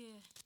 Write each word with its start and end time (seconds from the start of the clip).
Firm 0.00 0.39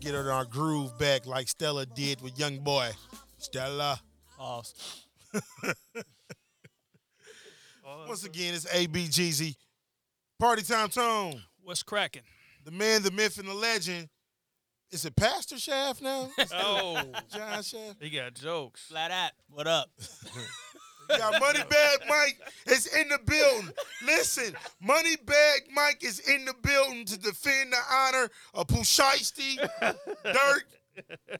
Started 0.00 0.14
getting 0.16 0.30
our 0.32 0.44
groove 0.46 0.96
back 0.98 1.26
like 1.26 1.46
Stella 1.48 1.84
did 1.84 2.22
with 2.22 2.38
Young 2.38 2.58
Boy. 2.60 2.90
Stella. 3.36 4.00
Pause. 4.38 4.74
Once 8.08 8.24
again, 8.24 8.54
it's 8.54 8.64
ABGZ. 8.66 9.54
Party 10.38 10.62
time 10.62 10.88
tone. 10.88 11.42
What's 11.62 11.82
cracking? 11.82 12.22
The 12.64 12.70
man, 12.70 13.02
the 13.02 13.10
myth, 13.10 13.38
and 13.38 13.46
the 13.48 13.52
legend. 13.54 14.08
Is 14.90 15.04
it 15.04 15.14
Pastor 15.16 15.58
Shaft 15.58 16.00
now? 16.00 16.30
Oh, 16.54 17.02
John 17.32 17.62
Shaft? 17.62 17.96
he 18.00 18.08
got 18.10 18.32
jokes. 18.34 18.82
Flat 18.88 19.10
at, 19.10 19.32
what 19.50 19.66
up? 19.66 19.90
We 21.10 21.18
got 21.18 21.40
Money 21.40 21.60
Bag 21.68 21.98
Mike 22.08 22.38
is 22.66 22.86
in 22.86 23.08
the 23.08 23.18
building. 23.24 23.70
Listen, 24.06 24.54
Money 24.80 25.16
Bag 25.16 25.62
Mike 25.74 26.02
is 26.04 26.20
in 26.20 26.44
the 26.44 26.54
building 26.62 27.04
to 27.06 27.18
defend 27.18 27.72
the 27.72 27.78
honor 27.92 28.28
of 28.54 28.66
Pusheisty, 28.68 29.56
Dirt, 30.24 30.64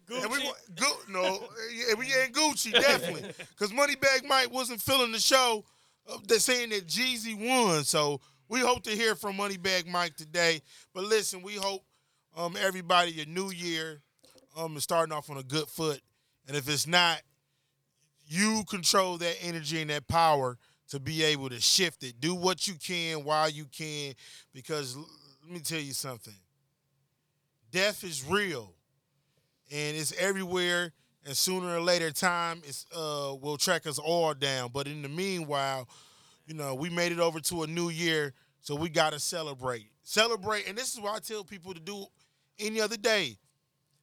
and 0.08 0.30
we 0.30 0.38
Gu- 0.76 1.12
no, 1.12 1.40
yeah, 1.74 1.94
we 1.98 2.06
ain't 2.14 2.32
Gucci 2.32 2.72
definitely, 2.72 3.30
because 3.50 3.72
Money 3.72 3.96
Bag 3.96 4.24
Mike 4.26 4.52
wasn't 4.52 4.80
feeling 4.80 5.12
the 5.12 5.20
show. 5.20 5.64
They're 6.26 6.38
saying 6.38 6.70
that 6.70 6.86
Jeezy 6.88 7.36
won, 7.38 7.84
so 7.84 8.20
we 8.48 8.60
hope 8.60 8.82
to 8.84 8.90
hear 8.90 9.14
from 9.14 9.36
Money 9.36 9.56
Bag 9.58 9.86
Mike 9.86 10.16
today. 10.16 10.60
But 10.92 11.04
listen, 11.04 11.42
we 11.42 11.54
hope 11.54 11.84
um, 12.36 12.56
everybody 12.60 13.12
your 13.12 13.26
new 13.26 13.50
year 13.50 14.00
um, 14.56 14.76
is 14.76 14.82
starting 14.82 15.12
off 15.12 15.30
on 15.30 15.36
a 15.36 15.42
good 15.44 15.68
foot, 15.68 16.00
and 16.48 16.56
if 16.56 16.68
it's 16.68 16.86
not, 16.86 17.20
you 18.30 18.62
control 18.70 19.18
that 19.18 19.36
energy 19.42 19.80
and 19.80 19.90
that 19.90 20.06
power 20.06 20.56
to 20.90 21.00
be 21.00 21.24
able 21.24 21.48
to 21.48 21.60
shift 21.60 22.04
it. 22.04 22.20
Do 22.20 22.34
what 22.34 22.68
you 22.68 22.74
can 22.74 23.24
while 23.24 23.50
you 23.50 23.64
can, 23.64 24.14
because 24.54 24.96
let 24.96 25.50
me 25.50 25.58
tell 25.58 25.80
you 25.80 25.92
something. 25.92 26.34
Death 27.72 28.04
is 28.04 28.24
real, 28.24 28.72
and 29.70 29.96
it's 29.96 30.12
everywhere. 30.16 30.92
And 31.26 31.36
sooner 31.36 31.76
or 31.76 31.80
later, 31.80 32.10
time 32.12 32.62
is 32.66 32.86
uh, 32.96 33.34
will 33.40 33.56
track 33.58 33.86
us 33.86 33.98
all 33.98 34.32
down. 34.32 34.70
But 34.72 34.86
in 34.86 35.02
the 35.02 35.08
meanwhile, 35.08 35.88
you 36.46 36.54
know, 36.54 36.74
we 36.74 36.88
made 36.88 37.12
it 37.12 37.18
over 37.18 37.40
to 37.40 37.64
a 37.64 37.66
new 37.66 37.90
year, 37.90 38.32
so 38.60 38.74
we 38.74 38.88
got 38.88 39.12
to 39.12 39.18
celebrate. 39.18 39.90
Celebrate, 40.02 40.68
and 40.68 40.78
this 40.78 40.94
is 40.94 41.00
what 41.00 41.16
I 41.16 41.18
tell 41.18 41.44
people 41.44 41.74
to 41.74 41.80
do 41.80 42.06
any 42.58 42.80
other 42.80 42.96
day 42.96 43.38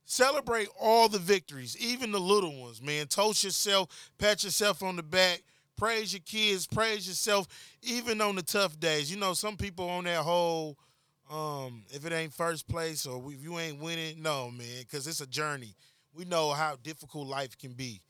celebrate 0.07 0.69
all 0.79 1.09
the 1.09 1.19
victories, 1.19 1.77
even 1.77 2.11
the 2.11 2.19
little 2.19 2.59
ones, 2.59 2.81
man. 2.81 3.05
Toast 3.05 3.43
yourself, 3.43 3.89
pat 4.17 4.43
yourself 4.43 4.81
on 4.81 4.95
the 4.95 5.03
back, 5.03 5.43
praise 5.75 6.13
your 6.13 6.21
kids, 6.25 6.65
praise 6.65 7.07
yourself, 7.07 7.47
even 7.83 8.21
on 8.21 8.35
the 8.35 8.41
tough 8.41 8.79
days. 8.79 9.11
You 9.11 9.19
know, 9.19 9.33
some 9.33 9.57
people 9.57 9.87
on 9.87 10.05
that 10.05 10.19
whole, 10.19 10.77
um, 11.29 11.83
if 11.89 12.05
it 12.05 12.13
ain't 12.13 12.33
first 12.33 12.67
place 12.67 13.05
or 13.05 13.21
if 13.31 13.43
you 13.43 13.59
ain't 13.59 13.79
winning, 13.79 14.23
no, 14.23 14.49
man, 14.49 14.79
because 14.79 15.05
it's 15.05 15.21
a 15.21 15.27
journey. 15.27 15.75
We 16.13 16.25
know 16.25 16.51
how 16.51 16.77
difficult 16.81 17.27
life 17.27 17.57
can 17.57 17.73
be. 17.73 18.01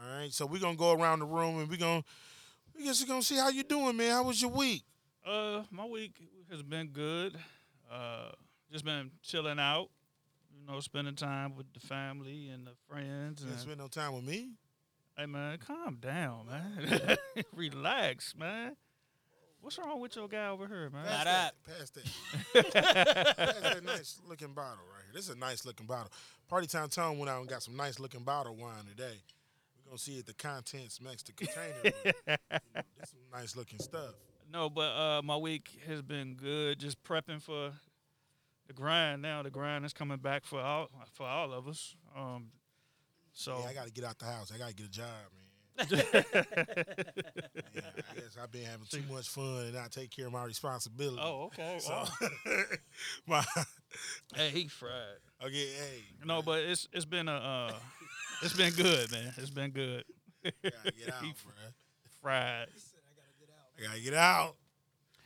All 0.00 0.18
right, 0.18 0.32
so 0.32 0.46
we're 0.46 0.60
gonna 0.60 0.76
go 0.76 0.92
around 0.92 1.20
the 1.20 1.26
room 1.26 1.60
and 1.60 1.68
we're 1.68 1.76
gonna, 1.76 2.02
we 2.74 2.84
just 2.84 3.06
gonna 3.06 3.22
see 3.22 3.36
how 3.36 3.50
you 3.50 3.62
doing, 3.62 3.96
man. 3.96 4.10
How 4.10 4.24
was 4.24 4.40
your 4.40 4.50
week? 4.50 4.82
Uh, 5.24 5.62
my 5.70 5.84
week 5.84 6.16
has 6.50 6.62
been 6.62 6.88
good. 6.88 7.36
Uh, 7.90 8.30
just 8.72 8.84
been 8.84 9.10
chilling 9.22 9.58
out. 9.58 9.88
You 10.66 10.72
know, 10.72 10.80
spending 10.80 11.14
time 11.14 11.54
with 11.54 11.72
the 11.74 11.80
family 11.80 12.48
and 12.48 12.66
the 12.66 12.72
friends. 12.88 13.40
You 13.40 13.46
didn't 13.46 13.50
And, 13.52 13.60
spend 13.60 13.78
no 13.78 13.86
time 13.86 14.14
with 14.14 14.24
me. 14.24 14.50
hey 15.16 15.26
man, 15.26 15.58
calm 15.64 15.98
down, 16.00 16.46
man. 16.50 17.16
Relax, 17.54 18.34
man. 18.36 18.74
What's 19.60 19.78
wrong 19.78 20.00
with 20.00 20.16
your 20.16 20.26
guy 20.28 20.48
over 20.48 20.66
here, 20.66 20.90
man? 20.90 21.04
Pass 21.06 21.24
Not 21.24 21.24
that. 21.24 21.54
Pass 21.64 21.90
that. 21.90 23.34
Pass 23.36 23.60
that 23.74 23.84
nice 23.84 24.20
looking 24.28 24.54
bottle 24.54 24.82
right 24.92 25.02
here. 25.04 25.12
This 25.14 25.28
is 25.28 25.34
a 25.36 25.38
nice 25.38 25.64
looking 25.64 25.86
bottle. 25.86 26.10
Party 26.48 26.66
Time 26.66 26.88
Tone 26.88 27.18
went 27.18 27.30
out 27.30 27.40
and 27.40 27.48
got 27.48 27.62
some 27.62 27.76
nice 27.76 28.00
looking 28.00 28.20
bottle 28.24 28.56
wine 28.56 28.86
today. 28.88 29.18
We're 29.84 29.90
gonna 29.90 29.98
see 29.98 30.18
if 30.18 30.26
the 30.26 30.34
contents 30.34 31.00
match 31.00 31.22
the 31.24 31.32
container. 31.32 31.74
You 31.84 31.92
know, 32.28 32.36
this 32.98 33.10
some 33.10 33.20
nice 33.32 33.54
looking 33.56 33.78
stuff. 33.78 34.14
No, 34.52 34.68
but 34.68 34.90
uh, 34.96 35.22
my 35.22 35.36
week 35.36 35.78
has 35.86 36.02
been 36.02 36.34
good. 36.34 36.80
Just 36.80 37.02
prepping 37.04 37.40
for 37.40 37.70
the 38.66 38.72
grind. 38.72 39.22
Now 39.22 39.42
the 39.42 39.50
grind 39.50 39.84
is 39.84 39.92
coming 39.92 40.18
back 40.18 40.44
for 40.44 40.60
all 40.60 40.88
for 41.12 41.26
all 41.26 41.52
of 41.52 41.68
us. 41.68 41.94
Um, 42.16 42.48
so 43.32 43.58
Yeah, 43.62 43.68
I 43.70 43.74
gotta 43.74 43.90
get 43.90 44.04
out 44.04 44.18
the 44.18 44.24
house. 44.26 44.50
I 44.54 44.58
gotta 44.58 44.74
get 44.74 44.86
a 44.86 44.90
job, 44.90 45.06
man. 45.34 45.42
yeah, 45.90 47.82
I 48.10 48.14
guess 48.14 48.36
I've 48.42 48.50
been 48.50 48.64
having 48.64 48.86
too 48.88 49.02
much 49.10 49.28
fun 49.28 49.64
and 49.64 49.74
not 49.74 49.92
take 49.92 50.10
care 50.10 50.26
of 50.26 50.32
my 50.32 50.44
responsibility. 50.44 51.20
oh, 51.22 51.44
okay. 51.52 51.76
So, 51.80 51.92
Oh. 51.92 52.62
my 53.26 53.44
hey, 54.34 54.50
he 54.50 54.68
fried. 54.68 54.92
okay, 55.44 55.52
hey. 55.68 56.02
No, 56.24 56.40
but 56.42 56.60
it's 56.64 56.88
it's 56.92 57.04
been 57.04 57.28
a 57.28 57.34
uh, 57.34 57.72
it's 58.42 58.54
been 58.54 58.72
good, 58.72 59.10
man. 59.12 59.32
It's 59.36 59.50
been 59.50 59.70
good. 59.70 60.04
I 60.44 60.50
gotta 60.62 60.92
get 60.92 61.12
out, 61.14 61.22
He 61.22 61.30
bruh. 61.32 61.72
Fried. 62.22 62.68
I 63.78 63.82
gotta 63.86 64.00
get 64.00 64.14
out. 64.14 64.56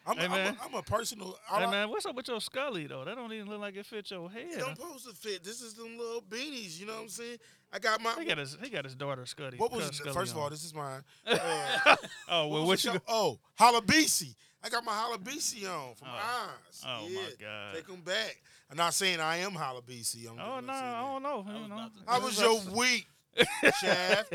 I'm, 0.06 0.16
Hey, 0.16 0.24
a, 0.24 0.28
I'm, 0.28 0.54
a, 0.54 0.56
I'm 0.64 0.74
a 0.74 0.82
personal. 0.82 1.36
I 1.50 1.58
Hey 1.58 1.62
like- 1.66 1.70
man, 1.72 1.88
what's 1.90 2.06
up 2.06 2.16
with 2.16 2.26
your 2.28 2.40
scully 2.40 2.86
though? 2.86 3.04
That 3.04 3.16
don't 3.16 3.32
even 3.32 3.48
look 3.48 3.60
like 3.60 3.76
it 3.76 3.84
fit 3.86 4.10
your 4.10 4.26
It 4.26 4.32
head. 4.52 4.58
don't 4.60 4.76
supposed 4.76 5.06
to 5.08 5.14
fit. 5.14 5.44
This 5.44 5.60
is 5.60 5.74
them 5.74 5.96
little 5.98 6.22
beanies. 6.22 6.80
You 6.80 6.86
know 6.86 6.94
what 6.94 7.02
I'm 7.02 7.08
saying? 7.08 7.38
I 7.72 7.78
got 7.78 8.00
my. 8.00 8.14
He 8.18 8.24
got 8.24 8.38
his 8.38 8.56
he 8.62 8.68
got 8.70 8.84
his 8.84 8.94
daughter 8.94 9.22
Scuddy. 9.22 9.58
what 9.58 9.70
was 9.72 9.84
Scully 9.96 10.14
first 10.14 10.32
of 10.32 10.38
all? 10.38 10.50
This 10.50 10.64
is 10.64 10.74
mine. 10.74 11.02
Uh, 11.26 11.96
Oh 12.28 12.46
well, 12.48 12.60
what 12.60 12.66
what 12.66 12.84
you? 12.84 12.92
the 12.92 12.96
show? 12.98 13.02
Oh, 13.08 13.38
Halabisi. 13.58 14.34
I 14.62 14.68
got 14.68 14.84
my 14.84 14.92
Halabisi 14.92 15.64
on 15.68 15.94
from 15.94 16.08
Oh. 16.10 16.48
Oz. 16.68 16.84
Oh, 16.86 17.02
my 17.02 17.08
yeah. 17.08 17.20
God. 17.40 17.74
Take 17.76 17.86
them 17.86 18.00
back. 18.02 18.40
I'm 18.70 18.76
not 18.76 18.92
saying 18.94 19.18
I 19.20 19.38
am 19.38 19.52
Halabisi. 19.52 20.26
I'm 20.30 20.38
Oh 20.38 20.60
no, 20.60 20.66
not 20.66 20.74
I 20.74 21.00
don't 21.12 21.22
know. 21.22 21.46
I 21.48 21.52
You 21.54 21.60
was 21.60 21.68
know. 21.68 21.74
about 21.76 21.92
to- 21.94 22.10
How 22.10 22.20
was 22.20 22.40
your 22.40 22.76
week, 22.76 23.06
Shaft? 23.80 24.34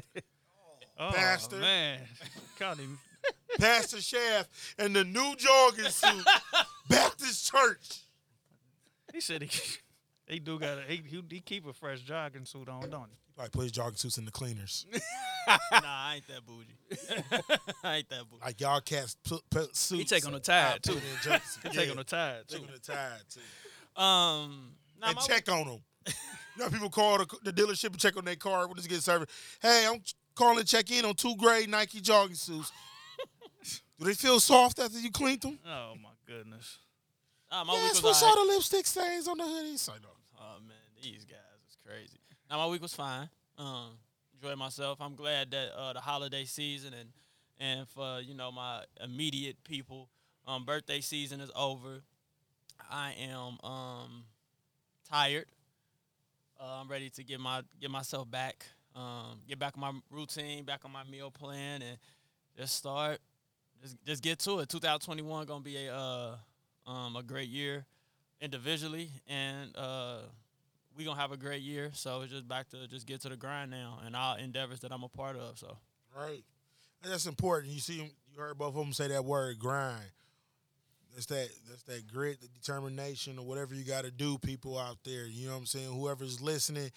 oh, 1.00 1.12
bastard? 1.12 1.59
man? 1.62 2.00
Caught 2.59 2.77
him. 2.77 2.97
Pastor 3.60 4.01
Shaft 4.01 4.50
and 4.77 4.95
the 4.95 5.04
new 5.04 5.36
jogging 5.38 5.86
suit, 5.86 6.25
Baptist 6.89 7.51
Church. 7.51 8.01
He 9.13 9.22
said 9.22 9.44
he 9.44 9.62
he 10.27 10.39
do 10.39 10.60
got 10.60 10.80
a, 10.80 10.81
he, 10.88 11.01
he 11.07 11.24
he 11.30 11.39
keep 11.39 11.66
a 11.68 11.74
fresh 11.74 12.01
jogging 12.01 12.45
suit 12.45 12.68
on, 12.68 12.89
don't 12.89 13.10
he? 13.10 13.42
Like 13.42 13.51
put 13.51 13.63
his 13.63 13.72
jogging 13.72 13.98
suits 13.98 14.18
in 14.18 14.25
the 14.25 14.31
cleaners. 14.31 14.86
nah, 15.48 15.57
I 15.72 16.16
ain't 16.16 16.27
that 16.27 16.45
bougie. 16.45 16.77
I 17.83 17.98
ain't 17.98 18.10
that 18.10 18.30
bougie. 18.30 18.44
Like 18.44 18.62
y'all 18.62 18.81
cats 18.81 19.18
put, 19.24 19.42
put 19.50 19.75
suits. 19.75 20.01
He 20.01 20.06
take 20.06 20.25
on 20.25 20.33
the 20.33 20.39
tide 20.39 20.81
too. 20.83 20.94
in. 20.94 21.00
He 21.00 21.30
Yeah, 21.30 21.69
take 21.72 21.89
on 21.92 21.98
the 21.98 22.04
tide 22.04 22.48
too. 22.48 22.57
Take 22.57 22.68
on 22.68 22.74
the 22.74 22.80
tide 22.80 23.22
too. 23.30 24.01
Um, 24.01 24.72
nah, 25.00 25.10
and 25.10 25.19
check 25.19 25.50
on 25.51 25.68
them. 25.68 25.80
You 26.56 26.63
know, 26.63 26.69
people 26.69 26.89
call 26.89 27.18
the, 27.18 27.27
the 27.44 27.51
dealership 27.51 27.88
and 27.88 28.00
check 28.00 28.16
on 28.16 28.24
their 28.24 28.38
car 28.38 28.68
when 28.68 28.77
it's 28.77 28.88
getting 28.88 29.01
serviced. 29.01 29.31
Hey, 29.62 29.86
I'm 29.89 30.01
calling 30.36 30.60
to 30.60 30.66
check 30.66 30.89
in 30.89 31.04
on 31.04 31.16
two 31.16 31.36
gray 31.36 31.66
Nike 31.68 32.00
jogging 32.00 32.36
suits. 32.36 32.72
Do 34.00 34.06
they 34.06 34.13
feel 34.13 34.39
soft 34.39 34.80
after 34.80 35.00
you 35.00 35.12
cleaned 35.12 35.42
them? 35.42 35.59
Oh 35.65 35.94
my 36.01 36.09
goodness. 36.27 36.77
Nah, 37.51 37.63
my 37.63 37.74
Yes, 37.74 37.95
week 37.95 38.03
what's 38.06 38.21
all 38.24 38.30
alright. 38.30 38.47
the 38.47 38.53
lipstick 38.56 38.86
stains 38.86 39.27
on 39.27 39.38
the 39.38 39.44
hoodies? 39.44 39.89
I 39.89 39.94
know. 40.00 40.09
Oh 40.39 40.59
man, 40.68 40.75
these 41.01 41.24
guys 41.25 41.39
is 41.69 41.77
crazy. 41.86 42.19
Now 42.50 42.57
my 42.57 42.68
week 42.68 42.81
was 42.81 42.94
fine. 42.94 43.30
Um, 43.57 43.92
enjoyed 44.33 44.57
myself. 44.57 45.00
I'm 45.00 45.15
glad 45.15 45.51
that 45.51 45.69
uh, 45.77 45.94
the 45.94 46.01
holiday 46.01 46.44
season 46.45 46.94
and 46.94 47.09
and 47.57 47.88
for 47.88 48.19
you 48.19 48.33
know 48.33 48.51
my 48.51 48.83
immediate 49.01 49.63
people, 49.63 50.09
um, 50.45 50.65
birthday 50.65 51.00
season 51.00 51.39
is 51.39 51.50
over. 51.56 52.01
I 52.91 53.13
am 53.19 53.57
um 53.69 54.25
tired. 55.09 55.45
Uh, 56.59 56.81
I'm 56.81 56.88
ready 56.89 57.09
to 57.12 57.24
get 57.24 57.39
my 57.39 57.62
get 57.80 57.91
myself 57.91 58.30
back, 58.30 58.65
um, 58.95 59.39
get 59.48 59.57
back 59.59 59.74
on 59.77 59.81
my 59.81 59.91
routine, 60.12 60.65
back 60.65 60.81
on 60.83 60.91
my 60.91 61.03
meal 61.06 61.31
plan, 61.31 61.81
and 61.81 61.98
just 62.57 62.75
start. 62.75 63.19
Just 63.81 63.98
just 64.06 64.24
get 64.24 64.39
to 64.39 64.60
it. 64.60 64.69
2021 64.69 65.45
gonna 65.45 65.62
be 65.62 65.86
a 65.86 65.95
uh, 65.95 66.36
um, 66.88 67.16
a 67.16 67.24
great 67.24 67.50
year 67.50 67.86
individually, 68.42 69.10
and 69.27 69.75
uh, 69.75 70.19
we 70.98 71.04
gonna 71.06 71.19
have 71.19 71.31
a 71.31 71.38
great 71.38 71.62
year. 71.62 71.92
So 71.94 72.22
it's 72.22 72.31
just 72.31 72.48
back 72.48 72.69
to 72.69 72.88
just 72.88 73.06
get 73.06 73.22
to 73.22 73.30
the 73.30 73.38
grind 73.38 73.72
now, 73.72 74.00
and 74.06 74.16
all 74.16 74.36
endeavors 74.36 74.80
that 74.81 74.92
I'm 74.92 75.04
a 75.04 75.10
part 75.10 75.36
of. 75.36 75.57
So 75.57 75.77
Right. 76.16 76.44
And 77.04 77.12
that's 77.12 77.25
important. 77.25 77.74
You 77.74 77.80
see, 77.80 77.95
you 77.95 78.39
heard 78.39 78.57
both 78.57 78.69
of 78.69 78.75
them 78.75 78.94
say 78.94 79.07
that 79.10 79.25
word 79.25 79.60
grind. 79.60 80.06
That's 81.13 81.27
that. 81.27 81.50
That's 81.69 81.83
that 81.83 82.07
grit, 82.07 82.42
the 82.42 82.48
determination, 82.48 83.38
or 83.38 83.45
whatever 83.45 83.75
you 83.75 83.83
got 83.83 84.06
to 84.06 84.12
do. 84.12 84.38
People 84.38 84.77
out 84.77 84.98
there, 85.04 85.25
you 85.25 85.48
know 85.48 85.54
what 85.54 85.60
I'm 85.60 85.66
saying. 85.66 85.92
Whoever's 85.92 86.42
listening, 86.42 86.92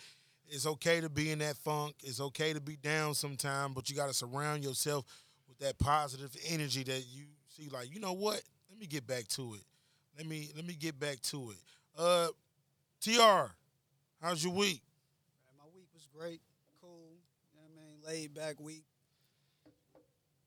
it's 0.49 0.67
okay 0.67 1.01
to 1.01 1.09
be 1.09 1.31
in 1.31 1.39
that 1.41 1.57
funk. 1.57 1.95
It's 2.03 2.21
okay 2.21 2.53
to 2.53 2.61
be 2.61 2.77
down 2.77 3.15
sometime, 3.15 3.75
but 3.75 3.91
you 3.91 3.97
got 3.97 4.09
to 4.09 4.15
surround 4.15 4.65
yourself 4.65 5.05
that 5.60 5.78
positive 5.78 6.34
energy 6.49 6.82
that 6.84 7.05
you 7.12 7.25
see. 7.49 7.69
Like, 7.69 7.93
you 7.93 8.00
know 8.00 8.12
what? 8.12 8.43
Let 8.70 8.78
me 8.78 8.87
get 8.87 9.06
back 9.06 9.26
to 9.28 9.55
it. 9.55 9.62
Let 10.16 10.26
me 10.26 10.50
let 10.56 10.64
me 10.66 10.75
get 10.75 10.99
back 10.99 11.20
to 11.22 11.50
it. 11.50 11.56
Uh, 11.96 12.28
Tr, 13.00 13.52
how's 14.20 14.43
your 14.43 14.52
week? 14.52 14.82
My 15.58 15.64
week 15.75 15.87
was 15.94 16.06
great, 16.16 16.40
cool. 16.81 17.12
You 17.52 17.60
know 17.60 17.66
I 17.66 18.14
mean? 18.14 18.20
Laid 18.22 18.34
back 18.34 18.60
week. 18.60 18.84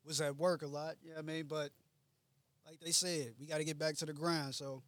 Was 0.04 0.20
at 0.20 0.36
work 0.36 0.62
a 0.62 0.66
lot, 0.66 0.96
you 1.02 1.12
know 1.12 1.18
I 1.20 1.22
mean? 1.22 1.44
But 1.48 1.70
like 2.66 2.80
they 2.80 2.90
said, 2.90 3.34
we 3.38 3.46
got 3.46 3.58
to 3.58 3.64
get 3.64 3.78
back 3.78 3.96
to 3.98 4.06
the 4.06 4.12
grind. 4.12 4.52
So 4.54 4.82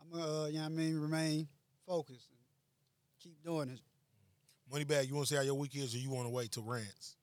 I'm 0.00 0.18
gonna, 0.18 0.44
uh, 0.44 0.46
you 0.46 0.58
know 0.58 0.64
I 0.64 0.68
mean, 0.70 0.98
remain 0.98 1.46
focused 1.86 2.30
and 2.30 2.38
keep 3.22 3.42
doing 3.44 3.68
it. 3.68 3.80
money 4.72 4.84
bag 4.84 5.08
you 5.08 5.14
want 5.14 5.28
to 5.28 5.34
say 5.34 5.36
how 5.36 5.42
your 5.44 5.54
week 5.54 5.76
is, 5.76 5.94
or 5.94 5.98
you 5.98 6.08
want 6.10 6.26
to 6.26 6.32
wait 6.32 6.50
till 6.52 6.62
rants? 6.62 7.16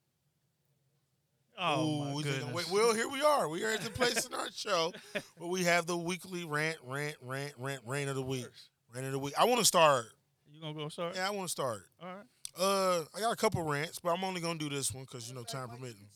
Oh 1.64 1.86
Ooh, 1.86 2.04
my 2.16 2.22
goodness. 2.22 2.38
gonna 2.40 2.54
wait. 2.54 2.70
Well, 2.70 2.92
here 2.92 3.08
we 3.08 3.22
are. 3.22 3.48
We 3.48 3.62
are 3.64 3.70
at 3.70 3.82
the 3.82 3.90
place 3.90 4.26
in 4.26 4.34
our 4.34 4.50
show 4.52 4.92
where 5.38 5.48
we 5.48 5.62
have 5.62 5.86
the 5.86 5.96
weekly 5.96 6.44
rant, 6.44 6.78
rant, 6.84 7.14
rant, 7.22 7.52
rant, 7.56 7.82
rant 7.86 8.10
of 8.10 8.16
the 8.16 8.22
week. 8.22 8.48
Rant 8.92 9.06
of 9.06 9.12
the 9.12 9.18
week. 9.20 9.34
I 9.38 9.44
want 9.44 9.60
to 9.60 9.64
start. 9.64 10.06
You 10.52 10.60
gonna 10.60 10.74
go 10.74 10.88
start? 10.88 11.14
Yeah, 11.14 11.28
I 11.28 11.30
want 11.30 11.46
to 11.46 11.52
start. 11.52 11.82
All 12.02 12.08
right. 12.08 12.24
Uh, 12.58 13.04
I 13.16 13.20
got 13.20 13.32
a 13.32 13.36
couple 13.36 13.62
rants, 13.62 14.00
but 14.00 14.10
I'm 14.10 14.24
only 14.24 14.40
gonna 14.40 14.58
do 14.58 14.68
this 14.68 14.92
one 14.92 15.04
because 15.04 15.28
you 15.28 15.34
know 15.36 15.44
time 15.44 15.68
permitting. 15.68 16.08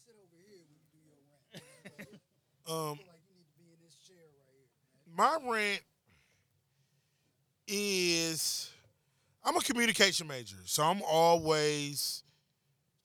Um, 2.68 2.98
my 5.16 5.38
rant 5.44 5.82
is 7.68 8.72
I'm 9.44 9.56
a 9.56 9.60
communication 9.60 10.26
major, 10.26 10.56
so 10.64 10.82
I'm 10.82 11.00
always 11.02 12.24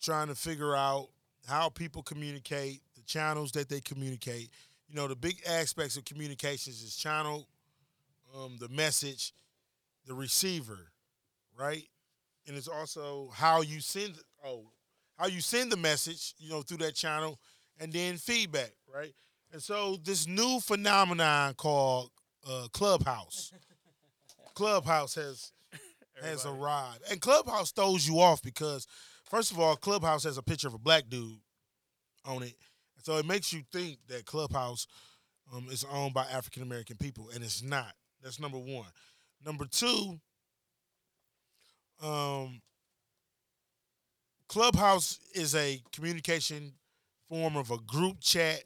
trying 0.01 0.29
to 0.29 0.35
figure 0.35 0.75
out 0.75 1.09
how 1.47 1.69
people 1.69 2.03
communicate, 2.03 2.81
the 2.95 3.01
channels 3.03 3.51
that 3.53 3.69
they 3.69 3.81
communicate. 3.81 4.49
You 4.88 4.95
know, 4.95 5.07
the 5.07 5.15
big 5.15 5.41
aspects 5.47 5.97
of 5.97 6.05
communications 6.05 6.83
is 6.83 6.95
channel, 6.95 7.47
um, 8.35 8.57
the 8.59 8.69
message, 8.69 9.33
the 10.05 10.13
receiver, 10.13 10.91
right? 11.57 11.83
And 12.47 12.57
it's 12.57 12.67
also 12.67 13.29
how 13.33 13.61
you 13.61 13.79
send 13.79 14.15
oh, 14.45 14.65
how 15.17 15.27
you 15.27 15.41
send 15.41 15.71
the 15.71 15.77
message, 15.77 16.33
you 16.39 16.49
know, 16.49 16.61
through 16.61 16.77
that 16.77 16.95
channel, 16.95 17.39
and 17.79 17.93
then 17.93 18.17
feedback, 18.17 18.71
right? 18.93 19.13
And 19.53 19.61
so 19.61 19.97
this 20.03 20.27
new 20.27 20.59
phenomenon 20.59 21.53
called 21.55 22.09
uh, 22.47 22.67
Clubhouse. 22.71 23.51
Clubhouse 24.53 25.15
has 25.15 25.51
has 26.21 26.45
Everybody. 26.45 26.63
arrived, 26.63 27.01
and 27.11 27.21
Clubhouse 27.21 27.71
throws 27.71 28.07
you 28.07 28.19
off 28.19 28.41
because, 28.41 28.85
first 29.31 29.51
of 29.51 29.60
all, 29.60 29.75
Clubhouse 29.78 30.25
has 30.25 30.38
a 30.38 30.44
picture 30.44 30.68
of 30.68 30.74
a 30.74 30.80
black 30.80 31.10
dude 31.10 31.39
on 32.25 32.44
it, 32.44 32.54
so 33.01 33.18
it 33.18 33.25
makes 33.25 33.51
you 33.51 33.62
think 33.72 33.98
that 34.10 34.25
Clubhouse 34.25 34.86
um, 35.54 35.68
is 35.72 35.86
owned 35.92 36.13
by 36.13 36.25
African 36.25 36.62
American 36.62 36.98
people, 36.98 37.30
and 37.33 37.44
it's 37.44 37.63
not. 37.63 37.94
That's 38.22 38.39
number 38.39 38.57
one. 38.60 38.86
Number 39.44 39.66
two, 39.66 40.19
um, 42.04 42.62
Clubhouse 44.48 45.18
is 45.34 45.56
a 45.56 45.81
communication 45.94 46.74
form 47.30 47.56
of 47.56 47.72
a 47.72 47.77
group 47.77 48.19
chat 48.19 48.63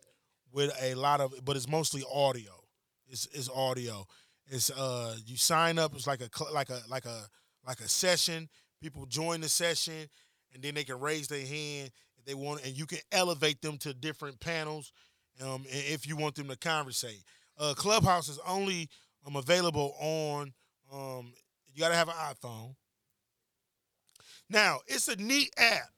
with 0.51 0.75
a 0.81 0.95
lot 0.95 1.21
of, 1.21 1.33
but 1.45 1.55
it's 1.55 1.69
mostly 1.69 2.03
audio. 2.11 2.51
It's, 3.07 3.27
it's 3.33 3.49
audio. 3.49 4.07
It's 4.47 4.71
uh, 4.71 5.15
you 5.25 5.37
sign 5.37 5.77
up. 5.77 5.93
It's 5.93 6.07
like 6.07 6.21
a 6.21 6.29
like 6.51 6.69
a 6.69 6.81
like 6.89 7.05
a 7.05 7.21
like 7.67 7.79
a 7.79 7.87
session. 7.87 8.49
People 8.81 9.05
join 9.05 9.41
the 9.41 9.49
session, 9.49 10.07
and 10.55 10.63
then 10.63 10.73
they 10.73 10.83
can 10.85 10.99
raise 10.99 11.27
their 11.27 11.45
hand 11.45 11.91
if 12.17 12.25
they 12.25 12.33
want, 12.33 12.65
and 12.65 12.75
you 12.77 12.87
can 12.87 12.99
elevate 13.11 13.61
them 13.61 13.77
to 13.79 13.93
different 13.93 14.39
panels, 14.39 14.91
um, 15.43 15.65
if 15.67 16.07
you 16.07 16.15
want 16.15 16.35
them 16.35 16.47
to 16.47 16.57
conversate. 16.57 17.23
Uh, 17.59 17.75
Clubhouse 17.75 18.29
is 18.29 18.39
only 18.47 18.89
um 19.27 19.35
available 19.35 19.95
on 19.99 20.53
um. 20.91 21.33
You 21.73 21.81
got 21.81 21.89
to 21.89 21.95
have 21.95 22.07
an 22.07 22.15
iPhone. 22.15 22.75
Now 24.49 24.79
it's 24.87 25.09
a 25.09 25.17
neat 25.17 25.53
app, 25.57 25.89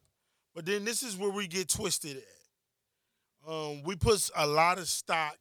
but 0.56 0.66
then 0.66 0.86
this 0.86 1.04
is 1.04 1.16
where 1.16 1.30
we 1.30 1.48
get 1.48 1.70
twisted. 1.70 2.18
Um, 3.48 3.84
we 3.84 3.96
put 3.96 4.30
a 4.36 4.48
lot 4.48 4.80
of 4.80 4.88
stock 4.88 5.38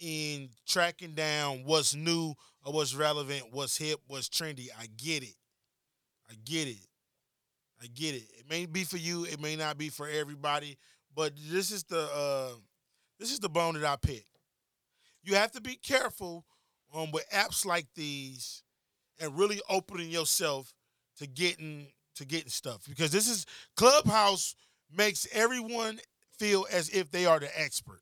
in 0.00 0.50
tracking 0.66 1.14
down 1.14 1.62
what's 1.64 1.94
new 1.94 2.34
or 2.64 2.72
what's 2.72 2.94
relevant, 2.94 3.44
what's 3.52 3.76
hip, 3.76 4.00
what's 4.08 4.28
trendy. 4.28 4.66
I 4.78 4.86
get 4.96 5.22
it. 5.22 5.36
I 6.30 6.34
get 6.44 6.68
it. 6.68 6.87
I 7.82 7.86
get 7.88 8.14
it. 8.14 8.24
It 8.38 8.44
may 8.48 8.66
be 8.66 8.84
for 8.84 8.96
you, 8.96 9.24
it 9.24 9.40
may 9.40 9.56
not 9.56 9.78
be 9.78 9.88
for 9.88 10.08
everybody, 10.08 10.78
but 11.14 11.32
this 11.50 11.70
is 11.70 11.84
the 11.84 12.08
uh, 12.14 12.54
this 13.18 13.32
is 13.32 13.40
the 13.40 13.48
bone 13.48 13.74
that 13.74 13.84
I 13.84 13.96
pick. 13.96 14.26
You 15.22 15.34
have 15.34 15.52
to 15.52 15.60
be 15.60 15.76
careful 15.76 16.44
um, 16.94 17.10
with 17.12 17.28
apps 17.30 17.66
like 17.66 17.86
these 17.94 18.62
and 19.20 19.36
really 19.38 19.60
opening 19.68 20.10
yourself 20.10 20.72
to 21.18 21.26
getting 21.26 21.88
to 22.16 22.24
getting 22.24 22.50
stuff 22.50 22.84
because 22.88 23.10
this 23.10 23.28
is 23.28 23.46
Clubhouse 23.76 24.54
makes 24.96 25.26
everyone 25.32 26.00
feel 26.38 26.66
as 26.72 26.88
if 26.90 27.10
they 27.10 27.26
are 27.26 27.38
the 27.40 27.60
expert. 27.60 28.00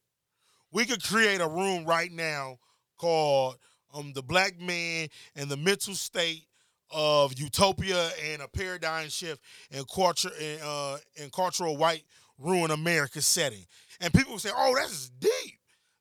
We 0.72 0.84
could 0.84 1.02
create 1.02 1.40
a 1.40 1.48
room 1.48 1.84
right 1.84 2.12
now 2.12 2.58
called 2.98 3.56
um 3.94 4.12
the 4.14 4.22
black 4.22 4.60
man 4.60 5.08
and 5.34 5.50
the 5.50 5.56
mental 5.56 5.94
state 5.94 6.44
of 6.90 7.38
utopia 7.38 8.10
and 8.30 8.42
a 8.42 8.48
paradigm 8.48 9.08
shift 9.08 9.40
in 9.70 9.84
culture 9.92 10.30
in 10.40 10.58
uh 10.62 10.98
in 11.16 11.30
cultural 11.30 11.76
white 11.76 12.02
ruin 12.38 12.70
America 12.70 13.20
setting. 13.22 13.64
And 14.00 14.12
people 14.12 14.38
say, 14.38 14.50
"Oh, 14.54 14.74
that's 14.76 15.08
deep." 15.10 15.58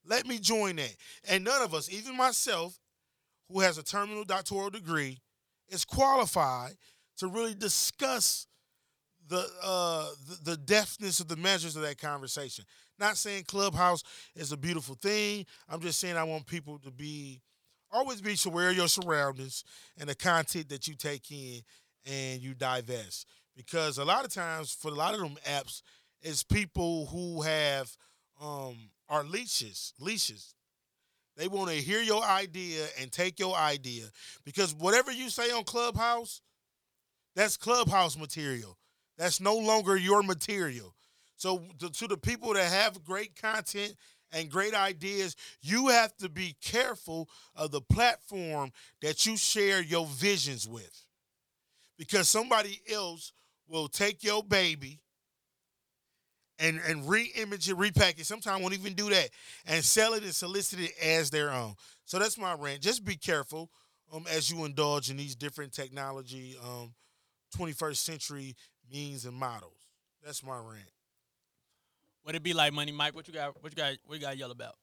Let 0.07 0.27
me 0.27 0.37
join 0.37 0.75
that. 0.75 0.95
And 1.29 1.43
none 1.43 1.61
of 1.63 1.73
us, 1.73 1.91
even 1.91 2.15
myself, 2.15 2.79
who 3.49 3.61
has 3.61 3.77
a 3.77 3.83
terminal 3.83 4.23
doctoral 4.23 4.69
degree, 4.69 5.19
is 5.69 5.83
qualified 5.83 6.73
to 7.17 7.27
really 7.27 7.55
discuss 7.55 8.47
the 9.27 9.45
uh 9.63 10.07
the, 10.29 10.51
the 10.51 10.57
deftness 10.57 11.19
of 11.19 11.27
the 11.27 11.35
measures 11.35 11.75
of 11.75 11.81
that 11.81 11.97
conversation. 11.99 12.65
Not 12.99 13.17
saying 13.17 13.43
Clubhouse 13.45 14.03
is 14.35 14.51
a 14.51 14.57
beautiful 14.57 14.95
thing. 14.95 15.45
I'm 15.67 15.81
just 15.81 15.99
saying 15.99 16.15
I 16.17 16.23
want 16.23 16.45
people 16.45 16.79
to 16.79 16.91
be 16.91 17.41
always 17.95 18.21
be 18.21 18.35
aware 18.45 18.69
of 18.69 18.75
your 18.75 18.87
surroundings 18.87 19.63
and 19.97 20.09
the 20.09 20.15
content 20.15 20.69
that 20.69 20.87
you 20.87 20.95
take 20.95 21.31
in 21.31 21.61
and 22.05 22.41
you 22.41 22.53
divest. 22.53 23.27
Because 23.55 23.97
a 23.97 24.05
lot 24.05 24.25
of 24.25 24.33
times 24.33 24.71
for 24.71 24.89
a 24.89 24.95
lot 24.95 25.13
of 25.13 25.21
them 25.21 25.37
apps, 25.47 25.81
it's 26.21 26.43
people 26.43 27.05
who 27.07 27.41
have 27.41 27.95
um 28.41 28.75
are 29.07 29.23
leashes, 29.23 29.93
leashes. 29.99 30.53
They 31.37 31.47
want 31.47 31.69
to 31.69 31.75
hear 31.75 32.01
your 32.01 32.23
idea 32.23 32.85
and 32.99 33.11
take 33.11 33.39
your 33.39 33.55
idea 33.55 34.05
because 34.45 34.73
whatever 34.73 35.11
you 35.11 35.29
say 35.29 35.51
on 35.51 35.63
Clubhouse, 35.63 36.41
that's 37.35 37.57
Clubhouse 37.57 38.17
material. 38.17 38.77
That's 39.17 39.39
no 39.39 39.55
longer 39.57 39.95
your 39.95 40.23
material. 40.23 40.93
So 41.37 41.63
to, 41.79 41.89
to 41.89 42.07
the 42.07 42.17
people 42.17 42.53
that 42.53 42.71
have 42.71 43.03
great 43.03 43.39
content 43.39 43.95
and 44.35 44.51
great 44.51 44.75
ideas, 44.75 45.35
you 45.61 45.87
have 45.87 46.15
to 46.17 46.27
be 46.27 46.55
careful 46.61 47.29
of 47.55 47.71
the 47.71 47.81
platform 47.81 48.71
that 49.01 49.25
you 49.25 49.37
share 49.37 49.81
your 49.81 50.05
visions 50.05 50.67
with. 50.67 51.05
Because 51.97 52.27
somebody 52.27 52.81
else 52.93 53.31
will 53.67 53.87
take 53.87 54.23
your 54.23 54.43
baby 54.43 54.99
and 56.59 56.79
and 56.87 57.07
re-image 57.09 57.69
it, 57.69 57.77
repackage. 57.77 58.25
Sometimes 58.25 58.61
won't 58.61 58.73
even 58.73 58.93
do 58.93 59.09
that 59.09 59.29
and 59.65 59.83
sell 59.83 60.13
it 60.13 60.23
and 60.23 60.35
solicit 60.35 60.79
it 60.79 60.91
as 61.01 61.29
their 61.29 61.51
own. 61.51 61.75
So 62.03 62.19
that's 62.19 62.37
my 62.37 62.53
rant. 62.53 62.81
Just 62.81 63.05
be 63.05 63.15
careful 63.15 63.69
um, 64.13 64.25
as 64.29 64.51
you 64.51 64.65
indulge 64.65 65.09
in 65.09 65.17
these 65.17 65.35
different 65.35 65.73
technology, 65.73 66.55
um, 66.63 66.93
21st 67.57 67.97
century 67.97 68.55
means 68.91 69.25
and 69.25 69.35
models. 69.35 69.79
That's 70.23 70.43
my 70.43 70.57
rant. 70.57 70.94
What 72.25 72.33
it 72.33 72.41
be 72.41 72.53
like, 72.53 72.73
Money 72.73 72.91
Mike? 72.91 73.13
What 73.13 73.27
you 73.27 73.33
got? 73.35 73.55
What 73.61 73.71
you 73.71 73.75
got? 73.75 73.97
What 74.07 74.15
you 74.15 74.21
got 74.21 74.31
to 74.31 74.37
yell 74.37 74.49
about? 74.49 74.73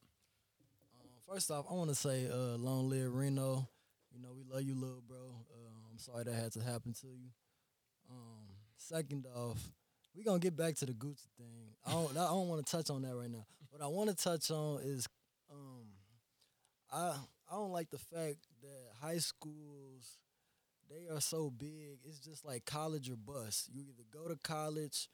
Um, 1.00 1.08
first 1.28 1.50
off, 1.50 1.66
I 1.68 1.74
want 1.74 1.88
to 1.90 1.96
say, 1.96 2.28
uh, 2.30 2.56
long 2.56 2.88
live 2.88 3.12
Reno. 3.12 3.68
You 4.14 4.22
know, 4.22 4.28
we 4.32 4.44
love 4.44 4.62
you, 4.62 4.76
little 4.76 5.02
bro. 5.08 5.18
Uh, 5.50 5.90
I'm 5.90 5.98
sorry 5.98 6.22
that 6.22 6.34
had 6.34 6.52
to 6.52 6.62
happen 6.62 6.92
to 7.00 7.08
you. 7.08 7.30
Um, 8.08 8.46
second 8.76 9.26
off, 9.34 9.58
we 10.14 10.22
gonna 10.22 10.38
get 10.38 10.56
back 10.56 10.76
to 10.76 10.86
the 10.86 10.92
Gucci 10.92 11.26
thing. 11.36 11.74
I 11.84 11.90
don't, 11.90 12.16
I 12.16 12.28
don't 12.28 12.46
want 12.46 12.64
to 12.64 12.76
touch 12.76 12.90
on 12.90 13.02
that 13.02 13.16
right 13.16 13.28
now. 13.28 13.44
What 13.70 13.82
I 13.82 13.88
want 13.88 14.10
to 14.10 14.14
touch 14.14 14.48
on 14.52 14.80
is, 14.84 15.08
um, 15.50 15.86
I 16.92 17.16
I 17.50 17.56
don't 17.56 17.72
like 17.72 17.90
the 17.90 17.98
fact 17.98 18.36
that 18.60 18.92
high 19.00 19.18
schools 19.18 20.18
they 20.88 21.12
are 21.12 21.20
so 21.20 21.50
big. 21.50 21.98
It's 22.04 22.20
just 22.20 22.44
like 22.44 22.66
college 22.66 23.10
or 23.10 23.16
bust. 23.16 23.68
You 23.72 23.82
either 23.82 24.04
go 24.12 24.28
to 24.28 24.36
college, 24.44 25.08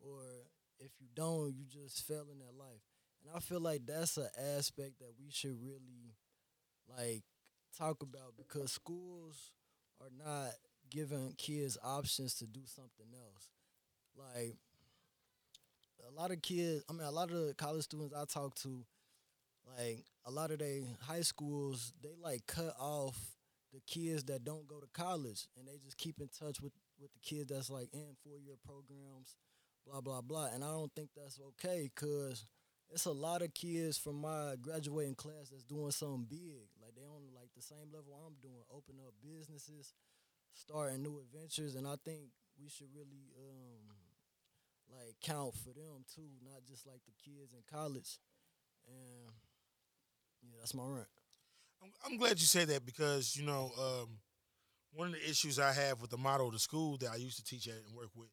or 0.00 0.22
if 0.80 0.92
you 1.00 1.08
don't, 1.14 1.54
you 1.54 1.64
just 1.66 2.06
fail 2.06 2.26
in 2.32 2.38
that 2.38 2.56
life. 2.58 2.82
And 3.24 3.34
I 3.34 3.40
feel 3.40 3.60
like 3.60 3.86
that's 3.86 4.16
an 4.16 4.28
aspect 4.56 4.98
that 5.00 5.12
we 5.18 5.30
should 5.30 5.56
really 5.62 6.14
like 6.88 7.22
talk 7.76 8.02
about 8.02 8.34
because 8.36 8.72
schools 8.72 9.52
are 10.00 10.10
not 10.24 10.52
giving 10.90 11.34
kids 11.36 11.76
options 11.82 12.34
to 12.36 12.46
do 12.46 12.60
something 12.66 13.06
else. 13.14 13.48
Like 14.16 14.56
a 16.06 16.12
lot 16.20 16.30
of 16.30 16.42
kids, 16.42 16.84
I 16.88 16.92
mean, 16.92 17.02
a 17.06 17.10
lot 17.10 17.30
of 17.30 17.46
the 17.46 17.54
college 17.54 17.84
students 17.84 18.14
I 18.14 18.24
talk 18.24 18.54
to, 18.56 18.84
like 19.78 20.04
a 20.26 20.30
lot 20.30 20.50
of 20.50 20.58
they 20.58 20.84
high 21.02 21.22
schools, 21.22 21.92
they 22.02 22.14
like 22.22 22.46
cut 22.46 22.74
off 22.78 23.16
the 23.72 23.80
kids 23.86 24.24
that 24.24 24.44
don't 24.44 24.66
go 24.68 24.80
to 24.80 24.86
college, 24.94 25.48
and 25.58 25.66
they 25.66 25.78
just 25.84 25.98
keep 25.98 26.20
in 26.20 26.28
touch 26.28 26.60
with 26.60 26.72
with 27.00 27.12
the 27.12 27.20
kids 27.20 27.50
that's 27.50 27.70
like 27.70 27.88
in 27.92 28.06
four 28.24 28.38
year 28.38 28.56
programs, 28.64 29.36
blah 29.86 30.00
blah 30.00 30.20
blah. 30.20 30.48
And 30.52 30.64
I 30.64 30.68
don't 30.68 30.92
think 30.94 31.10
that's 31.16 31.38
okay, 31.54 31.90
cause 31.94 32.44
it's 32.90 33.06
a 33.06 33.12
lot 33.12 33.42
of 33.42 33.54
kids 33.54 33.98
from 33.98 34.20
my 34.20 34.54
graduating 34.60 35.14
class 35.16 35.50
that's 35.50 35.64
doing 35.64 35.90
something 35.90 36.26
big. 36.28 36.68
Like 36.80 36.94
they 36.94 37.02
on 37.02 37.22
like 37.34 37.50
the 37.56 37.62
same 37.62 37.90
level 37.92 38.14
I'm 38.14 38.34
doing, 38.42 38.62
open 38.70 38.96
up 39.06 39.14
businesses, 39.22 39.94
starting 40.54 41.02
new 41.02 41.20
adventures, 41.20 41.74
and 41.74 41.86
I 41.86 41.96
think 42.04 42.30
we 42.60 42.68
should 42.68 42.88
really 42.94 43.30
um 43.38 43.96
like 44.90 45.16
count 45.22 45.54
for 45.54 45.70
them 45.70 46.04
too, 46.14 46.30
not 46.44 46.64
just 46.68 46.86
like 46.86 47.00
the 47.06 47.12
kids 47.22 47.52
in 47.52 47.62
college. 47.70 48.18
And 48.86 49.32
yeah, 50.42 50.56
that's 50.60 50.74
my 50.74 50.84
rant. 50.84 51.08
I'm, 51.82 51.90
I'm 52.04 52.18
glad 52.18 52.38
you 52.40 52.46
said 52.46 52.68
that 52.68 52.86
because 52.86 53.36
you 53.36 53.44
know 53.44 53.70
um, 53.78 54.18
one 54.92 55.08
of 55.08 55.14
the 55.14 55.28
issues 55.28 55.58
I 55.58 55.72
have 55.72 56.00
with 56.00 56.10
the 56.10 56.18
model 56.18 56.46
of 56.46 56.52
the 56.52 56.58
school 56.58 56.96
that 56.98 57.10
I 57.12 57.16
used 57.16 57.36
to 57.38 57.44
teach 57.44 57.68
at 57.68 57.74
and 57.86 57.94
work 57.94 58.10
with 58.14 58.30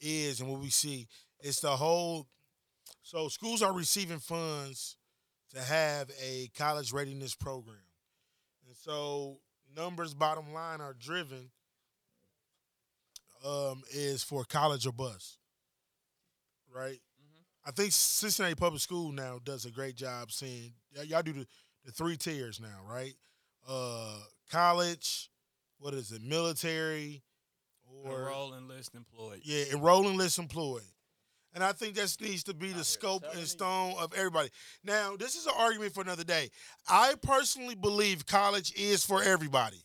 is, 0.00 0.40
and 0.40 0.48
what 0.50 0.60
we 0.60 0.70
see, 0.70 1.08
It's 1.40 1.60
the 1.60 1.76
whole. 1.76 2.26
So 3.02 3.28
schools 3.28 3.62
are 3.62 3.72
receiving 3.72 4.18
funds 4.18 4.96
to 5.54 5.60
have 5.60 6.10
a 6.22 6.50
college 6.56 6.92
readiness 6.92 7.34
program, 7.34 7.76
and 8.66 8.76
so 8.76 9.40
numbers, 9.76 10.14
bottom 10.14 10.52
line, 10.52 10.80
are 10.80 10.94
driven. 10.94 11.50
Um, 13.44 13.82
is 13.90 14.22
for 14.22 14.44
college 14.44 14.86
or 14.86 14.92
bus, 14.92 15.38
right? 16.74 16.98
I 17.64 17.70
think 17.70 17.92
Cincinnati 17.92 18.54
Public 18.54 18.80
School 18.82 19.12
now 19.12 19.38
does 19.44 19.64
a 19.64 19.70
great 19.70 19.96
job 19.96 20.30
seeing 20.32 20.72
y- 20.96 21.04
y'all 21.04 21.22
do 21.22 21.32
the, 21.32 21.46
the 21.84 21.92
three 21.92 22.16
tiers 22.16 22.60
now, 22.60 22.80
right? 22.88 23.14
Uh, 23.68 24.18
college, 24.50 25.30
what 25.78 25.94
is 25.94 26.12
it, 26.12 26.22
military, 26.22 27.22
or 28.04 28.20
Enroll, 28.20 28.54
enlist, 28.54 28.94
employed. 28.94 29.40
yeah, 29.44 29.64
enrolling 29.72 30.16
list 30.16 30.38
employed. 30.38 30.82
And 31.52 31.64
I 31.64 31.72
think 31.72 31.96
that 31.96 32.16
needs 32.20 32.44
to 32.44 32.54
be 32.54 32.72
the 32.72 32.84
scope 32.84 33.24
and 33.34 33.46
stone 33.46 33.94
of 33.98 34.14
everybody. 34.14 34.50
Now, 34.84 35.16
this 35.16 35.34
is 35.34 35.46
an 35.46 35.52
argument 35.58 35.92
for 35.92 36.00
another 36.02 36.22
day. 36.22 36.50
I 36.88 37.14
personally 37.22 37.74
believe 37.74 38.24
college 38.24 38.72
is 38.76 39.04
for 39.04 39.20
everybody. 39.22 39.82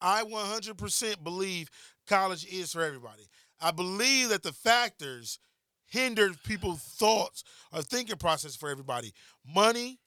I 0.00 0.24
100% 0.24 1.22
believe 1.22 1.68
college 2.06 2.46
is 2.46 2.72
for 2.72 2.82
everybody. 2.82 3.24
I 3.60 3.70
believe 3.70 4.30
that 4.30 4.42
the 4.42 4.52
factors 4.52 5.38
hinder 5.86 6.30
people's 6.46 6.80
thoughts 6.80 7.44
or 7.72 7.82
thinking 7.82 8.16
process 8.16 8.56
for 8.56 8.70
everybody. 8.70 9.12
Money, 9.46 9.98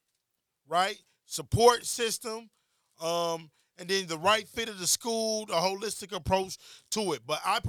right? 0.67 0.97
Support 1.27 1.85
system, 1.85 2.49
um, 2.99 3.51
and 3.77 3.87
then 3.89 4.05
the 4.07 4.17
right 4.17 4.47
fit 4.47 4.69
of 4.69 4.79
the 4.79 4.87
school, 4.87 5.45
the 5.45 5.53
holistic 5.53 6.15
approach 6.15 6.57
to 6.91 7.13
it. 7.13 7.21
But 7.25 7.39
I, 7.45 7.59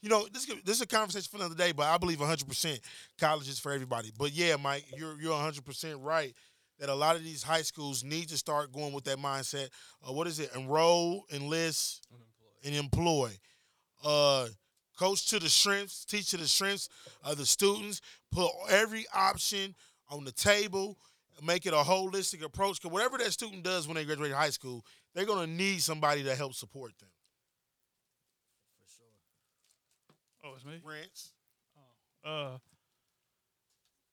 you 0.00 0.08
know, 0.08 0.26
this 0.32 0.48
is- 0.48 0.62
this 0.64 0.76
is 0.76 0.82
a 0.82 0.86
conversation 0.86 1.28
for 1.30 1.36
another 1.36 1.54
day. 1.54 1.72
But 1.72 1.86
I 1.86 1.98
believe 1.98 2.20
100% 2.20 2.80
college 3.18 3.48
is 3.48 3.58
for 3.58 3.72
everybody. 3.72 4.10
But 4.16 4.32
yeah, 4.32 4.56
Mike, 4.56 4.84
you're 4.96 5.20
you're 5.20 5.32
100% 5.32 6.02
right 6.02 6.34
that 6.78 6.88
a 6.88 6.94
lot 6.94 7.14
of 7.16 7.22
these 7.22 7.42
high 7.42 7.62
schools 7.62 8.02
need 8.02 8.28
to 8.28 8.36
start 8.36 8.72
going 8.72 8.92
with 8.92 9.04
that 9.04 9.18
mindset. 9.18 9.68
Uh, 10.06 10.12
what 10.12 10.26
is 10.26 10.40
it? 10.40 10.50
Enroll, 10.56 11.24
enlist, 11.32 12.06
and 12.64 12.74
employ. 12.74 13.30
Uh, 14.02 14.48
coach 14.98 15.26
to 15.28 15.38
the 15.38 15.48
strengths, 15.48 16.04
teach 16.04 16.30
to 16.30 16.36
the 16.36 16.48
strengths 16.48 16.88
of 17.22 17.36
the 17.38 17.46
students. 17.46 18.00
Put 18.32 18.50
every 18.68 19.06
option 19.14 19.74
on 20.10 20.24
the 20.24 20.32
table. 20.32 20.98
Make 21.42 21.66
it 21.66 21.72
a 21.74 21.78
holistic 21.78 22.42
approach. 22.42 22.80
Because 22.80 22.92
whatever 22.92 23.18
that 23.18 23.32
student 23.32 23.62
does 23.62 23.86
when 23.86 23.96
they 23.96 24.04
graduate 24.04 24.32
high 24.32 24.50
school, 24.50 24.84
they're 25.14 25.26
gonna 25.26 25.46
need 25.46 25.80
somebody 25.82 26.24
to 26.24 26.34
help 26.34 26.54
support 26.54 26.98
them. 26.98 27.08
For 28.80 28.90
sure. 28.96 30.50
Oh, 30.50 30.54
it's 30.56 30.64
me. 30.64 30.80
Rants. 30.84 31.32
Uh, 32.24 32.56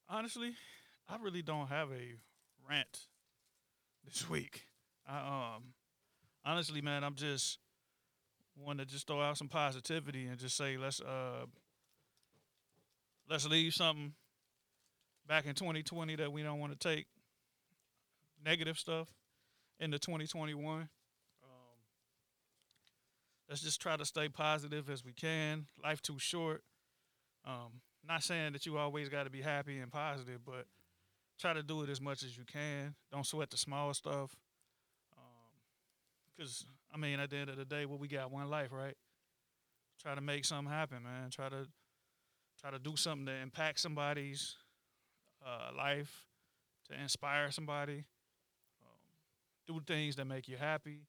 honestly, 0.09 0.53
I 1.07 1.15
really 1.21 1.41
don't 1.41 1.67
have 1.67 1.89
a 1.91 2.15
rant 2.69 3.07
this 4.05 4.29
week. 4.29 4.67
I 5.07 5.55
um, 5.55 5.63
honestly, 6.45 6.81
man, 6.81 7.03
I'm 7.03 7.15
just 7.15 7.57
want 8.57 8.79
to 8.79 8.85
just 8.85 9.07
throw 9.07 9.21
out 9.21 9.37
some 9.37 9.47
positivity 9.47 10.27
and 10.27 10.37
just 10.37 10.57
say 10.57 10.77
let's 10.77 11.01
uh, 11.01 11.45
let's 13.29 13.47
leave 13.47 13.73
something 13.73 14.13
back 15.27 15.45
in 15.45 15.55
2020 15.55 16.17
that 16.17 16.31
we 16.31 16.43
don't 16.43 16.59
want 16.59 16.77
to 16.77 16.89
take 16.89 17.05
negative 18.43 18.77
stuff 18.77 19.07
into 19.81 19.99
2021. 19.99 20.81
Um, 20.81 20.87
let's 23.49 23.61
just 23.61 23.81
try 23.81 23.97
to 23.97 24.05
stay 24.05 24.29
positive 24.29 24.89
as 24.89 25.03
we 25.03 25.11
can. 25.11 25.65
Life 25.83 26.01
too 26.01 26.19
short. 26.19 26.63
Um, 27.45 27.81
not 28.07 28.23
saying 28.23 28.53
that 28.53 28.65
you 28.65 28.77
always 28.77 29.09
got 29.09 29.23
to 29.23 29.29
be 29.29 29.41
happy 29.41 29.79
and 29.79 29.91
positive, 29.91 30.41
but 30.45 30.65
try 31.39 31.53
to 31.53 31.63
do 31.63 31.81
it 31.81 31.89
as 31.89 31.99
much 31.99 32.23
as 32.23 32.37
you 32.37 32.43
can. 32.45 32.95
Don't 33.11 33.25
sweat 33.25 33.49
the 33.49 33.57
small 33.57 33.93
stuff. 33.93 34.35
Because, 36.35 36.65
I 36.93 36.97
mean, 36.97 37.19
at 37.19 37.29
the 37.29 37.37
end 37.37 37.49
of 37.49 37.57
the 37.57 37.65
day, 37.65 37.85
what 37.85 37.99
we 37.99 38.07
got 38.07 38.31
one 38.31 38.49
life, 38.49 38.71
right? 38.71 38.95
Try 40.01 40.15
to 40.15 40.21
make 40.21 40.45
something 40.45 40.71
happen, 40.71 41.03
man. 41.03 41.29
Try 41.29 41.49
to 41.49 41.67
try 42.59 42.71
to 42.71 42.79
do 42.79 42.95
something 42.95 43.25
to 43.25 43.33
impact 43.33 43.79
somebody's 43.79 44.55
uh, 45.45 45.75
life, 45.75 46.25
to 46.89 46.99
inspire 46.99 47.51
somebody. 47.51 48.05
Do 49.71 49.79
things 49.87 50.17
that 50.17 50.25
make 50.25 50.49
you 50.49 50.57
happy. 50.57 51.07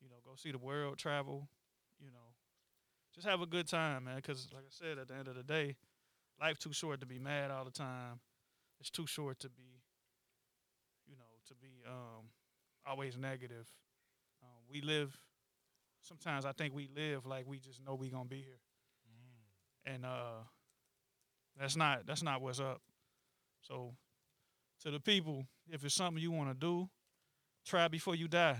You 0.00 0.08
know, 0.08 0.16
go 0.24 0.32
see 0.36 0.52
the 0.52 0.58
world, 0.58 0.96
travel. 0.96 1.48
You 2.00 2.10
know, 2.10 2.32
just 3.14 3.26
have 3.26 3.42
a 3.42 3.46
good 3.46 3.68
time, 3.68 4.04
man. 4.04 4.16
Because, 4.16 4.48
like 4.54 4.64
I 4.64 4.70
said, 4.70 4.98
at 4.98 5.08
the 5.08 5.14
end 5.14 5.28
of 5.28 5.34
the 5.34 5.42
day, 5.42 5.76
life 6.40 6.58
too 6.58 6.72
short 6.72 7.00
to 7.00 7.06
be 7.06 7.18
mad 7.18 7.50
all 7.50 7.64
the 7.64 7.70
time. 7.70 8.20
It's 8.80 8.88
too 8.88 9.06
short 9.06 9.38
to 9.40 9.50
be, 9.50 9.82
you 11.06 11.16
know, 11.16 11.24
to 11.48 11.54
be 11.54 11.82
um, 11.86 12.26
always 12.86 13.18
negative. 13.18 13.68
Um, 14.42 14.62
we 14.70 14.80
live. 14.80 15.18
Sometimes 16.00 16.46
I 16.46 16.52
think 16.52 16.74
we 16.74 16.88
live 16.94 17.26
like 17.26 17.46
we 17.46 17.58
just 17.58 17.84
know 17.84 17.94
we 17.94 18.08
gonna 18.08 18.24
be 18.24 18.42
here, 18.42 18.60
and 19.86 20.06
uh, 20.06 20.42
that's 21.58 21.76
not 21.76 22.06
that's 22.06 22.22
not 22.22 22.40
what's 22.40 22.60
up. 22.60 22.80
So, 23.60 23.94
to 24.82 24.90
the 24.90 25.00
people, 25.00 25.46
if 25.70 25.84
it's 25.84 25.94
something 25.94 26.22
you 26.22 26.30
want 26.30 26.48
to 26.48 26.54
do, 26.54 26.88
try 27.64 27.88
before 27.88 28.14
you 28.14 28.28
die. 28.28 28.58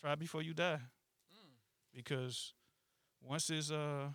Try 0.00 0.14
before 0.14 0.42
you 0.42 0.54
die, 0.54 0.78
because 1.92 2.54
once 3.20 3.50
it's 3.50 3.70
uh 3.72 4.10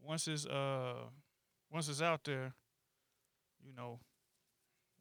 once 0.00 0.28
it's 0.28 0.46
uh 0.46 0.94
once 1.70 1.88
it's 1.88 2.00
out 2.00 2.22
there, 2.24 2.54
you 3.60 3.72
know, 3.76 3.98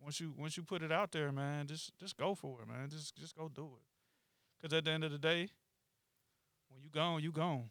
once 0.01 0.19
you 0.19 0.33
once 0.35 0.57
you 0.57 0.63
put 0.63 0.81
it 0.81 0.91
out 0.91 1.11
there, 1.11 1.31
man, 1.31 1.67
just 1.67 1.95
just 1.99 2.17
go 2.17 2.33
for 2.33 2.61
it, 2.61 2.67
man. 2.67 2.89
Just 2.89 3.15
just 3.15 3.35
go 3.35 3.47
do 3.47 3.65
it. 3.65 4.61
Cause 4.61 4.73
at 4.73 4.83
the 4.83 4.91
end 4.91 5.03
of 5.03 5.11
the 5.11 5.19
day, 5.19 5.47
when 6.69 6.81
you 6.81 6.89
gone, 6.89 7.21
you 7.21 7.31
gone. 7.31 7.69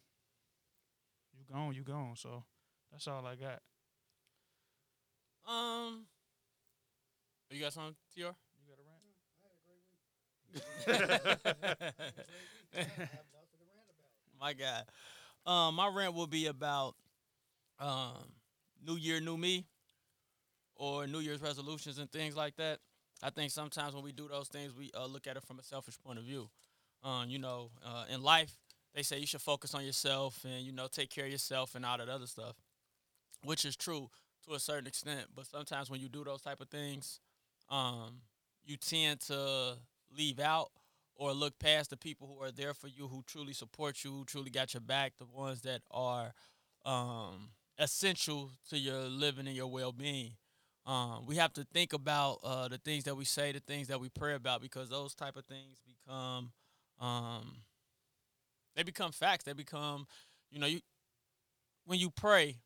You 1.36 1.44
gone, 1.52 1.74
you 1.74 1.82
gone. 1.82 2.14
So 2.16 2.44
that's 2.92 3.08
all 3.08 3.26
I 3.26 3.34
got. 3.34 3.60
Um, 5.46 6.06
you 7.50 7.60
got 7.60 7.72
something, 7.72 7.96
Tr? 8.14 8.20
You 8.20 8.24
got 8.24 8.78
a 8.78 8.86
rant? 8.86 9.02
my 14.40 14.52
God. 14.52 14.84
Um, 15.46 15.74
my 15.76 15.88
rant 15.88 16.14
will 16.14 16.26
be 16.26 16.46
about 16.46 16.94
um, 17.80 18.32
New 18.86 18.96
Year, 18.96 19.20
New 19.20 19.36
Me, 19.36 19.64
or 20.76 21.06
New 21.06 21.18
Year's 21.20 21.40
resolutions 21.42 21.98
and 21.98 22.10
things 22.10 22.36
like 22.36 22.56
that. 22.56 22.78
I 23.22 23.30
think 23.30 23.50
sometimes 23.50 23.94
when 23.94 24.04
we 24.04 24.12
do 24.12 24.28
those 24.28 24.48
things, 24.48 24.72
we 24.74 24.90
uh, 24.96 25.06
look 25.06 25.26
at 25.26 25.36
it 25.36 25.42
from 25.42 25.58
a 25.58 25.62
selfish 25.62 25.98
point 25.98 26.18
of 26.18 26.24
view. 26.24 26.48
Um, 27.02 27.28
you 27.28 27.38
know, 27.38 27.70
uh, 27.84 28.04
in 28.10 28.22
life, 28.22 28.52
they 28.94 29.02
say 29.02 29.18
you 29.18 29.26
should 29.26 29.40
focus 29.40 29.74
on 29.74 29.84
yourself 29.84 30.44
and 30.44 30.64
you 30.64 30.72
know 30.72 30.86
take 30.90 31.10
care 31.10 31.26
of 31.26 31.32
yourself 31.32 31.74
and 31.74 31.84
all 31.84 31.98
that 31.98 32.08
other 32.08 32.26
stuff, 32.26 32.56
which 33.44 33.64
is 33.64 33.76
true 33.76 34.08
to 34.46 34.54
a 34.54 34.60
certain 34.60 34.86
extent. 34.86 35.26
But 35.34 35.46
sometimes 35.46 35.90
when 35.90 36.00
you 36.00 36.08
do 36.08 36.24
those 36.24 36.42
type 36.42 36.60
of 36.60 36.68
things, 36.68 37.20
um, 37.70 38.20
you 38.64 38.76
tend 38.76 39.20
to 39.22 39.76
leave 40.16 40.38
out 40.38 40.70
or 41.14 41.32
look 41.32 41.58
past 41.58 41.90
the 41.90 41.96
people 41.96 42.28
who 42.28 42.44
are 42.44 42.52
there 42.52 42.74
for 42.74 42.88
you, 42.88 43.08
who 43.08 43.22
truly 43.26 43.52
support 43.52 44.04
you, 44.04 44.12
who 44.12 44.24
truly 44.24 44.50
got 44.50 44.74
your 44.74 44.80
back, 44.80 45.14
the 45.18 45.26
ones 45.26 45.62
that 45.62 45.82
are 45.90 46.32
um, 46.84 47.50
essential 47.78 48.52
to 48.68 48.78
your 48.78 49.02
living 49.02 49.46
and 49.46 49.56
your 49.56 49.66
well-being. 49.66 50.32
Um, 50.86 51.26
we 51.26 51.36
have 51.36 51.52
to 51.54 51.64
think 51.64 51.92
about 51.92 52.38
uh, 52.42 52.68
the 52.68 52.78
things 52.78 53.04
that 53.04 53.14
we 53.16 53.24
say, 53.24 53.52
the 53.52 53.60
things 53.60 53.88
that 53.88 54.00
we 54.00 54.08
pray 54.08 54.34
about, 54.34 54.62
because 54.62 54.88
those 54.88 55.14
type 55.14 55.36
of 55.36 55.44
things 55.44 55.76
become 55.86 56.52
um, 57.00 57.58
they 58.74 58.82
become 58.82 59.12
facts. 59.12 59.44
They 59.44 59.52
become, 59.52 60.06
you 60.50 60.58
know, 60.58 60.66
you 60.66 60.80
when 61.84 61.98
you 61.98 62.10
pray, 62.10 62.56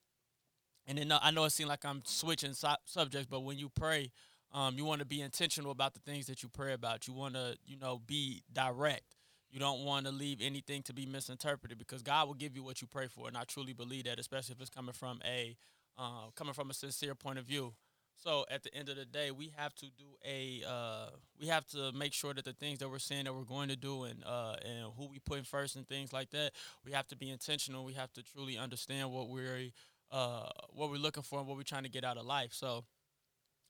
and 0.87 0.99
then 0.99 1.11
uh, 1.11 1.18
I 1.22 1.30
know 1.30 1.44
it 1.44 1.50
seems 1.50 1.68
like 1.68 1.84
I'm 1.84 2.02
switching 2.04 2.54
su- 2.54 2.68
subjects, 2.84 3.26
but 3.30 3.40
when 3.40 3.58
you 3.58 3.70
pray, 3.70 4.11
um, 4.52 4.76
you 4.76 4.85
want 4.85 5.00
to 5.00 5.06
be 5.06 5.21
intentional 5.21 5.71
about 5.71 5.94
the 5.94 6.00
things 6.00 6.26
that 6.26 6.42
you 6.42 6.49
pray 6.49 6.73
about. 6.73 7.06
You 7.06 7.14
want 7.14 7.35
to, 7.35 7.56
you 7.64 7.78
know, 7.78 8.00
be 8.06 8.42
direct. 8.52 9.16
You 9.50 9.59
don't 9.59 9.85
want 9.85 10.06
to 10.06 10.12
leave 10.12 10.40
anything 10.40 10.82
to 10.85 10.94
be 10.94 11.04
misinterpreted 11.04 11.78
because 11.78 12.02
God 12.02 12.26
will 12.26 12.35
give 12.35 12.56
you 12.56 12.62
what 12.62 12.80
you 12.80 12.87
pray 12.87 13.06
for, 13.06 13.28
and 13.28 13.37
I 13.37 13.44
truly 13.44 13.75
believe 13.75 14.04
that, 14.04 14.18
especially 14.18 14.54
if 14.54 14.61
it's 14.61 14.71
coming 14.71 14.94
from 14.94 15.21
a 15.26 15.56
uh, 15.99 16.30
coming 16.35 16.54
from 16.54 16.71
a 16.71 16.75
sincere 16.75 17.14
point 17.14 17.38
of 17.38 17.44
view. 17.44 17.75
So 18.16 18.44
at 18.50 18.62
the 18.62 18.73
end 18.75 18.88
of 18.88 18.97
the 18.97 19.04
day, 19.04 19.30
we 19.30 19.52
have 19.56 19.75
to 19.76 19.87
do 19.87 20.04
a 20.25 20.62
uh, 20.66 21.11
we 21.38 21.49
have 21.49 21.66
to 21.68 21.92
make 21.92 22.12
sure 22.12 22.32
that 22.32 22.44
the 22.44 22.52
things 22.52 22.78
that 22.78 22.88
we're 22.88 22.99
saying 22.99 23.25
that 23.25 23.35
we're 23.35 23.42
going 23.42 23.68
to 23.68 23.76
do 23.76 24.04
and 24.04 24.23
uh, 24.25 24.56
and 24.64 24.92
who 24.97 25.09
we 25.09 25.18
put 25.18 25.47
first 25.47 25.76
and 25.76 25.87
things 25.88 26.12
like 26.12 26.30
that, 26.30 26.52
we 26.85 26.92
have 26.92 27.09
to 27.09 27.16
be 27.16 27.30
intentional. 27.30 27.85
We 27.85 27.94
have 27.94 28.12
to 28.14 28.23
truly 28.23 28.56
understand 28.56 29.11
what 29.11 29.28
we're 29.28 29.71
uh, 30.11 30.49
what 30.71 30.90
we're 30.90 30.99
looking 30.99 31.23
for 31.25 31.40
and 31.40 31.49
what 31.49 31.56
we're 31.56 31.62
trying 31.64 31.82
to 31.82 31.90
get 31.90 32.04
out 32.04 32.16
of 32.16 32.25
life. 32.25 32.52
So 32.52 32.85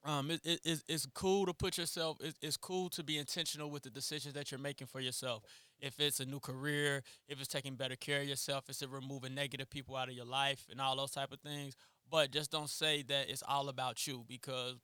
um, 0.05 0.31
it, 0.31 0.41
it, 0.45 0.83
it's, 0.89 1.07
cool 1.15 1.47
to 1.47 1.55
put 1.55 1.79
yourself. 1.79 2.19
It, 2.21 2.35
it's 2.43 2.57
cool 2.57 2.89
to 2.91 3.05
be 3.05 3.19
intentional 3.19 3.71
with 3.71 3.85
the 3.85 3.91
decisions 3.91 4.35
that 4.35 4.51
you're 4.51 4.61
making 4.61 4.89
for 4.89 5.01
yourself. 5.01 5.45
If 5.81 6.01
it's 6.01 6.21
a 6.21 6.27
new 6.27 6.41
career, 6.41 7.03
if 7.29 7.39
it's 7.39 7.49
taking 7.49 7.77
better 7.77 7.97
care 7.97 8.23
of 8.23 8.29
yourself, 8.29 8.65
if 8.69 8.83
it's 8.83 8.91
removing 8.91 9.35
negative 9.35 9.71
people 9.71 9.97
out 9.97 10.09
of 10.09 10.15
your 10.15 10.25
life 10.25 10.67
and 10.71 10.81
all 10.81 10.97
those 10.97 11.13
type 11.13 11.33
of 11.33 11.41
things. 11.41 11.77
But 12.11 12.31
just 12.33 12.51
don't 12.51 12.69
say 12.69 13.03
that 13.03 13.31
it's 13.31 13.43
all 13.47 13.69
about 13.69 14.07
you 14.07 14.25
because 14.29 14.77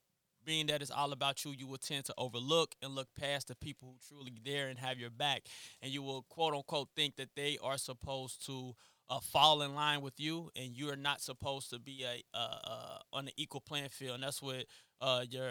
being 0.45 0.67
that 0.67 0.81
it's 0.81 0.91
all 0.91 1.11
about 1.11 1.43
you, 1.43 1.51
you 1.51 1.67
will 1.67 1.77
tend 1.77 2.05
to 2.05 2.13
overlook 2.17 2.73
and 2.81 2.95
look 2.95 3.07
past 3.19 3.49
the 3.49 3.55
people 3.55 3.89
who 3.89 4.15
truly 4.15 4.33
there 4.43 4.69
and 4.69 4.79
have 4.79 4.97
your 4.97 5.09
back, 5.09 5.43
and 5.81 5.91
you 5.91 6.01
will 6.01 6.25
quote 6.29 6.53
unquote 6.53 6.89
think 6.95 7.17
that 7.17 7.29
they 7.35 7.57
are 7.61 7.77
supposed 7.77 8.45
to 8.45 8.73
uh, 9.09 9.19
fall 9.19 9.61
in 9.61 9.73
line 9.75 10.01
with 10.01 10.19
you, 10.19 10.49
and 10.55 10.75
you 10.75 10.89
are 10.89 10.95
not 10.95 11.21
supposed 11.21 11.69
to 11.71 11.79
be 11.79 12.05
a 12.05 12.23
on 13.11 13.27
an 13.27 13.33
equal 13.37 13.61
playing 13.61 13.89
field. 13.89 14.15
And 14.15 14.23
that's 14.23 14.41
what 14.41 14.65
uh, 15.01 15.25
your 15.29 15.49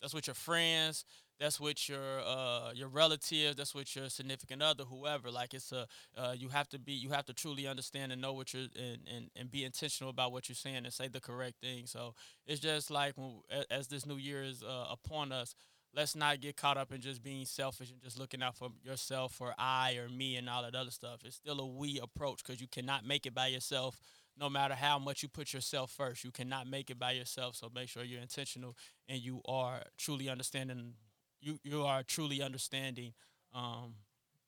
that's 0.00 0.14
what 0.14 0.26
your 0.26 0.34
friends, 0.34 1.04
that's 1.38 1.60
with 1.60 1.88
your 1.88 2.20
uh, 2.24 2.72
your 2.74 2.88
relatives, 2.88 3.56
that's 3.56 3.74
with 3.74 3.94
your 3.94 4.08
significant 4.08 4.62
other, 4.62 4.84
whoever. 4.84 5.30
Like 5.30 5.54
it's 5.54 5.72
a 5.72 5.86
uh, 6.16 6.34
you 6.36 6.48
have 6.48 6.68
to 6.70 6.78
be 6.78 6.92
you 6.92 7.10
have 7.10 7.26
to 7.26 7.34
truly 7.34 7.66
understand 7.66 8.12
and 8.12 8.20
know 8.20 8.32
what 8.32 8.54
you're 8.54 8.68
and, 8.76 9.00
and, 9.14 9.30
and 9.36 9.50
be 9.50 9.64
intentional 9.64 10.10
about 10.10 10.32
what 10.32 10.48
you're 10.48 10.56
saying 10.56 10.84
and 10.84 10.92
say 10.92 11.08
the 11.08 11.20
correct 11.20 11.60
thing. 11.60 11.86
So 11.86 12.14
it's 12.46 12.60
just 12.60 12.90
like 12.90 13.16
when, 13.16 13.40
as 13.70 13.88
this 13.88 14.06
new 14.06 14.16
year 14.16 14.42
is 14.42 14.62
uh, 14.62 14.86
upon 14.90 15.32
us, 15.32 15.54
let's 15.96 16.14
not 16.14 16.40
get 16.40 16.56
caught 16.56 16.76
up 16.76 16.92
in 16.92 17.00
just 17.00 17.22
being 17.22 17.46
selfish 17.46 17.90
and 17.90 18.00
just 18.02 18.18
looking 18.18 18.42
out 18.42 18.54
for 18.54 18.68
yourself 18.84 19.40
or 19.40 19.54
I 19.58 19.96
or 19.96 20.08
me 20.10 20.36
and 20.36 20.48
all 20.48 20.62
that 20.62 20.74
other 20.74 20.90
stuff. 20.90 21.20
It's 21.24 21.36
still 21.36 21.58
a 21.58 21.66
we 21.66 21.98
approach 22.00 22.44
because 22.44 22.60
you 22.60 22.68
cannot 22.68 23.06
make 23.06 23.24
it 23.24 23.34
by 23.34 23.46
yourself. 23.46 23.98
No 24.38 24.50
matter 24.50 24.74
how 24.74 24.98
much 24.98 25.22
you 25.22 25.30
put 25.30 25.54
yourself 25.54 25.90
first, 25.90 26.22
you 26.22 26.30
cannot 26.30 26.66
make 26.66 26.90
it 26.90 26.98
by 26.98 27.12
yourself. 27.12 27.56
So 27.56 27.70
make 27.74 27.88
sure 27.88 28.04
you're 28.04 28.20
intentional 28.20 28.76
and 29.08 29.18
you 29.18 29.40
are 29.46 29.80
truly 29.96 30.28
understanding. 30.28 30.92
You 31.40 31.58
you 31.64 31.84
are 31.84 32.02
truly 32.02 32.42
understanding 32.42 33.14
um, 33.54 33.94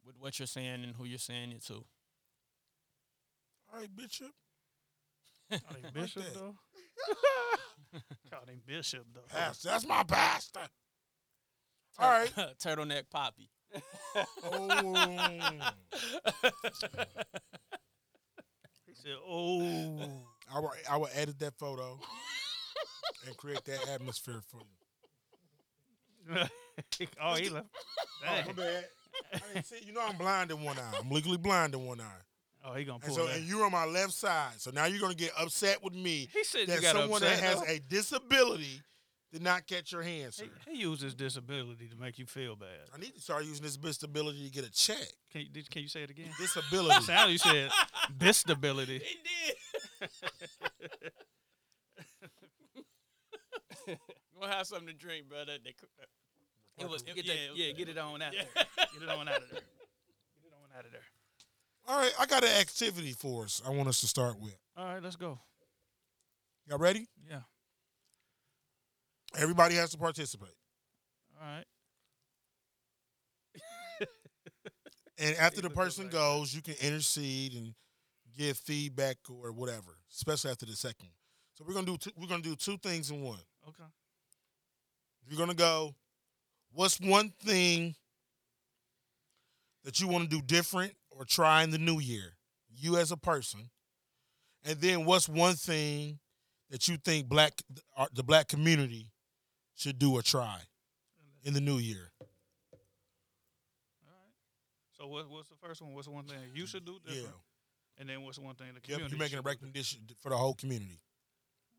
with 0.04 0.16
what 0.18 0.38
you're 0.38 0.46
saying 0.46 0.84
and 0.84 0.94
who 0.94 1.06
you're 1.06 1.18
saying 1.18 1.52
it 1.52 1.64
to. 1.66 1.84
All 3.72 3.80
right, 3.80 3.94
Bishop. 3.96 4.32
Call 5.50 5.76
him 5.76 5.90
Bishop 5.94 6.24
that. 6.24 6.34
though. 6.34 6.54
Call 8.30 8.46
him 8.46 8.60
Bishop 8.66 9.06
though. 9.14 9.20
Pastor. 9.28 9.68
That's 9.68 9.86
my 9.86 10.02
pastor. 10.02 10.60
All 11.98 12.10
right. 12.10 12.32
turtleneck 12.62 13.04
Papi. 13.12 13.48
Oh. 14.44 15.58
He 18.86 18.94
said, 18.94 19.16
"Oh, 19.26 20.00
I 20.52 20.60
will, 20.60 20.72
I 20.90 20.96
will 20.96 21.08
edit 21.12 21.38
that 21.40 21.54
photo 21.58 21.98
and 23.26 23.36
create 23.36 23.64
that 23.64 23.88
atmosphere 23.88 24.40
for 24.48 24.58
you. 26.30 26.44
oh, 27.22 27.34
he 27.34 27.48
left. 27.48 27.66
Oh, 28.26 28.42
my 28.46 28.52
bad. 28.52 28.84
I 29.34 29.38
didn't 29.52 29.66
see. 29.66 29.76
You 29.84 29.92
know 29.92 30.02
I'm 30.06 30.16
blind 30.16 30.50
in 30.50 30.62
one 30.62 30.78
eye. 30.78 30.98
I'm 31.00 31.10
legally 31.10 31.36
blind 31.38 31.74
in 31.74 31.84
one 31.84 32.00
eye. 32.00 32.22
Oh, 32.64 32.74
he 32.74 32.84
gonna 32.84 32.96
And 32.96 33.04
pull 33.04 33.14
so, 33.16 33.26
that. 33.26 33.36
and 33.36 33.46
you're 33.46 33.64
on 33.64 33.72
my 33.72 33.84
left 33.86 34.12
side. 34.12 34.52
So 34.58 34.70
now 34.70 34.84
you're 34.86 35.00
gonna 35.00 35.14
get 35.14 35.32
upset 35.38 35.82
with 35.82 35.94
me 35.94 36.28
he 36.32 36.44
said 36.44 36.60
you 36.62 36.66
that 36.66 36.82
got 36.82 36.96
someone 36.96 37.22
upset. 37.22 37.40
that 37.40 37.44
has 37.48 37.60
though. 37.60 37.72
a 37.72 37.78
disability 37.88 38.82
did 39.32 39.42
not 39.42 39.66
catch 39.66 39.92
your 39.92 40.02
hand, 40.02 40.32
sir. 40.34 40.44
He, 40.66 40.72
he 40.76 40.80
used 40.82 41.02
his 41.02 41.14
disability 41.14 41.88
to 41.88 41.96
make 41.96 42.18
you 42.18 42.26
feel 42.26 42.56
bad. 42.56 42.68
I 42.94 42.98
need 42.98 43.14
to 43.14 43.20
start 43.20 43.44
using 43.44 43.62
this 43.64 43.76
disability 43.76 44.46
to 44.46 44.50
get 44.52 44.64
a 44.66 44.70
check. 44.72 45.06
Can 45.30 45.42
you, 45.42 45.48
did, 45.48 45.70
can 45.70 45.82
you 45.82 45.88
say 45.88 46.02
it 46.02 46.10
again? 46.10 46.30
Disability. 46.38 47.02
Sound 47.04 47.30
you 47.32 47.38
said 47.38 47.70
disability. 48.18 49.00
He 49.00 49.16
did. 50.00 50.08
we'll 54.38 54.48
have 54.48 54.66
something 54.66 54.88
to 54.88 54.94
drink, 54.94 55.28
brother. 55.28 55.52
They, 55.62 55.72
cook- 55.72 55.90
uh, 56.00 56.04
it 56.80 57.14
Get 57.14 57.24
yeah, 57.26 57.32
that, 57.34 57.44
it 57.44 57.50
was 57.50 57.58
yeah, 57.58 57.72
get 57.72 57.88
it 57.88 57.98
on 57.98 58.22
out 58.22 58.32
Yeah. 58.32 58.42
there. 58.54 58.64
Get 58.94 59.02
it 59.02 59.08
on 59.08 59.28
out 59.28 59.42
of 59.42 59.50
there. 59.50 59.60
Get 59.60 60.46
it 60.46 60.52
on 60.54 60.78
out 60.78 60.84
of 60.84 60.92
there. 60.92 61.02
All 61.88 61.98
right, 61.98 62.12
I 62.20 62.26
got 62.26 62.44
an 62.44 62.50
activity 62.60 63.12
for 63.12 63.44
us. 63.44 63.60
I 63.66 63.70
want 63.70 63.88
us 63.88 64.00
to 64.02 64.06
start 64.06 64.38
with. 64.40 64.56
All 64.76 64.84
right, 64.84 65.02
let's 65.02 65.16
go. 65.16 65.40
Y'all 66.68 66.78
ready? 66.78 67.08
Yeah. 67.28 67.40
Everybody 69.36 69.74
has 69.76 69.90
to 69.90 69.98
participate. 69.98 70.54
All 71.40 71.46
right. 71.46 71.64
And 75.20 75.36
after 75.36 75.60
the 75.60 75.70
person 75.70 76.08
goes, 76.08 76.54
you 76.54 76.62
can 76.62 76.74
intercede 76.80 77.52
and 77.54 77.74
give 78.36 78.56
feedback 78.56 79.16
or 79.28 79.50
whatever, 79.50 79.98
especially 80.12 80.52
after 80.52 80.64
the 80.64 80.76
second. 80.76 81.08
So 81.54 81.64
we're 81.66 81.74
gonna 81.74 81.86
do 81.86 81.96
two, 81.96 82.12
we're 82.16 82.28
gonna 82.28 82.42
do 82.42 82.54
two 82.54 82.76
things 82.78 83.10
in 83.10 83.20
one. 83.22 83.40
Okay. 83.68 83.82
You're 85.26 85.38
gonna 85.38 85.54
go. 85.54 85.96
What's 86.72 87.00
one 87.00 87.32
thing 87.42 87.96
that 89.84 89.98
you 89.98 90.06
want 90.06 90.30
to 90.30 90.36
do 90.36 90.40
different 90.40 90.94
or 91.10 91.24
try 91.24 91.64
in 91.64 91.70
the 91.70 91.78
new 91.78 91.98
year? 91.98 92.36
You 92.70 92.96
as 92.96 93.10
a 93.10 93.16
person, 93.16 93.70
and 94.64 94.80
then 94.80 95.04
what's 95.04 95.28
one 95.28 95.54
thing 95.54 96.20
that 96.70 96.86
you 96.86 96.96
think 96.96 97.28
black 97.28 97.60
uh, 97.96 98.06
the 98.12 98.22
black 98.22 98.46
community 98.46 99.08
should 99.78 99.98
do 99.98 100.12
or 100.14 100.22
try 100.22 100.58
in 101.44 101.54
the 101.54 101.60
new 101.60 101.78
year? 101.78 102.10
All 102.20 102.78
right. 104.06 104.34
So 104.98 105.06
what, 105.06 105.30
what's 105.30 105.48
the 105.48 105.54
first 105.56 105.80
one? 105.80 105.94
What's 105.94 106.08
the 106.08 106.12
one 106.12 106.24
thing 106.24 106.36
you 106.52 106.66
should 106.66 106.84
do 106.84 106.98
different? 107.04 107.26
Yeah. 107.26 108.00
And 108.00 108.08
then 108.08 108.22
what's 108.22 108.38
the 108.38 108.44
one 108.44 108.56
thing 108.56 108.66
the 108.68 108.74
yep. 108.74 108.82
community? 108.84 109.10
You're 109.10 109.18
making 109.18 109.38
a 109.38 109.38
should 109.38 109.44
do 109.44 109.48
recommendation 109.48 110.00
for 110.20 110.30
the 110.30 110.36
whole 110.36 110.54
community. 110.54 110.98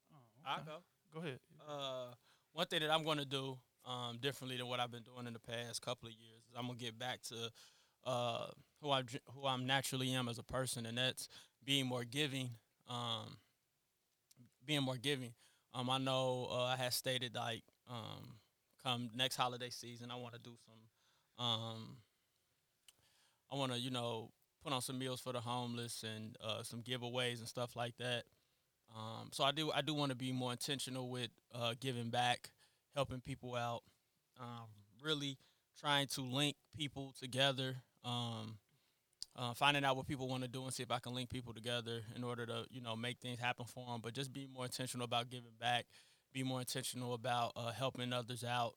different? 0.09 0.23
Oh, 0.45 0.51
I'll 0.51 0.63
go. 0.63 0.83
Go 1.13 1.19
ahead. 1.19 1.39
Uh, 1.67 2.13
one 2.53 2.67
thing 2.67 2.79
that 2.81 2.91
I'm 2.91 3.03
going 3.03 3.17
to 3.17 3.25
do 3.25 3.57
um, 3.85 4.17
differently 4.21 4.57
than 4.57 4.67
what 4.67 4.79
I've 4.79 4.91
been 4.91 5.03
doing 5.03 5.27
in 5.27 5.33
the 5.33 5.39
past 5.39 5.81
couple 5.81 6.07
of 6.07 6.13
years 6.13 6.43
is 6.49 6.55
I'm 6.57 6.67
going 6.67 6.77
to 6.77 6.83
get 6.85 6.97
back 6.97 7.21
to 7.23 7.35
uh, 8.05 8.47
who 8.81 8.91
I 8.91 9.03
who 9.33 9.45
I'm 9.45 9.67
naturally 9.67 10.11
am 10.11 10.29
as 10.29 10.39
a 10.39 10.43
person, 10.43 10.85
and 10.85 10.97
that's 10.97 11.27
being 11.65 11.85
more 11.85 12.05
giving. 12.05 12.51
Um, 12.89 13.37
being 14.65 14.83
more 14.83 14.97
giving. 14.97 15.33
Um, 15.73 15.89
I 15.89 15.97
know 15.97 16.47
uh, 16.51 16.63
I 16.63 16.75
had 16.75 16.93
stated 16.93 17.35
like 17.35 17.63
um, 17.89 18.35
come 18.83 19.09
next 19.15 19.35
holiday 19.35 19.69
season, 19.69 20.11
I 20.11 20.15
want 20.15 20.33
to 20.33 20.39
do 20.39 20.51
some. 20.65 21.45
Um, 21.45 21.97
I 23.51 23.55
want 23.55 23.71
to 23.71 23.79
you 23.79 23.91
know 23.91 24.29
put 24.63 24.73
on 24.73 24.81
some 24.81 24.99
meals 24.99 25.21
for 25.21 25.33
the 25.33 25.39
homeless 25.39 26.03
and 26.03 26.35
uh, 26.43 26.63
some 26.63 26.81
giveaways 26.81 27.39
and 27.39 27.47
stuff 27.47 27.75
like 27.75 27.97
that. 27.97 28.23
Um, 28.95 29.29
so 29.31 29.43
I 29.43 29.51
do 29.51 29.71
I 29.71 29.81
do 29.81 29.93
want 29.93 30.11
to 30.11 30.17
be 30.17 30.31
more 30.31 30.51
intentional 30.51 31.09
with 31.09 31.29
uh, 31.53 31.73
giving 31.79 32.09
back, 32.09 32.51
helping 32.95 33.21
people 33.21 33.55
out, 33.55 33.83
um, 34.39 34.67
really 35.03 35.37
trying 35.79 36.07
to 36.07 36.21
link 36.21 36.55
people 36.75 37.13
together. 37.19 37.75
Um, 38.03 38.57
uh, 39.35 39.53
finding 39.53 39.85
out 39.85 39.95
what 39.95 40.05
people 40.07 40.27
want 40.27 40.43
to 40.43 40.49
do 40.49 40.63
and 40.63 40.73
see 40.73 40.83
if 40.83 40.91
I 40.91 40.99
can 40.99 41.13
link 41.13 41.29
people 41.29 41.53
together 41.53 42.01
in 42.15 42.23
order 42.23 42.45
to 42.45 42.65
you 42.71 42.81
know 42.81 42.95
make 42.95 43.19
things 43.19 43.39
happen 43.39 43.65
for 43.65 43.85
them. 43.85 44.01
But 44.01 44.13
just 44.13 44.33
be 44.33 44.47
more 44.53 44.65
intentional 44.65 45.05
about 45.05 45.29
giving 45.29 45.51
back, 45.59 45.85
be 46.33 46.43
more 46.43 46.59
intentional 46.59 47.13
about 47.13 47.53
uh, 47.55 47.71
helping 47.71 48.13
others 48.13 48.43
out, 48.43 48.73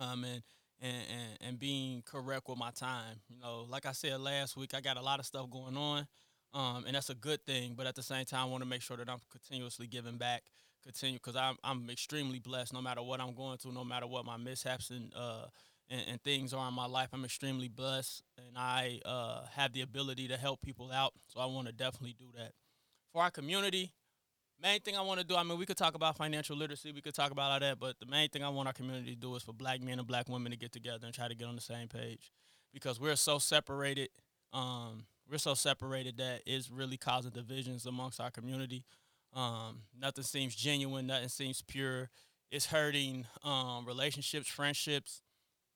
um, 0.00 0.24
and, 0.24 0.42
and 0.80 0.96
and 1.10 1.38
and 1.40 1.58
being 1.58 2.02
correct 2.04 2.48
with 2.48 2.58
my 2.58 2.70
time. 2.70 3.20
You 3.28 3.36
know, 3.40 3.66
like 3.68 3.86
I 3.86 3.92
said 3.92 4.20
last 4.20 4.56
week, 4.56 4.74
I 4.74 4.80
got 4.80 4.96
a 4.96 5.02
lot 5.02 5.20
of 5.20 5.26
stuff 5.26 5.50
going 5.50 5.76
on, 5.76 6.06
um, 6.54 6.84
and 6.86 6.94
that's 6.94 7.10
a 7.10 7.14
good 7.14 7.44
thing. 7.44 7.74
But 7.76 7.86
at 7.86 7.94
the 7.94 8.02
same 8.02 8.24
time, 8.24 8.40
I 8.40 8.50
want 8.50 8.62
to 8.62 8.68
make 8.68 8.82
sure 8.82 8.96
that 8.96 9.08
I'm 9.08 9.20
continuously 9.30 9.86
giving 9.86 10.16
back, 10.16 10.42
continue 10.82 11.18
because 11.18 11.36
I'm 11.36 11.56
I'm 11.64 11.88
extremely 11.90 12.38
blessed. 12.38 12.72
No 12.72 12.82
matter 12.82 13.02
what 13.02 13.20
I'm 13.20 13.34
going 13.34 13.58
through, 13.58 13.72
no 13.72 13.84
matter 13.84 14.06
what 14.06 14.24
my 14.24 14.36
mishaps 14.36 14.90
and 14.90 15.12
uh, 15.16 15.46
and, 15.90 16.02
and 16.08 16.22
things 16.22 16.54
are 16.54 16.68
in 16.68 16.74
my 16.74 16.86
life, 16.86 17.08
I'm 17.12 17.24
extremely 17.24 17.68
blessed, 17.68 18.22
and 18.38 18.56
I 18.56 19.00
uh, 19.04 19.42
have 19.54 19.72
the 19.72 19.82
ability 19.82 20.28
to 20.28 20.36
help 20.36 20.62
people 20.62 20.90
out. 20.90 21.12
So 21.28 21.40
I 21.40 21.46
want 21.46 21.66
to 21.66 21.72
definitely 21.72 22.16
do 22.18 22.26
that 22.36 22.52
for 23.12 23.22
our 23.22 23.30
community. 23.30 23.92
Main 24.62 24.80
thing 24.80 24.96
I 24.96 25.00
want 25.00 25.18
to 25.18 25.26
do, 25.26 25.34
I 25.34 25.42
mean, 25.42 25.58
we 25.58 25.66
could 25.66 25.76
talk 25.76 25.96
about 25.96 26.16
financial 26.16 26.56
literacy, 26.56 26.92
we 26.92 27.00
could 27.00 27.16
talk 27.16 27.32
about 27.32 27.50
all 27.50 27.58
that, 27.58 27.80
but 27.80 27.98
the 27.98 28.06
main 28.06 28.28
thing 28.28 28.44
I 28.44 28.48
want 28.48 28.68
our 28.68 28.72
community 28.72 29.10
to 29.10 29.16
do 29.16 29.34
is 29.34 29.42
for 29.42 29.52
black 29.52 29.82
men 29.82 29.98
and 29.98 30.06
black 30.06 30.28
women 30.28 30.52
to 30.52 30.56
get 30.56 30.70
together 30.70 31.04
and 31.04 31.12
try 31.12 31.26
to 31.26 31.34
get 31.34 31.48
on 31.48 31.56
the 31.56 31.60
same 31.60 31.88
page, 31.88 32.30
because 32.72 33.00
we're 33.00 33.16
so 33.16 33.38
separated. 33.38 34.10
Um, 34.52 35.06
we're 35.28 35.38
so 35.38 35.54
separated 35.54 36.16
that 36.18 36.42
it's 36.46 36.70
really 36.70 36.96
causing 36.96 37.32
divisions 37.32 37.86
amongst 37.86 38.20
our 38.20 38.30
community. 38.30 38.84
Um, 39.34 39.80
nothing 40.00 40.22
seems 40.22 40.54
genuine, 40.54 41.08
nothing 41.08 41.28
seems 41.28 41.60
pure. 41.62 42.08
It's 42.52 42.66
hurting 42.66 43.26
um, 43.42 43.84
relationships, 43.84 44.46
friendships, 44.46 45.22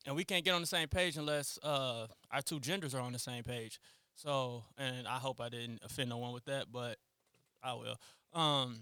and 0.07 0.14
we 0.14 0.22
can't 0.22 0.44
get 0.44 0.55
on 0.55 0.61
the 0.61 0.66
same 0.66 0.87
page 0.87 1.16
unless 1.16 1.59
uh, 1.64 2.07
our 2.31 2.42
two 2.42 2.61
genders 2.61 2.94
are 2.94 3.01
on 3.01 3.12
the 3.12 3.18
same 3.18 3.42
page. 3.42 3.81
So, 4.14 4.62
and 4.79 5.09
I 5.09 5.16
hope 5.16 5.40
I 5.40 5.49
didn't 5.49 5.81
offend 5.85 6.11
no 6.11 6.18
one 6.18 6.33
with 6.33 6.44
that, 6.44 6.66
but 6.70 6.99
I 7.62 7.75
will. 7.75 7.97
Um, 8.33 8.79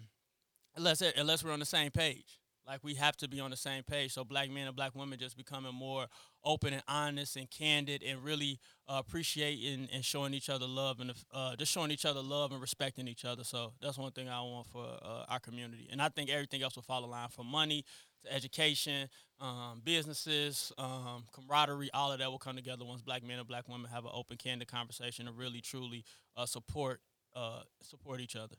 unless 0.76 1.00
unless 1.00 1.44
we're 1.44 1.52
on 1.52 1.60
the 1.60 1.66
same 1.66 1.90
page, 1.90 2.38
like 2.66 2.82
we 2.82 2.94
have 2.94 3.16
to 3.18 3.28
be 3.28 3.40
on 3.40 3.50
the 3.50 3.56
same 3.56 3.82
page. 3.82 4.12
So 4.12 4.24
black 4.24 4.50
men 4.50 4.66
and 4.66 4.76
black 4.76 4.94
women 4.94 5.18
just 5.18 5.37
becoming 5.37 5.74
more 5.74 6.06
open 6.44 6.72
and 6.72 6.82
honest 6.88 7.37
and 7.37 7.50
candid, 7.50 8.02
and 8.02 8.22
really 8.22 8.58
uh, 8.88 9.02
appreciating 9.06 9.88
and 9.92 10.04
showing 10.04 10.34
each 10.34 10.50
other 10.50 10.66
love 10.66 11.00
and 11.00 11.12
uh, 11.32 11.56
just 11.56 11.72
showing 11.72 11.90
each 11.90 12.04
other 12.04 12.20
love 12.20 12.52
and 12.52 12.60
respecting 12.60 13.08
each 13.08 13.24
other. 13.24 13.44
So 13.44 13.72
that's 13.80 13.98
one 13.98 14.12
thing 14.12 14.28
I 14.28 14.40
want 14.40 14.66
for 14.66 14.84
uh, 14.84 15.24
our 15.28 15.40
community, 15.40 15.88
and 15.90 16.00
I 16.02 16.08
think 16.08 16.30
everything 16.30 16.62
else 16.62 16.76
will 16.76 16.82
follow 16.82 17.08
line 17.08 17.28
from 17.28 17.46
money 17.46 17.84
to 18.24 18.32
education, 18.32 19.08
um, 19.40 19.82
businesses, 19.84 20.72
um, 20.78 21.24
camaraderie. 21.32 21.90
All 21.92 22.12
of 22.12 22.18
that 22.18 22.30
will 22.30 22.38
come 22.38 22.56
together 22.56 22.84
once 22.84 23.02
black 23.02 23.22
men 23.22 23.38
and 23.38 23.46
black 23.46 23.68
women 23.68 23.90
have 23.90 24.04
an 24.04 24.10
open, 24.14 24.37
candid 24.37 24.68
conversation 24.68 25.28
and 25.28 25.37
really, 25.37 25.60
truly 25.60 26.04
uh, 26.37 26.46
support 26.46 27.00
uh, 27.34 27.62
support 27.80 28.20
each 28.20 28.36
other. 28.36 28.56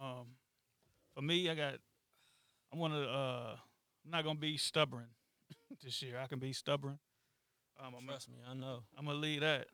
Um, 0.00 0.26
for 1.14 1.22
me, 1.22 1.48
I 1.50 1.54
got. 1.54 1.74
I 2.72 2.76
want 2.76 2.94
to. 2.94 3.02
Uh, 3.02 3.56
I'm 4.04 4.10
not 4.10 4.24
gonna 4.24 4.38
be 4.38 4.56
stubborn 4.56 5.06
this 5.84 6.00
year. 6.02 6.18
I 6.22 6.26
can 6.26 6.38
be 6.38 6.52
stubborn. 6.52 6.98
Um, 7.78 7.94
I'm, 7.98 8.06
Trust 8.06 8.28
me, 8.30 8.36
I 8.48 8.54
know. 8.54 8.80
I'm 8.96 9.06
gonna 9.06 9.18
lead 9.18 9.42
that. 9.42 9.66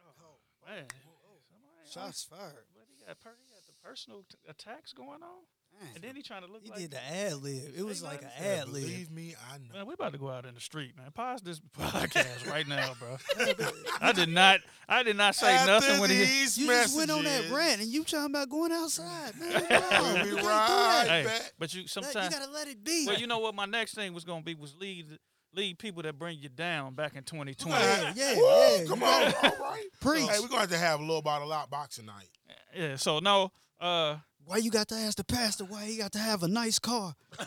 Oh, 0.00 0.38
man, 0.66 0.84
somebody- 0.88 1.90
Shots 1.90 2.22
fired. 2.24 2.66
What 2.72 2.86
he 2.88 3.04
got? 3.04 3.20
Per, 3.20 3.30
he 3.46 3.52
got 3.52 3.66
the 3.66 3.72
personal 3.86 4.24
t- 4.28 4.36
attacks 4.48 4.92
going 4.92 5.22
on, 5.22 5.44
Man, 5.80 5.88
and 5.94 6.04
then 6.04 6.14
he 6.16 6.22
trying 6.22 6.42
to 6.42 6.52
look 6.52 6.62
he 6.62 6.70
like. 6.70 6.78
did 6.80 6.90
the 6.90 7.02
ad 7.02 7.34
lib. 7.42 7.72
It 7.76 7.82
was 7.84 8.02
like 8.02 8.20
an 8.22 8.28
ad 8.38 8.68
lib. 8.68 8.82
Believe 8.82 9.10
me, 9.10 9.34
I 9.52 9.56
know. 9.58 9.78
Man, 9.78 9.86
we 9.86 9.94
about 9.94 10.12
to 10.12 10.18
go 10.18 10.28
out 10.28 10.44
in 10.44 10.54
the 10.54 10.60
street, 10.60 10.96
man. 10.96 11.10
Pause 11.12 11.40
this 11.40 11.60
podcast 11.78 12.50
right 12.50 12.68
now, 12.68 12.92
bro. 12.98 13.16
I 14.00 14.12
did 14.12 14.28
not. 14.28 14.60
I 14.88 15.02
did 15.02 15.16
not 15.16 15.34
say 15.34 15.52
After 15.54 15.72
nothing 15.72 16.00
when 16.00 16.10
he. 16.10 16.18
these 16.18 16.58
You 16.58 16.66
just 16.66 16.96
went 16.96 17.10
on 17.10 17.24
that 17.24 17.50
rant 17.50 17.80
and 17.80 17.88
you 17.90 18.04
talking 18.04 18.26
about 18.26 18.50
going 18.50 18.72
outside, 18.72 19.38
man. 19.40 19.52
No, 19.70 19.80
We'll 20.02 20.16
you 20.18 20.22
be 20.24 20.30
can't 20.30 20.40
do 20.42 20.46
right. 20.46 21.06
Hey, 21.08 21.24
back. 21.24 21.52
but 21.58 21.72
you 21.74 21.86
sometimes. 21.86 22.14
you 22.34 22.38
gotta 22.38 22.50
let 22.52 22.68
it 22.68 22.84
be. 22.84 23.04
Well, 23.06 23.18
you 23.18 23.26
know 23.26 23.38
what? 23.38 23.54
My 23.54 23.64
next 23.66 23.94
thing 23.94 24.12
was 24.12 24.24
gonna 24.24 24.42
be 24.42 24.54
was 24.54 24.74
lead 24.76 25.06
lead 25.54 25.78
people 25.78 26.02
that 26.02 26.18
bring 26.18 26.38
you 26.38 26.48
down 26.48 26.94
back 26.94 27.16
in 27.16 27.24
2020. 27.24 27.72
Yeah, 27.82 28.12
yeah, 28.14 28.36
Woo, 28.36 28.42
yeah. 28.42 28.84
Come 28.86 29.02
on, 29.02 29.08
all 29.24 29.32
right. 29.60 29.84
Preach. 30.00 30.28
Hey, 30.28 30.38
we're 30.40 30.48
gonna 30.48 30.60
have 30.60 30.70
to 30.70 30.78
have 30.78 31.00
a 31.00 31.02
little 31.02 31.22
bottle 31.22 31.52
out 31.52 31.70
boxing 31.70 32.06
night. 32.06 32.28
Yeah. 32.76 32.96
So 32.96 33.18
no. 33.20 33.50
Uh. 33.80 34.16
Why 34.44 34.56
you 34.56 34.70
got 34.70 34.88
to 34.88 34.94
ask 34.96 35.16
the 35.16 35.24
pastor 35.24 35.64
why 35.64 35.84
he 35.84 35.96
got 35.96 36.12
to 36.12 36.18
have 36.18 36.42
a 36.42 36.48
nice 36.48 36.78
car? 36.78 37.14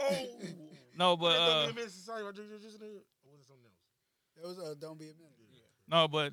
Oh, 0.00 0.26
No, 0.96 1.16
but 1.16 1.36
uh. 1.38 1.66
be 1.66 1.72
a 1.72 1.74
minute, 1.74 1.90
society, 1.90 2.22
or 2.24 2.32
just- 2.32 2.48
just- 2.62 2.80
or 2.80 2.86
was 3.32 3.40
it 3.40 3.46
something 3.46 3.64
else? 3.66 4.36
That 4.36 4.44
was 4.46 4.58
uh, 4.58 4.74
don't 4.78 4.98
be 4.98 5.06
a 5.06 5.14
minute. 5.14 5.32
No, 5.88 6.06
but 6.06 6.32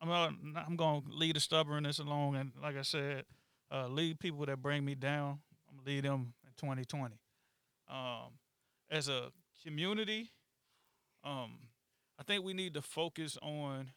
I'm 0.00 0.08
gonna, 0.08 0.64
I'm 0.66 0.76
gonna 0.76 1.02
lead 1.08 1.36
the 1.36 1.40
stubbornness 1.40 1.98
along, 1.98 2.36
and 2.36 2.52
like 2.62 2.76
I 2.78 2.82
said, 2.82 3.24
uh, 3.70 3.88
lead 3.88 4.18
people 4.20 4.46
that 4.46 4.62
bring 4.62 4.84
me 4.84 4.94
down. 4.94 5.40
I'm 5.68 5.76
gonna 5.76 5.86
lead 5.90 6.04
them 6.04 6.32
in 6.46 6.52
2020. 6.56 7.14
Um, 7.90 8.32
as 8.90 9.08
a 9.08 9.30
community, 9.64 10.30
um, 11.24 11.58
I 12.18 12.22
think 12.22 12.42
we 12.44 12.54
need 12.54 12.72
to 12.74 12.82
focus 12.82 13.36
on 13.42 13.90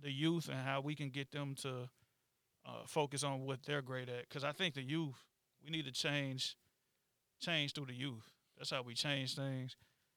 the 0.00 0.10
youth 0.12 0.48
and 0.48 0.58
how 0.58 0.80
we 0.80 0.94
can 0.94 1.10
get 1.10 1.32
them 1.32 1.54
to 1.62 1.88
uh, 2.66 2.84
focus 2.86 3.24
on 3.24 3.44
what 3.44 3.62
they're 3.64 3.82
great 3.82 4.08
at. 4.08 4.28
Because 4.28 4.44
I 4.44 4.52
think 4.52 4.74
the 4.74 4.82
youth, 4.82 5.16
we 5.64 5.70
need 5.70 5.84
to 5.86 5.92
change, 5.92 6.56
change 7.40 7.72
through 7.74 7.86
the 7.86 7.94
youth. 7.94 8.30
That's 8.56 8.70
how 8.70 8.82
we 8.82 8.94
change 8.94 9.34
things, 9.34 9.76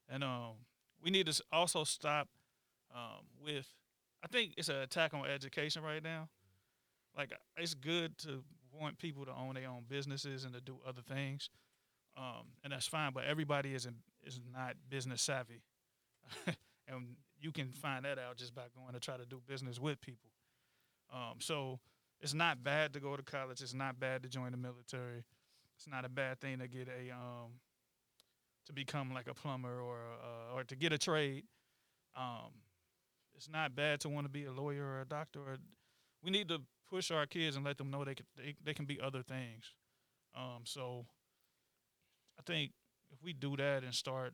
and 0.09 0.23
um, 0.23 0.55
we 1.01 1.11
need 1.11 1.27
to 1.27 1.43
also 1.51 1.85
stop 1.85 2.27
um, 2.93 3.25
with 3.43 3.67
I 4.23 4.27
think 4.27 4.53
it's 4.57 4.69
an 4.69 4.77
attack 4.77 5.13
on 5.13 5.25
education 5.25 5.83
right 5.83 6.01
now. 6.01 6.29
Like 7.15 7.31
it's 7.57 7.73
good 7.73 8.17
to 8.19 8.43
want 8.71 8.97
people 8.97 9.25
to 9.25 9.31
own 9.31 9.55
their 9.55 9.69
own 9.69 9.83
businesses 9.87 10.45
and 10.45 10.53
to 10.53 10.61
do 10.61 10.77
other 10.87 11.01
things, 11.01 11.49
um, 12.17 12.47
and 12.63 12.73
that's 12.73 12.87
fine. 12.87 13.11
But 13.13 13.25
everybody 13.25 13.75
isn't 13.75 13.97
is 14.25 14.39
not 14.53 14.75
business 14.89 15.21
savvy, 15.21 15.61
and 16.87 17.15
you 17.39 17.51
can 17.51 17.71
find 17.73 18.05
that 18.05 18.17
out 18.17 18.37
just 18.37 18.55
by 18.55 18.63
going 18.75 18.93
to 18.93 18.99
try 18.99 19.17
to 19.17 19.25
do 19.25 19.41
business 19.45 19.79
with 19.79 19.99
people. 20.01 20.29
Um, 21.13 21.35
so 21.39 21.79
it's 22.23 22.33
not 22.33 22.63
bad 22.63 22.93
to 22.93 23.01
go 23.01 23.17
to 23.17 23.21
college. 23.21 23.61
It's 23.61 23.73
not 23.73 23.99
bad 23.99 24.23
to 24.23 24.29
join 24.29 24.51
the 24.51 24.57
military. 24.57 25.25
It's 25.75 25.87
not 25.87 26.05
a 26.05 26.09
bad 26.09 26.39
thing 26.39 26.59
to 26.59 26.67
get 26.69 26.87
a 26.87 27.13
um, 27.13 27.59
to 28.65 28.73
become 28.73 29.13
like 29.13 29.27
a 29.27 29.33
plumber 29.33 29.81
or 29.81 29.97
uh, 29.97 30.55
or 30.55 30.63
to 30.63 30.75
get 30.75 30.93
a 30.93 30.97
trade. 30.97 31.43
Um, 32.15 32.51
it's 33.35 33.49
not 33.49 33.75
bad 33.75 33.99
to 34.01 34.09
want 34.09 34.25
to 34.25 34.29
be 34.29 34.45
a 34.45 34.53
lawyer 34.53 34.85
or 34.85 35.01
a 35.01 35.05
doctor. 35.05 35.39
Or, 35.41 35.57
we 36.23 36.31
need 36.31 36.47
to 36.47 36.61
push 36.89 37.11
our 37.11 37.25
kids 37.25 37.57
and 37.57 37.65
let 37.65 37.77
them 37.77 37.91
know 37.91 38.05
they 38.05 38.15
can 38.15 38.25
they, 38.37 38.55
they 38.63 38.73
can 38.73 38.85
be 38.85 39.01
other 39.01 39.21
things. 39.21 39.65
Um, 40.35 40.61
so 40.63 41.05
I 42.39 42.41
think 42.43 42.71
if 43.11 43.21
we 43.21 43.33
do 43.33 43.57
that 43.57 43.83
and 43.83 43.93
start 43.93 44.33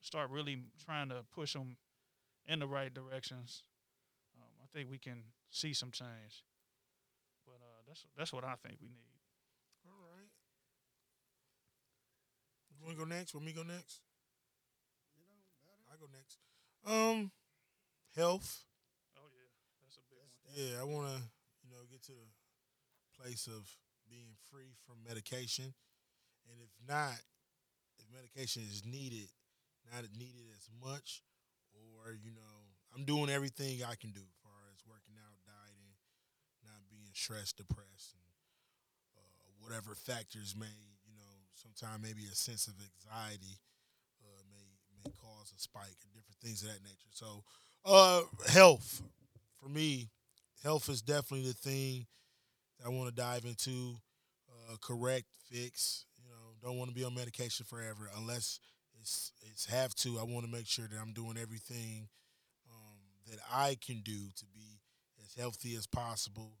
start 0.00 0.30
really 0.30 0.62
trying 0.82 1.10
to 1.10 1.24
push 1.34 1.52
them 1.52 1.76
in 2.46 2.58
the 2.58 2.66
right 2.66 2.92
directions, 2.92 3.64
um, 4.34 4.48
I 4.64 4.66
think 4.74 4.90
we 4.90 4.96
can 4.96 5.24
see 5.50 5.74
some 5.74 5.90
change. 5.90 6.42
But 7.90 7.98
that's 7.98 8.06
that's 8.14 8.32
what 8.32 8.46
I 8.46 8.54
think 8.62 8.78
we 8.78 8.86
need. 8.86 9.18
All 9.82 9.98
right. 10.14 10.30
You 12.70 12.86
want 12.86 12.94
to 12.94 13.02
go 13.02 13.08
next? 13.10 13.34
Want 13.34 13.46
me 13.46 13.50
to 13.50 13.58
go 13.58 13.66
next? 13.66 13.98
You 15.18 15.26
know, 15.26 15.74
I 15.90 15.98
go 15.98 16.06
next. 16.06 16.38
Um, 16.86 17.34
health. 18.14 18.62
Oh 19.18 19.26
yeah, 19.34 19.50
that's 19.82 19.98
a 19.98 20.06
big 20.06 20.22
one. 20.22 20.54
Yeah, 20.54 20.78
I 20.78 20.86
want 20.86 21.10
to, 21.10 21.18
you 21.66 21.74
know, 21.74 21.82
get 21.90 22.06
to 22.06 22.14
the 22.14 22.30
place 23.18 23.50
of 23.50 23.66
being 24.06 24.38
free 24.54 24.78
from 24.86 25.02
medication, 25.02 25.74
and 26.46 26.62
if 26.62 26.70
not, 26.86 27.18
if 27.98 28.06
medication 28.14 28.62
is 28.70 28.86
needed, 28.86 29.34
not 29.90 30.06
needed 30.14 30.46
as 30.54 30.70
much, 30.78 31.26
or 31.74 32.14
you 32.14 32.30
know, 32.30 32.54
I'm 32.94 33.02
doing 33.02 33.34
everything 33.34 33.82
I 33.82 33.98
can 33.98 34.14
do 34.14 34.22
as 34.22 34.38
far 34.46 34.62
as 34.70 34.78
working 34.86 35.18
out, 35.18 35.42
dieting, 35.42 35.90
stressed, 37.20 37.58
depressed, 37.58 38.16
and 38.16 38.32
uh, 39.16 39.52
whatever 39.60 39.94
factors 39.94 40.54
may, 40.58 40.72
you 41.04 41.16
know, 41.18 41.34
sometimes 41.54 42.02
maybe 42.02 42.24
a 42.30 42.34
sense 42.34 42.66
of 42.66 42.74
anxiety 42.80 43.60
uh, 44.24 44.42
may 44.50 44.64
may 45.04 45.12
cause 45.20 45.52
a 45.56 45.60
spike 45.60 46.00
and 46.04 46.12
different 46.14 46.38
things 46.42 46.62
of 46.62 46.68
that 46.68 46.82
nature. 46.82 47.12
So, 47.12 47.44
uh, 47.84 48.22
health 48.48 49.02
for 49.60 49.68
me 49.68 50.08
health 50.62 50.88
is 50.88 51.02
definitely 51.02 51.48
the 51.48 51.54
thing 51.54 52.06
that 52.78 52.86
I 52.86 52.90
want 52.90 53.08
to 53.08 53.14
dive 53.14 53.44
into. 53.44 53.96
Uh, 54.48 54.76
correct, 54.80 55.26
fix. 55.50 56.04
You 56.22 56.30
know, 56.30 56.54
don't 56.62 56.78
want 56.78 56.90
to 56.90 56.94
be 56.94 57.04
on 57.04 57.14
medication 57.14 57.66
forever 57.68 58.10
unless 58.16 58.60
it's 59.00 59.32
it's 59.50 59.66
have 59.66 59.94
to. 59.96 60.18
I 60.18 60.22
want 60.22 60.44
to 60.46 60.50
make 60.52 60.66
sure 60.66 60.86
that 60.86 60.98
I'm 61.00 61.12
doing 61.12 61.36
everything 61.40 62.08
um, 62.70 62.98
that 63.30 63.40
I 63.52 63.76
can 63.84 64.00
do 64.00 64.30
to 64.36 64.46
be 64.54 64.80
as 65.24 65.34
healthy 65.34 65.74
as 65.76 65.86
possible, 65.86 66.52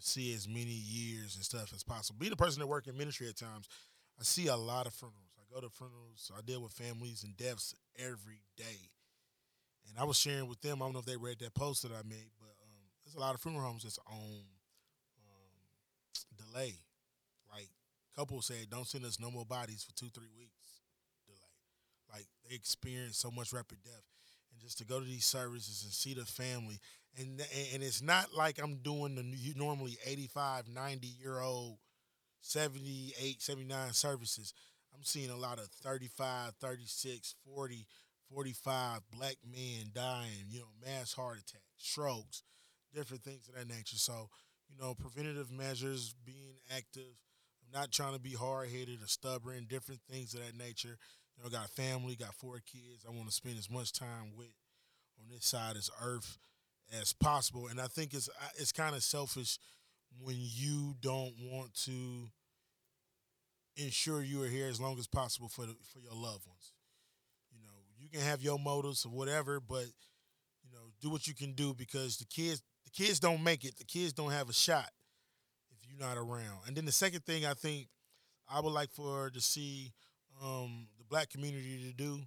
see 0.00 0.34
as 0.34 0.48
many 0.48 0.70
years 0.70 1.36
and 1.36 1.44
stuff 1.44 1.72
as 1.74 1.82
possible. 1.82 2.18
Being 2.18 2.32
a 2.32 2.36
person 2.36 2.60
that 2.60 2.66
work 2.66 2.86
in 2.86 2.96
ministry 2.96 3.28
at 3.28 3.36
times, 3.36 3.68
I 4.18 4.24
see 4.24 4.48
a 4.48 4.56
lot 4.56 4.86
of 4.86 4.94
funerals. 4.94 5.32
I 5.38 5.54
go 5.54 5.60
to 5.60 5.70
funerals. 5.70 6.30
I 6.36 6.40
deal 6.42 6.62
with 6.62 6.72
families 6.72 7.22
and 7.24 7.36
deaths 7.36 7.74
every 7.98 8.42
day. 8.56 8.90
And 9.88 9.98
I 9.98 10.04
was 10.04 10.16
sharing 10.16 10.46
with 10.48 10.60
them. 10.60 10.80
I 10.80 10.84
don't 10.84 10.92
know 10.92 11.00
if 11.00 11.06
they 11.06 11.16
read 11.16 11.38
that 11.40 11.54
post 11.54 11.82
that 11.82 11.92
I 11.92 12.02
made, 12.06 12.30
but 12.38 12.54
um, 12.62 12.84
there's 13.04 13.14
a 13.16 13.20
lot 13.20 13.34
of 13.34 13.40
funeral 13.40 13.64
homes 13.64 13.82
that's 13.82 13.98
on 14.06 14.44
um, 15.18 15.56
delay. 16.36 16.74
Like 17.52 17.68
couples 18.14 18.46
said, 18.46 18.70
don't 18.70 18.86
send 18.86 19.04
us 19.04 19.18
no 19.18 19.30
more 19.30 19.44
bodies 19.44 19.82
for 19.82 19.94
two, 19.94 20.10
three 20.10 20.30
weeks. 20.36 20.82
Delay. 21.26 22.12
Like 22.12 22.26
they 22.48 22.54
experience 22.54 23.16
so 23.16 23.30
much 23.30 23.52
rapid 23.52 23.78
death, 23.82 24.04
just 24.60 24.78
to 24.78 24.84
go 24.84 24.98
to 25.00 25.04
these 25.06 25.24
services 25.24 25.82
and 25.84 25.92
see 25.92 26.14
the 26.14 26.24
family, 26.24 26.78
and 27.18 27.40
and 27.74 27.82
it's 27.82 28.02
not 28.02 28.34
like 28.36 28.60
I'm 28.62 28.76
doing 28.76 29.14
the 29.14 29.54
normally 29.56 29.98
85, 30.06 30.68
90 30.68 31.08
year 31.20 31.40
old, 31.40 31.78
78, 32.40 33.42
79 33.42 33.92
services. 33.92 34.54
I'm 34.94 35.04
seeing 35.04 35.30
a 35.30 35.36
lot 35.36 35.58
of 35.58 35.66
35, 35.66 36.54
36, 36.60 37.34
40, 37.44 37.86
45 38.32 39.00
black 39.12 39.36
men 39.44 39.90
dying, 39.94 40.46
you 40.50 40.60
know, 40.60 40.66
mass 40.84 41.12
heart 41.12 41.38
attacks, 41.38 41.64
strokes, 41.78 42.42
different 42.94 43.22
things 43.22 43.48
of 43.48 43.54
that 43.54 43.68
nature. 43.68 43.96
So, 43.96 44.28
you 44.68 44.76
know, 44.80 44.94
preventative 44.94 45.50
measures, 45.50 46.14
being 46.24 46.56
active, 46.74 47.14
not 47.72 47.92
trying 47.92 48.14
to 48.14 48.20
be 48.20 48.32
hard 48.34 48.68
headed 48.68 49.02
or 49.02 49.06
stubborn, 49.06 49.66
different 49.68 50.00
things 50.10 50.34
of 50.34 50.40
that 50.40 50.56
nature. 50.56 50.98
You 51.40 51.44
know, 51.50 51.56
got 51.56 51.66
a 51.66 51.72
family, 51.72 52.16
got 52.16 52.34
four 52.34 52.60
kids. 52.70 53.06
I 53.08 53.10
want 53.10 53.26
to 53.28 53.34
spend 53.34 53.58
as 53.58 53.70
much 53.70 53.92
time 53.92 54.32
with 54.36 54.52
on 55.18 55.26
this 55.30 55.46
side 55.46 55.76
as 55.76 55.90
earth 56.02 56.36
as 57.00 57.14
possible. 57.14 57.68
And 57.68 57.80
I 57.80 57.86
think 57.86 58.12
it's 58.12 58.28
it's 58.56 58.72
kind 58.72 58.94
of 58.94 59.02
selfish 59.02 59.58
when 60.20 60.36
you 60.38 60.96
don't 61.00 61.32
want 61.50 61.74
to 61.84 62.28
ensure 63.76 64.22
you 64.22 64.42
are 64.42 64.48
here 64.48 64.66
as 64.66 64.80
long 64.80 64.98
as 64.98 65.06
possible 65.06 65.48
for 65.48 65.62
the, 65.62 65.74
for 65.92 66.00
your 66.00 66.12
loved 66.12 66.46
ones. 66.46 66.72
You 67.52 67.60
know, 67.62 67.72
you 67.98 68.10
can 68.10 68.20
have 68.20 68.42
your 68.42 68.58
motives 68.58 69.06
or 69.06 69.10
whatever, 69.10 69.60
but 69.60 69.86
you 70.62 70.70
know, 70.72 70.90
do 71.00 71.08
what 71.08 71.26
you 71.26 71.34
can 71.34 71.54
do 71.54 71.72
because 71.72 72.18
the 72.18 72.26
kids 72.26 72.62
the 72.84 72.90
kids 72.90 73.18
don't 73.18 73.42
make 73.42 73.64
it. 73.64 73.78
The 73.78 73.84
kids 73.84 74.12
don't 74.12 74.32
have 74.32 74.50
a 74.50 74.54
shot 74.54 74.90
if 75.70 75.88
you're 75.88 76.06
not 76.06 76.18
around. 76.18 76.66
And 76.66 76.76
then 76.76 76.84
the 76.84 76.92
second 76.92 77.24
thing 77.24 77.46
I 77.46 77.54
think 77.54 77.88
I 78.52 78.60
would 78.60 78.72
like 78.72 78.90
for 78.90 79.30
to 79.30 79.40
see 79.40 79.92
um, 80.42 80.88
black 81.10 81.28
community 81.28 81.84
to 81.88 81.92
do 81.92 82.20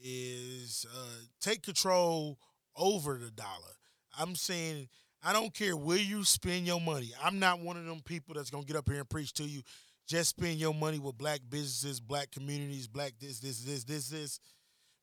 is 0.00 0.86
uh, 0.94 1.24
take 1.40 1.62
control 1.62 2.38
over 2.76 3.18
the 3.18 3.30
dollar. 3.30 3.74
I'm 4.18 4.36
saying 4.36 4.88
I 5.22 5.32
don't 5.32 5.52
care 5.52 5.76
where 5.76 5.98
you 5.98 6.24
spend 6.24 6.66
your 6.66 6.80
money. 6.80 7.12
I'm 7.22 7.38
not 7.38 7.60
one 7.60 7.76
of 7.76 7.84
them 7.84 8.00
people 8.04 8.34
that's 8.34 8.50
gonna 8.50 8.64
get 8.64 8.76
up 8.76 8.88
here 8.88 9.00
and 9.00 9.08
preach 9.08 9.32
to 9.34 9.44
you. 9.44 9.62
Just 10.06 10.30
spend 10.30 10.58
your 10.58 10.74
money 10.74 10.98
with 10.98 11.18
black 11.18 11.40
businesses, 11.48 12.00
black 12.00 12.30
communities, 12.30 12.86
black 12.86 13.12
this, 13.20 13.40
this, 13.40 13.60
this, 13.62 13.84
this, 13.84 14.08
this. 14.08 14.40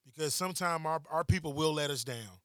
Because 0.06 0.34
sometimes 0.34 0.86
our, 0.86 1.01
our 1.12 1.23
people 1.23 1.53
will 1.53 1.73
let 1.73 1.89
us 1.91 2.03
down. 2.03 2.39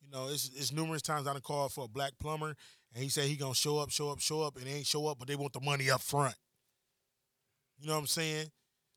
You 0.00 0.10
know, 0.10 0.28
it's, 0.28 0.50
it's 0.56 0.72
numerous 0.72 1.02
times 1.02 1.26
I 1.26 1.32
done 1.32 1.42
called 1.42 1.72
for 1.72 1.84
a 1.84 1.88
black 1.88 2.12
plumber 2.20 2.54
and 2.94 3.02
he 3.02 3.08
said 3.08 3.24
he 3.24 3.36
gonna 3.36 3.54
show 3.54 3.78
up, 3.78 3.90
show 3.90 4.10
up, 4.10 4.20
show 4.20 4.42
up, 4.42 4.56
and 4.56 4.66
they 4.66 4.72
ain't 4.72 4.86
show 4.86 5.06
up, 5.06 5.18
but 5.18 5.28
they 5.28 5.36
want 5.36 5.52
the 5.52 5.60
money 5.60 5.90
up 5.90 6.00
front. 6.00 6.34
You 7.78 7.86
know 7.86 7.94
what 7.94 8.00
I'm 8.00 8.06
saying? 8.06 8.46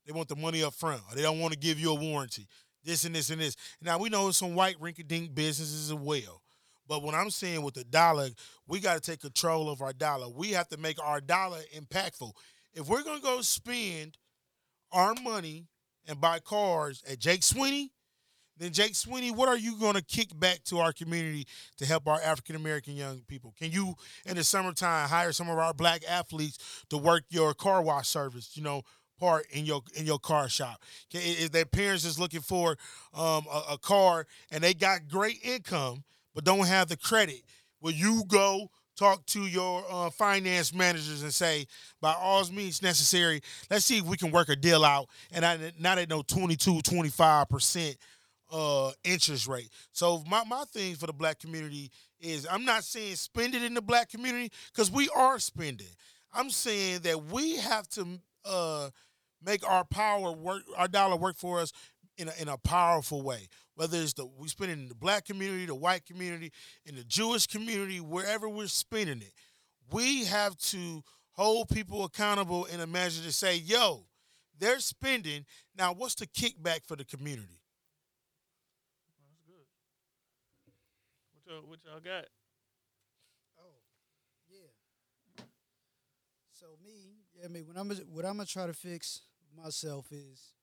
They 0.05 0.13
want 0.13 0.29
the 0.29 0.35
money 0.35 0.63
up 0.63 0.73
front, 0.73 1.01
or 1.09 1.15
they 1.15 1.21
don't 1.21 1.39
want 1.39 1.53
to 1.53 1.59
give 1.59 1.79
you 1.79 1.91
a 1.91 1.95
warranty. 1.95 2.47
This 2.83 3.03
and 3.03 3.13
this 3.13 3.29
and 3.29 3.39
this. 3.39 3.55
Now 3.81 3.99
we 3.99 4.09
know 4.09 4.31
some 4.31 4.55
white 4.55 4.79
rinky-dink 4.79 5.35
businesses 5.35 5.91
as 5.91 5.95
well. 5.95 6.41
But 6.87 7.03
what 7.03 7.13
I'm 7.13 7.29
saying 7.29 7.61
with 7.61 7.75
the 7.75 7.83
dollar, 7.83 8.29
we 8.67 8.79
got 8.79 8.95
to 8.95 8.99
take 8.99 9.21
control 9.21 9.69
of 9.69 9.81
our 9.81 9.93
dollar. 9.93 10.27
We 10.27 10.51
have 10.51 10.67
to 10.69 10.77
make 10.77 10.97
our 11.01 11.21
dollar 11.21 11.59
impactful. 11.75 12.31
If 12.73 12.87
we're 12.87 13.03
gonna 13.03 13.21
go 13.21 13.41
spend 13.41 14.17
our 14.91 15.13
money 15.23 15.67
and 16.07 16.19
buy 16.19 16.39
cars 16.39 17.03
at 17.09 17.19
Jake 17.19 17.43
Sweeney, 17.43 17.91
then 18.57 18.73
Jake 18.73 18.95
Sweeney, 18.95 19.31
what 19.31 19.49
are 19.49 19.57
you 19.57 19.75
going 19.77 19.95
to 19.95 20.03
kick 20.03 20.37
back 20.37 20.63
to 20.65 20.77
our 20.77 20.93
community 20.93 21.47
to 21.77 21.85
help 21.85 22.07
our 22.07 22.21
African 22.21 22.55
American 22.55 22.95
young 22.95 23.21
people? 23.27 23.55
Can 23.57 23.71
you, 23.71 23.95
in 24.25 24.35
the 24.35 24.43
summertime, 24.43 25.09
hire 25.09 25.31
some 25.31 25.49
of 25.49 25.57
our 25.57 25.73
black 25.73 26.03
athletes 26.07 26.85
to 26.89 26.97
work 26.97 27.23
your 27.29 27.55
car 27.55 27.81
wash 27.81 28.07
service? 28.07 28.51
You 28.53 28.61
know, 28.63 28.83
part 29.21 29.45
in 29.51 29.65
your 29.65 29.81
in 29.95 30.05
your 30.05 30.19
car 30.19 30.49
shop. 30.49 30.81
If 31.11 31.51
their 31.51 31.65
parents 31.65 32.03
is 32.03 32.19
looking 32.19 32.41
for 32.41 32.71
um, 33.13 33.45
a, 33.49 33.73
a 33.73 33.77
car 33.77 34.25
and 34.51 34.63
they 34.63 34.73
got 34.73 35.07
great 35.07 35.39
income 35.43 36.03
but 36.33 36.43
don't 36.43 36.65
have 36.65 36.89
the 36.89 36.97
credit, 36.97 37.43
will 37.81 37.91
you 37.91 38.23
go? 38.27 38.69
Talk 38.97 39.25
to 39.27 39.47
your 39.47 39.83
uh, 39.89 40.09
finance 40.11 40.73
managers 40.73 41.23
and 41.23 41.33
say, 41.33 41.65
by 42.01 42.13
all 42.13 42.45
means 42.51 42.83
necessary, 42.83 43.41
let's 43.69 43.85
see 43.85 43.97
if 43.97 44.03
we 44.03 44.15
can 44.17 44.31
work 44.31 44.49
a 44.49 44.55
deal 44.55 44.85
out. 44.85 45.07
And 45.31 45.43
I, 45.43 45.71
not 45.79 45.97
at 45.97 46.09
no 46.09 46.21
22, 46.21 46.81
25 46.81 47.49
percent 47.49 47.97
uh 48.51 48.91
interest 49.03 49.47
rate. 49.47 49.69
So 49.93 50.23
my, 50.29 50.43
my 50.43 50.65
thing 50.73 50.95
for 50.95 51.07
the 51.07 51.13
black 51.13 51.39
community 51.39 51.89
is 52.19 52.45
I'm 52.51 52.65
not 52.65 52.83
saying 52.83 53.15
spend 53.15 53.55
it 53.55 53.63
in 53.63 53.73
the 53.73 53.81
black 53.81 54.09
community 54.09 54.51
because 54.71 54.91
we 54.91 55.09
are 55.15 55.39
spending. 55.39 55.87
I'm 56.33 56.49
saying 56.49 56.99
that 57.03 57.25
we 57.25 57.57
have 57.57 57.87
to 57.89 58.05
uh 58.45 58.89
make 59.43 59.67
our 59.67 59.83
power 59.85 60.31
work 60.31 60.63
our 60.77 60.87
dollar 60.87 61.15
work 61.15 61.37
for 61.37 61.59
us 61.59 61.71
in 62.17 62.27
a, 62.27 62.31
in 62.39 62.47
a 62.47 62.57
powerful 62.57 63.21
way. 63.21 63.47
Whether 63.75 63.97
it's 63.97 64.13
the 64.13 64.25
we 64.25 64.47
spend 64.47 64.71
it 64.71 64.73
in 64.79 64.89
the 64.89 64.95
black 64.95 65.25
community, 65.25 65.65
the 65.65 65.75
white 65.75 66.05
community, 66.05 66.51
in 66.85 66.95
the 66.95 67.03
Jewish 67.03 67.47
community, 67.47 67.99
wherever 67.99 68.47
we're 68.47 68.67
spending 68.67 69.21
it, 69.21 69.33
we 69.91 70.25
have 70.25 70.57
to 70.57 71.03
hold 71.31 71.69
people 71.69 72.03
accountable 72.03 72.65
in 72.65 72.79
a 72.79 72.87
measure 72.87 73.23
to 73.23 73.31
say, 73.31 73.57
yo, 73.57 74.05
they're 74.59 74.79
spending. 74.79 75.45
Now, 75.77 75.93
what's 75.93 76.15
the 76.15 76.27
kickback 76.27 76.85
for 76.85 76.95
the 76.95 77.05
community? 77.05 77.61
That's 79.31 79.41
good. 79.47 79.65
What 81.33 81.51
y'all, 81.51 81.69
what 81.69 81.79
y'all 81.83 81.99
got? 81.99 82.25
Oh, 83.59 83.81
yeah. 84.49 85.43
So 86.51 86.67
me, 86.83 87.15
yeah, 87.35 87.45
I 87.45 87.47
mean, 87.47 87.65
when 87.65 87.77
I'm 87.77 87.89
what 87.89 88.25
I'm 88.25 88.37
gonna 88.37 88.45
try 88.45 88.67
to 88.67 88.73
fix 88.73 89.21
myself 89.55 90.07
is, 90.11 90.53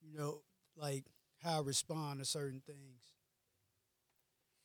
you 0.00 0.16
know, 0.16 0.42
like 0.76 1.04
how 1.42 1.58
I 1.58 1.62
respond 1.62 2.18
to 2.20 2.24
certain 2.24 2.62
things. 2.66 3.02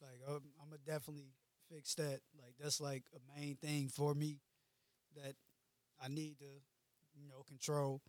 Like 0.01 0.19
I'm, 0.27 0.41
I'm 0.61 0.69
gonna 0.69 0.81
definitely 0.85 1.31
fix 1.71 1.95
that. 1.95 2.19
Like 2.41 2.55
that's 2.59 2.81
like 2.81 3.03
a 3.15 3.39
main 3.39 3.55
thing 3.55 3.89
for 3.89 4.13
me 4.13 4.39
that 5.15 5.35
I 6.03 6.07
need 6.09 6.39
to, 6.39 6.45
you 7.15 7.27
know, 7.29 7.43
control. 7.47 8.01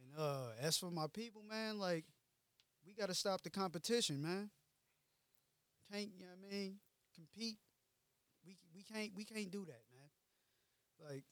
And 0.00 0.12
uh, 0.18 0.50
as 0.60 0.78
for 0.78 0.90
my 0.90 1.06
people, 1.12 1.42
man, 1.48 1.78
like 1.78 2.04
we 2.86 2.94
gotta 2.94 3.14
stop 3.14 3.42
the 3.42 3.50
competition, 3.50 4.22
man. 4.22 4.50
Can't 5.90 6.10
you 6.16 6.24
know 6.24 6.32
what 6.40 6.48
I 6.48 6.54
mean? 6.54 6.76
Compete. 7.14 7.58
We 8.46 8.56
we 8.74 8.82
can't 8.82 9.12
we 9.16 9.24
can't 9.24 9.50
do 9.50 9.64
that, 9.66 9.82
man. 9.92 10.10
Like 11.10 11.24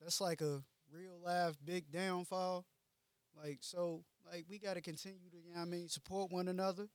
that's 0.00 0.20
like 0.20 0.40
a 0.40 0.62
real 0.92 1.18
life 1.24 1.56
big 1.64 1.90
downfall. 1.90 2.64
Like 3.42 3.58
so 3.60 4.04
like 4.30 4.44
we 4.48 4.58
gotta 4.58 4.80
continue 4.80 5.30
to, 5.30 5.36
you 5.36 5.54
know 5.54 5.60
what 5.60 5.66
I 5.66 5.70
mean, 5.70 5.88
support 5.88 6.30
one 6.30 6.48
another 6.48 6.88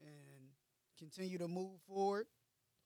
and 0.00 0.50
continue 0.98 1.38
to 1.38 1.48
move 1.48 1.80
forward, 1.86 2.26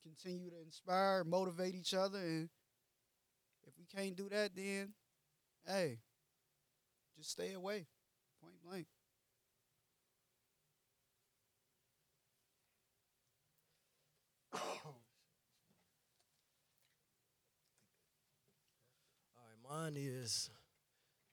continue 0.02 0.50
to 0.50 0.60
inspire, 0.62 1.24
motivate 1.24 1.74
each 1.74 1.94
other 1.94 2.18
and 2.18 2.48
if 3.66 3.74
we 3.78 3.84
can't 3.86 4.16
do 4.16 4.28
that 4.28 4.54
then 4.54 4.92
hey, 5.66 5.98
just 7.16 7.30
stay 7.32 7.52
away. 7.52 7.86
Point 8.42 8.62
blank. 8.62 8.86
Mine 19.74 19.98
is 19.98 20.54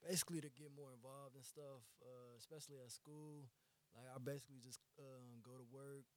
basically 0.02 0.42
to 0.42 0.50
get 0.50 0.74
more 0.74 0.90
involved 0.90 1.38
and 1.38 1.46
stuff, 1.46 1.86
uh, 2.02 2.34
especially 2.34 2.74
at 2.82 2.90
school. 2.90 3.46
Like 3.94 4.10
I 4.10 4.18
basically 4.18 4.58
just 4.58 4.82
um, 4.98 5.38
go 5.46 5.54
to 5.54 5.62
work, 5.70 6.10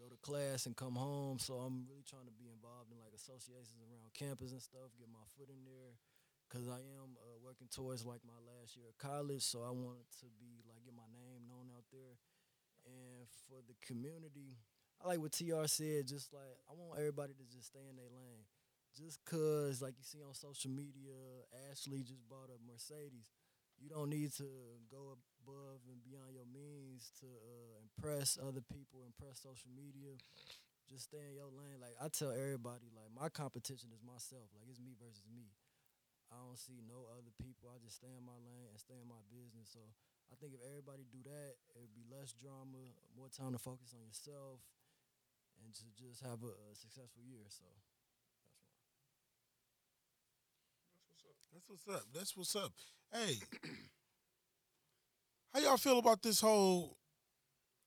go 0.00 0.08
to 0.08 0.16
class, 0.24 0.64
and 0.64 0.72
come 0.72 0.96
home. 0.96 1.36
So 1.36 1.60
I'm 1.60 1.84
really 1.84 2.06
trying 2.08 2.24
to 2.24 2.32
be 2.32 2.48
involved 2.48 2.88
in 2.88 2.96
like 2.96 3.12
associations 3.12 3.76
around 3.76 4.08
campus 4.16 4.56
and 4.56 4.64
stuff, 4.64 4.88
get 4.96 5.12
my 5.12 5.20
foot 5.36 5.52
in 5.52 5.68
there, 5.68 6.00
cause 6.48 6.64
I 6.64 6.80
am 6.96 7.20
uh, 7.20 7.36
working 7.44 7.68
towards 7.68 8.08
like 8.08 8.24
my 8.24 8.40
last 8.48 8.72
year 8.72 8.88
of 8.88 8.96
college. 8.96 9.44
So 9.44 9.60
I 9.68 9.72
wanted 9.76 10.08
to 10.24 10.32
be 10.40 10.64
like 10.64 10.80
get 10.80 10.96
my 10.96 11.12
name 11.12 11.44
known 11.44 11.68
out 11.76 11.84
there, 11.92 12.16
and 12.88 13.28
for 13.44 13.60
the 13.68 13.76
community. 13.84 14.56
I 15.04 15.12
like 15.12 15.20
what 15.20 15.36
TR 15.36 15.68
said, 15.68 16.08
just 16.08 16.32
like 16.32 16.56
I 16.64 16.72
want 16.72 16.96
everybody 16.96 17.36
to 17.36 17.44
just 17.52 17.68
stay 17.68 17.84
in 17.84 18.00
their 18.00 18.08
lane 18.08 18.48
just 18.98 19.22
cause 19.22 19.78
like 19.78 19.94
you 19.94 20.02
see 20.02 20.18
on 20.26 20.34
social 20.34 20.74
media, 20.74 21.14
Ashley 21.70 22.02
just 22.02 22.26
bought 22.26 22.50
a 22.50 22.58
Mercedes. 22.66 23.30
You 23.78 23.86
don't 23.94 24.10
need 24.10 24.34
to 24.42 24.48
go 24.90 25.14
above 25.38 25.86
and 25.86 26.02
beyond 26.02 26.34
your 26.34 26.50
means 26.50 27.14
to 27.22 27.30
uh, 27.30 27.78
impress 27.78 28.34
other 28.34 28.58
people, 28.74 29.06
impress 29.06 29.38
social 29.38 29.70
media. 29.70 30.18
just 30.90 31.14
stay 31.14 31.22
in 31.30 31.38
your 31.38 31.52
lane. 31.54 31.78
Like 31.78 31.94
I 32.02 32.10
tell 32.10 32.34
everybody, 32.34 32.90
like 32.90 33.14
my 33.14 33.30
competition 33.30 33.94
is 33.94 34.02
myself. 34.02 34.50
Like 34.50 34.66
it's 34.66 34.82
me 34.82 34.98
versus 34.98 35.22
me. 35.30 35.54
I 36.34 36.42
don't 36.42 36.58
see 36.58 36.82
no 36.84 37.06
other 37.14 37.30
people. 37.38 37.70
I 37.70 37.78
just 37.78 38.02
stay 38.02 38.10
in 38.10 38.26
my 38.26 38.36
lane 38.42 38.68
and 38.68 38.76
stay 38.82 38.98
in 38.98 39.06
my 39.08 39.22
business. 39.30 39.72
So 39.72 39.80
I 40.28 40.34
think 40.36 40.58
if 40.58 40.60
everybody 40.66 41.06
do 41.08 41.22
that, 41.24 41.56
it 41.72 41.78
would 41.80 41.94
be 41.94 42.04
less 42.04 42.34
drama, 42.36 42.82
more 43.16 43.32
time 43.32 43.54
to 43.56 43.62
focus 43.62 43.96
on 43.96 44.04
yourself, 44.04 44.60
and 45.64 45.72
to 45.72 45.86
just 45.96 46.20
have 46.20 46.42
a, 46.44 46.52
a 46.52 46.76
successful 46.76 47.24
year. 47.24 47.48
So 47.48 47.64
that's 51.52 51.68
what's 51.68 51.88
up. 51.88 52.04
That's 52.14 52.36
what's 52.36 52.56
up. 52.56 52.72
Hey, 53.12 53.36
how 55.54 55.60
y'all 55.60 55.76
feel 55.76 55.98
about 55.98 56.22
this 56.22 56.40
whole? 56.40 56.96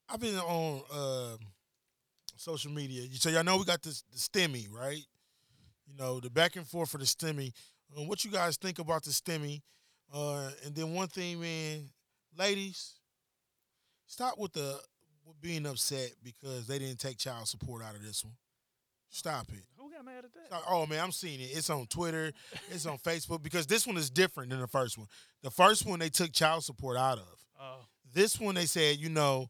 I've 0.10 0.20
been 0.20 0.36
on 0.36 0.82
uh, 0.94 1.38
social 2.36 2.72
media. 2.72 3.04
So 3.14 3.30
y'all 3.30 3.44
know 3.44 3.58
we 3.58 3.66
got 3.66 3.82
this 3.82 4.04
the 4.12 4.18
Stimmy, 4.18 4.68
right? 4.72 5.04
You 5.88 5.96
know 5.98 6.20
the 6.20 6.30
back 6.30 6.56
and 6.56 6.68
forth 6.68 6.90
for 6.90 6.98
the 6.98 7.06
Stimmy. 7.06 7.54
Um, 7.98 8.08
what 8.08 8.24
you 8.26 8.32
guys 8.32 8.58
think 8.58 8.80
about 8.80 9.04
the 9.04 9.12
Stimmy? 9.12 9.62
Uh, 10.14 10.50
and 10.66 10.76
then 10.76 10.94
one 10.94 11.08
thing, 11.08 11.40
man, 11.40 11.90
ladies, 12.38 12.96
stop 14.06 14.38
with 14.38 14.54
the 14.54 14.80
with 15.26 15.40
being 15.40 15.66
upset 15.66 16.12
because 16.24 16.68
they 16.68 16.80
didn't 16.80 17.00
take 17.00 17.18
child 17.18 17.48
support 17.48 17.84
out 17.84 17.96
of 17.96 18.04
this 18.04 18.24
one. 18.24 18.36
Stop 19.10 19.48
it. 19.54 19.64
Who 20.02 20.06
got 20.06 20.16
mad 20.16 20.26
at 20.26 20.34
that? 20.50 20.62
Oh 20.68 20.86
man, 20.86 21.04
I'm 21.04 21.12
seeing 21.12 21.40
it. 21.40 21.50
It's 21.54 21.70
on 21.70 21.86
Twitter. 21.88 22.32
It's 22.72 22.86
on 22.86 22.98
Facebook 22.98 23.44
because 23.44 23.68
this 23.68 23.86
one 23.86 23.98
is 23.98 24.10
different 24.10 24.50
than 24.50 24.60
the 24.60 24.68
first 24.68 24.98
one. 24.98 25.08
The 25.44 25.52
first 25.52 25.86
one 25.86 26.00
they 26.00 26.10
took 26.10 26.32
child 26.32 26.64
support 26.64 26.98
out 26.98 27.18
of. 27.18 27.46
Oh, 27.60 27.86
This 28.14 28.40
one 28.40 28.56
they 28.56 28.66
said, 28.66 28.98
you 28.98 29.10
know, 29.10 29.50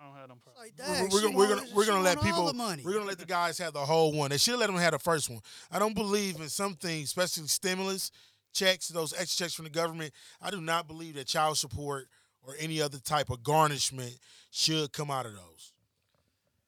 I 0.00 0.06
don't 0.06 0.16
have 0.16 0.28
them 0.28 0.38
problems. 0.42 0.72
Like, 0.78 1.12
we're, 1.12 1.18
we're 1.18 1.22
gonna 1.22 1.36
we're 1.36 1.48
gonna 1.48 1.66
we're 1.74 1.86
gonna 1.86 2.00
let 2.02 2.22
people 2.22 2.46
the 2.46 2.54
money. 2.54 2.82
we're 2.84 2.94
gonna 2.94 3.04
let 3.04 3.18
the 3.18 3.26
guys 3.26 3.58
have 3.58 3.72
the 3.72 3.80
whole 3.80 4.12
one. 4.12 4.30
They 4.30 4.38
should 4.38 4.52
have 4.52 4.60
let 4.60 4.66
them 4.68 4.76
have 4.76 4.92
the 4.92 4.98
first 4.98 5.30
one. 5.30 5.40
I 5.70 5.78
don't 5.78 5.94
believe 5.94 6.40
in 6.40 6.48
some 6.48 6.74
things, 6.74 7.04
especially 7.04 7.46
stimulus 7.46 8.10
checks, 8.52 8.88
those 8.88 9.12
extra 9.12 9.44
checks 9.44 9.54
from 9.54 9.64
the 9.64 9.70
government. 9.70 10.12
I 10.40 10.50
do 10.50 10.60
not 10.60 10.86
believe 10.86 11.14
that 11.14 11.26
child 11.26 11.58
support 11.58 12.06
or 12.42 12.54
any 12.58 12.82
other 12.82 12.98
type 12.98 13.30
of 13.30 13.42
garnishment 13.42 14.18
should 14.50 14.92
come 14.92 15.10
out 15.10 15.26
of 15.26 15.32
those. 15.34 15.71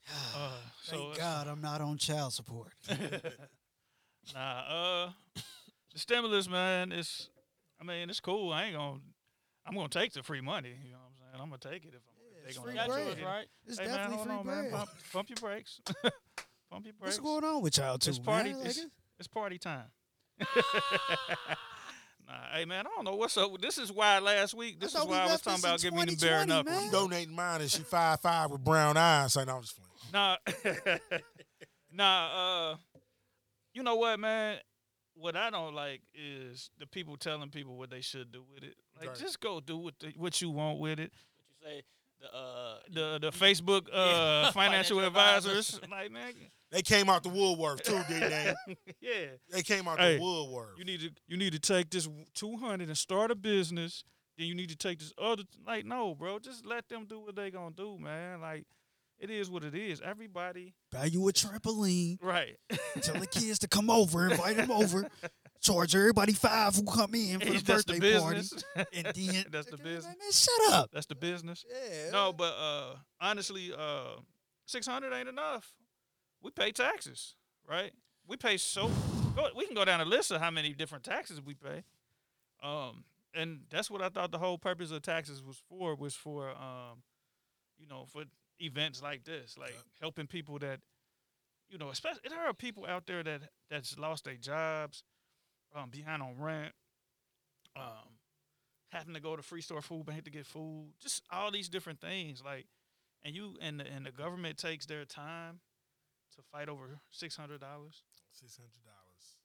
Uh, 0.36 0.50
so 0.82 0.96
Thank 0.96 1.16
God 1.18 1.48
I'm 1.48 1.60
not 1.62 1.80
on 1.80 1.96
child 1.96 2.32
support. 2.32 2.72
Nah, 4.34 4.40
uh, 5.06 5.10
the 5.92 5.98
stimulus, 5.98 6.48
man, 6.48 6.92
it's. 6.92 7.28
I 7.80 7.84
mean, 7.84 8.08
it's 8.08 8.20
cool. 8.20 8.52
I 8.52 8.64
ain't 8.64 8.74
gonna. 8.76 9.00
I'm 9.66 9.74
gonna 9.74 9.88
take 9.90 10.12
the 10.14 10.22
free 10.22 10.40
money. 10.40 10.70
You 10.82 10.92
know 10.92 10.98
what 10.98 11.10
I'm 11.10 11.14
saying? 11.20 11.42
I'm 11.42 11.48
gonna 11.50 11.58
take 11.76 11.84
it 11.84 11.94
if 11.94 12.00
I'm. 12.08 12.14
Yeah, 12.42 12.48
it's 12.48 12.56
free 12.56 12.74
let 12.74 12.88
Got 12.88 12.96
me 12.98 13.04
bread. 13.04 13.18
it. 13.18 13.24
right? 13.24 13.46
It's 13.66 13.78
Hey 13.78 13.84
definitely 13.84 14.16
hold 14.16 14.26
free 14.28 14.36
on, 14.36 14.44
bread. 14.44 14.62
man. 14.64 14.70
Pump, 14.72 14.90
pump 15.12 15.28
your 15.28 15.36
brakes. 15.36 15.80
pump 16.70 16.84
your 16.86 16.94
brakes. 16.94 17.00
What's 17.00 17.18
going 17.18 17.44
on 17.44 17.60
with 17.62 17.76
y'all 17.76 17.98
two, 17.98 18.10
It's 18.10 18.18
party. 18.18 18.50
man? 18.50 18.58
Like, 18.60 18.68
It's, 18.68 18.86
it's 19.18 19.28
party 19.28 19.58
time. 19.58 19.84
nah, 20.40 20.46
hey 22.54 22.64
man, 22.64 22.86
I 22.86 22.90
don't 22.96 23.04
know 23.04 23.16
what's 23.16 23.36
up. 23.36 23.60
This 23.60 23.78
is 23.78 23.92
why 23.92 24.18
last 24.20 24.54
week. 24.54 24.80
This 24.80 24.92
is 24.92 24.96
thought 24.96 25.06
we 25.06 25.12
why 25.12 25.22
I 25.24 25.26
was 25.32 25.40
talking 25.42 25.62
about 25.64 25.80
giving 25.80 25.98
me 25.98 26.04
the 26.06 26.16
bare 26.16 26.44
2020, 26.44 26.48
knuckles. 26.48 26.74
man. 26.74 26.84
I'm 26.84 26.90
donating 27.10 27.34
mine 27.34 27.60
and 27.60 27.70
she 27.70 27.82
five 27.82 28.20
five 28.20 28.50
with 28.50 28.64
brown 28.64 28.96
eyes. 28.96 29.34
So 29.34 29.44
no, 29.44 29.56
I'm 29.56 29.62
just 29.62 29.76
playing. 29.76 29.83
Nah, 30.14 30.36
nah. 31.92 32.70
Uh, 32.72 32.76
you 33.72 33.82
know 33.82 33.96
what, 33.96 34.18
man? 34.20 34.58
What 35.16 35.36
I 35.36 35.50
don't 35.50 35.74
like 35.74 36.02
is 36.14 36.70
the 36.78 36.86
people 36.86 37.16
telling 37.16 37.50
people 37.50 37.76
what 37.76 37.90
they 37.90 38.00
should 38.00 38.32
do 38.32 38.44
with 38.52 38.62
it. 38.64 38.74
Like, 38.98 39.08
Right. 39.10 39.18
just 39.18 39.40
go 39.40 39.60
do 39.60 39.76
what 39.76 39.98
the, 39.98 40.12
what 40.16 40.40
you 40.40 40.50
want 40.50 40.78
with 40.78 40.98
it. 41.00 41.12
What 41.60 41.70
you 41.72 41.78
say? 41.78 41.82
The 42.20 42.36
uh, 42.36 42.78
The 42.92 43.18
the 43.20 43.30
Facebook 43.30 43.88
uh, 43.92 43.96
Yeah. 44.46 44.50
financial 44.52 44.52
Financial 44.52 45.00
advisors, 45.00 45.74
advisors. 45.74 45.90
like 45.90 46.10
man, 46.12 46.32
They 46.70 46.82
came 46.82 47.08
out 47.08 47.22
the 47.22 47.28
woodwork 47.28 47.82
too, 47.82 48.00
didn't 48.08 48.30
they? 48.30 48.54
yeah. 49.00 49.26
They 49.50 49.62
came 49.62 49.86
out 49.88 49.98
Hey, 50.00 50.16
the 50.16 50.22
woodwork. 50.22 50.78
You 50.78 50.84
need 50.84 51.00
to 51.00 51.10
you 51.26 51.36
need 51.36 51.52
to 51.52 51.58
take 51.60 51.90
this 51.90 52.08
two 52.34 52.56
hundred 52.56 52.88
and 52.88 52.96
start 52.98 53.30
a 53.30 53.34
business. 53.34 54.04
Then 54.38 54.46
you 54.48 54.54
need 54.54 54.68
to 54.70 54.76
take 54.76 54.98
this 55.00 55.12
other 55.20 55.42
like 55.66 55.84
no, 55.84 56.14
bro. 56.14 56.38
Just 56.38 56.64
let 56.66 56.88
them 56.88 57.04
do 57.06 57.20
what 57.20 57.34
they 57.36 57.50
gonna 57.50 57.74
do, 57.76 57.98
man. 58.00 58.40
Like 58.40 58.64
it 59.18 59.30
is 59.30 59.48
what 59.50 59.64
it 59.64 59.74
is. 59.74 60.00
Everybody, 60.00 60.74
buy 60.90 61.06
you 61.06 61.28
a 61.28 61.32
trampoline. 61.32 62.18
right? 62.22 62.56
Tell 63.02 63.18
the 63.20 63.26
kids 63.26 63.58
to 63.60 63.68
come 63.68 63.90
over. 63.90 64.30
Invite 64.30 64.56
them 64.56 64.70
over. 64.70 65.08
Charge 65.60 65.94
everybody 65.96 66.32
five 66.34 66.74
who 66.76 66.84
come 66.84 67.14
in 67.14 67.40
for 67.40 67.46
the 67.46 67.52
That's 67.62 67.84
the 67.84 67.94
birthday 67.94 68.18
party. 68.18 68.42
And 68.92 69.06
then 69.14 69.44
That's 69.50 69.70
the 69.70 69.78
Man, 69.78 69.84
business. 69.86 70.04
Man, 70.04 70.32
shut 70.32 70.72
up. 70.74 70.90
That's 70.92 71.06
the 71.06 71.14
business. 71.14 71.64
Yeah. 71.70 72.10
No, 72.10 72.32
but 72.34 72.52
uh, 72.58 72.96
honestly, 73.20 73.72
uh, 73.76 74.16
six 74.66 74.86
hundred 74.86 75.14
ain't 75.14 75.28
enough. 75.28 75.72
We 76.42 76.50
pay 76.50 76.70
taxes, 76.70 77.36
right? 77.66 77.92
We 78.26 78.36
pay 78.36 78.58
so. 78.58 78.90
Go, 79.34 79.48
we 79.56 79.64
can 79.66 79.74
go 79.74 79.84
down 79.86 80.00
a 80.02 80.04
list 80.04 80.30
of 80.30 80.40
how 80.40 80.50
many 80.50 80.74
different 80.74 81.02
taxes 81.04 81.40
we 81.40 81.54
pay. 81.54 81.82
Um, 82.62 83.04
and 83.34 83.60
that's 83.70 83.90
what 83.90 84.02
I 84.02 84.10
thought 84.10 84.30
the 84.32 84.38
whole 84.38 84.58
purpose 84.58 84.90
of 84.90 85.00
taxes 85.00 85.42
was 85.42 85.62
for. 85.68 85.94
Was 85.94 86.14
for 86.14 86.50
um, 86.50 87.02
you 87.78 87.86
know, 87.86 88.04
for 88.12 88.24
events 88.60 89.02
like 89.02 89.24
this, 89.24 89.56
like 89.58 89.76
helping 90.00 90.26
people 90.26 90.58
that, 90.60 90.80
you 91.68 91.78
know, 91.78 91.88
especially 91.90 92.20
there 92.28 92.46
are 92.46 92.52
people 92.52 92.86
out 92.86 93.06
there 93.06 93.22
that 93.22 93.42
that's 93.70 93.98
lost 93.98 94.24
their 94.24 94.36
jobs, 94.36 95.02
um, 95.74 95.90
behind 95.90 96.22
on 96.22 96.38
rent, 96.38 96.72
um, 97.76 98.18
having 98.90 99.14
to 99.14 99.20
go 99.20 99.34
to 99.36 99.42
free 99.42 99.60
store 99.60 99.82
food 99.82 100.06
bank 100.06 100.24
to 100.24 100.30
get 100.30 100.46
food, 100.46 100.92
just 101.00 101.22
all 101.30 101.50
these 101.50 101.68
different 101.68 102.00
things. 102.00 102.42
Like, 102.44 102.66
and 103.24 103.34
you 103.34 103.56
and 103.60 103.80
the, 103.80 103.86
and 103.86 104.06
the 104.06 104.12
government 104.12 104.58
takes 104.58 104.86
their 104.86 105.04
time 105.04 105.60
to 106.36 106.42
fight 106.52 106.68
over 106.68 107.00
six 107.10 107.36
hundred 107.36 107.60
dollars. 107.60 108.02
Six 108.32 108.56
hundred 108.56 108.84
dollars. 108.84 109.00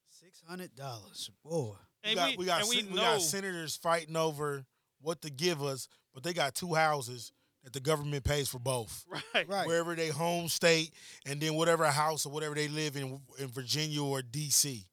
Six 0.09 0.41
hundred 0.47 0.75
dollars, 0.75 1.29
boy. 1.43 1.75
We 2.03 2.15
got 2.15 2.29
we, 2.31 2.37
we 2.37 2.45
got 2.45 2.61
and 2.61 2.69
we 2.69 2.75
sen- 2.77 2.91
we 2.91 2.97
got 2.97 3.21
senators 3.21 3.75
fighting 3.77 4.17
over 4.17 4.65
what 5.01 5.21
to 5.21 5.29
give 5.29 5.63
us, 5.63 5.87
but 6.13 6.23
they 6.23 6.33
got 6.33 6.55
two 6.55 6.73
houses 6.73 7.31
that 7.63 7.73
the 7.73 7.79
government 7.79 8.23
pays 8.23 8.47
for 8.49 8.59
both. 8.59 9.05
right, 9.33 9.47
Right. 9.47 9.67
Wherever 9.67 9.95
they 9.95 10.07
home 10.09 10.47
state, 10.47 10.93
and 11.25 11.41
then 11.41 11.55
whatever 11.55 11.85
house 11.87 12.25
or 12.25 12.31
whatever 12.31 12.55
they 12.55 12.67
live 12.67 12.95
in 12.95 13.19
in 13.39 13.47
Virginia 13.47 14.03
or 14.03 14.21
DC. 14.21 14.85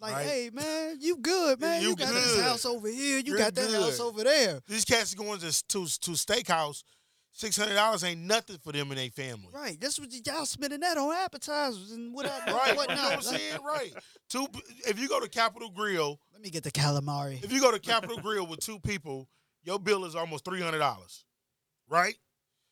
Like, 0.00 0.14
Right. 0.14 0.26
hey 0.26 0.50
man, 0.52 0.98
you 1.00 1.16
good, 1.18 1.60
man. 1.60 1.82
You 1.82 1.88
You, 1.90 1.96
got 1.96 2.12
this 2.14 2.40
house 2.40 2.64
over 2.64 2.88
here. 2.88 3.18
You 3.18 3.24
You're 3.24 3.38
got 3.38 3.54
that 3.54 3.70
house 3.70 3.98
over 4.00 4.22
there. 4.24 4.60
These 4.68 4.84
cats 4.84 5.14
going 5.14 5.40
to 5.40 5.50
to 5.68 5.84
to 5.86 6.10
steakhouse. 6.12 6.82
Six 7.32 7.56
hundred 7.56 7.74
dollars 7.74 8.02
ain't 8.02 8.22
nothing 8.22 8.58
for 8.58 8.72
them 8.72 8.90
and 8.90 8.98
their 8.98 9.10
family. 9.10 9.48
Right. 9.52 9.78
That's 9.80 10.00
what 10.00 10.08
y'all 10.26 10.44
spending 10.44 10.80
that 10.80 10.96
on 10.96 11.14
appetizers 11.14 11.92
and 11.92 12.12
what 12.12 12.26
Right, 12.26 12.42
you 12.70 12.74
know 12.74 12.74
what. 12.74 12.90
I'm 12.90 13.22
saying? 13.22 13.58
Right. 13.64 13.92
Two. 14.28 14.46
If 14.88 14.98
you 14.98 15.08
go 15.08 15.20
to 15.20 15.28
Capital 15.28 15.70
Grille, 15.70 16.18
Let 16.32 16.42
me 16.42 16.50
get 16.50 16.64
the 16.64 16.72
calamari. 16.72 17.42
if 17.44 17.52
you 17.52 17.60
go 17.60 17.70
to 17.70 17.78
Capital 17.78 18.18
Grille 18.18 18.46
with 18.46 18.58
two 18.58 18.80
people, 18.80 19.28
your 19.62 19.78
bill 19.78 20.04
is 20.04 20.16
almost 20.16 20.44
three 20.44 20.60
hundred 20.60 20.78
dollars, 20.78 21.24
right? 21.88 22.16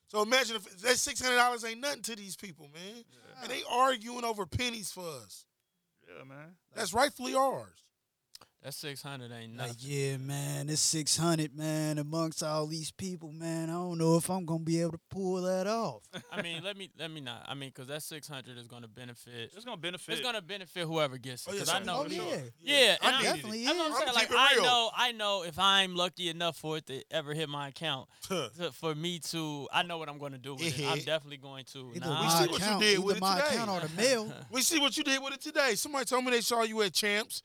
So 0.08 0.22
imagine 0.22 0.56
if 0.56 0.78
that 0.82 0.96
six 0.98 1.20
hundred 1.20 1.36
dollars 1.36 1.64
ain't 1.64 1.80
nothing 1.80 2.02
to 2.02 2.16
these 2.16 2.36
people, 2.36 2.68
man, 2.72 3.04
and 3.42 3.50
they 3.50 3.62
arguing 3.70 4.24
over 4.24 4.46
pennies 4.46 4.90
for 4.92 5.04
us. 5.24 5.44
yeah, 6.06 6.24
man. 6.24 6.54
That's 6.74 6.94
rightfully 6.94 7.34
ours. 7.34 7.85
That 8.66 8.74
six 8.74 9.00
hundred 9.00 9.30
ain't 9.30 9.56
Like, 9.56 9.68
nothing. 9.68 9.76
yeah, 9.80 10.16
man, 10.16 10.68
it's 10.68 10.80
six 10.82 11.16
hundred, 11.16 11.56
man, 11.56 11.98
amongst 11.98 12.42
all 12.42 12.66
these 12.66 12.90
people, 12.90 13.30
man. 13.30 13.70
I 13.70 13.74
don't 13.74 13.96
know 13.96 14.16
if 14.16 14.28
I'm 14.28 14.44
gonna 14.44 14.58
be 14.64 14.80
able 14.80 14.90
to 14.92 15.00
pull 15.08 15.40
that 15.42 15.68
off. 15.68 16.02
I 16.32 16.42
mean, 16.42 16.64
let 16.64 16.76
me 16.76 16.90
let 16.98 17.12
me 17.12 17.20
not. 17.20 17.44
I 17.46 17.54
mean, 17.54 17.68
because 17.70 17.86
that 17.86 18.02
six 18.02 18.26
hundred 18.26 18.58
is 18.58 18.66
gonna 18.66 18.88
benefit. 18.88 19.52
It's 19.54 19.64
gonna 19.64 19.76
benefit. 19.76 20.14
It's 20.14 20.20
gonna 20.20 20.42
benefit 20.42 20.84
whoever 20.84 21.16
gets 21.16 21.46
it. 21.46 21.50
Oh, 21.50 21.52
yeah, 21.54 21.60
Because 21.60 21.74
I 21.74 21.78
know. 21.84 22.00
oh 22.00 22.04
for 22.06 22.12
yeah, 22.12 22.18
sure. 22.18 22.42
Yeah, 22.60 22.96
I 23.00 23.10
I'm- 23.12 23.22
definitely 23.22 23.62
it. 23.62 23.66
That's 23.66 23.78
what 23.78 23.86
I'm 23.86 23.92
is. 23.92 23.96
saying. 23.98 24.08
I'm 24.08 24.14
Like 24.16 24.30
I 24.32 24.56
know, 24.62 24.90
I 24.96 25.12
know 25.12 25.44
if 25.46 25.58
I'm 25.60 25.94
lucky 25.94 26.28
enough 26.28 26.56
for 26.56 26.76
it 26.78 26.86
to 26.86 27.04
ever 27.12 27.34
hit 27.34 27.48
my 27.48 27.68
account, 27.68 28.08
to, 28.28 28.50
for 28.72 28.96
me 28.96 29.20
to, 29.30 29.68
I 29.72 29.84
know 29.84 29.98
what 29.98 30.08
I'm 30.08 30.18
going 30.18 30.32
to 30.32 30.38
do 30.38 30.54
with 30.56 30.76
it. 30.76 30.84
I'm 30.86 30.98
definitely 30.98 31.36
going 31.36 31.64
to. 31.72 31.92
Either 31.94 32.06
Nah, 32.06 32.20
we 32.20 32.26
my 32.26 32.44
see 32.44 32.50
what 32.50 32.60
you 32.72 32.78
did 32.80 32.98
with 33.04 33.22
either 33.22 33.40
it 33.42 33.44
today. 33.44 33.54
account 33.62 33.70
or 33.70 33.86
the 33.88 33.94
mail. 34.02 34.32
We 34.50 34.62
see 34.62 34.80
what 34.80 34.96
you 34.96 35.04
did 35.04 35.22
with 35.22 35.34
it 35.34 35.40
today. 35.40 35.76
Somebody 35.76 36.04
told 36.06 36.24
me 36.24 36.32
they 36.32 36.40
saw 36.40 36.62
you 36.64 36.82
at 36.82 36.92
Champs 36.92 37.42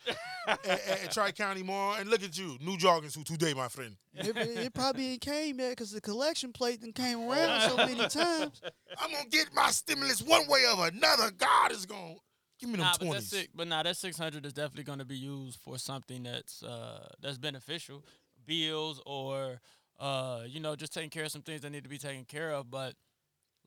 at, 0.48 0.66
at 0.66 1.11
Tri 1.12 1.32
County 1.32 1.64
Mall, 1.64 1.96
and 1.96 2.10
look 2.10 2.24
at 2.24 2.38
you, 2.38 2.58
new 2.62 2.78
jogging 2.78 3.10
suit 3.10 3.26
today, 3.26 3.54
my 3.54 3.68
friend. 3.68 3.96
it, 4.14 4.36
it 4.38 4.74
probably 4.74 5.14
ain't 5.14 5.22
came 5.22 5.60
yet 5.60 5.72
because 5.72 5.92
the 5.92 6.02
collection 6.02 6.54
plate 6.54 6.82
done 6.82 6.94
came 6.94 7.30
around 7.30 7.70
so 7.70 7.78
many 7.86 8.08
times. 8.08 8.62
I'm 8.98 9.12
gonna 9.12 9.28
get 9.30 9.54
my 9.54 9.70
stimulus 9.72 10.22
one 10.22 10.48
way 10.48 10.66
or 10.66 10.88
another. 10.88 11.32
God 11.32 11.72
is 11.72 11.86
gonna 11.86 12.16
give 12.60 12.70
me 12.70 12.78
them 12.78 12.86
Nah, 12.86 12.94
but 13.00 13.12
that's 13.12 13.28
six, 13.28 13.50
but 13.54 13.68
nah, 13.68 13.84
that 13.84 13.98
six 13.98 14.18
hundred 14.18 14.46
is 14.46 14.54
definitely 14.54 14.84
going 14.84 15.00
to 15.00 15.06
be 15.06 15.18
used 15.18 15.60
for 15.60 15.78
something 15.78 16.24
that's 16.24 16.64
uh 16.64 17.08
that's 17.22 17.38
beneficial, 17.38 18.06
bills 18.46 19.02
or 19.06 19.60
uh 20.00 20.44
you 20.48 20.60
know 20.60 20.76
just 20.76 20.94
taking 20.94 21.10
care 21.10 21.26
of 21.26 21.32
some 21.32 21.42
things 21.42 21.62
that 21.62 21.72
need 21.72 21.84
to 21.84 21.90
be 21.90 21.98
taken 21.98 22.26
care 22.26 22.52
of. 22.52 22.72
But 22.72 22.94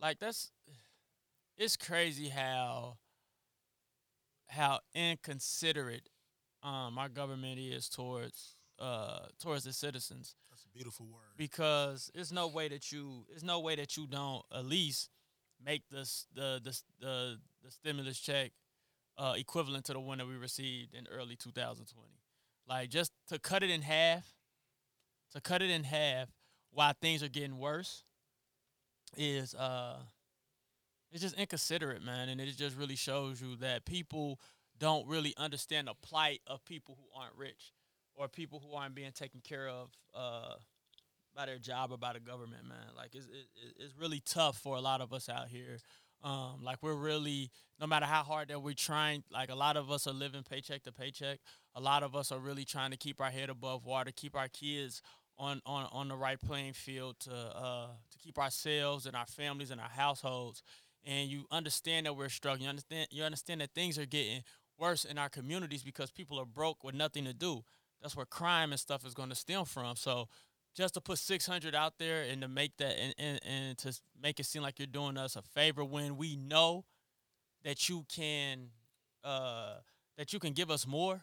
like 0.00 0.18
that's 0.18 0.50
it's 1.58 1.76
crazy 1.76 2.28
how 2.28 2.96
how 4.48 4.80
inconsiderate 4.94 6.08
um 6.64 6.98
our 6.98 7.08
government 7.08 7.58
is 7.60 7.88
towards 7.88 8.56
uh 8.80 9.20
towards 9.40 9.64
the 9.64 9.72
citizens 9.72 10.34
That's 10.50 10.64
a 10.64 10.68
beautiful 10.70 11.06
word. 11.06 11.36
because 11.36 12.10
there's 12.14 12.32
no 12.32 12.48
way 12.48 12.68
that 12.68 12.90
you 12.90 13.24
there's 13.28 13.44
no 13.44 13.60
way 13.60 13.76
that 13.76 13.96
you 13.96 14.06
don't 14.06 14.42
at 14.54 14.64
least 14.66 15.10
make 15.64 15.82
this 15.90 16.26
the 16.34 16.60
the 16.64 16.80
the, 17.00 17.38
the 17.64 17.70
stimulus 17.70 18.18
check 18.18 18.52
uh, 19.16 19.34
equivalent 19.36 19.84
to 19.84 19.92
the 19.92 20.00
one 20.00 20.18
that 20.18 20.26
we 20.26 20.34
received 20.34 20.92
in 20.94 21.06
early 21.06 21.36
2020. 21.36 22.08
Like 22.68 22.90
just 22.90 23.12
to 23.28 23.38
cut 23.38 23.62
it 23.62 23.70
in 23.70 23.82
half, 23.82 24.26
to 25.34 25.40
cut 25.40 25.62
it 25.62 25.70
in 25.70 25.84
half 25.84 26.28
while 26.72 26.92
things 27.00 27.22
are 27.22 27.28
getting 27.28 27.58
worse 27.58 28.02
is 29.16 29.54
uh 29.54 29.98
it's 31.12 31.22
just 31.22 31.38
inconsiderate, 31.38 32.02
man, 32.02 32.28
and 32.28 32.40
it 32.40 32.56
just 32.56 32.76
really 32.76 32.96
shows 32.96 33.40
you 33.40 33.54
that 33.56 33.84
people 33.84 34.40
don't 34.78 35.06
really 35.06 35.34
understand 35.36 35.88
the 35.88 35.94
plight 36.02 36.40
of 36.46 36.64
people 36.64 36.96
who 36.98 37.20
aren't 37.20 37.36
rich 37.36 37.72
or 38.14 38.28
people 38.28 38.60
who 38.64 38.74
aren't 38.76 38.94
being 38.94 39.12
taken 39.12 39.40
care 39.40 39.68
of 39.68 39.90
uh 40.14 40.54
by 41.34 41.46
their 41.46 41.58
job 41.58 41.90
or 41.90 41.98
by 41.98 42.12
the 42.12 42.20
government, 42.20 42.64
man. 42.68 42.94
Like 42.96 43.14
it's 43.14 43.26
it, 43.26 43.46
it's 43.78 43.94
really 43.98 44.20
tough 44.24 44.58
for 44.58 44.76
a 44.76 44.80
lot 44.80 45.00
of 45.00 45.12
us 45.12 45.28
out 45.28 45.48
here. 45.48 45.78
Um, 46.22 46.60
like 46.62 46.78
we're 46.80 46.94
really, 46.94 47.50
no 47.78 47.86
matter 47.86 48.06
how 48.06 48.22
hard 48.22 48.48
that 48.48 48.62
we're 48.62 48.72
trying, 48.74 49.24
like 49.30 49.50
a 49.50 49.54
lot 49.54 49.76
of 49.76 49.90
us 49.90 50.06
are 50.06 50.14
living 50.14 50.42
paycheck 50.42 50.82
to 50.84 50.92
paycheck. 50.92 51.38
A 51.74 51.80
lot 51.80 52.02
of 52.02 52.16
us 52.16 52.32
are 52.32 52.38
really 52.38 52.64
trying 52.64 52.92
to 52.92 52.96
keep 52.96 53.20
our 53.20 53.30
head 53.30 53.50
above 53.50 53.84
water, 53.84 54.10
keep 54.14 54.34
our 54.34 54.48
kids 54.48 55.02
on 55.36 55.60
on, 55.66 55.88
on 55.92 56.08
the 56.08 56.16
right 56.16 56.40
playing 56.40 56.72
field 56.72 57.16
to 57.20 57.32
uh, 57.32 57.88
to 58.10 58.18
keep 58.18 58.38
ourselves 58.38 59.06
and 59.06 59.14
our 59.16 59.26
families 59.26 59.70
and 59.70 59.80
our 59.80 59.88
households. 59.88 60.62
And 61.06 61.28
you 61.28 61.44
understand 61.50 62.06
that 62.06 62.16
we're 62.16 62.30
struggling. 62.30 62.62
You 62.62 62.68
understand 62.70 63.08
you 63.10 63.22
understand 63.24 63.60
that 63.60 63.74
things 63.74 63.98
are 63.98 64.06
getting 64.06 64.42
worse 64.78 65.04
in 65.04 65.18
our 65.18 65.28
communities 65.28 65.82
because 65.82 66.10
people 66.10 66.38
are 66.40 66.46
broke 66.46 66.84
with 66.84 66.94
nothing 66.94 67.24
to 67.24 67.32
do. 67.32 67.64
That's 68.02 68.16
where 68.16 68.26
crime 68.26 68.72
and 68.72 68.80
stuff 68.80 69.06
is 69.06 69.14
going 69.14 69.30
to 69.30 69.34
stem 69.34 69.64
from. 69.64 69.96
So 69.96 70.28
just 70.74 70.94
to 70.94 71.00
put 71.00 71.18
600 71.18 71.74
out 71.74 71.94
there 71.98 72.22
and 72.22 72.42
to 72.42 72.48
make 72.48 72.76
that 72.78 72.98
and, 72.98 73.14
and, 73.18 73.40
and 73.44 73.78
to 73.78 73.98
make 74.20 74.40
it 74.40 74.46
seem 74.46 74.62
like 74.62 74.78
you're 74.78 74.86
doing 74.86 75.16
us 75.16 75.36
a 75.36 75.42
favor 75.42 75.84
when 75.84 76.16
we 76.16 76.36
know 76.36 76.84
that 77.62 77.88
you 77.88 78.04
can 78.14 78.68
uh, 79.22 79.74
that 80.18 80.32
you 80.32 80.38
can 80.38 80.52
give 80.52 80.70
us 80.70 80.86
more 80.86 81.22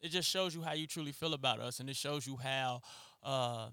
it 0.00 0.08
just 0.08 0.28
shows 0.28 0.54
you 0.54 0.62
how 0.62 0.72
you 0.72 0.86
truly 0.86 1.12
feel 1.12 1.34
about 1.34 1.60
us 1.60 1.80
and 1.80 1.88
it 1.88 1.96
shows 1.96 2.26
you 2.26 2.36
how 2.36 2.80
uh, 3.22 3.68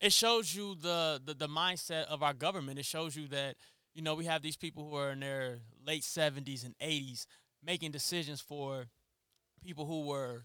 it 0.00 0.12
shows 0.12 0.54
you 0.54 0.76
the, 0.80 1.20
the 1.24 1.34
the 1.34 1.48
mindset 1.48 2.04
of 2.06 2.22
our 2.22 2.34
government 2.34 2.78
it 2.78 2.84
shows 2.84 3.16
you 3.16 3.26
that 3.28 3.56
you 3.94 4.02
know 4.02 4.14
we 4.14 4.24
have 4.24 4.42
these 4.42 4.56
people 4.56 4.88
who 4.88 4.96
are 4.96 5.10
in 5.10 5.20
their 5.20 5.58
late 5.86 6.02
70s 6.02 6.64
and 6.64 6.74
80s 6.78 7.26
making 7.64 7.90
decisions 7.92 8.40
for 8.40 8.86
people 9.62 9.86
who 9.86 10.06
were 10.06 10.44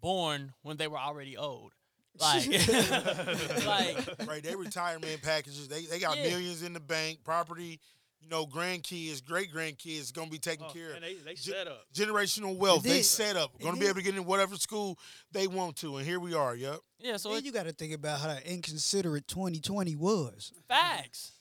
born 0.00 0.52
when 0.62 0.76
they 0.76 0.88
were 0.88 0.98
already 0.98 1.36
old 1.36 1.72
like, 2.20 2.46
like 3.66 4.28
right, 4.28 4.42
they 4.42 4.54
retirement 4.54 5.22
packages. 5.22 5.66
They 5.68 5.86
they 5.86 5.98
got 5.98 6.16
Yeah. 6.18 6.28
millions 6.30 6.62
in 6.62 6.72
the 6.74 6.80
bank, 6.80 7.20
property. 7.24 7.80
You 8.20 8.28
know, 8.28 8.46
grandkids, 8.46 9.24
great 9.24 9.52
grandkids 9.52 10.12
gonna 10.12 10.30
be 10.30 10.38
taken 10.38 10.66
Oh, 10.68 10.72
care 10.72 10.90
of. 10.90 10.96
and 10.96 11.04
they 11.04 11.14
they 11.14 11.34
set 11.34 11.66
up. 11.66 11.86
Generational 11.94 12.56
wealth. 12.56 12.84
It 12.86 12.90
They 12.90 13.02
set 13.02 13.36
up. 13.36 13.58
Gonna 13.60 13.78
be 13.78 13.86
able 13.86 13.96
to 13.96 14.02
get 14.02 14.14
in 14.14 14.24
whatever 14.26 14.54
school 14.56 14.98
they 15.32 15.46
want 15.48 15.76
to, 15.78 15.96
and 15.96 16.06
here 16.06 16.20
we 16.20 16.34
are. 16.34 16.54
Yep. 16.54 16.80
yeah, 17.00 17.16
so 17.16 17.32
and 17.34 17.44
you 17.44 17.50
got 17.50 17.64
to 17.64 17.72
think 17.72 17.92
about 17.94 18.20
how 18.20 18.36
inconsiderate 18.44 19.26
2020 19.26 19.96
was. 19.96 20.52
facts. 20.68 21.32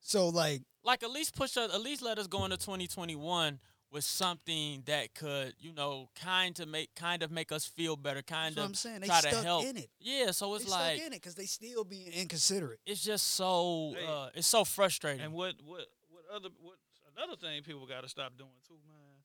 So 0.00 0.28
like, 0.28 0.62
like 0.82 1.02
at 1.02 1.10
least 1.10 1.36
push 1.36 1.56
us, 1.56 1.72
at 1.72 1.80
least 1.80 2.00
let 2.02 2.18
us 2.18 2.26
go 2.26 2.44
into 2.44 2.56
2021 2.56 3.60
with 3.92 4.04
something 4.04 4.82
that 4.86 5.14
could, 5.14 5.54
you 5.60 5.72
know, 5.72 6.08
kind 6.20 6.58
of 6.60 6.68
make 6.68 6.94
kind 6.94 7.22
of 7.22 7.30
make 7.30 7.52
us 7.52 7.64
feel 7.64 7.96
better, 7.96 8.20
kind 8.22 8.54
that's 8.54 8.56
what 8.56 8.64
of 8.64 8.70
I'm 8.70 8.74
saying. 8.74 9.00
They 9.00 9.06
try 9.06 9.20
to 9.20 9.42
help. 9.42 9.64
in 9.64 9.76
it. 9.76 9.88
Yeah, 10.00 10.30
so 10.32 10.54
it's 10.54 10.64
they 10.64 10.70
like 10.70 10.96
stuck 10.96 11.06
in 11.06 11.12
it 11.12 11.22
because 11.22 11.34
they 11.34 11.46
still 11.46 11.84
being 11.84 12.12
inconsiderate. 12.12 12.80
it's 12.84 13.02
just 13.02 13.26
so 13.34 13.94
Hey. 13.98 14.06
uh, 14.06 14.28
it's 14.34 14.46
so 14.48 14.64
frustrating. 14.64 15.22
And 15.24 15.32
what 15.32 15.54
what 15.64 15.86
what 16.10 16.24
other 16.34 16.48
what 16.60 16.76
another 17.16 17.36
thing 17.36 17.62
people 17.62 17.86
got 17.86 18.02
to 18.02 18.08
stop 18.08 18.36
doing 18.36 18.50
too, 18.66 18.74
man, 18.86 19.16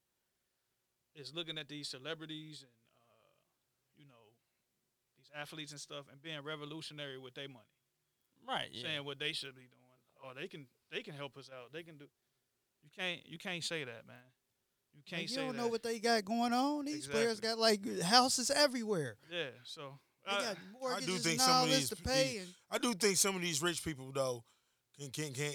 is 1.16 1.34
looking 1.34 1.57
at 1.57 1.68
these 1.68 1.88
celebrities 1.89 2.62
and 2.62 2.72
uh, 3.09 3.28
you 3.97 4.05
know 4.05 4.32
these 5.18 5.30
athletes 5.36 5.72
and 5.72 5.82
stuff 5.82 6.05
and 6.12 6.22
being 6.22 6.39
revolutionary 6.43 7.18
with 7.18 7.34
their 7.34 7.49
money, 7.49 7.66
right? 8.47 8.70
Yeah. 8.72 8.84
saying 8.88 9.05
what 9.05 9.20
they 9.20 9.34
should 9.34 9.55
be 9.55 9.62
doing. 9.64 9.78
Oh, 10.24 10.32
they 10.39 10.47
can 10.47 10.68
they 10.91 11.01
can 11.01 11.16
help 11.16 11.36
us 11.36 11.49
out. 11.51 11.74
They 11.74 11.82
can 11.84 11.97
do. 11.97 12.05
You 12.84 12.89
can't 12.95 13.22
you 13.26 13.38
can't 13.39 13.64
say 13.64 13.84
that, 13.84 14.05
man. 14.07 14.18
You 14.94 15.02
can't 15.06 15.22
Like, 15.24 15.30
you 15.30 15.36
say 15.36 15.42
don't 15.42 15.56
that. 15.56 15.62
know 15.62 15.68
what 15.68 15.84
they 15.84 16.00
got 16.00 16.24
going 16.26 16.54
on. 16.54 16.86
These 16.86 17.08
players 17.08 17.39
got 17.39 17.58
like 17.60 18.02
houses 18.02 18.52
everywhere. 18.52 19.18
yeah. 19.32 19.46
So 19.64 20.00
They 20.26 20.32
uh, 20.36 20.42
got 20.42 20.58
mortgages 20.80 21.24
think 21.24 21.34
and 21.34 21.42
some 21.42 21.52
all 21.54 21.64
of 21.64 21.70
this 21.70 21.89
these- 21.89 21.89
to 21.89 21.96
pay. 22.04 22.38
And 22.38 22.48
I 22.70 22.78
do 22.78 22.94
think 22.94 23.18
some 23.18 23.36
of 23.36 23.42
these 23.42 23.62
rich 23.62 23.84
people 23.84 24.12
though 24.14 24.44
can 24.98 25.10
can 25.12 25.34
can 25.34 25.52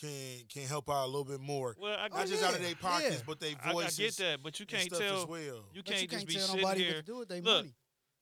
can 0.00 0.44
can 0.52 0.62
help 0.66 0.88
out 0.90 1.04
a 1.04 1.06
little 1.06 1.24
bit 1.24 1.40
more. 1.40 1.74
well, 1.78 1.96
I, 1.98 2.08
Oh, 2.12 2.16
Not 2.18 2.26
just 2.26 2.42
out 2.44 2.54
of 2.54 2.62
their 2.62 2.74
pockets, 2.74 3.16
yeah. 3.16 3.22
but 3.26 3.40
their 3.40 3.54
I, 3.64 3.70
I 3.72 3.88
get 3.88 4.16
that, 4.16 4.42
but 4.42 4.58
you 4.60 4.66
can't 4.66 4.90
tell 4.90 5.22
as 5.22 5.26
well. 5.26 5.64
you 5.74 5.82
can't 5.82 6.02
you 6.02 6.08
just 6.08 6.10
can't 6.10 6.26
be 6.26 6.34
tell 6.34 6.46
sitting 6.46 6.62
nobody 6.62 6.84
here. 6.84 6.92
to 6.94 7.02
do 7.02 7.16
with 7.18 7.28
their 7.28 7.40
Look, 7.40 7.64
money. 7.64 7.74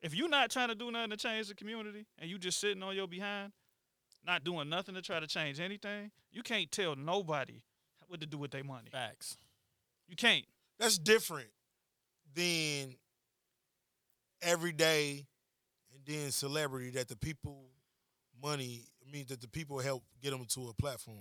if 0.02 0.14
you're 0.14 0.28
not 0.28 0.50
trying 0.50 0.68
to 0.68 0.74
do 0.74 0.90
nothing 0.90 1.10
to 1.10 1.16
change 1.16 1.48
the 1.48 1.54
community 1.54 2.06
and 2.18 2.30
you 2.30 2.38
just 2.38 2.58
sitting 2.60 2.82
on 2.82 2.94
your 2.96 3.06
behind, 3.08 3.52
not 4.26 4.42
doing 4.44 4.68
nothing 4.68 4.94
to 4.94 5.02
try 5.02 5.20
to 5.20 5.26
change 5.26 5.60
anything, 5.60 6.10
you 6.32 6.42
can't 6.42 6.70
tell 6.70 6.96
nobody 6.96 7.62
what 8.08 8.20
to 8.20 8.26
do 8.26 8.38
with 8.38 8.50
their 8.50 8.64
money. 8.64 8.88
Facts. 8.90 9.36
You 10.08 10.16
can't. 10.16 10.44
That's 10.78 10.98
different 10.98 11.48
than 12.34 12.96
everyday 14.42 15.26
and 15.94 16.02
then 16.06 16.30
celebrity 16.30 16.90
that 16.90 17.08
the 17.08 17.16
people 17.16 17.70
money. 18.42 18.84
I 19.06 19.10
mean 19.10 19.24
that 19.28 19.40
the 19.40 19.48
people 19.48 19.78
help 19.78 20.02
get 20.22 20.30
them 20.30 20.44
to 20.50 20.68
a 20.68 20.74
platform. 20.74 21.16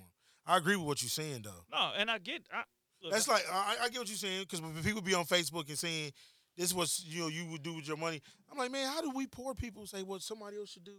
I 0.46 0.58
agree 0.58 0.76
with 0.76 0.86
what 0.86 1.02
you're 1.02 1.10
saying 1.10 1.42
though. 1.44 1.66
No, 1.72 1.92
and 1.98 2.10
I 2.10 2.18
get. 2.18 2.42
I, 2.52 2.64
look, 3.02 3.14
That's 3.14 3.28
like 3.28 3.44
I, 3.52 3.78
I 3.84 3.90
get 3.90 4.00
what 4.00 4.08
you're 4.08 4.18
saying 4.18 4.46
because 4.50 4.62
people 4.84 5.02
be 5.02 5.14
on 5.14 5.26
Facebook 5.26 5.68
and 5.70 5.78
saying 5.78 6.12
this 6.58 6.68
is 6.68 6.74
what 6.74 6.90
you 7.06 7.22
know 7.22 7.28
you 7.28 7.46
would 7.48 7.64
do 7.64 7.74
with 7.76 7.88
your 7.88 7.98
money. 7.98 8.22
I'm 8.52 8.58
like, 8.58 8.72
man, 8.72 8.88
how 8.92 9.02
do 9.02 9.12
we 9.12 9.28
poor 9.28 9.54
people 9.54 9.86
say 9.86 10.04
what 10.04 10.22
somebody 10.22 10.58
else 10.58 10.70
should 10.72 10.84
do 10.84 10.98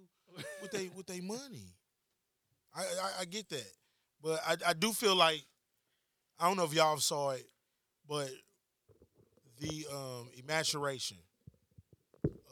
with 0.63 0.71
they 0.71 0.91
with 0.95 1.07
their 1.07 1.23
money? 1.23 1.75
I, 2.75 2.81
I 2.81 3.11
I 3.21 3.25
get 3.25 3.49
that, 3.51 3.71
but 4.23 4.41
I 4.47 4.57
I 4.69 4.73
do 4.73 4.93
feel 4.93 5.15
like 5.17 5.43
I 6.39 6.49
don't 6.49 6.57
know 6.57 6.65
if 6.65 6.75
y'all 6.75 6.99
saw 6.99 7.31
it, 7.31 7.47
but 8.09 8.31
the 9.61 9.87
um 9.93 10.29
emasculation 10.39 11.17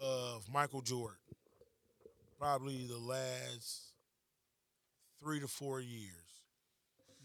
of 0.03 0.45
Michael 0.53 0.81
Jordan, 0.83 1.17
probably 2.39 2.87
the 2.87 2.99
last 2.99 3.93
three 5.23 5.41
to 5.41 5.49
four 5.49 5.81
years. 5.81 6.11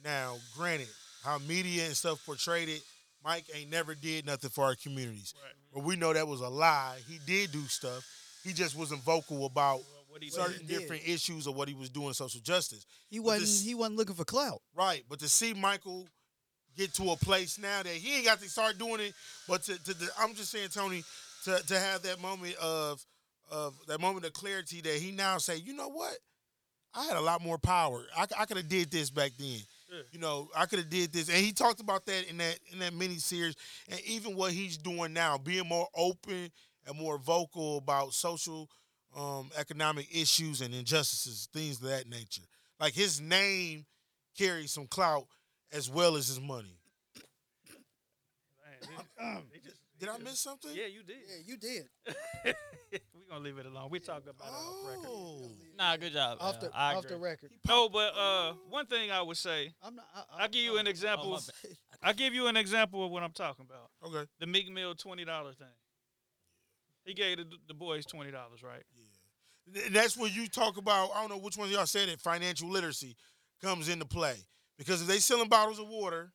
Now, 0.03 0.37
granted, 0.55 0.87
how 1.23 1.39
media 1.39 1.85
and 1.85 1.95
stuff 1.95 2.23
portrayed 2.25 2.69
it, 2.69 2.81
Mike 3.23 3.45
ain't 3.53 3.69
never 3.69 3.95
did 3.95 4.25
nothing 4.25 4.49
for 4.49 4.63
our 4.63 4.75
communities. 4.75 5.33
Right. 5.43 5.53
But 5.73 5.83
we 5.83 5.95
know 5.97 6.13
that 6.13 6.27
was 6.27 6.39
a 6.41 6.47
lie. 6.47 6.97
He 7.07 7.19
did 7.25 7.51
do 7.51 7.61
stuff. 7.63 8.05
He 8.43 8.53
just 8.53 8.77
wasn't 8.77 9.03
vocal 9.03 9.45
about 9.45 9.79
Well, 9.79 9.85
what 10.07 10.23
he 10.23 10.31
Well, 10.35 10.47
he 10.47 10.53
certain 10.53 10.67
different 10.67 11.03
issues 11.05 11.45
of 11.47 11.55
what 11.55 11.67
he 11.67 11.73
was 11.73 11.89
doing 11.89 12.13
social 12.13 12.39
justice. 12.39 12.85
He 13.09 13.19
wasn't. 13.19 13.41
this- 13.41 13.61
he 13.65 13.75
wasn't 13.75 13.97
looking 13.97 14.15
for 14.15 14.23
clout. 14.23 14.61
Right. 14.73 15.03
But 15.09 15.19
to 15.19 15.27
see 15.27 15.53
Michael 15.53 16.07
get 16.79 16.93
to 16.93 17.11
a 17.11 17.15
place 17.17 17.59
now 17.59 17.83
that 17.83 17.91
he 17.93 18.15
ain't 18.15 18.25
got 18.25 18.39
to 18.39 18.49
start 18.49 18.77
doing 18.79 19.01
it, 19.01 19.13
but 19.47 19.61
to, 19.63 19.83
to 19.83 19.93
the, 19.93 20.07
I'm 20.17 20.33
just 20.33 20.49
saying, 20.49 20.69
Tony, 20.69 21.03
to, 21.43 21.59
to 21.67 21.79
have 21.79 22.01
that 22.03 22.21
moment 22.21 22.55
of 22.55 23.03
of 23.51 23.73
that 23.87 23.99
moment 23.99 24.25
of 24.25 24.33
clarity 24.33 24.79
that 24.81 24.93
he 24.93 25.11
now 25.11 25.39
say, 25.39 25.57
you 25.57 25.73
know 25.73 25.89
what? 25.89 26.15
I 26.93 27.05
had 27.05 27.17
a 27.17 27.21
lot 27.21 27.43
more 27.43 27.57
power. 27.57 28.05
I, 28.15 28.27
I 28.37 28.45
could 28.45 28.57
have 28.57 28.69
did 28.69 28.91
this 28.91 29.09
back 29.09 29.31
then. 29.37 29.57
Yeah. 29.91 30.01
You 30.11 30.19
know, 30.19 30.49
I 30.55 30.67
could 30.67 30.79
have 30.79 30.89
did 30.89 31.11
this, 31.11 31.29
and 31.29 31.37
he 31.37 31.51
talked 31.51 31.81
about 31.81 32.05
that 32.05 32.29
in 32.29 32.37
that 32.37 32.59
in 32.71 32.79
that 32.79 32.93
mini 32.93 33.17
series, 33.17 33.55
and 33.89 33.99
even 34.01 34.35
what 34.35 34.53
he's 34.53 34.77
doing 34.77 35.13
now, 35.13 35.37
being 35.37 35.67
more 35.67 35.87
open 35.95 36.51
and 36.87 36.97
more 36.97 37.17
vocal 37.17 37.77
about 37.77 38.13
social, 38.13 38.69
um, 39.17 39.49
economic 39.57 40.07
issues 40.15 40.61
and 40.61 40.73
injustices, 40.73 41.49
things 41.53 41.81
of 41.81 41.89
that 41.89 42.07
nature. 42.07 42.43
Like 42.79 42.93
his 42.93 43.19
name 43.19 43.85
carries 44.37 44.71
some 44.71 44.87
clout 44.87 45.25
as 45.71 45.89
well 45.89 46.15
as 46.15 46.27
his 46.27 46.39
money. 46.39 46.77
Man, 48.57 48.77
they- 48.81 49.41
they 49.53 49.59
just- 49.59 49.81
they 49.99 50.05
Did 50.05 50.09
I 50.09 50.17
miss 50.19 50.39
something? 50.39 50.71
Yeah, 50.73 50.85
you 50.85 51.03
did. 51.03 51.17
Yeah, 51.27 51.35
you 51.45 51.57
did. 51.57 51.89
We're 53.13 53.25
gonna 53.29 53.43
leave 53.43 53.57
it 53.57 53.65
alone. 53.65 53.89
We 53.91 53.99
talk 53.99 54.23
about 54.27 54.47
it 54.47 54.53
off 54.53 54.87
record. 54.87 55.07
Oh, 55.07 55.51
Nah, 55.77 55.97
good 55.97 56.13
job. 56.13 56.37
Off 56.41 56.59
the 56.59 56.71
I 56.73 56.95
off 56.95 57.05
the 57.07 57.17
record. 57.17 57.51
No, 57.67 57.89
but 57.89 58.13
uh, 58.17 58.53
one 58.69 58.85
thing 58.87 59.11
I 59.11 59.21
would 59.21 59.37
say, 59.37 59.73
I'm 59.83 59.95
not. 59.95 60.05
I, 60.15 60.19
I, 60.19 60.43
I'll 60.43 60.49
give 60.49 60.63
you 60.63 60.77
an 60.77 60.87
Oh, 60.87 60.89
example. 60.89 61.31
my. 61.31 61.39
I'll 62.01 62.13
give 62.13 62.33
you 62.33 62.47
an 62.47 62.55
example 62.57 63.03
of 63.05 63.11
what 63.11 63.21
I'm 63.23 63.33
talking 63.33 63.65
about. 63.69 63.91
okay. 64.07 64.27
The 64.39 64.47
Meek 64.47 64.71
Mill 64.71 64.95
twenty 64.95 65.25
dollar 65.25 65.53
thing. 65.53 65.67
He 67.03 67.13
gave 67.13 67.37
the, 67.37 67.45
the 67.67 67.73
boys 67.73 68.05
twenty 68.05 68.31
dollars, 68.31 68.63
right? 68.63 68.83
And 69.85 69.93
that's 69.95 70.17
where 70.17 70.29
you 70.29 70.47
talk 70.47 70.77
about. 70.77 71.11
I 71.13 71.19
don't 71.21 71.29
know 71.29 71.37
which 71.37 71.57
one 71.57 71.67
of 71.67 71.73
y'all 71.73 71.85
said 71.85 72.09
it. 72.09 72.19
Financial 72.21 72.67
literacy 72.69 73.15
comes 73.61 73.89
into 73.89 74.05
play 74.05 74.37
because 74.79 75.01
if 75.03 75.07
they 75.07 75.19
selling 75.19 75.49
bottles 75.49 75.77
of 75.77 75.87
water, 75.87 76.31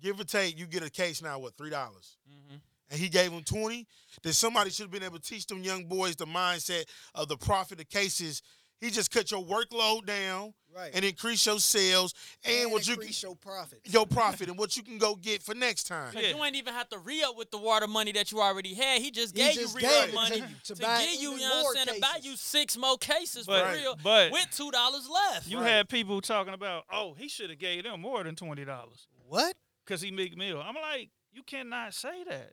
give 0.00 0.18
or 0.18 0.24
take, 0.24 0.58
you 0.58 0.64
get 0.66 0.82
a 0.82 0.88
case 0.90 1.20
now. 1.20 1.38
What 1.38 1.58
three 1.58 1.68
dollars? 1.68 2.16
Mhm. 2.26 2.60
And 2.88 3.00
he 3.00 3.08
gave 3.10 3.32
them 3.32 3.42
twenty. 3.42 3.86
Then 4.22 4.32
somebody 4.32 4.70
should 4.70 4.84
have 4.84 4.90
been 4.92 5.02
able 5.02 5.18
to 5.18 5.28
teach 5.28 5.46
them 5.46 5.62
young 5.62 5.84
boys 5.84 6.16
the 6.16 6.24
mindset 6.24 6.86
of 7.14 7.28
the 7.28 7.36
profit 7.36 7.80
of 7.80 7.88
cases 7.90 8.40
He 8.80 8.90
just 8.90 9.10
cut 9.10 9.30
your 9.30 9.42
workload 9.42 10.04
down 10.06 10.52
Right. 10.74 10.90
and 10.92 11.02
increase 11.06 11.46
your 11.46 11.58
sales 11.58 12.12
and, 12.44 12.70
what 12.70 12.86
you 12.86 12.92
increase 12.92 13.22
your 13.22 13.34
profit. 13.34 13.80
your 13.84 14.06
profit 14.06 14.50
and 14.50 14.58
what 14.58 14.76
you 14.76 14.82
can 14.82 14.98
go 14.98 15.14
get 15.14 15.42
for 15.42 15.54
next 15.54 15.84
time. 15.84 16.12
Cause 16.12 16.22
Yeah. 16.22 16.36
you 16.36 16.44
ain't 16.44 16.54
even 16.56 16.74
have 16.74 16.90
to 16.90 16.98
re 16.98 17.22
up 17.22 17.34
with 17.38 17.50
the 17.50 17.56
water 17.56 17.86
money 17.86 18.12
that 18.12 18.30
you 18.30 18.42
already 18.42 18.74
had. 18.74 19.00
He 19.00 19.10
just 19.10 19.34
He 19.34 19.42
gave 19.42 19.54
just 19.54 19.74
you 19.74 19.80
gave 19.80 19.90
re 19.90 19.96
up 20.08 20.12
money 20.14 20.40
to- 20.42 20.46
to, 20.64 20.74
to 20.74 20.82
buy 20.82 21.00
give 21.06 21.22
you, 21.22 21.30
you 21.32 21.38
know 21.38 21.62
what 21.64 21.78
I'm 21.78 21.86
saying, 21.86 21.96
to 21.96 22.00
buy 22.02 22.18
you 22.22 22.36
six 22.36 22.76
more 22.76 22.98
cases 22.98 23.46
But- 23.46 23.66
for 23.66 23.72
real 23.72 23.96
but- 24.02 24.30
with 24.32 24.48
two 24.50 24.70
dollars 24.70 25.08
left. 25.08 25.46
You 25.48 25.60
Right. 25.60 25.68
had 25.70 25.88
people 25.88 26.20
talking 26.20 26.52
about, 26.52 26.84
oh, 26.92 27.14
he 27.14 27.28
should 27.28 27.48
have 27.48 27.58
gave 27.58 27.84
them 27.84 28.02
more 28.02 28.22
than 28.22 28.36
twenty 28.36 28.66
dollars 28.66 29.06
What? 29.26 29.56
because 29.86 30.02
he 30.02 30.10
Meek 30.10 30.36
Mill. 30.36 30.60
I'm 30.60 30.74
like, 30.74 31.08
you 31.32 31.42
cannot 31.42 31.94
say 31.94 32.22
that. 32.24 32.52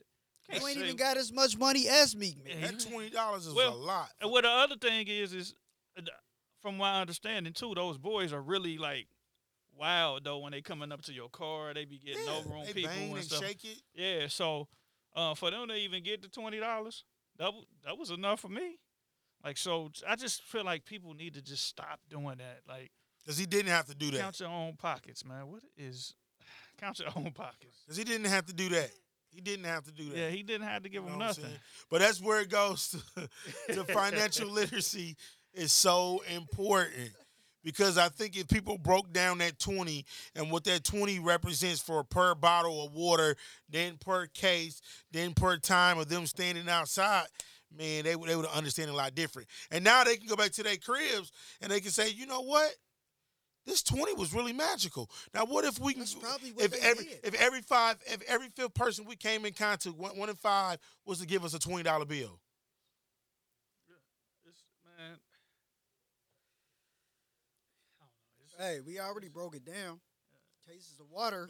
You 0.53 0.65
ain't 0.65 0.77
even 0.77 0.95
got 0.95 1.17
as 1.17 1.31
much 1.31 1.57
money 1.57 1.87
as 1.89 2.15
Meek 2.15 2.41
Mill. 2.41 2.55
That 2.61 2.79
twenty 2.79 3.09
dollars 3.09 3.47
is 3.47 3.53
Well, 3.53 3.73
a 3.73 3.75
lot. 3.75 4.11
And 4.21 4.31
what 4.31 4.43
the 4.43 4.49
other 4.49 4.77
thing 4.77 5.07
is 5.09 5.33
is, 5.33 5.55
from 6.61 6.77
my 6.77 7.01
understanding 7.01 7.53
too, 7.53 7.73
those 7.75 7.97
boys 7.97 8.31
are 8.33 8.41
really 8.41 8.77
like 8.77 9.07
wild 9.77 10.23
though 10.23 10.39
when 10.39 10.51
they 10.51 10.61
coming 10.61 10.91
up 10.91 11.01
to 11.03 11.13
your 11.13 11.29
car. 11.29 11.73
They 11.73 11.85
be 11.85 11.97
getting 11.99 12.25
Yeah, 12.25 12.33
over 12.37 12.55
on 12.55 12.65
people 12.65 12.89
and 12.91 13.15
and 13.15 13.23
stuff. 13.23 13.43
shake 13.43 13.63
it. 13.65 13.77
Yeah, 13.93 14.27
so 14.27 14.67
uh, 15.15 15.35
for 15.35 15.51
them 15.51 15.67
to 15.67 15.75
even 15.75 16.03
get 16.03 16.21
the 16.21 16.27
twenty 16.29 16.59
dollars, 16.59 17.03
that 17.37 17.45
w- 17.45 17.65
that 17.85 17.97
was 17.97 18.11
enough 18.11 18.39
for 18.39 18.49
me. 18.49 18.77
Like 19.43 19.57
so, 19.57 19.91
I 20.07 20.15
just 20.15 20.43
feel 20.43 20.63
like 20.63 20.85
people 20.85 21.13
need 21.13 21.33
to 21.33 21.41
just 21.41 21.65
stop 21.65 21.99
doing 22.09 22.37
that. 22.37 22.61
Like 22.67 22.91
Because 23.23 23.37
he 23.37 23.45
didn't 23.45 23.71
have 23.71 23.87
to 23.87 23.95
do 23.95 24.09
that. 24.11 24.19
count 24.21 24.39
your 24.39 24.49
own 24.49 24.75
pockets, 24.77 25.25
man. 25.25 25.47
What 25.47 25.63
is 25.77 26.13
count 26.79 26.99
your 26.99 27.09
own 27.15 27.31
pockets? 27.31 27.77
Because 27.85 27.97
he 27.97 28.03
didn't 28.05 28.27
have 28.27 28.45
to 28.45 28.53
do 28.53 28.69
that. 28.69 28.89
He 29.31 29.41
didn't 29.41 29.65
have 29.65 29.83
to 29.85 29.91
do 29.91 30.09
that. 30.09 30.17
Yeah, 30.17 30.29
he 30.29 30.43
didn't 30.43 30.67
have 30.67 30.83
to 30.83 30.89
give 30.89 31.03
You 31.03 31.09
them 31.09 31.19
know 31.19 31.25
what 31.25 31.37
I'm 31.37 31.43
nothing. 31.43 31.57
But 31.89 31.99
that's 32.01 32.21
where 32.21 32.39
it 32.39 32.49
goes 32.49 32.89
to, 33.17 33.73
to 33.73 33.83
financial 33.85 34.47
literacy 34.47 35.17
is 35.53 35.71
so 35.71 36.21
important. 36.33 37.11
Because 37.63 37.97
I 37.97 38.09
think 38.09 38.35
if 38.37 38.49
people 38.49 38.77
broke 38.77 39.13
down 39.13 39.37
that 39.37 39.57
20 39.57 40.05
and 40.35 40.51
what 40.51 40.65
that 40.65 40.83
20 40.83 41.19
represents 41.19 41.79
for 41.81 42.03
per 42.03 42.35
bottle 42.35 42.85
of 42.85 42.93
water, 42.93 43.37
then 43.69 43.97
per 43.97 44.27
case, 44.27 44.81
then 45.11 45.33
per 45.33 45.57
time 45.57 45.97
of 45.97 46.09
them 46.09 46.25
standing 46.25 46.67
outside, 46.67 47.27
man, 47.77 48.03
they 48.03 48.17
would 48.17 48.27
they 48.29 48.35
would 48.35 48.47
understand 48.47 48.89
a 48.89 48.93
lot 48.93 49.15
different. 49.15 49.47
And 49.71 49.81
now 49.83 50.03
they 50.03 50.17
can 50.17 50.27
go 50.27 50.35
back 50.35 50.51
to 50.53 50.63
their 50.63 50.75
cribs 50.75 51.31
and 51.61 51.71
they 51.71 51.79
can 51.79 51.91
say, 51.91 52.09
you 52.09 52.25
know 52.25 52.41
what? 52.41 52.69
This 53.65 53.81
20 53.81 54.13
was 54.15 54.33
really 54.33 54.51
magical. 54.51 55.09
Now 55.33 55.45
what 55.45 55.63
if 55.63 55.79
we 55.79 55.93
can 55.93 56.01
That's 56.01 56.15
probably 56.15 56.51
what 56.51 56.65
if 56.65 56.73
every 56.83 57.05
did. 57.05 57.19
if 57.23 57.33
every 57.41 57.61
five 57.61 57.95
if 58.07 58.21
every 58.27 58.49
fifth 58.49 58.73
person 58.73 59.05
we 59.05 59.15
came 59.15 59.45
in 59.45 59.53
contact 59.53 59.95
one, 59.95 60.17
one 60.17 60.29
in 60.29 60.35
five 60.35 60.79
was 61.05 61.19
to 61.19 61.25
give 61.25 61.45
us 61.45 61.53
a 61.53 61.59
twenty 61.59 61.83
dollar 61.83 62.03
bill. 62.05 62.41
It's, 64.45 64.63
man, 64.97 65.17
Hey, 68.57 68.79
we 68.85 68.99
already 68.99 69.29
broke 69.29 69.55
it 69.55 69.65
down. 69.65 69.99
Cases 70.67 70.99
of 70.99 71.07
water. 71.11 71.47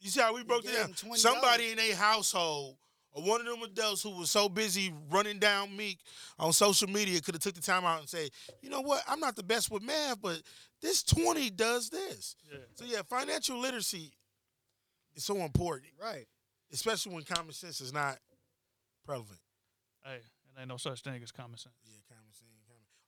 You 0.00 0.10
see 0.10 0.20
how 0.20 0.34
we 0.34 0.42
broke 0.42 0.64
it 0.64 0.74
down? 0.74 0.88
$20. 0.92 1.16
Somebody 1.16 1.70
in 1.70 1.78
a 1.78 1.92
household 1.94 2.76
or 3.12 3.22
one 3.22 3.40
of 3.40 3.46
them 3.46 3.62
adults 3.62 4.02
who 4.02 4.10
was 4.10 4.30
so 4.30 4.48
busy 4.48 4.92
running 5.10 5.38
down 5.38 5.76
Meek 5.76 5.98
on 6.38 6.52
social 6.52 6.88
media 6.88 7.20
could 7.20 7.34
have 7.34 7.42
took 7.42 7.54
the 7.54 7.60
time 7.60 7.84
out 7.84 8.00
and 8.00 8.08
say, 8.08 8.28
you 8.60 8.68
know 8.68 8.80
what, 8.80 9.02
I'm 9.08 9.20
not 9.20 9.36
the 9.36 9.42
best 9.44 9.70
with 9.70 9.82
math, 9.82 10.20
but 10.20 10.42
this 10.82 11.02
20 11.04 11.50
does 11.50 11.88
this. 11.90 12.34
yeah. 12.50 12.58
So 12.74 12.84
yeah, 12.84 13.02
financial 13.08 13.58
literacy 13.58 14.12
is 15.14 15.24
so 15.24 15.36
important, 15.36 15.92
Right. 16.00 16.26
especially 16.72 17.14
when 17.14 17.22
common 17.24 17.52
sense 17.52 17.80
is 17.80 17.92
not 17.92 18.18
prevalent. 19.04 19.40
Hey, 20.04 20.16
it 20.16 20.58
ain't 20.60 20.68
no 20.68 20.76
such 20.78 21.02
thing 21.02 21.22
as 21.22 21.30
common 21.32 21.58
sense. 21.58 21.74
Yeah, 21.84 21.90
common 21.90 21.96
sense. 21.96 21.96
Common. 21.96 21.97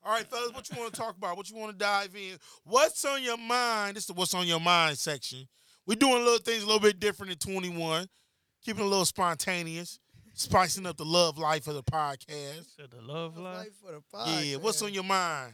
All 0.03 0.13
right, 0.13 0.27
fellas, 0.27 0.53
what 0.55 0.69
you 0.71 0.81
want 0.81 0.95
to 0.95 0.99
talk 1.01 1.17
about? 1.17 1.37
What 1.37 1.51
you 1.51 1.57
want 1.57 1.73
to 1.73 1.79
dive 1.79 2.15
in? 2.17 2.39
What's 2.65 3.05
on 3.05 3.23
your 3.23 3.37
mind? 3.37 3.97
This 3.97 4.05
is 4.05 4.07
the 4.09 4.13
what's 4.15 4.33
on 4.33 4.47
your 4.47 4.61
mind 4.61 4.99
section. 4.99 5.47
We're 5.87 5.97
doing 5.97 6.25
little 6.25 6.39
things 6.39 6.63
a 6.63 6.67
little 6.67 6.81
bit 6.81 7.01
different 7.01 7.33
in 7.33 7.39
21, 7.39 8.07
keeping 8.65 8.85
a 8.85 8.89
little 8.89 9.05
spontaneous, 9.05 9.99
spicing 10.35 10.87
up 10.87 10.97
the 10.97 11.05
love 11.05 11.37
life 11.37 11.67
of 11.67 11.75
the 11.75 11.83
podcast. 11.83 12.77
Said 12.77 12.91
the 12.91 13.03
love 13.03 13.37
life. 13.37 13.57
Life 13.57 13.73
for 13.85 13.93
the 13.93 14.03
podcast. 14.17 14.51
Yeah, 14.51 14.57
what's 14.57 14.81
on 14.83 14.95
your 14.95 15.05
mind? 15.05 15.53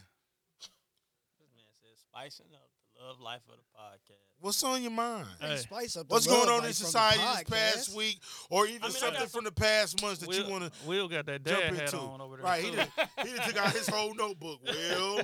This 0.61 1.51
man 1.57 1.65
said 1.81 1.99
spicing 1.99 2.47
up 2.55 2.69
the 2.97 3.05
love 3.05 3.21
life 3.21 3.43
of 3.49 3.57
the 3.57 3.79
podcast. 3.79 4.26
What's 4.41 4.63
on 4.63 4.83
your 4.83 4.91
mind? 4.91 5.27
Hey, 5.41 5.49
Hey. 5.49 5.57
spice 5.57 5.97
up 5.97 6.11
What's 6.11 6.27
going 6.27 6.43
on 6.43 6.47
in 6.47 6.51
life 6.51 6.61
from 6.61 6.69
the 6.69 6.75
society 6.75 7.23
this 7.23 7.43
past 7.45 7.95
week, 7.97 8.21
or 8.51 8.67
even 8.67 8.83
I 8.83 8.87
mean, 8.89 8.97
something 8.97 9.27
from 9.29 9.45
the 9.45 9.53
past 9.53 10.01
months 10.03 10.21
that 10.21 10.29
Will, 10.29 10.45
you 10.45 10.51
want 10.51 10.65
to 10.65 10.87
Will 10.87 11.09
got 11.09 11.27
that 11.27 11.45
jump 11.45 11.61
dad 11.61 11.75
hat 11.75 11.83
into? 11.85 11.99
on 11.99 12.21
over 12.21 12.37
there. 12.37 12.45
Right, 12.45 12.63
he 12.63 12.71
too. 12.71 12.77
done, 12.77 12.89
he 13.25 13.33
done 13.35 13.49
took 13.49 13.57
out 13.57 13.73
his 13.73 13.89
whole 13.89 14.15
notebook. 14.15 14.61
Well, 14.65 15.21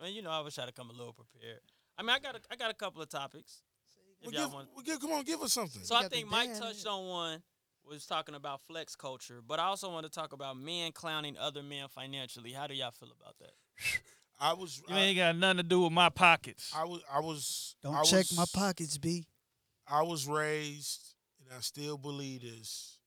well, 0.00 0.08
you 0.08 0.22
know, 0.22 0.30
I 0.30 0.40
was 0.40 0.54
trying 0.54 0.68
to 0.68 0.72
come 0.72 0.90
a 0.90 0.92
little 0.92 1.12
prepared. 1.12 1.60
I 1.98 2.02
mean, 2.02 2.10
I 2.10 2.18
got 2.18 2.36
a, 2.36 2.40
I 2.50 2.56
got 2.56 2.70
a 2.70 2.74
couple 2.74 3.02
of 3.02 3.08
topics. 3.08 3.62
Well, 4.22 4.32
give, 4.32 4.52
want. 4.52 4.68
well, 4.74 4.82
give, 4.82 5.00
come 5.00 5.12
on, 5.12 5.24
give 5.24 5.42
us 5.42 5.52
something. 5.52 5.82
So 5.84 5.94
I 5.94 6.08
think 6.08 6.28
Mike 6.30 6.52
dad 6.54 6.62
touched 6.62 6.86
in. 6.86 6.90
on 6.90 7.06
one 7.08 7.42
was 7.86 8.06
talking 8.06 8.34
about 8.34 8.62
flex 8.62 8.96
culture, 8.96 9.40
but 9.46 9.58
I 9.60 9.64
also 9.64 9.90
want 9.92 10.06
to 10.06 10.10
talk 10.10 10.32
about 10.32 10.56
men 10.56 10.92
clowning 10.92 11.36
other 11.38 11.62
men 11.62 11.88
financially. 11.88 12.52
How 12.52 12.66
do 12.66 12.74
y'all 12.74 12.90
feel 12.90 13.10
about 13.20 13.36
that? 13.38 13.52
I 14.38 14.52
was, 14.54 14.82
You 14.88 14.94
I, 14.94 15.00
ain't 15.00 15.16
got 15.16 15.36
nothing 15.36 15.58
to 15.58 15.62
do 15.62 15.82
with 15.82 15.92
my 15.92 16.08
pockets. 16.08 16.72
I 16.76 16.84
was, 16.84 17.00
I 17.12 17.20
was. 17.20 17.76
Don't 17.82 17.94
I 17.94 18.02
check 18.02 18.26
was, 18.30 18.36
my 18.36 18.44
pockets, 18.52 18.98
B. 18.98 19.26
I 19.88 20.02
was 20.02 20.26
raised, 20.26 21.14
and 21.40 21.56
I 21.56 21.60
still 21.60 21.96
believe 21.96 22.42
this, 22.42 22.98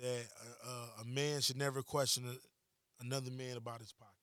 that 0.00 0.26
a, 0.66 0.68
a, 0.68 1.02
a 1.02 1.04
man 1.06 1.40
should 1.40 1.56
never 1.56 1.82
question 1.82 2.24
a, 2.26 3.04
another 3.04 3.30
man 3.30 3.56
about 3.56 3.80
his 3.80 3.92
pockets. 3.92 4.14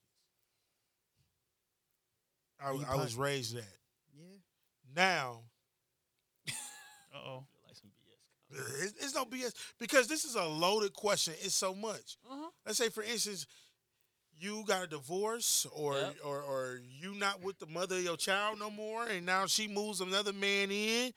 I, 2.64 2.72
Your 2.74 2.86
I 2.90 2.96
was 3.02 3.16
raised 3.16 3.56
that. 3.56 3.64
Yeah. 4.16 4.38
Now, 4.96 5.42
Uh 7.14 7.18
oh. 7.18 7.44
feel 7.52 7.62
like 7.68 7.76
some 7.76 7.90
BS. 7.90 8.84
it's, 8.84 9.04
it's 9.04 9.16
no 9.16 9.26
BS 9.26 9.54
because 9.80 10.08
this 10.08 10.24
is 10.24 10.36
a 10.36 10.44
loaded 10.46 10.94
question. 10.94 11.34
It's 11.42 11.56
so 11.56 11.74
much. 11.74 12.18
Uh-huh. 12.30 12.50
Let's 12.66 12.78
say, 12.78 12.90
for 12.90 13.04
instance, 13.04 13.46
you 14.42 14.64
got 14.66 14.84
a 14.84 14.88
divorce, 14.88 15.66
or 15.72 15.96
Yep. 15.98 16.18
or 16.26 16.42
or 16.42 16.82
you 17.00 17.14
not 17.14 17.42
with 17.42 17.60
the 17.60 17.68
mother 17.68 17.98
of 17.98 18.04
your 18.04 18.18
child 18.18 18.60
no 18.60 18.70
more, 18.72 19.06
and 19.08 19.26
now 19.26 19.46
she 19.46 19.68
moves 19.68 20.02
another 20.02 20.34
man 20.34 20.72
in. 20.72 21.14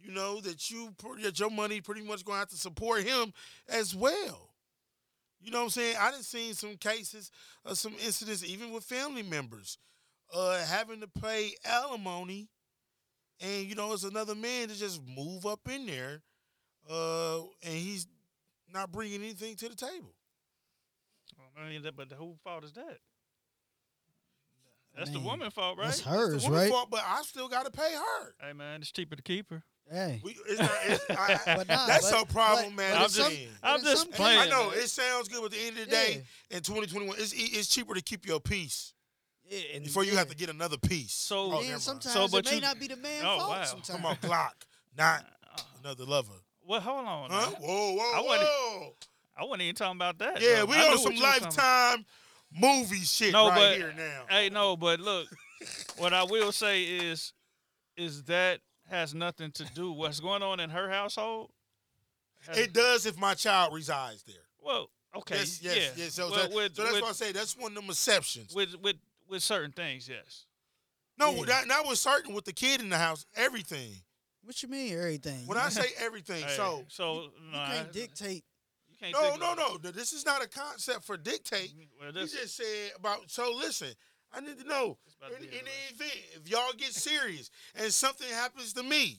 You 0.00 0.12
know 0.12 0.40
that 0.42 0.70
you 0.70 0.92
put- 0.98 1.22
that 1.22 1.38
your 1.38 1.50
money 1.50 1.80
pretty 1.80 2.02
much 2.02 2.24
gonna 2.24 2.38
have 2.40 2.50
to 2.50 2.56
support 2.56 3.02
him 3.04 3.32
as 3.68 3.94
well. 3.94 4.54
You 5.40 5.50
know 5.50 5.58
what 5.58 5.64
I'm 5.64 5.70
saying? 5.70 5.96
I 5.96 6.10
done 6.10 6.22
seen 6.22 6.54
some 6.54 6.76
cases 6.76 7.30
of 7.64 7.78
some 7.78 7.94
incidents, 8.00 8.44
even 8.44 8.70
with 8.72 8.84
family 8.84 9.22
members, 9.22 9.78
uh, 10.32 10.64
having 10.66 11.00
to 11.00 11.08
pay 11.08 11.54
alimony, 11.64 12.48
and 13.40 13.66
you 13.66 13.74
know 13.74 13.92
it's 13.92 14.04
another 14.04 14.34
man 14.34 14.68
to 14.68 14.76
just 14.76 15.00
move 15.02 15.46
up 15.46 15.66
in 15.68 15.86
there, 15.86 16.22
uh, 16.90 17.40
and 17.62 17.74
he's 17.74 18.06
not 18.68 18.92
bringing 18.92 19.22
anything 19.22 19.56
to 19.56 19.68
the 19.68 19.74
table. 19.76 20.14
I 21.58 21.68
mean, 21.68 21.82
that- 21.82 21.96
but 21.96 22.10
whose 22.12 22.38
fault 22.44 22.64
is 22.64 22.72
that? 22.74 22.98
That's 24.96 25.10
the 25.10 25.18
Man, 25.18 25.24
woman's 25.26 25.54
fault, 25.54 25.78
right? 25.78 25.86
That's 25.86 25.98
It's 25.98 26.06
the 26.06 26.10
hers, 26.12 26.42
woman's 26.44 26.62
right? 26.62 26.70
fault, 26.70 26.90
but 26.90 27.02
I 27.06 27.22
still 27.22 27.48
got 27.48 27.64
to 27.66 27.70
pay 27.70 27.94
her. 27.94 28.34
Hey 28.40 28.52
man, 28.52 28.80
it's 28.80 28.90
cheaper 28.90 29.14
to 29.16 29.22
keep 29.22 29.50
her. 29.50 29.62
Hey. 29.90 30.20
We, 30.24 30.36
it's 30.46 30.60
not, 30.60 30.70
it's, 30.84 31.04
I, 31.10 31.40
But 31.56 31.68
nah, 31.68 31.86
that's 31.86 32.10
but- 32.10 32.18
so 32.18 32.24
problem, 32.24 32.74
but- 32.74 32.82
man. 32.82 32.92
but 32.94 32.96
I'm 33.02 33.02
just, 33.10 33.16
some- 33.16 33.32
I'm 33.62 33.82
just 33.82 34.02
some- 34.02 34.12
playing. 34.12 34.38
I 34.40 34.48
know 34.48 34.70
man. 34.70 34.78
it 34.78 34.88
sounds 34.90 35.28
good, 35.28 35.38
but 35.40 35.46
at 35.46 35.52
the 35.52 35.60
end 35.60 35.78
of 35.78 35.84
the 35.86 35.90
day, 35.90 36.24
in 36.50 36.62
2021, 36.62 37.16
it's 37.18 37.32
e- 37.34 37.50
it's 37.58 37.68
cheaper 37.68 37.94
to 37.94 38.02
keep 38.02 38.26
your 38.26 38.40
peace 38.40 38.92
Yeah, 39.48 39.60
and 39.74 39.84
before 39.84 40.04
you 40.04 40.16
have 40.16 40.28
to 40.30 40.36
get 40.36 40.50
another 40.50 40.76
piece. 40.78 41.12
So- 41.14 41.38
oh, 41.38 41.46
Yeah, 41.46 41.52
never 41.52 41.64
Yeah, 41.64 41.70
mind. 41.70 41.82
sometimes 41.82 42.12
So, 42.14 42.24
it 42.24 42.30
but 42.32 42.44
may 42.46 42.54
you- 42.56 42.60
not 42.60 42.78
be 42.80 42.88
the 42.88 42.96
man's 42.96 43.24
Oh, 43.24 43.38
fault. 43.38 43.50
wow. 43.50 43.64
Sometimes. 43.64 43.88
Come 43.96 44.04
on, 44.06 44.16
Glock, 44.16 44.52
not 44.96 45.24
Uh, 45.56 45.62
another 45.84 46.04
lover. 46.04 46.32
well, 46.66 46.80
hold 46.80 47.06
on. 47.06 47.30
Huh? 47.30 47.50
Whoa, 47.60 47.92
whoa, 47.94 48.12
I 48.14 48.20
wasn't- 48.20 48.48
whoa. 48.50 48.96
I 49.38 49.44
wasn't 49.44 49.62
even 49.62 49.74
talking 49.76 49.96
about 49.96 50.18
that. 50.18 50.40
Yeah, 50.40 50.56
though. 50.60 50.66
we 50.66 50.76
I 50.76 50.88
on 50.88 50.98
some 50.98 51.12
you 51.12 51.20
was 51.22 51.30
talking 51.30 51.42
about. 51.42 51.56
lifetime 51.56 52.06
movie 52.52 52.96
shit 53.04 53.32
No, 53.32 53.48
right 53.48 53.56
but- 53.56 53.76
here 53.76 53.94
now. 53.96 54.24
Hey, 54.28 54.48
no, 54.50 54.76
but 54.76 55.00
look, 55.00 55.28
what 55.98 56.12
I 56.12 56.24
will 56.24 56.50
say 56.52 56.82
is, 56.84 57.32
is 57.96 58.24
that 58.24 58.60
has 58.90 59.14
nothing 59.14 59.52
to 59.52 59.64
do. 59.74 59.92
What's 59.92 60.18
going 60.20 60.42
on 60.42 60.60
in 60.60 60.70
her 60.70 60.88
household? 60.90 61.50
It 62.54 62.72
does 62.72 63.04
if 63.06 63.18
my 63.18 63.34
child 63.34 63.74
resides 63.74 64.22
there. 64.22 64.36
well, 64.60 64.90
okay, 65.14 65.36
Yes, 65.38 65.60
yes, 65.62 65.76
yeah. 65.76 66.04
yes. 66.04 66.14
So, 66.14 66.30
Well, 66.30 66.40
that- 66.48 66.52
with, 66.54 66.76
so 66.76 66.82
that's 66.82 66.94
with, 66.94 67.02
why 67.02 67.08
I 67.08 67.12
say 67.12 67.32
that's 67.32 67.56
one 67.56 67.72
of 67.72 67.74
them 67.76 67.90
exceptions. 67.90 68.54
with 68.54 68.74
with 68.82 68.96
with 69.28 69.42
certain 69.42 69.72
things, 69.72 70.08
yes. 70.08 70.46
No, 71.18 71.32
Yeah. 71.34 71.44
that, 71.46 71.68
that 71.68 71.84
was 71.86 72.00
certain 72.00 72.32
with 72.32 72.44
the 72.46 72.52
kid 72.52 72.80
in 72.80 72.88
the 72.88 72.96
house. 72.96 73.26
Everything. 73.36 73.90
What 74.42 74.62
you 74.62 74.68
mean 74.68 74.96
everything? 74.96 75.46
When 75.46 75.58
I 75.58 75.68
say 75.80 75.88
everything, 75.98 76.44
Hey, 76.44 76.54
so 76.56 76.84
so 76.88 77.14
you 77.22 77.30
no, 77.52 77.58
I- 77.58 77.66
can't 77.74 77.92
dictate. 77.92 78.44
Can't 79.00 79.12
no, 79.12 79.36
no, 79.36 79.54
no. 79.54 79.76
th- 79.78 79.94
This 79.94 80.12
is 80.12 80.26
not 80.26 80.42
a 80.44 80.48
concept 80.48 81.04
for 81.04 81.16
dictate. 81.16 81.72
Well, 81.98 82.08
You 82.08 82.12
this, 82.12 82.32
just 82.32 82.56
said 82.56 82.92
about. 82.96 83.30
So 83.30 83.52
listen, 83.56 83.88
I 84.32 84.40
need 84.40 84.58
to 84.58 84.66
know 84.68 84.98
in, 85.38 85.44
in 85.44 85.50
the 85.50 85.94
event 85.94 86.18
if 86.34 86.48
y'all 86.48 86.72
get 86.76 86.92
serious 86.92 87.50
and 87.74 87.92
something 87.92 88.28
happens 88.28 88.72
to 88.74 88.82
me, 88.82 89.18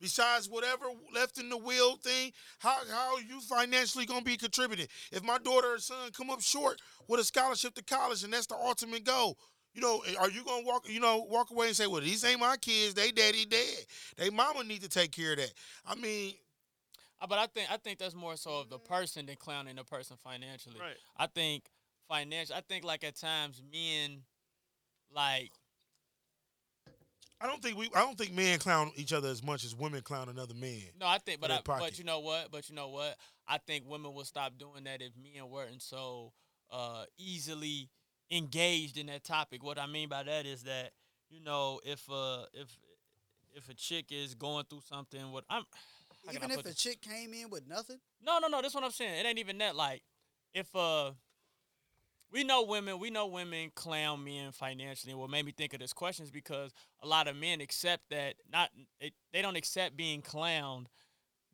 Besides 0.00 0.48
whatever 0.48 0.86
left 1.14 1.38
in 1.38 1.50
the 1.50 1.58
will 1.58 1.96
thing, 1.96 2.32
how 2.58 2.78
how 2.90 3.16
are 3.16 3.20
you 3.20 3.38
financially 3.42 4.06
gonna 4.06 4.22
be 4.22 4.38
contributing? 4.38 4.86
If 5.12 5.22
my 5.22 5.36
daughter 5.36 5.74
or 5.74 5.78
son 5.78 6.10
come 6.12 6.30
up 6.30 6.40
short 6.40 6.80
with 7.06 7.20
a 7.20 7.24
scholarship 7.24 7.74
to 7.74 7.84
college 7.84 8.24
and 8.24 8.32
that's 8.32 8.46
the 8.46 8.54
ultimate 8.54 9.04
goal, 9.04 9.36
you 9.74 9.82
know, 9.82 10.00
eh, 10.08 10.14
are 10.18 10.30
you 10.30 10.42
gonna 10.42 10.64
walk, 10.64 10.88
you 10.88 11.00
know, 11.00 11.26
walk 11.28 11.50
away 11.50 11.66
and 11.66 11.76
say, 11.76 11.86
"Well, 11.86 12.00
these 12.00 12.24
ain't 12.24 12.40
my 12.40 12.56
kids. 12.56 12.94
They 12.94 13.10
daddy 13.12 13.44
dead. 13.44 13.84
They 14.16 14.30
mama 14.30 14.64
need 14.64 14.80
to 14.82 14.88
take 14.88 15.12
care 15.12 15.32
of 15.32 15.38
that." 15.38 15.52
I 15.84 15.94
mean, 15.94 16.34
But 17.28 17.38
I 17.38 17.46
think 17.46 17.70
I 17.70 17.76
think 17.76 17.98
that's 17.98 18.14
more 18.14 18.36
so 18.36 18.60
of 18.60 18.70
the 18.70 18.78
person 18.78 19.26
than 19.26 19.36
clowning 19.36 19.76
the 19.76 19.84
person 19.84 20.16
financially. 20.22 20.76
Right. 20.80 20.96
I 21.16 21.26
think 21.26 21.64
financial. 22.08 22.56
I 22.56 22.62
think 22.62 22.84
like 22.84 23.04
at 23.04 23.16
times 23.16 23.62
men, 23.72 24.22
like 25.14 25.50
I 27.40 27.46
don't 27.46 27.62
think 27.62 27.78
we, 27.78 27.88
I 27.94 28.00
don't 28.00 28.18
think 28.18 28.34
men 28.34 28.58
clown 28.58 28.92
each 28.96 29.12
other 29.12 29.28
as 29.28 29.42
much 29.42 29.64
as 29.64 29.74
women 29.74 30.02
clown 30.02 30.28
another 30.28 30.54
man. 30.54 30.82
no, 31.00 31.06
I 31.06 31.18
think, 31.18 31.40
but 31.40 31.50
I, 31.50 31.60
but 31.64 31.98
you 31.98 32.04
know 32.04 32.20
what? 32.20 32.50
But 32.50 32.68
you 32.68 32.74
know 32.74 32.88
what? 32.88 33.16
I 33.48 33.58
think 33.58 33.84
women 33.88 34.12
will 34.12 34.26
stop 34.26 34.58
doing 34.58 34.84
that 34.84 35.00
if 35.00 35.12
men 35.16 35.48
weren't 35.48 35.80
so 35.80 36.32
uh, 36.70 37.04
easily 37.16 37.88
engaged 38.30 38.98
in 38.98 39.06
that 39.06 39.24
topic. 39.24 39.64
What 39.64 39.78
I 39.78 39.86
mean 39.86 40.08
by 40.08 40.22
that 40.22 40.44
is 40.44 40.64
that 40.64 40.90
you 41.30 41.42
know 41.42 41.80
if 41.84 42.08
uh 42.10 42.44
if 42.52 42.68
if 43.54 43.68
a 43.68 43.74
chick 43.74 44.06
is 44.10 44.34
going 44.34 44.64
through 44.68 44.82
something, 44.88 45.32
what 45.32 45.44
I'm 45.48 45.64
how 46.38 46.46
Even 46.46 46.50
if 46.52 46.60
a 46.60 46.62
this? 46.68 46.76
chick 46.76 47.00
came 47.00 47.32
in 47.34 47.50
with 47.50 47.66
nothing, 47.66 47.98
No, 48.22 48.38
no, 48.38 48.48
no. 48.48 48.60
That's 48.62 48.74
what 48.74 48.84
I'm 48.84 48.90
saying. 48.90 49.20
It 49.20 49.26
ain't 49.26 49.38
even 49.38 49.58
that. 49.58 49.76
Like, 49.76 50.02
if 50.54 50.74
uh, 50.74 51.12
we 52.32 52.44
know 52.44 52.62
women, 52.62 52.98
we 52.98 53.10
know 53.10 53.26
women 53.26 53.70
clown 53.74 54.24
men 54.24 54.52
financially. 54.52 55.12
And 55.12 55.20
what 55.20 55.30
made 55.30 55.44
me 55.44 55.52
think 55.52 55.72
of 55.74 55.80
this 55.80 55.92
question 55.92 56.24
is 56.24 56.30
because 56.30 56.72
a 57.02 57.06
lot 57.06 57.28
of 57.28 57.36
men 57.36 57.60
accept 57.60 58.04
that 58.10 58.34
not 58.52 58.70
they, 59.00 59.12
they 59.32 59.42
don't 59.42 59.56
accept 59.56 59.96
being 59.96 60.22
clowned. 60.22 60.86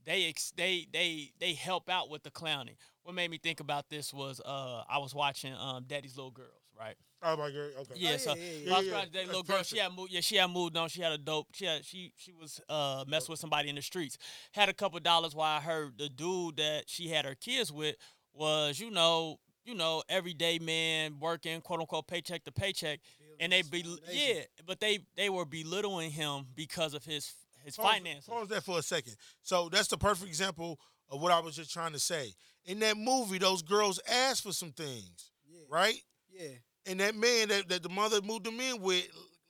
They 0.05 0.29
ex, 0.29 0.53
they 0.57 0.87
they 0.93 1.33
they 1.41 1.55
help 1.55 1.89
out 1.89 2.11
with 2.11 2.22
the 2.22 2.31
clowning. 2.31 2.77
What 3.03 3.14
made 3.14 3.31
me 3.31 3.39
think 3.39 3.61
about 3.61 3.89
this 3.89 4.12
was 4.12 4.41
uh, 4.45 4.83
I 4.89 4.99
was 4.99 5.14
watching 5.14 5.55
um, 5.55 5.85
Daddy's 5.87 6.16
Little 6.16 6.31
Girls, 6.31 6.62
right? 6.79 6.97
Oh 7.23 7.37
my 7.37 7.51
god, 7.51 7.71
okay. 7.81 7.95
Yeah, 7.95 8.11
yeah, 8.12 8.17
so 8.19 8.35
yeah, 8.35 8.43
yeah, 8.64 8.75
I 8.75 8.79
was 8.79 8.87
yeah. 8.87 8.93
watching 8.95 9.12
that 9.12 9.12
That's 9.12 9.27
little 9.29 9.43
girl. 9.43 9.62
She 9.62 9.79
had 9.79 9.93
moved. 9.97 10.12
Yeah, 10.12 10.21
she 10.21 10.37
had 10.37 10.51
moved 10.51 10.77
on. 10.77 10.89
She 10.89 11.01
had 11.03 11.12
a 11.12 11.19
dope. 11.19 11.47
She 11.55 11.64
had 11.64 11.85
she 11.85 12.12
she 12.17 12.33
was 12.33 12.61
uh 12.69 13.05
messing 13.09 13.33
with 13.33 13.41
somebody 13.41 13.69
in 13.69 13.75
the 13.75 13.83
streets. 13.83 14.19
Had 14.53 14.69
a 14.69 14.75
couple 14.75 15.01
dollars. 15.01 15.35
While 15.35 15.57
I 15.59 15.61
heard 15.61 15.99
the 15.99 16.09
dude 16.09 16.57
that 16.59 16.85
she 16.87 17.09
had 17.09 17.25
her 17.25 17.35
kids 17.35 17.73
with 17.73 17.97
was 18.35 18.79
you 18.79 18.91
know 18.91 19.39
you 19.64 19.75
know 19.75 20.03
everyday 20.09 20.59
man 20.59 21.19
working 21.21 21.61
quote 21.62 21.81
unquote 21.81 22.07
paycheck 22.07 22.45
to 22.45 22.53
paycheck, 22.53 23.01
and 23.41 23.51
they 23.53 23.62
be 23.62 23.85
yeah, 24.12 24.43
but 24.67 24.81
they 24.81 25.01
they 25.17 25.29
were 25.31 25.45
belittling 25.47 26.11
him 26.11 26.47
because 26.55 26.95
of 26.95 27.05
his 27.05 27.33
his 27.64 27.77
Pause- 27.77 27.93
finances. 27.93 28.29
Pause 28.29 28.49
that 28.49 28.62
for 28.64 28.79
a 28.79 28.83
second. 28.83 29.17
So 29.43 29.69
that's 29.69 29.89
the 29.89 29.99
perfect 29.99 30.29
example 30.29 30.79
of 31.09 31.21
what 31.21 31.33
I 31.33 31.41
was 31.41 31.57
just 31.57 31.73
trying 31.73 31.93
to 31.93 31.99
say. 31.99 32.35
In 32.67 32.81
that 32.81 32.97
movie, 32.97 33.39
those 33.39 33.62
girls 33.62 34.01
asked 34.09 34.43
for 34.43 34.53
some 34.53 34.73
things, 34.73 35.31
yeah, 35.49 35.61
right? 35.71 35.97
yeah, 36.31 36.49
And 36.87 37.01
that 37.01 37.14
man 37.14 37.49
that, 37.49 37.68
that 37.68 37.82
the 37.82 37.89
mother 37.89 38.20
moved 38.22 38.45
them 38.45 38.61
in 38.61 38.80
with 38.80 39.09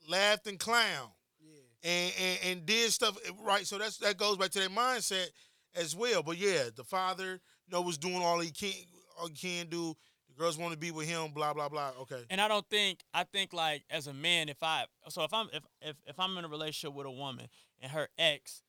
laughed 0.09 0.47
and 0.47 0.59
clowned 0.59 1.11
yeah. 1.41 1.91
and, 1.91 2.13
and 2.21 2.39
and 2.45 2.67
did 2.67 2.91
stuff 2.91 3.17
eh, 3.27 3.31
right. 3.45 3.67
So 3.67 3.79
that's 3.79 3.99
that 3.99 4.17
goes 4.17 4.37
back 4.37 4.51
to 4.51 4.61
their 4.61 4.69
mindset 4.69 5.27
as 5.75 5.95
well. 5.95 6.23
But 6.23 6.39
yeah, 6.39 6.65
the 6.75 6.85
father, 6.85 7.33
you 7.33 7.73
know, 7.73 7.83
was 7.83 7.99
doing 7.99 8.23
all 8.23 8.41
he 8.41 8.51
can 8.51 8.73
all 9.21 9.29
he 9.29 9.35
can 9.35 9.67
do. 9.67 9.95
The 10.29 10.43
girls 10.43 10.59
want 10.59 10.73
to 10.73 10.79
be 10.79 10.91
with 10.91 11.07
him. 11.07 11.33
Blah 11.33 11.55
blah 11.55 11.69
blah. 11.69 11.93
Okay. 12.03 12.23
And 12.31 12.41
I 12.41 12.49
don't 12.49 12.69
think 12.69 13.01
I 13.13 13.25
think 13.25 13.53
like 13.53 13.85
as 13.91 14.07
a 14.07 14.15
man, 14.15 14.49
if 14.49 14.63
I 14.63 14.85
so 15.09 15.23
if 15.23 15.33
I'm 15.33 15.49
if 15.53 15.63
if, 15.83 15.97
if 16.07 16.21
I'm 16.21 16.37
in 16.39 16.45
a 16.45 16.49
relationship 16.49 16.97
with 16.97 17.07
a 17.07 17.11
woman 17.11 17.49
and 17.81 17.93
her 17.93 18.09
ex 18.19 18.63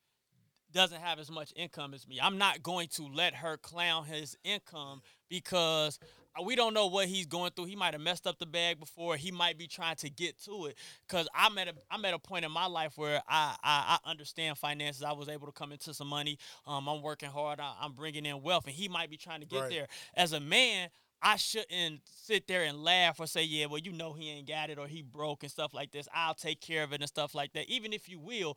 doesn't 0.73 0.99
have 0.99 1.17
as 1.17 1.31
much 1.31 1.53
income 1.55 1.93
as 1.93 2.07
me, 2.07 2.19
I'm 2.21 2.37
not 2.37 2.61
going 2.61 2.89
to 2.95 3.07
let 3.07 3.35
her 3.35 3.57
clown 3.57 4.05
his 4.05 4.37
income 4.43 5.01
because 5.29 5.97
we 6.43 6.55
don't 6.55 6.73
know 6.73 6.87
what 6.87 7.07
he's 7.07 7.25
going 7.25 7.51
through. 7.55 7.65
He 7.65 7.75
might 7.75 7.93
have 7.93 8.01
messed 8.01 8.27
up 8.27 8.39
the 8.39 8.45
bag 8.45 8.79
before. 8.79 9.15
He 9.15 9.31
might 9.31 9.57
be 9.57 9.67
trying 9.67 9.95
to 9.97 10.09
get 10.09 10.37
to 10.45 10.65
it. 10.67 10.77
Cause 11.07 11.27
I'm 11.35 11.57
at 11.57 11.67
a 11.67 11.73
I'm 11.91 12.03
at 12.05 12.13
a 12.13 12.19
point 12.19 12.45
in 12.45 12.51
my 12.51 12.65
life 12.65 12.97
where 12.97 13.21
I 13.27 13.55
I, 13.63 13.99
I 14.03 14.09
understand 14.09 14.57
finances. 14.57 15.03
I 15.03 15.13
was 15.13 15.29
able 15.29 15.47
to 15.47 15.53
come 15.53 15.71
into 15.71 15.93
some 15.93 16.07
money. 16.07 16.37
Um, 16.65 16.87
I'm 16.87 17.01
working 17.01 17.29
hard. 17.29 17.59
I, 17.59 17.73
I'm 17.81 17.93
bringing 17.93 18.25
in 18.25 18.41
wealth, 18.41 18.65
and 18.65 18.75
he 18.75 18.87
might 18.87 19.09
be 19.09 19.17
trying 19.17 19.41
to 19.41 19.45
get 19.47 19.61
Right. 19.61 19.69
there. 19.69 19.87
As 20.15 20.33
a 20.33 20.39
man, 20.39 20.89
I 21.21 21.35
shouldn't 21.37 22.01
sit 22.05 22.47
there 22.47 22.63
and 22.63 22.83
laugh 22.83 23.19
or 23.19 23.25
say, 23.25 23.43
yeah, 23.43 23.65
well, 23.65 23.79
you 23.79 23.91
know 23.91 24.13
he 24.13 24.29
ain't 24.29 24.47
got 24.47 24.69
it 24.69 24.77
or 24.77 24.85
he 24.87 25.01
broke 25.01 25.41
and 25.41 25.51
stuff 25.51 25.73
like 25.73 25.91
this. 25.91 26.07
I'll 26.13 26.35
take 26.35 26.61
care 26.61 26.83
of 26.83 26.93
it 26.93 27.01
and 27.01 27.07
stuff 27.09 27.33
like 27.33 27.53
that. 27.53 27.67
Even 27.69 27.91
if 27.91 28.07
you 28.07 28.19
will, 28.19 28.55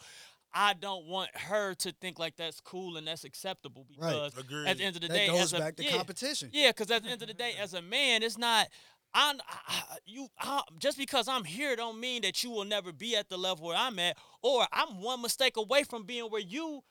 I 0.53 0.75
don't 0.75 1.07
want 1.07 1.31
her 1.35 1.75
to 1.75 1.93
think 2.01 2.19
like 2.19 2.37
that's 2.37 2.61
cool 2.61 2.97
and 2.97 3.07
that's 3.07 3.25
acceptable 3.25 3.87
Right. 3.99 4.31
because 4.35 4.67
at 4.67 4.79
the 4.79 4.85
end 4.85 4.97
of 4.97 5.03
the 5.03 5.09
That 5.09 5.15
day, 5.15 5.27
goes 5.29 5.41
as 5.41 5.53
a, 5.55 5.59
back 5.59 5.77
to 5.77 5.85
yeah, 5.85 5.97
competition. 5.97 6.51
yeah, 6.53 6.71
because 6.71 6.91
at 6.91 7.05
the 7.05 7.11
end 7.11 7.23
of 7.23 7.29
the 7.29 7.35
day, 7.35 7.55
as 7.61 7.75
a 7.75 7.83
man, 7.83 8.23
it's 8.23 8.39
not. 8.39 8.69
I'm 9.13 9.37
I, 9.49 9.59
I- 9.69 9.97
you 10.07 10.29
I, 10.39 10.63
just 10.79 10.97
because 10.99 11.27
I'm 11.29 11.45
here 11.45 11.75
don't 11.77 11.99
mean 11.99 12.23
that 12.23 12.43
you 12.45 12.51
will 12.51 12.65
never 12.65 12.93
be 12.93 13.17
at 13.17 13.29
the 13.29 13.37
level 13.37 13.67
where 13.67 13.77
I'm 13.77 13.99
at, 13.99 14.17
or 14.43 14.67
I'm 14.73 15.01
one 15.03 15.21
mistake 15.23 15.57
away 15.57 15.83
from 15.85 16.05
being 16.05 16.25
where 16.27 16.41
you 16.41 16.83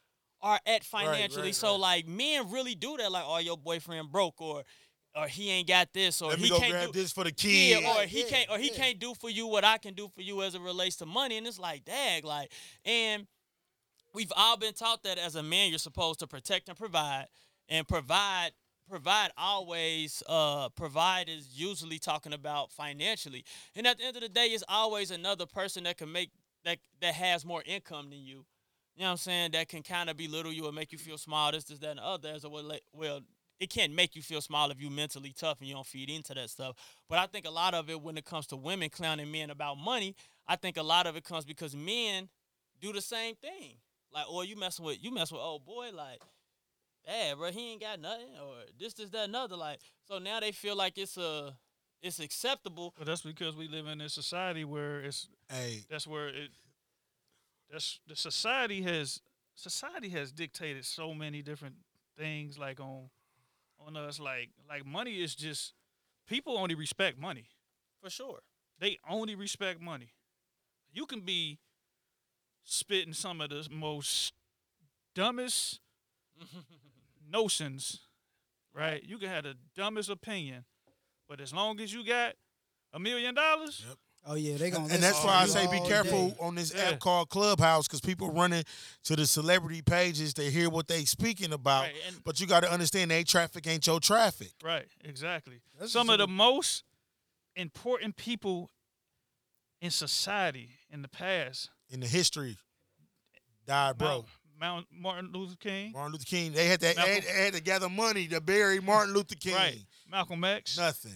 are 0.41 0.60
at 0.66 0.84
financially. 0.84 1.43
right, 1.47 1.55
so 1.55 1.72
right. 1.72 1.80
like 1.80 2.07
men 2.07 2.49
really 2.51 2.76
do 2.76 2.97
that, 2.97 3.12
like, 3.12 3.24
oh, 3.26 3.38
your 3.39 3.57
boyfriend 3.57 4.12
broke, 4.12 4.41
or 4.41 4.64
or 5.16 5.28
he 5.28 5.49
ain't 5.49 5.68
got 5.68 5.91
this, 5.93 6.22
or 6.22 6.30
Let 6.30 6.38
he 6.39 6.43
me 6.43 6.49
go 6.49 6.60
can't 6.60 6.72
grab 6.72 6.86
do 6.88 6.91
this 7.01 7.12
for 7.12 7.24
the 7.24 7.32
kid, 7.32 7.82
yeah, 7.82 7.89
or 7.95 8.01
Yeah, 8.01 8.05
he 8.05 8.24
can't, 8.24 8.49
or 8.49 8.57
he 8.57 8.70
yeah. 8.70 8.76
can't 8.78 8.99
do 8.99 9.14
for 9.16 9.30
you 9.30 9.47
what 9.47 9.64
I 9.66 9.78
can 9.78 9.93
do 9.93 10.07
for 10.14 10.22
you 10.22 10.43
as 10.43 10.55
it 10.55 10.62
relates 10.62 10.97
to 10.97 11.05
money, 11.05 11.38
and 11.38 11.47
it's 11.47 11.57
like, 11.60 11.84
dag, 11.86 12.24
like, 12.26 12.51
and 12.86 13.28
we've 14.14 14.32
all 14.36 14.57
been 14.57 14.74
taught 14.74 15.03
that 15.03 15.18
as 15.18 15.36
a 15.36 15.43
man, 15.43 15.70
you're 15.70 15.80
supposed 15.80 16.20
to 16.20 16.28
protect 16.28 16.70
and 16.70 16.78
provide, 16.78 17.28
and 17.68 17.88
provide, 17.88 18.51
provide 18.89 19.32
always, 19.38 20.24
uh, 20.28 20.70
provide 20.70 21.30
is 21.30 21.49
usually 21.53 21.99
talking 21.99 22.34
about 22.34 22.72
financially, 22.72 23.43
and 23.76 23.86
at 23.88 23.97
the 23.97 24.05
end 24.05 24.16
of 24.16 24.22
the 24.22 24.30
day, 24.30 24.47
it's 24.47 24.64
always 24.68 25.12
another 25.12 25.45
person 25.45 25.84
that 25.84 25.97
can 25.97 26.12
make 26.12 26.32
that 26.66 26.80
that 27.01 27.14
has 27.14 27.45
more 27.45 27.64
income 27.66 28.10
than 28.10 28.20
you. 28.20 28.45
You 28.95 29.03
know 29.03 29.05
what 29.05 29.12
I'm 29.12 29.18
saying? 29.18 29.51
That 29.51 29.70
can 29.70 29.82
kind 29.82 30.10
of 30.10 30.18
belittle 30.18 30.51
you 30.51 30.66
or 30.66 30.74
make 30.74 30.91
you 30.91 30.97
feel 30.97 31.18
small, 31.18 31.53
this, 31.53 31.64
this, 31.64 31.80
that, 31.80 31.91
and 31.91 31.99
the 31.99 32.03
other. 32.03 32.38
Well, 32.49 32.72
well, 32.91 33.22
it 33.60 33.70
can't 33.70 33.93
make 33.93 34.16
you 34.16 34.22
feel 34.22 34.41
small 34.41 34.72
if 34.72 34.82
you're 34.82 34.91
mentally 34.91 35.34
tough 35.38 35.60
and 35.60 35.68
you 35.68 35.74
don't 35.74 35.86
feed 35.86 36.10
into 36.10 36.34
that 36.34 36.49
stuff. 36.49 36.76
But 37.07 37.20
I 37.20 37.28
think 37.28 37.45
a 37.45 37.49
lot 37.49 37.74
of 37.74 37.89
it, 37.89 38.01
when 38.01 38.18
it 38.18 38.26
comes 38.26 38.47
to 38.47 38.57
women 38.57 38.89
clowning 38.89 39.32
men 39.32 39.49
about 39.49 39.78
money, 39.78 40.16
I 40.47 40.55
think 40.55 40.78
a 40.78 40.84
lot 40.84 41.07
of 41.07 41.16
it 41.16 41.24
comes 41.24 41.45
because 41.45 41.76
men 41.76 42.30
do 42.82 42.91
the 42.91 43.01
same 43.01 43.36
thing. 43.36 43.76
Like, 44.14 44.30
or 44.32 44.43
you 44.43 44.55
messing 44.55 44.86
with 44.86 44.97
you 45.03 45.12
mess 45.14 45.32
with 45.32 45.41
old 45.41 45.66
boy, 45.66 45.89
like, 45.93 46.20
hey, 47.03 47.34
bro, 47.38 47.51
he 47.51 47.72
ain't 47.74 47.82
got 47.82 47.99
nothing, 47.99 48.30
or 48.41 48.55
this, 48.80 48.93
this, 48.93 49.10
that, 49.10 49.30
another. 49.30 49.55
Like, 49.55 49.80
so 50.07 50.18
now 50.20 50.39
they 50.39 50.51
feel 50.51 50.76
like 50.76 50.97
it's 50.97 51.18
a, 51.18 51.55
it's 52.01 52.20
acceptable. 52.20 52.93
But 52.97 53.07
that's 53.07 53.22
because 53.22 53.55
we 53.55 53.68
live 53.68 53.88
in 53.88 54.01
a 54.01 54.10
society 54.10 54.64
where 54.66 55.01
it's 55.01 55.28
Hey, 55.49 55.82
that's 55.89 56.07
where 56.07 56.30
it 56.30 56.49
that's 57.72 57.99
the 58.07 58.16
society 58.16 58.82
has 58.82 59.22
society 59.55 60.10
has 60.10 60.32
dictated 60.32 60.86
so 60.86 61.14
many 61.14 61.41
different 61.41 61.76
things 62.18 62.57
like 62.57 62.80
on 62.80 63.10
on 63.86 63.95
us 63.95 64.20
like 64.20 64.49
like 64.68 64.86
money 64.86 65.22
is 65.22 65.36
just 65.36 65.74
people 66.28 66.57
only 66.57 66.76
respect 66.76 67.20
money 67.20 67.45
For 68.01 68.10
sure. 68.10 68.39
they 68.80 68.97
only 69.07 69.36
respect 69.36 69.82
money 69.82 70.10
you 70.91 71.05
can 71.05 71.22
be 71.22 71.60
spitting 72.72 73.13
some 73.13 73.41
of 73.41 73.49
the 73.49 73.67
most 73.72 74.34
dumbest 75.15 75.80
notions 77.32 78.01
right 78.74 79.03
you 79.05 79.17
can 79.17 79.30
have 79.30 79.43
the 79.43 79.55
dumbest 79.76 80.09
opinion 80.09 80.63
but 81.28 81.39
as 81.41 81.53
long 81.53 81.80
as 81.80 81.93
you 81.93 82.03
got 82.05 82.34
a 82.93 82.99
million 82.99 83.34
dollars 83.36 83.84
Yep. 83.88 83.97
Oh 84.28 84.36
yeah, 84.36 84.57
they 84.57 84.70
gonna. 84.70 84.93
and 84.93 85.01
that's 85.01 85.24
why 85.24 85.36
I 85.36 85.45
say 85.45 85.65
be 85.72 85.80
careful 85.88 86.30
day. 86.32 86.36
on 86.41 86.53
this 86.53 86.74
Yeah. 86.76 86.89
app 86.89 86.99
called 86.99 87.30
Clubhouse 87.30 87.88
because 87.88 88.01
people 88.01 88.30
running 88.30 88.63
to 89.05 89.15
the 89.15 89.26
celebrity 89.26 89.82
pages 89.82 90.34
to 90.34 90.41
hear 90.51 90.70
what 90.70 90.89
they 90.89 91.05
speaking 91.05 91.53
about. 91.53 91.84
Right, 91.84 91.93
and- 92.05 92.22
but 92.26 92.38
you 92.41 92.45
got 92.45 92.59
to 92.63 92.70
understand, 92.72 93.11
they 93.11 93.24
traffic 93.24 93.65
ain't 93.65 93.88
your 93.88 94.01
traffic. 94.01 94.51
Right, 94.61 94.88
exactly. 95.05 95.61
That's 95.80 95.93
Some 95.93 96.09
of 96.09 96.17
the 96.17 96.28
most 96.28 96.84
important 97.55 98.17
people 98.17 98.70
in 99.80 99.89
society 99.89 100.72
in 100.91 101.01
the 101.01 101.07
past, 101.09 101.70
In 101.90 102.00
the 102.02 102.08
history, 102.08 102.56
died 103.66 103.98
broke. 103.98 104.26
Mount, 104.60 104.86
Mount 104.92 105.02
Martin 105.02 105.32
Luther 105.34 105.56
King, 105.60 105.92
Martin 105.94 106.12
Luther 106.12 106.26
King, 106.26 106.52
they 106.54 106.68
had 106.68 106.80
to 106.82 106.88
they 106.88 106.94
had, 106.94 106.98
Malcolm- 107.08 107.24
they 107.36 107.44
had 107.46 107.54
to 107.54 107.62
gather 107.62 107.90
money 107.90 108.28
to 108.28 108.40
bury 108.42 108.80
Martin 108.82 109.14
Luther 109.14 109.36
King. 109.36 109.56
right, 109.56 109.78
Malcolm 110.10 110.44
X. 110.44 110.78
Nothing. 110.78 111.14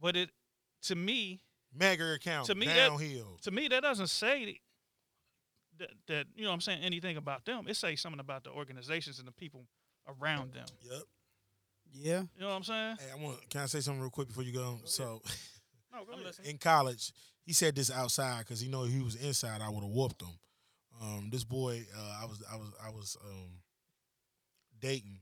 But 0.00 0.16
it, 0.16 0.30
to 0.84 0.94
me, 0.96 1.40
Mega 1.74 2.14
account 2.14 2.46
To 2.46 2.54
me, 2.54 2.66
that- 2.66 2.74
downhill. 2.88 3.38
to 3.42 3.50
me, 3.50 3.68
that 3.68 3.82
doesn't 3.82 4.06
say 4.08 4.58
that, 5.78 5.90
that 6.08 6.26
you 6.34 6.42
know 6.44 6.50
what 6.50 6.54
I'm 6.54 6.60
saying 6.62 6.82
anything 6.82 7.16
about 7.16 7.44
them. 7.44 7.66
It 7.68 7.76
says 7.76 8.00
something 8.00 8.20
about 8.20 8.42
the 8.44 8.50
organizations 8.50 9.18
and 9.18 9.28
the 9.28 9.32
people 9.32 9.66
around 10.08 10.52
them. 10.54 10.64
Yep. 10.90 11.02
Yeah. 11.92 12.20
You 12.34 12.40
know 12.40 12.48
what 12.48 12.54
I'm 12.56 12.64
saying? 12.64 12.96
Hey, 13.00 13.06
I 13.16 13.22
want. 13.22 13.48
Can 13.50 13.60
I 13.60 13.66
say 13.66 13.80
something 13.80 14.00
real 14.00 14.10
quick 14.10 14.28
before 14.28 14.42
you 14.44 14.52
go? 14.52 14.78
So, 14.84 15.22
No, 15.92 16.04
go 16.04 16.12
I'm 16.14 16.20
ahead. 16.20 16.34
in 16.44 16.58
college, 16.58 17.12
he 17.44 17.52
said 17.52 17.74
this 17.76 17.90
outside 17.90 18.40
because 18.40 18.60
he 18.60 18.68
know 18.68 18.84
if 18.84 18.90
he 18.92 19.00
was 19.00 19.14
inside, 19.16 19.60
I 19.62 19.68
would 19.70 19.82
have 19.82 19.92
whooped 19.92 20.22
him. 20.22 20.38
Um, 21.00 21.28
this 21.30 21.44
boy, 21.44 21.82
uh, 21.96 22.18
I 22.22 22.26
was, 22.26 22.42
I 22.52 22.56
was, 22.56 22.72
I 22.86 22.90
was 22.90 23.16
um, 23.24 23.50
dating. 24.80 25.20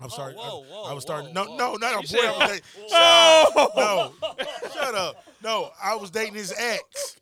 I'm 0.00 0.08
Whoa, 0.08 0.16
sorry. 0.16 0.34
whoa, 0.34 0.42
I, 0.62 0.64
whoa, 0.66 0.82
I 0.84 0.92
was 0.94 1.02
starting. 1.02 1.34
whoa, 1.34 1.44
no, 1.44 1.50
whoa. 1.50 1.56
no, 1.56 1.74
not 1.74 2.04
a 2.04 2.06
You 2.06 2.16
boy. 2.16 2.24
I 2.26 2.38
was 2.38 2.48
dating. 2.48 2.64
Oh! 2.92 4.12
No, 4.38 4.72
shut 4.72 4.94
up. 4.94 5.24
No, 5.42 5.70
I 5.82 5.94
was 5.96 6.10
dating 6.10 6.34
his 6.34 6.52
ex. 6.56 7.16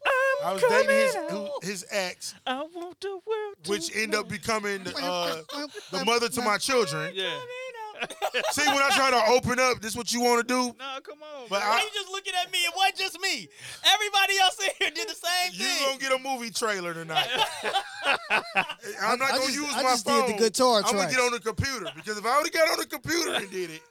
I 0.44 0.52
was 0.52 0.62
dating 0.68 0.90
his 0.90 1.14
who- 1.30 1.50
his 1.62 1.86
ex, 1.90 2.34
I 2.46 2.56
want 2.74 3.00
the 3.00 3.08
world 3.26 3.54
to 3.64 3.70
which 3.70 3.94
ended 3.96 4.14
up 4.20 4.28
becoming 4.28 4.80
uh, 4.86 5.36
the 5.50 5.68
the 5.98 6.04
mother 6.04 6.28
to 6.28 6.42
my 6.42 6.58
children. 6.58 7.12
Yeah. 7.14 7.38
See, 8.52 8.66
when 8.66 8.78
I 8.82 8.90
try 8.94 9.10
to 9.10 9.22
open 9.32 9.58
up, 9.58 9.80
this 9.80 9.96
what 9.96 10.12
you 10.12 10.20
want 10.20 10.46
to 10.46 10.54
do. 10.54 10.74
No, 10.78 11.00
come 11.02 11.18
on. 11.22 11.46
But 11.48 11.60
man. 11.60 11.68
Why 11.68 11.76
I- 11.78 11.82
you 11.82 11.90
just 11.94 12.10
looking 12.10 12.32
at 12.42 12.50
me? 12.52 12.58
It 12.58 12.72
wasn't 12.76 12.96
just 12.96 13.20
me. 13.20 13.48
Everybody 13.94 14.38
else 14.40 14.58
in 14.60 14.70
here 14.78 14.90
did 14.94 15.08
the 15.08 15.14
same 15.14 15.52
You 15.52 15.64
thing. 15.64 15.86
gonna 15.86 15.98
get 15.98 16.12
a 16.12 16.18
movie 16.22 16.50
trailer 16.50 16.92
tonight. 16.94 17.28
I'm 18.06 19.18
not 19.18 19.22
I 19.30 19.38
gonna 19.38 19.40
just- 19.46 19.54
use 19.54 19.74
I 19.74 19.82
my 19.82 19.90
just 19.90 20.06
did 20.06 20.28
the 20.28 20.32
guitar 20.38 20.82
I'm 20.84 20.94
gonna 20.96 21.10
get 21.10 21.20
on 21.20 21.32
the 21.32 21.40
computer 21.40 21.86
because 21.94 22.18
if 22.18 22.24
I 22.26 22.36
would 22.38 22.46
have 22.46 22.52
got 22.52 22.68
on 22.70 22.78
the 22.78 22.86
computer 22.86 23.32
and 23.34 23.50
did 23.50 23.70
it, 23.70 23.82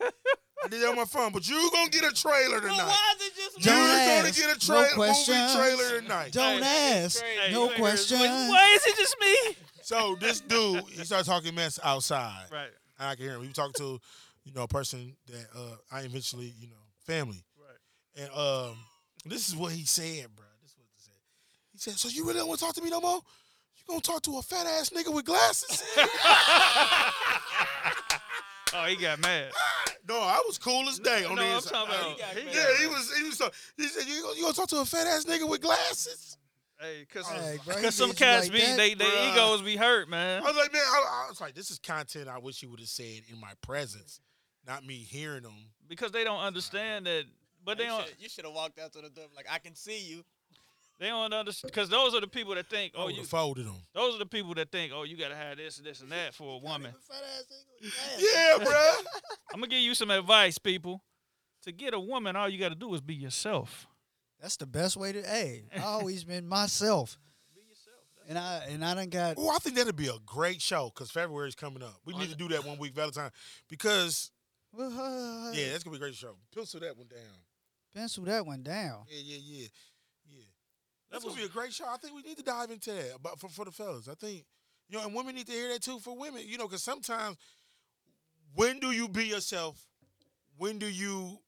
I 0.64 0.68
did 0.68 0.82
it 0.82 0.88
on 0.90 0.96
my 0.96 1.06
phone. 1.06 1.32
But 1.32 1.48
you 1.48 1.70
gonna 1.74 1.90
get 1.90 2.04
a 2.04 2.12
trailer 2.14 2.60
Well, 2.62 2.62
tonight. 2.62 2.86
why 2.88 3.14
is 3.20 3.28
it 3.28 3.36
just 3.36 3.58
me? 3.58 3.64
Don't 3.64 3.78
You're 3.78 4.22
gonna 4.22 4.32
get 4.32 4.46
a 4.66 4.72
No 4.72 4.84
trailer, 4.86 5.08
movie 5.08 5.54
trailer 5.56 6.02
tonight. 6.02 6.32
Don't 6.32 6.64
Hey, 6.64 7.04
ask. 7.04 7.22
Hey, 7.24 7.52
no 7.52 7.64
you 7.66 7.70
ain't 7.72 7.80
questions. 7.80 8.22
Why 8.22 8.74
is 8.76 8.86
it 8.88 8.96
just 8.98 9.16
me? 9.20 9.58
So 9.82 10.16
this 10.20 10.42
dude, 10.42 10.84
he 10.90 11.04
started 11.06 11.26
talking 11.26 11.54
mess 11.54 11.80
outside. 11.84 12.46
Right. 12.52 12.70
And 13.00 13.10
I 13.10 13.16
can 13.16 13.24
hear 13.26 13.36
him. 13.36 13.42
He 13.42 13.48
was 13.48 13.56
talking 13.56 13.74
to, 13.78 14.00
you 14.44 14.54
know, 14.54 14.64
a 14.64 14.68
person 14.68 15.16
that 15.28 15.46
uh, 15.56 15.76
I 15.92 16.02
eventually, 16.02 16.54
you 16.60 16.68
know, 16.68 16.76
family. 17.06 17.44
Right. 17.60 18.24
And 18.24 18.32
um, 18.34 18.78
this 19.26 19.48
is 19.50 19.56
what 19.56 19.72
he 19.72 19.86
said, 19.86 20.28
bro. 20.36 20.46
This 20.62 20.72
is 20.72 20.78
what 20.78 20.88
he 20.96 21.02
said. 21.02 21.14
He 21.74 21.78
said, 21.80 21.94
"So 21.94 22.10
you 22.10 22.26
really 22.26 22.40
don't 22.40 22.48
want 22.48 22.60
to 22.60 22.66
talk 22.66 22.76
to 22.76 22.82
me 22.82 22.90
no 22.90 23.02
more? 23.02 23.20
You 23.78 23.84
gonna 23.88 24.02
talk 24.02 24.22
to 24.24 24.38
a 24.38 24.42
fat 24.42 24.66
ass 24.66 24.90
nigga 24.92 25.14
with 25.14 25.26
glasses?" 25.26 25.84
Oh, 28.78 28.84
he 28.86 28.98
got 28.98 29.20
mad. 29.20 29.52
no, 30.10 30.16
I 30.20 30.42
was 30.46 30.58
cool 30.58 30.90
as 30.90 31.00
day 31.00 31.24
on 31.24 31.36
no, 31.36 31.42
the 31.42 31.56
I'm 31.56 31.62
talking 31.62 31.96
about. 31.96 32.12
he 32.12 32.20
got 32.20 32.36
he. 32.36 32.58
Yeah, 32.58 32.78
he 32.78 32.88
was. 32.88 33.16
He 33.16 33.24
was. 33.24 33.42
He 33.78 33.88
said, 33.88 34.06
you 34.06 34.42
gonna 34.42 34.54
talk 34.54 34.68
to 34.70 34.78
a 34.82 34.86
fat 34.86 35.08
ass 35.08 35.24
nigga 35.26 35.48
with 35.48 35.62
glasses?" 35.62 36.38
Hey, 36.80 37.06
cause, 37.14 37.26
Hey, 37.28 37.58
bro, 37.66 37.76
cause 37.82 37.96
some 37.96 38.12
cats 38.12 38.48
like 38.48 38.54
be 38.54 38.60
that? 38.62 38.76
they 38.78 38.94
their 38.96 39.08
Bruh. 39.08 39.32
egos 39.34 39.62
be 39.62 39.78
hurt, 39.78 40.10
man. 40.10 40.42
I 40.44 40.46
was 40.46 40.56
like, 40.58 40.74
man, 40.74 40.82
I, 40.86 41.24
I 41.26 41.30
was 41.30 41.40
like, 41.40 41.56
this 41.56 41.72
is 41.72 41.80
content 41.80 42.28
I 42.28 42.38
wish 42.38 42.62
you 42.62 42.70
would 42.70 42.80
have 42.82 42.90
said 42.90 43.22
in 43.32 43.40
my 43.40 43.54
presence, 43.62 44.20
not 44.68 44.86
me 44.86 44.96
hearing 44.96 45.44
them. 45.44 45.56
Because 45.88 46.12
they 46.12 46.24
don't 46.26 46.42
understand 46.42 47.06
that. 47.06 47.24
But 47.64 47.78
they 47.78 47.86
You 47.86 47.90
don't. 47.92 48.00
shoulda- 48.02 48.16
You 48.20 48.30
should 48.30 48.46
have 48.46 48.54
walked 48.54 48.78
out 48.80 48.92
to 48.94 49.02
the 49.02 49.10
door 49.10 49.26
like 49.36 49.46
I 49.50 49.58
can 49.60 49.74
see 49.74 50.00
you. 50.06 50.24
They 51.00 51.08
don't 51.08 51.34
understand. 51.34 51.72
Because 51.74 51.90
those 51.90 52.14
are 52.16 52.22
the 52.22 52.28
people 52.28 52.56
that 52.56 52.68
think, 52.70 52.94
oh, 52.96 53.08
you. 53.10 53.24
folded 53.24 53.66
them. 53.66 53.76
Those 53.94 54.16
are 54.16 54.20
the 54.20 54.26
people 54.26 54.54
that 54.56 54.72
think, 54.72 54.92
oh, 54.96 55.04
you 55.04 55.18
gotta 55.18 55.36
have 55.36 55.58
this, 55.58 55.78
this, 55.78 56.02
and 56.02 56.12
that 56.12 56.34
for 56.34 56.56
a 56.56 56.58
woman. 56.58 56.94
Yeah, 57.82 58.58
bro. 58.64 58.92
I'm 59.54 59.60
gonna 59.60 59.68
give 59.68 59.80
you 59.80 59.94
some 59.94 60.10
advice, 60.12 60.58
people. 60.58 61.02
To 61.64 61.72
get 61.72 61.94
a 61.94 62.00
woman, 62.00 62.36
all 62.36 62.48
you 62.48 62.60
gotta 62.60 62.76
do 62.76 62.94
is 62.94 63.02
be 63.02 63.16
yourself. 63.16 63.88
That's 64.42 64.58
the 64.58 64.66
best 64.66 64.98
way 64.98 65.12
to. 65.12 65.22
Hey, 65.22 65.64
I 65.76 65.82
always 65.82 66.24
been 66.24 66.48
myself. 66.48 67.18
Be 67.56 67.62
yourself. 67.62 67.98
And 68.28 68.38
I 68.38 68.66
and 68.70 68.84
I 68.84 68.94
done 68.94 69.10
got. 69.10 69.36
Oh, 69.38 69.50
I 69.50 69.58
think 69.60 69.76
that'd 69.76 69.96
be 69.96 70.08
a 70.08 70.20
great 70.26 70.62
show 70.62 70.92
because 70.94 71.12
February's 71.12 71.56
coming 71.56 71.84
up. 71.84 71.96
We 72.06 72.16
need 72.18 72.30
to 72.30 72.36
do 72.36 72.48
that 72.50 72.66
one 72.66 72.78
week 72.78 72.94
Valentine 72.94 73.32
because 73.70 74.32
yeah, 74.78 75.72
that's 75.72 75.84
gonna 75.84 75.98
be 75.98 75.98
a 75.98 76.00
great 76.00 76.16
show. 76.16 76.36
Pencil 76.54 76.80
that 76.82 76.98
one 76.98 77.08
down. 77.08 77.20
Pencil 77.94 78.26
that 78.26 78.46
one 78.46 78.62
down. 78.62 79.04
Yeah, 79.10 79.22
yeah, 79.24 79.38
yeah, 79.42 79.68
yeah. 80.30 80.44
That's 81.12 81.24
gonna 81.24 81.36
be 81.36 81.44
a 81.44 81.50
great 81.50 81.74
show. 81.74 81.86
I 81.88 81.98
think 81.98 82.14
we 82.16 82.24
need 82.24 82.38
to 82.38 82.44
dive 82.44 82.72
into 82.72 82.92
that, 82.92 83.18
but 83.22 83.40
for 83.40 83.48
for 83.48 83.66
the 83.66 83.72
fellas, 83.72 84.10
I 84.10 84.16
think 84.16 84.46
you 84.90 84.98
know, 84.98 85.06
and 85.06 85.16
women 85.16 85.36
need 85.36 85.48
to 85.48 85.54
hear 85.54 85.70
that 85.70 85.82
too. 85.82 86.00
For 86.00 86.16
women, 86.18 86.44
you 86.46 86.58
know, 86.58 86.68
because 86.68 86.84
sometimes 86.84 87.38
when 88.54 88.80
do 88.80 88.92
you 88.92 89.08
be 89.08 89.26
yourself? 89.26 89.88
When 90.58 90.78
do 90.78 90.88
you 90.88 91.40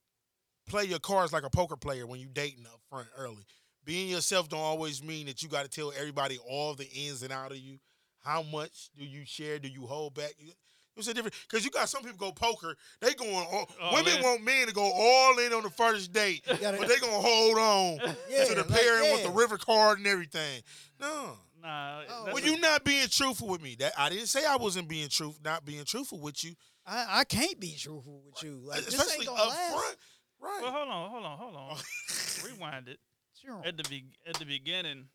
play 0.68 0.86
your 0.86 1.00
cards 1.00 1.34
like 1.34 1.44
a 1.44 1.50
poker 1.50 1.76
player 1.78 2.06
when 2.06 2.20
you 2.20 2.28
dating 2.32 2.66
up 2.66 2.80
front 2.90 3.08
early? 3.18 3.46
Being 3.86 4.10
yourself 4.10 4.50
don't 4.50 4.60
always 4.60 5.02
mean 5.04 5.28
that 5.28 5.42
you 5.42 5.50
got 5.50 5.64
to 5.64 5.70
tell 5.70 5.94
everybody 5.98 6.38
all 6.48 6.74
the 6.74 6.88
ins 6.90 7.24
and 7.24 7.32
out 7.32 7.52
of 7.52 7.58
you. 7.58 7.80
How 8.24 8.44
much 8.44 8.90
do 8.98 9.06
you 9.06 9.24
share? 9.26 9.60
Do 9.60 9.70
you 9.70 9.86
hold 9.86 10.14
back? 10.16 10.34
You, 10.40 10.52
it's 10.98 11.08
a 11.08 11.14
different 11.14 11.36
because 11.50 11.64
you 11.64 11.70
got 11.72 11.88
some 11.88 12.02
people 12.04 12.18
go 12.18 12.32
poker. 12.32 12.76
They 13.00 13.14
going 13.14 13.32
all, 13.34 13.70
Oh, 13.80 13.94
women 13.94 14.16
man. 14.16 14.24
want 14.24 14.44
men 14.44 14.68
to 14.68 14.74
go 14.74 14.82
all 14.84 15.38
in 15.40 15.54
on 15.54 15.62
the 15.64 15.70
first 15.70 16.12
date, 16.12 16.44
gotta- 16.60 16.78
but 16.78 16.88
they 16.90 16.98
gonna 16.98 17.14
hold 17.14 17.58
on 17.58 18.00
Yeah, 18.30 18.46
to 18.46 18.56
the 18.56 18.62
like, 18.64 18.70
pairing 18.82 19.12
with 19.14 19.24
the 19.24 19.30
river 19.30 19.58
card 19.58 20.00
and 20.00 20.08
everything. 20.08 20.62
No, 21.00 21.38
Nah, 21.62 22.02
Oh, 22.10 22.24
well, 22.26 22.38
a- 22.38 22.42
you 22.42 22.60
not 22.60 22.84
being 22.84 23.08
truthful 23.08 23.48
with 23.48 23.62
me. 23.62 23.76
That 23.80 23.94
I 23.98 24.10
didn't 24.10 24.28
say 24.28 24.44
I 24.46 24.56
wasn't 24.58 24.88
being 24.90 25.08
truth, 25.10 25.40
not 25.46 25.64
being 25.66 25.86
truthful 25.86 26.20
with 26.20 26.44
you, 26.44 26.56
I, 26.86 27.20
I 27.20 27.24
can't 27.26 27.60
be 27.60 27.76
truthful 27.78 28.22
with 28.26 28.44
you. 28.44 28.60
Like 28.64 28.84
this 28.86 28.96
especially 28.96 29.26
ain't 29.28 29.30
up 29.30 29.38
gonna 29.38 29.50
last. 29.50 29.72
front. 29.74 29.98
Right. 30.40 30.60
Well, 30.62 30.72
hold 30.72 30.88
on, 30.90 31.10
hold 31.10 31.26
on, 31.26 31.38
hold 31.38 31.56
on. 31.56 31.78
Rewind 32.46 32.88
it. 32.88 33.00
Sure. 33.44 33.62
At 33.66 33.78
the 33.78 33.84
be- 33.90 34.12
at 34.28 34.36
the 34.38 34.46
beginning, 34.46 35.06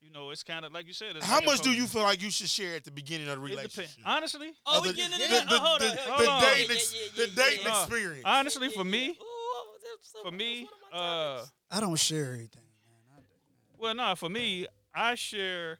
you 0.00 0.10
know, 0.10 0.30
it's 0.30 0.42
kind 0.42 0.64
of 0.64 0.72
like 0.72 0.86
you 0.86 0.92
said. 0.92 1.16
It's 1.16 1.24
How 1.26 1.36
like 1.36 1.46
much 1.46 1.60
do 1.62 1.70
you 1.70 1.86
feel 1.86 2.02
like 2.02 2.22
you 2.22 2.30
should 2.30 2.48
share 2.48 2.74
at 2.76 2.84
the 2.84 2.90
beginning 2.90 3.28
of 3.28 3.38
the 3.40 3.44
It 3.46 3.50
relationship? 3.50 3.90
Honestly, 4.04 4.52
Oh, 4.66 4.78
Uh, 4.78 4.82
we 4.82 4.88
the- 4.88 4.94
getting 4.94 5.18
the, 5.18 5.24
into 5.24 5.34
that? 5.34 5.48
the, 5.48 5.54
Oh, 5.54 5.58
hold 5.58 5.80
the, 5.80 5.88
on. 5.90 5.94
the 5.96 6.02
hold 6.12 6.28
on. 6.28 6.42
dating, 6.42 6.66
Yeah, 6.70 6.74
ex- 6.74 6.94
yeah, 6.94 7.08
the 7.24 7.28
yeah, 7.30 7.44
dating 7.48 7.66
yeah. 7.66 7.80
experience. 7.82 8.22
honestly, 8.24 8.68
for 8.70 8.84
me, 8.84 9.08
Ooh, 9.10 9.14
that's- 9.82 10.14
for 10.22 10.30
me, 10.30 10.64
one 10.64 10.72
of 10.72 10.92
my 10.92 10.98
uh. 10.98 11.46
I 11.70 11.80
don't 11.80 11.96
share 11.98 12.34
anything. 12.34 12.62
man. 13.10 13.18
I, 13.18 13.22
well, 13.78 13.94
no, 13.94 14.14
for 14.16 14.28
me, 14.28 14.66
I 14.94 15.14
share. 15.14 15.78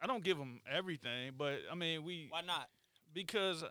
I 0.00 0.06
don't 0.06 0.22
give 0.24 0.38
them 0.38 0.60
everything, 0.70 1.32
but 1.36 1.60
I 1.70 1.74
mean, 1.74 2.04
we 2.04 2.26
why 2.30 2.42
not? 2.42 2.68
because 3.14 3.64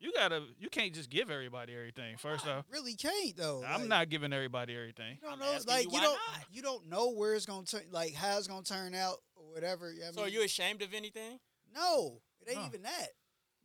you 0.00 0.12
gotta, 0.12 0.42
you 0.58 0.68
can't 0.68 0.92
just 0.94 1.10
give 1.10 1.30
everybody 1.30 1.74
everything. 1.74 2.16
First 2.16 2.46
off, 2.46 2.64
really 2.70 2.94
can't 2.94 3.36
though. 3.36 3.62
I'm 3.66 3.80
Like, 3.80 3.88
not 3.88 4.08
giving 4.08 4.32
everybody 4.32 4.74
everything. 4.74 5.18
You 5.22 5.28
don't 5.28 5.38
know, 5.38 5.52
asking 5.54 5.72
like 5.74 5.84
you, 5.84 5.90
you, 5.92 6.00
don't, 6.00 6.12
not? 6.14 6.44
you 6.50 6.62
don't 6.62 6.88
know 6.88 7.10
where 7.10 7.34
it's 7.34 7.46
gonna 7.46 7.64
turn, 7.66 7.82
like 7.92 8.14
how 8.14 8.36
it's 8.38 8.48
gonna 8.48 8.62
turn 8.62 8.94
out 8.94 9.16
or 9.36 9.52
whatever. 9.52 9.92
I 9.94 10.10
So 10.12 10.22
are 10.22 10.24
mean, 10.24 10.34
you 10.34 10.42
ashamed 10.42 10.82
of 10.82 10.92
anything? 10.94 11.38
No, 11.74 12.20
it 12.40 12.50
ain't 12.50 12.60
No. 12.60 12.66
even 12.66 12.82
that. 12.82 13.08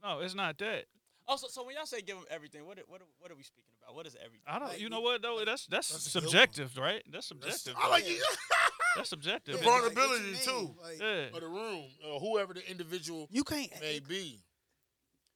No, 0.03 0.19
it's 0.19 0.35
not 0.35 0.57
that. 0.59 0.85
Oh, 1.27 1.31
also, 1.31 1.47
so 1.47 1.63
when 1.65 1.75
y'all 1.75 1.87
say 1.87 2.01
give 2.01 2.17
them 2.17 2.25
everything, 2.29 2.67
what 2.67 2.77
are- 2.77 2.83
what 2.87 3.01
what 3.17 3.31
are 3.31 3.35
we 3.35 3.41
speaking 3.41 3.71
about? 3.81 3.95
What 3.95 4.05
is 4.05 4.15
everything? 4.15 4.43
I 4.45 4.59
don't. 4.59 4.67
Like, 4.69 4.79
You 4.79 4.89
know 4.89 5.01
what 5.01 5.21
though? 5.23 5.43
That's 5.43 5.65
that's, 5.65 5.89
That's 5.89 6.07
a 6.07 6.19
good 6.19 6.23
one. 6.25 6.29
subjective, 6.31 6.77
right? 6.77 7.01
That's 7.11 7.29
That's- 7.29 7.61
subjective. 7.61 7.83
I 7.83 7.89
like 7.89 8.07
you. 8.07 8.23
That's 8.95 9.09
subjective. 9.09 9.59
The 9.59 9.65
Yeah, 9.65 9.71
like, 9.71 9.93
vulnerability, 9.93 10.35
too. 10.45 10.75
Like, 10.81 10.99
Yeah. 11.01 11.25
Or 11.33 11.39
the 11.41 11.47
room, 11.47 11.83
or 12.05 12.19
whoever 12.19 12.53
the 12.53 12.69
individual 12.69 13.27
You 13.31 13.43
can't. 13.43 13.69
may 13.81 13.99
be. 13.99 14.39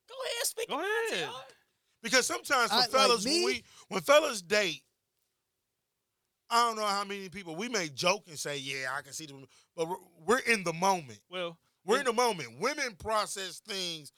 Go 0.10 0.16
ahead, 0.26 0.46
speak. 0.46 0.68
Go 0.68 0.76
your 0.76 0.84
mind, 0.84 1.14
ahead. 1.14 1.30
Because 2.02 2.26
sometimes 2.26 2.70
for 2.72 2.76
I- 2.76 2.80
like 2.82 2.90
fellas, 2.90 3.26
when 3.26 3.46
we 3.46 3.64
when 3.90 4.02
fellas 4.02 4.42
date, 4.42 4.82
I 6.50 6.66
don't 6.68 6.78
know 6.78 6.86
how 6.86 7.04
many 7.04 7.30
people 7.30 7.56
we 7.56 7.70
may 7.70 7.90
joke 7.90 8.24
and 8.28 8.38
say, 8.40 8.58
"Yeah, 8.58 8.88
I 8.98 9.02
can 9.02 9.14
see 9.14 9.26
them," 9.28 9.46
but 9.76 9.88
we're, 9.88 9.98
we're 10.26 10.40
in 10.40 10.64
the 10.64 10.74
moment. 10.74 11.20
Well, 11.30 11.58
We're 11.86 12.00
in 12.00 12.06
the 12.06 12.14
moment. 12.14 12.60
Women 12.60 12.96
process 12.98 13.60
things. 13.60 14.12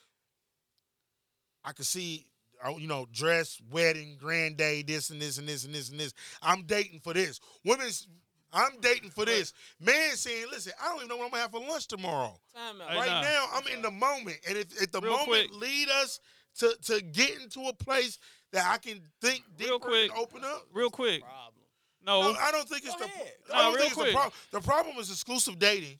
I 1.63 1.73
can 1.73 1.85
see, 1.85 2.25
you 2.77 2.87
know, 2.87 3.05
dress, 3.11 3.59
wedding, 3.69 4.17
grand 4.17 4.57
day, 4.57 4.81
this 4.81 5.09
and 5.09 5.21
this 5.21 5.37
and 5.37 5.47
this 5.47 5.63
and 5.65 5.73
this 5.75 5.89
and 5.89 5.99
this. 5.99 6.13
I'm 6.41 6.63
dating 6.63 7.01
for 7.01 7.13
this. 7.13 7.39
Women's, 7.63 8.07
I'm 8.53 8.79
dating 8.81 9.11
for 9.11 9.25
this. 9.25 9.53
Man 9.79 10.15
saying, 10.15 10.47
listen, 10.51 10.73
I 10.81 10.87
don't 10.89 10.97
even 10.97 11.07
know 11.09 11.17
what 11.17 11.25
I'm 11.25 11.31
gonna 11.31 11.41
have 11.43 11.51
for 11.51 11.59
lunch 11.61 11.87
tomorrow. 11.87 12.37
Time 12.55 12.81
out. 12.81 12.89
Hey, 12.89 12.97
right 12.97 13.07
nah. 13.07 13.21
now, 13.21 13.45
I'm 13.53 13.67
in 13.67 13.81
the 13.81 13.91
moment, 13.91 14.37
and 14.47 14.57
if, 14.57 14.81
if 14.81 14.91
the 14.91 14.99
Real 15.01 15.11
moment 15.17 15.49
quick. 15.51 15.61
lead 15.61 15.89
us 15.89 16.19
to 16.59 16.75
to 16.87 17.01
get 17.01 17.39
into 17.41 17.61
a 17.69 17.73
place 17.73 18.19
that 18.51 18.69
I 18.69 18.77
can 18.77 19.01
think 19.21 19.43
deeper 19.57 19.69
Real 19.71 19.79
quick. 19.79 20.09
and 20.11 20.19
open 20.19 20.43
up. 20.43 20.65
real 20.73 20.89
quick. 20.89 21.21
Problem. 21.21 21.63
No, 22.05 22.33
No, 22.33 22.39
I 22.39 22.51
don't 22.51 22.67
think 22.67 22.83
it's 22.83 22.93
Go 22.95 22.99
the. 22.99 23.05
ahead. 23.05 23.33
I 23.49 23.55
Nah, 23.55 23.61
don't 23.61 23.73
real 23.75 23.77
think 23.83 23.87
it's 23.91 23.95
the 23.95 24.01
quick. 24.03 24.13
problem. 24.13 24.33
The 24.51 24.61
problem 24.61 24.97
is 24.97 25.09
exclusive 25.11 25.57
dating, 25.59 25.99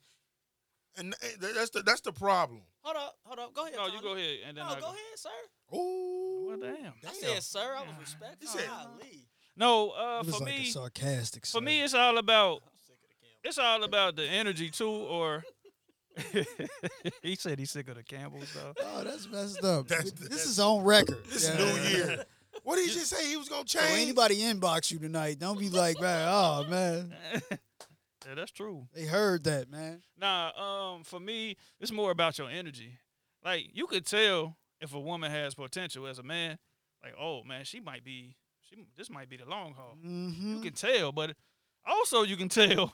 and 0.98 1.16
th- 1.40 1.54
that's 1.54 1.70
the 1.70 1.84
that's 1.84 2.02
the 2.02 2.12
problem. 2.12 2.62
Hold 2.82 2.98
up, 2.98 3.16
hold 3.24 3.40
up. 3.40 3.54
Go 3.54 3.62
ahead. 3.68 3.76
no, 3.78 3.86
you 3.86 3.92
Tony. 3.94 4.02
go 4.02 4.16
ahead, 4.16 4.38
and 4.48 4.58
then 4.58 4.66
No, 4.66 4.72
I 4.72 4.76
go 4.76 4.82
go. 4.82 4.88
ahead, 4.88 4.98
sir. 5.16 5.30
Oh, 5.72 6.46
Well, 6.50 6.58
damn. 6.58 6.94
I 7.08 7.14
said, 7.14 7.44
sir. 7.44 7.76
I 7.78 7.82
was 7.82 7.96
respectful. 8.00 8.38
He 8.42 8.48
said- 8.48 8.68
Golly. 8.68 9.28
No, 9.56 9.92
uh, 9.92 10.20
It 10.22 10.26
was 10.28 10.36
for 10.38 10.44
like 10.46 10.54
a 10.54 10.58
me, 10.60 10.66
sarcastic. 10.66 11.46
for 11.46 11.62
me, 11.62 11.82
it's 11.82 11.94
all 11.94 12.18
about 12.18 12.64
I'm 12.66 12.80
sick 12.86 12.96
of 12.96 13.10
the 13.10 13.16
camera. 13.22 13.40
it's 13.44 13.58
all 13.58 13.84
about 13.84 14.16
the 14.16 14.26
energy 14.28 14.70
too. 14.70 14.90
Or 14.90 15.44
he 17.24 17.36
said 17.36 17.60
he's 17.60 17.72
sick 17.72 17.88
of 17.90 17.96
the 17.96 18.04
Campbells 18.04 18.54
though. 18.54 18.74
Oh, 18.82 19.04
that's 19.04 19.28
messed 19.30 19.64
up. 19.64 19.88
That's- 19.88 20.12
this 20.12 20.20
that's- 20.30 20.46
is 20.46 20.60
on 20.60 20.84
record. 20.84 21.24
This 21.30 21.50
Yeah. 21.50 21.58
New 21.58 21.82
Year. 21.90 22.26
What 22.64 22.76
did 22.76 22.88
he 22.90 22.94
just 22.94 23.08
say? 23.08 23.28
He 23.30 23.38
was 23.38 23.48
gonna 23.50 23.64
So 23.66 23.80
change. 23.80 24.02
anybody 24.02 24.36
inbox 24.42 24.92
you 24.92 25.00
tonight, 25.00 25.40
don't 25.40 25.58
be 25.58 25.70
like, 25.70 26.00
man, 26.02 26.28
oh 26.30 26.66
man, 26.70 27.16
yeah, 28.28 28.36
that's 28.36 28.52
true. 28.52 28.88
they 28.94 29.06
heard 29.06 29.46
that, 29.46 29.72
man. 29.72 30.02
Nah, 30.20 30.52
um, 30.96 31.04
for 31.04 31.20
me, 31.20 31.56
it's 31.80 31.92
more 31.94 32.12
about 32.12 32.38
your 32.38 32.50
energy. 32.50 33.00
Like 33.44 33.70
you 33.74 33.88
could 33.88 34.06
tell 34.06 34.58
if 34.82 34.94
a 34.94 35.00
woman 35.00 35.32
has 35.32 35.56
potential 35.56 36.06
as 36.08 36.20
a 36.20 36.24
man. 36.24 36.60
Like, 37.04 37.14
oh 37.20 37.44
man, 37.44 37.64
she 37.64 37.80
might 37.80 38.04
be, 38.04 38.36
she 38.72 38.86
this 38.98 39.10
might 39.10 39.30
be 39.30 39.38
the 39.38 39.46
long 39.46 39.74
haul. 39.74 39.98
Mm-hmm. 40.04 40.56
You 40.56 40.62
can 40.62 40.74
tell, 40.74 41.12
but 41.12 41.36
also 41.86 42.24
you 42.24 42.38
can 42.38 42.50
tell, 42.50 42.94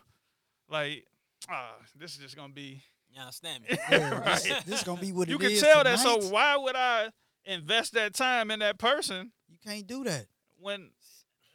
like 0.70 1.06
ah, 1.50 1.76
this 2.00 2.14
is 2.14 2.18
just 2.18 2.36
gonna 2.36 2.54
be. 2.54 2.82
You 3.10 3.22
understand 3.22 3.64
me? 3.64 3.78
Yeah, 3.90 4.20
this, 4.36 4.64
this 4.66 4.84
gonna 4.84 5.00
be 5.00 5.12
what 5.12 5.30
you 5.30 5.38
it 5.38 5.42
can 5.42 5.52
is 5.52 5.62
tell 5.62 5.84
that. 5.84 6.00
So 6.00 6.28
why 6.30 6.58
would 6.58 6.76
I 6.76 7.10
invest 7.46 7.94
that 7.94 8.14
time 8.14 8.52
in 8.52 8.60
that 8.60 8.78
person 8.78 9.32
you 9.48 9.58
can't 9.66 9.88
do 9.88 10.04
that. 10.04 10.26
when, 10.60 10.90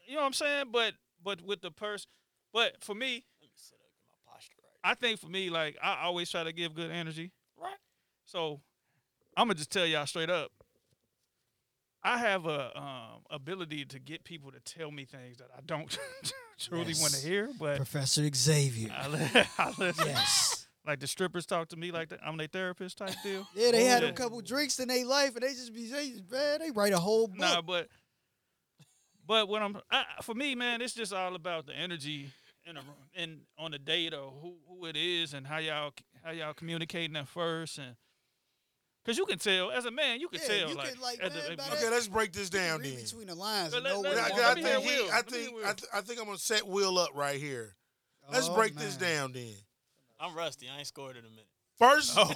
you 0.06 0.14
know 0.14 0.20
what 0.20 0.26
I'm 0.26 0.32
saying? 0.32 0.66
But 0.72 0.94
but 1.22 1.42
with 1.42 1.60
the 1.60 1.70
person, 1.70 2.08
but 2.52 2.82
for 2.82 2.94
me, 2.94 3.24
Let 3.40 3.48
me 3.48 3.52
sit 3.54 3.78
up, 3.78 3.90
get 3.96 4.08
my 4.08 4.32
posture 4.32 4.54
right. 4.58 4.90
I 4.90 4.94
think 4.94 5.20
for 5.20 5.28
me, 5.28 5.50
like 5.50 5.76
I 5.82 6.04
always 6.04 6.30
try 6.30 6.42
to 6.42 6.52
give 6.52 6.74
good 6.74 6.90
energy. 6.90 7.30
Right. 7.60 7.76
So 8.24 8.60
I'm 9.36 9.46
gonna 9.46 9.54
just 9.54 9.70
tell 9.70 9.86
y'all 9.86 10.06
straight 10.06 10.30
up. 10.30 10.50
I 12.04 12.18
have 12.18 12.46
a 12.46 12.76
um, 12.78 13.20
ability 13.30 13.84
to 13.86 13.98
get 14.00 14.24
people 14.24 14.50
to 14.50 14.60
tell 14.60 14.90
me 14.90 15.04
things 15.04 15.38
that 15.38 15.48
I 15.56 15.60
don't 15.64 15.96
truly 16.58 16.94
want 17.00 17.14
to 17.14 17.26
hear, 17.26 17.50
but 17.58 17.76
Professor 17.76 18.28
Xavier. 18.34 18.90
I, 18.96 19.08
li- 19.08 19.28
I 19.58 19.72
listen. 19.78 20.06
yes. 20.08 20.66
Like 20.84 20.98
the 20.98 21.06
strippers 21.06 21.46
talk 21.46 21.68
to 21.68 21.76
me 21.76 21.92
like 21.92 22.08
that. 22.08 22.18
I'm 22.26 22.36
their 22.36 22.48
therapist 22.48 22.98
type 22.98 23.14
deal. 23.22 23.46
Yeah, 23.54 23.70
they 23.70 23.84
had 23.84 24.02
Yeah. 24.02 24.08
a 24.08 24.12
couple 24.12 24.40
drinks 24.40 24.80
in 24.80 24.88
their 24.88 25.06
life, 25.06 25.34
and 25.36 25.42
they 25.44 25.50
just 25.50 25.72
be 25.72 25.86
they 25.88 26.08
just, 26.10 26.28
man, 26.30 26.58
they 26.58 26.72
write 26.72 26.92
a 26.92 26.98
whole 26.98 27.28
book. 27.28 27.38
Nah, 27.38 27.62
but 27.62 27.86
but 29.26 29.48
what 29.48 29.62
I'm 29.62 29.76
I, 29.90 30.04
for 30.22 30.34
me, 30.34 30.54
man, 30.54 30.82
it's 30.82 30.94
just 30.94 31.12
all 31.12 31.34
about 31.36 31.66
the 31.66 31.74
energy 31.76 32.30
in 32.66 32.76
a 32.76 32.80
room 32.80 32.96
and 33.14 33.40
on 33.58 33.70
the 33.70 33.78
date 33.78 34.12
or 34.12 34.30
who 34.42 34.54
who 34.68 34.86
it 34.86 34.96
is 34.96 35.34
and 35.34 35.46
how 35.46 35.58
y'all 35.58 35.92
how 36.24 36.32
y'all 36.32 36.52
communicating 36.54 37.16
at 37.16 37.28
first 37.28 37.78
and 37.78 37.94
because 39.04 39.18
you 39.18 39.26
can 39.26 39.38
tell 39.38 39.70
as 39.70 39.84
a 39.84 39.90
man 39.90 40.20
you 40.20 40.28
can 40.28 40.40
Yeah, 40.42 40.46
tell 40.58 40.68
you 40.70 40.74
like, 40.76 40.92
can, 40.92 41.00
like, 41.00 41.22
at 41.22 41.32
the- 41.32 41.38
man, 41.48 41.56
by 41.56 41.76
Okay, 41.76 41.90
let's 41.90 42.08
break 42.08 42.32
this 42.32 42.50
down 42.50 42.82
then. 42.82 42.96
between 42.96 43.26
the 43.26 43.34
lines. 43.34 43.72
But 43.74 43.84
and 43.86 44.02
let- 44.02 44.16
let- 44.16 44.32
I, 44.38 44.52
I 44.52 44.54
me 44.54 44.60
is. 44.62 44.66
hear 44.66 44.80
think 44.80 44.84
he, 44.90 44.96
Will. 44.96 45.12
I 45.12 45.22
think 45.22 45.54
I, 45.64 45.72
th- 45.72 45.90
I 45.94 46.00
think 46.00 46.20
I'm 46.20 46.26
gonna 46.26 46.38
set 46.38 46.66
Will 46.66 46.98
up 46.98 47.10
right 47.14 47.38
here. 47.40 47.74
Let's 48.30 48.48
Oh, 48.48 48.54
break 48.54 48.76
this 48.76 48.96
down 48.96 49.32
then. 49.32 49.54
I'm 50.20 50.34
rusty. 50.34 50.68
I 50.68 50.78
ain't 50.78 50.86
scored 50.86 51.16
in 51.16 51.24
a 51.24 51.28
minute. 51.30 51.46
First, 51.78 52.14
oh 52.16 52.30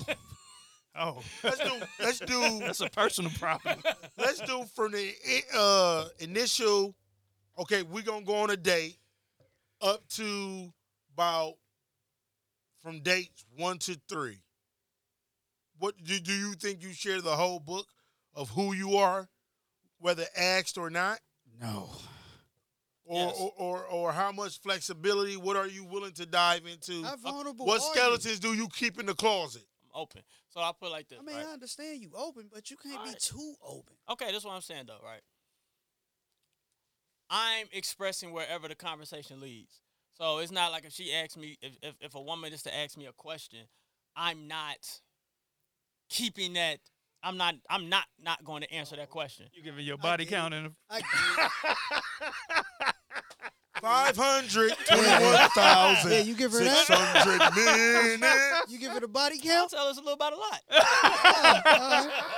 oh 0.99 1.23
let's 1.45 1.59
do 1.59 1.73
let's 2.01 2.19
do 2.21 2.59
that's 2.61 2.81
a 2.81 2.89
personal 2.91 3.31
problem 3.39 3.79
let's 4.19 4.41
do 4.41 4.65
from 4.75 4.93
the 4.93 5.13
uh, 5.55 6.07
initial. 6.19 6.95
Okay, 7.59 7.83
we're 7.85 8.03
gonna 8.03 8.25
go 8.25 8.35
on 8.37 8.51
a 8.51 8.57
date 8.57 8.99
up 9.81 10.07
to 10.09 10.73
about 11.15 11.55
from 12.83 13.01
dates 13.01 13.45
one 13.57 13.79
to 13.79 13.99
three. 14.09 14.39
What 15.79 15.95
do, 16.03 16.19
do 16.19 16.33
you 16.33 16.55
think 16.55 16.83
you 16.83 16.93
share 16.93 17.21
the 17.21 17.37
whole 17.37 17.61
book 17.61 17.87
of 18.35 18.51
who 18.51 18.73
you 18.75 18.97
are, 18.97 19.29
whether 19.99 20.25
asked 20.37 20.79
or 20.79 20.91
not, 20.91 21.19
No. 21.61 21.91
or 23.05 23.27
Yes. 23.27 23.37
or, 23.39 23.53
or 23.57 23.85
or 23.87 24.13
how 24.13 24.33
much 24.33 24.61
flexibility? 24.61 25.37
What 25.37 25.57
are 25.57 25.67
you 25.67 25.85
willing 25.85 26.13
to 26.15 26.27
dive 26.27 26.67
into? 26.67 27.03
How 27.03 27.15
uh, 27.15 27.17
vulnerable 27.17 27.67
What 27.67 27.81
are 27.81 27.85
you? 27.87 27.95
skeletons 27.95 28.41
do 28.41 28.55
you 28.55 28.69
keep 28.69 28.99
in 28.99 29.07
the 29.07 29.15
closet? 29.15 29.65
I'm 29.85 30.01
open. 30.03 30.23
So 30.49 30.61
I 30.61 30.73
put 30.79 30.87
it 30.89 30.93
like 30.93 31.09
this. 31.09 31.19
I 31.21 31.23
mean, 31.23 31.37
right? 31.37 31.47
I 31.47 31.53
understand 31.53 32.01
you 32.01 32.11
open, 32.17 32.49
but 32.53 32.71
you 32.71 32.77
can't 32.77 33.03
be 33.03 33.09
Alright. 33.11 33.21
too 33.21 33.55
open. 33.67 33.95
Okay, 34.11 34.33
that's 34.33 34.45
what 34.45 34.53
I'm 34.53 34.61
saying 34.63 34.85
though, 34.87 35.01
right? 35.05 35.21
I'm 37.29 37.67
expressing 37.73 38.33
wherever 38.33 38.69
the 38.69 38.75
conversation 38.75 39.41
leads. 39.41 39.81
So 40.15 40.39
it's 40.39 40.53
not 40.53 40.73
like 40.73 40.85
if 40.85 40.93
she 40.93 41.13
asks 41.13 41.37
me, 41.37 41.59
if, 41.61 41.73
if, 41.83 41.95
if 42.01 42.15
a 42.15 42.21
woman 42.21 42.53
is 42.53 42.63
to 42.63 42.75
ask 42.75 42.97
me 42.97 43.07
a 43.07 43.13
question, 43.13 43.61
I'm 44.15 44.49
not 44.49 44.77
keeping 46.09 46.55
that. 46.55 46.79
I'm 47.23 47.37
not. 47.37 47.55
I'm 47.69 47.89
not 47.89 48.05
not 48.23 48.45
going 48.45 48.63
to 48.63 48.73
answer 48.73 48.95
that 48.97 49.11
question. 49.11 49.47
you 49.53 49.63
giving 49.63 49.85
your 49.85 49.97
body 49.99 50.25
get 50.25 50.35
count 50.35 50.55
and 50.55 50.73
I 50.91 51.01
get. 51.01 51.07
Five 53.81 54.17
hundred 54.17 54.73
twenty-one 54.89 55.51
thousand. 55.51 56.11
Yeah, 56.11 56.21
you 56.21 56.35
give 56.35 56.51
her 56.53 56.65
that? 56.65 56.87
Six 56.87 56.99
hundred 56.99 57.55
minutes. 58.21 58.73
You 58.73 58.79
give 58.79 58.93
her 58.93 59.01
the 59.01 59.09
body 59.09 59.39
count? 59.39 59.71
tell 59.71 59.87
us 59.87 59.99
a 59.99 60.01
little 60.01 60.15
about 60.15 60.33
a 60.33 60.37
lot. 60.37 60.61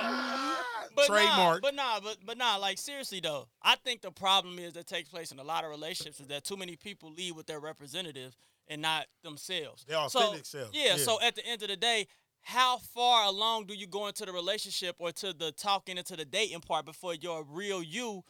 Alright. 0.02 0.58
But 0.96 1.06
Trademark. 1.06 1.62
Nah, 1.62 1.68
but 1.68 1.74
nah, 1.76 2.00
but 2.00 2.16
but 2.26 2.38
nah. 2.38 2.56
Like 2.56 2.76
seriously 2.78 3.20
though, 3.20 3.46
I 3.62 3.76
think 3.76 4.00
the 4.02 4.10
problem 4.10 4.58
is 4.58 4.72
that 4.72 4.88
takes 4.88 5.08
place 5.08 5.30
in 5.30 5.38
a 5.38 5.44
lot 5.44 5.62
of 5.62 5.70
relationships 5.70 6.18
is 6.18 6.26
that 6.26 6.42
too 6.44 6.56
many 6.56 6.74
people 6.74 7.12
lead 7.12 7.36
with 7.36 7.46
their 7.46 7.60
representative 7.60 8.36
and 8.66 8.82
not 8.82 9.06
themselves. 9.22 9.84
Their 9.84 10.08
So, 10.08 10.18
authentic 10.20 10.44
self. 10.44 10.70
Yeah, 10.72 10.96
Yeah. 10.96 10.96
So 10.96 11.20
at 11.22 11.36
the 11.36 11.46
end 11.46 11.62
of 11.62 11.68
the 11.68 11.76
day, 11.76 12.08
how 12.42 12.78
far 12.78 13.26
along 13.26 13.66
do 13.66 13.74
you 13.74 13.86
go 13.86 14.06
into 14.06 14.24
the 14.24 14.32
relationship 14.32 14.96
or 14.98 15.12
to 15.12 15.32
the 15.32 15.52
talking 15.52 15.98
into 15.98 16.16
the 16.16 16.24
dating 16.24 16.60
part 16.60 16.84
before 16.86 17.14
your 17.14 17.44
real 17.44 17.82
you 17.82 18.24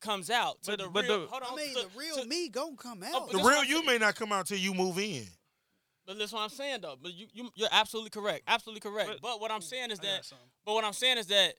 comes 0.00 0.30
out? 0.30 0.62
To 0.62 0.72
But- 0.72 0.78
the 0.78 0.88
but 0.88 1.04
real. 1.04 1.20
the- 1.20 1.26
hold 1.26 1.42
on. 1.42 1.52
I 1.52 1.56
mean, 1.56 1.74
to- 1.74 1.82
the 1.82 1.98
real 1.98 2.16
to- 2.16 2.24
me 2.26 2.48
gonna 2.48 2.76
come 2.76 3.02
oh, 3.04 3.16
out. 3.24 3.30
but 3.32 3.38
The 3.42 3.48
real 3.48 3.64
you 3.64 3.84
may 3.84 3.98
not 3.98 4.14
come 4.14 4.32
out 4.32 4.46
till 4.46 4.58
you 4.58 4.72
move 4.74 4.98
in. 4.98 5.26
But 6.06 6.18
that's 6.18 6.32
what 6.32 6.40
I'm 6.42 6.48
saying 6.48 6.80
though. 6.80 6.96
But 7.00 7.12
you, 7.12 7.28
you 7.32 7.50
you're 7.54 7.68
absolutely 7.70 8.10
correct. 8.10 8.44
Absolutely 8.46 8.80
correct. 8.80 9.08
But- 9.08 9.20
But, 9.20 9.40
what 9.40 9.50
I'm 9.50 9.60
saying 9.60 9.90
is 9.90 9.98
that 10.00 10.30
but 10.64 10.74
what 10.74 10.84
I'm 10.84 10.92
saying 10.94 11.18
is 11.18 11.26
that 11.26 11.54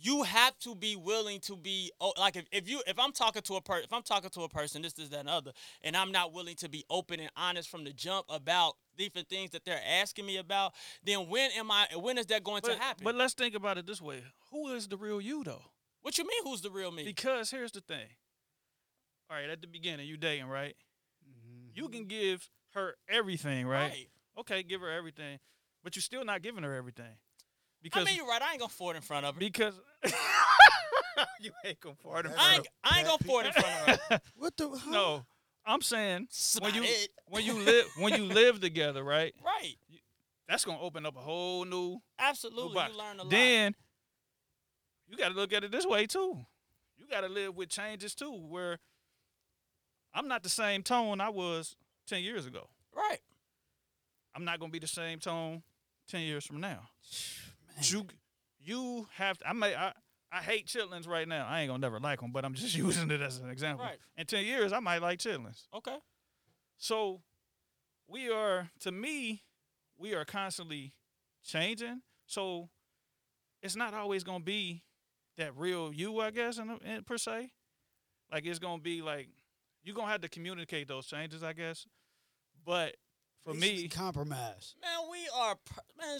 you 0.00 0.22
have 0.22 0.58
to 0.60 0.74
be 0.74 0.96
willing 0.96 1.40
to 1.40 1.56
be 1.56 1.90
oh, 2.00 2.12
like 2.18 2.36
if, 2.36 2.44
if 2.52 2.68
you 2.68 2.82
if 2.86 2.98
I'm 2.98 3.12
talking 3.12 3.42
to 3.42 3.54
a 3.54 3.60
person 3.60 3.84
if 3.84 3.92
I'm 3.92 4.02
talking 4.02 4.30
to 4.30 4.42
a 4.42 4.48
person 4.48 4.82
this 4.82 4.98
is 4.98 5.10
that 5.10 5.20
and 5.20 5.28
other 5.28 5.52
and 5.82 5.96
I'm 5.96 6.12
not 6.12 6.32
willing 6.32 6.56
to 6.56 6.68
be 6.68 6.84
open 6.88 7.20
and 7.20 7.30
honest 7.36 7.68
from 7.68 7.84
the 7.84 7.92
jump 7.92 8.26
about 8.28 8.74
different 8.96 9.28
things 9.28 9.50
that 9.50 9.64
they're 9.64 9.80
asking 10.00 10.26
me 10.26 10.36
about 10.36 10.74
then 11.04 11.28
when 11.28 11.50
am 11.52 11.70
I 11.70 11.86
when 11.96 12.18
is 12.18 12.26
that 12.26 12.44
going 12.44 12.60
but, 12.62 12.74
to 12.74 12.78
happen? 12.78 13.04
but 13.04 13.14
let's 13.14 13.34
think 13.34 13.54
about 13.54 13.78
it 13.78 13.86
this 13.86 14.00
way 14.00 14.22
who 14.50 14.68
is 14.74 14.88
the 14.88 14.96
real 14.96 15.20
you 15.20 15.44
though 15.44 15.62
what 16.02 16.16
you 16.18 16.24
mean 16.24 16.42
who's 16.44 16.60
the 16.60 16.70
real 16.70 16.90
me? 16.90 17.04
Because 17.04 17.50
here's 17.50 17.72
the 17.72 17.80
thing. 17.80 18.06
All 19.30 19.36
right, 19.36 19.50
at 19.50 19.60
the 19.60 19.66
beginning, 19.66 20.06
you 20.06 20.16
dating, 20.16 20.46
right? 20.46 20.74
Mm-hmm. 21.28 21.70
You 21.74 21.88
can 21.88 22.06
give 22.06 22.48
her 22.74 22.94
everything, 23.08 23.66
right? 23.66 24.08
Okay, 24.38 24.62
give 24.62 24.80
her 24.80 24.90
everything, 24.90 25.38
but 25.84 25.96
you're 25.96 26.02
still 26.02 26.24
not 26.24 26.42
giving 26.42 26.62
her 26.62 26.74
everything. 26.74 27.16
I 27.80 27.82
Because 27.82 28.06
mean 28.06 28.16
you're 28.16 28.26
right. 28.26 28.42
I 28.42 28.50
ain't 28.52 28.60
gonna 28.60 28.68
ford 28.70 28.96
in 28.96 29.02
front 29.02 29.24
of 29.26 29.34
her. 29.34 29.38
because 29.38 29.74
you 31.40 31.50
ain't 31.64 31.80
gonna 31.80 31.94
fart 31.96 32.26
in 32.26 32.32
I 32.32 32.34
front 32.34 32.50
of 32.50 32.56
ain't, 32.58 32.68
I 32.84 32.98
ain't 32.98 33.06
gonna 33.06 33.24
ford 33.24 33.46
in 33.46 33.52
front 33.52 33.66
of 33.88 34.00
her. 34.10 34.20
What 34.36 34.56
the? 34.56 34.68
Huh? 34.68 34.90
No, 34.90 35.26
I'm 35.66 35.82
saying 35.82 36.22
That's 36.30 36.58
when 36.60 36.70
about 36.72 36.82
you 36.82 36.88
it. 36.88 37.08
when 37.26 37.44
you 37.44 37.54
live 37.54 37.86
when 37.98 38.14
you 38.14 38.24
live 38.24 38.60
together, 38.60 39.02
right? 39.02 39.34
Right. 39.44 39.76
That's 40.48 40.64
gonna 40.64 40.80
open 40.80 41.04
up 41.04 41.14
a 41.16 41.20
whole 41.20 41.64
new 41.64 41.70
new 41.70 42.00
Absolutely. 42.18 42.74
box. 42.74 42.92
You 42.92 42.98
learn 42.98 43.16
a 43.20 43.22
lot. 43.22 43.30
Then 43.30 43.74
you 45.08 45.16
got 45.18 45.28
to 45.28 45.34
look 45.34 45.52
at 45.52 45.62
it 45.64 45.70
this 45.70 45.84
way 45.86 46.06
too. 46.06 46.38
You 46.96 47.06
got 47.06 47.20
to 47.22 47.28
live 47.28 47.54
with 47.56 47.68
changes 47.68 48.14
too, 48.14 48.32
where 48.32 48.78
I'm 50.14 50.26
not 50.28 50.42
the 50.42 50.48
same 50.48 50.82
tone 50.82 51.20
I 51.20 51.28
was 51.28 51.76
ten 52.06 52.22
years 52.22 52.46
ago. 52.46 52.68
right. 52.96 53.18
I'm 54.34 54.44
not 54.44 54.58
gonna 54.60 54.70
be 54.72 54.78
the 54.78 54.86
same 54.86 55.18
tone 55.18 55.62
ten 56.08 56.22
years 56.22 56.46
from 56.46 56.60
now. 56.60 56.88
Man. 57.78 57.84
You 57.88 58.06
you 58.60 59.08
have 59.14 59.38
to, 59.38 59.48
I 59.48 59.52
may 59.52 59.74
I, 59.74 59.92
I 60.30 60.38
hate 60.38 60.66
chitlins 60.66 61.08
right 61.08 61.26
now. 61.26 61.46
I 61.46 61.60
ain't 61.60 61.68
gonna 61.70 61.80
never 61.80 62.00
like 62.00 62.20
them, 62.20 62.32
but 62.32 62.44
I'm 62.44 62.54
just 62.54 62.74
using 62.76 63.10
it 63.10 63.20
as 63.20 63.38
an 63.38 63.50
example. 63.50 63.84
Right. 63.84 63.98
In 64.16 64.26
ten 64.26 64.44
years, 64.44 64.72
I 64.72 64.80
might 64.80 65.02
like 65.02 65.18
chitlins. 65.18 65.66
Okay. 65.74 65.96
So 66.76 67.22
we 68.08 68.30
are 68.30 68.70
to 68.80 68.92
me, 68.92 69.42
we 69.96 70.14
are 70.14 70.24
constantly 70.24 70.94
changing. 71.44 72.02
So 72.26 72.68
it's 73.62 73.76
not 73.76 73.94
always 73.94 74.24
gonna 74.24 74.44
be 74.44 74.82
that 75.36 75.56
real 75.56 75.92
you, 75.92 76.20
I 76.20 76.30
guess, 76.30 76.58
in, 76.58 76.70
in 76.84 77.04
per 77.04 77.16
se. 77.16 77.50
Like 78.30 78.44
it's 78.44 78.58
gonna 78.58 78.82
be 78.82 79.02
like 79.02 79.28
you're 79.82 79.94
gonna 79.94 80.10
have 80.10 80.20
to 80.22 80.28
communicate 80.28 80.88
those 80.88 81.06
changes, 81.06 81.42
I 81.42 81.52
guess. 81.52 81.86
But 82.64 82.96
for 83.44 83.54
me, 83.54 83.88
compromise. 83.88 84.74
Man, 84.82 85.10
we 85.10 85.18
are 85.34 85.54
per- 85.54 85.82
man. 85.98 86.18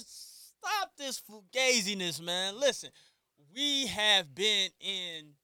Stop 0.61 0.91
this 0.97 1.21
fugaziness, 1.21 2.21
man. 2.21 2.59
Listen, 2.59 2.91
we 3.55 3.87
have 3.87 4.35
been 4.35 4.71
in 4.81 5.35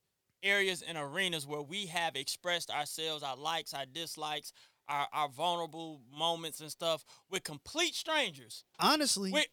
areas 0.42 0.82
and 0.86 0.98
arenas 0.98 1.46
where 1.46 1.62
we 1.62 1.86
have 1.86 2.16
expressed 2.16 2.70
ourselves, 2.70 3.22
our 3.22 3.36
likes, 3.36 3.72
our 3.72 3.86
dislikes, 3.86 4.52
our, 4.88 5.06
our 5.12 5.28
vulnerable 5.28 6.00
moments 6.16 6.60
and 6.60 6.70
stuff 6.70 7.04
with 7.30 7.42
complete 7.42 7.94
strangers. 7.94 8.64
Honestly, 8.78 9.32
With 9.32 9.46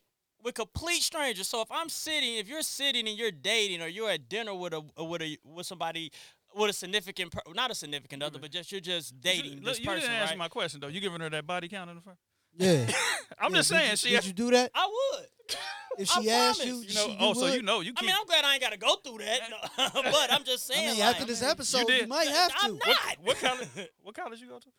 with 0.44 0.56
complete 0.56 1.04
strangers. 1.04 1.48
So 1.48 1.62
if 1.62 1.72
I'm 1.72 1.88
sitting, 1.88 2.36
if 2.38 2.50
you're 2.50 2.64
sitting 2.64 3.08
and 3.08 3.18
you're 3.18 3.32
dating, 3.32 3.82
or 3.82 3.88
you're 3.88 4.10
at 4.10 4.28
dinner 4.28 4.56
with 4.56 4.74
a 4.74 4.82
with 5.04 5.22
a 5.22 5.38
with 5.44 5.68
somebody 5.68 6.12
with 6.56 6.70
a 6.70 6.74
significant, 6.74 7.32
per- 7.32 7.54
not 7.54 7.72
a 7.72 7.76
significant 7.76 8.24
other, 8.24 8.40
but 8.40 8.52
just 8.52 8.72
you're 8.72 8.82
just 8.82 9.22
dating 9.22 9.60
you, 9.60 9.62
this 9.62 9.80
you 9.80 9.86
person, 9.86 10.02
didn't 10.02 10.16
answer 10.16 10.32
right? 10.32 10.38
my 10.38 10.48
question 10.48 10.80
though. 10.82 10.88
You 10.88 11.00
giving 11.00 11.22
her 11.22 11.30
that 11.30 11.48
body 11.48 11.68
count 11.68 11.90
in 11.90 11.96
the 11.96 12.02
front? 12.02 12.20
Yeah. 12.58 12.86
I'm 13.40 13.52
Yeah, 13.52 13.58
just 13.58 13.70
did 13.72 13.78
saying. 13.78 13.90
you- 13.92 13.98
she, 13.98 14.10
did 14.12 14.26
you 14.26 14.34
do 14.34 14.52
that? 14.52 14.72
I 14.76 14.88
would. 14.88 15.26
If 15.98 16.10
I 16.16 16.22
she 16.22 16.30
asked 16.32 16.62
promise. 16.62 16.74
you, 16.74 16.88
you 16.88 16.96
know. 16.96 17.06
she, 17.08 17.18
oh, 17.20 17.34
so 17.34 17.48
you 17.48 17.62
know 17.62 17.82
you. 17.82 17.92
I 17.98 18.02
mean, 18.02 18.16
I'm 18.18 18.26
glad 18.26 18.46
I 18.46 18.54
ain't 18.54 18.62
got 18.62 18.72
to 18.72 18.78
go 18.78 18.96
through 19.06 19.18
that, 19.18 19.42
no. 19.50 19.58
but 20.02 20.32
I'm 20.32 20.46
just 20.46 20.66
saying. 20.66 20.80
I 20.80 20.84
saying. 20.86 20.98
mean, 20.98 21.06
like, 21.06 21.16
after 21.16 21.26
this 21.26 21.44
episode, 21.44 21.80
you, 21.80 21.86
did. 21.88 22.08
might 22.08 22.30
have 22.30 22.50
to. 22.50 22.56
I'm 22.64 22.80
to. 22.80 22.88
not. 22.88 23.18
what 23.22 23.38
college? 23.42 23.68
What 24.02 24.16
college 24.16 24.40
you 24.40 24.48
go 24.48 24.60
to? 24.60 24.70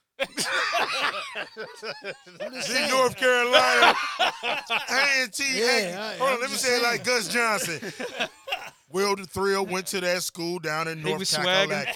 I'm 2.40 2.62
See. 2.62 2.88
North 2.88 3.16
Carolina, 3.16 3.94
A&T. 4.88 5.60
Yeah, 5.60 6.16
Hold 6.16 6.30
on, 6.30 6.40
let 6.40 6.50
me 6.50 6.56
say 6.56 6.78
it 6.78 6.82
like. 6.82 7.04
Gus 7.04 7.28
Johnson. 7.28 7.92
Will 8.90 9.14
the 9.16 9.24
Thrill 9.24 9.66
went 9.66 9.86
to 9.88 10.00
that 10.00 10.22
school 10.22 10.58
down 10.58 10.88
in 10.88 10.98
He 10.98 11.04
North 11.04 11.18
was 11.20 11.28
swagging. 11.30 11.86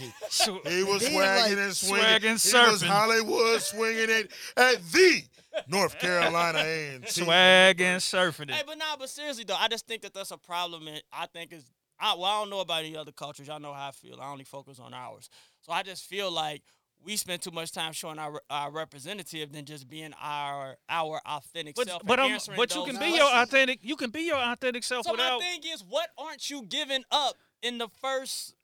He 0.66 0.82
was 0.82 1.02
then, 1.02 1.12
swagging 1.12 1.56
like, 1.56 1.58
and 1.58 1.74
swinging. 1.76 2.04
swagging, 2.06 2.22
he 2.22 2.70
was. 2.72 2.82
Hollywood 2.82 3.62
swinging 3.62 4.10
it 4.10 4.30
at 4.56 4.76
the 4.92 5.22
North 5.68 5.98
Carolina 5.98 6.58
and 6.58 7.08
Swag 7.08 7.80
and 7.80 8.00
surfing 8.00 8.50
Hey, 8.50 8.60
it. 8.60 8.66
but 8.66 8.78
nah, 8.78 8.96
but 8.98 9.08
seriously 9.08 9.44
though, 9.44 9.56
I 9.58 9.68
just 9.68 9.86
think 9.86 10.02
that 10.02 10.14
that's 10.14 10.30
a 10.30 10.38
problem, 10.38 10.88
and 10.88 11.02
I 11.12 11.26
think 11.26 11.52
it's. 11.52 11.64
I, 11.98 12.12
well, 12.14 12.24
I 12.24 12.40
don't 12.40 12.50
know 12.50 12.60
about 12.60 12.84
any 12.84 12.94
other 12.96 13.12
cultures. 13.12 13.46
Y'all 13.48 13.58
know 13.58 13.72
how 13.72 13.88
I 13.88 13.90
feel. 13.90 14.18
I 14.20 14.30
only 14.30 14.44
focus 14.44 14.78
on 14.78 14.92
ours. 14.92 15.30
So 15.62 15.72
I 15.72 15.82
just 15.82 16.04
feel 16.04 16.30
like 16.30 16.62
we 17.02 17.16
spend 17.16 17.40
too 17.40 17.50
much 17.52 17.72
time 17.72 17.92
showing 17.94 18.18
our 18.18 18.40
our 18.50 18.70
representative 18.70 19.50
than 19.52 19.64
just 19.64 19.88
being 19.88 20.12
our 20.20 20.76
our 20.90 21.20
authentic 21.26 21.74
But 21.74 21.88
self. 21.88 22.02
but 22.04 22.18
and 22.20 22.32
um, 22.34 22.38
but 22.56 22.74
you 22.74 22.82
can 22.84 22.92
be 22.94 22.98
questions. 22.98 23.16
your 23.18 23.28
authentic. 23.42 23.78
You 23.82 23.96
can 23.96 24.10
be 24.10 24.22
your 24.26 24.36
authentic 24.36 24.84
self 24.84 25.06
So 25.06 25.12
without. 25.12 25.38
my 25.38 25.44
thing 25.44 25.60
is, 25.72 25.82
what 25.88 26.10
aren't 26.18 26.50
you 26.50 26.62
giving 26.64 27.02
up 27.10 27.36
in 27.62 27.78
the 27.78 27.88
first? 28.02 28.54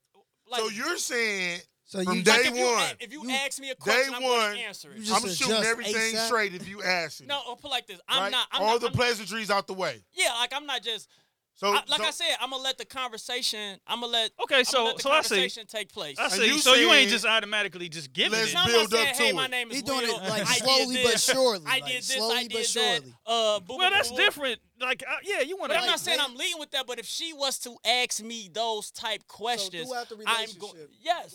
Like, 0.50 0.60
So 0.60 0.68
you're 0.68 0.98
saying 0.98 1.60
So 1.92 2.02
From 2.04 2.16
you 2.16 2.22
day 2.22 2.30
like 2.32 2.46
if 2.46 2.56
you, 2.56 2.64
one. 2.64 2.84
if 3.00 3.12
you, 3.12 3.22
You- 3.24 3.30
ask 3.32 3.60
me 3.60 3.68
a 3.68 3.74
question, 3.74 4.14
I'm 4.14 4.22
one, 4.22 4.32
going 4.32 4.56
to 4.56 4.62
answer 4.62 4.92
it. 4.92 4.96
you 4.96 5.04
just 5.04 5.22
I'm 5.24 5.30
shooting 5.30 5.62
everything 5.62 6.14
ASAP? 6.16 6.26
straight 6.26 6.54
if 6.54 6.66
you 6.66 6.82
ask 6.82 7.20
it. 7.20 7.26
no, 7.26 7.42
or 7.46 7.54
put 7.54 7.70
like 7.70 7.86
this. 7.86 8.00
I'm 8.08 8.22
right? 8.22 8.32
not. 8.32 8.46
I'm 8.50 8.62
All 8.62 8.68
not, 8.72 8.80
the 8.80 8.86
I'm- 8.86 8.94
pleasantries 8.96 9.50
out 9.50 9.66
the 9.66 9.74
way. 9.74 10.02
Yeah, 10.14 10.32
like 10.40 10.54
I'm 10.56 10.64
not 10.64 10.82
just. 10.82 11.06
So, 11.54 11.68
I, 11.68 11.82
like 11.86 12.00
so 12.00 12.04
I 12.04 12.10
said, 12.12 12.34
I'm 12.40 12.48
gonna 12.48 12.62
let 12.62 12.78
the 12.78 12.86
conversation. 12.86 13.78
I'm 13.86 14.00
gonna 14.00 14.10
let. 14.10 14.30
Okay, 14.42 14.64
so- 14.64 14.84
let 14.86 14.96
the 14.96 15.02
so 15.02 15.10
I 15.10 15.20
see. 15.20 15.48
take 15.66 15.92
place. 15.92 16.18
I 16.18 16.24
And 16.24 16.32
see. 16.32 16.46
you 16.46 16.56
so 16.60 16.72
you 16.72 16.90
ain't 16.92 17.10
just 17.10 17.26
automatically 17.26 17.90
just 17.90 18.10
giving 18.14 18.32
let's 18.38 18.52
it. 18.52 18.54
No, 18.54 18.60
I'm 18.62 18.68
build 18.70 18.90
saying, 18.90 19.08
up 19.08 19.16
hey, 19.16 19.28
to 19.28 19.34
my 19.36 19.44
it. 19.44 19.50
name 19.50 19.70
is 19.70 19.76
He 19.76 19.82
doing 19.82 20.00
Will. 20.06 20.18
it 20.18 20.28
like 20.30 20.46
slowly 20.46 21.02
but 21.04 21.20
surely. 21.20 21.62
I 21.66 21.80
like, 21.80 21.84
did 21.84 21.96
this. 21.98 22.06
slowly 22.16 22.36
I 22.36 22.42
did 22.44 22.52
but 22.52 22.58
that. 22.58 22.66
surely. 22.68 23.14
Uh, 23.26 23.60
boo, 23.60 23.76
Well, 23.76 23.90
boo, 23.90 23.94
that's 23.94 24.08
boo, 24.08 24.16
boo. 24.16 24.22
different. 24.22 24.60
Like, 24.80 25.04
uh, 25.06 25.12
yeah, 25.24 25.40
you 25.42 25.58
want 25.58 25.68
But 25.68 25.74
to. 25.74 25.80
I'm 25.80 25.86
Like, 25.86 25.90
not 25.92 26.00
saying 26.00 26.16
they- 26.18 26.24
I'm 26.24 26.34
leading 26.36 26.58
with 26.58 26.70
that. 26.70 26.86
But 26.86 26.98
if 26.98 27.04
she 27.06 27.34
was 27.34 27.58
to 27.60 27.76
ask 27.84 28.22
me 28.22 28.48
those 28.50 28.90
type 28.90 29.28
questions, 29.28 29.86
throughout 29.90 30.08
the 30.08 30.14
I'm 30.14 30.20
relationship, 30.20 30.60
going. 30.60 30.88
Yes, 31.02 31.34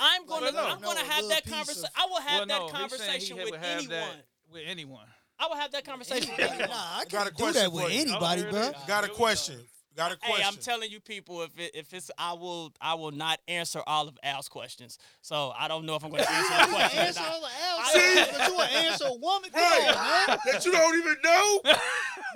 I'm 0.00 0.26
going 0.26 0.42
let 0.42 0.50
to. 0.54 0.56
her 0.56 0.62
I'm 0.66 0.80
know 0.80 0.86
going 0.86 0.96
to 0.98 1.04
a 1.04 1.06
have 1.06 1.28
that 1.28 1.44
conversation. 1.46 1.90
I 1.94 2.06
will 2.06 2.20
have 2.20 2.38
well, 2.38 2.46
that 2.46 2.58
no, 2.58 2.64
he's 2.66 2.72
conversation 2.72 3.36
he 3.38 3.44
with 3.44 3.54
anyone. 3.62 3.88
that 3.90 4.24
with 4.52 4.62
anyone. 4.66 5.06
I 5.38 5.46
will 5.46 5.56
have 5.56 5.72
that 5.72 5.84
conversation 5.84 6.30
with 6.36 6.40
nah, 6.48 6.54
anyone. 6.54 6.70
I 6.72 7.04
got 7.08 7.26
a 7.26 7.30
can't 7.32 7.54
do 7.54 7.60
that 7.60 7.72
with 7.72 7.90
anybody, 7.92 8.44
Oh, 8.46 8.50
bro. 8.50 8.60
really? 8.60 8.74
got 8.86 9.04
a 9.04 9.08
question. 9.08 9.56
Got 9.96 10.12
a 10.12 10.16
question. 10.16 10.36
Hey, 10.40 10.46
I'm 10.46 10.56
telling 10.56 10.88
you, 10.90 11.00
people, 11.00 11.42
if 11.42 11.58
it, 11.58 11.72
if 11.74 11.92
it's, 11.92 12.10
I 12.16 12.32
will, 12.34 12.72
I 12.80 12.94
will 12.94 13.10
not 13.10 13.40
answer 13.48 13.80
all 13.86 14.06
of 14.06 14.16
Al's 14.22 14.48
questions. 14.48 14.98
So 15.20 15.52
I 15.58 15.66
don't 15.66 15.84
know 15.84 15.96
if 15.96 16.04
I'm 16.04 16.10
going 16.10 16.22
to 16.22 16.30
answer 16.32 16.54
the 16.66 16.72
question. 16.76 16.98
Answer 17.00 17.20
all 17.28 17.44
of 17.44 17.50
L 17.68 17.78
I- 17.78 17.90
questions, 17.90 18.28
but 18.38 18.48
you 18.48 18.54
want 18.54 18.70
to 18.70 18.76
answer 18.78 19.04
a 19.06 19.14
woman? 19.14 19.50
Come 19.50 19.62
on, 19.62 19.94
man. 20.28 20.38
that 20.46 20.64
you 20.64 20.72
don't 20.72 20.96
even 20.98 21.16
know. 21.24 21.60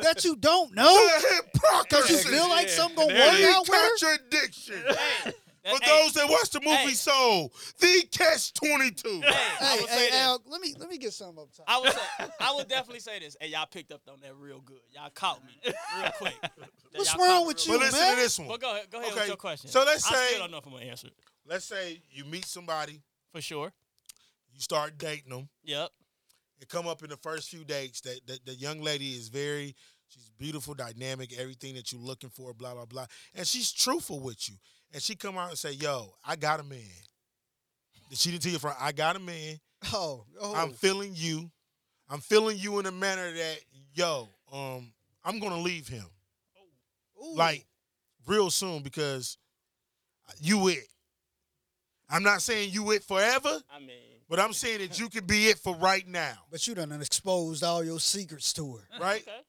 That 0.01 0.25
you 0.25 0.37
don't 0.37 0.75
know? 0.75 1.09
Because 1.89 2.11
you 2.11 2.17
feel 2.19 2.49
like 2.49 2.67
Yeah. 2.67 2.73
something 2.73 3.09
gonna 3.09 3.19
work 3.21 3.35
it 3.35 3.41
is. 3.41 3.55
out 3.55 3.69
with 3.69 3.79
her? 3.79 3.89
Contradiction. 3.99 4.83
Hey, 5.25 5.33
For 5.65 5.79
hey, 5.83 6.03
those 6.03 6.13
that 6.13 6.29
watch 6.29 6.51
the 6.51 6.61
movie 6.61 6.77
Hey. 6.77 6.93
Soul, 6.93 7.53
the 7.81 8.07
Catch 8.11 8.53
22. 8.53 9.21
hey, 9.23 9.27
I 9.27 9.65
Hey, 9.65 9.87
say 9.87 10.11
hey. 10.11 10.19
Al, 10.21 10.43
let 10.47 10.61
me 10.61 10.75
let 10.79 10.91
me 10.91 10.99
get 10.99 11.13
something 11.15 11.43
up 11.43 11.53
top. 11.57 11.65
I 11.67 11.81
would 11.81 11.93
say, 11.93 12.27
I 12.41 12.55
would 12.55 12.69
definitely 12.69 13.01
say 13.01 13.19
this. 13.19 13.35
Hey, 13.41 13.49
y'all 13.49 13.65
picked 13.67 13.91
up 13.91 14.03
on 14.11 14.21
that 14.21 14.35
real 14.37 14.61
good. 14.61 14.81
Y'all 14.93 15.09
caught 15.15 15.43
me 15.45 15.53
real 15.99 16.11
quick. 16.19 16.35
What's 16.95 17.17
wrong 17.17 17.47
with 17.47 17.57
real 17.67 17.67
But 17.67 17.67
you, 17.67 17.73
quick. 17.79 17.81
listen 17.93 18.01
man? 18.01 18.15
to 18.17 18.21
this 18.23 18.39
one. 18.39 18.49
Well, 18.49 18.59
go 18.59 18.71
ahead. 18.73 18.91
Go 18.91 18.99
ahead 18.99 19.11
Okay, 19.13 19.21
with 19.21 19.29
your 19.29 19.37
question. 19.39 19.71
so 19.71 19.85
let's 19.85 20.07
I 20.07 20.15
say- 20.15 20.27
still 20.29 20.39
don't 20.41 20.51
know 20.51 20.59
if 20.59 20.67
I'm 20.67 20.73
gonna 20.73 20.85
answer 20.85 21.07
it 21.07 21.15
Let's 21.47 21.65
say 21.65 22.03
you 22.11 22.25
meet 22.27 22.45
somebody, 22.45 23.01
for 23.33 23.41
sure. 23.41 23.73
you 24.53 24.61
start 24.61 24.99
dating 24.99 25.31
them. 25.31 25.49
Yep. 25.65 25.91
It 26.61 26.69
come 26.69 26.87
up 26.87 27.03
in 27.03 27.11
the 27.11 27.17
first 27.17 27.49
few 27.51 27.65
dates 27.65 28.01
that, 28.03 28.21
that 28.27 28.47
the 28.47 28.55
young 28.55 28.81
lady 28.81 29.13
is 29.13 29.29
very, 29.29 29.75
she's 30.09 30.31
beautiful, 30.39 30.75
dynamic, 30.75 31.33
everything 31.39 31.75
that 31.75 31.93
you're 31.93 32.01
looking 32.01 32.31
for, 32.31 32.53
blah 32.55 32.75
blah 32.75 32.85
blah, 32.87 33.07
and 33.35 33.47
she's 33.47 33.73
truthful 33.73 34.21
with 34.21 34.49
you. 34.49 34.57
And 34.93 35.03
she 35.03 35.15
come 35.17 35.37
out 35.39 35.51
and 35.51 35.59
say, 35.59 35.73
"Yo, 35.73 36.15
I 36.25 36.37
got 36.37 36.61
a 36.61 36.65
man." 36.65 36.81
She 38.13 38.31
didn't 38.31 38.43
tell 38.43 38.53
you 38.53 38.59
from, 38.59 38.75
"I 38.79 38.93
got 38.93 39.17
a 39.17 39.21
man. 39.21 39.59
Oh, 39.93 40.25
oh. 40.41 40.55
I'm 40.55 40.73
feeling 40.73 41.13
you. 41.15 41.51
I'm 42.09 42.21
feeling 42.21 42.57
you 42.59 42.79
in 42.79 42.87
a 42.87 42.91
manner 42.93 43.31
that, 43.31 43.59
yo, 43.93 44.31
um, 44.51 44.93
I'm 45.23 45.39
gonna 45.41 45.59
leave 45.61 45.87
him 45.89 46.07
Ooh. 47.23 47.35
like 47.37 47.67
real 48.27 48.49
soon 48.51 48.83
because 48.83 49.37
you 50.41 50.69
it. 50.69 50.89
I'm 52.09 52.23
not 52.23 52.41
saying 52.41 52.71
you 52.73 52.91
it 52.93 53.03
forever, 53.03 53.61
I 53.75 53.79
mean, 53.79 53.91
but 54.29 54.41
I'm 54.41 54.55
saying 54.55 54.79
that 54.79 54.99
you 54.99 55.11
can 55.11 55.27
be 55.27 55.49
it 55.49 55.59
for 55.59 55.75
right 55.77 56.07
now, 56.09 56.37
But 56.51 56.67
you 56.67 56.75
done 56.75 56.93
exposed 56.93 57.63
all 57.63 57.85
your 57.85 58.01
secrets 58.01 58.53
to 58.55 58.77
her. 58.77 58.85
right? 58.99 59.21
okay. 59.21 59.41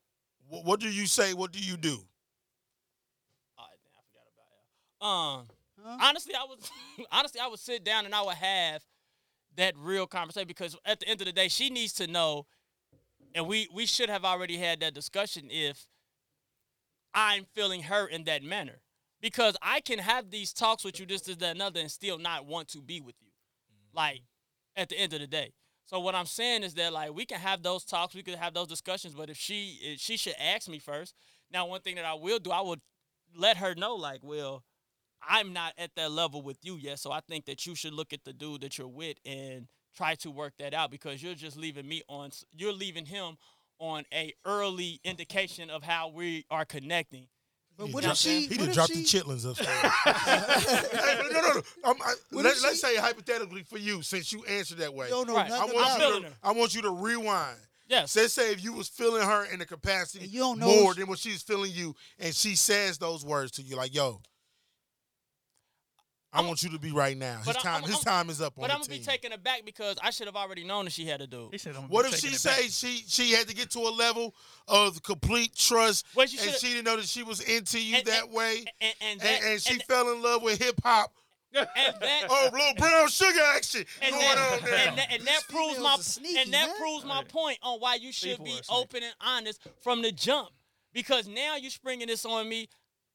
Wh- 0.49 0.65
What 0.65 0.79
do 0.79 0.89
you 0.89 1.05
say? 1.07 1.33
What 1.33 1.51
do 1.51 1.59
you 1.59 1.77
do? 1.77 1.97
All 3.57 3.65
right, 3.69 3.79
damn, 3.83 3.93
I 3.97 4.03
forgot 4.09 4.27
about 4.33 5.45
it. 5.45 5.49
Um, 5.49 5.57
Huh? 5.83 5.97
honestly, 6.01 6.33
I 6.33 6.45
would 6.49 6.59
honestly 7.11 7.39
I 7.41 7.47
would 7.47 7.59
sit 7.59 7.83
down 7.83 8.05
and 8.05 8.15
I 8.15 8.21
would 8.21 8.35
have 8.35 8.81
that 9.57 9.73
real 9.77 10.07
conversation 10.07 10.47
because 10.47 10.75
at 10.85 10.99
the 10.99 11.07
end 11.07 11.21
of 11.21 11.27
the 11.27 11.33
day, 11.33 11.47
she 11.49 11.69
needs 11.69 11.93
to 11.93 12.07
know, 12.07 12.45
and 13.35 13.45
we 13.47 13.67
we 13.73 13.85
should 13.85 14.09
have 14.09 14.23
already 14.25 14.57
had 14.57 14.79
that 14.79 14.93
discussion 14.93 15.47
if 15.51 15.85
I'm 17.13 17.45
feeling 17.53 17.83
her 17.83 18.07
in 18.07 18.23
that 18.25 18.41
manner. 18.43 18.79
Because 19.21 19.55
I 19.61 19.79
can 19.81 19.99
have 19.99 20.29
these 20.29 20.53
talks 20.53 20.83
with 20.83 20.99
you, 20.99 21.05
this, 21.05 21.21
this, 21.21 21.37
that, 21.37 21.55
another, 21.55 21.79
and 21.79 21.89
still 21.89 22.17
not 22.17 22.45
want 22.45 22.67
to 22.69 22.81
be 22.81 23.01
with 23.01 23.15
you. 23.21 23.29
Like, 23.93 24.21
at 24.75 24.89
the 24.89 24.99
end 24.99 25.13
of 25.13 25.19
the 25.21 25.27
day. 25.27 25.53
So 25.85 25.99
what 25.99 26.15
I'm 26.15 26.25
saying 26.25 26.63
is 26.63 26.73
that 26.75 26.93
like 26.93 27.13
we 27.13 27.25
can 27.25 27.39
have 27.39 27.61
those 27.61 27.83
talks, 27.83 28.15
we 28.15 28.23
could 28.23 28.35
have 28.35 28.53
those 28.53 28.67
discussions, 28.67 29.13
but 29.13 29.29
if 29.29 29.37
she 29.37 29.79
if 29.81 29.99
she 29.99 30.17
should 30.17 30.35
ask 30.39 30.67
me 30.67 30.79
first. 30.79 31.13
Now, 31.51 31.67
one 31.67 31.81
thing 31.81 31.95
that 31.95 32.05
I 32.05 32.15
will 32.15 32.39
do, 32.39 32.51
I 32.51 32.61
will 32.61 32.77
let 33.37 33.57
her 33.57 33.75
know, 33.75 33.95
like, 33.95 34.21
well, 34.23 34.63
I'm 35.27 35.53
not 35.53 35.73
at 35.77 35.91
that 35.95 36.11
level 36.11 36.41
with 36.41 36.57
you 36.63 36.77
yet, 36.77 36.99
so 36.99 37.11
I 37.11 37.19
think 37.21 37.45
that 37.45 37.65
you 37.65 37.75
should 37.75 37.93
look 37.93 38.13
at 38.13 38.23
the 38.23 38.33
dude 38.33 38.61
that 38.61 38.77
you're 38.77 38.87
with 38.87 39.17
and 39.25 39.67
try 39.95 40.15
to 40.15 40.31
work 40.31 40.53
that 40.59 40.73
out 40.73 40.91
because 40.91 41.21
you're 41.23 41.35
just 41.35 41.57
leaving 41.57 41.87
me 41.87 42.01
on, 42.07 42.31
you're 42.53 42.73
leaving 42.73 43.05
him 43.05 43.37
on 43.79 44.03
a 44.13 44.33
early 44.45 44.99
indication 45.03 45.69
of 45.69 45.83
how 45.83 46.09
we 46.09 46.45
are 46.49 46.65
connecting. 46.65 47.27
But 47.77 47.87
He 47.87 47.93
what 47.93 48.03
dropped- 48.03 48.25
if 48.25 48.31
she? 48.31 48.41
He 48.41 48.47
what 48.47 48.57
done 48.59 48.69
if 48.69 48.75
dropped 48.75 48.93
she, 48.93 48.99
the 48.99 49.05
chitlins 49.05 49.45
upstairs. 49.49 49.67
hey, 50.05 51.17
but 51.21 51.31
no, 51.31 51.41
no, 51.41 51.53
no. 51.53 51.61
Um, 51.89 51.97
I, 52.03 52.13
What 52.31 52.45
let, 52.45 52.55
let's 52.61 52.61
she- 52.61 52.75
say 52.77 52.95
hypothetically 52.97 53.63
for 53.63 53.77
you, 53.77 54.01
since 54.01 54.31
you 54.31 54.43
answered 54.45 54.77
that 54.79 54.93
way, 54.93 55.07
You 55.07 55.25
don't 55.25 55.35
Right. 55.35 55.51
I 55.51 55.65
want 55.65 55.77
I'm 55.77 56.01
you 56.01 56.21
to, 56.21 56.27
her. 56.27 56.33
I 56.43 56.51
want 56.53 56.75
you 56.75 56.81
to 56.83 56.91
rewind. 56.91 57.57
Yes. 57.87 58.15
Let's 58.15 58.33
say 58.33 58.51
if 58.51 58.63
you 58.63 58.73
was 58.73 58.87
feeling 58.87 59.21
her 59.21 59.45
in 59.45 59.59
the 59.59 59.65
capacity 59.65 60.25
you 60.25 60.39
don't 60.39 60.57
know 60.59 60.65
more 60.67 60.91
if- 60.91 60.97
than 60.97 61.07
what 61.07 61.19
she's 61.19 61.41
feeling 61.43 61.71
you, 61.73 61.95
and 62.19 62.33
she 62.33 62.55
says 62.55 62.97
those 62.97 63.23
words 63.25 63.51
to 63.53 63.61
you, 63.61 63.75
like, 63.75 63.93
"Yo, 63.93 64.21
I 66.35 66.41
want 66.41 66.61
you 66.63 66.69
to 66.71 66.79
be 66.79 66.91
right 66.91 67.17
now. 67.17 67.37
His 67.37 67.45
but 67.45 67.55
I'm- 67.57 67.63
time, 67.63 67.83
I'm- 67.83 67.91
his 67.91 67.99
time 68.01 68.29
is 68.29 68.41
up 68.41 68.53
on 68.57 68.61
But 68.63 68.67
the 68.67 68.73
I'm 68.73 68.79
gonna 68.81 68.89
be 68.89 68.95
team." 68.97 69.05
taken 69.05 69.31
aback 69.33 69.63
because 69.65 69.97
I 70.03 70.09
should 70.11 70.27
have 70.27 70.35
already 70.35 70.63
known 70.63 70.85
that 70.85 70.91
she 70.91 71.05
had 71.05 71.21
a 71.21 71.27
dude. 71.27 71.51
He 71.51 71.57
said, 71.57 71.75
I'm 71.75 71.87
what 71.89 72.05
if 72.05 72.19
she 72.19 72.29
say 72.29 72.67
she 72.67 73.03
she 73.07 73.31
had 73.31 73.47
to 73.47 73.55
get 73.55 73.71
to 73.71 73.79
a 73.79 73.89
level 73.89 74.35
of 74.67 75.01
complete 75.03 75.55
trust, 75.55 76.05
Well, 76.13 76.27
she 76.27 76.37
and 76.39 76.55
she 76.57 76.67
didn't 76.69 76.85
know 76.85 76.97
that 76.97 77.05
she 77.07 77.23
was 77.23 77.39
into 77.41 77.79
you 77.79 77.97
And- 77.97 78.05
that 78.07 78.23
and- 78.25 78.33
way, 78.33 78.57
And, 78.59 78.67
and, 78.81 78.93
and, 79.01 79.19
that, 79.21 79.43
and 79.43 79.61
she 79.61 79.73
and, 79.75 79.83
fell 79.83 80.11
in 80.11 80.21
love 80.21 80.41
with 80.41 80.59
hip 80.61 80.79
hop? 80.83 81.13
and 81.53 81.65
that, 81.75 82.23
Oh, 82.29 82.49
little 82.51 82.73
brown 82.75 83.07
sugar 83.07 83.39
action 83.55 83.85
and 84.01 84.11
going 84.11 84.25
that, 84.25 84.53
on 84.61 84.65
there. 84.69 84.87
and 84.89 84.97
that, 84.97 85.11
and 85.13 85.23
that 85.25 85.41
proves 85.47 85.79
my 85.79 85.95
sneaky, 86.01 86.37
and 86.39 86.53
that 86.53 86.67
man. 86.67 86.77
proves 86.77 87.05
my 87.05 87.23
point 87.23 87.59
on 87.61 87.79
why 87.79 87.95
you 87.95 88.11
should 88.11 88.31
People 88.31 88.45
be 88.45 88.59
open 88.67 89.03
and 89.03 89.13
honest 89.21 89.61
from 89.81 90.01
the 90.01 90.11
jump. 90.11 90.49
Because 90.91 91.27
now 91.27 91.55
you're 91.57 91.71
springing 91.71 92.07
this 92.07 92.25
on 92.25 92.47
me. 92.47 92.67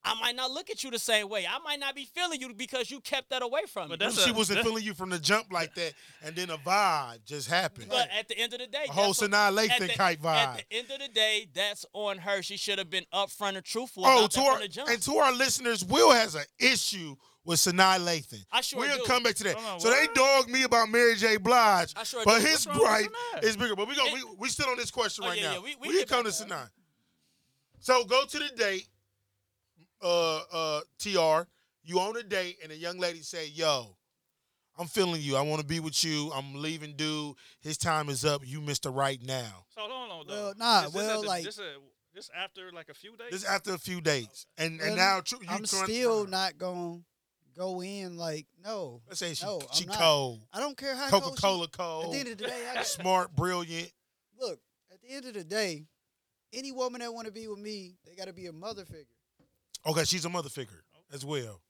I 0.03 0.15
might 0.19 0.35
not 0.35 0.51
look 0.51 0.71
at 0.71 0.83
you 0.83 0.91
the 0.91 0.99
same 0.99 1.29
way. 1.29 1.47
I 1.47 1.59
might 1.59 1.79
not 1.79 1.95
be 1.95 2.07
feeling 2.07 2.41
you 2.41 2.55
because 2.55 2.91
you 2.91 3.01
kept 3.01 3.29
that 3.31 3.43
away 3.43 3.63
from 3.71 3.91
me. 3.91 3.97
But 3.97 4.01
What 4.01 4.09
if 4.09 4.15
that's 4.15 4.25
she 4.27 4.31
a- 4.33 4.35
wasn't 4.35 4.61
feeling 4.65 4.83
you 4.83 4.95
from 4.95 5.11
the 5.11 5.19
jump 5.19 5.53
like 5.53 5.75
that, 5.75 5.93
and 6.23 6.35
then 6.35 6.49
a 6.49 6.57
vibe 6.57 7.25
just 7.27 7.49
happened. 7.51 7.89
But 7.91 8.09
at 8.11 8.27
the 8.27 8.39
end 8.39 8.55
of 8.55 8.61
the 8.61 8.67
day, 8.67 8.87
A 8.89 8.93
whole 8.93 9.09
that's 9.09 9.21
what- 9.21 9.31
Sanaa 9.33 9.49
at 9.49 9.53
Lathan 9.71 9.79
the- 9.89 9.95
type 9.95 10.21
vibe. 10.21 10.37
At 10.37 10.57
the 10.71 10.77
end 10.77 10.91
of 10.91 10.99
the 11.01 11.09
day, 11.09 11.49
that's 11.53 11.85
on 11.93 12.17
her. 12.19 12.43
She 12.43 12.57
should 12.57 12.79
have 12.79 12.89
been 12.89 13.05
upfront 13.13 13.57
and 13.57 13.65
truthful 13.65 14.07
Oh, 14.07 14.21
about 14.21 14.31
to 14.33 14.41
that 14.41 14.47
our 14.47 14.53
from 14.55 14.63
the 14.63 14.69
jump. 14.69 14.89
and 14.89 15.03
to 15.03 15.17
our 15.19 15.33
listeners, 15.33 15.85
Will 15.85 16.11
has 16.13 16.35
an 16.35 16.45
issue 16.59 17.15
with 17.45 17.59
Sanaa 17.61 17.99
Lathan. 17.99 18.43
I 18.51 18.63
sure 18.63 18.79
we'll 18.81 18.97
do. 18.97 19.05
come 19.05 19.23
back 19.23 19.35
to 19.35 19.45
that. 19.45 19.57
Hold 19.57 19.67
on, 19.67 19.81
so 19.81 19.91
they 19.91 20.07
what? 20.07 20.15
dog 20.15 20.49
me 20.49 20.63
about 20.63 20.89
Mary 20.89 21.15
J. 21.17 21.37
Blige, 21.37 21.93
I 21.95 22.05
sure 22.05 22.25
but 22.25 22.41
do. 22.41 22.47
his 22.47 22.67
What's 22.67 22.79
gripe 22.79 23.13
is 23.43 23.55
bigger. 23.57 23.77
But 23.77 23.87
we 23.87 23.95
go, 23.97 24.11
we 24.15 24.25
we 24.39 24.49
still 24.49 24.69
on 24.71 24.77
this 24.79 24.91
question 24.91 25.25
Oh, 25.25 25.29
right 25.29 25.39
yeah, 25.39 25.49
now. 25.49 25.53
yeah, 25.57 25.59
we- 25.61 25.77
we 25.89 25.99
can 25.99 26.07
come 26.07 26.25
to 26.25 26.31
back 26.31 26.39
to 26.39 26.45
that. 26.47 26.49
Sanaa. 26.49 26.71
So 27.81 28.05
go 28.05 28.25
to 28.25 28.39
the 28.39 28.49
date, 28.51 28.89
uh, 30.03 30.41
uh, 30.53 30.81
Tr. 30.99 31.49
You 31.83 31.99
on 32.01 32.17
a 32.17 32.23
date, 32.23 32.59
and 32.63 32.71
a 32.73 32.77
young 32.77 32.99
lady 32.99 33.23
say, 33.23 33.47
"Yo, 33.49 33.97
I'm 34.79 34.87
feeling 34.87 35.21
you. 35.23 35.37
I 35.37 35.43
want 35.43 35.61
to 35.61 35.67
be 35.67 35.81
with 35.81 36.03
you. 36.05 36.31
I'm 36.35 36.55
leaving, 36.55 36.95
dude. 36.95 37.35
His 37.61 37.77
time 37.79 38.09
is 38.09 38.25
up. 38.25 38.43
You 38.45 38.61
missed 38.61 38.83
the 38.85 38.91
right 38.91 39.21
now." 39.23 39.65
So 39.75 39.81
hold 39.83 40.11
on, 40.11 40.27
though. 40.27 40.35
Well, 40.35 40.55
nah, 40.57 40.83
This- 40.83 40.93
this 40.93 40.95
well, 40.95 41.11
at 41.19 41.23
the- 41.23 41.29
like- 41.29 41.45
this, 41.45 41.59
a, 41.59 41.75
this 42.15 42.31
after 42.37 42.71
like 42.73 42.89
a 42.91 42.95
few 42.95 43.17
days. 43.17 43.31
This 43.31 43.45
after 43.45 43.73
a 43.75 43.79
few 43.79 44.01
dates, 44.01 44.47
and 44.59 44.81
and 44.81 44.91
Well, 44.91 44.97
now 44.97 45.21
tr- 45.21 45.37
you 45.37 45.49
I'm 45.49 45.65
trying- 45.65 45.85
still 45.85 46.27
not 46.27 46.59
gonna 46.59 47.01
go 47.57 47.83
in 47.83 48.17
like 48.17 48.47
no. 48.63 49.03
Let's 49.07 49.21
say 49.21 49.35
she 49.35 49.45
No, 49.45 49.61
she 49.73 49.87
cold, 49.87 50.41
I 50.53 50.61
don't 50.61 50.77
care 50.77 50.95
how 50.95 51.09
Coca 51.09 51.41
Cola 51.41 51.69
cold. 51.69 52.05
At 52.07 52.11
the 52.13 52.19
end 52.19 52.29
of 52.29 52.39
the 52.39 52.47
day, 52.47 52.69
I 52.71 52.75
just, 52.77 52.93
smart, 53.01 53.35
brilliant. 53.35 53.91
look. 54.39 54.61
At 54.93 55.01
the 55.03 55.09
end 55.09 55.25
of 55.27 55.35
the 55.35 55.45
day, 55.45 55.87
any 56.53 56.73
woman 56.73 57.01
that 57.01 57.13
want 57.15 57.27
to 57.27 57.33
be 57.33 57.49
with 57.49 57.59
me, 57.59 57.97
they 58.05 58.15
got 58.15 58.27
to 58.27 58.33
be 58.33 58.47
a 58.47 58.53
mother 58.53 58.85
figure. 58.85 59.07
Okay, 59.87 60.05
she's 60.05 60.25
a 60.25 60.29
mother 60.29 60.49
figure 60.49 60.83
as 61.13 61.25
well. 61.25 61.61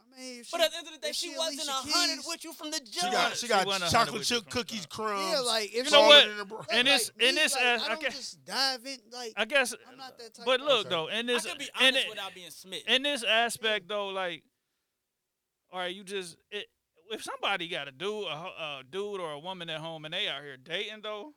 I 0.00 0.02
I 0.16 0.20
mean, 0.22 0.40
if 0.40 0.50
But 0.50 0.60
at 0.62 0.70
the 0.72 0.78
end 0.78 0.86
of 0.88 0.92
the 0.94 0.98
day, 1.00 1.08
if 1.10 1.16
she, 1.16 1.30
she 1.32 1.36
wasn't 1.38 1.60
a 1.68 1.72
Alicia 1.72 1.92
hundred 1.98 2.16
Keys- 2.16 2.26
with 2.26 2.44
you 2.44 2.52
from 2.52 2.70
the 2.70 2.80
jump. 2.80 2.90
She 2.92 3.10
got 3.10 3.32
she 3.32 3.36
She 3.38 3.48
got 3.48 3.66
wasn't 3.66 3.84
hundred 3.84 3.92
chocolate 3.92 4.18
with 4.18 4.26
chip 4.28 4.36
you 4.38 4.42
from 4.42 4.52
cookies, 4.52 4.82
the 4.82 4.88
crumbs. 4.88 5.30
Yeah, 5.32 5.40
like 5.40 5.64
if 5.68 5.74
You 5.74 5.82
know 5.84 5.88
salted 5.90 6.08
what? 6.08 6.28
in 6.28 6.36
the 6.38 6.44
br- 6.44 6.54
Right, 6.56 6.78
In 6.80 6.86
this- 6.86 7.10
like, 7.18 7.28
in 7.28 7.34
this 7.34 7.54
like, 7.54 7.64
as- 7.64 7.82
I 7.82 7.88
don't 7.88 7.98
okay. 7.98 8.08
just 8.10 8.44
dive 8.44 8.86
in 8.86 8.98
like 9.12 9.32
I 9.36 9.44
guess. 9.44 9.74
I'm 9.90 9.96
not 9.96 10.18
that 10.18 10.34
type. 10.34 10.46
But 10.46 10.60
of 10.60 10.66
look 10.66 10.80
Okay. 10.80 10.88
though, 10.88 11.06
in 11.08 11.28
I 11.30 11.32
this 11.32 11.46
could 11.46 11.58
be 11.58 11.64
in, 11.64 11.70
honest 11.86 12.06
it- 12.06 12.10
without 12.10 12.34
being 12.34 12.50
smitten. 12.50 12.92
in 12.94 13.02
this 13.02 13.22
aspect 13.22 13.88
though, 13.88 14.08
like, 14.08 14.42
all 15.72 15.78
right, 15.80 15.94
you 15.94 16.02
just 16.04 16.36
it, 16.50 16.66
if 17.10 17.22
somebody 17.22 17.68
got 17.68 17.88
a 17.88 17.92
dude, 17.92 18.26
a, 18.26 18.36
ho- 18.36 18.78
a 18.80 18.82
dude 18.88 19.20
or 19.20 19.32
a 19.32 19.38
woman 19.38 19.68
at 19.70 19.80
home, 19.80 20.04
and 20.04 20.14
they 20.14 20.28
out 20.28 20.42
here 20.42 20.56
dating 20.56 21.00
though, 21.02 21.34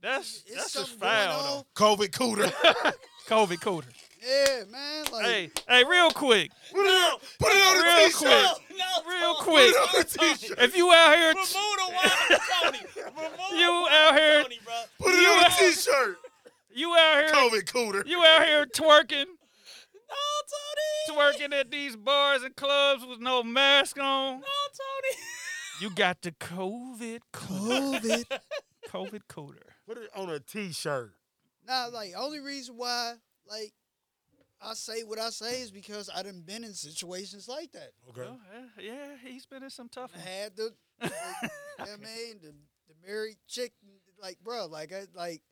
that's 0.00 0.42
It's 0.46 0.54
that's 0.54 0.72
just 0.72 0.74
something 0.90 0.98
going 1.00 1.12
foul 1.28 1.56
on. 1.58 1.64
COVID 1.74 2.10
cooter. 2.10 2.52
though. 2.62 2.90
COVID 3.28 3.58
cooter. 3.60 3.84
Yeah, 4.22 4.64
man. 4.70 5.04
Like 5.12 5.24
Hey, 5.26 5.50
hey, 5.68 5.84
real 5.84 6.10
quick, 6.10 6.50
Put 6.72 6.86
it 6.86 6.90
on, 6.90 7.18
put 7.38 7.52
it 7.52 7.66
on 7.66 7.76
the 7.76 7.82
Real 7.82 8.06
t-shirt. 8.06 8.18
quick. 8.18 8.78
no, 8.78 9.10
real 9.10 9.34
Tony, 9.34 9.44
quick. 9.44 9.74
Put 9.74 10.00
it 10.00 10.20
on 10.20 10.28
the 10.28 10.36
t-shirt. 10.36 10.58
if 10.58 10.76
you 10.76 10.92
out 10.92 11.16
here, 11.16 11.28
Remove 11.28 11.48
the 11.48 11.92
wine, 11.94 12.40
Tony. 12.62 12.78
Remove 12.96 13.32
You 13.52 13.66
the 13.66 13.72
wine, 13.72 13.92
out 13.92 14.14
here- 14.18 14.42
Tony, 14.42 14.60
bro. 14.64 14.74
Put 14.98 15.14
it 15.14 15.28
on 15.28 15.42
the 15.42 15.54
t-shirt. 15.58 16.18
you 16.74 16.94
out 16.94 17.14
here, 17.16 17.32
COVID 17.32 17.64
cooter. 17.64 18.06
you 18.06 18.22
out 18.24 18.44
here 18.44 18.66
twerking, 18.66 19.26
No, 20.08 20.26
Tony. 21.08 21.18
twerking 21.20 21.52
at 21.58 21.70
these 21.70 21.96
bars 21.96 22.42
and 22.42 22.54
clubs 22.56 23.04
with 23.06 23.20
no 23.20 23.42
mask 23.42 23.98
on. 23.98 24.40
No, 24.40 24.40
Tony. 24.40 25.16
You 25.80 25.90
got 25.90 26.22
the 26.22 26.32
COVID 26.32 27.20
cooter. 27.32 28.00
COVID. 28.00 28.38
COVID 28.88 29.20
cooter. 29.28 29.62
Put 29.86 29.98
it 29.98 30.08
on 30.16 30.30
a 30.30 30.40
t-shirt. 30.40 31.12
nah, 31.66 31.86
like 31.92 32.12
only 32.16 32.40
reason 32.40 32.76
why 32.76 33.14
like 33.48 33.72
I 34.60 34.74
say 34.74 35.02
what 35.02 35.18
I 35.18 35.30
say 35.30 35.60
is 35.60 35.70
because 35.70 36.08
I 36.14 36.22
done 36.22 36.42
been 36.46 36.64
in 36.64 36.72
situations 36.72 37.46
like 37.48 37.72
that. 37.72 37.90
Okay. 38.10 38.22
Well, 38.22 38.38
yeah, 38.78 38.92
yeah, 38.94 39.06
he's 39.30 39.44
been 39.46 39.62
in 39.62 39.70
some 39.70 39.88
tough 39.88 40.10
I 40.14 40.18
ones. 40.18 40.28
had 40.28 40.56
the, 40.56 40.70
the 41.00 41.06
you 41.78 41.84
I 41.84 41.96
mean, 41.98 42.38
the, 42.42 42.54
the 42.88 42.94
married 43.06 43.36
chick, 43.46 43.72
like, 44.20 44.38
bro, 44.42 44.66
like, 44.66 44.92
I, 44.92 45.02
like, 45.14 45.42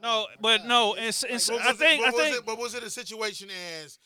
No, 0.00 0.26
Oh 0.28 0.34
but 0.40 0.58
God. 0.58 0.68
no, 0.68 0.94
It's 0.94 1.22
it's, 1.24 1.50
like- 1.50 1.60
I 1.60 1.66
was 1.68 1.76
it- 1.76 1.78
think 1.78 2.02
I 2.06 2.10
was 2.10 2.20
think 2.20 2.36
It, 2.36 2.46
but 2.46 2.58
was 2.58 2.74
it 2.74 2.82
a 2.82 2.90
situation 2.90 3.48
as 3.82 3.98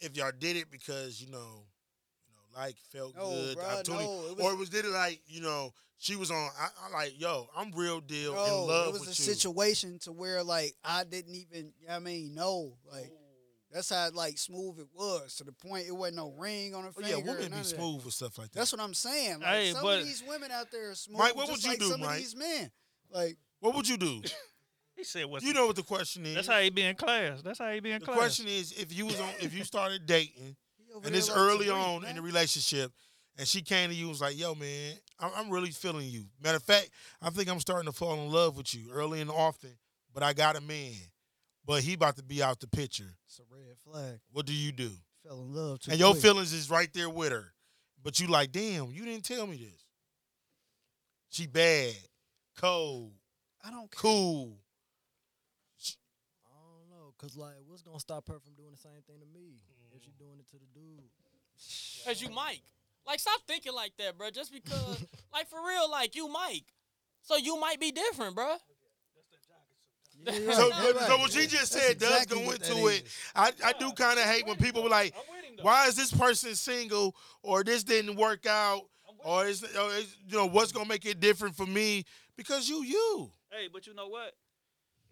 if 0.00 0.16
y'all 0.16 0.32
did 0.36 0.56
it 0.56 0.70
because 0.70 1.20
you 1.20 1.30
know, 1.30 1.64
like 2.56 2.76
felt 2.92 3.14
No, 3.16 3.30
good, 3.30 3.56
bruh, 3.58 3.72
opportunity, 3.74 4.04
no, 4.04 4.26
it 4.30 4.36
was- 4.36 4.46
or 4.46 4.56
was 4.56 4.68
did 4.70 4.84
it 4.84 4.90
like 4.90 5.20
you 5.26 5.40
know 5.40 5.72
she 5.98 6.16
was 6.16 6.30
on? 6.30 6.36
I, 6.60 6.68
I 6.86 6.92
like 6.92 7.20
yo, 7.20 7.48
I'm 7.56 7.70
real 7.72 8.00
deal 8.00 8.34
no, 8.34 8.44
in 8.44 8.68
love 8.68 8.86
it 8.88 8.92
was 8.92 9.00
with 9.02 9.08
a 9.08 9.22
you. 9.22 9.32
situation 9.34 9.98
to 10.00 10.12
where, 10.12 10.42
like, 10.42 10.74
I 10.84 11.04
didn't 11.04 11.34
even, 11.34 11.72
you 11.80 11.86
know 11.88 11.94
what 11.94 11.96
I 11.96 11.98
mean, 12.00 12.34
no, 12.34 12.74
like, 12.92 13.10
oh. 13.10 13.18
that's 13.72 13.88
how, 13.90 14.10
like, 14.12 14.36
smooth 14.38 14.78
it 14.78 14.88
was 14.94 15.36
to 15.36 15.44
the 15.44 15.52
point 15.52 15.86
it 15.88 15.92
wasn't 15.92 16.16
no 16.16 16.34
ring 16.36 16.74
on 16.74 16.82
her 16.84 16.90
Oh, 16.90 17.00
finger. 17.00 17.08
yeah, 17.08 17.16
or 17.16 17.34
women 17.34 17.50
none 17.50 17.60
be 17.60 17.64
smooth 17.66 18.04
with 18.04 18.12
stuff 18.14 18.36
like 18.36 18.50
that. 18.52 18.58
That's 18.58 18.72
what 18.72 18.80
I'm 18.82 18.92
saying. 18.94 19.40
Like, 19.40 19.48
Hey, 19.48 19.72
some 19.72 19.82
but- 19.82 20.00
of 20.00 20.04
these 20.06 20.22
women 20.26 20.50
out 20.50 20.70
there 20.70 20.90
are 20.90 20.94
smooth. 20.94 21.18
Mike, 21.18 21.34
what 21.34 21.46
just 21.48 21.52
would 21.52 21.64
you 21.64 21.70
like 21.70 21.78
do, 21.78 21.88
some 21.90 22.00
Mike? 22.00 22.10
of 22.10 22.16
these 22.18 22.36
men. 22.36 22.70
Like, 23.10 23.36
what 23.60 23.74
would 23.74 23.88
you 23.88 23.96
do? 23.96 24.20
he 24.96 25.04
said 25.04 25.24
what's 25.26 25.44
you 25.44 25.54
know 25.54 25.66
what 25.66 25.76
the 25.76 25.82
question 25.82 26.26
is. 26.26 26.34
that's 26.34 26.46
how 26.48 26.60
he 26.60 26.68
be 26.70 26.82
in 26.82 26.94
class. 26.96 27.40
That's 27.42 27.58
how 27.58 27.70
he 27.70 27.80
be 27.80 27.92
in 27.92 28.00
the 28.00 28.04
class. 28.04 28.16
The 28.16 28.20
question 28.20 28.48
is 28.48 28.72
if 28.72 28.94
you 28.96 29.06
was 29.06 29.18
on, 29.20 29.28
if 29.40 29.54
you 29.54 29.64
started 29.64 30.04
dating 30.06 30.32
he 30.34 30.48
over 30.48 30.56
and 31.04 31.14
it's 31.14 31.30
early 31.30 31.68
on 31.70 32.04
in 32.04 32.16
the 32.16 32.22
relationship, 32.22 32.92
and 33.38 33.46
she 33.46 33.62
came 33.62 33.90
to 33.90 33.94
you 33.94 34.04
and 34.04 34.10
was 34.10 34.20
like, 34.20 34.38
"Yo, 34.38 34.54
man, 34.54 34.94
I'm, 35.20 35.30
I'm 35.36 35.50
really 35.50 35.70
feeling 35.70 36.08
you." 36.08 36.24
Matter 36.42 36.56
of 36.56 36.62
fact, 36.62 36.90
I 37.20 37.30
think 37.30 37.48
I'm 37.50 37.60
starting 37.60 37.90
to 37.90 37.96
fall 37.96 38.14
in 38.14 38.30
love 38.30 38.56
with 38.56 38.74
you 38.74 38.90
early 38.92 39.20
and 39.20 39.30
often. 39.30 39.70
But 40.14 40.22
I 40.22 40.32
got 40.32 40.56
a 40.56 40.60
man, 40.62 40.94
but 41.64 41.82
he 41.82 41.92
about 41.94 42.16
to 42.16 42.22
be 42.22 42.42
out 42.42 42.58
the 42.60 42.66
picture. 42.68 43.14
It's 43.26 43.38
a 43.38 43.42
red 43.54 43.76
flag. 43.84 44.20
What 44.32 44.46
do 44.46 44.54
you 44.54 44.72
do? 44.72 44.90
Fell 45.22 45.40
in 45.40 45.52
love 45.54 45.80
too 45.80 45.90
and 45.90 46.00
your 46.00 46.12
quick. 46.12 46.22
feelings 46.22 46.52
is 46.52 46.70
right 46.70 46.88
there 46.94 47.10
with 47.10 47.32
her, 47.32 47.52
but 48.02 48.18
you 48.18 48.26
like, 48.28 48.52
damn, 48.52 48.90
you 48.92 49.04
didn't 49.04 49.24
tell 49.24 49.46
me 49.46 49.56
this. 49.58 49.84
She 51.28 51.46
bad, 51.46 51.94
cold, 52.56 53.12
I 53.62 53.70
don't 53.70 53.90
care. 53.90 54.00
cool. 54.00 54.56
I 56.46 56.56
don't 56.78 56.88
know, 56.88 57.12
cause 57.18 57.36
like, 57.36 57.56
what's 57.66 57.82
gonna 57.82 58.00
stop 58.00 58.26
her 58.28 58.38
from 58.38 58.54
doing 58.54 58.70
the 58.70 58.78
same 58.78 59.02
thing 59.06 59.20
to 59.20 59.26
me 59.26 59.60
if 59.96 60.02
she 60.04 60.12
doing 60.18 60.38
it 60.38 60.48
to 60.50 60.56
the 60.56 60.66
dude? 60.74 61.10
Cause 62.04 62.20
you 62.22 62.30
Mike. 62.30 62.62
Like, 63.06 63.20
stop 63.20 63.40
thinking 63.46 63.72
like 63.72 63.92
that, 63.98 64.18
bro. 64.18 64.30
Just 64.30 64.52
because, 64.52 65.04
like, 65.32 65.48
for 65.48 65.58
real, 65.66 65.90
like 65.90 66.14
you 66.16 66.28
Mike. 66.28 66.64
So 67.22 67.36
you 67.36 67.58
might 67.60 67.80
be 67.80 67.92
different, 67.92 68.34
bro. 68.34 68.56
Yeah, 70.24 70.52
So, 70.52 70.68
yeah, 70.68 70.74
but- 70.82 70.96
right. 70.96 71.06
so 71.06 71.18
what 71.18 71.30
she 71.30 71.46
just 71.46 71.72
That's 71.72 71.86
said 71.86 71.98
does 71.98 72.10
exactly 72.22 72.44
go 72.44 72.50
into 72.52 72.74
that 72.74 72.94
it. 72.94 73.04
is. 73.04 73.18
I, 73.34 73.52
I 73.64 73.72
do 73.78 73.92
kind 73.92 74.18
of 74.18 74.24
hate 74.24 74.46
when 74.46 74.56
people 74.56 74.82
were 74.82 74.88
like, 74.88 75.14
why 75.62 75.86
is 75.88 75.94
this 75.96 76.12
person 76.12 76.54
single 76.54 77.14
or 77.42 77.62
this 77.62 77.84
didn't 77.84 78.16
work 78.16 78.46
out 78.46 78.82
or 79.24 79.46
is 79.46 79.62
or 79.62 79.90
is, 79.94 80.16
you 80.26 80.36
know 80.36 80.46
what's 80.46 80.72
gonna 80.72 80.88
make 80.88 81.04
it 81.06 81.20
different 81.20 81.54
for 81.54 81.66
me 81.66 82.04
because 82.36 82.68
you 82.68 82.82
you. 82.82 83.30
Hey, 83.50 83.68
but 83.72 83.86
you 83.86 83.94
know 83.94 84.08
what? 84.08 84.32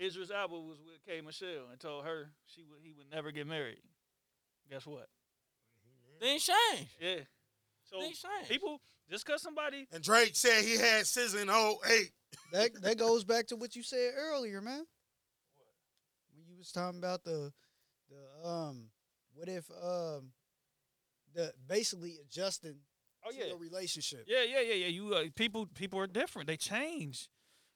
Idris 0.00 0.30
Elba 0.30 0.54
was 0.54 0.78
with 0.80 1.04
K 1.06 1.20
Michelle 1.20 1.68
and 1.70 1.78
told 1.80 2.04
her 2.04 2.30
she 2.46 2.62
would 2.62 2.80
he 2.82 2.92
would 2.92 3.10
never 3.10 3.30
get 3.30 3.46
married. 3.46 3.78
Guess 4.70 4.86
what? 4.86 5.06
Then 6.20 6.38
change. 6.38 6.88
Yeah. 7.00 7.16
So 7.90 8.00
Things 8.00 8.20
change. 8.22 8.48
people 8.48 8.80
just 9.10 9.26
cause 9.26 9.42
somebody 9.42 9.86
And 9.92 10.02
Drake 10.02 10.34
said 10.34 10.64
he 10.64 10.76
had 10.78 11.06
sizzling 11.06 11.48
oh 11.50 11.76
eight. 11.90 12.10
that 12.52 12.70
that 12.82 12.98
goes 12.98 13.24
back 13.24 13.46
to 13.48 13.56
what 13.56 13.76
you 13.76 13.82
said 13.82 14.12
earlier, 14.16 14.60
man. 14.60 14.84
When 16.34 16.46
you 16.48 16.56
was 16.56 16.72
talking 16.72 16.98
about 16.98 17.24
the 17.24 17.52
the 18.08 18.48
um 18.48 18.86
what 19.34 19.48
if 19.48 19.70
um 19.70 20.30
the 21.34 21.52
basically 21.68 22.16
adjusting 22.24 22.76
Oh 23.26 23.30
to 23.30 23.36
yeah. 23.38 23.46
your 23.46 23.58
relationship. 23.58 24.24
Yeah, 24.26 24.42
yeah, 24.42 24.60
yeah, 24.60 24.74
yeah. 24.74 24.86
You 24.88 25.14
uh, 25.14 25.24
people 25.34 25.66
people 25.74 25.98
are 25.98 26.06
different. 26.06 26.46
They 26.46 26.56
change. 26.58 27.28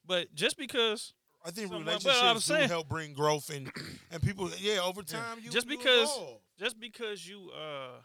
But 0.07 0.35
just 0.35 0.57
because 0.59 1.13
I 1.45 1.51
think 1.51 1.69
Someone- 1.69 1.85
but 1.85 2.05
relationships 2.05 2.47
do 2.47 2.55
saying- 2.55 2.69
help 2.69 2.89
bring 2.89 3.13
growth 3.15 3.51
and 3.51 3.71
and 4.11 4.23
people 4.23 4.51
yeah 4.59 4.81
over 4.81 5.03
time 5.03 5.39
you 5.43 5.51
Just 5.51 5.69
you 5.69 5.77
because- 5.77 6.11
evolve. 6.17 6.41
Just 6.59 6.79
because 6.81 7.27
you 7.27 7.51
uh 7.55 8.01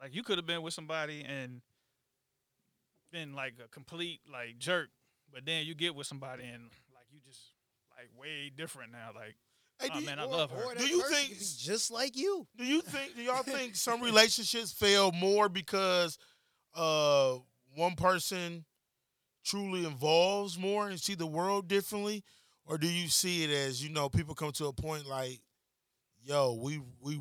like 0.00 0.14
you 0.14 0.22
could 0.22 0.38
have 0.38 0.46
been 0.46 0.62
with 0.62 0.74
somebody 0.74 1.24
and 1.26 1.60
been 3.12 3.34
like 3.34 3.54
a 3.64 3.68
complete 3.68 4.20
like 4.32 4.58
jerk, 4.58 4.88
but 5.32 5.44
then 5.44 5.66
you 5.66 5.74
get 5.74 5.94
with 5.94 6.06
somebody 6.06 6.44
and 6.44 6.64
like 6.94 7.06
you 7.10 7.20
just 7.26 7.40
like 7.96 8.08
way 8.18 8.50
different 8.56 8.92
now. 8.92 9.10
Like 9.14 9.36
Hey, 9.80 9.88
oh 9.90 9.94
do 9.94 10.00
you- 10.00 10.06
man, 10.06 10.18
I 10.18 10.24
Or- 10.24 10.30
love 10.30 10.50
her. 10.50 10.74
Do 10.76 10.86
you 10.86 11.02
think 11.08 11.28
could 11.28 11.38
be 11.38 11.44
s- 11.44 11.56
just 11.56 11.90
like 11.90 12.16
you? 12.16 12.46
Do 12.56 12.64
you 12.64 12.80
think? 12.82 13.16
Do 13.16 13.22
y'all 13.22 13.42
think 13.42 13.74
some 13.76 14.00
relationships 14.00 14.72
fail 14.72 15.12
more 15.12 15.48
because 15.48 16.18
uh 16.74 17.36
one 17.74 17.94
person 17.96 18.64
truly 19.44 19.84
involves 19.84 20.56
more 20.58 20.88
and 20.88 21.00
see 21.00 21.14
the 21.14 21.26
world 21.26 21.66
differently, 21.68 22.22
or 22.64 22.78
do 22.78 22.86
you 22.88 23.08
see 23.08 23.42
it 23.44 23.50
as 23.50 23.82
you 23.82 23.90
know 23.90 24.08
people 24.08 24.34
come 24.34 24.52
to 24.52 24.66
a 24.66 24.72
point 24.72 25.06
like, 25.06 25.40
yo, 26.24 26.54
we 26.54 26.80
we 27.00 27.20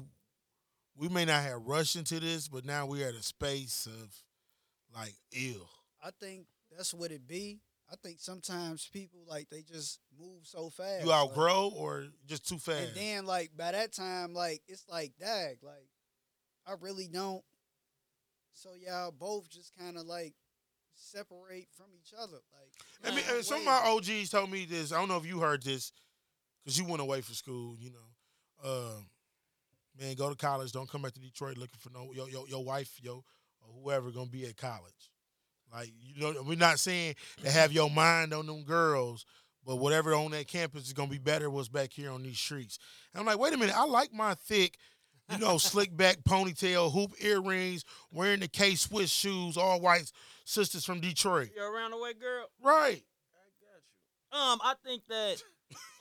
we 0.95 1.09
may 1.09 1.25
not 1.25 1.43
have 1.43 1.61
rushed 1.65 1.95
into 1.95 2.19
this, 2.19 2.47
but 2.47 2.65
now 2.65 2.85
we're 2.85 3.07
at 3.07 3.15
a 3.15 3.23
space 3.23 3.87
of 3.87 4.15
like 4.95 5.13
ill. 5.33 5.69
I 6.03 6.09
think 6.19 6.45
that's 6.75 6.93
what 6.93 7.11
it 7.11 7.27
be. 7.27 7.59
I 7.91 7.95
think 8.01 8.19
sometimes 8.19 8.87
people 8.91 9.19
like 9.27 9.49
they 9.49 9.63
just 9.63 9.99
move 10.17 10.43
so 10.43 10.69
fast. 10.69 11.03
You 11.03 11.09
like- 11.09 11.29
outgrow 11.29 11.71
or 11.75 12.05
just 12.25 12.47
too 12.47 12.57
fast? 12.57 12.89
And 12.89 12.95
then 12.95 13.25
like 13.25 13.51
by 13.57 13.71
that 13.71 13.91
time, 13.91 14.33
like 14.33 14.61
it's 14.67 14.85
like 14.89 15.13
dag, 15.19 15.57
like 15.61 15.87
I 16.65 16.73
really 16.79 17.07
don't. 17.11 17.43
So 18.53 18.69
y'all 18.75 19.11
both 19.11 19.49
just 19.49 19.75
kind 19.77 19.97
of 19.97 20.05
like 20.05 20.33
separate 20.95 21.67
from 21.75 21.87
each 21.97 22.13
other, 22.17 22.37
like. 22.53 22.71
I 23.03 23.15
mean, 23.15 23.43
some 23.43 23.59
of 23.59 23.65
my 23.65 23.81
OGs 23.85 24.29
told 24.29 24.51
me 24.51 24.65
this. 24.65 24.91
I 24.93 24.99
don't 24.99 25.07
know 25.09 25.17
if 25.17 25.25
you 25.25 25.39
heard 25.39 25.63
this, 25.63 25.91
because 26.63 26.77
you 26.77 26.85
went 26.85 27.01
away 27.01 27.21
from 27.21 27.33
school. 27.33 27.75
You 27.79 27.89
know, 27.89 28.10
um, 28.63 29.07
man, 29.99 30.15
go 30.15 30.29
to 30.29 30.35
college. 30.35 30.71
Don't 30.71 30.89
come 30.89 31.01
back 31.01 31.13
to 31.13 31.19
Detroit 31.19 31.57
looking 31.57 31.79
for 31.79 31.89
no 31.89 32.11
your 32.13 32.29
your, 32.29 32.47
your 32.47 32.63
wife, 32.63 32.97
yo, 33.01 33.23
or 33.61 33.81
whoever 33.81 34.11
gonna 34.11 34.29
be 34.29 34.45
at 34.45 34.57
college. 34.57 35.11
Like 35.71 35.91
you 35.99 36.33
know, 36.33 36.41
we're 36.43 36.57
not 36.57 36.79
saying 36.79 37.15
to 37.43 37.51
have 37.51 37.71
your 37.71 37.89
mind 37.89 38.33
on 38.33 38.45
them 38.45 38.63
girls, 38.63 39.25
but 39.65 39.77
whatever 39.77 40.13
on 40.13 40.31
that 40.31 40.47
campus 40.47 40.87
is 40.87 40.93
gonna 40.93 41.09
be 41.09 41.17
better. 41.17 41.49
What's 41.49 41.69
back 41.69 41.91
here 41.93 42.11
on 42.11 42.23
these 42.23 42.39
streets? 42.39 42.77
And 43.13 43.21
I'm 43.21 43.25
like, 43.25 43.39
wait 43.39 43.53
a 43.53 43.57
minute. 43.57 43.77
I 43.77 43.85
like 43.85 44.13
my 44.13 44.33
thick. 44.33 44.77
You 45.29 45.37
know, 45.37 45.57
slick 45.59 45.95
back 45.95 46.17
ponytail, 46.27 46.91
hoop 46.91 47.11
earrings, 47.21 47.85
wearing 48.11 48.41
the 48.41 48.47
K 48.49 48.75
Swiss 48.75 49.09
shoes, 49.09 49.55
all 49.55 49.79
white 49.79 50.11
sisters 50.45 50.83
from 50.83 50.99
Detroit. 50.99 51.49
You're 51.55 51.71
around 51.71 51.91
the 51.91 51.97
way, 51.97 52.13
girl. 52.13 52.47
Right. 52.61 53.01
I 54.33 54.37
got 54.37 54.37
you. 54.37 54.51
Um, 54.53 54.59
I 54.63 54.73
think 54.83 55.03
that. 55.07 55.41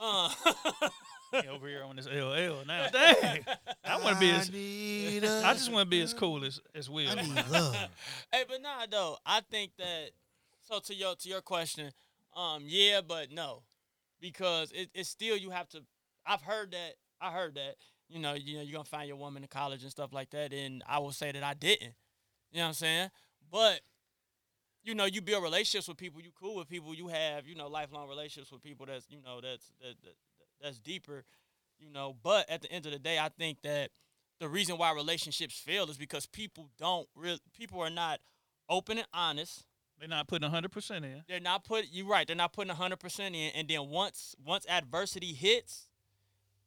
Uh, 0.00 0.88
over 1.32 1.68
here 1.68 1.82
on 1.82 1.96
this 1.96 2.06
LL 2.06 2.66
now. 2.66 2.88
Dang. 2.90 3.44
I 3.84 3.98
want 3.98 4.14
to 4.14 4.20
be 4.20 4.30
as 4.30 4.50
need 4.50 5.24
I 5.24 5.52
just 5.54 5.72
want 5.72 5.86
to 5.86 5.90
be 5.90 6.02
as 6.02 6.14
cool 6.14 6.44
as 6.44 6.60
as 6.74 6.88
Will. 6.88 7.10
I 7.10 7.22
need 7.22 7.44
love. 7.50 7.74
hey, 8.32 8.44
but 8.48 8.62
nah, 8.62 8.86
though. 8.90 9.16
I 9.24 9.40
think 9.50 9.72
that. 9.78 10.10
So 10.62 10.78
to 10.78 10.94
your 10.94 11.14
to 11.16 11.28
your 11.28 11.40
question, 11.40 11.90
um, 12.36 12.62
yeah, 12.66 13.00
but 13.06 13.32
no, 13.32 13.62
because 14.20 14.70
it, 14.72 14.90
it's 14.94 15.08
still 15.08 15.36
you 15.36 15.50
have 15.50 15.68
to. 15.70 15.82
I've 16.26 16.42
heard 16.42 16.72
that. 16.72 16.94
I 17.20 17.32
heard 17.32 17.56
that 17.56 17.76
you 18.10 18.18
know, 18.18 18.34
you 18.34 18.56
know, 18.56 18.62
you're 18.62 18.72
gonna 18.72 18.84
find 18.84 19.08
your 19.08 19.16
woman 19.16 19.42
in 19.42 19.48
college 19.48 19.82
and 19.82 19.90
stuff 19.90 20.12
like 20.12 20.30
that. 20.30 20.52
And 20.52 20.82
I 20.88 20.98
will 20.98 21.12
say 21.12 21.32
that 21.32 21.42
I 21.42 21.54
didn't. 21.54 21.94
You 22.50 22.58
know 22.58 22.62
what 22.64 22.68
I'm 22.68 22.74
saying? 22.74 23.10
But 23.50 23.80
you 24.82 24.94
know, 24.94 25.04
you 25.04 25.20
build 25.20 25.42
relationships 25.42 25.88
with 25.88 25.96
people. 25.96 26.20
You 26.20 26.30
cool 26.38 26.56
with 26.56 26.68
people. 26.68 26.94
You 26.94 27.08
have 27.08 27.46
you 27.46 27.54
know 27.54 27.68
lifelong 27.68 28.08
relationships 28.08 28.50
with 28.50 28.62
people. 28.62 28.86
That's 28.86 29.06
you 29.08 29.22
know 29.22 29.40
that's 29.40 29.72
that, 29.80 29.94
that 30.02 30.14
that's 30.62 30.78
deeper. 30.78 31.24
You 31.78 31.90
know, 31.90 32.14
but 32.22 32.48
at 32.50 32.62
the 32.62 32.70
end 32.70 32.86
of 32.86 32.92
the 32.92 32.98
day, 32.98 33.18
I 33.18 33.30
think 33.30 33.62
that 33.62 33.90
the 34.38 34.48
reason 34.48 34.76
why 34.78 34.92
relationships 34.92 35.58
fail 35.58 35.88
is 35.90 35.96
because 35.96 36.26
people 36.26 36.68
don't 36.78 37.08
really 37.14 37.40
people 37.56 37.80
are 37.80 37.90
not 37.90 38.20
open 38.68 38.98
and 38.98 39.06
honest. 39.12 39.64
They're 39.98 40.08
not 40.08 40.28
putting 40.28 40.48
hundred 40.48 40.72
percent 40.72 41.04
in. 41.04 41.22
They're 41.28 41.40
not 41.40 41.64
put 41.64 41.86
You're 41.90 42.06
right. 42.06 42.26
They're 42.26 42.36
not 42.36 42.52
putting 42.52 42.74
hundred 42.74 43.00
percent 43.00 43.34
in, 43.34 43.50
and 43.54 43.68
then 43.68 43.88
once 43.88 44.34
once 44.44 44.66
adversity 44.68 45.34
hits, 45.34 45.88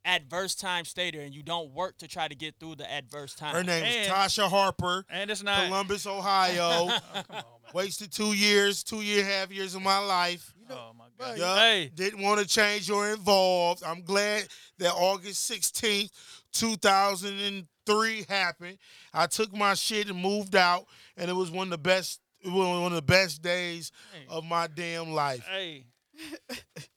adverse 0.05 0.55
time 0.55 0.85
stay 0.85 1.11
there, 1.11 1.21
and 1.21 1.33
you 1.33 1.43
don't 1.43 1.71
work 1.73 1.97
to 1.99 2.07
try 2.07 2.27
to 2.27 2.35
get 2.35 2.55
through 2.59 2.75
the 2.75 2.91
adverse 2.91 3.33
time. 3.35 3.53
Her 3.55 3.63
name 3.63 3.83
is 3.85 4.07
Tasha 4.07 4.49
Harper, 4.49 5.05
And 5.09 5.29
it's 5.31 5.43
not. 5.43 5.65
Columbus, 5.67 6.05
Ohio. 6.07 6.89
Oh, 7.15 7.35
on. 7.37 7.43
Wasted 7.73 8.11
two 8.11 8.33
years, 8.33 8.83
two 8.83 9.01
year 9.01 9.23
half 9.25 9.51
years 9.51 9.73
of 9.73 9.81
my 9.81 9.97
life. 9.97 10.53
oh 10.69 10.91
my 10.97 11.05
god. 11.17 11.37
Yup. 11.39 11.57
Hey, 11.57 11.91
Didn't 11.95 12.21
want 12.21 12.39
to 12.39 12.45
change 12.47 12.89
or 12.91 13.09
involved. 13.09 13.81
I'm 13.83 14.01
glad 14.03 14.47
that 14.77 14.93
August 14.93 15.49
16th, 15.49 16.11
2003 16.51 18.25
happened. 18.29 18.77
I 19.13 19.27
took 19.27 19.53
my 19.55 19.73
shit 19.73 20.09
and 20.09 20.21
moved 20.21 20.55
out, 20.55 20.85
and 21.17 21.29
it 21.29 21.33
was 21.33 21.49
one 21.51 21.67
of 21.67 21.71
the 21.71 21.77
best. 21.77 22.19
It 22.41 22.49
was 22.51 22.67
one 22.81 22.91
of 22.91 22.95
the 22.95 23.01
best 23.01 23.41
days 23.41 23.91
Hey. 24.13 24.25
of 24.29 24.43
my 24.43 24.67
damn 24.67 25.13
life. 25.13 25.45
hey. 25.49 25.85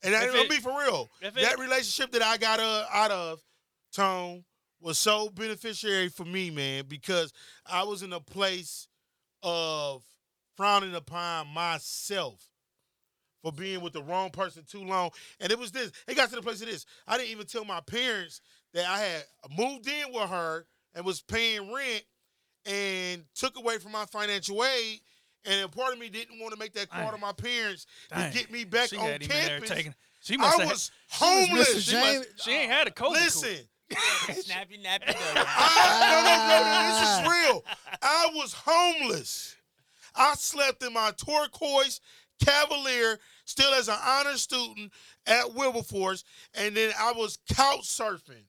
And 0.03 0.15
that, 0.15 0.25
If 0.29 0.35
let 0.35 0.45
it- 0.47 0.51
me 0.51 0.57
be 0.57 0.63
for 0.63 0.79
real. 0.79 1.11
it- 1.21 1.35
That 1.35 1.59
relationship 1.59 2.13
that 2.13 2.23
I 2.23 2.37
got 2.37 2.61
uh, 2.61 2.87
out 2.93 3.11
of, 3.11 3.43
Tone, 3.93 4.45
was 4.81 4.99
so 4.99 5.31
beneficiary 5.31 6.09
for 6.09 6.25
me, 6.25 6.51
man, 6.51 6.85
because 6.87 7.33
I 7.65 7.83
was 7.85 8.03
in 8.03 8.13
a 8.13 8.21
place 8.21 8.89
of 9.43 10.05
frowning 10.57 10.95
upon 10.95 11.49
myself 11.49 12.45
for 13.43 13.53
being 13.53 13.81
with 13.81 13.95
the 13.95 14.03
wrong 14.03 14.31
person 14.31 14.65
too 14.69 14.85
long. 14.85 15.11
And 15.41 15.51
it 15.51 15.59
was 15.59 15.73
this. 15.73 15.93
It 16.07 16.15
got 16.15 16.29
to 16.31 16.37
the 16.37 16.43
place 16.43 16.61
of 16.61 16.69
this. 16.69 16.85
I 17.07 17.17
didn't 17.17 17.31
even 17.31 17.47
tell 17.47 17.65
my 17.65 17.81
parents 17.81 18.41
that 18.75 18.85
I 18.87 18.99
had 18.99 19.25
moved 19.57 19.89
in 19.89 20.13
with 20.13 20.29
her 20.29 20.67
and 20.95 21.05
was 21.05 21.23
paying 21.23 21.73
rent 21.73 22.05
and 22.67 23.25
took 23.35 23.57
away 23.57 23.79
from 23.79 23.93
my 23.93 24.05
financial 24.07 24.63
aid. 24.65 25.01
And 25.47 25.65
a 25.65 25.69
part 25.69 25.93
of 25.93 25.99
me 25.99 26.09
didn't 26.09 26.41
want 26.41 26.53
to 26.53 26.59
make 26.59 26.73
that 26.75 26.91
call 26.91 27.03
Dang. 27.03 27.13
to 27.13 27.19
my 27.19 27.33
parents 27.33 27.87
Dang. 28.11 28.33
to 28.33 28.39
get 28.39 28.51
me 28.51 28.65
back 28.65 28.89
she 28.89 28.97
on 28.97 29.07
had 29.07 29.23
him 29.23 29.29
there 29.29 29.49
campus. 29.49 29.71
taking. 29.71 29.95
She 30.21 30.37
must 30.37 30.59
I 30.59 30.63
have. 30.63 30.71
was 30.73 30.91
She 31.09 31.25
was 31.25 31.49
homeless. 31.49 31.83
She, 31.85 31.91
James- 31.93 32.19
must, 32.33 32.45
she 32.45 32.51
ain't 32.53 32.71
had 32.73 32.89
a 32.89 32.91
COVID. 32.91 33.11
Listen, 33.13 33.57
snappy 34.33 34.79
nappy. 34.85 35.03
I, 35.37 36.01
no, 36.11 36.21
no, 36.27 36.63
no, 36.65 36.89
this 36.99 37.19
is 37.19 37.49
real. 37.49 37.65
I 38.03 38.29
was 38.35 38.53
homeless. 38.53 39.55
I 40.17 40.35
slept 40.35 40.83
in 40.83 40.93
my 40.93 41.13
turquoise 41.13 42.01
Cavalier, 42.45 43.19
still 43.45 43.73
as 43.75 43.89
an 43.89 43.97
honor 44.05 44.37
student 44.37 44.93
at 45.27 45.55
Wilberforce, 45.55 46.25
and 46.55 46.77
then 46.77 46.93
I 46.99 47.13
was 47.13 47.39
couch 47.55 47.83
surfing 47.85 48.45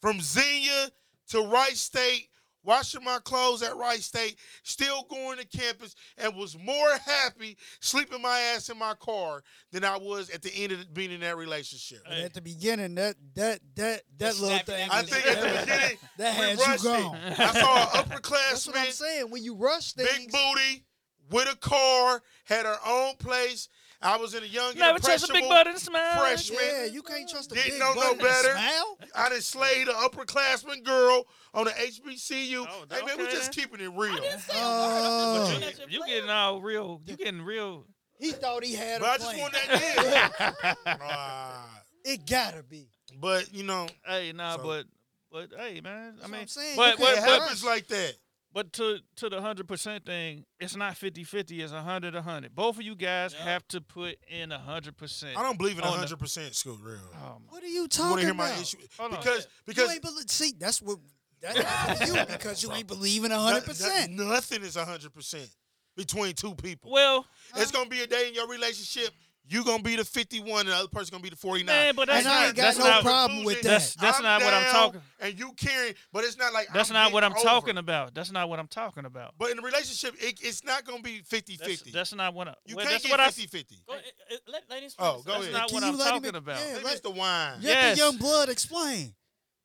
from 0.00 0.20
Xenia 0.20 0.90
to 1.30 1.42
Wright 1.42 1.76
State, 1.76 2.28
washing 2.64 3.04
my 3.04 3.18
clothes 3.24 3.62
at 3.62 3.76
Wright 3.76 4.00
State, 4.00 4.36
still 4.62 5.06
going 5.10 5.38
to 5.38 5.46
campus, 5.46 5.94
and 6.18 6.34
was 6.36 6.56
more 6.58 6.92
happy 7.04 7.56
sleeping 7.80 8.22
my 8.22 8.38
ass 8.54 8.68
in 8.68 8.78
my 8.78 8.94
car 8.94 9.42
than 9.70 9.84
I 9.84 9.96
was 9.96 10.30
at 10.30 10.42
the 10.42 10.54
end 10.54 10.72
of 10.72 10.92
being 10.94 11.12
in 11.12 11.20
that 11.20 11.36
relationship. 11.36 12.02
But 12.04 12.18
at 12.18 12.34
the 12.34 12.42
beginning, 12.42 12.94
that 12.96 13.16
that 13.34 13.60
that 13.76 14.02
that 14.18 14.38
little 14.38 14.58
thing. 14.58 14.88
I 14.90 15.02
think 15.02 15.26
at 15.26 15.40
the 15.40 15.60
beginning 15.60 15.98
that 16.18 16.38
we 16.38 16.44
had 16.46 16.58
you 16.58 16.64
rushed 16.64 16.84
it. 16.84 16.88
gone. 16.88 17.16
I 17.38 17.52
saw 17.52 18.00
an 18.00 18.08
That's 18.52 18.66
what 18.66 18.76
I'm 18.76 18.92
saying. 18.92 19.30
When 19.30 19.42
you 19.42 19.54
rush 19.54 19.92
things, 19.92 20.08
big 20.10 20.30
booty, 20.30 20.84
with 21.30 21.50
a 21.50 21.56
car, 21.56 22.22
had 22.44 22.66
her 22.66 22.76
own 22.86 23.16
place. 23.16 23.68
I 24.02 24.16
was 24.16 24.34
in 24.34 24.42
a 24.42 24.46
young, 24.46 24.74
Never 24.76 24.98
trust 24.98 25.28
a 25.28 25.32
big 25.32 25.44
impressionable 25.44 25.48
butt 25.48 25.66
and 25.68 25.78
smile. 25.78 26.18
freshman. 26.18 26.58
yeah, 26.62 26.84
you 26.86 27.02
can't 27.02 27.28
trust 27.28 27.52
a 27.52 27.54
Didn't 27.54 27.70
big 27.72 27.78
know 27.80 27.92
no 27.94 28.10
and 28.10 28.18
better. 28.20 28.50
Smile? 28.52 28.98
I 29.14 29.28
done 29.28 29.40
slayed 29.40 29.88
an 29.88 29.94
upperclassman 29.94 30.82
girl 30.84 31.24
on 31.54 31.64
the 31.66 31.70
HBCU. 31.70 32.66
Oh, 32.68 32.84
hey 32.90 33.04
man, 33.04 33.16
we 33.18 33.24
okay 33.24 33.32
just 33.32 33.52
keeping 33.52 33.80
it 33.80 33.90
real. 33.94 34.18
Oh. 34.54 35.58
But 35.60 35.78
you, 35.90 36.00
you 36.00 36.06
getting 36.06 36.30
all 36.30 36.60
real. 36.60 37.00
You 37.06 37.16
getting 37.16 37.42
real. 37.42 37.86
He 38.18 38.32
thought 38.32 38.64
he 38.64 38.74
had 38.74 39.00
But 39.00 39.08
I 39.10 39.14
a 39.14 39.18
just 39.18 39.30
plan. 39.30 39.40
want 39.40 39.52
that 39.54 40.74
in. 40.86 40.96
Ah, 41.00 41.82
It 42.04 42.26
gotta 42.28 42.62
be. 42.62 42.88
but 43.20 43.52
you 43.52 43.62
know, 43.64 43.86
Hey, 44.06 44.32
nah, 44.32 44.56
So- 44.56 44.62
but 44.64 44.86
but 45.30 45.48
hey, 45.58 45.80
man. 45.80 46.16
That's 46.16 46.20
I 46.20 46.22
what 46.26 46.30
mean, 46.32 46.40
I'm 46.42 46.46
saying. 46.48 46.76
but 46.76 46.86
You 46.86 46.92
it 46.92 46.98
but, 46.98 47.14
can't 47.14 47.26
but 47.26 47.40
happens 47.42 47.64
like 47.64 47.86
that. 47.88 48.14
But 48.54 48.72
to 48.74 48.98
to 49.16 49.28
the 49.28 49.40
hundred 49.40 49.68
percent 49.68 50.04
thing, 50.06 50.44
it's 50.60 50.76
not 50.76 50.94
50-50, 50.94 51.60
It's 51.62 51.72
hundred 51.72 52.14
a 52.14 52.22
hundred. 52.22 52.54
Both 52.54 52.76
of 52.76 52.82
you 52.82 52.94
guys 52.94 53.34
Yeah. 53.36 53.44
have 53.44 53.66
to 53.68 53.80
put 53.80 54.16
in 54.28 54.50
hundred 54.50 54.96
percent. 54.96 55.36
I 55.36 55.42
don't 55.42 55.58
believe 55.58 55.78
in 55.78 55.84
On 55.84 55.98
hundred 55.98 56.18
percent 56.18 56.54
school 56.54 56.78
real. 56.82 56.98
Oh 57.14 57.38
my. 57.40 57.52
What 57.52 57.62
are 57.62 57.66
you 57.66 57.82
You 57.82 57.88
talking 57.88 58.16
to 58.16 58.22
hear 58.22 58.30
about? 58.32 58.54
my 58.54 58.60
issue? 58.60 58.78
Hold 58.98 59.12
on. 59.14 59.18
Because 59.18 59.46
You 59.86 59.90
ain't 59.90 60.02
believe. 60.02 60.30
See, 60.30 60.52
that's 60.58 60.80
what. 60.82 60.98
That's 61.40 62.06
you 62.08 62.14
because 62.28 62.62
you 62.62 62.72
ain't 62.72 62.86
believing 62.86 63.30
hundred 63.30 63.64
percent. 63.64 64.12
no- 64.12 64.24
nothing 64.28 64.62
is 64.62 64.76
hundred 64.76 65.12
percent 65.12 65.48
between 65.96 66.34
two 66.34 66.54
people. 66.54 66.90
Well, 66.92 67.26
It's 67.56 67.70
gonna 67.70 67.88
be 67.88 68.00
a 68.02 68.06
day 68.06 68.28
in 68.28 68.34
your 68.34 68.48
relationship. 68.48 69.10
You 69.48 69.64
gonna 69.64 69.82
be 69.82 69.96
the 69.96 70.04
fifty-one, 70.04 70.60
and 70.60 70.68
the 70.68 70.74
other 70.76 70.88
person 70.88 71.10
gonna 71.10 71.22
be 71.22 71.28
the 71.28 71.36
forty-nine. 71.36 71.66
man, 71.66 71.94
but 71.96 72.06
that's 72.06 72.24
And 72.24 72.32
I 72.32 72.46
ain't 72.46 72.56
got 72.56 72.62
that's 72.62 72.78
no 72.78 72.84
not 72.86 73.02
problem 73.02 73.44
with 73.44 73.60
that. 73.62 73.68
that's 73.68 73.94
that's 73.96 74.18
I'm 74.18 74.22
not 74.22 74.40
what 74.42 74.54
I'm 74.54 74.62
down, 74.62 74.72
talking. 74.72 75.00
And 75.20 75.38
you 75.38 75.52
carrying, 75.56 75.94
but 76.12 76.22
it's 76.24 76.38
not 76.38 76.52
like 76.54 76.68
That's 76.72 76.90
I'm 76.90 76.94
not 76.94 77.12
what 77.12 77.24
I'm 77.24 77.32
getting 77.32 77.44
talking 77.48 77.76
about. 77.76 78.14
That's 78.14 78.30
not 78.30 78.48
what 78.48 78.60
I'm 78.60 78.68
talking 78.68 79.04
about. 79.04 79.34
But 79.38 79.50
in 79.50 79.58
a 79.58 79.62
relationship, 79.62 80.14
it, 80.22 80.38
it's 80.42 80.64
not 80.64 80.84
gonna 80.84 81.02
be 81.02 81.22
50-50. 81.28 81.58
That's, 81.58 81.82
that's 81.92 82.14
not 82.14 82.34
what 82.34 82.48
I. 82.48 82.54
you 82.66 82.76
well, 82.76 82.86
can't 82.86 83.02
that's 83.02 83.10
what 83.10 83.20
I. 83.20 83.26
get 83.30 83.34
50-50. 83.50 83.86
Go, 83.86 83.92
uh, 83.94 83.96
uh, 83.96 84.36
let, 84.46 84.62
let 84.70 84.82
Oh, 84.84 84.88
speak. 84.88 85.26
go 85.26 85.32
That's 85.32 85.42
ahead. 85.42 85.52
not 85.52 85.72
what 85.72 85.82
I'm 85.82 85.98
talking 85.98 86.34
e- 86.34 86.38
about. 86.38 86.60
yeah, 86.60 86.72
Maybe 86.74 86.84
let- 86.84 86.92
it's 86.92 87.00
the 87.02 87.10
wine. 87.10 87.52
Let 87.56 87.62
Yes. 87.64 87.98
the 87.98 88.04
young 88.04 88.16
blood 88.18 88.48
explain. 88.48 89.12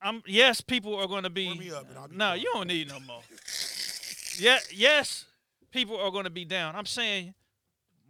I'm 0.01 0.23
yes, 0.25 0.59
people 0.59 0.95
are 0.95 1.07
going 1.07 1.23
to 1.23 1.29
be. 1.29 1.55
Me 1.57 1.71
up 1.71 1.87
and 1.87 1.97
I'll 1.97 2.07
be 2.07 2.15
no, 2.15 2.25
quiet. 2.29 2.41
you 2.41 2.51
don't 2.53 2.67
need 2.67 2.87
no 2.89 2.99
more. 2.99 3.21
yeah, 4.39 4.59
yes, 4.73 5.25
people 5.71 5.99
are 5.99 6.11
going 6.11 6.23
to 6.25 6.29
be 6.29 6.45
down. 6.45 6.75
I'm 6.75 6.85
saying 6.85 7.33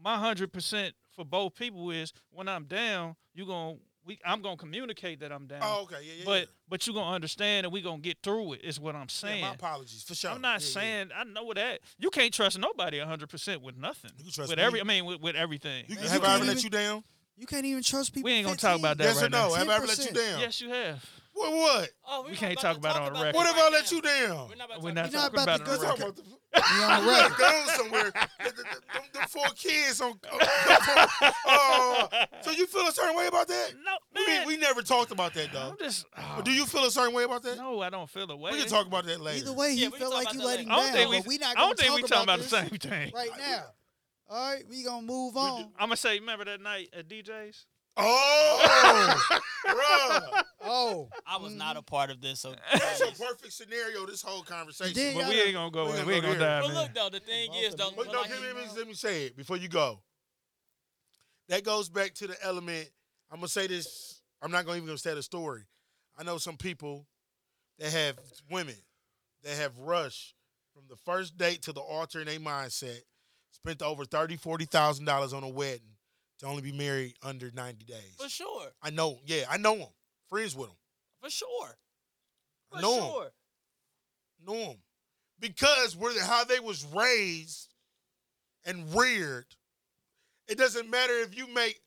my 0.04 0.18
hundred 0.18 0.52
percent 0.54 0.96
for 1.18 1.26
both 1.26 1.56
people 1.56 1.92
is 1.92 2.14
when 2.32 2.48
I'm 2.48 2.64
down, 2.66 3.16
you 3.34 3.46
going 3.46 3.80
we 4.06 4.20
I'm 4.24 4.42
gonna 4.42 4.56
communicate 4.56 5.20
that 5.20 5.34
I'm 5.34 5.48
down. 5.48 5.60
Oh, 5.62 5.82
okay, 5.84 5.98
yeah, 6.02 6.14
yeah. 6.20 6.24
but 6.26 6.40
yeah. 6.42 6.46
but 6.70 6.88
you 6.88 6.94
gonna 6.94 7.14
understand 7.14 7.66
and 7.66 7.74
we're 7.74 7.84
gonna 7.84 7.98
get 7.98 8.20
through 8.24 8.54
it. 8.54 8.62
Is 8.64 8.80
what 8.80 8.96
I'm 8.96 9.02
Yeah, 9.02 9.08
saying. 9.08 9.42
my 9.42 9.54
apologies 9.54 10.04
for 10.04 10.16
sure. 10.16 10.32
I'm 10.32 10.40
not 10.40 10.62
Yeah, 10.62 10.68
yeah. 10.68 10.74
saying 10.74 11.10
I 11.14 11.24
know 11.26 11.52
that 11.54 11.82
you 12.00 12.10
can't 12.10 12.34
trust 12.34 12.58
nobody 12.58 13.00
hundred 13.00 13.28
percent 13.30 13.62
with 13.62 13.76
nothing. 13.76 14.12
You 14.18 14.24
can 14.26 14.34
trust 14.34 14.50
with 14.50 14.60
me. 14.60 14.64
every 14.64 14.80
I 14.80 14.84
mean 14.86 15.04
with, 15.06 15.20
with 15.20 15.36
everything. 15.36 15.86
You, 15.88 15.96
Man, 15.96 16.06
have 16.06 16.22
you 16.22 16.28
I 16.28 16.36
ever 16.36 16.46
let 16.46 16.64
you 16.64 16.70
down? 16.70 17.04
You 17.36 17.46
can't 17.46 17.66
even 17.66 17.84
trust 17.84 18.14
people. 18.14 18.28
We 18.28 18.34
ain't 18.34 18.46
gonna 18.46 18.58
talk 18.58 18.80
about 18.80 18.98
that 19.00 19.04
Yes 19.04 19.18
or 19.18 19.24
right 19.24 19.32
no? 19.32 19.50
now. 19.50 19.54
Have 19.56 19.70
I 19.70 19.76
ever 19.76 19.88
let 19.88 20.00
you 20.00 20.12
down? 20.12 20.40
Yes, 20.40 20.62
you 20.62 20.70
have. 20.70 21.04
What? 21.34 21.52
What? 21.54 21.90
Oh, 22.08 22.24
We 22.24 22.32
we're 22.32 22.36
can't 22.38 22.58
talk 22.60 22.78
about 22.78 22.94
to 22.94 22.98
about 22.98 23.02
it 23.02 23.08
on 23.08 23.14
that 23.14 23.20
record. 23.26 23.36
What 23.36 23.50
if 23.56 23.62
I 23.64 23.70
let 23.70 23.92
you 23.92 24.02
down? 24.02 24.50
We're 24.50 24.56
not 24.56 24.66
about 24.66 24.76
to 24.78 24.82
We're 24.82 24.94
talk 24.94 24.96
not 24.96 25.08
about 25.08 25.14
talking 25.14 25.34
about 25.36 25.44
about 25.44 25.58
to 25.58 25.64
it 25.64 25.92
on 25.92 26.00
go 26.00 26.06
record. 26.08 26.24
To- 26.58 26.64
Talking 26.64 27.06
about 27.06 27.38
the- 27.38 27.44
We 27.44 27.44
on 27.44 27.44
the 27.44 27.44
We 27.44 27.54
record. 27.54 27.76
somewhere. 27.78 28.12
The, 28.12 28.46
the, 28.46 28.52
the, 28.52 28.64
them- 28.64 29.04
them 29.14 29.28
four 29.30 29.46
kids 29.56 30.02
on. 30.02 30.20
Oh, 31.50 32.10
so 32.42 32.52
you 32.52 32.68
feel 32.68 32.88
a 32.88 32.92
certain 32.92 33.16
way 33.16 33.28
about 33.28 33.48
that? 33.48 33.74
No, 33.84 33.92
We, 34.16 34.26
man. 34.26 34.36
didn't- 34.36 34.48
we 34.48 34.58
never 34.58 34.82
talked 34.82 35.12
about 35.12 35.34
that 35.36 35.52
though. 35.54 35.70
I'm 35.72 35.78
just. 35.78 36.06
oh, 36.18 36.42
do 36.44 36.52
you 36.52 36.66
feel 36.66 36.86
a 36.86 36.92
certain 36.92 37.14
way 37.14 37.24
about 37.24 37.44
that? 37.44 37.58
No, 37.58 37.82
I 37.82 37.90
don't 37.90 38.10
feel 38.10 38.30
a 38.30 38.36
way. 38.36 38.52
We 38.52 38.60
can 38.60 38.68
talk 38.68 38.88
about 38.88 39.06
that 39.06 39.22
later. 39.22 39.46
Either 39.46 39.54
way, 39.54 39.76
he 39.76 39.84
Yeah, 39.84 39.90
we 39.90 39.98
feel 40.00 40.12
like 40.12 40.34
you 40.34 40.40
that 40.40 40.46
let 40.46 40.60
him 40.60 40.72
I 40.72 40.76
don't 40.76 40.86
down. 40.86 40.94
think 40.94 41.10
we. 41.12 41.18
but 41.20 41.28
we 41.28 41.38
not 41.38 41.58
I 41.58 41.62
don't 41.62 41.78
think 41.80 41.96
we 41.96 42.02
talk 42.02 42.10
talking 42.10 42.24
about 42.24 42.40
this 42.40 42.50
the 42.50 42.58
same 42.62 42.70
thing. 42.70 43.12
right 43.14 43.30
now. 43.40 43.64
All 44.30 44.52
right, 44.54 44.64
we 44.70 44.84
gonna 44.84 45.06
move 45.06 45.38
on. 45.38 45.62
I'm 45.80 45.88
gonna 45.88 45.96
say, 45.98 46.20
remember 46.20 46.44
that 46.46 46.60
night 46.62 46.90
at 46.98 47.08
DJ's? 47.08 47.66
Oh, 47.98 49.40
bruh. 49.68 50.44
Oh, 50.64 51.10
I 51.26 51.38
was 51.38 51.54
not 51.56 51.78
a 51.78 51.82
part 51.82 52.10
of 52.12 52.22
this, 52.22 52.40
so. 52.42 52.54
That's 52.72 53.02
a 53.02 53.12
perfect 53.12 53.54
scenario. 53.54 54.06
This 54.06 54.22
whole 54.22 54.44
conversation. 54.44 54.94
Then 54.94 55.16
But 55.16 55.22
y'all 55.22 55.30
we 55.30 55.42
ain't 55.42 55.54
gonna 55.54 55.72
go 55.72 55.86
we 55.86 55.92
in. 55.92 55.98
ain't 56.00 56.08
We 56.08 56.14
ain't 56.16 56.24
gonna 56.24 56.38
gonna 56.38 56.40
go 56.40 56.46
dive 56.46 56.62
But 56.64 56.70
in. 56.70 56.76
look 56.76 56.94
though, 56.94 57.10
the 57.10 57.20
thing 57.26 57.54
is 57.56 57.76
though, 57.76 57.92
But 57.96 58.08
no, 58.12 58.22
like- 58.22 58.30
let 58.30 58.42
me, 58.42 58.48
let 58.48 58.56
me- 58.56 58.78
let 58.80 58.88
me 58.88 58.94
say 58.94 59.26
it 59.26 59.36
before 59.38 59.58
you 59.58 59.68
go. 59.68 60.00
That 61.50 61.64
goes 61.64 61.90
back 61.90 62.14
to 62.16 62.28
the 62.28 62.36
element. 62.44 62.90
I'm 63.32 63.38
gonna 63.38 63.48
say 63.48 63.68
this. 63.68 64.22
I'm 64.42 64.52
not 64.52 64.66
gonna 64.66 64.78
even 64.78 64.88
gonna 64.88 64.98
say 64.98 65.14
the 65.16 65.24
story. 65.24 65.64
I 66.18 66.24
know 66.24 66.38
some 66.38 66.58
people 66.58 67.08
that 67.80 67.92
have 67.92 68.18
women 68.52 68.76
that 69.44 69.56
have 69.56 69.78
rushed 69.80 70.36
from 70.74 70.84
the 70.90 70.96
first 70.98 71.38
date 71.38 71.62
to 71.64 71.72
the 71.74 71.80
altar 71.82 72.20
in 72.20 72.28
their 72.28 72.40
mindset, 72.40 73.00
spent 73.52 73.82
over 73.82 74.06
thirty, 74.06 74.36
forty 74.36 74.66
thousand 74.66 75.06
dollars 75.06 75.34
on 75.34 75.44
a 75.44 75.50
wedding 75.50 75.96
to 76.40 76.46
only 76.46 76.62
be 76.62 76.72
married 76.72 77.16
under 77.24 77.50
90 77.52 77.86
days. 77.86 78.16
for 78.18 78.30
sure, 78.30 78.72
I 78.82 78.90
know. 78.92 79.20
Yeah, 79.26 79.46
I 79.50 79.58
know 79.58 79.76
them. 79.78 79.88
Friends 80.30 80.56
with 80.56 80.68
them. 80.68 80.78
for 81.22 81.30
sure, 81.30 81.78
I 82.72 82.76
for 82.78 82.82
know 82.82 82.96
'em. 82.96 83.12
sure. 83.12 83.32
know 84.46 84.66
them 84.68 84.78
because 85.40 85.96
we're 85.96 86.14
the- 86.14 86.26
how 86.26 86.44
they 86.44 86.60
was 86.60 86.84
raised 86.86 87.74
and 88.66 88.94
reared. 88.96 89.56
It 90.48 90.58
doesn't 90.58 90.90
matter 90.90 91.14
if 91.22 91.36
you 91.36 91.48
make 91.48 91.82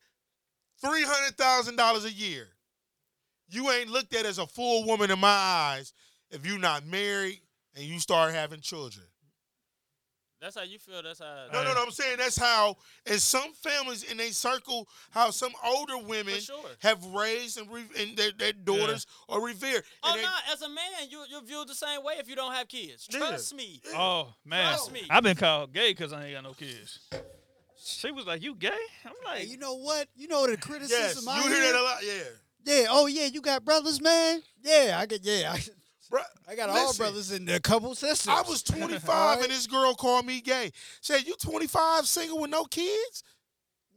three 0.81 1.03
hundred 1.03 1.37
thousand 1.37 1.75
dollars 1.75 2.05
a 2.05 2.11
year. 2.11 2.47
you 3.53 3.69
ain't 3.69 3.89
looked 3.89 4.13
at 4.15 4.25
as 4.25 4.37
a 4.37 4.47
full 4.47 4.85
woman 4.85 5.11
in 5.11 5.19
my 5.19 5.27
eyes 5.27 5.93
if 6.29 6.45
you 6.45 6.57
not 6.57 6.85
married 6.85 7.41
and 7.75 7.83
you 7.83 7.99
start 7.99 8.33
having 8.33 8.61
children. 8.61 9.05
That's 10.41 10.55
how 10.55 10.63
you 10.63 10.79
feel. 10.79 11.03
That's 11.03 11.19
how. 11.19 11.45
No, 11.53 11.63
no, 11.63 11.73
no. 11.75 11.83
I'm 11.83 11.91
saying 11.91 12.17
that's 12.17 12.37
how 12.37 12.75
in 13.05 13.19
some 13.19 13.53
families 13.53 14.03
in 14.03 14.19
a 14.19 14.31
circle, 14.31 14.87
how 15.11 15.29
some 15.29 15.51
older 15.63 15.99
women 15.99 16.39
sure. 16.39 16.57
have 16.79 17.05
raised 17.05 17.59
and, 17.59 17.71
re- 17.71 17.85
and 17.99 18.17
their, 18.17 18.31
their 18.31 18.53
daughters 18.53 19.05
or 19.27 19.45
revered. 19.45 19.83
Oh 20.01 20.13
And 20.13 20.23
no! 20.23 20.27
they- 20.47 20.53
As 20.53 20.61
a 20.63 20.69
man, 20.69 21.09
you 21.09 21.23
you're 21.29 21.43
viewed 21.43 21.67
the 21.67 21.75
same 21.75 22.03
way 22.03 22.15
if 22.17 22.27
you 22.27 22.35
don't 22.35 22.53
have 22.53 22.67
kids. 22.67 23.07
Yeah. 23.11 23.19
Trust 23.19 23.53
me. 23.55 23.81
Oh 23.93 24.33
man, 24.43 24.67
Trust 24.69 24.91
me. 24.91 25.01
I've 25.11 25.21
been 25.23 25.37
called 25.37 25.73
gay 25.73 25.91
because 25.91 26.11
I 26.11 26.25
ain't 26.25 26.33
got 26.33 26.43
no 26.43 26.53
kids. 26.53 26.99
She 27.83 28.11
was 28.11 28.25
like, 28.25 28.41
"You 28.43 28.55
gay?" 28.55 28.69
I'm 29.05 29.11
Hey, 29.25 29.39
like, 29.41 29.49
you 29.49 29.57
know 29.57 29.75
what? 29.75 30.07
You 30.15 30.27
know 30.27 30.47
the 30.47 30.57
criticism 30.57 30.97
yes, 30.99 31.13
criticism 31.23 31.35
you 31.51 31.55
hear 31.55 31.71
that 31.73 31.79
a 31.79 31.83
lot. 31.83 31.97
Yeah. 32.03 32.23
Yeah. 32.63 32.85
Oh 32.89 33.05
yeah, 33.07 33.25
you 33.25 33.41
got 33.41 33.63
brothers, 33.63 34.01
man. 34.01 34.41
Yeah, 34.63 34.97
I 34.99 35.05
got. 35.05 35.19
Yeah, 35.23 35.53
I, 35.53 35.59
Bruh, 36.11 36.23
I 36.47 36.55
got 36.55 36.69
all 36.69 36.87
listen, 36.87 37.03
brothers 37.03 37.31
and 37.31 37.49
a 37.49 37.59
couple 37.59 37.95
sisters. 37.95 38.27
I 38.27 38.41
was 38.41 38.61
25 38.63 39.07
Alright. 39.09 39.43
and 39.43 39.49
this 39.51 39.65
girl 39.67 39.93
called 39.95 40.25
me 40.25 40.41
gay. 40.41 40.71
Said, 41.01 41.25
You 41.25 41.35
25 41.41 42.05
single 42.05 42.39
with 42.39 42.49
no 42.51 42.65
kids? 42.65 43.23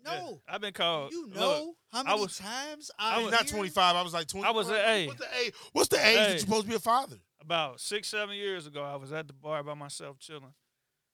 no. 0.05 0.13
yeah, 0.13 0.55
I've 0.55 0.61
been 0.61 0.73
called. 0.75 1.13
You 1.13 1.27
look, 1.27 1.35
know 1.35 1.75
how 1.93 2.01
I 2.01 2.03
many 2.05 2.21
was- 2.21 2.39
times 2.39 2.91
I 2.99 3.17
I, 3.21 3.23
was- 3.23 3.33
Not 3.33 3.49
25. 3.49 3.97
I 3.97 4.03
was 4.03 4.13
like 4.15 4.27
20. 4.29 4.47
I 4.47 4.51
was 4.51 4.69
a- 4.71 4.75
hey. 4.75 5.07
What's 5.09 5.21
the 5.21 5.29
age? 5.41 5.55
What's 5.73 5.89
the 5.89 6.07
age 6.07 6.17
that 6.17 6.29
you're 6.31 6.39
supposed 6.39 6.63
to 6.65 6.69
be 6.69 6.77
a 6.77 6.81
father? 6.81 7.17
about 7.41 7.79
six, 7.81 8.09
seven 8.09 8.37
years 8.37 8.67
ago, 8.67 8.83
I 8.83 8.97
was 8.97 9.13
at 9.13 9.27
the 9.27 9.35
bar 9.35 9.63
by 9.63 9.75
myself 9.75 10.19
chilling. 10.19 10.55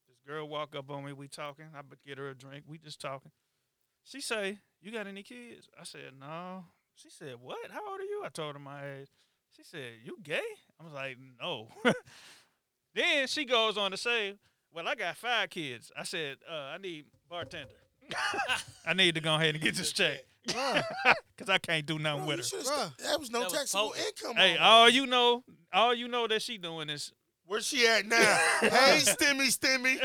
This 0.07 0.19
girl 0.27 0.49
walk 0.49 0.77
up 0.77 0.89
on 0.91 1.05
me. 1.05 1.13
We 1.13 1.27
talking. 1.29 1.65
I 1.77 1.83
be- 1.83 1.97
get 2.07 2.19
her 2.19 2.29
a 2.31 2.35
drink. 2.37 2.65
We 2.69 2.79
just 2.79 3.01
talking. 3.01 3.31
She 4.05 4.21
say, 4.21 4.59
"You 4.81 4.93
got 4.93 5.07
any 5.09 5.23
kids?" 5.25 5.69
I 5.81 5.85
said, 5.85 6.13
"No." 6.19 6.65
She 6.95 7.11
said, 7.11 7.35
"What? 7.41 7.71
How 7.71 7.81
old 7.91 8.01
are 8.01 8.05
you?" 8.05 8.23
I 8.25 8.29
told 8.29 8.55
her 8.55 8.59
my 8.61 8.99
age. 9.01 9.09
She 9.57 9.63
said, 9.65 9.93
"You 10.05 10.17
gay?" 10.23 10.41
I 10.81 10.85
was 10.85 10.93
like, 10.93 11.17
"No." 11.41 11.69
then 12.95 13.27
she 13.27 13.45
goes 13.45 13.77
on 13.77 13.91
to 13.91 13.97
say, 13.97 14.35
"Well, 14.73 14.87
I 14.89 14.95
got 14.95 15.17
five 15.17 15.51
kids." 15.51 15.91
I 15.97 16.05
said, 16.05 16.37
uh, 16.51 16.55
"I 16.75 16.79
need 16.79 17.07
bartender. 17.29 17.69
I 18.87 18.95
need 18.95 19.15
to 19.15 19.21
go 19.21 19.35
ahead 19.35 19.55
and 19.55 19.63
get 19.63 19.75
this 19.77 19.93
check 19.93 20.25
because 20.47 21.49
I 21.49 21.59
can't 21.59 21.87
do 21.87 21.99
nothing 21.99 22.27
Bro, 22.27 22.37
with 22.37 22.53
you 22.53 22.59
her." 22.59 22.65
st- 22.65 22.99
that 22.99 23.21
was 23.21 23.31
no 23.31 23.41
That 23.41 23.45
was 23.51 23.53
taxable 23.59 23.89
potent. 23.91 24.07
income. 24.23 24.37
Hey, 24.37 24.57
on 24.57 24.63
all 24.63 24.89
you 24.89 25.07
know, 25.07 25.45
all 25.73 25.95
you 25.95 26.09
know 26.09 26.27
that 26.27 26.43
she 26.43 26.59
doing 26.59 26.89
is, 26.91 27.13
Where's 27.47 27.67
she 27.67 27.85
at 27.87 28.07
now? 28.07 28.17
hey, 28.61 29.01
Stimmy, 29.03 29.49
Stimmy. 29.49 29.99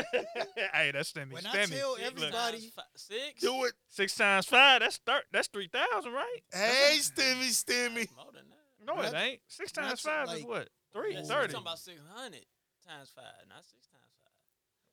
hey, 0.74 0.90
that's 0.92 1.12
stimmy. 1.12 1.30
When 1.32 1.46
I 1.46 1.50
stimmy. 1.56 1.78
tell 1.78 1.90
Look, 1.92 2.00
everybody- 2.02 2.58
Times 2.58 2.72
six. 2.96 3.40
Do 3.40 3.64
it. 3.66 3.72
Six 3.88 4.16
times 4.16 4.46
five, 4.46 4.80
that's 4.80 4.96
thir- 4.98 5.22
that's 5.32 5.46
three 5.46 5.68
thousand, 5.68 6.12
right? 6.12 6.38
Hey, 6.52 6.96
Stimmy, 6.98 7.48
Stimmy. 7.50 8.08
More 8.16 8.32
than 8.34 8.42
that. 8.50 8.55
No, 8.86 9.00
it 9.00 9.14
ain't. 9.14 9.40
Six 9.48 9.72
times 9.72 10.00
five 10.00 10.28
is 10.32 10.44
what? 10.44 10.68
Three 10.92 11.14
thirty. 11.14 11.28
Talking 11.52 11.56
about 11.56 11.78
six 11.78 12.00
hundred 12.14 12.44
times 12.86 13.10
five, 13.14 13.24
not 13.48 13.64
six 13.64 13.86
times 13.88 14.12
five. 14.22 14.32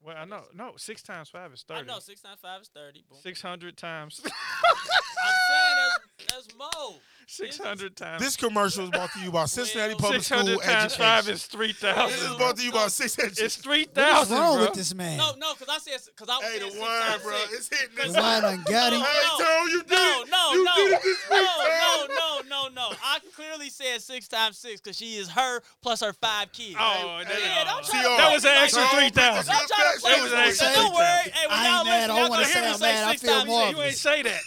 Well, 0.04 0.18
I 0.18 0.26
know. 0.26 0.44
No, 0.54 0.74
six 0.78 1.02
times 1.04 1.30
five 1.30 1.54
is 1.54 1.64
thirty. 1.64 1.82
I 1.82 1.84
know 1.84 2.00
six 2.00 2.22
times 2.22 2.40
five 2.42 2.62
is 2.62 2.70
thirty. 2.70 3.04
Boom. 3.10 3.20
Six 3.22 3.42
hundred 3.42 3.78
times. 3.78 4.22
I'm 4.26 5.36
saying 5.50 5.76
that's 5.78 6.48
that's 6.48 6.58
more. 6.58 6.96
Six 7.44 7.58
hundred 7.60 7.96
times. 7.96 8.22
This 8.22 8.36
commercial 8.38 8.86
is 8.86 8.90
brought 8.92 9.12
to 9.14 9.20
you 9.20 9.32
by 9.32 9.46
Cincinnati 9.46 9.96
Public 9.96 10.22
Six 10.24 10.28
School 10.28 10.40
hundred 10.60 10.62
times 10.62 10.96
five 10.96 11.30
is 11.30 11.46
three 11.46 11.74
This 11.74 12.22
is 12.22 12.36
brought 12.36 12.58
to 12.58 12.64
you 12.64 12.72
by 12.72 12.88
Six 12.88 13.18
It's 13.18 13.24
Education. 13.40 13.62
three 13.64 13.88
what 13.94 14.24
is 14.24 14.30
wrong 14.32 14.54
bro. 14.56 14.62
with 14.66 14.74
this 14.74 14.94
man? 14.94 15.18
No, 15.18 15.32
no, 15.38 15.54
because 15.54 15.68
I 15.70 15.78
said 15.80 16.00
because 16.16 16.30
I 16.30 16.38
was 16.38 16.46
Hey, 16.46 16.60
saying 16.60 16.74
the 16.74 16.80
wine, 16.80 17.20
bro. 17.22 17.38
six. 17.50 17.54
It's 17.54 17.70
hitting 17.80 18.14
The 18.14 18.20
wine 18.22 18.42
done 18.44 18.64
got 18.68 18.94
him. 18.94 19.00
No, 19.00 19.06
Hey, 19.06 19.22
no. 19.40 19.46
Tom, 19.46 19.68
you 19.70 19.84
did 19.84 19.92
No, 19.92 20.22
it. 20.24 20.30
no, 20.30 20.54
you 20.54 20.66
no, 20.66 20.76
did 20.76 20.92
it 20.94 21.04
this 21.04 21.18
no, 21.30 21.48
no, 21.80 22.08
no, 22.08 22.42
no, 22.48 22.68
no. 22.70 22.96
I 23.04 23.20
clearly 23.36 23.70
said 23.70 24.02
six 24.02 24.28
times 24.28 24.58
six 24.58 24.80
because 24.82 24.98
she 24.98 25.16
is 25.18 25.30
her 25.30 25.62
plus 25.82 26.02
her 26.02 26.14
five 26.14 26.52
kids. 26.52 26.78
Oh, 26.80 27.20
Hey, 27.20 27.24
that, 27.26 27.40
yeah, 27.40 27.64
don't 27.66 27.86
try 27.86 28.02
to 28.02 28.08
that 28.18 28.32
was 28.34 28.46
an 28.46 28.52
extra 28.58 28.88
three 28.88 29.10
thousand. 29.10 29.54
Don't 29.54 29.68
try 29.68 29.94
to 29.94 30.00
play 30.00 30.12
That 30.14 30.24
was 30.24 30.32
an 30.34 30.40
extra 30.40 30.68
that. 30.68 30.76
Don't 30.76 30.94
worry. 30.94 31.32
Hey, 31.34 31.48
when 31.48 31.60
I 31.60 31.66
y'all 31.68 31.80
ain't 31.80 31.86
mad. 31.86 31.94
listen, 31.94 32.12
I 32.12 32.20
y'all 32.20 32.30
wanna 32.30 32.44
gonna 32.44 32.46
hear 32.46 32.54
say 32.64 32.72
me 32.72 32.74
say 32.78 32.86
mad. 32.94 33.04
I 33.04 33.12
six 33.12 33.22
feel 33.22 33.34
times 33.34 33.50
marvelous. 33.50 33.76
You 33.76 33.84
ain't 33.84 33.96
say 33.98 34.22
that. 34.24 34.42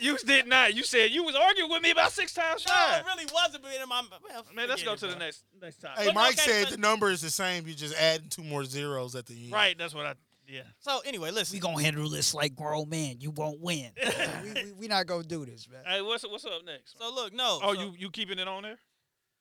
You 0.00 0.18
did 0.18 0.46
not. 0.46 0.74
You 0.74 0.84
said 0.84 1.10
you 1.10 1.24
was 1.24 1.34
arguing 1.34 1.70
with 1.70 1.82
me 1.82 1.90
about 1.90 2.12
six 2.12 2.27
times 2.34 2.64
no, 2.66 2.72
five. 2.72 3.00
it 3.00 3.06
really 3.06 3.26
wasn't. 3.32 3.62
But 3.62 3.72
in 3.80 3.88
my 3.88 4.02
well, 4.28 4.44
Man, 4.54 4.68
let's 4.68 4.82
go 4.82 4.92
it, 4.92 4.98
to 5.00 5.06
the 5.08 5.16
next 5.16 5.44
next 5.60 5.78
time. 5.80 5.92
Hey, 5.96 6.06
But 6.06 6.14
Mike 6.14 6.38
okay, 6.38 6.50
said 6.50 6.64
but- 6.64 6.70
the 6.72 6.78
number 6.78 7.10
is 7.10 7.20
the 7.20 7.30
same. 7.30 7.66
You 7.66 7.74
just 7.74 7.94
adding 8.00 8.28
two 8.28 8.42
more 8.44 8.64
zeros 8.64 9.14
at 9.14 9.26
the 9.26 9.34
end. 9.44 9.52
Right, 9.52 9.76
that's 9.76 9.94
what 9.94 10.06
I. 10.06 10.14
Yeah. 10.46 10.62
So 10.78 11.00
anyway, 11.04 11.30
listen. 11.30 11.56
We 11.56 11.60
gonna 11.60 11.82
handle 11.82 12.08
this 12.08 12.32
like 12.32 12.54
grown 12.56 12.88
men. 12.88 13.16
You 13.20 13.30
won't 13.30 13.60
win. 13.60 13.90
we, 14.42 14.52
we, 14.52 14.72
we 14.72 14.88
not 14.88 15.06
gonna 15.06 15.22
do 15.24 15.44
this, 15.44 15.68
man. 15.68 15.80
Hey, 15.86 16.00
what's 16.00 16.26
what's 16.26 16.44
up 16.46 16.64
next? 16.64 16.98
So 16.98 17.14
look, 17.14 17.34
no. 17.34 17.60
oh, 17.62 17.74
so- 17.74 17.80
you 17.80 17.94
you 17.98 18.10
keeping 18.10 18.38
it 18.38 18.48
on 18.48 18.62
there? 18.62 18.78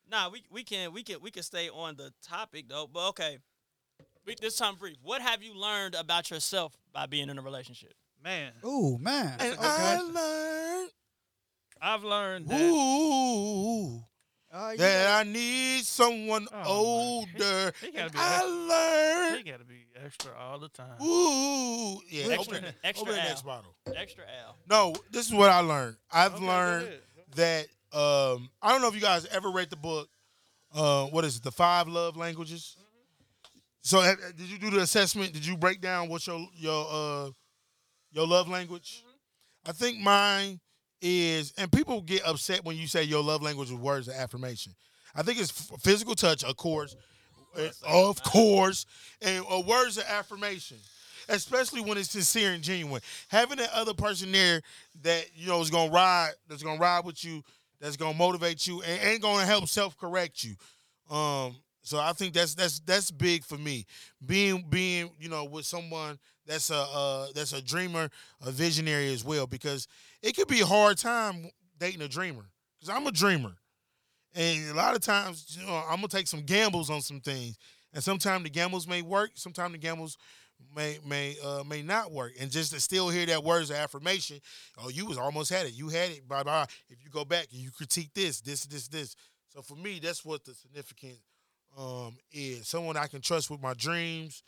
Nah, 0.09 0.29
we 0.29 0.43
we 0.51 0.63
can 0.63 0.93
we 0.93 1.03
can 1.03 1.21
we 1.21 1.31
can 1.31 1.43
stay 1.43 1.69
on 1.69 1.95
the 1.95 2.13
topic 2.21 2.69
though. 2.69 2.89
But 2.91 3.09
okay, 3.09 3.37
we, 4.25 4.35
this 4.39 4.57
time 4.57 4.75
brief. 4.75 4.97
What 5.01 5.21
have 5.21 5.41
you 5.41 5.53
learned 5.53 5.95
about 5.95 6.29
yourself 6.29 6.75
by 6.93 7.05
being 7.05 7.29
in 7.29 7.37
a 7.37 7.41
relationship? 7.41 7.93
Man, 8.23 8.51
Ooh, 8.65 8.97
man. 8.99 9.35
And 9.39 9.53
okay. 9.53 9.63
I 9.63 10.01
learned, 10.01 10.89
I've 11.81 12.03
learned 12.03 12.47
that. 12.49 12.61
ooh, 12.61 14.03
Uh, 14.51 14.69
you 14.71 14.77
that 14.77 15.05
know, 15.09 15.15
I 15.19 15.23
need 15.31 15.85
someone 15.85 16.47
Oh, 16.53 16.63
older. 16.65 17.73
He 17.81 17.91
gotta 17.91 18.05
And 18.05 18.11
be 18.13 18.19
I 18.19 18.39
He 19.29 19.33
learned, 19.33 19.45
gotta 19.45 19.65
be 19.65 19.85
extra 20.03 20.31
all 20.39 20.57
the 20.59 20.69
time. 20.69 21.01
ooh, 21.01 22.01
yeah. 22.09 22.33
Extra- 22.33 22.57
Open, 22.57 22.73
extra 22.83 23.01
open 23.03 23.15
the 23.15 23.21
Al. 23.21 23.27
next 23.27 23.41
bottle. 23.43 23.75
Extra 23.95 24.23
L. 24.45 24.55
No, 24.69 24.95
this 25.11 25.27
is 25.27 25.33
what 25.33 25.49
I 25.49 25.59
learned. 25.59 25.97
I've 26.11 26.35
Okay, 26.35 26.45
learned 26.45 27.01
that 27.35 27.67
um, 27.93 28.49
I 28.61 28.71
don't 28.71 28.81
know 28.81 28.87
if 28.87 28.95
you 28.95 29.01
guys 29.01 29.25
ever 29.27 29.49
read 29.49 29.69
the 29.69 29.75
book. 29.75 30.09
Uh, 30.73 31.05
what 31.07 31.23
is 31.25 31.37
it? 31.37 31.43
The 31.43 31.51
Five 31.51 31.87
Love 31.87 32.17
Languages. 32.17 32.75
So, 33.81 33.99
uh, 34.01 34.15
did 34.35 34.47
you 34.49 34.57
do 34.57 34.69
the 34.69 34.79
assessment? 34.81 35.31
Did 35.33 35.45
you 35.45 35.55
break 35.55 35.79
down 35.81 36.09
what's 36.09 36.27
your 36.27 36.45
your 36.55 36.85
uh, 36.89 37.29
your 38.11 38.27
love 38.27 38.49
language? 38.49 39.03
I 39.65 39.71
think 39.71 39.99
mine 39.99 40.59
is, 41.01 41.53
and 41.57 41.71
people 41.71 42.01
get 42.01 42.25
upset 42.25 42.63
when 42.65 42.77
you 42.77 42.87
say 42.87 43.03
your 43.03 43.23
love 43.23 43.41
language 43.41 43.71
with 43.71 43.79
words 43.79 44.07
of 44.07 44.15
affirmation. 44.15 44.73
I 45.15 45.23
think 45.23 45.39
it's 45.39 45.51
physical 45.81 46.15
touch, 46.15 46.43
of 46.43 46.55
course, 46.57 46.95
uh, 47.57 47.69
of 47.87 48.21
course, 48.23 48.85
and 49.21 49.43
uh, 49.51 49.61
words 49.61 49.97
of 49.97 50.03
affirmation, 50.07 50.77
especially 51.29 51.81
when 51.81 51.97
it's 51.97 52.11
sincere 52.11 52.51
and 52.51 52.63
genuine. 52.63 53.01
Having 53.29 53.57
that 53.57 53.71
other 53.73 53.93
person 53.93 54.31
there 54.31 54.61
that 55.01 55.25
you 55.35 55.47
know 55.47 55.61
is 55.61 55.69
gonna 55.69 55.91
ride, 55.91 56.31
that's 56.47 56.63
gonna 56.63 56.79
ride 56.79 57.05
with 57.05 57.23
you, 57.23 57.43
that's 57.79 57.97
gonna 57.97 58.17
motivate 58.17 58.67
you, 58.67 58.81
and 58.83 59.01
ain't 59.01 59.21
gonna 59.21 59.45
help 59.45 59.67
self 59.67 59.97
correct 59.97 60.43
you. 60.43 60.55
Um, 61.15 61.55
so 61.81 61.99
I 61.99 62.11
think 62.13 62.33
that's 62.33 62.53
that's 62.53 62.79
that's 62.81 63.11
big 63.11 63.43
for 63.43 63.57
me. 63.57 63.85
Being 64.25 64.65
being 64.69 65.09
you 65.19 65.29
know 65.29 65.45
with 65.45 65.65
someone 65.65 66.19
that's 66.47 66.69
a 66.69 66.75
uh, 66.75 67.27
that's 67.35 67.53
a 67.53 67.61
dreamer, 67.61 68.09
a 68.45 68.51
visionary 68.51 69.13
as 69.13 69.23
well, 69.23 69.47
because 69.47 69.87
it 70.21 70.35
could 70.35 70.47
be 70.47 70.61
a 70.61 70.65
hard 70.65 70.97
time 70.97 71.49
dating 71.79 72.01
a 72.01 72.07
dreamer. 72.07 72.45
Because 72.79 72.95
I'm 72.95 73.07
a 73.07 73.11
dreamer, 73.11 73.53
and 74.35 74.69
a 74.69 74.73
lot 74.73 74.95
of 74.95 75.01
times 75.01 75.57
you 75.59 75.65
know 75.65 75.75
I'm 75.75 75.97
gonna 75.97 76.07
take 76.07 76.27
some 76.27 76.41
gambles 76.41 76.89
on 76.89 77.01
some 77.01 77.19
things, 77.19 77.57
and 77.93 78.03
sometimes 78.03 78.43
the 78.43 78.49
gambles 78.49 78.87
may 78.87 79.01
work, 79.01 79.31
sometimes 79.35 79.73
the 79.73 79.77
gambles 79.77 80.17
may 80.75 80.99
may 81.05 81.35
uh, 81.43 81.63
may 81.63 81.81
not 81.81 82.11
work, 82.11 82.33
and 82.39 82.51
just 82.51 82.73
to 82.73 82.79
still 82.79 83.09
hear 83.09 83.25
that 83.25 83.43
words 83.43 83.69
of 83.69 83.77
affirmation. 83.77 84.39
Oh, 84.77 84.89
you 84.89 85.05
was 85.05 85.17
almost 85.17 85.51
had 85.51 85.65
it. 85.65 85.73
You 85.73 85.89
had 85.89 86.11
it. 86.11 86.27
Bye 86.27 86.43
bye. 86.43 86.65
If 86.89 87.03
you 87.03 87.09
go 87.09 87.25
back 87.25 87.47
and 87.51 87.61
you 87.61 87.71
critique 87.71 88.11
this, 88.13 88.41
this, 88.41 88.65
this, 88.65 88.87
this. 88.87 89.15
So 89.49 89.61
for 89.61 89.75
me, 89.75 89.99
that's 90.01 90.23
what 90.23 90.43
the 90.45 90.53
significant 90.53 91.17
um, 91.77 92.17
is. 92.31 92.67
Someone 92.67 92.97
I 92.97 93.07
can 93.07 93.21
trust 93.21 93.49
with 93.49 93.61
my 93.61 93.73
dreams, 93.73 94.43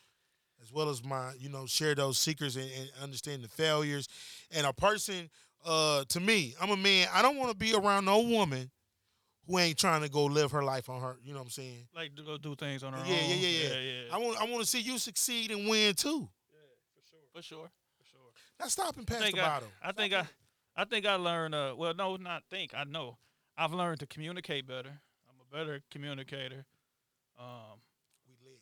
as 0.61 0.72
well 0.73 0.90
as 0.90 1.03
my, 1.03 1.31
you 1.40 1.49
know, 1.49 1.65
share 1.65 1.95
those 1.95 2.18
secrets 2.18 2.56
and, 2.56 2.69
and 2.80 2.90
understand 3.02 3.44
the 3.44 3.48
failures. 3.48 4.07
And 4.52 4.65
a 4.65 4.73
person, 4.73 5.30
uh, 5.65 6.03
to 6.10 6.19
me, 6.19 6.56
I'm 6.61 6.69
a 6.72 6.77
man. 6.77 7.07
I 7.14 7.22
don't 7.22 7.38
want 7.38 7.52
to 7.52 7.57
be 7.57 7.73
around 7.73 8.06
no 8.06 8.19
woman 8.22 8.69
who 9.48 9.57
ain't 9.57 9.77
trying 9.77 10.02
to 10.02 10.10
go 10.10 10.26
live 10.26 10.52
her 10.52 10.64
life 10.64 10.90
on 10.90 11.02
her. 11.02 11.18
You 11.23 11.34
know 11.34 11.40
what 11.40 11.45
I'm 11.45 11.49
saying? 11.52 11.88
Like 11.95 12.15
to 12.15 12.23
go 12.23 12.38
do 12.38 12.56
things 12.56 12.84
on 12.84 12.94
her 12.94 12.99
Yeah, 13.06 13.14
own. 13.22 13.30
yeah, 13.30 13.36
yeah, 13.36 13.69
yeah. 13.69 13.80
yeah. 13.80 14.02
I 14.15 14.18
want, 14.18 14.38
I 14.41 14.45
want 14.45 14.60
to 14.61 14.65
see 14.68 14.80
you 14.81 14.98
succeed 14.98 15.52
and 15.52 15.68
win 15.68 15.94
too. 15.95 16.30
Yeah, 16.52 16.60
for 16.94 17.02
sure. 17.10 17.19
For 17.34 17.41
sure. 17.41 17.72
For 17.98 18.06
sure. 18.06 18.31
Not 18.60 18.69
stopping 18.72 19.06
I 19.07 19.14
past 19.14 19.34
the 19.34 19.40
I, 19.41 19.45
bottle. 19.45 19.68
I 19.81 19.91
think 19.91 20.14
I, 20.14 20.27
I 20.76 20.86
think 20.86 21.06
I 21.06 21.15
learned. 21.15 21.56
Uh, 21.56 21.73
well, 21.77 21.94
no, 21.94 22.15
not 22.18 22.44
think. 22.49 22.73
I 22.76 22.84
know. 22.84 23.18
I've 23.57 23.73
learned 23.73 23.99
to 24.02 24.06
communicate 24.07 24.68
better. 24.68 25.02
I'm 25.30 25.36
a 25.41 25.56
better 25.57 25.81
communicator. 25.91 26.65
Um, 27.40 27.80
We 28.27 28.36
lit. 28.48 28.60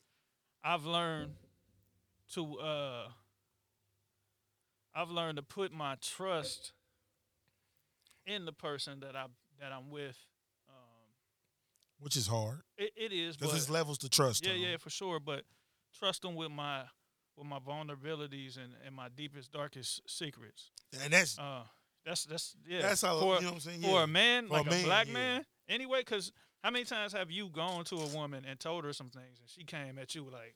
I've 0.64 0.86
learned 0.86 1.32
to. 2.34 2.58
Uh, 2.60 3.08
I've 4.96 5.10
learned 5.12 5.38
to 5.38 5.44
put 5.44 5.72
my 5.72 5.96
trust 6.02 6.72
in 8.26 8.46
the 8.46 8.52
person 8.52 9.00
that 9.02 9.16
I 9.16 9.26
that 9.60 9.72
I'm 9.72 9.90
with. 9.92 10.18
Um, 10.70 10.76
Which 12.00 12.16
is 12.18 12.28
hard 12.28 12.62
it, 12.78 12.92
it 12.96 13.14
is, 13.14 13.38
because 13.38 13.54
there's 13.54 13.70
levels 13.70 14.00
to 14.00 14.10
trust. 14.10 14.46
yeah, 14.46 14.54
yeah, 14.54 14.78
for 14.78 14.90
sure. 14.90 15.20
But 15.20 15.44
trust 15.98 16.24
them 16.24 16.36
with 16.36 16.52
my 16.52 16.82
with 17.38 17.48
my 17.48 17.60
vulnerabilities 17.60 18.58
and, 18.58 18.74
and 18.86 18.96
my 18.96 19.10
deepest, 19.16 19.52
darkest 19.52 20.02
secrets. 20.10 20.72
And 21.04 21.14
that's 21.14 21.38
Uh, 21.38 21.64
that's 22.06 22.26
that's 22.26 22.56
yeah. 22.68 22.82
that's 22.82 23.02
how 23.02 23.20
for, 23.20 23.36
you 23.36 23.42
know 23.42 23.48
what 23.50 23.54
I'm 23.54 23.60
saying. 23.60 23.82
for 23.82 23.88
yeah. 23.90 24.04
a 24.04 24.08
man, 24.08 24.48
For 24.48 24.54
like 24.54 24.68
a, 24.68 24.70
man, 24.70 24.84
black 24.86 25.08
yeah. 25.08 25.14
man, 25.14 25.46
Anyway, 25.70 26.00
because 26.00 26.32
how 26.64 26.72
many 26.72 26.86
times 26.86 27.14
have 27.14 27.30
you 27.30 27.50
gone 27.50 27.84
to 27.86 27.96
a 27.98 28.08
woman 28.08 28.46
and 28.48 28.60
told 28.60 28.84
her 28.86 28.94
some 28.94 29.10
things 29.10 29.40
and 29.40 29.50
she 29.50 29.64
came 29.64 30.00
at 30.00 30.16
you 30.16 30.24
like, 30.24 30.56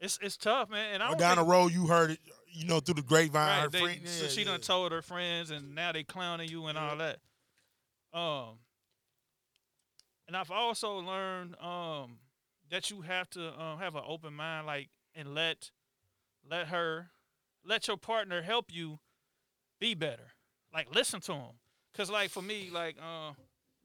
it's 0.00 0.18
it's 0.22 0.36
tough, 0.36 0.70
man. 0.70 0.94
And 0.94 1.02
I 1.02 1.14
down 1.14 1.36
the 1.36 1.44
road, 1.44 1.72
you 1.72 1.86
heard 1.86 2.10
it, 2.12 2.18
you 2.52 2.66
know, 2.66 2.80
through 2.80 2.94
the 2.94 3.02
grapevine. 3.02 3.48
Right, 3.48 3.62
her 3.62 3.68
they- 3.68 3.80
friend, 3.80 4.00
so 4.08 4.24
yeah, 4.24 4.30
she 4.30 4.40
yeah. 4.40 4.46
done 4.46 4.60
told 4.60 4.92
her 4.92 5.02
friends, 5.02 5.50
and 5.50 5.74
now 5.74 5.92
they 5.92 6.04
clowning 6.04 6.48
you 6.48 6.66
and 6.66 6.78
all 6.78 6.96
that. 6.96 7.18
Um, 8.12 8.58
and 10.26 10.36
I've 10.36 10.50
also 10.50 10.98
learned 10.98 11.56
um 11.60 12.18
that 12.70 12.90
you 12.90 13.00
have 13.02 13.30
to 13.30 13.60
um, 13.60 13.78
have 13.78 13.94
an 13.96 14.02
open 14.06 14.34
mind, 14.34 14.66
like, 14.66 14.88
and 15.14 15.34
let 15.34 15.70
let 16.48 16.68
her 16.68 17.08
let 17.64 17.88
your 17.88 17.96
partner 17.96 18.42
help 18.42 18.66
you 18.72 18.98
be 19.80 19.94
better. 19.94 20.32
Like, 20.72 20.94
listen 20.94 21.20
to 21.22 21.32
him, 21.32 21.58
cause 21.94 22.10
like 22.10 22.30
for 22.30 22.42
me, 22.42 22.68
like, 22.72 22.96
uh, 23.00 23.32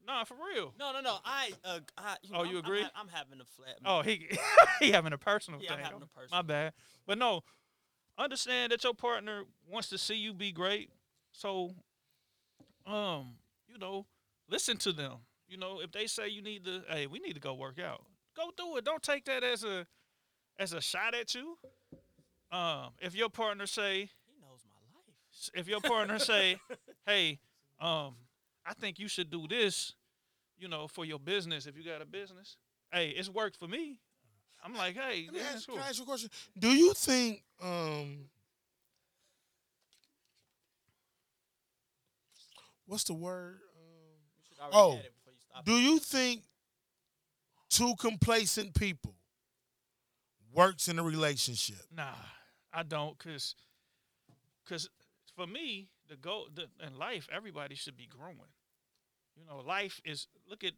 nah, 0.06 0.24
for 0.24 0.36
real. 0.52 0.72
No, 0.78 0.92
no, 0.92 1.00
no. 1.00 1.16
I, 1.24 1.50
uh, 1.64 1.78
I 1.98 2.16
you 2.22 2.30
Oh, 2.34 2.38
know, 2.38 2.42
you 2.44 2.56
I'm- 2.56 2.64
agree? 2.64 2.78
I'm, 2.80 2.84
ha- 2.86 2.92
I'm 2.96 3.08
having 3.08 3.40
a 3.40 3.44
flat. 3.44 3.78
Oh, 3.84 4.02
he 4.02 4.28
he 4.80 4.90
having 4.92 5.12
a 5.12 5.18
personal 5.18 5.60
Yeah, 5.62 5.72
I'm 5.72 5.76
thing. 5.78 5.86
having 5.86 6.02
a 6.02 6.06
personal. 6.06 6.38
My 6.38 6.42
bad. 6.42 6.72
But 7.06 7.18
no, 7.18 7.42
understand 8.18 8.72
that 8.72 8.82
your 8.84 8.94
partner 8.94 9.44
wants 9.68 9.88
to 9.90 9.98
see 9.98 10.14
you 10.16 10.32
be 10.32 10.52
great. 10.52 10.90
So, 11.32 11.72
um, 12.86 13.34
you 13.68 13.78
know, 13.78 14.06
listen 14.48 14.76
to 14.78 14.92
them. 14.92 15.18
You 15.48 15.56
know, 15.58 15.80
if 15.80 15.92
they 15.92 16.06
say 16.06 16.28
you 16.28 16.42
need 16.42 16.64
to, 16.64 16.82
hey, 16.88 17.06
we 17.06 17.18
need 17.18 17.34
to 17.34 17.40
go 17.40 17.54
work 17.54 17.78
out. 17.78 18.02
Go 18.36 18.50
do 18.56 18.76
it. 18.76 18.84
Don't 18.84 19.02
take 19.02 19.24
that 19.26 19.44
as 19.44 19.62
a 19.64 19.86
as 20.58 20.72
a 20.72 20.80
shot 20.80 21.14
at 21.14 21.34
you. 21.34 21.58
Um, 22.50 22.90
if 23.00 23.14
your 23.14 23.28
partner 23.28 23.66
say, 23.66 23.94
he 24.26 24.40
knows 24.40 24.60
my 24.68 24.98
life. 24.98 25.50
if 25.54 25.68
your 25.68 25.80
partner 25.80 26.18
say, 26.18 26.58
"Hey, 27.06 27.38
um, 27.80 28.14
I 28.66 28.74
think 28.74 28.98
you 28.98 29.08
should 29.08 29.30
do 29.30 29.46
this," 29.48 29.94
you 30.58 30.68
know, 30.68 30.88
for 30.88 31.04
your 31.04 31.18
business. 31.18 31.66
If 31.66 31.76
you 31.76 31.84
got 31.84 32.00
a 32.02 32.06
business, 32.06 32.56
hey, 32.92 33.10
it's 33.10 33.28
worked 33.28 33.56
for 33.56 33.68
me. 33.68 34.00
I'm 34.64 34.74
like, 34.74 34.94
hey, 34.94 35.24
Let 35.26 35.34
me 35.34 35.40
yeah, 35.40 35.46
ask, 35.54 35.66
cool. 35.66 35.76
can 35.76 35.84
I 35.84 35.88
ask 35.88 35.98
you 35.98 36.04
a 36.04 36.06
question? 36.06 36.30
Do 36.58 36.68
you 36.68 36.94
think 36.94 37.42
um 37.62 38.30
what's 42.86 43.04
the 43.04 43.14
word? 43.14 43.60
Um, 44.60 44.70
You 44.70 44.78
Oh, 44.78 44.96
had 44.96 45.04
it 45.06 45.12
before 45.14 45.32
you 45.32 45.62
do 45.64 45.72
you 45.80 45.98
think 45.98 46.42
two 47.68 47.94
complacent 47.98 48.74
people 48.74 49.14
works 50.52 50.88
in 50.88 50.98
a 50.98 51.02
relationship? 51.02 51.84
Nah, 51.94 52.14
I 52.72 52.82
don't, 52.82 53.18
cause, 53.18 53.54
cause 54.68 54.88
for 55.36 55.46
me, 55.46 55.90
the 56.08 56.16
goal 56.16 56.48
the, 56.54 56.66
in 56.84 56.98
life, 56.98 57.28
everybody 57.32 57.74
should 57.74 57.96
be 57.96 58.06
growing. 58.06 58.52
You 59.36 59.44
know, 59.46 59.58
life 59.66 60.00
is 60.04 60.26
look 60.48 60.64
at 60.64 60.72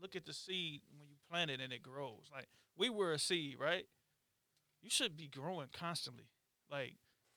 look 0.00 0.16
at 0.16 0.26
the 0.26 0.32
seed 0.32 0.82
when 0.98 1.08
you 1.08 1.16
plant 1.30 1.50
it 1.50 1.60
and 1.60 1.72
it 1.72 1.82
grows. 1.82 2.28
Like 2.32 2.48
we 2.76 2.90
were 2.90 3.12
a 3.12 3.18
seed, 3.18 3.56
right? 3.58 3.86
You 4.82 4.90
should 4.90 5.16
be 5.16 5.28
growing 5.28 5.68
constantly. 5.72 6.28
Like, 6.70 6.94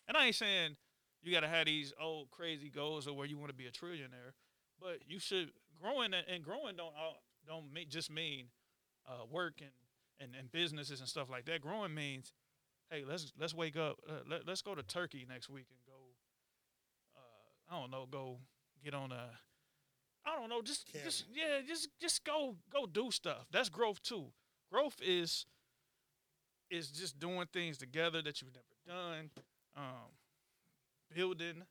and 0.08 0.18
I 0.18 0.26
ain't 0.28 0.36
saying 0.36 0.76
you 1.22 1.32
gotta 1.32 1.48
have 1.48 1.66
these 1.66 1.94
old 2.02 2.32
crazy 2.32 2.70
goals 2.70 3.08
or 3.08 3.14
where 3.16 3.28
you 3.28 3.38
want 3.38 3.50
to 3.50 3.56
be 3.56 3.68
a 3.68 3.72
trillionaire, 3.72 4.34
but 4.80 5.00
you 5.08 5.20
should 5.20 5.52
growing 5.82 6.14
and, 6.14 6.44
growing 6.44 6.76
don't 6.76 6.94
don't 7.48 7.72
me- 7.72 7.86
just 7.86 8.12
mean 8.12 8.48
uh, 9.08 9.26
work 9.32 9.62
and, 9.62 9.72
and 10.20 10.36
and 10.38 10.52
businesses 10.52 11.00
and 11.00 11.08
stuff 11.08 11.30
like 11.30 11.46
that. 11.46 11.62
Growing 11.62 11.94
means 11.94 12.34
hey, 12.90 13.04
let's 13.08 13.32
let's 13.40 13.54
wake 13.54 13.78
up. 13.78 14.00
Uh, 14.08 14.20
let, 14.30 14.48
let's 14.48 14.62
go 14.62 14.76
to 14.76 14.84
Turkey 14.84 15.26
next 15.28 15.50
week 15.50 15.68
and 15.70 15.80
I 17.70 17.80
don't 17.80 17.92
know. 17.92 18.08
Go 18.10 18.38
get 18.84 18.94
on 18.94 19.12
a. 19.12 19.30
I 20.26 20.36
don't 20.36 20.50
know. 20.50 20.62
Just 20.62 20.88
just 21.04 21.26
yeah. 21.34 21.62
Just 21.68 21.90
just 22.00 22.24
go 22.24 22.56
go 22.72 22.86
do 22.86 23.12
stuff. 23.12 23.48
That's 23.52 23.70
growth 23.70 24.02
too. 24.02 24.26
Growth 24.72 24.98
is 25.02 25.46
is 26.70 26.90
just 26.90 27.20
doing 27.20 27.48
things 27.54 27.78
together 27.78 28.22
that 28.22 28.42
you've 28.42 28.52
never 28.54 29.00
done. 29.00 29.30
Um, 29.76 30.12
building, 31.16 31.64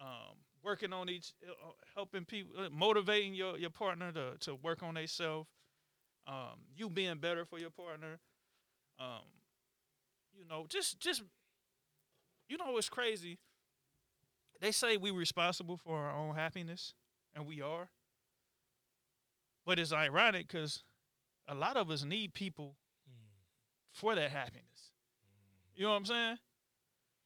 um, 0.00 0.36
working 0.62 0.92
on 0.92 1.08
each, 1.08 1.32
uh, 1.48 1.52
helping 1.94 2.24
people, 2.24 2.52
uh, 2.58 2.68
motivating 2.70 3.34
your 3.34 3.58
your 3.58 3.70
partner 3.70 4.12
to 4.12 4.36
to 4.40 4.54
work 4.56 4.82
on 4.82 4.94
themselves. 4.94 5.48
Um, 6.26 6.60
you 6.76 6.90
being 6.90 7.18
better 7.18 7.44
for 7.44 7.58
your 7.58 7.70
partner. 7.70 8.18
Um, 8.98 9.24
you 10.36 10.44
know, 10.48 10.66
just 10.68 11.00
just 11.00 11.22
you 12.48 12.58
know 12.58 12.76
it's 12.76 12.88
crazy. 12.88 13.38
They 14.60 14.72
say 14.72 14.96
we're 14.96 15.14
responsible 15.14 15.76
for 15.76 15.96
our 15.98 16.16
own 16.16 16.34
happiness, 16.34 16.94
and 17.34 17.46
we 17.46 17.60
are. 17.62 17.88
But 19.64 19.78
it's 19.78 19.92
ironic 19.92 20.48
because 20.48 20.82
a 21.46 21.54
lot 21.54 21.76
of 21.76 21.90
us 21.90 22.04
need 22.04 22.34
people 22.34 22.76
for 23.92 24.14
that 24.14 24.30
happiness. 24.30 24.92
You 25.74 25.84
know 25.84 25.90
what 25.90 25.96
I'm 25.96 26.04
saying? 26.06 26.38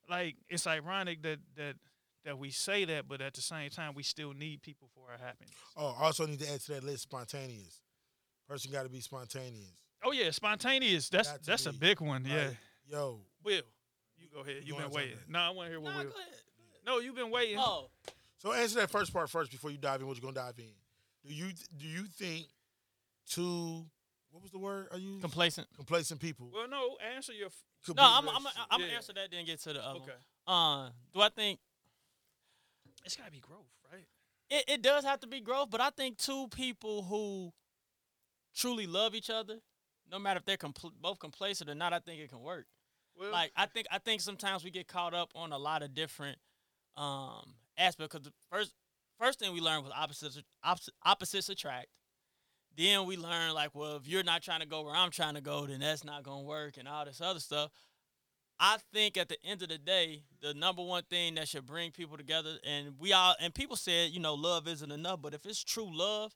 Like 0.09 0.37
it's 0.49 0.67
ironic 0.67 1.23
that 1.23 1.39
that 1.57 1.77
that 2.25 2.39
we 2.39 2.51
say 2.51 2.85
that, 2.85 3.09
but 3.09 3.21
at 3.21 3.35
the 3.35 3.41
same 3.41 3.71
time 3.71 3.95
we 3.95 4.03
still 4.03 4.33
need 4.33 4.63
people 4.63 4.89
for 4.95 5.11
our 5.11 5.19
happiness. 5.19 5.55
Oh, 5.77 5.97
I 5.99 6.05
also 6.05 6.27
need 6.27 6.41
to 6.41 6.53
add 6.53 6.61
to 6.63 6.73
that 6.73 6.85
list 6.85 7.03
spontaneous. 7.05 7.81
Person 8.49 8.73
got 8.73 8.83
to 8.83 8.89
be 8.89 9.01
spontaneous. 9.01 9.73
Oh 10.05 10.13
yeah, 10.13 10.31
spontaneous. 10.33 11.09
That's 11.09 11.31
Got 11.31 11.43
to 11.43 11.47
that's 11.47 11.67
a 11.67 11.73
big 11.73 12.01
one. 12.01 12.25
Yeah. 12.29 12.51
Yo, 12.91 13.21
Will, 13.45 13.63
you 14.19 14.27
go 14.35 14.41
ahead. 14.41 14.57
You 14.57 14.63
You've 14.67 14.77
wanna 14.77 14.89
been 14.89 14.97
waiting. 14.97 15.13
about 15.15 15.23
it? 15.25 15.31
No, 15.31 15.39
I 15.39 15.51
want 15.51 15.67
to 15.67 15.71
hear 15.71 15.81
what 15.81 15.95
Nah, 15.95 16.03
Will. 16.03 16.13
Go 16.85 16.93
ahead. 16.93 16.97
No, 17.01 17.05
you've 17.05 17.15
been 17.17 17.31
waiting. 17.31 17.59
Oh, 17.59 17.89
So 18.39 18.53
answer 18.53 18.81
that 18.81 18.91
first 18.91 19.13
part 19.13 19.29
first 19.31 19.51
before 19.51 19.71
you 19.71 19.79
dive 19.79 20.01
in. 20.01 20.07
What 20.07 20.17
you 20.17 20.23
gonna 20.23 20.35
dive 20.35 20.59
in? 20.59 20.73
Do 21.27 21.35
you 21.35 21.51
do 21.77 21.87
you 21.87 22.05
think 22.05 22.47
two? 23.29 23.85
What 24.31 24.43
was 24.43 24.51
the 24.51 24.59
word? 24.59 24.89
Are 24.93 24.99
you 24.99 25.19
complacent. 25.21 25.67
complacent 25.77 26.21
people? 26.21 26.51
Well, 26.53 26.67
no, 26.69 26.97
answer 27.15 27.33
your. 27.33 27.47
F- 27.49 27.95
No, 27.97 28.03
I'm 28.03 28.29
I'm 28.29 28.35
relationship? 28.37 28.63
I'm 28.71 28.81
Yeah. 28.81 28.87
gonna 28.87 28.97
answer 28.97 29.13
that. 29.15 29.31
Then 29.31 29.45
get 29.45 29.61
to 29.61 29.73
the 29.75 29.85
other. 29.85 30.01
okay. 30.01 30.13
One. 30.45 30.57
Uh, 30.57 30.91
do 31.15 31.21
I 31.21 31.29
think 31.29 31.61
It's 33.05 33.17
gotta 33.17 33.31
be 33.31 33.41
growth, 33.41 33.71
right? 33.93 34.07
it, 34.51 34.65
it 34.69 34.83
does 34.83 35.05
have 35.05 35.21
to 35.21 35.27
be 35.27 35.41
growth, 35.41 35.71
but 35.71 35.81
I 35.81 35.91
think 35.91 36.19
two 36.19 36.49
people 36.49 37.03
who 37.03 37.53
truly 38.55 38.87
love 38.87 39.15
each 39.15 39.31
other, 39.31 39.59
no 40.11 40.19
matter 40.19 40.39
if 40.39 40.45
they're 40.45 40.57
compl- 40.57 40.93
both 41.01 41.19
complacent 41.19 41.71
or 41.71 41.75
not, 41.75 41.93
I 41.93 41.99
think 42.01 42.21
it 42.21 42.29
can 42.31 42.41
work. 42.43 42.67
Well, 43.17 43.31
Like 43.33 43.53
I 43.57 43.67
think 43.67 43.87
I 43.91 43.99
think 43.99 44.21
sometimes 44.21 44.65
we 44.65 44.71
get 44.71 44.89
caught 44.89 45.15
up 45.15 45.31
on 45.35 45.53
a 45.53 45.59
lot 45.59 45.83
of 45.83 45.95
different 45.95 46.39
um 46.97 47.55
aspect 47.79 48.13
Because 48.13 48.27
the 48.27 48.33
first 48.51 48.73
first 49.19 49.39
thing 49.39 49.53
we 49.53 49.61
learned 49.61 49.85
was 49.85 49.93
opposites 49.97 50.39
opposite, 50.65 50.95
opposites 51.05 51.49
attract. 51.49 51.89
Then 52.77 53.07
we 53.07 53.17
learned 53.17 53.55
like, 53.55 53.75
well, 53.75 53.97
if 53.97 54.09
you're 54.09 54.23
not 54.23 54.43
trying 54.43 54.61
to 54.61 54.67
go 54.67 54.83
where 54.83 54.95
I'm 54.95 55.11
trying 55.11 55.35
to 55.35 55.41
go, 55.43 55.67
then 55.67 55.81
that's 55.81 56.05
not 56.05 56.23
gonna 56.23 56.43
work, 56.43 56.77
and 56.79 56.89
all 56.89 57.05
this 57.05 57.21
other 57.21 57.41
stuff. 57.41 57.71
I 58.59 58.79
think 58.93 59.17
at 59.17 59.29
the 59.29 59.37
end 59.45 59.63
of 59.63 59.69
the 59.69 59.79
day, 59.79 60.23
the 60.41 60.55
number 60.55 60.83
one 60.83 61.03
thing 61.11 61.35
that 61.35 61.49
should 61.49 61.67
bring 61.67 61.91
people 61.91 62.17
together, 62.17 62.59
and 62.65 62.95
we 62.99 63.13
all 63.13 63.35
and 63.41 63.55
people 63.55 63.77
said, 63.77 64.11
you 64.11 64.21
know, 64.21 64.35
love 64.35 64.69
isn't 64.69 64.93
enough, 64.93 65.21
but 65.21 65.35
if 65.35 65.45
it's 65.47 65.63
true 65.63 65.91
love, 65.93 66.35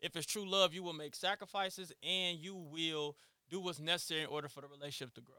if 0.00 0.16
it's 0.16 0.26
true 0.26 0.48
love, 0.48 0.74
you 0.74 0.82
will 0.82 0.92
make 0.92 1.14
sacrifices 1.14 1.92
and 2.02 2.38
you 2.38 2.54
will 2.54 3.16
do 3.48 3.60
what's 3.60 3.78
necessary 3.78 4.22
in 4.22 4.28
order 4.28 4.48
for 4.48 4.60
the 4.60 4.68
relationship 4.68 5.14
to 5.14 5.20
grow. 5.20 5.34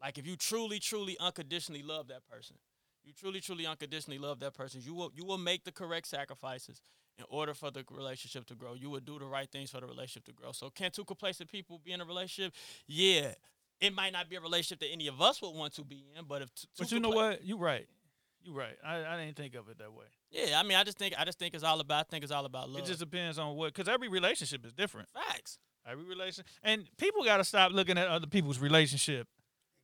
Like 0.00 0.18
if 0.18 0.26
you 0.26 0.36
truly, 0.36 0.78
truly, 0.78 1.16
unconditionally 1.18 1.82
love 1.82 2.08
that 2.08 2.26
person, 2.26 2.56
you 3.04 3.12
truly, 3.12 3.40
truly, 3.40 3.66
unconditionally 3.66 4.18
love 4.18 4.40
that 4.40 4.54
person, 4.54 4.80
you 4.82 4.94
will 4.94 5.12
you 5.14 5.24
will 5.24 5.38
make 5.38 5.64
the 5.64 5.72
correct 5.72 6.06
sacrifices 6.08 6.82
in 7.18 7.24
order 7.28 7.54
for 7.54 7.70
the 7.70 7.84
relationship 7.90 8.46
to 8.46 8.54
grow. 8.54 8.74
You 8.74 8.90
will 8.90 9.00
do 9.00 9.18
the 9.18 9.26
right 9.26 9.50
things 9.50 9.70
for 9.70 9.80
the 9.80 9.86
relationship 9.86 10.24
to 10.24 10.32
grow. 10.32 10.52
So 10.52 10.70
can 10.70 10.90
two 10.90 11.04
complacent 11.04 11.50
people 11.50 11.80
be 11.84 11.92
in 11.92 12.00
a 12.00 12.04
relationship? 12.04 12.52
Yeah. 12.86 13.34
It 13.80 13.94
might 13.94 14.12
not 14.12 14.28
be 14.28 14.36
a 14.36 14.40
relationship 14.40 14.80
that 14.80 14.92
any 14.92 15.08
of 15.08 15.20
us 15.20 15.42
would 15.42 15.54
want 15.54 15.74
to 15.74 15.84
be 15.84 16.04
in, 16.16 16.24
but 16.26 16.42
if 16.42 16.54
t- 16.54 16.68
but 16.78 16.88
two 16.88 16.96
you 16.96 17.00
know 17.00 17.10
what? 17.10 17.44
You're 17.44 17.58
right. 17.58 17.86
You're 18.42 18.54
right. 18.54 18.76
I, 18.84 19.04
I 19.04 19.24
didn't 19.24 19.36
think 19.36 19.54
of 19.54 19.68
it 19.68 19.78
that 19.78 19.92
way. 19.92 20.04
Yeah, 20.30 20.58
I 20.58 20.62
mean, 20.62 20.76
I 20.76 20.84
just 20.84 20.98
think 20.98 21.14
I 21.18 21.24
just 21.24 21.38
think 21.38 21.54
it's 21.54 21.64
all 21.64 21.80
about 21.80 22.06
I 22.06 22.08
think 22.10 22.24
it's 22.24 22.32
all 22.32 22.44
about 22.44 22.68
love. 22.68 22.82
It 22.82 22.86
just 22.86 23.00
depends 23.00 23.38
on 23.38 23.56
what, 23.56 23.72
because 23.74 23.88
every 23.88 24.08
relationship 24.08 24.64
is 24.64 24.72
different. 24.72 25.08
facts. 25.10 25.58
Every 25.86 26.04
relation, 26.04 26.44
and 26.62 26.88
people 26.96 27.24
got 27.24 27.36
to 27.36 27.44
stop 27.44 27.70
looking 27.72 27.98
at 27.98 28.08
other 28.08 28.26
people's 28.26 28.58
relationship. 28.58 29.28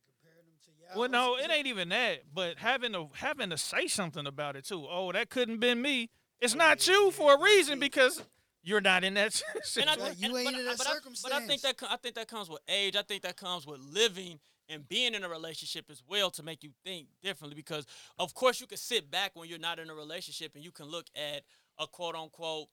Comparing 0.07 0.47
them 0.47 0.57
to 0.65 0.71
y'all. 0.79 0.80
Well, 0.95 1.09
no, 1.09 1.37
it 1.37 1.49
ain't 1.51 1.67
even 1.67 1.89
that. 1.89 2.23
But 2.33 2.57
having 2.57 2.93
to 2.93 3.09
having 3.13 3.49
to 3.49 3.57
say 3.57 3.87
something 3.87 4.25
about 4.27 4.55
it 4.55 4.65
too. 4.65 4.85
Oh, 4.89 5.11
that 5.11 5.29
couldn't 5.29 5.59
been 5.59 5.81
me. 5.81 6.09
It's 6.39 6.55
not 6.55 6.87
you 6.87 7.11
for 7.11 7.35
a 7.35 7.41
reason 7.41 7.79
because 7.79 8.23
you're 8.63 8.81
not 8.81 9.03
in 9.03 9.13
that 9.15 9.41
And 9.77 9.89
I, 9.89 9.95
situation. 9.95 9.99
Like, 9.99 10.19
you 10.21 10.35
and- 10.35 10.37
ain't 10.37 10.45
but, 10.51 10.59
in 10.59 10.65
that 10.65 10.77
but 10.77 10.87
I, 10.87 10.93
but 11.23 11.33
I 11.33 11.39
think 11.45 11.61
that 11.61 11.75
I 11.89 11.97
think 11.97 12.15
that 12.15 12.27
comes 12.27 12.49
with 12.49 12.61
age. 12.67 12.95
I 12.95 13.01
think 13.03 13.23
that 13.23 13.37
comes 13.37 13.65
with 13.65 13.79
living 13.79 14.39
and 14.69 14.87
being 14.87 15.13
in 15.13 15.23
a 15.23 15.29
relationship 15.29 15.85
as 15.89 16.01
well 16.07 16.29
to 16.31 16.43
make 16.43 16.63
you 16.63 16.71
think 16.85 17.07
differently. 17.21 17.55
Because 17.55 17.85
of 18.17 18.33
course 18.33 18.59
you 18.61 18.67
can 18.67 18.77
sit 18.77 19.09
back 19.11 19.31
when 19.35 19.49
you're 19.49 19.59
not 19.59 19.79
in 19.79 19.89
a 19.89 19.93
relationship 19.95 20.55
and 20.55 20.63
you 20.63 20.71
can 20.71 20.87
look 20.87 21.07
at 21.15 21.43
a 21.79 21.87
quote 21.87 22.15
unquote 22.15 22.67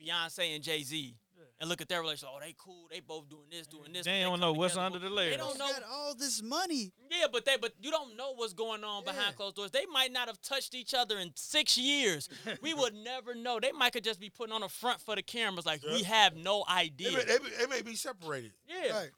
Beyonce 0.00 0.54
and 0.54 0.62
Jay 0.64 0.82
Z. 0.82 1.14
and 1.60 1.68
look 1.68 1.80
at 1.80 1.88
their 1.88 2.00
relationship. 2.00 2.30
Oh, 2.34 2.38
they 2.40 2.54
cool. 2.58 2.86
They 2.90 3.00
both 3.00 3.28
doing 3.28 3.44
this, 3.50 3.66
doing 3.66 3.92
this. 3.92 4.04
but 4.04 4.12
They 4.12 4.20
don't 4.20 4.32
come 4.32 4.40
know 4.40 4.52
what's 4.52 4.76
under 4.76 4.98
the 4.98 5.08
layers. 5.10 5.32
They 5.32 5.36
don't 5.38 5.58
know. 5.58 5.66
got 5.72 5.82
all 5.90 6.14
this 6.14 6.42
money. 6.42 6.92
Yeah, 7.10 7.26
but 7.32 7.44
they 7.44 7.56
but 7.56 7.72
you 7.80 7.90
don't 7.90 8.16
know 8.16 8.32
what's 8.34 8.52
going 8.52 8.84
on 8.84 9.02
Yeah. 9.06 9.12
behind 9.12 9.36
closed 9.36 9.56
doors. 9.56 9.70
They 9.70 9.86
might 9.86 10.12
not 10.12 10.28
have 10.28 10.40
touched 10.42 10.74
each 10.74 10.94
other 10.94 11.18
in 11.18 11.32
six 11.36 11.76
years. 11.78 12.28
we 12.62 12.74
would 12.74 12.94
never 13.04 13.34
know. 13.34 13.58
They 13.60 13.72
might 13.72 13.92
could 13.92 14.04
just 14.04 14.20
be 14.20 14.30
putting 14.30 14.52
on 14.54 14.62
a 14.62 14.68
front 14.68 15.00
for 15.00 15.14
the 15.16 15.22
cameras, 15.22 15.66
like 15.66 15.82
we 15.82 16.02
have 16.04 16.36
no 16.36 16.64
idea. 16.68 17.10
they, 17.10 17.38
may- 17.38 17.50
they 17.58 17.66
may 17.66 17.82
be 17.82 17.94
separated. 17.94 18.52
yeah. 18.68 18.98
Right. 18.98 19.10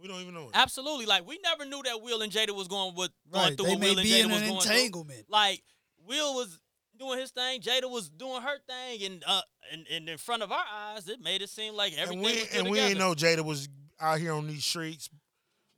We 0.00 0.08
don't 0.08 0.20
even 0.20 0.34
know 0.34 0.44
it. 0.46 0.50
Absolutely. 0.54 1.06
Like 1.06 1.26
we 1.26 1.38
never 1.44 1.64
knew 1.64 1.80
that 1.84 2.02
Will 2.02 2.22
and 2.22 2.32
Jada 2.32 2.50
was 2.56 2.66
going 2.66 2.94
with 2.96 3.10
going 3.30 3.44
Right. 3.50 3.56
through 3.56 3.66
They 3.66 3.72
what 3.72 3.80
may 3.80 3.90
Will 3.90 3.98
and 4.00 4.08
Jada 4.08 4.24
in 4.24 4.30
was 4.30 4.42
an 4.42 4.48
going 4.48 4.60
through. 4.62 4.72
entanglement. 4.72 5.24
Like 5.28 5.62
Will 6.06 6.34
was 6.34 6.58
doing 7.02 7.18
his 7.18 7.30
thing, 7.30 7.60
Jada 7.60 7.90
was 7.90 8.08
doing 8.08 8.42
her 8.42 8.58
thing, 8.68 9.02
and 9.04 9.24
uh, 9.26 9.40
and, 9.72 9.86
and 9.90 10.08
in 10.08 10.18
front 10.18 10.42
of 10.42 10.52
our 10.52 10.64
eyes, 10.94 11.08
it 11.08 11.20
made 11.20 11.42
it 11.42 11.48
seem 11.48 11.74
like 11.74 11.92
everything 11.98 12.18
and 12.18 12.24
we 12.24 12.32
was 12.32 12.48
still 12.48 12.60
and 12.60 12.70
we 12.70 12.78
together. 12.78 12.90
ain't 12.90 12.98
know 12.98 13.14
Jada 13.14 13.44
was 13.44 13.68
out 14.00 14.18
here 14.18 14.32
on 14.32 14.46
these 14.46 14.64
streets 14.64 15.08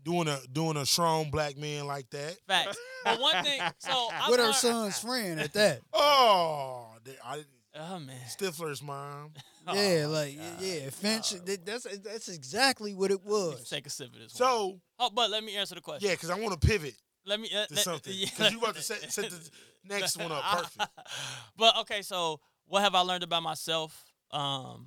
doing 0.03 0.29
a 0.29 0.39
doing 0.53 0.77
a 0.77 0.85
strong 0.87 1.31
black 1.31 1.57
man 1.57 1.87
like 1.87 2.09
that. 2.11 2.37
Facts. 2.47 2.77
But 3.05 3.21
one 3.21 3.43
thing, 3.45 3.61
so 3.79 3.91
I 4.13 4.29
With 4.31 4.39
her 4.39 4.45
learned- 4.47 4.57
son's 4.57 4.99
friend 5.01 5.41
at 5.41 5.53
that. 5.55 5.81
Oh, 5.95 6.89
they, 7.05 7.13
I, 7.25 7.43
Oh 7.77 7.99
man. 7.99 8.17
Stifler's 8.29 8.81
mom. 8.83 9.33
yeah, 9.73 10.05
Oh, 10.07 10.11
like 10.11 10.37
God. 10.37 10.45
yeah, 10.61 10.91
Finch. 10.91 11.31
that- 11.31 11.67
That's 11.67 11.85
that's 11.99 12.29
exactly 12.29 12.95
what 12.95 13.11
it 13.11 13.25
was. 13.25 13.69
Take 13.69 13.87
a 13.87 13.91
sip 13.91 14.09
of 14.09 14.13
this. 14.15 14.33
one. 14.33 14.49
So 14.49 14.81
oh, 15.01 15.11
but 15.13 15.29
let 15.31 15.43
me 15.43 15.57
answer 15.57 15.75
the 15.75 15.81
question. 15.81 16.09
yeah, 16.09 16.15
because 16.15 16.31
I 16.31 16.39
want 16.39 16.59
to 16.61 16.65
pivot 16.67 16.95
Let 17.27 17.41
me 17.41 17.49
uh, 17.55 17.67
to 17.67 17.75
let- 17.75 17.85
something 17.85 18.13
yeah, 18.15 18.27
because 18.27 18.53
you 18.53 18.59
about 18.59 18.75
to 18.77 18.83
set, 18.83 19.13
set 19.13 19.31
the 19.31 19.51
next 19.85 20.17
one 20.17 20.33
up 20.33 20.43
perfect. 20.43 20.91
but 21.57 21.77
okay, 21.81 22.03
so 22.03 22.41
what 22.67 22.83
have 22.83 22.95
I 22.95 23.01
learned 23.01 23.23
about 23.23 23.43
myself? 23.43 24.05
Um, 24.31 24.87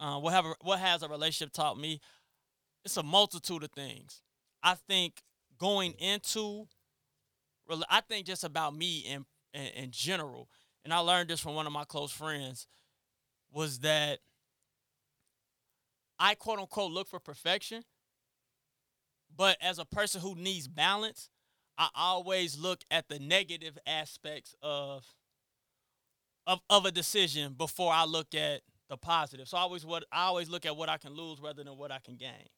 uh, 0.00 0.18
what 0.18 0.32
have 0.32 0.44
what 0.60 0.78
has 0.78 1.02
a 1.02 1.08
relationship 1.08 1.52
taught 1.52 1.78
me? 1.78 2.00
It's 2.84 2.96
a 2.96 3.02
multitude 3.02 3.62
of 3.62 3.70
things. 3.70 4.22
I 4.62 4.74
think 4.74 5.22
going 5.58 5.92
into, 5.98 6.66
I 7.88 8.00
think 8.02 8.26
just 8.26 8.44
about 8.44 8.74
me 8.76 8.98
in, 8.98 9.24
in 9.54 9.84
in 9.84 9.90
general, 9.90 10.48
and 10.84 10.92
I 10.92 10.98
learned 10.98 11.30
this 11.30 11.40
from 11.40 11.54
one 11.54 11.66
of 11.66 11.72
my 11.72 11.84
close 11.84 12.10
friends, 12.12 12.66
was 13.50 13.78
that 13.80 14.18
I 16.18 16.34
quote 16.34 16.58
unquote 16.58 16.92
look 16.92 17.08
for 17.08 17.20
perfection, 17.20 17.84
but 19.34 19.56
as 19.60 19.78
a 19.78 19.84
person 19.84 20.20
who 20.20 20.34
needs 20.34 20.68
balance, 20.68 21.28
I 21.76 21.88
always 21.94 22.58
look 22.58 22.82
at 22.90 23.08
the 23.08 23.18
negative 23.18 23.78
aspects 23.86 24.54
of 24.62 25.04
of 26.46 26.60
of 26.68 26.84
a 26.84 26.92
decision 26.92 27.54
before 27.54 27.92
I 27.92 28.04
look 28.04 28.34
at 28.34 28.62
the 28.88 28.96
positive. 28.96 29.48
So 29.48 29.56
I 29.56 29.60
always 29.60 29.84
what 29.84 30.04
I 30.12 30.24
always 30.24 30.48
look 30.48 30.66
at 30.66 30.76
what 30.76 30.88
I 30.88 30.98
can 30.98 31.12
lose 31.12 31.40
rather 31.40 31.64
than 31.64 31.76
what 31.76 31.90
I 31.90 31.98
can 31.98 32.16
gain. 32.16 32.48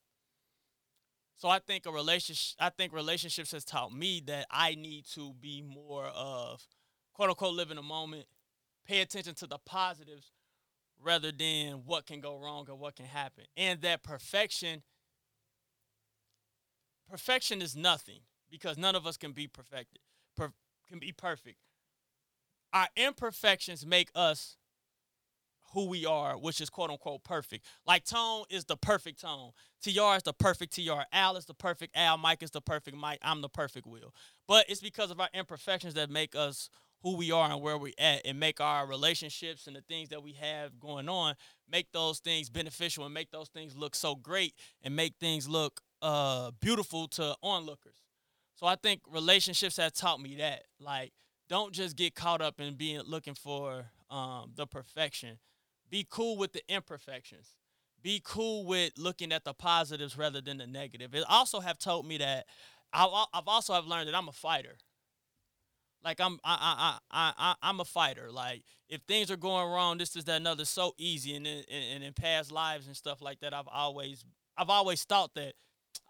So 1.37 1.49
I 1.49 1.59
think 1.59 1.87
a 1.87 1.91
relationship 1.91 2.57
I 2.59 2.71
think 2.71 2.93
relationships 2.93 3.53
has 3.53 3.65
taught 3.65 3.93
me 3.93 4.23
that 4.27 4.47
I 4.51 4.75
need 4.75 5.07
to 5.15 5.35
be 5.41 5.63
more 5.63 6.07
of 6.07 6.67
quote 7.13 7.31
unquote 7.31 7.55
live 7.55 7.71
in 7.71 7.77
the 7.77 7.83
moment, 7.83 8.27
pay 8.87 9.01
attention 9.01 9.35
to 9.37 9.47
the 9.47 9.59
positives 9.59 10.33
rather 11.03 11.31
than 11.31 11.83
what 11.85 12.07
can 12.07 12.21
go 12.21 12.39
wrong 12.39 12.67
or 12.69 12.77
what 12.77 12.97
can 12.97 13.07
happen. 13.07 13.45
And 13.57 13.81
that 13.83 14.03
perfection 14.03 14.83
perfection 17.09 17.63
is 17.63 17.77
nothing 17.77 18.21
because 18.51 18.79
none 18.79 18.95
of 18.95 19.07
us 19.07 19.17
can 19.17 19.33
be 19.33 19.47
perfected. 19.47 20.01
Per- 20.37 20.53
can 20.89 20.99
be 20.99 21.13
perfect. 21.13 21.59
Our 22.73 22.89
imperfections 22.97 23.87
make 23.87 24.11
us 24.15 24.57
who 25.73 25.87
we 25.87 26.07
are, 26.07 26.39
which 26.39 26.61
is 26.61 26.71
quote 26.71 26.91
unquote 26.91 27.25
perfect. 27.25 27.67
Like 27.87 28.05
Tone 28.05 28.45
is 28.51 28.65
the 28.65 28.77
perfect 28.77 29.21
Tone. 29.21 29.51
TR 29.83 30.17
is 30.17 30.23
the 30.23 30.33
perfect 30.33 30.75
TR. 30.75 31.03
Al 31.13 31.37
is 31.37 31.45
the 31.47 31.55
perfect 31.55 31.97
Al. 31.97 32.19
Mike 32.19 32.43
is 32.43 32.51
the 32.51 32.61
perfect 32.61 32.97
Mike. 32.97 33.19
I'm 33.23 33.41
the 33.41 33.49
perfect 33.49 33.87
Will. 33.87 34.15
But 34.47 34.67
it's 34.69 34.81
because 34.81 35.11
of 35.11 35.21
our 35.21 35.29
imperfections 35.35 35.95
that 35.95 36.11
make 36.11 36.35
us 36.35 36.71
who 37.03 37.17
we 37.17 37.31
are 37.31 37.51
and 37.51 37.61
where 37.61 37.77
we're 37.79 37.93
at 37.99 38.23
and 38.25 38.41
make 38.41 38.61
our 38.61 38.87
relationships 38.87 39.67
and 39.67 39.77
the 39.77 39.83
things 39.83 40.09
that 40.09 40.23
we 40.23 40.33
have 40.33 40.81
going 40.81 41.09
on 41.09 41.35
make 41.71 41.93
those 41.93 42.21
things 42.21 42.49
beneficial 42.49 43.05
and 43.05 43.13
make 43.13 43.31
those 43.31 43.49
things 43.49 43.77
look 43.77 43.95
so 43.95 44.15
great 44.15 44.55
and 44.83 44.97
make 44.97 45.15
things 45.21 45.49
look 45.49 45.81
uh 46.03 46.51
beautiful 46.61 47.07
to 47.09 47.37
onlookers. 47.43 48.06
So 48.57 48.67
I 48.67 48.77
think 48.77 49.03
relationships 49.11 49.77
have 49.77 49.93
taught 49.93 50.21
me 50.21 50.37
that. 50.37 50.65
Like, 50.81 51.13
don't 51.49 51.73
just 51.73 51.97
get 51.97 52.15
caught 52.15 52.41
up 52.41 52.59
in 52.59 52.75
being 52.75 53.01
looking 53.07 53.35
for 53.35 53.87
um, 54.11 54.53
the 54.57 54.67
perfection. 54.67 55.39
Be 55.91 56.07
cool 56.09 56.37
with 56.37 56.53
the 56.53 56.63
imperfections. 56.69 57.55
Be 58.03 58.21
cool 58.25 58.65
with 58.65 58.93
looking 58.97 59.33
at 59.33 59.45
the 59.45 59.53
positives 59.53 60.17
rather 60.17 60.41
than 60.41 60.59
the 60.59 60.67
negative. 60.67 61.15
It 61.15 61.25
also 61.29 61.61
have 61.61 61.79
told 61.79 62.07
me 62.07 62.19
that 62.19 62.47
I've, 62.93 63.47
also 63.47 63.75
have 63.75 63.87
learned 63.87 64.09
that 64.09 64.15
I'm 64.15 64.29
a 64.29 64.33
fighter. 64.33 64.77
Like 66.05 66.21
I'm 66.21 66.39
I 66.45 66.99
I 67.11 67.19
I 67.19 67.33
I 67.37 67.55
I'm 67.63 67.81
a 67.81 67.85
fighter. 67.85 68.31
Like 68.31 68.63
if 68.89 69.01
things 69.09 69.31
are 69.31 69.37
going 69.37 69.69
wrong, 69.69 69.99
this 69.99 70.15
is 70.15 70.25
that 70.27 70.41
another 70.41 70.65
so 70.65 70.95
easy. 70.99 71.35
And 71.35 71.47
in, 71.47 71.65
in, 71.69 71.83
and 71.95 72.05
in 72.05 72.13
past 72.13 72.53
lives 72.53 72.87
and 72.87 72.95
stuff 72.95 73.21
like 73.21 73.41
that, 73.41 73.53
I've 73.53 73.67
always 73.67 74.25
I've 74.57 74.71
always 74.71 75.03
thought 75.03 75.35
that 75.35 75.55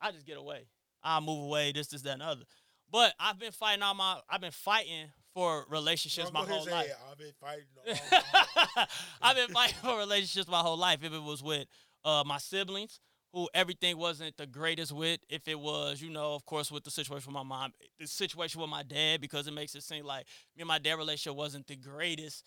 I 0.00 0.12
just 0.12 0.26
get 0.26 0.36
away. 0.36 0.66
I'll 1.06 1.20
move 1.20 1.44
away. 1.44 1.72
This, 1.72 1.86
this, 1.88 2.02
that, 2.02 2.14
and 2.14 2.22
other. 2.22 2.42
But 2.90 3.14
I've 3.18 3.38
been 3.38 3.52
fighting 3.52 3.82
all 3.82 3.94
my. 3.94 4.18
I've 4.28 4.40
been 4.40 4.50
fighting 4.50 5.06
for 5.32 5.64
relationships 5.70 6.32
my 6.32 6.40
whole 6.40 6.66
life. 6.66 6.86
head. 6.86 6.96
I've 7.10 7.18
been 7.18 7.32
fighting. 7.40 8.88
I've 9.22 9.36
been 9.36 9.48
fighting 9.48 9.76
for 9.82 9.98
relationships 9.98 10.48
my 10.48 10.60
whole 10.60 10.76
life. 10.76 11.02
If 11.02 11.12
it 11.12 11.22
was 11.22 11.42
with 11.42 11.66
uh, 12.04 12.24
my 12.26 12.38
siblings, 12.38 13.00
who 13.32 13.48
everything 13.52 13.98
wasn't 13.98 14.36
the 14.36 14.46
greatest 14.46 14.92
with. 14.92 15.20
If 15.28 15.46
it 15.46 15.58
was, 15.58 16.00
you 16.00 16.10
know, 16.10 16.34
of 16.34 16.46
course, 16.46 16.70
with 16.72 16.84
the 16.84 16.90
situation 16.90 17.28
with 17.28 17.34
my 17.34 17.42
mom, 17.42 17.72
the 18.00 18.06
situation 18.06 18.60
with 18.60 18.70
my 18.70 18.82
dad, 18.82 19.20
because 19.20 19.46
it 19.46 19.52
makes 19.52 19.74
it 19.74 19.82
seem 19.82 20.04
like 20.04 20.26
me 20.56 20.62
and 20.62 20.68
my 20.68 20.78
dad 20.78 20.94
relationship 20.94 21.36
wasn't 21.36 21.66
the 21.66 21.76
greatest 21.76 22.44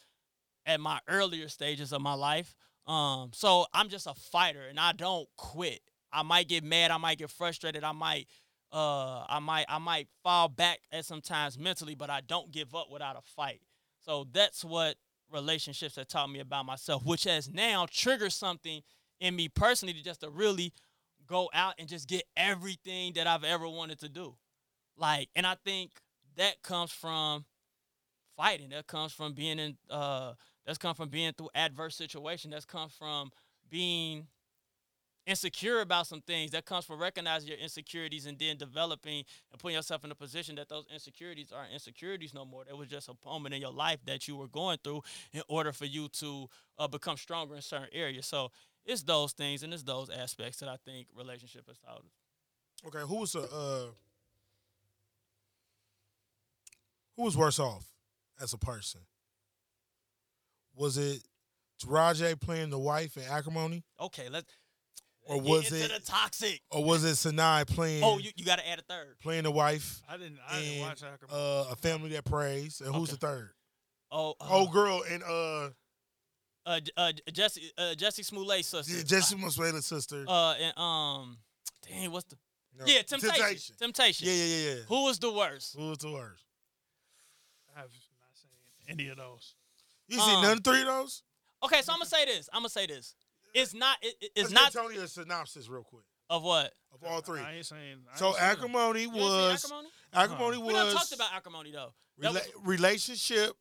at 0.65 0.79
my 0.79 0.99
earlier 1.07 1.47
stages 1.47 1.93
of 1.93 2.01
my 2.01 2.13
life. 2.13 2.55
Um, 2.87 3.29
so 3.33 3.67
I'm 3.71 3.89
just 3.89 4.07
a 4.07 4.15
fighter, 4.15 4.63
and 4.67 4.79
I 4.79 4.93
don't 4.93 5.27
quit. 5.37 5.81
I 6.11 6.23
might 6.23 6.47
get 6.47 6.63
mad, 6.63 6.89
I 6.89 6.97
might 6.97 7.19
get 7.19 7.29
frustrated, 7.29 7.83
I 7.83 7.91
might, 7.91 8.27
uh, 8.71 9.25
I 9.27 9.39
might, 9.39 9.65
I 9.67 9.79
might 9.79 10.07
fall 10.23 10.47
back 10.47 10.79
at 10.91 11.05
sometimes 11.05 11.57
mentally, 11.57 11.95
but 11.95 12.09
I 12.09 12.21
don't 12.21 12.51
give 12.51 12.75
up 12.75 12.87
without 12.91 13.15
a 13.17 13.21
fight. 13.21 13.61
So 13.99 14.27
that's 14.31 14.63
what 14.63 14.95
relationships 15.31 15.95
have 15.95 16.07
taught 16.07 16.29
me 16.29 16.39
about 16.39 16.65
myself, 16.65 17.05
which 17.05 17.23
has 17.25 17.49
now 17.49 17.87
triggered 17.89 18.33
something 18.33 18.81
in 19.19 19.35
me 19.35 19.49
personally 19.49 19.93
to 19.93 20.03
just 20.03 20.21
to 20.21 20.29
really 20.29 20.73
go 21.27 21.49
out 21.53 21.75
and 21.77 21.87
just 21.87 22.07
get 22.07 22.23
everything 22.35 23.13
that 23.13 23.27
I've 23.27 23.43
ever 23.43 23.67
wanted 23.67 23.99
to 23.99 24.09
do. 24.09 24.35
Like, 24.97 25.29
and 25.35 25.45
I 25.45 25.55
think 25.63 25.91
that 26.37 26.61
comes 26.63 26.91
from 26.91 27.45
fighting. 28.35 28.69
That 28.69 28.87
comes 28.87 29.11
from 29.13 29.33
being 29.33 29.59
in 29.59 29.77
uh 29.89 30.33
that's 30.65 30.77
come 30.77 30.95
from 30.95 31.09
being 31.09 31.33
through 31.33 31.49
adverse 31.55 31.95
situation. 31.95 32.51
That's 32.51 32.65
come 32.65 32.89
from 32.89 33.31
being 33.69 34.27
insecure 35.29 35.81
about 35.81 36.07
some 36.07 36.21
things. 36.21 36.51
That 36.51 36.65
comes 36.65 36.85
from 36.85 36.99
recognizing 36.99 37.49
your 37.49 37.57
insecurities 37.57 38.25
and 38.25 38.37
then 38.37 38.57
developing 38.57 39.23
and 39.51 39.59
putting 39.59 39.75
yourself 39.75 40.03
in 40.03 40.11
a 40.11 40.15
position 40.15 40.55
that 40.55 40.69
those 40.69 40.85
insecurities 40.93 41.51
aren't 41.51 41.71
insecurities 41.71 42.33
no 42.33 42.45
more. 42.45 42.63
That 42.65 42.77
was 42.77 42.87
just 42.87 43.09
a 43.09 43.13
moment 43.25 43.53
in 43.55 43.61
your 43.61 43.71
life 43.71 43.99
that 44.05 44.27
you 44.27 44.35
were 44.35 44.47
going 44.47 44.79
through 44.83 45.03
in 45.33 45.41
order 45.47 45.71
for 45.71 45.85
you 45.85 46.09
to 46.09 46.47
uh, 46.77 46.87
become 46.87 47.17
stronger 47.17 47.55
in 47.55 47.61
certain 47.61 47.89
areas. 47.93 48.25
So 48.25 48.51
it's 48.85 49.03
those 49.03 49.33
things 49.33 49.63
and 49.63 49.73
it's 49.73 49.83
those 49.83 50.09
aspects 50.09 50.59
that 50.59 50.69
I 50.69 50.77
think 50.85 51.07
relationship 51.15 51.67
has 51.67 51.77
taught 51.77 52.03
okay, 52.87 52.99
who 52.99 53.17
was 53.17 53.35
a 53.35 53.41
uh, 53.41 53.85
who 57.15 57.23
was 57.23 57.35
worse 57.35 57.59
off 57.59 57.85
as 58.41 58.53
a 58.53 58.57
person? 58.57 59.01
Was 60.75 60.97
it 60.97 61.21
Taraji 61.83 62.39
playing 62.39 62.69
the 62.69 62.79
wife 62.79 63.17
in 63.17 63.23
Acrimony, 63.23 63.83
Okay, 63.99 64.29
let's 64.29 64.47
Or 65.23 65.35
get 65.35 65.43
was 65.45 65.71
it- 65.71 65.91
the 65.91 65.99
toxic. 65.99 66.61
or 66.71 66.83
was 66.83 67.03
it 67.03 67.13
Sanaa 67.13 67.67
playing 67.67 68.03
Oh, 68.03 68.17
you, 68.17 68.31
you 68.35 68.43
got 68.45 68.57
to 68.59 68.67
add 68.67 68.79
a 68.79 68.81
third. 68.81 69.15
playing 69.21 69.43
the 69.43 69.51
wife 69.51 70.01
I 70.09 70.17
didn't. 70.17 70.39
I 70.47 70.59
didn't 70.59 70.71
and 70.73 70.81
watch 70.81 71.03
Acrimony. 71.03 71.39
uh, 71.39 71.71
a 71.71 71.75
family 71.75 72.09
that 72.11 72.25
preys? 72.25 72.81
And 72.81 72.93
who's 72.95 73.09
Okay. 73.09 73.17
the 73.19 73.27
third? 73.27 73.49
Oh, 74.11 74.31
uh, 74.39 74.47
Oh, 74.49 74.67
girl, 74.67 75.03
and 75.09 75.21
uh, 75.23 75.69
uh, 76.65 76.79
uh, 76.97 77.11
Jesse, 77.31 77.71
uh, 77.77 77.93
Jesse 77.95 78.23
Smollett's 78.23 78.67
sister. 78.67 78.91
Yeah, 78.97 79.03
Jesse 79.03 79.35
Moswela's 79.35 79.85
sister. 79.85 80.25
Uh, 80.27 80.53
and 80.53 80.77
um, 80.77 81.37
dang, 81.87 82.11
what's 82.11 82.25
the? 82.25 82.37
No, 82.77 82.85
Yeah, 82.85 83.01
temptation. 83.03 83.75
Temptation. 83.77 84.27
Yeah, 84.27 84.33
yeah, 84.33 84.43
yeah, 84.45 84.69
yeah. 84.75 84.81
Who 84.87 85.03
was 85.03 85.19
the 85.19 85.31
worst? 85.31 85.75
Who 85.77 85.89
was 85.89 85.97
the 85.99 86.11
worst? 86.11 86.43
I 87.75 87.81
have 87.81 87.89
not 87.89 88.35
seen 88.35 88.49
any 88.99 89.09
of 89.09 89.17
those. 89.17 89.53
You 90.07 90.19
seen 90.19 90.35
Um, 90.37 90.41
none 90.41 90.57
of 90.57 90.63
three 90.63 90.81
of 90.81 90.87
those? 90.87 91.21
Okay, 91.63 91.81
so 91.83 91.91
I'm 91.93 91.99
gonna 91.99 92.09
say 92.09 92.25
this. 92.25 92.49
I'm 92.53 92.61
gonna 92.61 92.69
say 92.69 92.87
this. 92.87 93.15
It's 93.53 93.73
not. 93.73 93.97
It, 94.01 94.15
it- 94.21 94.31
it's 94.35 94.51
Let's 94.51 94.53
not 94.53 94.73
give 94.73 94.81
Tony 94.81 94.97
a 95.03 95.07
synopsis 95.07 95.67
real 95.69 95.83
quick 95.83 96.03
of 96.29 96.43
what. 96.43 96.73
of 96.93 97.03
all 97.03 97.21
three. 97.21 97.39
I 97.41 97.55
ain't 97.55 97.65
seen. 97.65 97.77
I 98.13 98.17
So 98.17 98.27
ain't 98.27 98.35
seen 98.37 98.43
them. 98.43 98.51
acrimony 98.51 99.01
You 99.01 99.07
ain't 99.07 99.13
seen 99.15 99.23
was 99.23 99.63
acrimony? 99.65 99.87
acrimony 100.13 100.57
We 100.57 100.73
done 100.73 100.85
was 100.85 100.93
talked 100.95 101.11
about 101.13 101.33
acrimony 101.33 101.71
though. 101.71 101.93
That 102.19 102.31
rela- 102.31 102.33
was- 102.33 102.47
relationship 102.65 103.55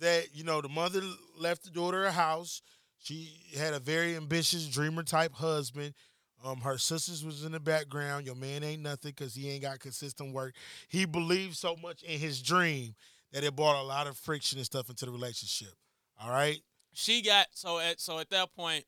that 0.00 0.34
you 0.34 0.44
know 0.44 0.60
the 0.60 0.68
mother 0.68 1.00
left 1.38 1.64
the 1.64 1.70
daughter 1.70 2.04
a 2.04 2.12
house. 2.12 2.62
She 2.98 3.30
had 3.56 3.74
a 3.74 3.78
very 3.80 4.16
ambitious 4.16 4.66
dreamer 4.66 5.02
type 5.02 5.34
husband. 5.34 5.94
Um, 6.42 6.60
her 6.60 6.76
sisters 6.78 7.24
was 7.24 7.44
in 7.44 7.52
the 7.52 7.60
background. 7.60 8.26
Your 8.26 8.34
man 8.34 8.62
ain't 8.64 8.82
nothing 8.82 9.12
because 9.12 9.34
he 9.34 9.48
ain't 9.50 9.62
got 9.62 9.78
consistent 9.78 10.34
work. 10.34 10.54
He 10.88 11.04
believed 11.06 11.56
so 11.56 11.74
much 11.76 12.02
in 12.02 12.18
his 12.18 12.42
dream 12.42 12.94
that 13.32 13.44
it 13.44 13.54
brought 13.56 13.80
a 13.80 13.86
lot 13.86 14.06
of 14.06 14.16
friction 14.18 14.58
and 14.58 14.66
stuff 14.66 14.88
into 14.90 15.06
the 15.06 15.10
relationship. 15.10 15.72
All 16.20 16.30
right. 16.30 16.60
She 16.92 17.22
got 17.22 17.46
so 17.52 17.78
at 17.78 18.00
so 18.00 18.18
at 18.18 18.30
that 18.30 18.54
point, 18.54 18.84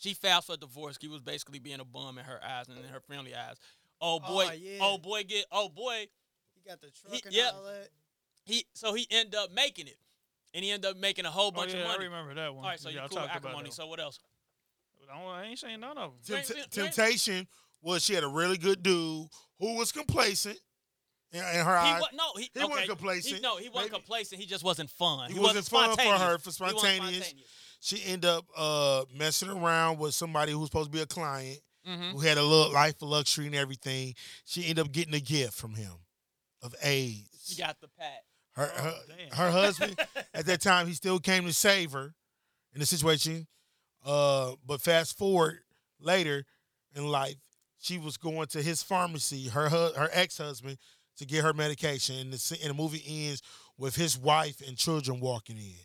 she 0.00 0.14
filed 0.14 0.44
for 0.44 0.56
divorce. 0.56 0.98
He 1.00 1.06
was 1.08 1.20
basically 1.20 1.58
being 1.60 1.78
a 1.80 1.84
bum 1.84 2.18
in 2.18 2.24
her 2.24 2.40
eyes 2.44 2.68
and 2.68 2.76
in 2.78 2.84
her 2.86 3.00
family 3.00 3.34
eyes. 3.34 3.54
Oh, 4.00 4.16
oh 4.16 4.18
boy, 4.26 4.46
Oh, 4.50 4.52
yeah. 4.54 4.78
oh 4.80 4.98
boy, 4.98 5.22
get 5.24 5.44
oh 5.52 5.68
boy. 5.68 6.08
He 6.54 6.68
got 6.68 6.80
the 6.80 6.88
truck 6.90 7.14
He- 7.14 7.22
and 7.26 7.34
yep. 7.34 7.52
all 7.54 7.64
that. 7.64 7.88
He 8.44 8.64
so 8.74 8.94
he 8.94 9.06
ended 9.10 9.34
up 9.36 9.52
making 9.52 9.86
it, 9.86 9.98
and 10.54 10.64
he 10.64 10.70
ended 10.72 10.90
up 10.90 10.96
making 10.96 11.26
a 11.26 11.30
whole 11.30 11.48
Oh, 11.48 11.50
bunch 11.52 11.72
yeah, 11.74 11.80
of 11.82 11.86
money. 11.88 12.00
I 12.00 12.04
remember 12.04 12.34
that 12.34 12.54
one. 12.54 12.64
All 12.64 12.70
right, 12.70 12.80
so 12.80 12.88
Y'all 12.88 13.02
you 13.04 13.08
cool 13.10 13.18
with 13.20 13.24
about 13.26 13.36
acrimony. 13.36 13.70
So 13.70 13.86
what 13.86 14.00
else? 14.00 14.18
I, 15.12 15.18
don't- 15.18 15.26
I 15.28 15.44
ain't 15.44 15.58
saying 15.58 15.80
none 15.80 15.98
of 15.98 16.12
them. 16.12 16.20
Tempt- 16.26 16.46
seen- 16.48 16.56
you 16.56 16.62
ain't- 16.62 16.72
temptation 16.72 17.46
was 17.82 18.02
she 18.04 18.14
had 18.14 18.24
a 18.24 18.28
really 18.28 18.56
good 18.58 18.82
dude 18.82 19.26
who 19.58 19.76
was 19.76 19.90
complacent 19.92 20.58
in, 21.32 21.40
in 21.40 21.44
her 21.64 21.78
He 21.80 21.88
eyes. 21.88 22.00
wa- 22.00 22.08
no, 22.14 22.24
he, 22.36 22.50
He 22.54 22.60
okay. 22.60 22.68
wasn't 22.68 22.88
complacent. 22.88 23.34
He, 23.36 23.40
no, 23.42 23.56
he 23.58 23.68
wasn't 23.68 23.92
Maybe- 23.92 24.02
complacent. 24.02 24.40
He 24.40 24.46
just 24.46 24.64
wasn't 24.64 24.90
fun. 24.90 25.28
He 25.28 25.34
He, 25.34 25.40
wasn't 25.40 25.66
fun 25.66 25.90
for 25.96 26.02
her, 26.02 26.38
spontaneous. 26.38 26.42
for 26.56 26.64
He 26.66 26.72
wasn't 26.74 26.78
spontaneous. 26.80 27.34
She 27.80 28.02
ended 28.04 28.26
up 28.26 28.44
uh, 28.56 29.04
messing 29.14 29.48
around 29.50 29.98
with 29.98 30.14
somebody 30.14 30.52
who's 30.52 30.66
supposed 30.68 30.92
to 30.92 30.96
be 30.96 31.02
a 31.02 31.06
client 31.06 31.60
Mhm. 31.86 32.12
who 32.12 32.20
had 32.20 32.36
a 32.36 32.42
little 32.42 32.70
life 32.72 33.00
of 33.00 33.08
luxury 33.08 33.46
and 33.46 33.54
everything. 33.54 34.14
She 34.44 34.62
ended 34.66 34.80
up 34.86 34.92
getting 34.92 35.14
a 35.14 35.20
gift 35.20 35.54
from 35.54 35.74
him 35.74 35.92
of 36.62 36.74
AIDS. 36.82 37.46
You 37.46 37.56
got 37.64 37.80
the 37.80 37.88
pat. 37.88 38.22
her 38.56 38.70
Oh, 38.76 38.82
her, 38.82 39.36
her 39.44 39.50
husband 39.50 39.98
at 40.34 40.44
that 40.46 40.60
time 40.60 40.86
he 40.88 40.92
still 40.92 41.18
came 41.18 41.44
to 41.46 41.54
save 41.54 41.92
her 41.92 42.14
in 42.74 42.80
the 42.80 42.86
situation. 42.86 43.46
Uh, 44.04 44.56
but 44.66 44.80
fast 44.82 45.16
forward 45.16 45.60
later 45.98 46.44
in 46.94 47.06
life, 47.06 47.36
she 47.78 47.96
was 47.96 48.18
going 48.18 48.46
to 48.48 48.62
his 48.62 48.82
pharmacy, 48.82 49.48
her 49.48 49.68
her 49.70 50.10
ex 50.12 50.36
husband, 50.36 50.76
to 51.16 51.24
get 51.24 51.42
her 51.44 51.54
medication. 51.54 52.16
And 52.16 52.32
the, 52.32 52.58
and 52.60 52.70
the 52.70 52.74
movie 52.74 53.02
ends 53.06 53.40
with 53.78 53.96
his 53.96 54.18
wife 54.18 54.60
and 54.66 54.76
children 54.76 55.20
walking 55.20 55.56
in. 55.56 55.76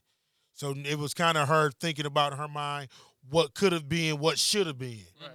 So 0.55 0.73
it 0.75 0.97
was 0.97 1.13
kind 1.13 1.37
of 1.37 1.47
her 1.47 1.71
thinking 1.79 2.05
about 2.05 2.31
in 2.31 2.39
her 2.39 2.47
mind 2.47 2.89
what 3.29 3.53
could 3.53 3.73
have 3.73 3.87
been, 3.87 4.19
what 4.19 4.39
should 4.39 4.67
have 4.67 4.77
been. 4.77 5.05
Right. 5.21 5.31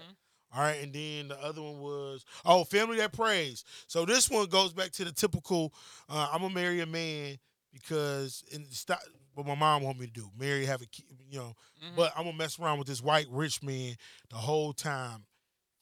All 0.52 0.62
right, 0.62 0.82
and 0.82 0.92
then 0.92 1.28
the 1.28 1.40
other 1.40 1.62
one 1.62 1.78
was 1.78 2.24
oh, 2.44 2.64
family 2.64 2.97
that 2.97 3.12
preys. 3.12 3.62
So 3.86 4.05
this 4.05 4.28
one 4.28 4.47
goes 4.47 4.72
back 4.72 4.90
to 4.92 5.05
the 5.05 5.12
typical. 5.12 5.72
Uh, 6.09 6.28
I'm 6.32 6.40
gonna 6.42 6.52
marry 6.55 6.80
a 6.80 6.86
man 6.86 7.38
because 7.72 8.42
and 8.52 8.66
stop 8.66 8.98
what 9.34 9.47
my 9.47 9.55
mom 9.55 9.84
want 9.84 10.01
me 10.01 10.06
to 10.06 10.12
do, 10.12 10.28
marry, 10.36 10.66
have 10.66 10.82
a 10.82 10.86
kid, 10.86 11.05
you 11.30 11.38
know. 11.38 11.55
Mhm. 11.80 11.94
But 11.94 12.12
I'm 12.16 12.24
gonna 12.24 12.36
mess 12.36 12.59
around 12.59 12.78
with 12.78 12.88
this 12.88 13.01
white 13.01 13.28
rich 13.30 13.62
man 13.62 13.94
the 14.28 14.36
whole 14.36 14.72
time 14.72 15.24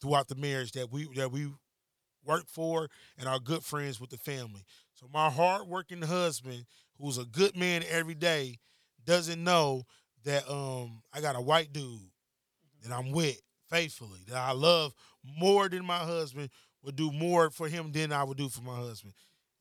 throughout 0.02 0.28
the 0.28 0.34
marriage 0.34 0.72
that 0.72 0.90
we 0.90 1.08
that 1.14 1.32
we 1.32 1.50
work 2.24 2.46
for 2.46 2.90
and 3.16 3.26
are 3.26 3.38
good 3.40 3.64
friends 3.64 3.98
with 4.00 4.10
the 4.10 4.18
family. 4.18 4.64
So 4.92 5.08
my 5.12 5.30
hardworking 5.30 6.02
husband, 6.02 6.66
who's 7.00 7.16
a 7.16 7.24
good 7.24 7.56
man 7.56 7.84
every 7.88 8.14
day, 8.14 8.58
doesn't 9.08 9.42
know 9.42 9.84
that 10.24 10.48
um 10.50 11.02
I 11.12 11.20
got 11.20 11.34
a 11.34 11.40
white 11.40 11.72
dude 11.72 12.10
that 12.82 12.92
I'm 12.92 13.10
with 13.10 13.40
faithfully, 13.70 14.20
that 14.28 14.36
I 14.36 14.52
love 14.52 14.92
more 15.24 15.68
than 15.68 15.84
my 15.84 15.98
husband 15.98 16.50
would 16.82 16.94
do 16.94 17.10
more 17.10 17.50
for 17.50 17.68
him 17.68 17.90
than 17.90 18.12
I 18.12 18.22
would 18.22 18.36
do 18.36 18.48
for 18.48 18.62
my 18.62 18.76
husband. 18.76 19.14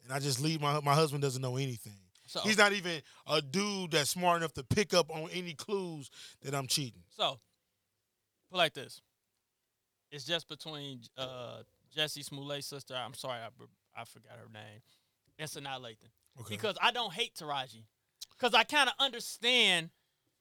And 0.03 0.13
I 0.13 0.19
just 0.19 0.41
leave 0.41 0.61
my 0.61 0.79
my 0.81 0.93
husband 0.93 1.23
doesn't 1.23 1.41
know 1.41 1.55
anything. 1.55 1.97
So 2.27 2.41
He's 2.41 2.57
not 2.57 2.73
even 2.73 3.01
a 3.25 3.41
dude 3.41 3.91
that's 3.91 4.09
smart 4.09 4.37
enough 4.41 4.53
to 4.53 4.63
pick 4.63 4.93
up 4.93 5.09
on 5.09 5.29
any 5.31 5.53
clues 5.53 6.09
that 6.41 6.53
I'm 6.53 6.67
cheating. 6.67 7.03
So, 7.15 7.39
put 8.51 8.57
like 8.57 8.73
this. 8.73 9.01
It's 10.11 10.25
just 10.25 10.49
between 10.49 10.99
uh, 11.17 11.59
Jesse 11.95 12.23
Smollett's 12.23 12.67
sister. 12.67 12.95
I'm 12.95 13.13
sorry, 13.13 13.39
I, 13.39 14.01
I 14.01 14.03
forgot 14.03 14.33
her 14.33 14.51
name. 14.53 14.81
And 15.39 15.49
Sanaa 15.49 15.79
Lathan. 15.79 16.11
Okay. 16.41 16.55
Because 16.55 16.77
I 16.81 16.91
don't 16.91 17.13
hate 17.13 17.33
Taraji. 17.35 17.83
Because 18.39 18.53
I 18.53 18.63
kind 18.63 18.87
of 18.89 18.95
understand 18.99 19.89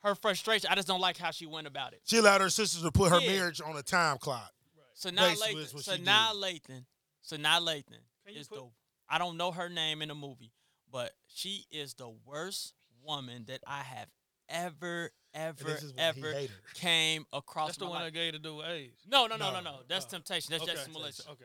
her 0.03 0.15
frustration. 0.15 0.69
I 0.71 0.75
just 0.75 0.87
don't 0.89 1.01
like 1.01 1.17
how 1.17 1.31
she 1.31 1.47
went 1.47 1.67
about 1.67 1.93
it. 1.93 2.01
she 2.05 2.19
allowed 2.19 2.41
her 2.43 2.51
sisters 2.51 2.83
to 2.83 2.93
put 2.93 3.11
her 3.11 3.21
Yeah. 3.21 3.29
marriage 3.39 3.61
on 3.61 3.77
a 3.77 3.83
time 3.83 4.19
clock. 4.19 4.53
So 4.95 5.11
now, 5.11 5.29
Lathan. 5.35 5.59
that's 5.61 5.75
what 5.75 5.85
she 5.85 5.91
Sanaa 5.91 6.33
Lathan. 6.35 6.85
Sanaa 7.27 7.61
Lathan 7.61 7.99
is 8.29 8.49
put- 8.49 8.59
the. 8.59 8.71
I 9.09 9.19
don't 9.19 9.37
know 9.37 9.53
her 9.53 9.69
name 9.69 10.03
in 10.03 10.09
the 10.09 10.15
movie, 10.15 10.53
but 10.91 11.13
she 11.27 11.67
is 11.71 11.95
the 11.95 12.09
worst 12.09 12.75
woman 13.03 13.45
that 13.47 13.61
I 13.67 13.83
have 13.83 14.09
ever, 14.49 15.11
ever, 15.35 15.65
this 15.65 15.83
is 15.83 15.93
why 15.93 16.13
he 16.13 16.23
ever 16.23 16.51
came 16.75 17.27
across. 17.33 17.69
That's 17.69 17.79
the 17.79 17.85
my 17.85 17.91
one 17.91 17.99
life. 18.03 18.13
that 18.13 18.19
gave 18.19 18.33
the 18.33 18.39
dude 18.39 18.65
AIDS. 18.65 19.01
No, 19.07 19.27
no, 19.27 19.37
no, 19.37 19.51
no, 19.53 19.61
No. 19.61 19.71
no. 19.77 19.83
That's 19.89 20.07
Oh. 20.07 20.09
temptation. 20.11 20.51
That's 20.51 20.63
okay. 20.65 20.73
Jesse 20.75 20.91
Smollett. 20.91 21.21
Okay. 21.31 21.45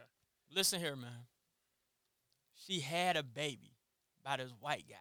Listen 0.49 0.79
here, 0.79 0.95
man. 0.95 1.27
She 2.67 2.79
had 2.79 3.17
a 3.17 3.23
baby 3.23 3.75
by 4.23 4.37
this 4.37 4.51
white 4.59 4.85
guy. 4.87 4.95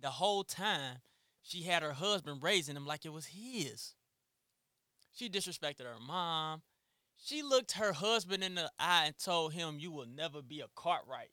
The 0.00 0.10
whole 0.10 0.44
time, 0.44 0.98
she 1.42 1.62
had 1.62 1.82
her 1.82 1.92
husband 1.92 2.42
raising 2.42 2.76
him 2.76 2.86
like 2.86 3.04
it 3.04 3.12
was 3.12 3.26
his. 3.26 3.94
She 5.14 5.28
disrespected 5.28 5.84
her 5.84 5.98
mom. 6.00 6.62
She 7.16 7.42
looked 7.42 7.72
her 7.72 7.92
husband 7.92 8.44
in 8.44 8.56
the 8.56 8.70
eye 8.78 9.06
and 9.06 9.18
told 9.18 9.54
him, 9.54 9.78
"You 9.78 9.90
will 9.90 10.06
never 10.06 10.42
be 10.42 10.60
a 10.60 10.68
Cartwright," 10.74 11.32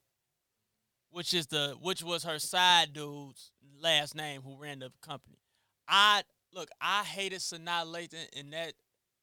which 1.10 1.34
is 1.34 1.48
the 1.48 1.76
which 1.80 2.02
was 2.02 2.24
her 2.24 2.38
side 2.38 2.92
dude's 2.94 3.52
last 3.78 4.14
name 4.14 4.42
who 4.42 4.56
ran 4.56 4.78
the 4.78 4.92
company. 5.02 5.38
I 5.86 6.24
look, 6.52 6.70
I 6.80 7.04
hated 7.04 7.40
Sanaa 7.40 7.84
Lathan 7.84 8.28
in 8.30 8.50
that 8.50 8.74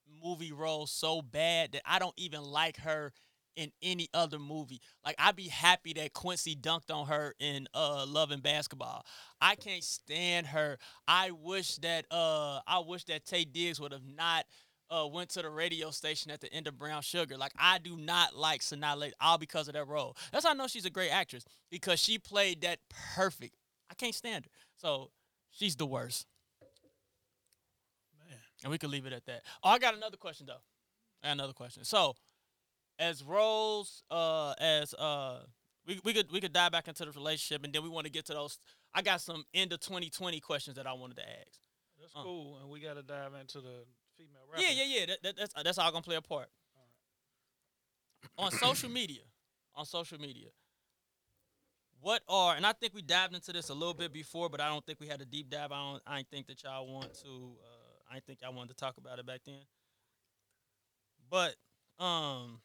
movie 0.05 0.51
role 0.51 0.85
so 0.85 1.21
bad 1.21 1.71
that 1.71 1.81
I 1.85 1.97
don't 1.97 2.17
even 2.17 2.43
like 2.43 2.77
her 2.77 3.11
in 3.55 3.71
any 3.81 4.09
other 4.13 4.39
movie. 4.39 4.81
Like 5.05 5.15
I'd 5.19 5.35
be 5.35 5.47
happy 5.47 5.93
that 5.93 6.13
Quincy 6.13 6.55
dunked 6.55 6.93
on 6.93 7.07
her 7.07 7.33
in 7.39 7.67
uh 7.73 8.05
Love 8.07 8.31
and 8.31 8.43
Basketball. 8.43 9.05
I 9.39 9.55
can't 9.55 9.83
stand 9.83 10.47
her. 10.47 10.77
I 11.07 11.31
wish 11.31 11.75
that 11.77 12.05
uh 12.11 12.59
I 12.67 12.79
wish 12.79 13.03
that 13.05 13.25
Taye 13.25 13.51
Diggs 13.51 13.79
would 13.79 13.91
have 13.91 14.05
not 14.05 14.45
uh 14.89 15.07
went 15.07 15.29
to 15.31 15.41
the 15.41 15.49
radio 15.49 15.91
station 15.91 16.31
at 16.31 16.41
the 16.41 16.51
end 16.53 16.67
of 16.67 16.77
Brown 16.77 17.01
Sugar. 17.01 17.37
Like 17.37 17.53
I 17.57 17.77
do 17.77 17.97
not 17.97 18.35
like 18.35 18.61
Sanaa 18.61 18.97
Lathan 18.97 19.11
all 19.21 19.37
because 19.37 19.67
of 19.67 19.73
that 19.73 19.87
role. 19.87 20.15
That's 20.31 20.45
how 20.45 20.51
I 20.51 20.55
know 20.55 20.67
she's 20.67 20.85
a 20.85 20.89
great 20.89 21.11
actress 21.11 21.45
because 21.69 21.99
she 21.99 22.17
played 22.17 22.61
that 22.61 22.79
perfect. 23.15 23.55
I 23.89 23.93
can't 23.95 24.15
stand 24.15 24.45
her. 24.45 24.51
So 24.77 25.11
she's 25.51 25.75
the 25.75 25.85
worst. 25.85 26.25
Man. 28.27 28.37
And 28.63 28.71
we 28.71 28.77
could 28.77 28.89
leave 28.89 29.05
it 29.05 29.13
at 29.13 29.25
that. 29.25 29.41
Oh, 29.63 29.69
I 29.69 29.79
got 29.79 29.95
another 29.95 30.17
question 30.17 30.47
though. 30.47 30.61
Another 31.23 31.53
question. 31.53 31.83
So, 31.83 32.15
as 33.01 33.23
roles, 33.23 34.03
uh, 34.11 34.53
as 34.59 34.93
uh, 34.93 35.39
we 35.87 35.99
we 36.05 36.13
could 36.13 36.31
we 36.31 36.39
could 36.39 36.53
dive 36.53 36.71
back 36.71 36.87
into 36.87 37.03
the 37.03 37.11
relationship, 37.11 37.65
and 37.65 37.73
then 37.73 37.81
we 37.83 37.89
want 37.89 38.05
to 38.05 38.11
get 38.11 38.25
to 38.27 38.33
those. 38.33 38.59
I 38.93 39.01
got 39.01 39.19
some 39.21 39.43
end 39.53 39.73
of 39.73 39.79
2020 39.79 40.39
questions 40.39 40.77
that 40.77 40.85
I 40.85 40.93
wanted 40.93 41.17
to 41.17 41.23
ask. 41.23 41.59
That's 41.99 42.13
Uh. 42.15 42.23
cool. 42.23 42.59
And 42.61 42.69
we 42.69 42.79
got 42.79 42.93
to 42.95 43.03
dive 43.03 43.33
into 43.39 43.59
the 43.59 43.85
female 44.17 44.41
rapper. 44.49 44.61
Yeah, 44.63 44.71
yeah, 44.71 44.99
yeah. 44.99 45.05
That, 45.07 45.23
that, 45.23 45.37
that's 45.37 45.53
that's 45.63 45.77
all 45.77 45.91
gonna 45.91 46.03
play 46.03 46.15
a 46.15 46.21
part. 46.21 46.47
On 48.37 48.51
social 48.51 48.89
media, 48.89 49.23
on 49.75 49.85
social 49.85 50.19
media, 50.19 50.49
what 52.01 52.21
are 52.29 52.55
and 52.55 52.65
I 52.65 52.73
think 52.73 52.93
we 52.93 53.01
dived 53.01 53.33
into 53.33 53.51
this 53.51 53.69
a 53.69 53.73
little 53.73 53.95
bit 53.95 54.13
before, 54.13 54.47
but 54.47 54.61
I 54.61 54.67
don't 54.67 54.85
think 54.85 54.99
we 54.99 55.07
had 55.07 55.21
a 55.21 55.25
deep 55.25 55.49
dive. 55.49 55.71
I 55.71 55.91
don't. 55.91 56.03
I 56.05 56.23
think 56.29 56.45
that 56.47 56.61
y'all 56.63 56.87
want 56.87 57.13
to. 57.23 57.55
Uh, 57.63 58.15
I 58.15 58.19
think 58.19 58.41
y'all 58.41 58.53
wanted 58.53 58.69
to 58.69 58.75
talk 58.75 58.97
about 58.97 59.17
it 59.19 59.25
back 59.25 59.41
then. 59.45 59.61
But 61.29 61.55
um, 62.03 62.59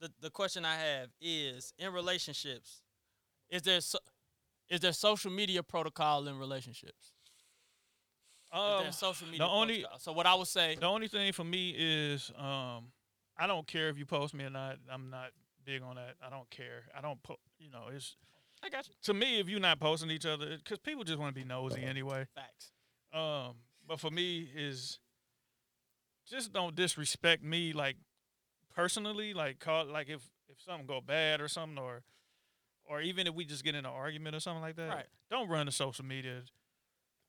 the 0.00 0.10
the 0.20 0.30
question 0.30 0.64
I 0.64 0.76
have 0.76 1.08
is 1.20 1.72
in 1.78 1.92
relationships, 1.92 2.82
is 3.50 3.62
there 3.62 3.80
so, 3.80 3.98
is 4.68 4.80
there 4.80 4.92
social 4.92 5.30
media 5.30 5.62
protocol 5.62 6.26
in 6.28 6.38
relationships? 6.38 7.12
Is 8.52 8.52
Um, 8.58 8.82
there 8.84 8.92
social 8.92 9.26
media 9.28 9.46
only- 9.46 9.80
protocol? 9.82 9.98
So 9.98 10.12
what 10.12 10.26
I 10.26 10.34
would 10.34 10.48
say. 10.48 10.74
the 10.76 10.86
only 10.86 11.08
thing 11.08 11.32
for 11.32 11.44
me 11.44 11.70
is 11.76 12.30
um, 12.36 12.92
I 13.36 13.46
don't 13.46 13.66
care 13.66 13.88
if 13.88 13.98
you 13.98 14.06
post 14.06 14.34
me 14.34 14.44
or 14.44 14.50
not. 14.50 14.78
I'm 14.90 15.10
not 15.10 15.30
big 15.64 15.82
on 15.82 15.96
that. 15.96 16.16
I 16.22 16.30
don't 16.30 16.48
care. 16.50 16.84
I 16.96 17.00
don't 17.00 17.22
put. 17.22 17.38
You 17.58 17.70
know, 17.70 17.88
it's 17.94 18.16
I 18.62 18.68
got 18.70 18.88
you. 18.88 18.94
to 19.02 19.14
me 19.14 19.38
if 19.40 19.48
you're 19.48 19.60
not 19.60 19.78
posting 19.80 20.10
each 20.10 20.26
other 20.26 20.56
because 20.56 20.78
people 20.78 21.04
just 21.04 21.18
want 21.18 21.34
to 21.34 21.40
be 21.40 21.46
nosy 21.46 21.82
anyway. 21.82 22.26
Facts. 22.34 22.72
Um, 23.12 23.56
but 23.86 24.00
for 24.00 24.10
me 24.10 24.48
is 24.54 24.98
just 26.26 26.52
don't 26.52 26.74
disrespect 26.74 27.42
me 27.42 27.72
like 27.72 27.96
personally. 28.78 29.34
Like 29.34 29.58
call 29.58 29.86
like 29.86 30.08
if 30.08 30.22
if 30.48 30.62
something 30.64 30.86
go 30.86 31.00
bad 31.00 31.40
or 31.40 31.48
something 31.48 31.78
or 31.78 32.02
or 32.84 33.02
even 33.02 33.26
if 33.26 33.34
we 33.34 33.44
just 33.44 33.64
get 33.64 33.74
in 33.74 33.84
an 33.84 33.90
argument 33.90 34.34
or 34.36 34.40
something 34.40 34.62
like 34.62 34.76
that. 34.76 34.88
Right. 34.88 35.06
Don't 35.30 35.48
run 35.48 35.66
to 35.66 35.72
social 35.72 36.04
media 36.04 36.42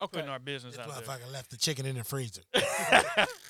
Okay. 0.02 0.20
putting 0.20 0.30
our 0.30 0.40
business 0.40 0.78
This 0.78 0.86
out 0.86 0.94
there. 0.96 1.04
motherfucker 1.04 1.34
left 1.34 1.52
the 1.52 1.58
chicken 1.58 1.86
in 1.86 1.96
the 1.98 2.04
freezer. 2.04 2.42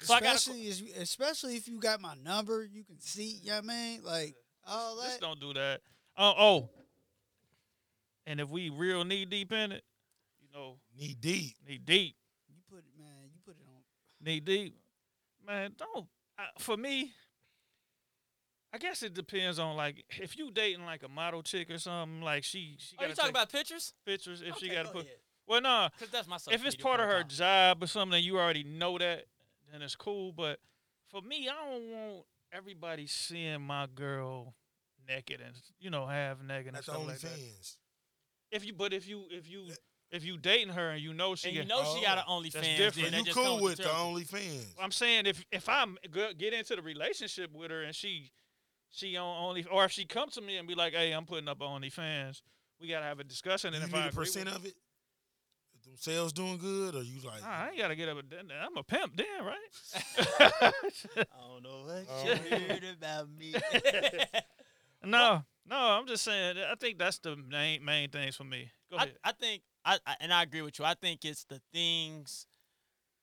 So 0.01 0.13
I 0.15 0.21
got 0.21 0.31
a 0.31 0.35
especially, 0.37 0.91
especially 0.97 1.55
if 1.57 1.67
you 1.67 1.77
got 1.79 1.99
my 2.01 2.15
number, 2.23 2.63
you 2.63 2.83
can 2.85 2.99
see. 3.01 3.39
You 3.43 3.49
know 3.49 3.55
what 3.57 3.65
I 3.65 3.67
mean? 3.67 4.01
Like 4.03 4.35
all 4.65 4.95
that. 4.95 5.07
Just 5.09 5.21
don't 5.21 5.39
do 5.41 5.53
that. 5.53 5.81
Oh, 6.17 6.33
oh. 6.37 6.69
And 8.25 8.39
if 8.39 8.49
we 8.49 8.69
real 8.69 9.03
knee 9.03 9.25
deep 9.25 9.51
in 9.51 9.73
it, 9.73 9.83
you 10.41 10.47
know, 10.57 10.77
Knee 10.97 11.15
deep. 11.19 11.55
knee 11.67 11.77
deep. 11.83 12.15
You 12.47 12.55
put 12.69 12.79
it, 12.79 12.97
man. 12.97 13.07
You 13.31 13.39
put 13.45 13.55
it 13.57 13.65
on. 13.67 13.83
knee 14.25 14.39
deep. 14.39 14.75
Man, 15.45 15.73
don't. 15.77 16.07
Uh, 16.39 16.43
for 16.57 16.77
me, 16.77 17.11
I 18.73 18.77
guess 18.77 19.01
it 19.01 19.13
depends 19.15 19.57
on 19.59 19.75
like 19.75 20.05
if 20.19 20.37
you 20.37 20.51
dating 20.51 20.85
like 20.85 21.03
a 21.03 21.07
model 21.07 21.41
chick 21.41 21.69
or 21.71 21.79
something. 21.79 22.21
Like 22.21 22.43
she, 22.43 22.75
she 22.77 22.95
Are 22.97 23.01
got 23.01 23.09
you 23.09 23.15
talking 23.15 23.31
about 23.31 23.51
pictures? 23.51 23.93
pictures. 24.05 24.41
If 24.45 24.57
she 24.57 24.67
got 24.69 24.79
to 24.79 24.83
go 24.85 24.91
put, 24.91 25.05
ahead. 25.05 25.17
well, 25.47 25.61
no. 25.61 25.89
'Cause 25.99 26.09
that's 26.11 26.27
my 26.27 26.37
If 26.51 26.63
it's 26.65 26.75
part 26.75 26.99
of 26.99 27.07
her 27.07 27.21
profile. 27.23 27.29
job 27.75 27.83
or 27.83 27.87
something, 27.87 28.23
you 28.23 28.37
already 28.37 28.63
know 28.63 28.97
that, 28.99 29.25
then 29.71 29.81
it's 29.81 29.95
cool. 29.95 30.31
But 30.31 30.59
for 31.09 31.21
me, 31.21 31.49
I 31.49 31.53
don't 31.71 31.89
want 31.89 32.25
everybody 32.51 33.07
seeing 33.07 33.61
my 33.61 33.87
girl 33.93 34.53
naked 35.07 35.41
and 35.41 35.55
you 35.79 35.89
know 35.89 36.05
half 36.05 36.41
naked 36.43 36.67
and 36.67 36.75
That's 36.75 36.85
stuff 36.85 37.05
like 37.07 37.17
that. 37.19 37.31
OnlyFans. 37.31 37.75
If 38.51 38.65
you, 38.65 38.73
but 38.73 38.93
if 38.93 39.07
you, 39.07 39.23
if 39.31 39.49
you, 39.49 39.67
if 40.11 40.23
you 40.25 40.37
dating 40.37 40.73
her 40.73 40.89
and 40.91 41.01
you 41.01 41.13
know 41.13 41.33
she, 41.35 41.47
and 41.49 41.57
you 41.57 41.63
got- 41.63 41.69
know 41.85 41.95
she 41.95 42.03
got 42.03 42.17
an 42.19 42.23
Oh, 42.27 42.39
OnlyFans. 42.41 42.51
that's 42.53 42.77
different. 42.77 43.11
that 43.11 43.17
You 43.19 43.25
just 43.25 43.37
cool 43.37 43.59
with 43.61 43.77
the 43.77 43.83
territory. 43.83 44.23
OnlyFans? 44.23 44.65
I'm 44.79 44.91
saying 44.91 45.25
if 45.25 45.43
if 45.51 45.67
I'm 45.67 45.97
get 46.37 46.53
into 46.53 46.75
the 46.75 46.81
relationship 46.83 47.51
with 47.53 47.71
her 47.71 47.81
and 47.81 47.95
she 47.95 48.29
she 48.91 49.15
on 49.17 49.43
only 49.43 49.65
or 49.71 49.85
if 49.85 49.91
she 49.91 50.05
comes 50.05 50.33
to 50.33 50.41
me 50.41 50.57
and 50.57 50.67
be 50.67 50.75
like, 50.75 50.93
hey, 50.93 51.11
I'm 51.11 51.25
putting 51.25 51.47
up 51.47 51.59
OnlyFans, 51.59 52.41
we 52.81 52.87
gotta 52.87 53.05
have 53.05 53.19
a 53.19 53.23
discussion. 53.23 53.73
And 53.73 53.81
you 53.81 53.87
if 53.87 53.93
need 53.93 53.99
I 53.99 54.05
a 54.05 54.07
agree 54.09 54.23
percent 54.25 54.49
of 54.49 54.65
it? 54.65 54.73
If 55.75 55.83
them 55.85 55.93
sales 55.97 56.33
doing 56.33 56.57
good, 56.57 56.95
or 56.95 57.03
you 57.03 57.19
like? 57.25 57.41
Nah, 57.41 57.47
I 57.49 57.67
ain't 57.69 57.77
gotta 57.77 57.95
get 57.95 58.09
up. 58.09 58.17
a- 58.17 58.53
I'm 58.65 58.75
a 58.77 58.83
pimp, 58.83 59.15
then, 59.15 59.25
right? 59.41 59.55
I 61.19 61.47
don't 61.47 61.63
know 61.63 61.83
what 61.85 62.05
Oh. 62.09 62.23
you 62.25 62.35
heard 62.67 62.83
about 62.97 63.29
me. 63.29 63.53
no, 65.03 65.43
no, 65.65 65.75
I'm 65.77 66.07
just 66.07 66.23
saying. 66.23 66.57
I 66.57 66.75
think 66.75 66.97
that's 66.97 67.19
the 67.19 67.35
main 67.35 67.83
main 67.85 68.09
things 68.09 68.35
for 68.35 68.43
me. 68.43 68.69
Go 68.91 68.97
I, 68.97 69.03
ahead. 69.03 69.15
I 69.23 69.31
think 69.31 69.61
I, 69.85 69.97
I 70.05 70.15
and 70.19 70.33
I 70.33 70.43
agree 70.43 70.61
with 70.61 70.79
you. 70.79 70.85
I 70.85 70.95
think 70.95 71.23
it's 71.25 71.45
the 71.45 71.61
things 71.73 72.47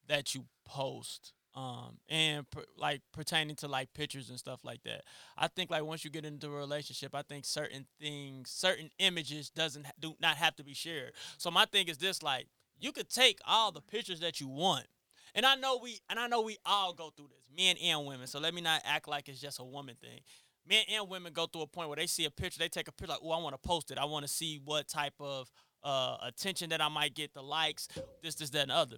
that 0.08 0.34
you 0.34 0.44
post 0.64 1.32
um 1.56 1.98
and 2.08 2.48
per, 2.50 2.64
like 2.76 3.00
pertaining 3.12 3.56
to 3.56 3.68
like 3.68 3.92
pictures 3.94 4.28
and 4.28 4.38
stuff 4.38 4.60
like 4.62 4.82
that. 4.84 5.02
I 5.36 5.48
think 5.48 5.70
like 5.70 5.84
once 5.84 6.04
you 6.04 6.10
get 6.10 6.24
into 6.24 6.48
a 6.48 6.50
relationship, 6.50 7.14
I 7.14 7.22
think 7.22 7.44
certain 7.46 7.86
things, 7.98 8.50
certain 8.50 8.90
images 8.98 9.50
doesn't 9.50 9.86
do 9.98 10.14
not 10.20 10.36
have 10.36 10.54
to 10.56 10.64
be 10.64 10.74
shared. 10.74 11.12
So 11.38 11.50
my 11.50 11.64
thing 11.64 11.88
is 11.88 11.98
this 11.98 12.22
like 12.22 12.46
you 12.78 12.92
could 12.92 13.08
take 13.08 13.38
all 13.46 13.72
the 13.72 13.80
pictures 13.80 14.20
that 14.20 14.40
you 14.40 14.48
want. 14.48 14.86
And 15.34 15.44
I 15.44 15.54
know 15.54 15.78
we 15.82 15.98
and 16.08 16.18
I 16.18 16.28
know 16.28 16.42
we 16.42 16.58
all 16.64 16.92
go 16.92 17.10
through 17.16 17.28
this, 17.28 17.44
men 17.56 17.76
and 17.82 18.06
women. 18.06 18.26
So 18.26 18.38
let 18.38 18.54
me 18.54 18.60
not 18.60 18.82
act 18.84 19.08
like 19.08 19.28
it's 19.28 19.40
just 19.40 19.58
a 19.58 19.64
woman 19.64 19.96
thing. 20.00 20.20
Men 20.68 20.84
and 20.92 21.08
women 21.08 21.32
go 21.32 21.46
through 21.46 21.62
a 21.62 21.66
point 21.66 21.88
where 21.88 21.96
they 21.96 22.06
see 22.06 22.24
a 22.24 22.30
picture, 22.30 22.58
they 22.58 22.68
take 22.68 22.88
a 22.88 22.92
picture 22.92 23.12
like, 23.12 23.20
"Oh, 23.22 23.30
I 23.30 23.40
want 23.40 23.54
to 23.54 23.68
post 23.68 23.90
it. 23.90 23.98
I 23.98 24.04
want 24.04 24.26
to 24.26 24.32
see 24.32 24.60
what 24.64 24.88
type 24.88 25.14
of 25.20 25.50
uh, 25.84 26.16
attention 26.22 26.70
that 26.70 26.80
I 26.80 26.88
might 26.88 27.14
get, 27.14 27.34
the 27.34 27.42
likes, 27.42 27.88
this, 28.22 28.34
this, 28.34 28.50
that, 28.50 28.62
and 28.62 28.72
other." 28.72 28.96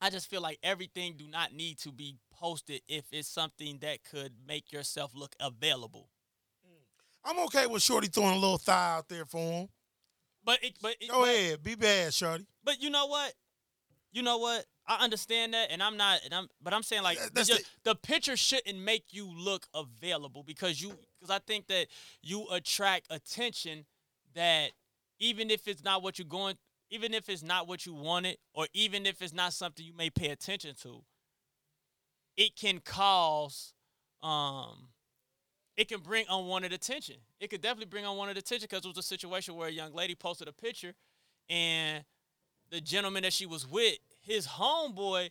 I 0.00 0.10
just 0.10 0.28
feel 0.30 0.40
like 0.40 0.58
everything 0.62 1.14
do 1.16 1.26
not 1.28 1.52
need 1.52 1.78
to 1.80 1.92
be 1.92 2.16
posted 2.32 2.80
if 2.88 3.04
it's 3.12 3.28
something 3.28 3.78
that 3.80 3.98
could 4.10 4.32
make 4.46 4.72
yourself 4.72 5.12
look 5.14 5.34
available. 5.40 6.08
Mm. 6.66 7.30
I'm 7.30 7.38
okay 7.46 7.66
with 7.66 7.82
Shorty 7.82 8.08
throwing 8.08 8.36
a 8.36 8.38
little 8.38 8.58
thigh 8.58 8.96
out 8.96 9.08
there 9.08 9.26
for 9.26 9.38
him. 9.38 9.68
But 10.44 10.64
it, 10.64 10.72
but 10.80 10.96
it, 11.00 11.10
Go 11.10 11.20
but- 11.20 11.28
ahead, 11.28 11.62
be 11.62 11.74
bad, 11.74 12.14
Shorty. 12.14 12.46
But 12.64 12.82
you 12.82 12.90
know 12.90 13.06
what? 13.06 13.34
You 14.12 14.22
know 14.22 14.38
what? 14.38 14.64
I 14.86 15.04
understand 15.04 15.54
that, 15.54 15.70
and 15.70 15.82
I'm 15.82 15.96
not. 15.96 16.20
And 16.24 16.34
I'm, 16.34 16.48
but 16.60 16.74
I'm 16.74 16.82
saying 16.82 17.02
like 17.02 17.18
Yeah, 17.18 17.42
just, 17.44 17.62
the 17.84 17.94
picture 17.94 18.36
shouldn't 18.36 18.78
make 18.78 19.04
you 19.10 19.30
look 19.32 19.66
available 19.74 20.42
because 20.42 20.80
you, 20.82 20.92
because 21.18 21.30
I 21.30 21.38
think 21.46 21.68
that 21.68 21.86
you 22.22 22.46
attract 22.50 23.06
attention 23.10 23.84
that 24.34 24.70
even 25.20 25.50
if 25.50 25.68
it's 25.68 25.84
not 25.84 26.02
what 26.02 26.18
you're 26.18 26.26
going, 26.26 26.56
even 26.90 27.14
if 27.14 27.28
it's 27.28 27.42
not 27.42 27.68
what 27.68 27.86
you 27.86 27.94
wanted, 27.94 28.36
or 28.52 28.66
even 28.72 29.06
if 29.06 29.22
it's 29.22 29.32
not 29.32 29.52
something 29.52 29.84
you 29.84 29.94
may 29.94 30.10
pay 30.10 30.28
attention 30.28 30.74
to, 30.82 31.02
it 32.36 32.56
can 32.56 32.80
cause, 32.80 33.72
um, 34.22 34.88
it 35.76 35.88
can 35.88 36.00
bring 36.00 36.24
unwanted 36.28 36.72
attention. 36.72 37.16
It 37.38 37.48
could 37.48 37.60
definitely 37.60 37.86
bring 37.86 38.04
unwanted 38.04 38.36
attention 38.36 38.66
because 38.68 38.84
it 38.84 38.88
was 38.88 38.98
a 38.98 39.02
situation 39.02 39.54
where 39.54 39.68
a 39.68 39.72
young 39.72 39.94
lady 39.94 40.14
posted 40.14 40.48
a 40.48 40.52
picture, 40.52 40.94
and 41.48 42.04
the 42.70 42.80
gentleman 42.80 43.22
that 43.22 43.32
she 43.32 43.46
was 43.46 43.66
with, 43.66 43.98
his 44.20 44.46
homeboy 44.46 45.30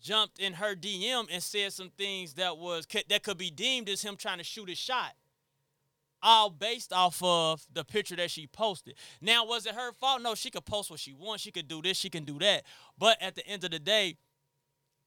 jumped 0.00 0.38
in 0.38 0.54
her 0.54 0.74
DM 0.74 1.26
and 1.30 1.42
said 1.42 1.72
some 1.72 1.90
things 1.90 2.34
that 2.34 2.56
was 2.56 2.86
that 3.08 3.22
could 3.22 3.38
be 3.38 3.50
deemed 3.50 3.88
as 3.88 4.02
him 4.02 4.16
trying 4.16 4.38
to 4.38 4.44
shoot 4.44 4.70
a 4.70 4.74
shot. 4.74 5.12
All 6.22 6.50
based 6.50 6.92
off 6.92 7.22
of 7.22 7.64
the 7.72 7.82
picture 7.84 8.16
that 8.16 8.30
she 8.30 8.46
posted. 8.46 8.94
Now, 9.22 9.46
was 9.46 9.64
it 9.66 9.74
her 9.74 9.92
fault? 9.92 10.20
No, 10.22 10.34
she 10.34 10.50
could 10.50 10.66
post 10.66 10.90
what 10.90 11.00
she 11.00 11.14
wants. 11.14 11.42
She 11.42 11.50
could 11.50 11.66
do 11.66 11.80
this. 11.80 11.96
She 11.96 12.10
can 12.10 12.24
do 12.24 12.38
that. 12.40 12.64
But 12.98 13.16
at 13.22 13.34
the 13.36 13.46
end 13.46 13.64
of 13.64 13.70
the 13.70 13.78
day, 13.78 14.16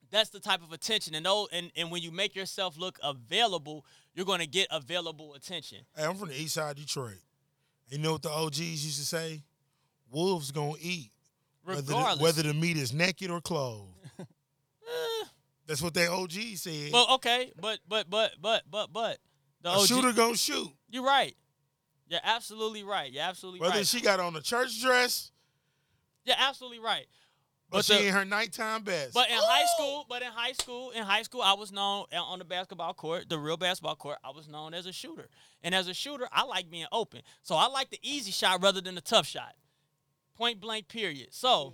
that's 0.10 0.30
the 0.30 0.40
type 0.40 0.64
of 0.64 0.72
attention. 0.72 1.14
And 1.16 1.26
oh, 1.28 1.48
and, 1.52 1.72
and 1.76 1.92
when 1.92 2.02
you 2.02 2.12
make 2.12 2.36
yourself 2.36 2.78
look 2.78 2.98
available, 3.04 3.86
you're 4.16 4.26
gonna 4.26 4.46
get 4.48 4.68
available 4.72 5.34
attention. 5.36 5.80
Hey, 5.96 6.04
I'm 6.06 6.16
from 6.16 6.30
the 6.30 6.40
east 6.42 6.56
side 6.56 6.72
of 6.72 6.78
Detroit. 6.78 7.18
You 7.90 7.98
know 8.00 8.14
what 8.14 8.22
the 8.24 8.30
OGs 8.32 8.60
used 8.60 9.00
to 9.00 9.06
say? 9.06 9.44
Wolves 10.12 10.52
gonna 10.52 10.74
eat. 10.82 11.12
Whether 11.64 11.82
the, 11.82 11.94
Regardless. 11.96 12.22
whether 12.24 12.44
the 12.44 12.54
meat 12.54 12.78
is 12.78 12.92
naked 12.94 13.30
or 13.32 13.40
clothed. 13.42 13.90
Eh, 14.86 15.26
That's 15.66 15.82
what 15.82 15.94
they 15.94 16.08
OG 16.08 16.32
said. 16.58 16.92
well, 16.92 17.08
okay, 17.16 17.52
but 17.60 17.80
but 17.88 18.10
but 18.10 18.34
but 18.42 18.64
but 18.70 18.92
but 18.92 19.18
the 19.62 19.70
a 19.70 19.74
OG, 19.80 19.88
shooter 19.88 20.12
gonna 20.12 20.36
shoot. 20.36 20.70
You're 20.94 21.04
right. 21.04 21.36
You're 22.08 22.20
absolutely 22.24 22.84
right. 22.84 23.12
You're 23.12 23.24
absolutely 23.24 23.60
Whether 23.62 23.72
right. 23.72 23.76
Whether 23.78 23.86
she 23.86 24.00
got 24.00 24.20
on 24.20 24.36
a 24.36 24.42
church 24.42 24.80
dress 24.80 25.32
You're 26.24 26.36
absolutely 26.38 26.78
right. 26.78 27.08
or 27.72 27.80
But 27.80 27.86
she 27.86 27.96
the- 27.96 28.08
in 28.10 28.14
her 28.14 28.24
nighttime 28.24 28.84
best. 28.84 29.12
But 29.16 29.28
in 29.32 29.36
high 29.40 29.66
school, 29.76 30.06
but 30.08 30.22
in 30.22 30.28
high 30.28 30.52
school, 30.52 30.92
in 30.92 31.02
high 31.02 31.24
school, 31.24 31.42
I 31.42 31.54
was 31.54 31.72
known 31.72 32.06
uh, 32.16 32.22
on 32.22 32.38
the 32.38 32.46
basketball 32.46 32.94
court, 32.94 33.28
the 33.28 33.40
real 33.40 33.58
basketball 33.58 33.96
court. 33.96 34.20
I 34.24 34.30
was 34.30 34.48
known 34.48 34.76
as 34.76 34.86
a 34.86 34.92
shooter, 34.92 35.30
and 35.64 35.74
as 35.74 35.88
a 35.88 35.96
shooter, 35.96 36.28
I 36.32 36.44
like 36.44 36.70
being 36.70 36.86
open. 36.92 37.22
So 37.42 37.56
I 37.56 37.66
like 37.70 37.90
the 37.90 37.98
easy 38.04 38.32
shot 38.32 38.62
rather 38.62 38.80
than 38.80 38.94
the 38.94 39.02
tough 39.02 39.26
shot. 39.26 39.56
Point 40.38 40.60
blank. 40.62 40.90
Period. 40.90 41.30
So 41.32 41.74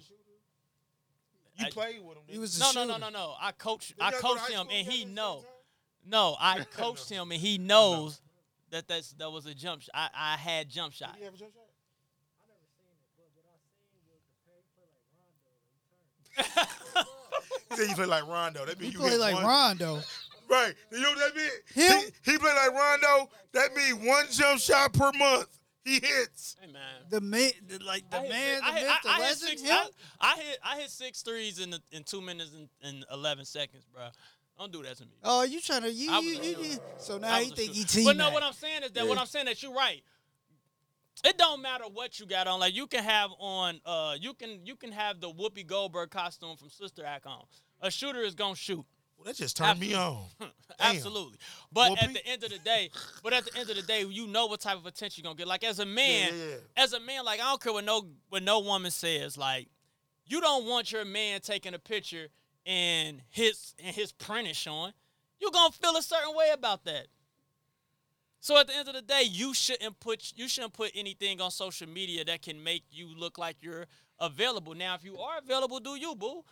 you 1.57 1.65
I- 1.65 1.69
played 1.71 1.99
with 2.01 2.15
him. 2.15 2.23
He 2.27 2.37
was 2.37 2.55
a 2.57 2.61
no, 2.61 2.65
no, 2.67 2.71
shooter. 2.71 2.87
no, 2.87 2.97
no, 2.97 3.09
no. 3.09 3.33
I 3.41 3.51
coach. 3.51 3.89
Did 3.97 3.97
I 3.99 4.11
y'all 4.11 4.21
go 4.21 4.33
to 4.35 4.39
coached 4.39 4.51
him, 4.53 4.67
and 4.71 4.87
he 4.87 4.99
together 5.01 5.13
know. 5.15 5.45
No, 6.05 6.37
I 6.39 6.63
coached 6.63 7.09
him, 7.09 7.31
and 7.31 7.41
he 7.41 7.57
knows 7.57 8.21
that 8.71 8.87
that's 8.87 9.11
that 9.13 9.29
was 9.31 9.45
a 9.45 9.53
jump. 9.53 9.81
Sh- 9.81 9.89
I 9.93 10.09
I 10.15 10.37
had 10.37 10.69
jump 10.69 10.93
shot. 10.93 11.13
Did 11.13 11.19
he 11.19 11.25
have 11.25 11.33
a 11.33 11.37
jump 11.37 11.53
shot? 11.53 11.61
He 17.69 17.75
said 17.75 17.89
you 17.89 17.95
play 17.95 18.05
like 18.05 18.27
Rondo. 18.27 18.65
That 18.65 18.79
mean 18.79 18.89
He 18.89 18.93
you 18.93 18.99
play 18.99 19.11
hit 19.11 19.19
like 19.19 19.35
one. 19.35 19.45
Rondo. 19.45 20.01
Right. 20.49 20.73
You 20.91 20.99
know 21.01 21.09
what 21.11 21.19
that 21.19 21.35
mean? 21.35 21.49
Him? 21.87 22.11
He, 22.25 22.31
he 22.31 22.37
play 22.37 22.51
like 22.55 22.73
Rondo. 22.73 23.29
That 23.53 23.75
mean 23.75 24.05
one 24.07 24.25
jump 24.31 24.59
shot 24.59 24.93
per 24.93 25.11
month. 25.17 25.47
He 25.85 25.95
hits. 25.95 26.55
Hey 26.59 26.71
man. 26.71 26.81
The 27.09 27.21
man, 27.21 27.51
the, 27.67 27.79
like 27.83 28.09
the 28.09 28.17
I 28.17 28.21
hit 28.21 28.29
man, 28.29 28.55
six- 28.55 28.61
the 28.61 28.67
I 28.67 28.73
hit, 28.73 28.81
myth, 28.87 28.91
I, 28.91 28.99
the 29.03 29.09
I 29.09 29.13
hit 29.13 29.21
legend. 29.21 29.37
six, 29.37 29.61
him? 29.61 29.77
I, 29.77 29.87
I 30.19 30.35
hit 30.37 30.57
I 30.63 30.79
hit 30.79 30.89
six 30.89 31.21
threes 31.21 31.59
in 31.59 31.69
the, 31.69 31.79
in 31.91 32.03
two 32.03 32.21
minutes 32.21 32.51
and, 32.53 32.69
and 32.83 33.05
eleven 33.11 33.45
seconds, 33.45 33.85
bro. 33.93 34.03
Don't 34.59 34.73
do 34.73 34.83
that 34.83 34.97
to 34.97 35.03
me. 35.03 35.11
Oh, 35.23 35.43
you 35.43 35.61
trying 35.61 35.83
to 35.83 35.91
you 35.91 36.11
I 36.11 36.17
was 36.17 36.25
you, 36.25 36.41
a 36.41 36.43
you, 36.43 36.69
you 36.71 36.77
So 36.97 37.15
I 37.15 37.19
now 37.19 37.37
was 37.37 37.45
he 37.47 37.53
a 37.53 37.55
think 37.55 37.71
he 37.71 37.81
shooter. 37.81 37.99
T 37.99 38.03
But 38.03 38.17
no, 38.17 38.29
what 38.31 38.43
I'm 38.43 38.51
saying 38.53 38.83
is 38.83 38.91
that 38.91 39.07
what 39.07 39.15
Yeah. 39.15 39.21
I'm 39.21 39.27
saying 39.27 39.45
that 39.45 39.63
you're 39.63 39.73
right. 39.73 40.03
It 41.23 41.37
don't 41.37 41.61
matter 41.61 41.85
what 41.85 42.19
you 42.19 42.25
got 42.25 42.47
on. 42.47 42.59
Like 42.59 42.75
you 42.75 42.85
can 42.87 43.03
have 43.03 43.31
on, 43.39 43.79
uh, 43.85 44.15
you 44.19 44.33
can 44.33 44.65
you 44.65 44.75
can 44.75 44.91
have 44.91 45.21
the 45.21 45.29
Whoopi 45.29 45.65
Goldberg 45.65 46.09
costume 46.11 46.57
from 46.57 46.69
Sister 46.69 47.05
Act 47.05 47.25
on. 47.25 47.43
A 47.81 47.89
shooter 47.89 48.21
is 48.21 48.35
gonna 48.35 48.55
shoot. 48.55 48.85
Well, 49.17 49.25
that 49.25 49.35
just 49.35 49.57
turned 49.57 49.79
me 49.79 49.93
on. 49.93 50.25
Damn. 50.39 50.49
Absolutely. 50.79 51.37
But 51.71 51.91
at 51.91 52.09
Whoopi? 52.09 52.13
the 52.13 52.27
end 52.27 52.43
of 52.43 52.51
the 52.51 52.59
day, 52.59 52.89
but 53.23 53.33
at 53.33 53.45
the 53.45 53.57
end 53.57 53.69
of 53.69 53.75
the 53.75 53.81
day, 53.81 54.03
you 54.03 54.27
know 54.27 54.45
what 54.47 54.61
type 54.61 54.77
of 54.77 54.85
attention 54.85 55.23
you're 55.23 55.29
gonna 55.29 55.37
get. 55.37 55.47
Like 55.47 55.63
as 55.63 55.79
a 55.79 55.85
man, 55.85 56.33
yeah, 56.33 56.45
yeah. 56.51 56.83
as 56.83 56.93
a 56.93 56.99
man, 56.99 57.23
like 57.25 57.39
I 57.39 57.43
don't 57.43 57.61
care 57.61 57.73
what 57.73 57.85
no 57.85 58.07
what 58.29 58.43
no 58.43 58.59
woman 58.59 58.91
says. 58.91 59.37
Like 59.37 59.67
you 60.25 60.39
don't 60.41 60.65
want 60.65 60.91
your 60.91 61.03
man 61.05 61.41
taking 61.41 61.73
a 61.73 61.79
picture 61.79 62.27
and 62.69 63.21
his 63.31 63.73
and 63.83 63.95
his 63.95 64.11
print 64.11 64.47
is 64.47 64.55
showing. 64.55 64.93
You're 65.39 65.51
gonna 65.51 65.71
feel 65.71 65.97
a 65.97 66.03
certain 66.03 66.35
way 66.35 66.51
about 66.53 66.85
that. 66.85 67.07
So 68.41 68.57
at 68.57 68.67
the 68.67 68.75
end 68.75 68.87
of 68.87 68.93
the 68.93 69.01
day, 69.01 69.23
you 69.23 69.53
shouldn't 69.55 69.99
put 69.99 70.33
you 70.35 70.47
shouldn't 70.47 70.73
put 70.73 70.91
anything 70.93 71.41
on 71.41 71.49
social 71.49 71.89
media 71.89 72.23
that 72.25 72.43
can 72.43 72.63
make 72.63 72.83
you 72.91 73.09
look 73.17 73.39
like 73.39 73.57
you're 73.61 73.87
available. 74.19 74.75
Now, 74.75 74.93
if 74.93 75.03
you 75.03 75.17
are 75.17 75.39
available, 75.39 75.79
do 75.79 75.95
you, 75.95 76.13
boo? 76.15 76.43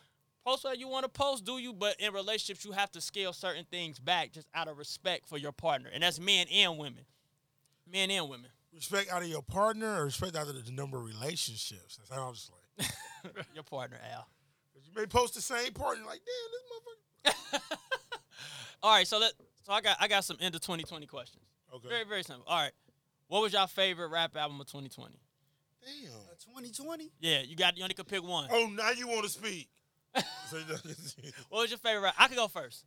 Post 0.44 0.64
what 0.64 0.80
you 0.80 0.88
want 0.88 1.04
to 1.04 1.10
post, 1.10 1.46
do 1.46 1.60
you? 1.60 1.72
But 1.72 2.00
in 2.00 2.12
relationships, 2.14 2.66
you 2.66 2.72
have 2.72 2.92
to 2.94 3.02
scale 3.02 3.32
certain 3.32 3.66
things 3.70 4.00
back 4.00 4.32
just 4.32 4.48
out 4.56 4.68
of 4.68 4.78
respect 4.78 5.28
for 5.28 5.38
your 5.38 5.52
partner, 5.52 5.90
and 5.94 6.02
that's 6.02 6.20
men 6.20 6.48
and 6.52 6.80
women. 6.80 7.06
Men 7.90 8.10
and 8.10 8.28
women. 8.28 8.50
Respect 8.74 9.12
out 9.12 9.22
of 9.22 9.28
your 9.28 9.44
partner 9.44 10.02
or 10.02 10.06
respect 10.06 10.36
out 10.36 10.48
of 10.48 10.66
the 10.66 10.72
number 10.72 10.98
of 10.98 11.06
relationships? 11.06 11.98
That's 11.98 12.10
how 12.10 12.28
I'm 12.28 12.34
just 12.34 12.52
like. 12.52 12.90
your 13.54 13.64
partner, 13.64 13.98
Al. 14.14 14.28
'Cause 14.98 15.02
You 15.02 15.08
may 15.08 15.20
post 15.20 15.34
the 15.36 15.42
same 15.42 15.74
partner, 15.74 16.06
like, 16.06 16.22
damn, 16.26 17.34
this 17.34 17.34
motherfucker. 17.62 17.78
All 18.84 18.92
right, 18.96 19.08
so 19.08 19.20
let 19.20 19.34
so 19.66 19.74
I 19.74 19.82
got 19.82 19.98
I 20.00 20.08
got 20.08 20.24
some 20.24 20.38
end 20.40 20.56
of 20.56 20.62
2020 20.62 21.06
questions. 21.08 21.44
Okay. 21.74 21.88
Very 21.90 22.04
very 22.06 22.24
simple. 22.24 22.46
All 22.48 22.58
right, 22.62 22.72
what 23.28 23.42
was 23.42 23.54
your 23.54 23.68
favorite 23.68 24.10
rap 24.10 24.36
album 24.36 24.60
of 24.62 24.68
2020? 24.68 25.20
Damn. 25.84 26.12
2020. 26.54 27.12
Yeah, 27.20 27.42
you 27.42 27.56
got 27.56 27.78
you 27.78 27.84
only 27.84 27.96
could 27.96 28.08
pick 28.08 28.24
one. 28.24 28.48
Oh, 28.52 28.68
now 28.68 28.92
you 28.92 29.08
want 29.08 29.24
to 29.24 29.30
speak. 29.30 29.70
So, 30.50 30.58
What 31.50 31.62
was 31.62 31.70
your 31.70 31.78
favorite 31.80 32.02
rap? 32.02 32.16
I 32.18 32.28
could 32.28 32.38
go 32.38 32.48
first. 32.48 32.86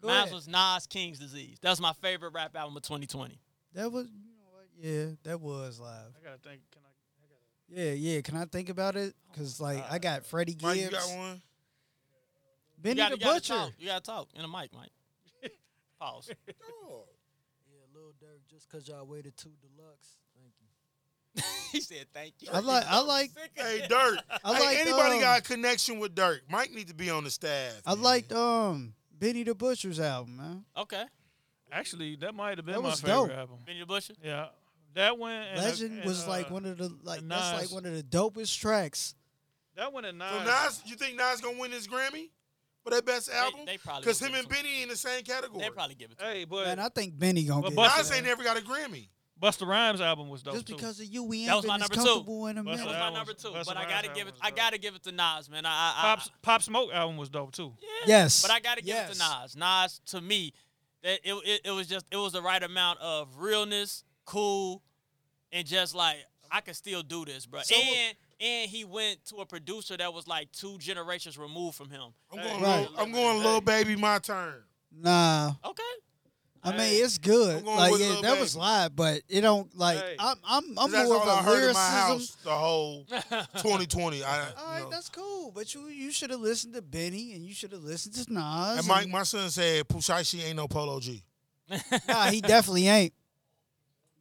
Go 0.00 0.08
Mine 0.08 0.22
ahead. 0.22 0.32
was 0.34 0.48
Nas 0.48 0.86
King's 0.86 1.18
Disease. 1.18 1.58
That 1.60 1.70
was 1.70 1.80
my 1.80 1.92
favorite 1.94 2.32
rap 2.32 2.56
album 2.56 2.76
of 2.76 2.82
2020. 2.82 3.38
That 3.74 3.90
was, 3.92 4.06
you 4.06 4.32
know 4.36 4.50
what? 4.50 4.66
Yeah, 4.78 5.14
that 5.24 5.40
was 5.40 5.78
live. 5.78 6.12
I 6.18 6.24
gotta 6.24 6.38
think. 6.38 6.62
Can 6.72 6.82
I? 6.84 6.88
I 6.88 7.26
gotta, 7.28 7.44
Yeah, 7.72 7.92
yeah. 7.92 8.20
Can 8.20 8.36
I 8.36 8.44
think 8.46 8.68
about 8.68 8.96
it? 8.96 9.14
Cause 9.36 9.60
like 9.60 9.84
I 9.90 9.98
got 9.98 10.24
Freddie 10.26 10.52
Gibbs, 10.54 10.62
Mike, 10.64 10.80
you 10.80 10.90
got 10.90 11.08
one? 11.16 11.42
Benny 12.82 12.96
you 12.96 13.02
gotta, 13.02 13.14
the 13.14 13.20
you 13.20 13.24
gotta 13.24 13.34
Butcher. 13.40 13.54
Talk. 13.54 13.72
You 13.78 13.86
gotta 13.86 14.02
talk 14.04 14.28
in 14.34 14.42
the 14.42 14.48
mic, 14.48 14.70
Mike. 14.74 14.90
Pause. 16.00 16.30
Oh. 16.88 17.04
Yeah, 17.70 17.78
Lil 17.94 18.12
Durk, 18.22 18.40
just 18.50 18.68
cause 18.68 18.88
y'all 18.88 19.06
waited 19.06 19.36
too 19.36 19.50
deluxe. 19.60 20.16
Thank 20.34 20.52
you. 20.60 21.42
he 21.72 21.80
said 21.80 22.06
thank 22.12 22.34
you. 22.40 22.48
I 22.52 22.58
like, 22.60 22.84
I 22.88 23.00
like, 23.02 23.30
Hey, 23.54 23.86
Durk. 23.88 24.18
I 24.44 24.54
hey, 24.54 24.60
like. 24.60 24.76
anybody 24.78 25.14
um, 25.16 25.20
got 25.20 25.38
a 25.40 25.42
connection 25.42 26.00
with 26.00 26.14
Durk? 26.14 26.40
Mike 26.50 26.72
need 26.72 26.88
to 26.88 26.94
be 26.94 27.10
on 27.10 27.22
the 27.24 27.30
staff. 27.30 27.80
I 27.86 27.94
man. 27.94 28.02
liked 28.02 28.32
um 28.32 28.94
Benny 29.16 29.44
the 29.44 29.54
Butcher's 29.54 30.00
album, 30.00 30.38
man. 30.38 30.64
Okay. 30.76 31.04
actually, 31.70 32.16
that 32.16 32.34
might 32.34 32.56
have 32.58 32.64
been 32.66 32.74
That 32.76 32.80
my 32.82 32.88
was 32.88 33.00
favorite 33.00 33.28
dope. 33.28 33.30
album. 33.38 33.56
Benny 33.66 33.80
the 33.80 33.86
Butcher. 33.86 34.14
Yeah, 34.24 34.46
that 34.94 35.18
one. 35.18 35.32
And 35.32 35.58
Legend 35.60 35.98
and, 35.98 36.04
was 36.04 36.26
like 36.26 36.50
uh, 36.50 36.54
one 36.54 36.64
of 36.66 36.78
the 36.78 36.94
like 37.02 37.20
and 37.20 37.30
that's 37.30 37.62
like 37.62 37.72
one 37.72 37.86
of 37.86 37.94
the 37.94 38.02
dopest 38.02 38.58
tracks. 38.58 39.14
That 39.76 39.92
one 39.92 40.04
and 40.04 40.18
Nas. 40.18 40.28
So 40.30 40.44
Nas, 40.44 40.82
you 40.86 40.96
think 40.96 41.16
Nas 41.16 41.40
gonna 41.40 41.58
win 41.58 41.70
his 41.72 41.86
Grammy 41.86 42.30
for 42.84 42.90
that 42.90 43.04
best 43.06 43.30
album? 43.30 43.60
They, 43.66 43.72
they 43.72 43.78
probably 43.78 44.02
Because 44.02 44.20
him 44.20 44.34
and 44.34 44.36
give 44.36 44.44
it 44.44 44.50
Benny 44.50 44.82
in 44.82 44.88
the 44.88 44.96
same 44.96 45.22
category. 45.22 45.62
They 45.64 45.70
probably 45.70 45.94
give 45.94 46.10
it 46.10 46.18
to 46.18 46.24
him. 46.24 46.32
Hey, 46.32 46.44
but 46.44 46.66
Man, 46.66 46.78
I 46.78 46.88
think 46.88 47.18
Benny 47.18 47.44
gonna 47.44 47.62
But 47.62 47.70
get 47.70 47.78
Busta- 47.78 47.94
it, 47.94 47.98
Nas 47.98 48.12
ain't 48.12 48.26
never 48.26 48.42
got 48.44 48.58
a 48.58 48.60
Grammy. 48.60 49.08
Busta 49.40 49.66
Rhymes 49.66 50.02
album 50.02 50.28
was 50.28 50.42
dope 50.42 50.52
too. 50.52 50.58
Just 50.58 50.66
too. 50.66 50.74
because 50.76 51.00
of 51.00 51.06
you, 51.06 51.24
we 51.24 51.38
ain't 51.40 51.46
That 51.48 51.56
was 51.56 51.66
my 51.66 51.76
been 51.78 51.82
as 51.84 51.96
number 51.96 52.24
two. 52.24 52.46
in 52.46 52.58
a 52.58 52.62
Busta 52.62 52.76
That 52.76 52.86
was 52.86 52.94
my 52.94 53.12
number 53.12 53.32
two, 53.32 53.48
Busta 53.48 53.64
but 53.64 53.76
I 53.78 53.88
gotta 53.88 54.08
give 54.14 54.28
it. 54.28 54.34
I 54.42 54.50
gotta 54.50 54.76
give 54.76 54.94
it 54.94 55.02
to 55.04 55.12
Nas, 55.12 55.48
man. 55.48 55.64
I, 55.64 55.70
I, 55.70 55.94
I, 55.96 56.02
Pop 56.16 56.28
Pop 56.42 56.62
Smoke 56.62 56.90
album 56.92 57.16
was 57.16 57.30
dope 57.30 57.52
too. 57.52 57.72
yeah. 57.80 57.88
Yes. 58.06 58.42
But 58.42 58.50
I 58.50 58.60
gotta 58.60 58.82
give 58.82 58.94
it 58.96 59.12
to 59.12 59.16
Yes. 59.18 59.42
Nas. 59.42 59.56
Nas 59.56 60.00
to 60.06 60.20
me, 60.20 60.52
that 61.02 61.20
it, 61.24 61.32
it 61.46 61.60
it 61.66 61.70
was 61.70 61.86
just 61.86 62.04
it 62.12 62.16
was 62.18 62.32
the 62.34 62.42
right 62.42 62.62
amount 62.62 62.98
of 63.00 63.34
realness, 63.38 64.04
cool, 64.30 64.82
and 65.52 65.66
just 65.66 65.94
like 65.94 66.16
I 66.50 66.60
could 66.60 66.76
still 66.76 67.02
do 67.02 67.24
this, 67.24 67.46
bro. 67.46 67.60
So- 67.62 67.74
and 67.74 68.16
and 68.40 68.70
he 68.70 68.84
went 68.84 69.22
to 69.26 69.36
a 69.36 69.46
producer 69.46 69.96
that 69.98 70.14
was 70.14 70.26
like 70.26 70.50
two 70.52 70.78
generations 70.78 71.36
removed 71.36 71.76
from 71.76 71.90
him. 71.90 72.12
I'm 72.32 72.38
going, 72.38 72.62
Right. 72.62 72.80
little, 72.80 72.98
I'm 72.98 73.12
going, 73.12 73.36
little 73.42 73.60
baby, 73.60 73.96
my 73.96 74.18
turn. 74.18 74.62
Nah, 74.92 75.52
Okay. 75.64 75.82
I 76.62 76.72
mean 76.76 77.02
it's 77.04 77.16
good. 77.18 77.64
Like 77.64 77.92
yeah, 77.92 78.06
Lil 78.08 78.22
that 78.22 78.38
was 78.38 78.54
live, 78.54 78.94
but 78.94 79.22
it 79.30 79.40
don't 79.40 79.74
like. 79.78 79.98
Hey. 79.98 80.16
I'm 80.18 80.36
I'm 80.44 80.64
I'm 80.70 80.74
'Cause 80.76 80.92
that's 80.92 81.08
more 81.08 81.22
of 81.22 81.28
I 81.28 81.40
a 81.40 81.42
heard 81.42 81.60
lyricism. 81.62 81.74
house 81.76 82.36
the 82.44 82.50
whole 82.50 83.04
2020. 83.56 84.22
I, 84.22 84.38
All 84.38 84.44
you 84.44 84.54
right, 84.66 84.82
know. 84.82 84.90
that's 84.90 85.08
cool, 85.08 85.50
but 85.52 85.72
you 85.74 85.88
you 85.88 86.10
should 86.12 86.28
have 86.30 86.40
listened 86.40 86.74
to 86.74 86.82
Benny 86.82 87.32
and 87.34 87.44
you 87.46 87.54
should 87.54 87.72
have 87.72 87.82
listened 87.82 88.14
to 88.16 88.32
Nas. 88.32 88.78
And 88.78 88.86
Mike, 88.86 89.08
my 89.08 89.22
son 89.22 89.48
said 89.50 89.88
Pooh 89.88 89.98
Shiesty 89.98 90.44
ain't 90.44 90.56
no 90.56 90.68
Polo 90.68 91.00
G. 91.00 91.22
nah, 92.08 92.26
he 92.26 92.40
definitely 92.42 92.88
ain't. 92.88 93.14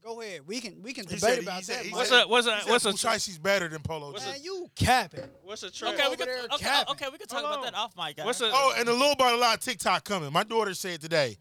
Go 0.04 0.22
ahead, 0.22 0.42
we 0.48 0.62
can 0.62 0.82
we 0.82 0.94
can 0.94 1.04
He 1.08 1.16
debate 1.16 1.22
said- 1.22 1.40
about 1.44 1.64
said- 1.64 1.76
that. 1.80 1.86
he 1.86 1.92
Mike. 1.92 1.98
What's 1.98 2.10
said- 2.10 2.24
a 2.24 2.28
what's 2.28 2.48
a 2.48 2.58
what's 2.72 2.86
a 2.86 2.92
Pooh 2.92 2.96
Shiesty's 2.98 3.38
better 3.38 3.68
than 3.68 3.82
Polo 3.82 4.14
G. 4.18 4.26
Man, 4.26 4.42
you 4.42 4.70
capping. 4.76 5.30
what's 5.44 5.64
a 5.64 5.72
track? 5.72 5.94
okay, 5.96 6.04
we 6.04 6.08
over 6.08 6.16
could 6.18 6.28
there 6.28 6.44
okay, 6.46 6.58
capping. 6.58 6.92
okay, 6.94 7.06
we 7.12 7.18
could 7.18 7.30
talk 7.30 7.40
Hold 7.44 7.52
about 7.54 7.66
on. 7.66 7.74
that 7.74 7.76
off 7.76 7.94
mic. 7.98 8.16
guys. 8.18 8.26
What's 8.26 8.42
a 8.42 8.50
Oh, 8.52 8.74
and 8.78 8.88
a 8.88 8.94
little 8.94 9.12
about 9.12 9.34
a 9.34 9.38
lot 9.38 9.58
of 9.58 9.64
TikTok 9.64 10.04
coming. 10.06 10.32
My 10.32 10.44
daughter 10.44 10.74
said 10.74 11.02
today. 11.02 11.38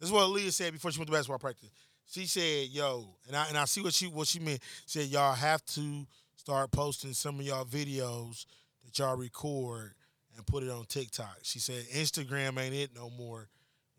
This 0.00 0.08
is 0.08 0.12
what 0.12 0.30
Leah 0.30 0.52
said 0.52 0.72
before 0.72 0.90
she 0.92 0.98
went 0.98 1.08
to 1.08 1.12
basketball 1.12 1.38
practice. 1.38 1.70
She 2.06 2.24
said, 2.26 2.68
"Yo," 2.68 3.16
and 3.26 3.36
I 3.36 3.48
and 3.48 3.58
I 3.58 3.64
see 3.66 3.82
what 3.82 3.92
she 3.92 4.06
what 4.06 4.26
she 4.28 4.38
meant. 4.38 4.62
Said 4.86 5.08
y'all 5.08 5.34
have 5.34 5.62
to 5.66 6.06
start 6.36 6.70
posting 6.70 7.12
some 7.12 7.38
of 7.40 7.44
y'all 7.44 7.64
videos 7.66 8.46
that 8.84 8.98
y'all 8.98 9.16
record 9.16 9.94
and 10.36 10.46
put 10.46 10.62
it 10.62 10.70
on 10.70 10.86
TikTok. 10.86 11.38
She 11.42 11.58
said 11.58 11.84
Instagram 11.92 12.58
ain't 12.58 12.74
it 12.74 12.94
no 12.94 13.10
more. 13.10 13.48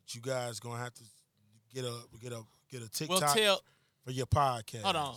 But 0.02 0.16
you 0.16 0.22
guys 0.22 0.60
gonna 0.60 0.82
have 0.82 0.94
to 0.96 1.04
get 1.76 1.84
a 1.86 1.94
get 2.22 2.32
a 2.32 2.42
get 2.72 2.82
a 2.82 2.90
TikTok. 2.90 3.10
Well, 3.10 3.20
TikTok 3.20 3.36
tell 3.36 3.62
for 4.10 4.16
your 4.16 4.26
podcast. 4.26 4.82
hold 4.82 4.96
on, 4.96 5.16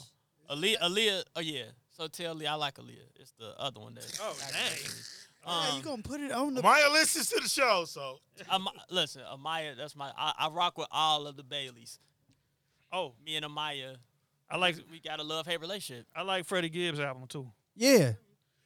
Aaliyah, 0.50 0.80
Aaliyah. 0.82 1.22
Oh 1.36 1.40
yeah. 1.40 1.62
So 1.96 2.06
tell 2.08 2.34
Lee 2.34 2.46
I 2.46 2.54
like 2.54 2.74
Aaliyah. 2.76 3.08
It's 3.16 3.32
the 3.38 3.54
other 3.58 3.80
one 3.80 3.94
that. 3.94 4.18
Oh 4.22 4.34
dang! 4.52 4.78
yeah, 5.46 5.70
Um, 5.70 5.76
you 5.78 5.82
gonna 5.82 6.02
put 6.02 6.20
it 6.20 6.30
on 6.32 6.54
the 6.54 6.62
Maya 6.62 6.90
listens 6.92 7.28
to 7.30 7.40
the 7.42 7.48
show, 7.48 7.84
so 7.86 8.18
Am- 8.50 8.66
listen, 8.90 9.22
Amaya. 9.32 9.76
That's 9.76 9.96
my. 9.96 10.10
I, 10.16 10.32
I 10.38 10.48
rock 10.50 10.76
with 10.78 10.88
all 10.90 11.26
of 11.26 11.36
the 11.36 11.42
Baileys. 11.42 11.98
Oh, 12.92 13.14
Me 13.24 13.36
and 13.36 13.46
Amaya. 13.46 13.96
I 14.50 14.58
like 14.58 14.76
we 14.90 15.00
got 15.00 15.18
a 15.18 15.22
love 15.22 15.46
hate 15.46 15.60
relationship. 15.60 16.06
I 16.14 16.22
like 16.22 16.44
Freddie 16.44 16.68
Gibbs 16.68 17.00
album 17.00 17.26
too. 17.28 17.48
yeah. 17.74 18.12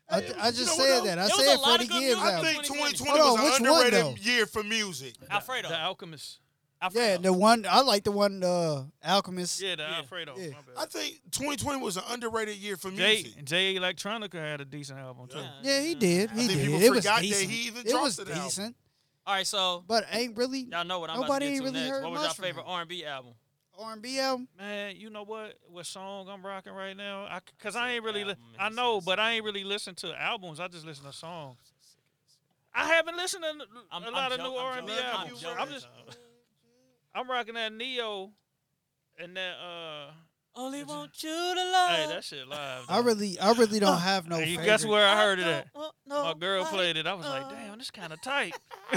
I, 0.09 0.21
Hey, 0.21 0.33
I 0.39 0.47
you 0.49 0.53
just 0.53 0.79
know 0.79 0.85
said 0.85 1.05
that. 1.05 1.19
I 1.19 1.27
said 1.29 1.57
a 1.57 1.59
Freddie 1.65 1.87
Gibbs 1.89 2.01
music. 2.01 2.19
I 2.23 2.33
album. 2.35 2.45
think 2.45 2.63
2020 2.65 2.93
2020 2.93 3.21
Hold 3.21 3.21
was 3.21 3.39
on, 3.39 3.39
an 3.39 3.45
which 3.45 3.61
one, 3.71 3.87
underrated 3.87 4.05
though? 4.25 4.31
year 4.33 4.47
for 4.47 4.63
music. 4.63 5.15
Alfredo. 5.31 5.69
The 5.69 5.81
Alchemist. 5.81 6.39
Alfredo. 6.83 7.07
Yeah, 7.07 7.17
the 7.19 7.33
one 7.33 7.65
I 7.69 7.81
like 7.81 8.05
the 8.05 8.11
one 8.13 8.43
uh 8.43 8.85
Alchemist. 9.05 9.61
Yeah, 9.61 9.77
the 9.77 9.83
Yeah. 9.85 9.97
Alfredo. 9.97 10.35
Yeah. 10.37 10.49
I 10.77 10.85
think 10.87 11.21
2020 11.31 11.81
was 11.81 11.97
an 11.97 12.03
underrated 12.11 12.57
year 12.57 12.77
for 12.77 12.91
Jay 12.91 13.23
music. 13.23 13.45
Jay 13.45 13.75
Electronica 13.77 14.35
had 14.35 14.61
a 14.61 14.65
decent 14.65 14.99
album 14.99 15.27
too. 15.29 15.39
Yeah. 15.39 15.51
Yeah, 15.63 15.81
he 15.81 15.95
did. 15.95 16.31
He 16.33 16.45
I 16.45 16.47
did. 16.49 16.59
people 16.67 16.83
It 16.83 16.91
was 16.91 16.99
forgot 17.01 17.17
that 17.17 17.23
decent. 17.23 17.51
he 17.51 17.67
even 17.69 17.87
it 17.87 17.95
was 17.95 18.19
an 18.19 18.29
album. 18.29 18.45
decent, 18.45 18.77
All 19.27 19.35
right, 19.35 19.47
so 19.47 19.85
but 19.87 20.05
ain't 20.13 20.37
really 20.37 20.61
y'all 20.71 20.85
know 20.85 20.99
what 21.01 21.09
I'm 21.11 21.21
Nobody 21.21 21.29
about 21.31 21.39
to 21.39 21.45
ain't 21.47 21.55
get 21.55 21.59
to 21.61 21.65
really 21.73 21.81
next. 21.87 21.91
heard 21.97 22.03
What 22.05 22.13
was 22.13 22.21
much 22.23 22.39
your 22.39 22.45
favorite. 22.47 22.65
R&B 22.67 23.05
album? 23.07 23.33
R&B 23.79 24.19
album. 24.21 24.49
Man, 24.59 24.97
you 24.97 25.11
know 25.11 25.23
what? 25.25 25.55
What 25.69 25.85
song 25.87 26.29
I'm 26.31 26.45
rocking 26.45 26.73
right 26.73 26.97
now? 26.97 27.25
I, 27.25 27.41
Cause 27.59 27.77
I 27.77 27.93
ain't 27.93 28.05
really. 28.05 28.25
Li- 28.25 28.35
I 28.59 28.69
know, 28.71 28.99
says- 29.01 29.05
but 29.07 29.19
I 29.21 29.33
ain't 29.33 29.45
really 29.45 29.65
listened 29.65 29.97
to 29.99 30.19
albums. 30.19 30.61
I 30.61 30.69
just 30.69 30.85
listen 30.87 31.05
to 31.05 31.13
songs. 31.13 31.57
I 32.75 32.87
haven't 32.87 33.17
listened 33.17 33.43
to 33.45 33.49
n- 33.51 33.61
I'm- 33.91 34.03
a 34.03 34.07
I'm 34.09 34.13
lot 34.13 34.33
of 34.33 34.39
jo- 34.39 34.51
new 34.51 34.57
R&B 34.57 34.89
joking. 34.89 35.05
I'm 35.05 35.21
albums. 35.21 35.45
I'm 35.59 35.69
just. 35.71 35.87
I'm 37.17 37.31
rocking 37.31 37.55
that 37.55 37.73
Ne-Yo, 37.73 38.31
and 39.19 39.37
that 39.37 39.55
uh. 39.57 40.11
Only 40.59 40.85
want 40.85 41.23
you 41.23 41.29
to 41.29 41.71
love. 41.71 41.91
Hey, 41.91 42.07
that 42.09 42.25
shit 42.25 42.49
live. 42.49 42.87
I 42.89 43.01
really, 43.01 43.39
I 43.39 43.53
really 43.53 43.79
don't 43.79 43.99
have 44.13 44.27
no. 44.27 44.39
You 44.39 44.57
guess 44.57 44.87
where 44.87 45.07
I 45.07 45.15
heard 45.15 45.39
it 45.39 45.43
don't 45.45 45.53
at? 45.53 45.67
want 45.75 45.93
My 46.09 46.33
girl 46.33 46.61
nobody 46.65 46.77
played 46.77 46.97
it. 46.97 47.07
I 47.07 47.13
was 47.13 47.27
like, 47.27 47.51
damn, 47.51 47.77
this 47.77 47.91
kind 47.91 48.11
of 48.11 48.23
tight. 48.23 48.55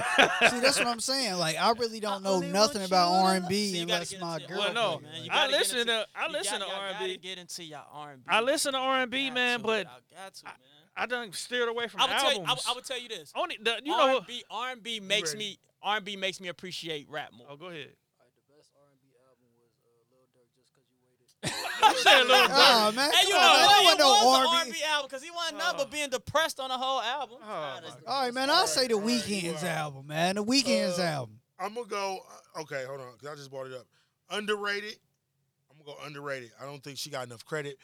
See, 0.50 0.60
that's 0.62 0.80
what 0.80 0.88
I'm 0.88 1.02
saying. 1.02 1.34
Like, 1.36 1.58
I 1.60 1.74
really 1.74 2.00
don't 2.00 2.24
know 2.24 2.40
nothing 2.40 2.82
about 2.84 3.12
R 3.12 3.36
and 3.36 3.46
B 3.50 3.72
See, 3.74 3.80
you 3.80 3.86
gotta 3.86 4.16
unless 4.16 4.22
my 4.22 4.48
girl. 4.48 4.58
Well, 4.60 4.74
no. 4.74 5.00
man, 5.02 5.28
I 5.30 5.48
listen 5.48 5.80
into- 5.80 5.92
to 5.92 6.08
I 6.16 6.30
listen 6.30 6.60
got- 6.60 6.68
to 6.70 6.74
R&B. 7.02 7.18
get 7.18 7.38
into 7.38 7.62
your 7.66 7.82
R&B. 7.92 8.24
I 8.30 8.40
listen 8.40 8.72
to 8.72 8.80
R&B, 8.80 9.30
man, 9.30 9.60
to, 9.60 9.66
but 9.66 9.86
y'all 9.86 9.94
got 10.24 10.34
to, 10.36 10.46
man. 10.46 10.54
I 10.96 11.06
done 11.08 11.34
steered 11.34 11.68
away 11.68 11.90
from 11.90 12.00
I 12.00 12.06
would 12.06 12.12
tell 12.20 12.32
you. 12.36 12.40
albums. 12.40 12.48
I, 12.48 12.54
would- 12.54 12.62
I 12.70 12.74
would 12.76 12.86
tell 12.86 13.00
you 13.02 13.10
this. 13.10 13.34
Only 13.36 13.58
the, 13.62 13.82
you 13.84 13.92
know 13.92 14.08
what? 14.08 14.16
R&B, 14.22 14.44
R&B 14.50 15.00
makes 15.02 15.36
me 15.36 15.58
R&B 15.84 16.16
makes 16.16 16.40
me 16.40 16.48
appreciate 16.48 17.10
rap 17.10 17.32
more. 17.38 17.48
Oh, 17.50 17.58
go 17.58 17.66
ahead. 17.66 17.90
the 17.92 18.56
best 18.56 18.70
R&B 18.80 19.12
album 19.28 19.52
was 19.60 19.76
uh, 19.84 19.92
Lil 20.16 20.24
Durk, 20.32 20.48
just 20.56 20.72
cause 21.42 21.52
you 21.94 22.00
said 22.00 22.24
Lil 22.28 22.36
Durk. 22.38 22.50
Oh 22.52 22.92
man, 22.96 23.12
Hey, 23.12 23.28
you 23.28 23.34
know 23.34 23.40
on, 23.40 23.58
man. 23.58 23.66
what? 23.66 23.70
That 23.70 23.82
It 23.82 23.86
wasn't 23.86 24.00
no 24.00 24.08
was 24.10 24.26
R 24.26 24.42
an 24.42 24.48
and 24.48 24.70
R&B 24.74 24.84
album 24.90 25.08
because 25.10 25.24
he 25.24 25.32
wasn't 25.32 25.58
nothing 25.58 25.76
Oh. 25.80 25.84
but 25.84 25.92
being 25.92 26.10
depressed 26.10 26.60
on 26.60 26.70
the 26.70 26.78
whole 26.78 27.02
album. 27.02 27.38
Oh, 27.42 27.48
God, 27.48 27.82
my 27.84 27.88
it's- 27.88 28.04
All 28.08 28.24
right, 28.24 28.34
man. 28.34 28.50
I'll 28.50 28.68
say 28.68 28.88
the 28.88 28.94
All 28.96 29.00
right, 29.02 29.08
Weeknd's 29.10 29.64
wow. 29.64 29.70
album, 29.70 30.08
man. 30.08 30.36
The 30.36 30.44
Weeknd's 30.44 31.00
Uh, 31.00 31.04
album. 31.04 31.40
I'm 31.60 31.74
gonna 31.74 31.88
go. 31.88 32.20
uh, 32.58 32.62
Okay, 32.62 32.84
hold 32.86 33.00
on, 33.02 33.18
cause 33.18 33.30
I 33.30 33.36
just 33.36 33.50
brought 33.52 33.68
it 33.68 33.74
up. 33.74 33.86
Underrated. 34.30 34.98
I'm 35.72 35.78
gonna 35.86 35.98
go 35.98 36.06
underrated. 36.06 36.52
I 36.60 36.66
don't 36.66 36.84
think 36.84 36.98
she 36.98 37.10
got 37.10 37.26
enough 37.26 37.46
credit, 37.46 37.78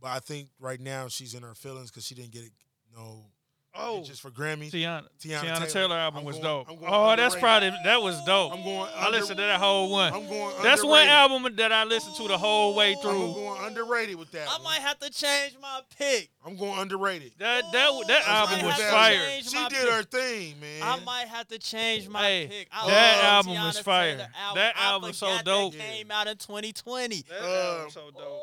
but 0.00 0.08
I 0.08 0.20
think 0.20 0.48
right 0.60 0.80
now 0.80 1.08
she's 1.08 1.34
in 1.34 1.42
her 1.42 1.54
feelings 1.54 1.90
because 1.90 2.04
she 2.06 2.14
didn't 2.14 2.30
get 2.32 2.44
it. 2.44 2.52
No, 2.94 3.24
Oh, 3.72 4.02
just 4.02 4.20
for 4.20 4.30
Grammy. 4.32 4.68
Teyana, 4.68 5.04
Teyana 5.22 5.40
Teyana, 5.40 5.54
Taylor. 5.58 5.66
Taylor, 5.68 5.96
album 5.96 6.18
I'm 6.20 6.24
was 6.24 6.36
going- 6.38 6.44
dope. 6.44 6.70
I'm 6.70 6.76
going 6.80 6.92
Oh, 6.92 7.14
that's 7.16 7.36
probably 7.36 7.70
that 7.84 8.02
was 8.02 8.20
dope. 8.24 8.52
I'm 8.52 8.64
going. 8.64 8.90
I 8.96 9.08
listened 9.10 9.36
to 9.38 9.42
that 9.44 9.60
whole 9.60 9.90
one. 9.90 10.12
I'm 10.12 10.28
going. 10.28 10.54
That's 10.62 10.82
one 10.84 11.06
album 11.06 11.54
that 11.56 11.70
I 11.70 11.84
listened 11.84 12.16
to 12.16 12.26
the 12.26 12.36
whole 12.36 12.74
way 12.74 12.96
through. 13.00 13.10
I'm 13.28 13.32
going 13.34 13.64
underrated 13.66 14.16
with 14.16 14.32
that. 14.32 14.48
I 14.48 14.54
one. 14.54 14.64
might 14.64 14.80
have 14.80 14.98
to 14.98 15.10
change 15.10 15.56
my 15.62 15.80
pick. 15.96 16.30
I'm 16.44 16.56
going 16.56 16.78
underrated. 16.80 17.30
That 17.38 17.62
that 17.72 17.90
that 18.08 18.28
I 18.28 18.40
album 18.40 18.66
was 18.66 18.74
fire. 18.82 19.40
She 19.42 19.50
did 19.68 19.70
pick. 19.70 19.88
her 19.88 20.02
thing, 20.02 20.60
man. 20.60 20.82
I 20.82 20.98
might 21.04 21.28
have 21.28 21.46
to 21.48 21.58
change 21.60 22.08
my 22.08 22.22
Hey, 22.22 22.46
pick. 22.48 22.68
I 22.72 22.86
that 22.88 23.16
love 23.22 23.24
album 23.46 23.52
Teyana 23.52 23.66
was 23.66 23.78
fire. 23.78 24.16
Taylor 24.16 24.28
That 24.56 24.74
I 24.76 24.84
album 24.86 25.12
so 25.12 25.38
dope. 25.44 25.74
That 25.74 25.80
came 25.80 26.10
out 26.10 26.26
in 26.26 26.36
2020. 26.38 27.22
That 27.28 27.40
Uh, 27.40 27.46
album 27.76 27.90
so 27.90 28.10
dope. 28.10 28.42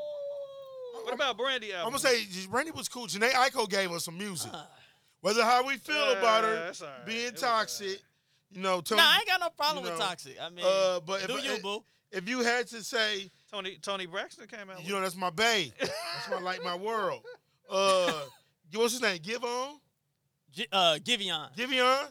What 1.03 1.13
about 1.13 1.37
Brandy 1.37 1.73
Album? 1.73 1.93
I'm 1.95 2.01
gonna 2.01 2.15
say 2.15 2.45
Brandy 2.49 2.71
was 2.71 2.89
cool. 2.89 3.07
Jhené 3.07 3.31
Aiko 3.31 3.69
gave 3.69 3.91
us 3.91 4.03
some 4.05 4.17
music. 4.17 4.51
Uh, 4.53 4.63
Whether 5.27 5.43
how 5.43 5.65
we 5.65 5.75
feel 5.77 6.11
about 6.13 6.43
Uh, 6.43 6.47
her 6.47 6.55
that's 6.55 6.81
all 6.81 6.87
right. 6.87 6.99
It 7.01 7.05
being 7.05 7.31
was 7.33 7.43
all 7.43 7.49
right. 7.51 7.57
toxic, 7.59 7.99
you 8.49 8.61
know, 8.61 8.79
Tony. 8.81 9.01
Nah, 9.01 9.07
I 9.09 9.17
ain't 9.17 9.27
got 9.27 9.39
no 9.41 9.49
problem 9.49 9.83
you 9.83 9.91
with 9.91 9.99
toxic. 9.99 10.37
I 10.41 10.49
mean, 10.49 10.63
uh, 10.65 11.01
but 11.01 11.27
do 11.27 11.35
if, 11.37 11.43
you, 11.43 11.61
boo? 11.61 11.83
if 12.11 12.29
you 12.29 12.39
had 12.43 12.67
to 12.67 12.81
say, 12.83 13.29
Tony 13.51 13.77
Toni 13.81 14.05
Braxton 14.05 14.47
came 14.47 14.69
out. 14.69 14.83
you 14.85 14.93
know, 14.93 15.01
that's 15.01 15.17
my 15.17 15.29
bae. 15.29 15.71
That's 15.79 16.29
my 16.31 16.39
like 16.39 16.63
my 16.63 16.75
world. 16.75 17.23
Uh, 17.69 18.21
what's 18.75 18.93
his 18.93 19.01
name? 19.01 19.19
Give 19.21 19.43
on, 19.43 19.75
G- 20.53 20.67
uh, 20.71 20.97
Giveon. 21.03 21.53
Giveon, 21.53 22.07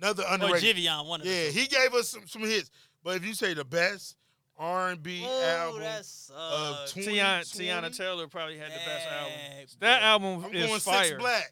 another 0.00 0.22
Or 0.22 0.34
underrated. 0.34 0.76
Giveon, 0.76 1.08
one 1.08 1.20
of 1.20 1.26
Yeah, 1.26 1.46
them. 1.46 1.52
he 1.52 1.66
gave 1.66 1.92
us 1.94 2.10
some, 2.10 2.28
some 2.28 2.42
hits. 2.42 2.70
But 3.02 3.16
if 3.16 3.26
you 3.26 3.34
say 3.34 3.54
the 3.54 3.64
best 3.64 4.14
R 4.56 4.90
and 4.90 5.02
B 5.02 5.24
album 5.26 5.80
that's, 5.80 6.30
of 6.30 6.36
uh, 6.76 6.86
2020, 6.86 7.18
Teyana, 7.18 7.40
Teyana 7.90 7.96
Taylor 7.96 8.28
probably 8.28 8.56
had 8.56 8.68
the 8.68 8.76
best 8.86 9.08
album. 9.08 9.32
Dang, 9.36 9.66
That 9.80 10.02
album 10.04 10.44
I'm 10.44 10.54
is 10.54 10.66
going 10.68 10.78
fire. 10.78 11.18
6lack. 11.18 11.42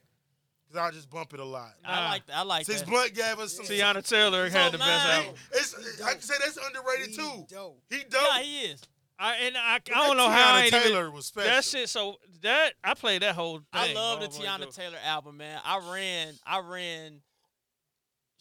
Cause 0.72 0.80
I 0.80 0.90
just 0.90 1.10
bump 1.10 1.34
it 1.34 1.40
a 1.40 1.44
lot. 1.44 1.72
I 1.84 2.08
like 2.08 2.26
that. 2.26 2.36
I 2.36 2.42
like 2.42 2.66
that. 2.66 2.72
Since 2.72 2.82
that. 2.82 2.90
Blunt 2.90 3.14
gave 3.14 3.38
us 3.38 3.52
some, 3.52 3.66
Teyana 3.66 4.06
Taylor 4.08 4.48
had 4.48 4.72
the 4.72 4.78
best 4.78 5.06
mine- 5.06 5.18
album. 5.26 5.34
it's 5.52 6.02
I 6.02 6.12
can 6.12 6.20
say 6.22 6.34
that's 6.40 6.56
underrated 6.56 7.08
He 7.10 7.16
too. 7.16 7.46
dope. 7.48 7.82
He 7.90 7.98
dope. 8.08 8.22
Yeah, 8.36 8.42
he 8.42 8.60
is. 8.62 8.80
I 9.18 9.34
and 9.36 9.56
I, 9.56 9.74
I 9.74 9.78
don't 9.78 10.16
that 10.16 10.16
know 10.16 10.30
how 10.30 10.54
I 10.54 10.60
Teyana 10.60 10.64
ain't 10.64 10.74
even, 10.74 10.82
Taylor 10.88 11.10
was 11.10 11.26
special. 11.26 11.50
that 11.50 11.64
shit. 11.64 11.88
So 11.90 12.16
that 12.40 12.72
I 12.82 12.94
played 12.94 13.20
that 13.22 13.34
whole 13.34 13.58
thing. 13.58 13.64
I 13.74 13.92
love 13.92 14.20
the 14.20 14.26
over 14.28 14.36
and 14.36 14.44
Teyana 14.44 14.62
over. 14.66 14.72
Taylor 14.72 14.98
album, 15.04 15.36
man. 15.36 15.60
I 15.64 15.78
ran, 15.92 16.34
I 16.46 16.60
ran. 16.60 17.20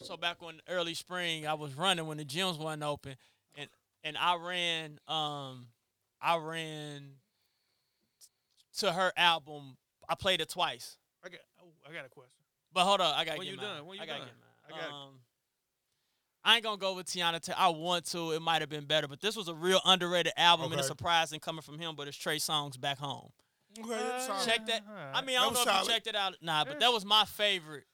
So 0.02 0.16
back 0.16 0.40
when 0.42 0.60
early 0.68 0.94
spring, 0.94 1.46
I 1.46 1.54
was 1.54 1.74
running 1.74 2.06
when 2.06 2.16
the 2.16 2.24
gyms 2.24 2.58
wasn't 2.58 2.82
open, 2.82 3.14
and 3.56 3.68
and 4.02 4.16
I 4.16 4.36
ran, 4.36 4.98
um, 5.06 5.66
I 6.20 6.38
ran 6.38 7.02
to 8.78 8.90
her 8.92 9.12
album. 9.16 9.76
I 10.08 10.14
played 10.14 10.40
it 10.40 10.48
twice. 10.48 10.96
I 11.92 11.94
got, 11.94 11.98
I 11.98 12.02
got 12.02 12.06
a 12.06 12.08
question. 12.10 12.42
But 12.72 12.84
hold 12.84 13.00
on, 13.00 13.14
I 13.14 13.24
gotta 13.24 13.38
When 13.38 13.46
get 13.46 13.50
you 13.52 13.56
mine. 13.58 13.66
done? 13.76 13.86
When 13.86 13.96
you 13.96 14.02
I 14.02 14.06
gotta 14.06 14.18
done? 14.20 14.28
get 14.68 14.76
I 14.76 14.80
got 14.80 14.92
um, 14.92 15.08
I 16.44 16.54
ain't 16.56 16.64
gonna 16.64 16.76
go 16.78 16.94
with 16.94 17.06
Teyana 17.06 17.40
Taylor. 17.40 17.58
I 17.58 17.68
want 17.68 18.06
to. 18.06 18.32
It 18.32 18.42
might 18.42 18.62
have 18.62 18.68
been 18.70 18.84
better, 18.86 19.06
but 19.06 19.20
this 19.20 19.36
was 19.36 19.48
a 19.48 19.54
real 19.54 19.80
underrated 19.84 20.32
album 20.36 20.64
and 20.66 20.72
Okay. 20.74 20.80
it's 20.80 20.88
surprising 20.88 21.38
coming 21.40 21.62
from 21.62 21.78
him. 21.78 21.94
But 21.96 22.08
it's 22.08 22.16
Trey 22.16 22.38
Songz 22.38 22.80
back 22.80 22.98
home. 22.98 23.28
Okay, 23.78 23.92
Uh. 23.94 24.44
Check 24.44 24.66
that. 24.66 24.82
Alright. 24.88 25.14
I 25.14 25.22
mean, 25.22 25.36
I 25.38 25.42
don't 25.44 25.54
know 25.54 25.60
was 25.60 25.66
if 25.82 25.86
you 25.88 25.92
checked 25.94 26.06
it 26.08 26.16
out. 26.16 26.34
Nah, 26.42 26.64
but 26.64 26.80
that 26.80 26.92
was 26.92 27.04
my 27.04 27.24
favorite. 27.26 27.84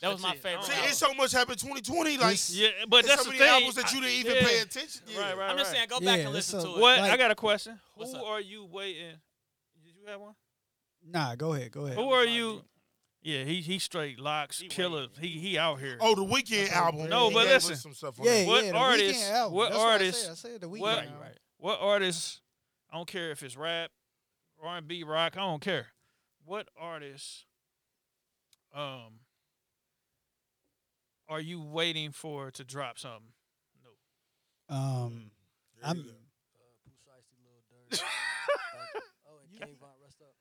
That 0.00 0.12
was 0.12 0.20
That's 0.22 0.34
my 0.34 0.36
favorite. 0.38 0.64
I 0.64 0.66
See, 0.66 0.72
album. 0.74 0.88
it's 0.90 0.98
so 0.98 1.14
much 1.14 1.32
happened 1.32 1.58
2020. 1.58 2.18
Like, 2.18 2.38
Yeah, 2.50 2.68
but 2.88 3.06
that's 3.06 3.24
so 3.24 3.30
the 3.30 3.38
thing. 3.38 3.48
albums 3.48 3.74
that 3.76 3.90
you 3.92 4.00
didn't 4.02 4.16
even 4.16 4.34
yeah. 4.36 4.46
pay 4.46 4.58
attention. 4.60 5.02
Yeah. 5.06 5.20
Right, 5.20 5.38
right. 5.38 5.50
I'm 5.50 5.56
just 5.56 5.70
saying, 5.70 5.86
go 5.88 5.98
back 6.00 6.18
Yeah, 6.18 6.24
and 6.24 6.32
listen 6.32 6.60
so- 6.60 6.72
to 6.72 6.78
it. 6.78 6.80
What? 6.80 7.00
I 7.00 7.16
got 7.16 7.30
a 7.30 7.34
question. 7.34 7.80
What's 7.94 8.12
Who 8.12 8.18
up? 8.18 8.24
are 8.26 8.40
you 8.40 8.66
waiting? 8.66 9.14
Did 9.82 9.94
you 9.98 10.06
have 10.10 10.20
one? 10.20 10.34
Nah, 11.06 11.34
go 11.36 11.54
ahead. 11.54 11.70
Go 11.72 11.86
ahead. 11.86 11.96
Who 11.96 12.10
are 12.10 12.24
you? 12.24 12.62
Yeah, 13.24 13.42
he 13.44 13.62
he 13.62 13.78
straight 13.78 14.20
locks, 14.20 14.60
He 14.60 14.68
killer. 14.68 15.06
He 15.18 15.28
he 15.40 15.56
out 15.58 15.80
here. 15.80 15.96
Oh, 16.00 16.14
the 16.14 16.22
Weeknd 16.24 16.70
album. 16.70 17.08
No, 17.08 17.30
but 17.30 17.46
listen. 17.46 17.74
some 17.76 17.94
stuff 17.94 18.20
on 18.20 18.26
Yeah, 18.26 18.40
that. 18.40 18.46
What 18.46 18.64
yeah. 18.66 18.72
the 18.72 18.76
artist- 18.78 19.32
what 19.50 19.70
That's 19.70 19.78
what 19.78 19.88
I 19.88 19.92
artist- 19.92 20.20
said. 20.22 20.30
I 20.30 20.34
said 20.34 20.60
the 20.60 20.68
what- 20.68 20.80
Weeknd. 20.80 20.82
Right, 20.96 21.06
album. 21.06 21.20
right. 21.22 21.38
What 21.56 21.80
artist? 21.80 22.40
I 22.92 22.96
don't 22.96 23.08
care 23.08 23.30
if 23.30 23.42
it's 23.42 23.56
rap, 23.56 23.90
R 24.62 24.76
and 24.76 24.86
B, 24.86 25.02
rock. 25.04 25.36
I 25.36 25.40
don't 25.40 25.62
care. 25.62 25.86
What 26.44 26.68
artist? 26.78 27.46
Um, 28.74 29.20
are 31.28 31.40
you 31.40 31.62
waiting 31.62 32.12
for 32.12 32.50
to 32.50 32.62
drop 32.64 32.98
something? 32.98 33.32
No. 33.82 34.76
Um, 34.76 35.30
I'm. 35.82 35.96
you 35.96 36.02
go. 36.04 36.10
Uh, 36.10 36.12
Pooh 36.84 36.92
Shiesty, 37.08 37.40
Lil 37.42 37.62
Durk. 37.72 37.98
Thank 37.98 38.02
you. 38.94 39.00
oh, 39.26 39.38
and 39.42 39.58
King 39.58 39.76
Von, 39.80 39.88
rest 40.02 40.20
up. 40.20 40.34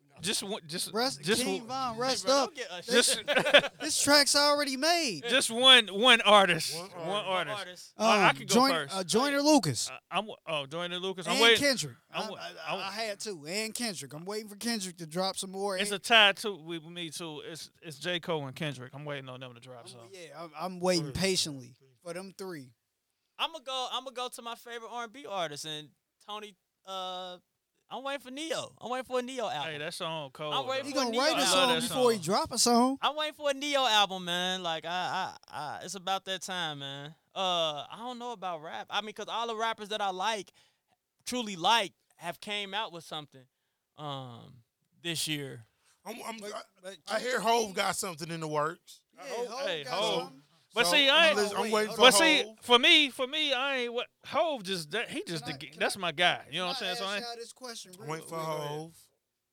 You 0.00 0.06
know, 0.06 0.10
Just 0.22 0.42
one. 0.42 0.60
Just 0.66 0.92
Rest, 0.94 1.20
just 1.22 1.42
King 1.42 1.58
one- 1.60 1.68
Von, 1.68 1.94
Hey, 1.96 2.00
rest 2.00 2.24
bro, 2.24 2.34
up. 2.34 2.54
don't 2.54 2.56
get 2.56 2.70
us- 2.70 2.86
Just 2.86 3.22
This 3.80 4.02
track's 4.02 4.34
already 4.36 4.76
made. 4.76 5.24
just 5.28 5.50
one 5.50 5.88
one 5.88 6.20
artist. 6.22 6.74
One 6.76 6.88
One, 7.08 7.24
artist. 7.24 7.58
artist. 7.58 7.58
artist. 7.58 7.92
I- 7.98 8.18
I 8.26 8.28
Um, 8.30 8.36
could 8.36 8.48
go 8.48 8.54
Join- 8.54 8.70
first. 8.70 8.96
Uh, 8.96 9.04
Joyner 9.04 9.42
Lucas. 9.42 9.90
Uh, 9.90 9.98
I'm 10.10 10.28
oh 10.46 10.66
Joyner 10.66 10.98
Lucas. 10.98 11.26
I'm 11.26 11.32
and 11.32 11.42
waiting. 11.42 11.58
Kendrick. 11.60 11.96
I'm 12.14 12.22
I, 12.22 12.30
wa- 12.30 12.36
I, 12.38 12.70
I'm- 12.72 12.78
I 12.88 12.92
had 12.92 13.20
to. 13.20 13.44
And 13.46 13.74
Kendrick. 13.74 14.12
I'm 14.14 14.24
waiting 14.24 14.48
for 14.48 14.56
Kendrick 14.56 14.96
to 14.98 15.06
drop 15.06 15.36
some 15.36 15.50
more. 15.50 15.76
It's 15.76 15.90
and- 15.90 15.96
a 16.00 16.02
tie 16.02 16.32
too 16.32 16.56
with 16.56 16.84
me 16.86 17.10
too. 17.10 17.42
It's 17.44 17.70
it's 17.82 17.98
J 17.98 18.20
Cole 18.20 18.46
and 18.46 18.54
Kendrick. 18.54 18.92
I'm 18.94 19.04
waiting 19.04 19.28
on 19.28 19.40
them 19.40 19.52
to 19.54 19.60
drop 19.60 19.86
I'm- 19.86 20.08
yeah, 20.12 20.20
I'm, 20.40 20.50
I'm 20.58 20.80
waiting 20.80 21.06
Word. 21.06 21.14
patiently 21.14 21.74
for 22.02 22.14
them 22.14 22.32
three. 22.38 22.70
I'm 23.38 23.50
gonna 23.52 23.64
go. 23.64 23.88
I'm 23.92 24.04
gonna 24.04 24.14
go 24.14 24.28
to 24.28 24.42
my 24.42 24.54
favorite 24.54 24.90
R&B 24.92 25.26
artist 25.28 25.64
and 25.64 25.88
Tony. 26.28 26.54
Uh, 26.86 27.38
I'm 27.92 28.02
waiting 28.02 28.20
for 28.20 28.30
Ne-Yo. 28.30 28.72
I'm 28.80 28.90
waiting 28.90 29.04
for 29.04 29.18
a 29.18 29.22
Ne-Yo 29.22 29.48
album. 29.50 29.72
Hey, 29.72 29.78
that 29.78 29.92
song 29.92 30.30
cold. 30.32 30.54
I'm 30.54 30.66
waiting 30.66 30.86
He 30.86 30.92
for 30.92 30.98
gonna 30.98 31.10
Ne-Yo 31.10 31.20
write 31.22 31.38
a 31.38 31.46
song 31.46 31.68
that 31.74 31.82
before 31.82 32.12
he 32.12 32.18
drop 32.18 32.50
a 32.50 32.58
song. 32.58 32.96
I'm 33.02 33.14
waiting 33.16 33.34
for 33.34 33.50
a 33.50 33.54
Ne-Yo 33.54 33.86
album, 33.86 34.24
man. 34.24 34.62
Like 34.62 34.86
I, 34.86 35.34
I, 35.50 35.56
I, 35.56 35.78
it's 35.84 35.94
about 35.94 36.24
that 36.24 36.40
time, 36.40 36.78
man. 36.78 37.14
Uh, 37.34 37.84
I 37.92 37.96
don't 37.98 38.18
know 38.18 38.32
about 38.32 38.62
rap. 38.62 38.86
I 38.88 39.02
mean, 39.02 39.12
cause 39.12 39.26
all 39.28 39.46
the 39.46 39.56
rappers 39.56 39.90
that 39.90 40.00
I 40.00 40.10
like, 40.10 40.50
truly 41.26 41.54
like, 41.54 41.92
have 42.16 42.40
came 42.40 42.72
out 42.72 42.92
with 42.92 43.04
something, 43.04 43.42
um, 43.98 44.54
this 45.02 45.28
year. 45.28 45.66
I'm, 46.06 46.16
I'm, 46.26 46.36
I, 46.84 47.16
I 47.16 47.20
hear 47.20 47.40
Hove 47.40 47.74
got 47.74 47.94
something 47.96 48.30
in 48.30 48.40
the 48.40 48.48
works. 48.48 49.00
Yeah, 49.14 49.22
Hov- 49.36 49.46
Hov 49.48 49.66
hey, 49.68 49.84
got 49.84 49.92
Hov. 49.92 50.14
something. 50.20 50.42
But 50.74 50.86
So, 50.86 50.92
see, 50.92 51.08
I 51.08 51.16
I'm, 51.24 51.28
ain't. 51.28 51.36
lis- 51.36 51.52
I'm 51.54 51.60
Wait, 51.62 51.72
waiting 51.72 51.86
hold 51.88 51.96
for 51.96 52.02
But 52.02 52.14
see, 52.14 52.42
Hov. 52.44 52.56
for 52.62 52.78
me, 52.78 53.10
for 53.10 53.26
me, 53.26 53.52
I 53.52 53.76
ain't 53.78 53.92
what 53.92 54.06
Hove 54.26 54.62
just 54.62 54.90
that 54.92 55.10
he 55.10 55.22
just 55.26 55.44
Can 55.44 55.58
the, 55.60 55.66
I- 55.66 55.72
that's 55.78 55.96
I- 55.96 56.00
my 56.00 56.12
guy. 56.12 56.40
You 56.50 56.60
know 56.60 56.66
what 56.68 56.76
I'm 56.76 56.82
saying? 56.82 56.96
So 56.96 57.04
I 57.04 57.16
ain't, 57.16 57.24
y'all 57.24 57.36
this 57.36 57.52
question. 57.52 57.92
I'm 57.94 58.00
real 58.02 58.10
waiting 58.12 58.26
for 58.28 58.36
quick? 58.36 58.46
Hove. 58.46 58.94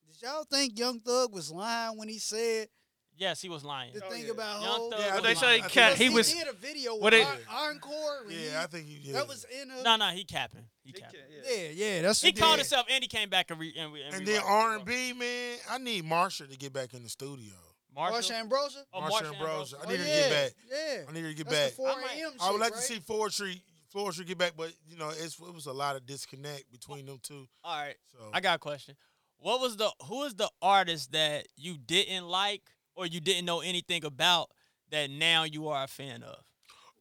Did 0.07 0.21
y'all 0.21 0.43
think 0.45 0.77
Young 0.79 0.99
Thug 1.01 1.33
was 1.33 1.51
lying 1.51 1.97
when 1.97 2.07
he 2.09 2.19
said 2.19 2.69
Yes, 3.17 3.41
he 3.41 3.49
was 3.49 3.65
lying. 3.65 3.91
the 3.93 4.05
Oh, 4.05 4.09
thing 4.09 4.23
yeah. 4.27 4.31
about 4.31 4.61
Young 4.61 4.71
Hov? 4.79 4.91
Thug 4.91 4.99
Yeah, 5.01 5.15
but 5.15 5.23
they 5.23 5.35
say 5.35 5.45
lying. 5.45 5.63
I 5.63 5.67
cat 5.67 5.73
that's- 5.73 5.97
he 5.97 6.03
he 6.05 6.09
was. 6.09 6.33
did 6.33 6.47
a 6.47 6.53
video 6.53 6.93
what 6.95 7.11
with 7.11 7.13
it- 7.15 7.27
Ar- 7.49 7.69
Encore. 7.71 8.23
when 8.25 8.33
he- 8.33 8.45
Yeah, 8.49 8.63
I 8.63 8.67
think 8.67 8.87
he 8.87 8.99
did. 8.99 9.15
that 9.15 9.27
was 9.27 9.43
in 9.43 9.71
a. 9.71 9.83
No, 9.83 9.95
no, 9.97 10.07
he 10.11 10.23
capping. 10.23 10.63
He 10.83 10.91
He 10.91 10.93
capping. 11.01 11.19
can't- 11.19 11.31
yeah. 11.45 11.53
Yeah, 11.53 11.69
yeah, 11.95 12.01
that's 12.03 12.21
He 12.21 12.31
called 12.31 12.59
himself 12.59 12.85
and 12.89 13.03
he 13.03 13.09
came 13.09 13.29
back 13.29 13.51
and 13.51 13.59
re 13.59 13.73
and, 13.77 13.91
re- 13.91 14.03
and, 14.03 14.15
And 14.15 14.25
then. 14.25 14.41
R 14.41 14.75
and 14.77 14.85
B, 14.85 15.11
man, 15.11 15.57
I 15.69 15.79
need 15.79 16.05
Marsha 16.05 16.49
to 16.49 16.55
get 16.57 16.71
back 16.71 16.93
in 16.93 17.03
the 17.03 17.09
studio. 17.09 17.51
Marshall. 17.99 18.19
Marsha 18.35 18.39
Ambrosius. 18.39 18.85
Oh, 18.93 19.01
Marsha 19.01 19.09
Marsha 19.11 19.33
Ambrosius. 19.33 19.79
I 19.81 19.85
Oh, 19.85 19.89
need 19.89 19.97
her 19.99 20.03
to 20.03 20.09
yeah, 20.09 20.15
get 20.15 20.31
back. 20.31 20.51
Yeah, 20.69 21.01
I 21.07 21.11
need 21.13 21.21
her 21.23 21.29
to 21.29 21.35
get 21.35 21.49
that's 21.49 21.57
back. 21.61 21.69
the 21.71 21.75
4 21.75 21.89
I 21.89 21.95
might- 22.01 22.17
a.m. 22.17 22.31
I 22.41 22.51
would 22.51 22.59
like 22.61 22.71
right? 22.73 22.79
to 22.81 22.85
see 22.87 22.99
Floetry, 22.99 23.61
Floetry 23.93 24.25
get 24.27 24.37
back, 24.37 24.53
but 24.57 24.71
you 24.89 24.97
know, 24.97 25.09
it's, 25.09 25.39
it 25.39 25.53
was 25.53 25.65
a 25.65 25.73
lot 25.73 25.95
of 25.95 26.05
disconnect 26.05 26.71
between 26.71 27.05
them 27.05 27.19
two. 27.21 27.47
All 27.63 27.77
right. 27.81 27.95
So 28.11 28.19
I 28.33 28.39
got 28.41 28.55
a 28.55 28.59
question. 28.59 28.95
What 29.39 29.61
was 29.61 29.77
the 29.77 29.89
who 30.05 30.23
is 30.23 30.35
the 30.35 30.49
artist 30.61 31.11
that 31.13 31.47
you 31.55 31.77
didn't 31.77 32.27
like 32.27 32.61
or 32.95 33.05
you 33.05 33.19
didn't 33.21 33.45
know 33.45 33.61
anything 33.61 34.03
about 34.03 34.49
that 34.91 35.09
now 35.09 35.43
you 35.43 35.67
are 35.69 35.83
a 35.83 35.87
fan 35.87 36.23
of? 36.23 36.35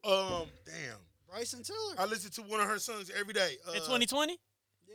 um, 0.05 0.47
damn, 0.65 0.97
Bryson 1.29 1.63
Tiller. 1.63 1.95
I 1.97 2.05
listen 2.05 2.31
to 2.31 2.41
one 2.43 2.61
of 2.61 2.67
her 2.67 2.79
songs 2.79 3.11
every 3.17 3.33
day. 3.33 3.57
Uh, 3.67 3.71
In 3.73 3.79
2020? 3.79 4.39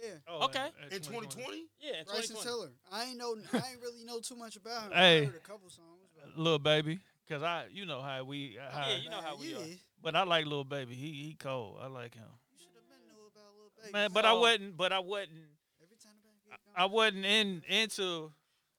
yeah, 0.02 0.10
Oh, 0.26 0.44
Okay. 0.46 0.68
in 0.90 1.00
2020. 1.02 1.66
Yeah, 1.80 1.98
in 2.00 2.04
Bryson 2.06 2.36
2020. 2.36 2.44
Tiller. 2.44 2.70
I 2.90 3.04
ain't 3.04 3.18
know. 3.18 3.36
I 3.52 3.56
ain't 3.72 3.80
really 3.82 4.04
know 4.04 4.20
too 4.20 4.36
much 4.36 4.56
about 4.56 4.84
him. 4.84 4.92
Hey. 4.92 5.22
I 5.22 5.24
heard 5.26 5.34
a 5.36 5.38
couple 5.40 5.68
songs. 5.68 5.93
But 6.34 6.42
little 6.42 6.58
baby, 6.58 6.98
cause 7.28 7.42
I 7.42 7.66
you 7.72 7.86
know 7.86 8.00
how 8.02 8.24
we 8.24 8.56
how, 8.70 8.88
Yeah, 8.88 8.96
you 8.96 9.10
know 9.10 9.20
how 9.20 9.36
we 9.36 9.52
yeah, 9.52 9.58
are. 9.58 9.78
but 10.02 10.16
I 10.16 10.24
like 10.24 10.44
little 10.44 10.64
baby. 10.64 10.94
He 10.94 11.12
he 11.24 11.34
cold. 11.38 11.78
I 11.82 11.86
like 11.86 12.14
him. 12.14 12.24
You 12.52 12.58
should 12.58 12.68
have 12.74 12.88
been 12.88 13.08
know 13.08 13.26
about 13.32 13.52
Lil 13.58 13.70
Baby. 13.80 13.92
Man, 13.92 14.10
but 14.12 14.24
I 14.24 14.30
So- 14.32 14.40
wasn't. 14.40 14.76
But 14.76 14.92
I 14.92 14.98
wasn't. 14.98 15.30
every 15.82 15.96
time 16.02 16.12
the 16.22 16.28
baby 16.28 16.50
get 16.50 16.60
I 16.76 16.82
gone. 16.82 16.92
wasn't 16.92 17.24
in 17.24 17.62
into. 17.68 18.32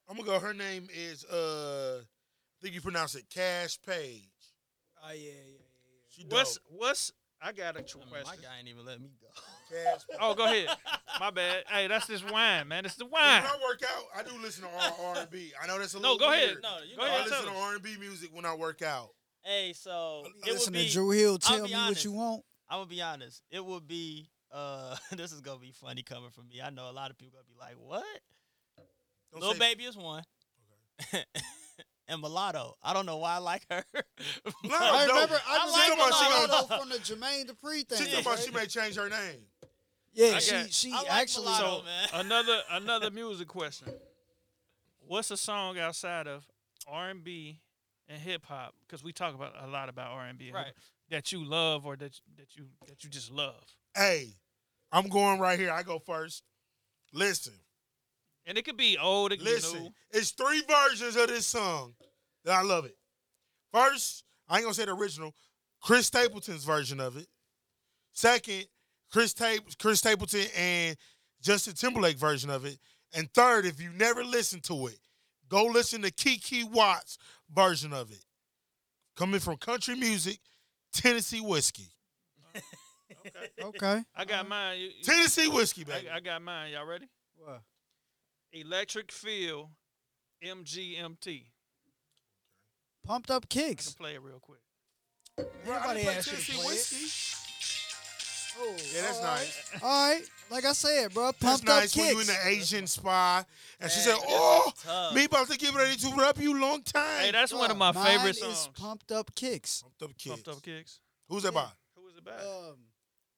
I'm 0.10 0.18
gonna 0.18 0.28
go. 0.28 0.40
Her 0.40 0.54
name 0.54 0.88
is 0.94 1.24
uh, 1.26 2.02
I 2.02 2.58
think 2.62 2.76
you 2.76 2.82
pronounce 2.82 3.16
it 3.16 3.26
Kash 3.30 3.80
Paige. 3.86 4.24
Oh 5.04 5.12
yeah, 5.12 5.16
yeah, 5.16 5.32
yeah. 5.34 5.62
She 6.10 6.24
dope. 6.24 6.34
What's 6.34 6.60
what's? 6.70 7.12
I 7.42 7.52
got 7.52 7.78
a 7.78 7.84
tr- 7.84 7.98
I 7.98 8.00
mean, 8.02 8.10
question. 8.10 8.28
my 8.30 8.36
guy 8.36 8.60
ain't 8.60 8.68
even 8.68 8.86
let 8.86 9.00
me 9.00 9.10
go. 9.22 9.28
Cash 9.70 10.02
Oh, 10.20 10.34
go 10.36 10.46
ahead. 10.46 10.68
My 11.20 11.32
bad. 11.32 11.64
Hey, 11.68 11.88
that's 11.88 12.06
this 12.08 12.24
wine, 12.24 12.68
man. 12.68 12.86
It's 12.86 12.96
the 12.96 13.06
wine. 13.06 13.44
When 13.44 13.44
wine. 13.44 13.52
I 13.62 13.64
work 13.68 13.82
out, 13.84 14.04
I 14.16 14.24
do 14.24 14.42
listen 14.42 14.64
to 14.64 14.70
R 15.04 15.18
and 15.18 15.30
B. 15.30 15.52
I 15.62 15.68
know 15.68 15.80
that's 15.80 15.94
a 15.94 16.00
No, 16.00 16.14
little 16.14 16.18
go 16.28 16.32
ahead. 16.34 16.56
No, 16.62 16.78
you 16.88 16.96
Go 16.96 17.02
know, 17.04 17.08
I 17.08 17.16
ahead, 17.16 17.30
listen 17.30 17.46
to 17.46 17.52
us. 17.52 17.58
R 17.58 17.74
and 17.74 17.84
B 17.84 17.96
music 18.00 18.30
when 18.34 18.46
I 18.46 18.54
work 18.56 18.82
out. 18.82 19.10
Hey, 19.44 19.74
so 19.74 20.24
I 20.26 20.50
it 20.50 20.54
listen 20.54 20.74
would 20.74 20.80
be 20.80 20.88
to 20.88 20.94
Dru 20.94 21.10
Hill. 21.12 21.38
Tell 21.38 21.66
be 21.66 21.74
me 21.74 21.80
what 21.80 22.04
you 22.04 22.12
want. 22.12 22.44
I'm 22.70 22.80
gonna 22.80 22.90
be 22.90 23.02
honest. 23.02 23.42
It 23.52 23.64
would 23.64 23.88
be 23.88 24.30
uh 24.52 24.96
this 25.12 25.32
is 25.32 25.42
gonna 25.42 25.60
be 25.60 25.72
funny 25.72 26.04
coming 26.04 26.30
from 26.32 26.48
me. 26.48 26.62
I 26.64 26.70
know 26.70 26.90
a 26.90 26.94
lot 26.94 27.12
of 27.12 27.18
people 27.18 27.40
gonna 27.40 27.48
be 27.48 27.60
like, 27.60 27.76
What? 27.80 28.04
Don't 29.34 29.42
Lil 29.42 29.54
Baby 29.60 29.84
is 29.84 29.98
one. 29.98 30.24
and 32.08 32.22
Mulatto. 32.22 32.76
I 32.82 32.94
don't 32.94 33.06
know 33.06 33.18
why 33.18 33.36
I 33.36 33.38
like 33.40 33.64
her. 33.70 33.84
No, 34.64 34.76
I 34.80 35.06
remember. 35.06 35.40
I, 35.48 35.58
I 35.58 35.90
remember 35.90 36.12
like 36.12 36.30
Mulatto. 36.30 36.68
Mulatto 36.68 36.78
from 36.80 36.90
the 36.90 36.96
Jermaine 36.98 37.46
Dupri 37.50 37.88
thing. 37.88 37.98
She 38.00 38.06
talking 38.06 38.20
about 38.22 38.36
right? 38.38 38.40
she 38.46 38.52
may 38.52 38.66
change 38.66 38.96
her 38.96 39.10
name. 39.10 39.42
Yeah, 40.16 40.36
I 40.36 40.40
she 40.40 40.52
got- 40.52 40.74
she 40.74 40.92
I 40.94 40.98
like 41.02 41.12
actually. 41.12 41.46
Mulatto. 41.46 41.78
So 41.80 41.84
man. 41.86 42.08
another 42.26 42.62
another 42.72 43.12
music 43.12 43.48
question. 43.48 43.90
What's 45.08 45.30
a 45.32 45.38
song 45.38 45.78
outside 45.78 46.28
of 46.28 46.46
R 46.88 47.10
and 47.10 47.24
B 47.24 47.60
and 48.08 48.20
hip 48.22 48.46
hop? 48.46 48.74
Because 48.88 49.04
we 49.04 49.12
talk 49.14 49.36
about 49.36 49.54
a 49.62 49.68
lot 49.68 49.90
about 49.90 50.12
R 50.12 50.26
and 50.26 50.38
B 50.38 50.52
Right. 50.54 50.72
that 51.10 51.32
you 51.32 51.44
love 51.46 51.86
or 51.86 51.96
that 51.98 52.20
that 52.38 52.56
you 52.56 52.66
that 52.88 53.04
you 53.04 53.10
just 53.10 53.30
love. 53.32 53.64
Hey, 53.96 54.30
I'm 54.92 55.08
going 55.10 55.40
right 55.40 55.60
here. 55.60 55.72
I 55.72 55.84
go 55.84 56.00
first. 56.00 56.44
Listen, 57.14 57.54
And 58.46 58.58
it 58.58 58.66
could 58.66 58.76
be 58.78 58.98
old, 58.98 59.32
it 59.32 59.38
could 59.38 59.46
listen. 59.46 59.74
be 59.78 59.80
new. 59.86 59.94
It's 60.12 60.32
three 60.32 60.62
versions 60.68 61.16
of 61.16 61.28
this 61.28 61.46
song 61.46 61.94
that 62.44 62.54
I 62.54 62.62
love 62.62 62.86
it. 62.86 62.98
First, 63.72 64.24
I 64.50 64.56
ain't 64.58 64.66
gonna 64.66 64.74
say 64.74 64.86
the 64.86 64.94
original. 64.94 65.34
Chris 65.82 66.08
Stapleton's 66.08 66.64
version 66.66 67.00
of 67.00 67.16
it. 67.16 67.28
Second, 68.14 68.66
Chris 69.16 69.34
Tape, 69.34 69.62
Chris 69.80 70.00
Stapleton 70.00 70.46
and 70.58 70.98
Justin 71.42 71.74
Timberlake 71.74 72.18
version 72.18 72.50
of 72.50 72.66
it. 72.66 72.78
And 73.14 73.34
third, 73.34 73.66
if 73.66 73.82
you 73.82 73.90
never 73.98 74.26
listened 74.26 74.64
to 74.64 74.88
it, 74.88 74.98
go 75.48 75.68
listen 75.68 76.02
to 76.02 76.12
Kiki 76.12 76.66
Watts 76.66 77.18
version 77.50 77.94
of 77.94 78.12
it. 78.12 78.26
Coming 79.16 79.40
from 79.40 79.56
country 79.56 79.96
music, 79.96 80.40
Tennessee 80.92 81.40
whiskey. 81.40 81.92
Okay. 83.28 83.64
okay. 83.64 84.04
I 84.16 84.26
got 84.26 84.42
uh-huh. 84.42 84.50
mine. 84.50 84.80
You- 84.80 84.88
you- 84.88 85.04
Tennessee 85.04 85.48
whiskey, 85.48 85.84
baby. 85.84 86.10
I, 86.10 86.18
I 86.18 86.20
got 86.20 86.42
mine. 86.42 86.72
Y'all 86.74 86.86
ready? 86.86 87.08
What? 87.38 87.62
Electric 88.52 89.12
Feel, 89.12 89.72
MGMT. 90.44 91.44
pumped 93.04 93.32
up 93.32 93.46
I 93.46 93.54
can 93.54 93.64
kicks. 93.70 93.94
play 93.94 94.16
it 94.16 94.22
real 94.22 94.40
quick. 94.40 94.60
Bro, 95.38 95.76
I 95.76 95.80
Nobody 95.80 96.08
asked 96.08 96.32
you 96.32 96.38
to 96.38 96.46
Tennessee 96.46 96.54
play 96.54 96.64
it. 96.64 96.68
whiskey. 96.68 97.45
Oh, 98.58 98.76
Yeah, 98.94 99.02
that's 99.02 99.18
all 99.20 99.24
right. 99.24 99.38
nice. 99.40 99.84
All 99.84 100.10
right, 100.14 100.22
like 100.50 100.66
I 100.66 100.74
said, 100.74 101.14
bro, 101.14 101.26
That's 101.26 101.38
pumped 101.40 101.66
nice 101.68 101.94
up 101.94 102.00
when 102.02 102.10
you 102.12 102.16
kicks. 102.18 102.30
in 102.30 102.36
the 102.36 102.48
Asian 102.50 102.88
spot 102.88 103.48
and 103.80 103.92
she 103.92 104.00
said, 104.00 104.16
this 104.16 104.24
is 104.24 104.30
"Oh, 104.30 104.72
tough. 104.84 105.14
me 105.14 105.26
about 105.26 105.48
to 105.50 105.58
get 105.58 105.74
ready 105.76 105.96
to 105.98 106.08
rub 106.16 106.38
you 106.40 106.60
long 106.60 106.82
time." 106.84 107.20
Hey, 107.26 107.32
that's 107.32 107.54
one 107.54 107.70
of 107.72 107.78
Bro, 107.78 107.88
my 107.88 107.92
mine 107.92 108.06
favorite 108.18 108.30
is 108.38 108.40
songs. 108.40 108.70
pumped 108.80 109.12
up 109.12 109.34
kicks. 109.36 109.82
Pumped 109.82 110.02
up 110.04 110.18
kids. 110.18 110.36
Pumped 110.44 110.48
up 110.58 110.64
kicks. 110.64 111.00
Who's 111.30 111.44
that 111.44 111.54
by? 111.54 111.68
Who 111.96 112.08
is 112.08 112.16
it 112.18 112.24
by? 112.26 112.32
Um, 112.32 112.78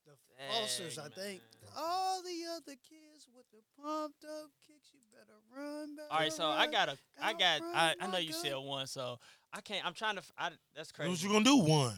the 0.06 0.14
Fosters, 0.60 1.00
I 1.00 1.04
Dang, 1.04 1.12
think. 1.12 1.42
man. 1.42 1.72
All 1.76 2.22
the 2.22 2.44
other 2.56 2.76
kids 2.90 3.28
with 3.36 3.46
the 3.52 3.60
pumped 3.82 4.24
up 4.24 4.50
kicks, 4.68 4.90
you 4.94 5.00
better 5.12 5.40
run. 5.56 5.96
Better 5.96 6.08
All 6.12 6.20
right, 6.20 6.32
so 6.34 6.46
I 6.48 6.64
run. 6.66 6.72
got 6.72 6.90
a, 6.90 6.98
I 7.22 7.34
got, 7.34 7.62
I, 7.74 7.96
I 8.00 8.08
know 8.08 8.18
you 8.20 8.34
said 8.34 8.56
one, 8.56 8.88
so 8.88 9.20
I 9.54 9.62
can't. 9.62 9.86
I'm 9.86 9.94
trying 9.94 10.16
to. 10.16 10.20
f- 10.22 10.32
I, 10.38 10.50
that's 10.76 10.92
crazy. 10.92 11.10
What 11.12 11.24
you 11.24 11.30
gonna 11.30 11.44
do? 11.46 11.58
One. 11.58 11.96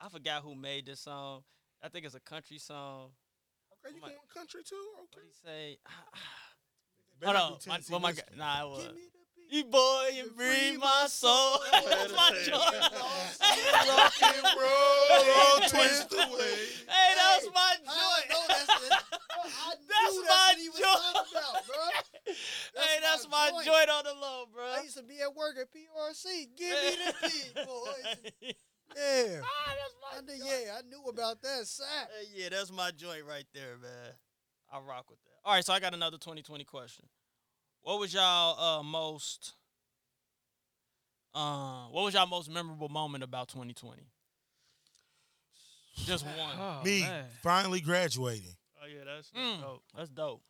I 0.00 0.08
forgot 0.08 0.42
who 0.42 0.54
made 0.54 0.86
this 0.86 1.00
song. 1.00 1.42
I 1.82 1.88
think 1.88 2.04
it's 2.06 2.14
a 2.14 2.20
country 2.20 2.58
song. 2.58 3.10
Okay, 3.84 3.94
you 3.94 4.00
going 4.00 4.14
country 4.34 4.62
too? 4.64 4.76
What 4.96 5.08
Okay. 5.16 5.26
he 5.26 5.48
say? 5.48 5.78
Hold 7.24 7.36
on, 7.36 7.58
my, 7.66 7.78
well, 7.90 8.00
my, 8.00 8.10
whiskey. 8.10 8.22
nah, 8.36 8.62
it 8.64 8.68
was. 8.70 8.82
Give 8.84 8.94
me 8.94 9.00
the 9.10 9.18
beat. 9.34 9.56
You 9.56 9.64
boy, 9.64 10.10
you 10.14 10.30
breathe 10.36 10.78
my 10.78 11.06
soul. 11.08 11.58
That's 11.72 12.12
my 12.14 12.30
joint. 12.46 12.92
Rock 13.88 14.12
and 14.22 14.44
roll, 14.54 15.68
twist 15.68 16.12
away. 16.12 16.58
Hey, 16.86 17.10
that's 17.16 17.46
my 17.54 17.74
I 17.74 17.82
know 17.88 18.14
joint. 18.28 18.48
that's 18.48 18.66
the, 18.66 18.88
bro, 18.88 19.42
I 19.42 19.74
That's 19.88 20.14
knew 20.14 20.22
my 20.22 20.28
that's 20.28 20.52
what 20.52 20.58
he 20.58 20.68
was 20.68 20.78
joint. 20.78 21.00
talking 21.14 21.32
about, 21.32 21.66
bro. 21.66 22.32
hey, 22.82 22.96
that's 23.02 23.28
my 23.28 23.50
my 23.50 23.50
joint. 23.64 23.66
joint 23.66 23.88
on 23.90 24.04
the 24.04 24.14
low, 24.20 24.44
bro. 24.52 24.64
I 24.78 24.82
used 24.82 24.96
to 24.98 25.02
be 25.02 25.20
at 25.22 25.34
work 25.34 25.56
at 25.60 25.68
PRC. 25.72 26.46
Give 26.56 26.70
me 26.70 26.96
the 27.06 27.14
beat, 27.28 27.54
boys. 27.54 28.04
ah, 28.04 28.52
Yeah. 28.96 29.40
that's 29.40 29.94
I 30.12 30.20
my 30.20 30.20
knew, 30.26 30.38
joint. 30.44 30.62
yeah, 30.66 30.72
I 30.78 30.82
knew 30.88 31.02
about 31.08 31.40
that 31.42 31.66
sack. 31.66 32.08
Hey, 32.20 32.26
yeah, 32.34 32.47
that's 32.58 32.72
my 32.72 32.90
joint 32.90 33.22
right 33.28 33.44
there, 33.54 33.76
man. 33.80 34.12
I 34.72 34.78
rock 34.80 35.08
with 35.10 35.18
that. 35.22 35.30
All 35.44 35.54
right, 35.54 35.64
so 35.64 35.72
I 35.72 35.80
got 35.80 35.94
another 35.94 36.18
2020 36.18 36.64
question. 36.64 37.04
What 37.82 38.00
was 38.00 38.12
y'all 38.12 38.80
uh, 38.80 38.82
most 38.82 39.54
uh, 41.34 41.84
what 41.90 42.04
was 42.04 42.14
y'all 42.14 42.26
most 42.26 42.50
memorable 42.50 42.88
moment 42.88 43.22
about 43.24 43.48
2020? 43.48 44.02
Just 46.04 46.24
one. 46.24 46.56
Oh, 46.58 46.80
Me 46.84 47.00
man. 47.02 47.24
finally 47.42 47.80
graduating. 47.80 48.54
Oh 48.82 48.86
yeah, 48.86 49.04
that's, 49.04 49.30
that's 49.30 49.46
Mm, 49.46 49.60
dope. 49.60 49.82
that's 49.96 50.10
dope. 50.10 50.42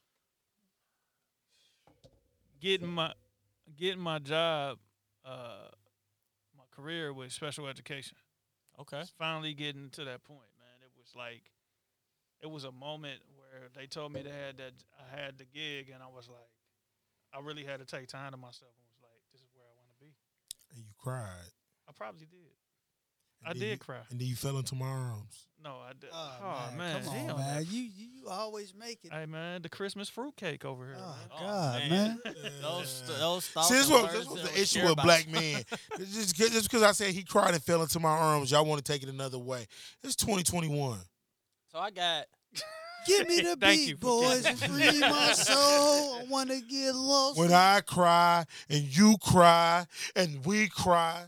Getting 2.61 2.89
my 2.89 3.13
getting 3.77 4.01
my 4.01 4.19
job, 4.19 4.79
uh, 5.25 5.69
my 6.57 6.65
career 6.75 7.13
with 7.13 7.33
special 7.33 7.67
education. 7.67 8.17
Okay. 8.81 9.01
It's 9.01 9.11
finally 9.19 9.55
getting 9.55 9.91
to 9.91 10.05
that 10.05 10.25
point, 10.25 10.41
man. 10.59 10.81
It 10.83 10.91
was 10.99 11.13
like, 11.17 11.43
it 12.43 12.51
was 12.51 12.65
a 12.65 12.73
moment 12.73 13.21
where 13.37 13.69
they 13.77 13.87
told 13.87 14.13
me 14.13 14.23
they 14.23 14.31
had 14.31 14.57
that 14.59 14.73
I 14.99 15.21
had 15.21 15.39
the 15.39 15.45
gig, 15.45 15.91
and 15.93 16.03
I 16.03 16.07
was 16.07 16.29
like, 16.29 16.49
I 17.35 17.45
really 17.45 17.65
had 17.65 17.81
to 17.81 17.87
take 17.87 18.09
time 18.09 18.31
to 18.33 18.37
myself 18.37 18.73
and 18.77 18.87
was 18.95 19.03
like, 19.03 19.21
this 19.33 19.41
is 19.43 19.49
where 19.55 19.67
I 19.67 19.75
want 19.77 19.89
to 19.91 20.05
be. 20.05 20.13
And 20.75 20.85
you 20.85 20.93
cried. 20.99 21.51
I 21.89 21.93
probably 21.93 22.27
did. 22.27 22.53
And 23.43 23.51
I 23.51 23.53
did 23.53 23.71
you- 23.73 23.77
cry. 23.79 24.01
And 24.11 24.19
then 24.21 24.27
you 24.29 24.35
fell 24.35 24.59
into 24.59 24.75
my 24.75 24.87
arms. 24.87 25.47
No, 25.63 25.77
I 25.85 25.93
did. 25.99 26.11
Oh, 26.13 26.33
Oh, 26.43 26.77
man, 26.77 26.79
man, 26.79 27.03
come 27.05 27.15
he 27.15 27.21
on, 27.25 27.31
on 27.31 27.39
man. 27.39 27.67
You, 27.69 27.83
you 27.83 28.07
you 28.23 28.29
always 28.29 28.75
make 28.75 29.01
it. 29.05 29.13
Hey 29.13 29.27
man, 29.27 29.61
the 29.63 29.69
Christmas 29.69 30.09
fruitcake 30.09 30.65
over 30.65 30.87
here. 30.87 30.97
Oh, 30.99 31.07
man. 31.09 31.29
Oh, 31.33 31.41
God, 31.41 31.81
man. 31.91 32.19
man. 32.25 32.35
Those 32.63 33.03
those 33.19 33.47
thoughts 33.49 33.69
See, 33.69 33.75
this 33.75 33.89
was, 33.91 34.13
this 34.13 34.27
was 34.29 34.43
the 34.43 34.53
issue 34.53 34.81
share 34.81 34.89
with 34.91 34.97
black 35.03 35.29
men. 35.29 35.63
It's 35.99 36.15
just, 36.15 36.37
just 36.37 36.71
because 36.71 36.83
I 36.85 36.93
said 36.93 37.13
he 37.13 37.25
cried 37.25 37.55
and 37.55 37.63
fell 37.63 37.83
into 37.83 37.99
my 38.01 38.09
arms, 38.11 38.51
y'all 38.53 38.65
want 38.65 38.85
to 38.85 38.93
take 38.93 39.03
it 39.03 39.09
another 39.09 39.39
way. 39.39 39.67
It's 40.05 40.15
2021. 40.17 40.99
So 41.79 41.85
I 41.85 41.91
got 41.93 42.25
Give 43.07 43.29
me 43.29 43.41
the 43.41 43.57
beat, 43.61 44.01
boys. 44.01 44.43
getting 44.43 44.57
Free 44.57 44.99
my 44.99 45.33
soul. 45.33 46.17
I 46.17 46.25
want 46.29 46.51
to 46.51 46.61
get 46.61 46.93
lost. 46.93 47.39
When 47.39 47.53
I 47.53 47.83
cry 47.87 48.45
and 48.69 48.83
you 48.83 49.15
cry 49.23 49.87
and 50.17 50.45
we 50.45 50.67
cry. 50.67 51.27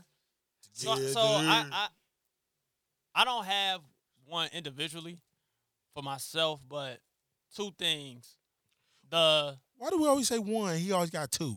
So, 0.73 0.93
together. 0.93 1.13
so 1.13 1.21
I, 1.21 1.65
I 1.71 1.87
I 3.15 3.23
don't 3.23 3.45
have 3.45 3.79
one 4.25 4.49
individually 4.51 5.19
for 5.93 6.03
myself, 6.03 6.59
but 6.67 6.99
two 7.55 7.71
things. 7.79 8.35
The 9.09 9.57
Why 9.77 9.89
do 9.89 10.01
we 10.01 10.07
always 10.09 10.27
say 10.27 10.37
one? 10.37 10.75
He 10.75 10.91
always 10.91 11.11
got 11.11 11.31
two. 11.31 11.55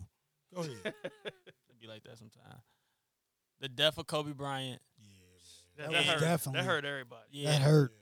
Go 0.55 0.61
ahead. 0.61 0.77
be 1.81 1.89
like 1.89 2.05
that 2.05 2.17
sometimes. 2.17 2.63
The 3.59 3.69
death 3.69 3.99
of 3.99 4.07
Kobe 4.07 4.31
Bryant 4.35 4.81
That, 5.79 5.91
That 5.91 5.93
that 5.95 6.05
hurt. 6.05 6.21
definitely- 6.21 6.61
That 6.61 6.67
hurt 6.69 6.85
everybody. 6.85 7.23
yeah, 7.33 7.51
That 7.51 7.63
hurt. 7.63 7.93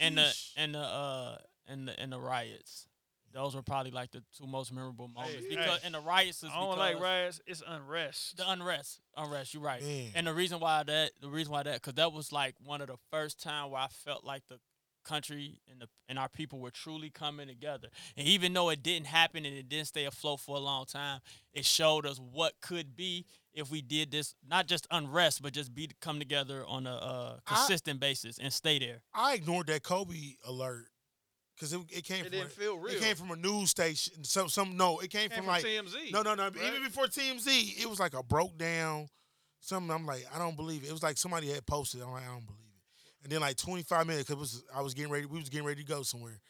And 0.00 0.16
the 0.18 0.34
and 0.56 0.74
the 0.74 0.78
uh 0.80 1.38
and 1.68 1.88
the 1.88 1.98
and 2.00 2.12
the 2.12 2.20
riots. 2.20 2.86
Those 3.34 3.54
were 3.54 3.62
probably 3.62 3.92
like 3.92 4.10
the 4.10 4.22
two 4.36 4.46
most 4.46 4.72
memorable 4.74 5.08
moments 5.08 5.44
Hey, 5.44 5.48
because 5.56 5.78
hey. 5.80 5.86
and 5.86 5.94
the 5.94 6.00
riots 6.00 6.42
is 6.42 6.50
I 6.54 6.58
don't 6.60 6.72
because 6.72 6.78
like 6.78 7.00
riots. 7.02 7.40
It's 7.46 7.62
unrest. 7.66 8.36
the 8.36 8.50
unrest, 8.50 9.00
unrest. 9.16 9.54
You're 9.54 9.62
right. 9.62 9.82
Man. 9.82 10.10
And 10.14 10.26
the 10.26 10.34
reason 10.34 10.60
why 10.60 10.82
that, 10.82 11.12
the 11.20 11.30
reason 11.30 11.50
why 11.50 11.62
that, 11.62 11.74
because 11.76 11.94
that 11.94 12.12
was 12.12 12.30
like 12.30 12.54
one 12.62 12.82
of 12.82 12.88
the 12.88 12.98
first 13.10 13.42
time 13.42 13.70
where 13.70 13.80
I 13.80 13.86
felt 13.88 14.22
like 14.22 14.42
the 14.48 14.58
country 15.04 15.60
and 15.70 15.80
the 15.80 15.88
and 16.08 16.18
our 16.18 16.28
people 16.28 16.58
were 16.60 16.70
truly 16.70 17.08
coming 17.08 17.48
together. 17.48 17.88
And 18.18 18.28
even 18.28 18.52
though 18.52 18.68
it 18.68 18.82
didn't 18.82 19.06
happen 19.06 19.46
and 19.46 19.56
it 19.56 19.66
didn't 19.68 19.86
stay 19.88 20.04
afloat 20.04 20.40
for 20.40 20.56
a 20.56 20.60
long 20.60 20.84
time, 20.84 21.20
it 21.54 21.64
showed 21.64 22.04
us 22.04 22.18
what 22.18 22.52
could 22.60 22.94
be 22.94 23.24
if 23.54 23.70
we 23.70 23.82
did 23.82 24.10
this, 24.10 24.34
not 24.48 24.66
just 24.66 24.86
unrest, 24.90 25.42
but 25.42 25.52
just 25.52 25.74
be 25.74 25.90
come 26.00 26.18
together 26.18 26.64
on 26.66 26.86
a 26.86 26.94
uh, 26.94 27.36
I- 27.46 27.54
consistent 27.54 28.00
basis 28.00 28.38
and 28.38 28.52
stay 28.52 28.78
there. 28.78 29.02
I 29.14 29.34
ignored 29.34 29.66
that 29.68 29.82
Kobe 29.82 30.34
alert 30.46 30.86
because 31.54 31.72
it, 31.72 31.80
it 31.90 32.04
came 32.04 32.20
It 32.20 32.30
from 32.30 32.32
didn't 32.32 32.52
feel 32.52 32.78
real. 32.78 32.94
it 32.94 33.00
came 33.00 33.14
from 33.16 33.30
a 33.30 33.36
news 33.36 33.70
station. 33.70 34.24
Some 34.24 34.48
some 34.48 34.76
no, 34.76 34.98
it 35.00 35.10
came, 35.10 35.28
Came 35.28 35.44
from 35.44 35.44
from 35.44 35.46
like 35.46 35.64
TMZ. 35.64 36.12
no 36.12 36.22
no 36.22 36.34
no. 36.34 36.44
right? 36.44 36.56
Even 36.66 36.82
before 36.82 37.04
TMZ, 37.06 37.82
it 37.82 37.88
was 37.88 38.00
like 38.00 38.14
a 38.14 38.22
broke 38.22 38.56
down. 38.56 39.08
Something 39.60 39.90
I'm 39.94 40.06
like 40.06 40.24
I 40.34 40.38
don't 40.38 40.56
believe 40.56 40.82
it. 40.82 40.88
It 40.88 40.92
was 40.92 41.02
like 41.02 41.18
somebody 41.18 41.48
had 41.48 41.64
posted. 41.66 42.00
I'm 42.02 42.10
like 42.10 42.24
I 42.24 42.32
don't 42.32 42.46
believe 42.46 42.58
it. 42.60 42.68
And 43.24 43.30
then 43.30 43.40
like 43.40 43.56
25 43.56 44.06
minutes, 44.06 44.24
cause 44.28 44.36
it 44.36 44.40
was 44.40 44.64
I 44.74 44.80
was 44.80 44.94
getting 44.94 45.12
ready. 45.12 45.26
We 45.26 45.38
was 45.38 45.48
getting 45.50 45.66
ready 45.66 45.82
to 45.84 45.88
go 45.88 46.02
somewhere. 46.02 46.40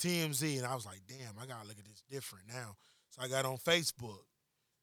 TMZ, 0.00 0.58
and 0.58 0.66
I 0.66 0.74
was 0.74 0.86
like, 0.86 1.00
damn, 1.08 1.34
I 1.40 1.46
gotta 1.46 1.66
look 1.66 1.78
at 1.78 1.84
this 1.84 2.02
different 2.10 2.46
now. 2.48 2.76
So 3.10 3.22
I 3.22 3.28
got 3.28 3.44
on 3.44 3.56
Facebook 3.58 4.20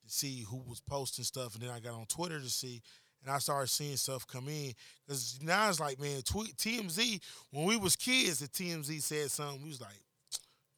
to 0.08 0.14
see 0.14 0.42
who 0.50 0.58
was 0.68 0.80
posting 0.80 1.26
stuff, 1.26 1.54
and 1.56 1.64
then 1.64 1.70
I 1.70 1.80
got 1.80 1.94
on 1.94 2.06
Twitter 2.08 2.40
to 2.40 2.50
see, 2.50 2.82
and 3.24 3.32
I 3.34 3.40
started 3.40 3.68
seeing 3.68 3.98
stuff 3.98 4.26
come 4.28 4.48
in. 4.48 4.74
Cause 5.08 5.40
now 5.42 5.70
it's 5.70 5.80
like, 5.80 6.00
man, 6.00 6.22
tweet, 6.22 6.56
TMZ. 6.58 7.20
When 7.52 7.66
we 7.66 7.78
was 7.78 7.96
kids, 7.96 8.40
the 8.40 8.48
TMZ 8.48 9.02
said 9.02 9.32
something, 9.32 9.62
we 9.64 9.70
was 9.70 9.82
like, 9.82 10.00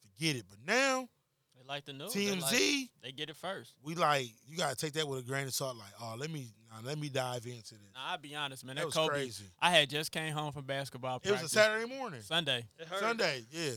forget 0.02 0.36
it. 0.36 0.44
But 0.48 0.58
now 0.66 1.08
They 1.56 1.66
like 1.66 1.84
the 1.84 1.92
news. 1.92 2.12
They, 2.12 2.26
TMZ, 2.26 2.40
like- 2.42 2.90
they 3.02 3.12
get 3.12 3.30
it 3.30 3.36
first. 3.36 3.72
we 3.82 3.94
like 3.94 4.28
you 4.46 4.56
gotta 4.56 4.76
take 4.76 4.92
that 4.94 5.06
with 5.06 5.20
a 5.20 5.22
grain 5.22 5.46
of 5.46 5.54
salt. 5.54 5.76
Like, 5.76 5.92
oh, 6.00 6.14
let 6.18 6.30
me 6.30 6.48
now 6.70 6.78
let 6.84 6.98
me 6.98 7.08
dive 7.08 7.46
into 7.46 7.74
this. 7.74 7.80
Now, 7.94 8.00
I'll 8.12 8.18
be 8.18 8.34
honest, 8.34 8.64
man. 8.64 8.76
That 8.76 8.82
That, 8.82 8.86
was 8.86 8.94
Kobe, 8.94 9.08
crazy. 9.08 9.44
I 9.60 9.70
had 9.70 9.90
just 9.90 10.12
came 10.12 10.32
home 10.32 10.52
from 10.52 10.64
basketball 10.64 11.20
Practice. 11.20 11.40
It 11.40 11.42
was 11.42 11.52
a 11.52 11.54
Saturday 11.54 11.86
morning, 11.94 12.22
Sunday. 12.22 12.64
It 12.78 12.86
hurt. 12.88 13.00
Sunday, 13.00 13.42
yeah. 13.50 13.70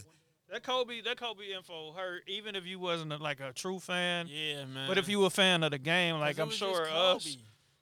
That 0.50 0.62
Kobe, 0.64 1.02
that 1.02 1.18
Kobe 1.18 1.52
info 1.56 1.94
hurt. 1.94 2.24
Even 2.28 2.56
if 2.56 2.66
you 2.66 2.78
wasn't 2.80 3.12
a, 3.14 3.18
like 3.18 3.40
a 3.40 3.52
true 3.54 3.80
fan, 3.80 4.28
Yeah, 4.30 4.66
man. 4.66 4.88
but 4.88 4.98
if 4.98 5.08
you 5.10 5.20
were 5.20 5.28
a 5.28 5.32
fan 5.32 5.64
of 5.64 5.72
the 5.72 5.80
game, 5.80 6.20
like 6.20 6.38
I'm 6.40 6.52
sure 6.52 6.88
us, 6.90 7.38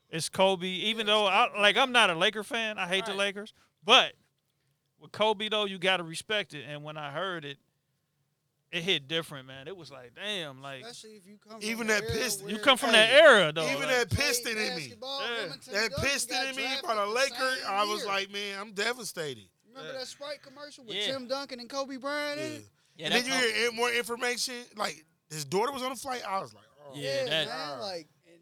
it's 0.09 0.29
Kobe. 0.29 0.67
Even 0.67 1.05
though 1.05 1.25
I 1.25 1.47
like, 1.59 1.75
I'm 1.75 1.91
not 1.91 2.09
a 2.09 2.15
Laker 2.15 2.43
fan. 2.43 2.77
I 2.77 2.87
hate 2.87 3.05
the 3.05 3.13
Lakers, 3.13 3.53
but 3.83 4.13
with 4.99 5.11
Kobe 5.11 5.49
though, 5.49 5.65
you 5.65 5.79
got 5.79 5.97
to 5.97 6.03
respect 6.03 6.53
it. 6.53 6.63
And 6.67 6.83
when 6.83 6.95
I 6.97 7.11
heard 7.11 7.43
it, 7.43 7.57
it 8.71 8.83
hit 8.83 9.09
different, 9.09 9.47
man. 9.47 9.67
It 9.67 9.75
was 9.75 9.91
like, 9.91 10.13
damn, 10.15 10.61
like 10.61 10.83
Especially 10.83 11.17
if 11.17 11.25
you 11.27 11.37
come 11.45 11.57
Even 11.61 11.77
from 11.79 11.87
that 11.87 12.03
an 12.03 12.09
piston- 12.11 12.47
you 12.49 12.57
come 12.57 12.77
from 12.77 12.91
Hey, 12.91 13.07
that 13.09 13.21
era 13.21 13.51
though. 13.51 13.65
even 13.65 13.81
like- 13.89 14.07
that 14.07 14.11
piston 14.11 14.57
in 14.57 14.75
me. 14.77 14.83
basketball, 14.83 15.21
Yeah. 15.21 15.47
That 15.73 15.91
piston 16.01 16.37
in 16.47 16.55
me 16.55 16.61
drafted 16.63 16.87
by 16.87 16.95
the 16.95 17.01
the 17.05 17.07
Laker, 17.11 17.53
I 17.67 17.83
was 17.83 17.99
year. 17.99 18.07
like, 18.07 18.31
man, 18.31 18.59
I'm 18.61 18.71
devastated. 18.71 19.47
Remember 19.73 19.93
that 19.97 20.07
Sprite 20.07 20.41
commercial 20.41 20.83
with 20.85 20.95
Yeah. 20.95 21.07
Tim 21.13 21.27
Duncan 21.27 21.59
and 21.59 21.69
Kobe 21.69 21.97
Bryant 21.97 22.39
in 22.39 22.51
Yeah. 22.51 22.57
it? 22.57 22.65
Yeah, 22.97 23.05
and 23.05 23.15
that 23.15 23.23
then 23.23 23.31
you 23.33 23.47
Kobe- 23.47 23.53
hear 23.59 23.71
more 23.71 23.91
information. 23.91 24.65
Like 24.75 25.05
his 25.29 25.45
daughter 25.45 25.71
was 25.71 25.81
on 25.81 25.89
the 25.91 25.95
flight. 25.95 26.23
I 26.27 26.39
was 26.41 26.53
like, 26.53 26.65
oh. 26.85 26.91
Yeah, 26.95 27.25
that- 27.25 27.47
man, 27.47 27.79
like 27.79 28.07
and 28.27 28.39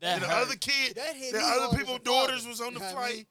that 0.00 0.14
And 0.14 0.22
the 0.22 0.28
hurt. 0.28 0.42
other 0.46 0.56
kid, 0.56 0.94
that 0.96 1.14
hit 1.16 1.32
the 1.32 1.38
me 1.38 1.44
other 1.44 1.60
hard 1.60 1.72
as 1.74 1.78
people's 1.78 1.98
father, 1.98 2.04
daughters 2.04 2.46
was 2.46 2.60
on 2.60 2.74
the 2.74 2.80
you 2.80 2.86
know 2.86 2.94
what 2.94 2.96
I 2.96 3.08
flight. 3.08 3.14
mean? 3.16 3.26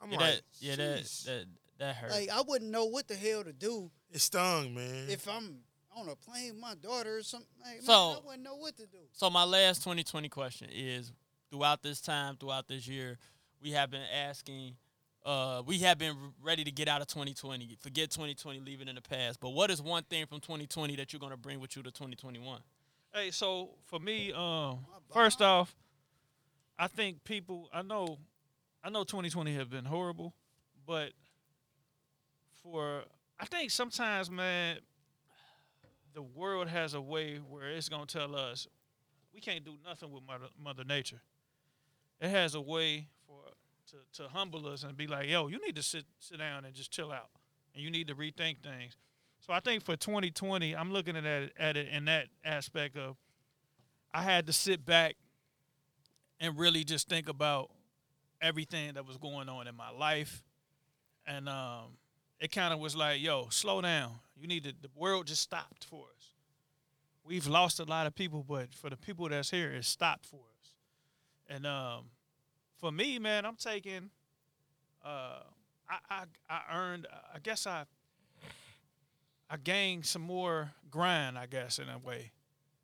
I'm 0.00 0.12
yeah, 0.12 0.18
like, 0.18 0.34
that, 0.34 0.42
yeah, 0.60 0.76
that, 0.76 0.98
jeez. 1.00 1.24
that 1.24 1.44
that 1.78 1.96
hurt. 1.96 2.10
Like 2.10 2.28
I 2.30 2.40
wouldn't 2.40 2.70
know 2.70 2.86
what 2.86 3.06
the 3.08 3.14
hell 3.16 3.44
to 3.44 3.52
do 3.52 3.90
it 4.10 4.20
stung, 4.20 4.74
man. 4.74 5.08
if 5.10 5.28
I'm 5.28 5.60
on 5.94 6.08
a 6.08 6.16
plane 6.16 6.52
with 6.52 6.60
my 6.60 6.74
daughter 6.76 7.16
or 7.18 7.22
something. 7.22 7.48
Like, 7.60 7.74
man, 7.74 7.82
So- 7.82 8.12
I 8.12 8.20
wouldn't 8.24 8.42
know 8.44 8.54
what 8.56 8.76
to 8.76 8.86
do. 8.86 8.98
So 9.12 9.28
my 9.30 9.44
last 9.44 9.82
2020 9.82 10.28
question 10.28 10.68
is: 10.70 11.12
Throughout 11.50 11.82
this 11.82 12.00
time, 12.00 12.36
throughout 12.36 12.68
this 12.68 12.86
year, 12.86 13.18
we 13.60 13.72
have 13.72 13.90
been 13.90 14.02
asking. 14.02 14.76
Uh, 15.28 15.62
we 15.66 15.76
have 15.80 15.98
been 15.98 16.16
ready 16.42 16.64
to 16.64 16.70
get 16.70 16.88
out 16.88 17.02
of 17.02 17.06
2020. 17.06 17.76
Forget 17.80 18.10
2020, 18.10 18.60
leave 18.60 18.80
it 18.80 18.88
in 18.88 18.94
the 18.94 19.02
past. 19.02 19.38
But 19.40 19.50
what 19.50 19.70
is 19.70 19.82
one 19.82 20.02
thing 20.04 20.24
from 20.24 20.40
2020 20.40 20.96
that 20.96 21.12
you're 21.12 21.20
gonna 21.20 21.36
bring 21.36 21.60
with 21.60 21.76
you 21.76 21.82
to 21.82 21.90
2021? 21.90 22.62
Hey, 23.12 23.30
so 23.30 23.72
for 23.84 24.00
me, 24.00 24.32
um, 24.32 24.78
First 25.12 25.42
off, 25.42 25.76
I 26.78 26.86
think 26.86 27.24
people. 27.24 27.68
I 27.74 27.82
know, 27.82 28.16
I 28.82 28.88
know, 28.88 29.04
2020 29.04 29.54
has 29.54 29.66
been 29.66 29.84
horrible, 29.84 30.32
but 30.86 31.12
for 32.62 33.02
I 33.38 33.44
think 33.44 33.70
sometimes, 33.70 34.30
man, 34.30 34.78
the 36.14 36.22
world 36.22 36.68
has 36.68 36.94
a 36.94 37.02
way 37.02 37.36
where 37.36 37.68
it's 37.68 37.90
gonna 37.90 38.06
tell 38.06 38.34
us 38.34 38.66
we 39.34 39.40
can't 39.40 39.62
do 39.62 39.74
nothing 39.86 40.10
with 40.10 40.22
Mother, 40.26 40.46
Mother 40.58 40.84
Nature. 40.84 41.20
It 42.18 42.30
has 42.30 42.54
a 42.54 42.62
way 42.62 43.08
to, 43.90 44.22
to 44.22 44.28
humble 44.28 44.66
us 44.68 44.84
and 44.84 44.96
be 44.96 45.06
like, 45.06 45.28
yo, 45.28 45.48
you 45.48 45.58
need 45.64 45.76
to 45.76 45.82
sit 45.82 46.04
sit 46.18 46.38
down 46.38 46.64
and 46.64 46.74
just 46.74 46.90
chill 46.90 47.10
out, 47.12 47.30
and 47.74 47.82
you 47.82 47.90
need 47.90 48.08
to 48.08 48.14
rethink 48.14 48.58
things. 48.62 48.96
So 49.40 49.52
I 49.52 49.60
think 49.60 49.84
for 49.84 49.96
2020, 49.96 50.74
I'm 50.74 50.92
looking 50.92 51.16
at 51.16 51.24
it, 51.24 51.52
at 51.58 51.76
it 51.76 51.88
in 51.88 52.06
that 52.06 52.26
aspect 52.44 52.96
of 52.96 53.16
I 54.12 54.22
had 54.22 54.46
to 54.46 54.52
sit 54.52 54.84
back 54.84 55.16
and 56.40 56.58
really 56.58 56.84
just 56.84 57.08
think 57.08 57.28
about 57.28 57.70
everything 58.40 58.94
that 58.94 59.06
was 59.06 59.16
going 59.16 59.48
on 59.48 59.66
in 59.66 59.74
my 59.74 59.90
life, 59.90 60.42
and 61.26 61.48
um, 61.48 61.96
it 62.40 62.52
kind 62.52 62.72
of 62.72 62.80
was 62.80 62.94
like, 62.94 63.20
yo, 63.20 63.48
slow 63.50 63.80
down. 63.80 64.12
You 64.36 64.46
need 64.46 64.64
to. 64.64 64.72
The 64.80 64.90
world 64.94 65.26
just 65.26 65.42
stopped 65.42 65.84
for 65.84 66.04
us. 66.16 66.32
We've 67.24 67.46
lost 67.46 67.80
a 67.80 67.84
lot 67.84 68.06
of 68.06 68.14
people, 68.14 68.44
but 68.48 68.74
for 68.74 68.88
the 68.88 68.96
people 68.96 69.28
that's 69.28 69.50
here, 69.50 69.70
it 69.70 69.84
stopped 69.84 70.24
for 70.26 70.36
us. 70.36 70.70
And 71.50 71.66
um, 71.66 72.04
for 72.78 72.92
me, 72.92 73.18
man, 73.18 73.44
I'm 73.44 73.56
taking. 73.56 74.10
Uh, 75.04 75.40
I, 75.88 75.98
I 76.10 76.24
I 76.48 76.76
earned. 76.76 77.06
I 77.34 77.38
guess 77.40 77.66
I. 77.66 77.84
I 79.50 79.56
gained 79.56 80.04
some 80.04 80.20
more 80.20 80.72
grind, 80.90 81.38
I 81.38 81.46
guess, 81.46 81.78
in 81.78 81.88
a 81.88 81.96
way, 81.98 82.32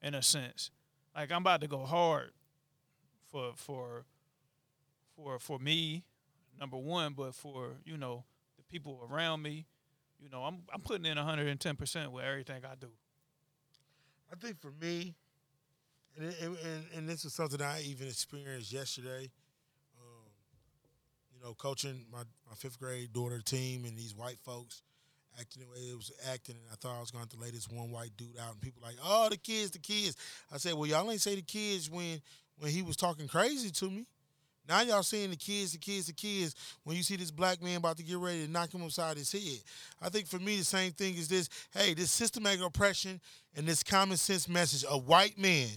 in 0.02 0.14
a 0.14 0.22
sense. 0.22 0.70
Like 1.14 1.30
I'm 1.30 1.42
about 1.42 1.60
to 1.60 1.68
go 1.68 1.84
hard 1.84 2.30
for 3.30 3.52
for 3.56 4.04
for 5.14 5.38
for 5.38 5.58
me, 5.58 6.04
number 6.58 6.76
one, 6.76 7.12
but 7.12 7.34
for 7.34 7.72
you 7.84 7.96
know 7.96 8.24
the 8.56 8.62
people 8.62 9.06
around 9.10 9.42
me. 9.42 9.66
You 10.22 10.30
know, 10.30 10.42
I'm 10.42 10.62
I'm 10.72 10.80
putting 10.80 11.04
in 11.06 11.16
110 11.16 11.76
percent 11.76 12.12
with 12.12 12.24
everything 12.24 12.62
I 12.64 12.74
do. 12.76 12.88
I 14.32 14.36
think 14.36 14.60
for 14.60 14.72
me, 14.80 15.14
and, 16.16 16.34
and, 16.40 16.56
and, 16.64 16.84
and 16.96 17.08
this 17.08 17.24
is 17.24 17.34
something 17.34 17.60
I 17.60 17.82
even 17.82 18.08
experienced 18.08 18.72
yesterday. 18.72 19.30
Know, 21.44 21.52
coaching 21.52 22.06
my, 22.10 22.20
my 22.48 22.54
fifth 22.56 22.80
grade 22.80 23.12
daughter 23.12 23.38
team 23.38 23.84
and 23.84 23.98
these 23.98 24.14
white 24.14 24.38
folks 24.46 24.80
acting 25.38 25.62
the 25.62 25.68
way 25.68 25.90
it 25.90 25.94
was 25.94 26.10
acting, 26.32 26.54
and 26.54 26.64
I 26.72 26.76
thought 26.76 26.96
I 26.96 27.00
was 27.00 27.10
going 27.10 27.26
to 27.26 27.36
lay 27.36 27.50
this 27.50 27.68
one 27.68 27.90
white 27.90 28.12
dude 28.16 28.38
out, 28.40 28.52
and 28.52 28.60
people 28.62 28.80
like, 28.82 28.96
oh, 29.04 29.28
the 29.28 29.36
kids, 29.36 29.70
the 29.70 29.78
kids. 29.78 30.16
I 30.50 30.56
said, 30.56 30.72
well, 30.72 30.86
y'all 30.86 31.10
ain't 31.10 31.20
say 31.20 31.34
the 31.34 31.42
kids 31.42 31.90
when 31.90 32.22
when 32.58 32.70
he 32.70 32.80
was 32.80 32.96
talking 32.96 33.28
crazy 33.28 33.70
to 33.70 33.90
me. 33.90 34.06
Now 34.66 34.80
y'all 34.80 35.02
seeing 35.02 35.28
the 35.28 35.36
kids, 35.36 35.72
the 35.72 35.78
kids, 35.78 36.06
the 36.06 36.14
kids. 36.14 36.54
When 36.84 36.96
you 36.96 37.02
see 37.02 37.16
this 37.16 37.30
black 37.30 37.62
man 37.62 37.76
about 37.76 37.98
to 37.98 38.02
get 38.02 38.16
ready 38.16 38.46
to 38.46 38.50
knock 38.50 38.72
him 38.72 38.82
upside 38.82 39.18
his 39.18 39.30
head, 39.30 39.60
I 40.00 40.08
think 40.08 40.26
for 40.26 40.38
me 40.38 40.56
the 40.56 40.64
same 40.64 40.92
thing 40.92 41.14
is 41.14 41.28
this: 41.28 41.50
hey, 41.74 41.92
this 41.92 42.10
systematic 42.10 42.64
oppression 42.64 43.20
and 43.54 43.66
this 43.66 43.82
common 43.82 44.16
sense 44.16 44.48
message 44.48 44.84
of 44.84 45.06
white 45.06 45.36
men, 45.36 45.68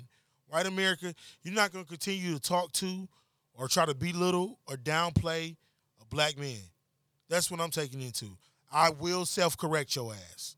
white 0.47 0.65
America. 0.65 1.13
You're 1.41 1.55
not 1.55 1.73
going 1.73 1.83
to 1.83 1.89
continue 1.89 2.35
to 2.35 2.39
talk 2.39 2.71
to, 2.73 3.09
or 3.57 3.67
try 3.67 3.85
to 3.85 3.95
belittle 3.95 4.59
or 4.67 4.75
downplay 4.75 5.55
a 6.01 6.05
black 6.05 6.37
man. 6.37 6.61
That's 7.27 7.51
what 7.51 7.59
I'm 7.59 7.71
taking 7.71 8.01
into. 8.01 8.37
I 8.71 8.91
will 8.91 9.25
self-correct 9.25 9.95
your 9.95 10.13
ass. 10.13 10.55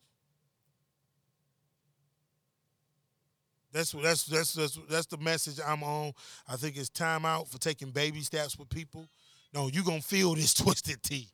That's 3.72 3.92
that's 3.92 4.26
that's 4.26 4.54
that's 4.54 4.80
that's 4.90 5.06
the 5.06 5.18
message 5.18 5.60
I'm 5.66 5.84
on. 5.84 6.14
I 6.48 6.56
think 6.56 6.76
it's 6.76 6.90
time 6.90 7.24
out 7.24 7.48
for 7.48 7.60
taking 7.60 7.92
baby 7.92 8.22
steps 8.22 8.58
with 8.58 8.68
people. 8.70 9.08
No, 9.54 9.68
you 9.68 9.84
gonna 9.84 10.02
feel 10.02 10.34
this 10.34 10.54
twisted 10.56 11.02
tea. 11.04 11.28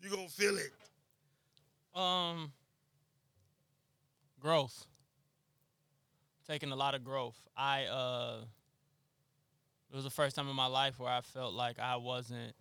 you 0.00 0.10
gonna 0.10 0.28
feel 0.28 0.56
it. 0.58 0.72
Um, 1.94 2.50
growth. 4.40 4.84
Taking 6.50 6.72
a 6.72 6.76
lot 6.76 6.96
of 6.96 7.04
growth. 7.04 7.36
I 7.56 7.84
uh, 7.84 8.38
it 9.88 9.94
was 9.94 10.02
the 10.02 10.10
first 10.10 10.34
time 10.34 10.48
in 10.48 10.56
my 10.56 10.66
life 10.66 10.98
where 10.98 11.08
I 11.08 11.20
felt 11.20 11.54
like 11.54 11.78
I 11.78 11.94
wasn't 11.94 12.56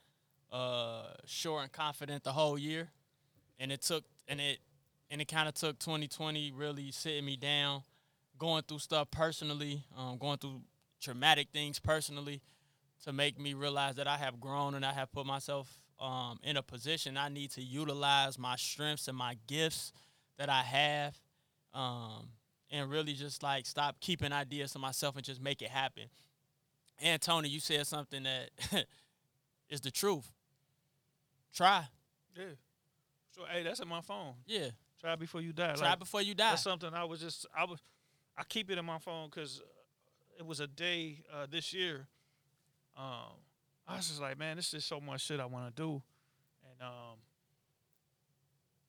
uh 0.52 1.06
sure 1.26 1.64
and 1.64 1.72
confident 1.72 2.24
the 2.24 2.32
whole 2.32 2.56
year, 2.56 2.90
and 3.60 3.72
it 3.72 3.82
took 3.82 4.04
and 4.28 4.40
it 4.40 4.60
and 5.10 5.20
it 5.22 5.28
kind 5.28 5.48
of 5.48 5.56
took 5.56 5.80
2020 5.80 6.52
really 6.52 6.92
sitting 6.92 7.26
me 7.26 7.36
down, 7.36 7.82
going 8.38 8.62
through 8.62 8.78
stuff 8.78 9.10
personally, 9.10 9.84
um, 9.98 10.20
going 10.20 10.38
through 10.38 10.62
traumatic 11.02 11.48
things 11.52 11.80
personally, 11.80 12.44
to 13.06 13.12
make 13.12 13.40
me 13.40 13.56
realize 13.56 13.96
that 13.96 14.08
I 14.08 14.18
have 14.18 14.40
grown 14.40 14.76
and 14.76 14.86
I 14.86 14.94
have 14.94 15.12
put 15.12 15.26
myself 15.26 15.80
um, 16.00 16.38
in 16.44 16.58
a 16.58 16.62
position 16.62 17.18
I 17.18 17.30
need 17.30 17.50
to 17.54 17.64
utilize 17.64 18.38
my 18.38 18.56
strengths 18.56 19.08
and 19.08 19.18
my 19.18 19.36
gifts 19.48 19.94
that 20.38 20.48
I 20.48 20.62
have, 20.62 21.18
um, 21.74 22.28
and 22.72 22.90
really 22.90 23.14
just 23.14 23.42
like 23.44 23.66
stop 23.66 24.00
keeping 24.00 24.32
ideas 24.32 24.72
to 24.74 24.80
myself 24.80 25.16
and 25.16 25.26
just 25.26 25.42
make 25.42 25.62
it 25.62 25.70
happen. 25.70 26.04
And 27.02 27.22
Tony, 27.22 27.50
you 27.50 27.60
said 27.60 27.88
something 27.88 28.24
that 28.24 28.50
is 29.70 29.82
the 29.82 29.92
truth. 29.92 30.32
Try, 31.54 31.88
Yeah. 32.38 32.46
So 33.36 33.42
hey, 33.50 33.64
that's 33.64 33.80
in 33.80 33.88
my 33.88 34.02
phone. 34.02 34.34
yeah. 34.46 34.70
Try 35.00 35.16
before 35.16 35.40
you 35.40 35.54
die. 35.54 35.76
Try 35.76 35.92
Like, 35.92 36.00
before 36.00 36.22
you 36.22 36.36
die. 36.36 36.50
That's 36.50 36.64
something 36.64 36.94
I 36.94 37.06
was 37.06 37.22
just 37.22 37.46
I 37.56 37.64
was 37.64 37.80
I 38.38 38.44
keep 38.44 38.70
it 38.70 38.78
in 38.78 38.86
my 38.86 39.00
phone 39.00 39.30
because 39.30 39.62
it 40.38 40.46
was 40.46 40.60
a 40.60 40.68
day 40.68 41.24
uh, 41.34 41.48
this 41.50 41.74
year. 41.74 42.08
Um, 42.98 43.40
I 43.88 43.96
was 43.96 44.10
just 44.10 44.22
like, 44.22 44.38
man, 44.38 44.58
this 44.58 44.74
is 44.74 44.84
so 44.84 45.00
much 45.00 45.22
shit 45.26 45.40
I 45.40 45.46
want 45.46 45.74
to 45.74 45.82
do, 45.82 46.02
and 46.70 46.82
um, 46.82 47.18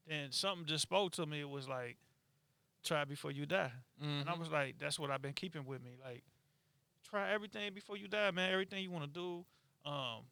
then 0.07 0.33
something 0.33 0.67
just 0.67 0.83
spoke 0.83 1.13
to 1.13 1.27
me. 1.27 1.41
It 1.41 1.49
was 1.49 1.69
like, 1.69 1.97
try 2.83 3.05
before 3.05 3.31
you 3.31 3.47
die, 3.47 3.73
and 4.01 4.29
I 4.29 4.33
Mhm. 4.35 4.39
was 4.39 4.51
like, 4.51 4.79
that's 4.79 4.99
what 4.99 5.11
I've 5.11 5.23
been 5.23 5.33
keeping 5.35 5.65
with 5.65 5.83
me. 5.83 5.97
Like, 6.03 6.23
try 7.03 7.31
everything 7.33 7.73
before 7.75 7.97
you 7.97 8.09
die, 8.09 8.31
man. 8.31 8.53
Everything 8.53 8.83
you 8.83 8.91
want 8.91 9.05
to 9.05 9.11
do. 9.11 9.45
Um, 9.91 10.25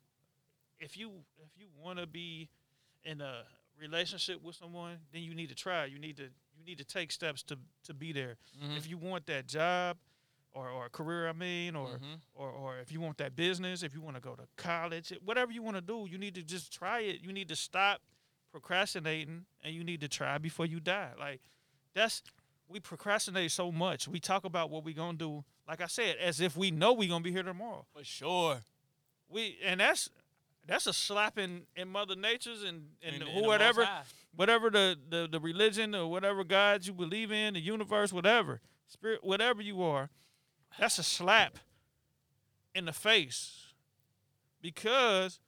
if 0.81 0.97
you 0.97 1.25
if 1.43 1.57
you 1.57 1.69
want 1.77 1.99
to 1.99 2.07
be 2.07 2.49
in 3.05 3.21
a 3.21 3.45
relationship 3.79 4.43
with 4.43 4.57
someone, 4.57 4.99
then 5.13 5.23
you 5.23 5.35
need 5.35 5.49
to 5.49 5.55
try. 5.55 5.85
You 5.87 5.99
need 5.99 6.17
to 6.19 6.25
you 6.57 6.65
need 6.65 6.79
to 6.79 6.85
take 6.85 7.11
steps 7.13 7.43
to 7.45 7.59
to 7.85 7.95
be 7.95 8.13
there. 8.13 8.37
Mhm. 8.61 8.77
If 8.77 8.87
you 8.89 8.99
want 8.99 9.27
that 9.27 9.47
job 9.47 9.99
or 10.53 10.69
or 10.69 10.87
a 10.87 10.91
career, 10.91 11.29
I 11.29 11.33
mean, 11.33 11.77
or 11.77 11.99
Mhm. 11.99 12.21
or 12.35 12.51
or 12.51 12.79
if 12.79 12.91
you 12.93 13.01
want 13.01 13.19
that 13.19 13.35
business, 13.37 13.83
if 13.83 13.95
you 13.95 14.01
want 14.01 14.17
to 14.17 14.21
go 14.21 14.35
to 14.37 14.47
college, 14.57 15.11
whatever 15.23 15.53
you 15.53 15.63
want 15.63 15.77
to 15.77 15.81
do, 15.83 16.07
you 16.11 16.19
need 16.19 16.35
to 16.35 16.43
just 16.43 16.73
try 16.73 17.01
it. 17.01 17.21
You 17.21 17.33
need 17.33 17.49
to 17.49 17.57
stop 17.57 18.03
procrastinating 18.51 19.47
and 19.63 19.75
you 19.75 19.85
need 19.85 20.01
to 20.01 20.09
try 20.09 20.39
before 20.39 20.67
you 20.67 20.81
die. 20.81 21.13
Like 21.19 21.41
that's 21.95 22.23
we 22.69 22.81
procrastinate 22.81 23.51
so 23.51 23.73
much. 23.73 24.07
We 24.07 24.21
talk 24.21 24.45
about 24.45 24.71
what 24.71 24.85
we 24.85 24.93
gonna 24.93 25.17
do, 25.17 25.45
like 25.67 25.81
I 25.81 25.87
said, 25.87 26.17
as 26.23 26.41
if 26.41 26.57
we 26.57 26.71
know 26.71 26.93
we 26.93 27.09
gonna 27.09 27.25
be 27.25 27.33
here 27.33 27.43
tomorrow. 27.43 27.87
for 27.93 28.05
sure. 28.05 28.59
We 29.29 29.59
and 29.65 29.81
that's 29.81 30.11
that's 30.67 30.87
a 30.87 30.93
slap 30.93 31.39
in, 31.39 31.63
in 31.77 31.89
Mother 31.89 32.15
Nature's 32.15 32.63
and, 32.63 32.89
and, 33.03 33.17
In- 33.17 33.23
in 33.23 33.43
the 33.43 33.49
whatever 33.49 33.89
whatever 34.37 34.71
the, 34.71 34.97
the, 35.09 35.29
the 35.31 35.41
religion 35.41 35.95
or 35.95 36.09
whatever 36.11 36.45
gods 36.45 36.87
you 36.87 36.93
believe 36.93 37.33
in, 37.33 37.55
the 37.55 37.61
universe, 37.61 38.13
whatever, 38.13 38.61
spirit, 38.87 39.25
whatever 39.25 39.63
you 39.63 39.83
are, 39.83 40.11
that's 40.79 40.99
a 40.99 41.03
slap 41.03 41.59
in 42.75 42.85
the 42.85 42.93
face 42.93 43.73
because 44.61 45.41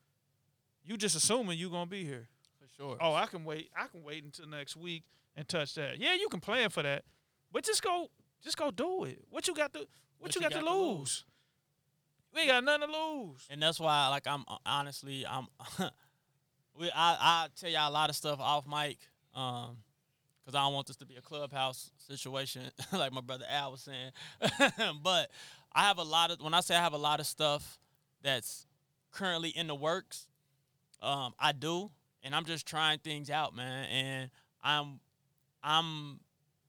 you 0.84 0.96
just 0.96 1.14
assuming 1.14 1.58
you're 1.58 1.70
gonna 1.70 1.86
be 1.86 2.04
here. 2.04 2.28
For 2.60 2.66
sure. 2.82 2.96
Oh, 3.00 3.14
I 3.14 3.26
can 3.26 3.44
wait. 3.44 3.70
I 3.76 3.86
can 3.88 4.02
wait 4.02 4.24
until 4.24 4.46
next 4.48 4.76
week 4.76 5.04
and 5.40 5.48
touch 5.48 5.74
that. 5.74 5.98
Yeah, 5.98 6.14
you 6.14 6.28
can 6.28 6.38
plan 6.38 6.68
for 6.68 6.82
that, 6.82 7.02
but 7.50 7.64
just 7.64 7.82
go, 7.82 8.08
just 8.44 8.58
go 8.58 8.70
do 8.70 9.04
it. 9.04 9.18
What 9.30 9.48
you 9.48 9.54
got 9.54 9.72
to, 9.72 9.86
what, 10.18 10.34
you, 10.34 10.40
got, 10.42 10.52
to 10.52 10.60
lose? 10.60 11.24
We 12.34 12.42
ain't 12.42 12.50
got 12.50 12.62
nothing 12.62 12.88
to 12.88 12.92
lose. 12.92 13.46
and 13.50 13.62
that's 13.62 13.80
why 13.80 14.08
like 14.08 14.26
i'm 14.26 14.44
honestly 14.64 15.26
i'm 15.26 15.48
we 16.78 16.88
i 16.94 17.16
i 17.18 17.46
tell 17.58 17.70
y'all 17.70 17.90
a 17.90 17.92
lot 17.92 18.08
of 18.08 18.14
stuff 18.14 18.38
off 18.38 18.66
mic 18.68 18.98
um 19.34 19.78
because 20.44 20.54
i 20.54 20.62
don't 20.62 20.72
want 20.72 20.86
this 20.86 20.96
to 20.96 21.06
be 21.06 21.16
a 21.16 21.20
clubhouse 21.20 21.90
situation 21.96 22.62
like 22.92 23.12
my 23.12 23.20
brother 23.20 23.46
al 23.50 23.72
was 23.72 23.80
saying 23.80 24.12
but 25.02 25.28
i 25.72 25.82
have 25.82 25.98
a 25.98 26.04
lot 26.04 26.30
of 26.30 26.40
when 26.40 26.54
i 26.54 26.60
say 26.60 26.76
i 26.76 26.80
have 26.80 26.92
a 26.92 26.98
lot 26.98 27.18
of 27.18 27.26
stuff 27.26 27.80
that's 28.22 28.64
currently 29.10 29.48
in 29.48 29.66
the 29.66 29.74
works 29.74 30.28
um 31.02 31.34
i 31.36 31.50
do 31.50 31.90
and 32.22 32.32
i'm 32.32 32.44
just 32.44 32.64
trying 32.64 33.00
things 33.00 33.28
out 33.28 33.56
man 33.56 33.86
and 33.86 34.30
i'm 34.62 35.00
i'm 35.62 36.20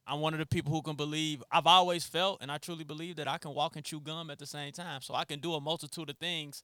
I'm 0.07 0.19
one 0.19 0.33
of 0.33 0.39
the 0.39 0.45
people 0.45 0.73
who 0.73 0.81
can 0.81 0.95
believe. 0.95 1.43
I've 1.51 1.67
always 1.67 2.03
felt, 2.03 2.41
and 2.41 2.51
I 2.51 2.57
truly 2.57 2.83
believe 2.83 3.15
that 3.17 3.27
I 3.27 3.37
can 3.37 3.53
walk 3.53 3.75
and 3.75 3.85
chew 3.85 3.99
gum 4.01 4.29
at 4.29 4.39
the 4.39 4.45
same 4.45 4.71
time. 4.71 5.01
So 5.01 5.13
I 5.13 5.25
can 5.25 5.39
do 5.39 5.53
a 5.53 5.61
multitude 5.61 6.09
of 6.09 6.17
things. 6.17 6.63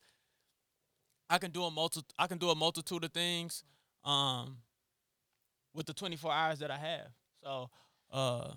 I 1.30 1.38
can 1.38 1.52
do 1.52 1.64
a 1.64 1.72
multi. 1.72 2.02
I 2.18 2.28
can 2.28 2.40
do 2.40 2.50
a 2.50 2.56
multitude 2.56 3.04
of 3.04 3.12
things, 3.12 3.64
um, 4.04 4.58
with 5.74 5.86
the 5.86 5.94
24 5.94 6.32
hours 6.32 6.60
that 6.60 6.72
I 6.72 6.78
have. 6.78 7.08
So, 7.44 7.70
uh, 8.12 8.52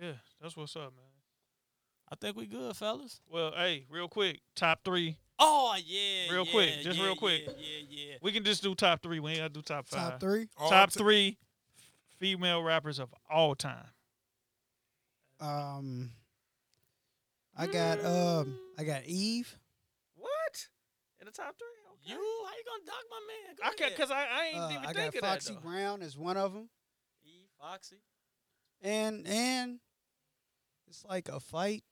Yeah, 0.00 0.12
that's 0.40 0.56
what's 0.56 0.76
up, 0.76 0.94
man. 0.94 1.04
I 2.12 2.14
think 2.14 2.36
we 2.36 2.46
good, 2.46 2.76
fellas. 2.76 3.20
Well, 3.28 3.52
hey, 3.56 3.86
real 3.88 4.08
quick, 4.08 4.40
top 4.54 4.80
three. 4.84 5.16
Oh 5.38 5.76
yeah. 5.84 6.32
Real 6.32 6.44
yeah, 6.44 6.52
quick, 6.52 6.70
just 6.82 6.98
yeah, 6.98 7.04
real 7.04 7.16
quick. 7.16 7.42
Yeah, 7.46 7.52
yeah, 7.58 7.82
yeah. 7.88 8.14
We 8.22 8.32
can 8.32 8.44
just 8.44 8.62
do 8.62 8.74
top 8.74 9.02
three. 9.02 9.20
We 9.20 9.32
ain't 9.32 9.40
gotta 9.40 9.54
do 9.54 9.62
top 9.62 9.88
five. 9.88 10.12
Top 10.12 10.20
three. 10.20 10.48
All 10.56 10.70
Top 10.70 10.92
t- 10.92 10.98
three 11.00 11.38
female 12.18 12.62
rappers 12.62 12.98
of 12.98 13.12
all 13.30 13.54
time. 13.54 13.88
Um, 15.40 16.10
I 17.56 17.66
got 17.66 18.04
um, 18.04 18.58
I 18.78 18.84
got 18.84 19.04
Eve. 19.04 19.56
What? 20.14 20.68
In 21.20 21.26
the 21.26 21.32
top 21.32 21.54
three? 21.58 21.66
You? 22.02 22.14
How 22.14 22.52
you 22.52 22.64
gonna 22.64 22.86
dock 22.86 23.04
my 23.10 23.18
man? 23.26 23.56
Go 23.56 23.62
I 23.68 23.74
can't 23.74 23.96
because 23.96 24.10
I, 24.12 24.20
I 24.20 24.44
ain't 24.46 24.56
Uh, 24.58 24.68
even 24.70 24.84
I 24.86 24.92
think 24.92 25.14
got 25.14 25.22
Foxy 25.32 25.54
that. 25.54 25.62
Brown 25.62 26.02
as 26.02 26.16
one 26.16 26.36
of 26.36 26.52
them, 26.52 26.68
E, 27.24 27.48
Foxy. 27.60 27.96
and 28.80 29.26
and 29.26 29.80
it's 30.86 31.04
like 31.04 31.28
a 31.28 31.40
fight, 31.40 31.82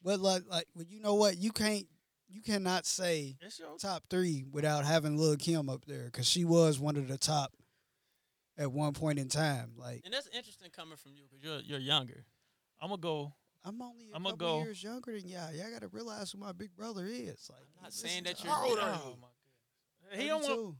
but 0.00 0.20
like 0.20 0.44
like 0.48 0.66
well, 0.76 0.84
you 0.88 1.00
know 1.00 1.14
what? 1.14 1.38
You 1.38 1.50
can't 1.50 1.86
you 2.28 2.40
cannot 2.40 2.86
say 2.86 3.36
It's 3.40 3.58
your 3.58 3.76
top 3.78 4.04
three 4.08 4.44
without 4.48 4.84
having 4.84 5.16
Lil 5.18 5.34
Kim 5.36 5.68
up 5.68 5.84
there 5.86 6.04
because 6.04 6.28
she 6.28 6.44
was 6.44 6.78
one 6.78 6.96
of 6.96 7.08
the 7.08 7.18
top 7.18 7.52
at 8.58 8.70
one 8.70 8.92
point 8.92 9.18
in 9.18 9.28
time. 9.28 9.72
Like 9.76 10.02
And 10.04 10.12
that's 10.12 10.28
interesting 10.28 10.70
coming 10.70 10.96
from 10.96 11.12
you 11.14 11.22
because 11.28 11.42
you're 11.44 11.60
you're 11.60 11.78
younger. 11.86 12.24
I'm 12.80 12.88
gonna 12.90 13.00
go. 13.00 13.32
I'm 13.64 13.80
only 13.82 14.08
a 14.12 14.16
I'ma 14.16 14.30
couple 14.30 14.46
go- 14.58 14.64
years 14.64 14.82
younger 14.82 15.18
than 15.18 15.28
y'all. 15.28 15.52
Y'all 15.52 15.70
got 15.70 15.80
to 15.82 15.88
realize 15.88 16.30
who 16.30 16.38
my 16.38 16.52
big 16.52 16.74
brother 16.76 17.04
is. 17.06 17.50
Like 17.50 17.60
I'm 17.78 17.82
not 17.84 17.92
saying 17.92 18.24
that 18.24 18.42
you're- 18.42 18.54
How 18.54 18.68
old 18.68 18.78
are 18.78 18.90
all- 18.90 19.18
you? 20.12 20.18
He 20.20 20.28
don't 20.28 20.40
want. 20.42 20.48
32. 20.48 20.74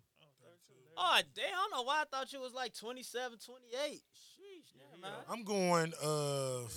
Oh 0.97 1.21
damn! 1.35 1.45
I 1.45 1.51
don't 1.51 1.73
know 1.73 1.83
why 1.83 2.03
I 2.03 2.05
thought 2.11 2.33
you 2.33 2.41
was 2.41 2.53
like 2.55 2.73
27, 2.75 3.39
28. 3.45 4.01
Sheesh, 4.15 4.79
never 4.79 5.01
mind. 5.03 5.25
I'm 5.29 5.45
going 5.45 5.93
uh 6.03 6.69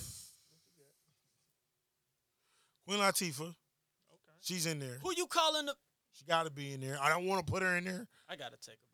Queen 2.86 2.98
Latifah. 2.98 3.40
Okay. 3.42 3.54
She's 4.40 4.66
in 4.66 4.78
there. 4.80 4.98
Who 5.02 5.12
you 5.16 5.26
calling 5.26 5.66
the? 5.66 5.74
She 6.12 6.24
got 6.24 6.44
to 6.44 6.50
be 6.50 6.72
in 6.74 6.80
there. 6.80 6.98
I 7.00 7.08
don't 7.08 7.26
want 7.26 7.46
to 7.46 7.50
put 7.50 7.62
her 7.62 7.76
in 7.76 7.84
there, 7.84 8.06
I 8.28 8.36
gotta 8.36 8.56
take 8.56 8.76
about 8.76 8.90
Queen. 8.90 8.91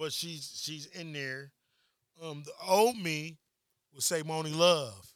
But 0.00 0.14
she's 0.14 0.58
she's 0.64 0.86
in 0.86 1.12
there. 1.12 1.52
Um, 2.22 2.42
the 2.46 2.52
old 2.66 2.96
me 2.96 3.36
would 3.92 4.02
say 4.02 4.22
Monie 4.22 4.56
Love 4.56 5.12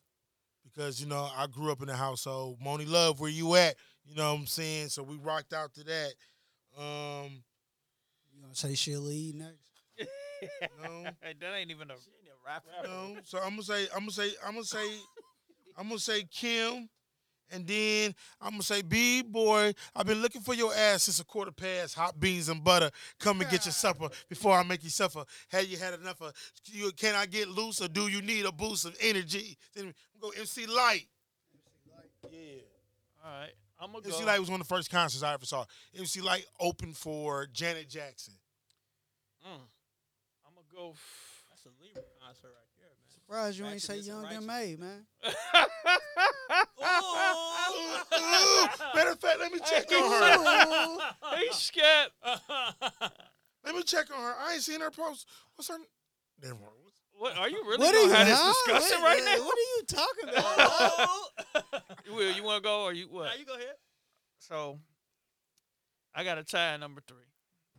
because 0.63 1.01
you 1.01 1.07
know 1.07 1.27
I 1.35 1.47
grew 1.47 1.73
up 1.73 1.81
in 1.81 1.89
the 1.89 1.97
household. 1.97 2.59
Monie 2.63 2.87
Love, 2.89 3.19
where 3.19 3.31
you 3.31 3.55
at? 3.57 3.77
You 4.05 4.15
know 4.15 4.35
what 4.35 4.41
I'm 4.41 4.47
saying? 4.47 4.91
So 4.91 5.03
we 5.03 5.17
rocked 5.17 5.55
out 5.55 5.73
to 5.75 5.85
that. 5.85 6.13
Um, 6.79 7.43
You 8.35 8.43
gonna 8.43 8.55
say 8.55 8.75
she'll 8.75 9.01
lead 9.01 9.37
next? 9.37 9.71
no, 10.83 11.05
that 11.23 11.55
ain't 11.57 11.71
even 11.71 11.91
a. 11.91 11.95
Ain't 11.95 12.29
a 12.29 12.47
rapper. 12.47 12.69
no. 12.85 13.17
So 13.25 13.39
I'm 13.39 13.51
gonna 13.51 13.63
say 13.63 13.85
I'm 13.95 14.01
gonna 14.01 14.11
say 14.11 14.33
I'm 14.47 14.53
gonna 14.53 14.65
say 14.65 14.87
I'm 15.79 15.89
gonna 15.89 15.99
say 15.99 16.25
Kim, 16.25 16.91
and 17.51 17.67
then 17.67 18.15
I'm 18.41 18.53
gonna 18.53 18.63
say 18.63 18.83
B 18.83 19.23
boy. 19.23 19.73
I've 19.95 20.07
been 20.07 20.23
looking 20.23 20.41
for 20.41 20.55
your 20.55 20.75
ass 20.75 21.05
since 21.05 21.21
a 21.21 21.25
quarter 21.25 21.53
past. 21.53 21.95
Hot 21.95 22.19
beans 22.19 22.49
and 22.49 22.63
butter. 22.63 22.91
Come 23.19 23.41
and 23.41 23.51
get 23.51 23.65
your 23.67 23.73
supper 23.73 24.09
before 24.29 24.59
I 24.59 24.63
make 24.63 24.83
you 24.83 24.91
suffer. 24.91 25.25
Have 25.49 25.67
you 25.67 25.77
had 25.77 25.95
enough 25.95 26.21
of? 26.21 26.33
You, 26.67 26.91
can 26.93 27.15
I 27.15 27.27
get 27.27 27.49
loose 27.49 27.81
or 27.83 27.89
do 27.89 28.09
you 28.09 28.23
need 28.23 28.45
a 28.47 28.53
boost 28.53 28.85
of 28.85 28.97
energy? 29.01 29.57
Then 29.75 29.87
I'm 29.87 30.21
gonna 30.21 30.35
go 30.35 30.41
MC 30.41 30.67
Lyte. 30.67 31.07
Yeah. 32.31 32.39
All 33.25 33.31
right, 33.41 33.53
I'm 33.81 33.93
gonna 33.93 34.05
MC 34.05 34.21
go. 34.21 34.27
Light 34.27 34.41
was 34.41 34.51
one 34.51 34.61
of 34.61 34.67
the 34.67 34.75
first 34.75 34.91
concerts 34.91 35.23
I 35.23 35.35
ever 35.35 35.47
saw. 35.47 35.65
MC 35.97 36.21
Lyte 36.21 36.47
opened 36.61 36.97
for 36.97 37.47
Janet 37.53 37.89
Jackson. 37.89 38.35
Mm, 39.47 39.61
I'm 40.47 40.55
gonna 40.55 40.67
go. 40.75 40.95
that's 41.51 41.65
a 41.67 41.69
Libra 41.83 42.03
concert 42.21 42.49
right 42.49 42.53
there, 42.53 42.53
man. 42.53 42.64
Surprised 43.27 43.59
you 43.59 43.67
ain't 43.67 43.81
say 43.83 43.99
is 43.99 44.07
a 44.09 44.11
Young 44.11 44.23
righteous. 44.23 44.39
and 44.39 44.47
May, 44.47 44.77
man. 44.79 45.07
Ooh, 47.65 48.67
Matter 48.95 49.11
of 49.13 49.21
fact, 49.21 49.39
let 49.41 49.53
me 49.53 49.59
check 49.65 49.91
on 49.93 50.11
her. 50.11 51.37
He 51.39 51.53
scared. 51.53 52.11
Let 53.65 53.75
me 53.75 53.83
check 53.83 54.11
on 54.15 54.21
her. 54.23 54.35
I 54.39 54.53
ain't 54.55 54.63
seen 54.63 54.81
her 54.83 54.91
post. 54.91 55.27
What's 55.57 55.69
her? 55.69 55.79
Never 56.43 56.55
mind. 56.57 56.69
What 57.17 57.35
are 57.39 57.49
you 57.49 57.63
really 57.65 57.79
What 57.79 57.95
are 57.95 57.99
gonna 57.99 58.09
you 58.09 58.13
have 58.13 58.27
this 58.27 58.39
huh? 58.43 58.53
discussion 58.77 59.01
What- 59.03 59.17
right 59.17 59.25
now? 59.25 59.43
What 59.43 59.57
are 59.57 59.71
you 59.73 59.83
talking 59.87 60.29
about? 61.73 61.83
Will 62.15 62.33
you 62.33 62.43
want 62.43 62.63
to 62.63 62.69
go 62.69 62.83
or 62.83 62.93
you 62.93 63.07
what? 63.09 63.25
Now 63.27 63.35
you 63.39 63.47
go 63.47 63.55
ahead. 63.55 63.77
So 64.39 64.79
I 66.15 66.25
got 66.25 66.37
a 66.37 66.45
tie 66.45 66.75
at 66.75 66.81
number 66.81 67.01
three 67.09 67.25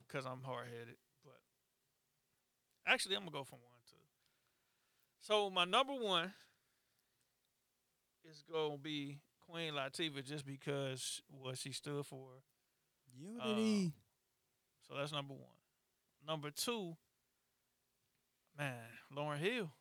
because 0.08 0.26
I'm 0.26 0.42
hard 0.42 0.70
headed. 0.70 0.96
But 1.24 1.36
actually, 2.88 3.16
I'm 3.16 3.22
gonna 3.22 3.32
go 3.32 3.44
for 3.44 3.58
one 3.58 3.62
to. 3.74 3.75
So 5.26 5.50
my 5.50 5.66
number 5.66 5.94
one 5.94 6.32
is 8.30 8.44
gonna 8.52 8.78
be 8.78 9.18
Queen 9.50 9.74
Latifah 9.74 10.24
just 10.24 10.46
because 10.46 11.20
what 11.30 11.58
she 11.58 11.72
stood 11.72 12.06
for. 12.06 12.28
Unity. 13.20 13.86
Um, 13.86 13.94
so 14.88 14.94
that's 14.96 15.12
number 15.12 15.34
one. 15.34 15.50
Number 16.28 16.52
two, 16.52 16.96
man, 18.56 18.76
Lauryn 19.16 19.40
Hill. 19.40 19.72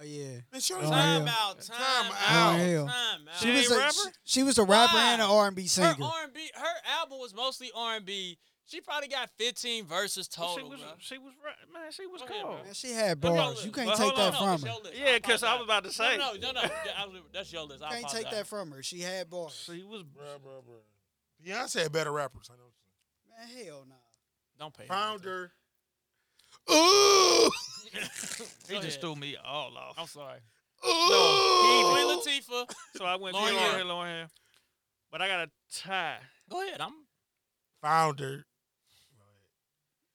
oh 0.00 0.04
yeah. 0.04 0.38
Man, 0.50 0.60
she 0.62 0.72
Oh, 0.72 0.80
Time 0.88 1.28
out. 1.28 1.60
Time 1.60 1.76
Time 1.76 2.12
out. 2.12 2.60
out. 2.60 2.88
Time 2.88 3.28
out. 3.28 3.36
She 3.40 3.46
She 3.46 3.52
was 3.52 3.70
a 3.70 3.76
rapper? 3.78 3.92
she, 3.92 4.10
she 4.24 4.42
was 4.42 4.56
a 4.58 4.64
rapper 4.64 4.96
and 4.96 5.20
an 5.20 5.28
R 5.28 5.48
and 5.48 5.56
B 5.56 5.62
her 5.64 5.68
singer. 5.68 5.96
R&B, 6.02 6.50
her 6.54 6.98
album 6.98 7.18
was 7.18 7.34
mostly 7.34 7.70
R&B. 7.74 8.38
She 8.70 8.80
probably 8.80 9.08
got 9.08 9.28
15 9.36 9.84
verses 9.86 10.28
total, 10.28 10.56
she 10.56 10.62
was, 10.62 10.80
bro. 10.80 10.88
she 10.98 11.18
was, 11.18 11.32
ra- 11.44 11.72
man, 11.80 11.90
she 11.90 12.06
was 12.06 12.20
Go 12.22 12.28
ahead, 12.28 12.42
cold. 12.44 12.64
Man, 12.64 12.72
she 12.74 12.92
had 12.92 13.20
That's 13.20 13.34
your 13.34 13.44
bars. 13.44 13.64
You 13.66 13.72
can't 13.72 13.88
take 13.90 13.98
hold 13.98 14.16
that 14.16 14.32
no, 14.32 14.38
from 14.38 14.46
that's 14.50 14.62
her. 14.62 14.68
your 14.68 14.80
list. 14.82 14.94
Yeah, 14.96 15.18
'cause 15.18 15.42
I 15.42 15.54
was 15.56 15.64
about 15.64 15.84
to 15.84 15.92
say. 15.92 16.16
No, 16.16 16.32
no, 16.40 16.52
no. 16.52 16.62
that- 16.62 17.10
That's 17.32 17.52
your 17.52 17.64
list. 17.64 17.82
I 17.82 17.96
You 17.96 18.04
can't 18.04 18.14
take 18.14 18.30
that 18.30 18.46
from 18.46 18.70
her. 18.70 18.82
She 18.84 19.00
had 19.00 19.28
bars. 19.28 19.60
She 19.66 19.82
was, 19.82 20.02
Bruh, 20.04 20.38
bruh, 20.38 20.62
bruh. 20.62 21.44
Beyonce 21.44 21.82
had 21.82 21.92
better 21.92 22.12
rappers. 22.12 22.48
I 22.52 22.56
know. 22.56 22.70
Man, 23.56 23.66
hell 23.66 23.84
nah. 23.88 23.94
Don't 24.58 24.72
pay. 24.76 24.86
Founder. 24.86 25.50
Ooh. 26.70 27.50
He 28.68 28.78
just 28.78 29.00
threw 29.00 29.16
me 29.16 29.36
all 29.44 29.76
off. 29.76 29.96
I'm 29.98 30.06
sorry. 30.06 30.38
Ooh. 30.86 31.90
Queen 31.92 32.06
Latifah. 32.06 32.72
So 32.96 33.04
I 33.04 33.16
went 33.16 33.34
Lauryn 33.34 33.50
Lauryn 33.50 33.58
Hill. 33.58 33.76
Hill, 33.78 33.86
Lauryn 33.86 34.18
Hill. 34.20 34.26
But 35.10 35.22
I 35.22 35.26
got 35.28 35.40
a 35.40 35.50
tie. 35.74 36.18
Go 36.48 36.62
ahead. 36.62 36.80
I'm. 36.80 36.92
Founder. 37.82 38.46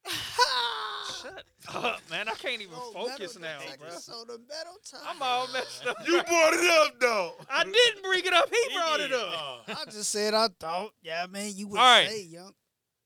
Shut 1.22 1.44
up, 1.73 2.02
man. 2.10 2.27
I 2.27 2.34
can't 2.34 2.61
even 2.61 2.73
Oh, 2.76 2.91
focus 2.94 3.38
now, 3.40 3.57
bro. 3.80 3.90
So 3.90 4.23
the 4.26 4.40
metal 4.48 4.73
time. 4.90 5.02
I'm 5.07 5.22
all 5.22 5.48
messed 5.52 5.86
up. 5.88 5.98
You 6.06 6.22
brought 6.23 6.53
it 6.53 6.72
up 6.88 6.99
though. 6.99 7.34
I 7.49 7.64
didn't 7.64 8.03
bring 8.03 8.26
it 8.26 8.34
up. 8.34 8.49
He 8.49 8.57
He 8.69 8.76
brought 8.76 8.99
it 8.99 9.11
up. 9.14 9.30
Oh. 9.34 9.61
I 9.68 9.86
just 9.86 10.10
said 10.11 10.34
I 10.34 10.48
thought. 10.60 10.91
Yeah, 11.02 11.26
man, 11.30 11.52
you 11.56 11.68
would 11.68 11.80
All 11.80 11.84
right. 11.86 12.07
say 12.10 12.22
young. 12.23 12.52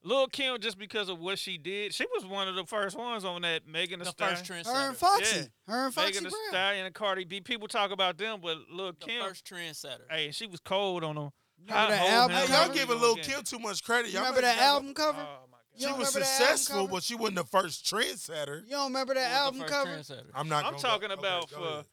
Lil 0.02 0.28
Kim, 0.28 0.58
just 0.62 0.78
because 0.78 1.10
of 1.10 1.20
what 1.20 1.38
she 1.38 1.58
did, 1.58 1.94
she 1.94 2.06
was 2.16 2.26
one 2.26 2.48
of 2.48 2.56
the 2.56 2.64
first 2.64 2.98
ones 2.98 3.26
on 3.26 3.42
that 3.42 3.68
Megan 3.68 4.00
Thee 4.00 4.06
The 4.06 4.12
Stallion. 4.12 4.38
first 4.46 4.68
Her 4.70 4.88
and. 4.90 4.96
Foxy. 4.98 5.38
Yeah. 5.40 5.44
Her 5.74 5.86
and 5.86 5.94
Foxy 5.94 6.08
Megan 6.08 6.24
Thee 6.24 6.30
Brown. 6.30 6.42
Stallion 6.52 6.86
and 6.86 6.96
Cardi 6.96 7.26
B. 7.26 7.42
People 7.42 7.68
talk 7.68 7.92
about 7.92 8.18
them, 8.18 8.40
but 8.42 8.58
Lil 8.72 8.94
The 8.94 9.06
Kim, 9.06 9.22
first 9.26 9.46
trendsetter. 9.46 10.10
hey, 10.10 10.32
she 10.32 10.48
was 10.48 10.62
cold 10.62 11.04
on 11.04 11.16
them. 11.16 11.30
Remember 11.68 11.92
that 11.92 12.10
album 12.10 12.38
hoe 12.38 12.46
Hey, 12.46 12.54
y'all 12.66 12.74
giving 12.74 13.02
Lil 13.02 13.16
Kim 13.18 13.44
too 13.44 13.60
much 13.60 13.84
credit. 13.84 14.08
You 14.08 14.14
Y'all 14.14 14.22
remember 14.22 14.42
better 14.42 14.58
that 14.58 14.64
album 14.66 14.94
cover? 14.94 15.20
Oh 15.20 15.46
my 15.49 15.49
You 15.80 15.88
She 15.88 15.94
was 15.94 16.14
remember 16.16 16.20
that 16.20 16.42
album 16.42 16.58
successful, 16.58 16.88
but 16.88 17.04
she 17.04 17.16
wasn't 17.16 17.38
the 17.38 17.44
first 17.46 17.86
trendsetter. 17.86 18.64
You 18.66 18.72
don't 18.72 18.88
remember 18.88 19.14
that 19.14 19.24
Who 19.24 19.30
the 19.34 19.36
album 19.40 19.60
first 19.62 20.10
cover? 20.10 20.22
I'm 20.36 20.50
not. 20.50 20.66
I'm 20.66 20.76
talking 20.76 21.08
go. 21.08 21.14
About 21.16 21.50
go 21.50 21.56
for- 21.58 21.64
ahead. 21.68 21.86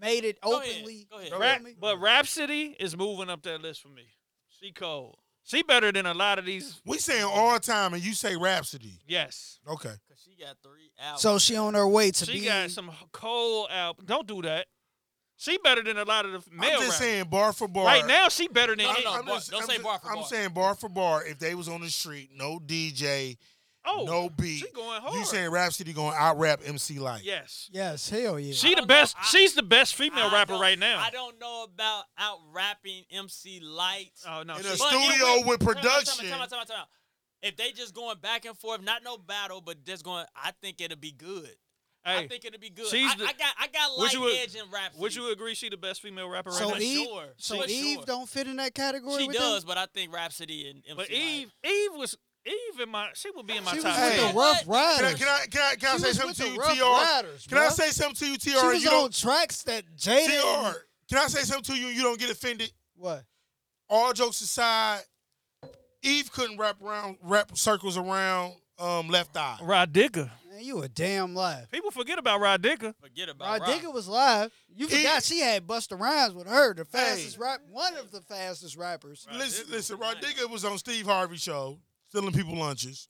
Made 0.00 0.24
it 0.24 0.40
Go 0.40 0.60
ahead. 0.60 0.72
openly. 0.76 1.06
Go 1.10 1.18
ahead. 1.18 1.32
Rap, 1.38 1.62
but 1.80 1.98
Rapsody 2.00 2.76
is 2.78 2.96
moving 2.96 3.30
up 3.30 3.42
that 3.44 3.62
list 3.62 3.80
for 3.80 3.88
me. 3.88 4.02
She 4.60 4.72
cold. 4.72 5.16
She 5.44 5.62
better 5.62 5.92
than 5.92 6.04
a 6.06 6.14
lot 6.14 6.38
of 6.38 6.44
these. 6.46 6.80
We 6.84 6.98
saying 6.98 7.24
all 7.24 7.58
time, 7.60 7.94
and 7.94 8.02
you 8.02 8.12
say 8.14 8.34
Rapsody. 8.36 9.00
Yes, 9.06 9.60
Okay. 9.68 9.90
Cause 9.90 10.18
she 10.24 10.42
got 10.42 10.56
three 10.62 10.90
albums. 10.98 11.20
So 11.22 11.38
she 11.38 11.56
on 11.56 11.74
her 11.74 11.86
way 11.86 12.10
to 12.10 12.24
she 12.26 12.40
be. 12.40 12.44
got 12.46 12.70
some 12.70 12.90
cold 13.12 13.68
album. 13.70 14.04
Don't 14.06 14.26
do 14.26 14.42
that. 14.42 14.66
She 15.36 15.58
better 15.58 15.82
than 15.82 15.98
a 15.98 16.04
lot 16.04 16.24
of 16.26 16.32
the 16.32 16.50
male 16.50 16.64
I'm 16.64 16.70
just 16.70 16.80
rappers. 16.82 16.96
saying 16.96 17.24
bar 17.28 17.52
for 17.52 17.66
bar. 17.68 17.84
Right 17.86 18.06
now, 18.06 18.28
she 18.28 18.46
better 18.48 18.76
than. 18.76 18.86
No, 18.86 18.92
no, 18.92 19.00
no. 19.00 19.12
I'm 19.14 19.24
bar- 19.26 19.34
just- 19.36 19.50
don't 19.50 19.62
I'm 19.62 19.66
say 19.68 19.72
just- 19.74 19.84
bar 19.84 19.98
for 19.98 20.06
bar. 20.08 20.16
I'm 20.16 20.24
saying 20.24 20.48
bar 20.50 20.74
for 20.74 20.88
bar. 20.88 21.24
If 21.26 21.38
they 21.38 21.54
was 21.54 21.68
on 21.68 21.80
the 21.80 21.90
street, 21.90 22.30
no 22.34 22.58
DJ, 22.60 23.36
Oh, 23.86 24.04
no 24.06 24.30
beat. 24.30 24.60
she 24.60 24.70
going 24.70 25.02
hard. 25.02 25.12
You 25.14 25.24
saying 25.26 25.50
Rapsody 25.50 25.92
going 25.92 26.14
out 26.16 26.38
rap 26.38 26.60
MC 26.64 26.98
Lyte? 26.98 27.22
yes? 27.24 27.68
Yes, 27.72 28.08
hell 28.08 28.38
yeah. 28.38 28.54
She 28.54 28.70
the 28.70 28.76
don't 28.76 28.82
know. 28.84 28.86
best. 28.94 29.16
I- 29.18 29.24
she's 29.24 29.54
the 29.54 29.62
best 29.62 29.94
female 29.96 30.28
I 30.28 30.32
rapper 30.32 30.54
right 30.56 30.78
now. 30.78 31.00
I 31.00 31.10
don't 31.10 31.38
know 31.38 31.64
about 31.64 32.04
out 32.16 32.38
rapping 32.52 33.04
MC 33.10 33.60
Lyte. 33.60 34.12
oh 34.28 34.42
no, 34.44 34.56
In 34.56 34.62
she- 34.62 34.68
a 34.68 34.76
studio 34.76 35.36
would- 35.44 35.46
with 35.46 35.60
time 35.60 35.74
time 35.74 35.76
out, 35.76 35.82
production. 35.82 36.30
time 36.30 36.40
out, 36.40 36.50
time 36.50 36.60
out, 36.60 36.66
time 36.68 36.78
out. 36.80 36.88
If 37.42 37.56
they 37.56 37.72
just 37.72 37.92
going 37.92 38.16
back 38.20 38.46
and 38.46 38.56
forth, 38.56 38.80
not 38.80 39.02
no 39.02 39.18
battle, 39.18 39.60
but 39.60 39.84
just 39.84 40.02
going, 40.02 40.24
I 40.34 40.52
think 40.62 40.80
it'll 40.80 40.96
be 40.96 41.12
good. 41.12 41.54
I 42.06 42.26
think 42.26 42.44
it'll 42.44 42.60
be 42.60 42.70
good. 42.70 42.86
she's 42.88 43.10
I, 43.10 43.16
the- 43.16 43.24
I 43.24 43.32
got, 43.32 43.54
I 43.58 43.66
got 43.68 43.90
Would 43.96 44.04
light 44.04 44.12
you 44.12 44.28
ag- 44.28 44.38
edge 44.42 44.54
in 44.54 44.62
rap. 44.72 44.92
would 44.96 45.14
you 45.14 45.30
agree 45.32 45.54
she 45.54 45.68
the 45.70 45.76
best 45.76 46.02
female 46.02 46.28
rapper 46.28 46.50
So 46.50 46.64
right 46.70 46.74
now? 46.74 46.84
Eve, 46.84 47.06
sure. 47.08 47.24
so 47.36 47.60
For 47.62 47.68
Eve 47.68 47.94
sure. 47.96 48.04
don't 48.04 48.28
fit 48.28 48.46
in 48.46 48.56
that 48.56 48.74
category. 48.74 49.22
She 49.22 49.26
with 49.28 49.36
does, 49.36 49.62
them? 49.62 49.68
but 49.68 49.78
I 49.78 49.86
think 49.86 50.12
Rapsody 50.14 50.68
and 50.68 50.78
MC 50.86 50.94
but 50.96 50.98
Light. 50.98 51.10
Eve, 51.10 51.52
Eve 51.64 51.90
was 51.94 52.16
Eve 52.46 52.80
in 52.82 52.90
my. 52.90 53.08
She 53.14 53.30
would 53.34 53.46
be 53.46 53.56
in 53.56 53.64
my 53.64 53.70
She 53.70 53.76
was 53.78 53.84
with 53.86 53.94
Hey. 53.94 54.16
the. 54.32 54.38
Rough 54.38 54.60
Can 54.64 54.70
I- 54.70 55.00
Riders. 55.00 55.14
Can 55.18 55.28
I 55.28 55.28
can 55.28 55.28
I 55.28 55.46
can 55.50 55.62
I, 55.62 55.74
can 55.76 55.88
I 55.94 55.96
say 55.98 56.12
something 56.12 56.44
to 56.46 56.52
you, 56.52 56.60
TR? 56.60 56.82
Riders, 56.84 57.46
Can 57.46 57.58
I 57.58 57.68
say 57.68 57.88
something 57.90 58.16
to 58.16 58.26
you, 58.32 58.36
Tr? 58.36 58.48
She 58.60 58.66
was 58.66 58.84
You 58.84 58.90
on 58.90 59.10
tracks 59.10 59.62
that 59.62 59.84
Jada. 59.96 60.72
TR. 60.72 60.76
Can 61.08 61.18
I 61.18 61.26
say 61.28 61.40
something 61.40 61.74
to 61.74 61.80
you? 61.80 61.86
You 61.86 62.02
don't 62.02 62.18
get 62.20 62.30
offended. 62.30 62.70
What? 62.96 63.24
All 63.88 64.12
jokes 64.12 64.40
aside, 64.42 65.00
Eve 66.02 66.30
couldn't 66.32 66.58
wrap 66.58 66.82
around, 66.82 67.16
wrap 67.22 67.56
circles 67.56 67.96
around 67.96 68.54
um, 68.78 69.08
left 69.08 69.36
eye. 69.36 69.56
Rah 69.62 69.86
Digga. 69.86 70.30
Man, 70.54 70.62
you 70.64 70.82
a 70.82 70.88
damn 70.88 71.34
liar. 71.34 71.66
People 71.72 71.90
forget 71.90 72.18
about 72.18 72.40
Rah 72.40 72.56
Digga. 72.58 72.94
Forget 73.00 73.28
about 73.28 73.48
Rod 73.48 73.60
Rock. 73.62 73.70
Digger 73.70 73.90
was 73.90 74.06
live. 74.06 74.52
You 74.74 74.86
He- 74.86 74.98
forgot 74.98 75.24
she 75.24 75.40
had 75.40 75.66
Busta 75.66 75.98
Rhymes 75.98 76.32
with 76.34 76.46
her, 76.46 76.74
the 76.74 76.84
Hey. 76.84 76.90
fastest 76.98 77.38
rap, 77.38 77.60
one 77.68 77.94
of 77.96 78.10
the 78.12 78.20
fastest 78.20 78.76
rappers. 78.76 79.26
Rod 79.28 79.36
listen, 79.38 79.64
Digger 79.64 79.76
listen. 79.76 79.98
was 79.98 80.06
Rod 80.08 80.22
nice. 80.22 80.34
Digger 80.34 80.48
was 80.48 80.64
on 80.64 80.78
Steve 80.78 81.06
Harvey 81.06 81.36
show, 81.38 81.80
stealing 82.08 82.32
people 82.32 82.56
lunches, 82.56 83.08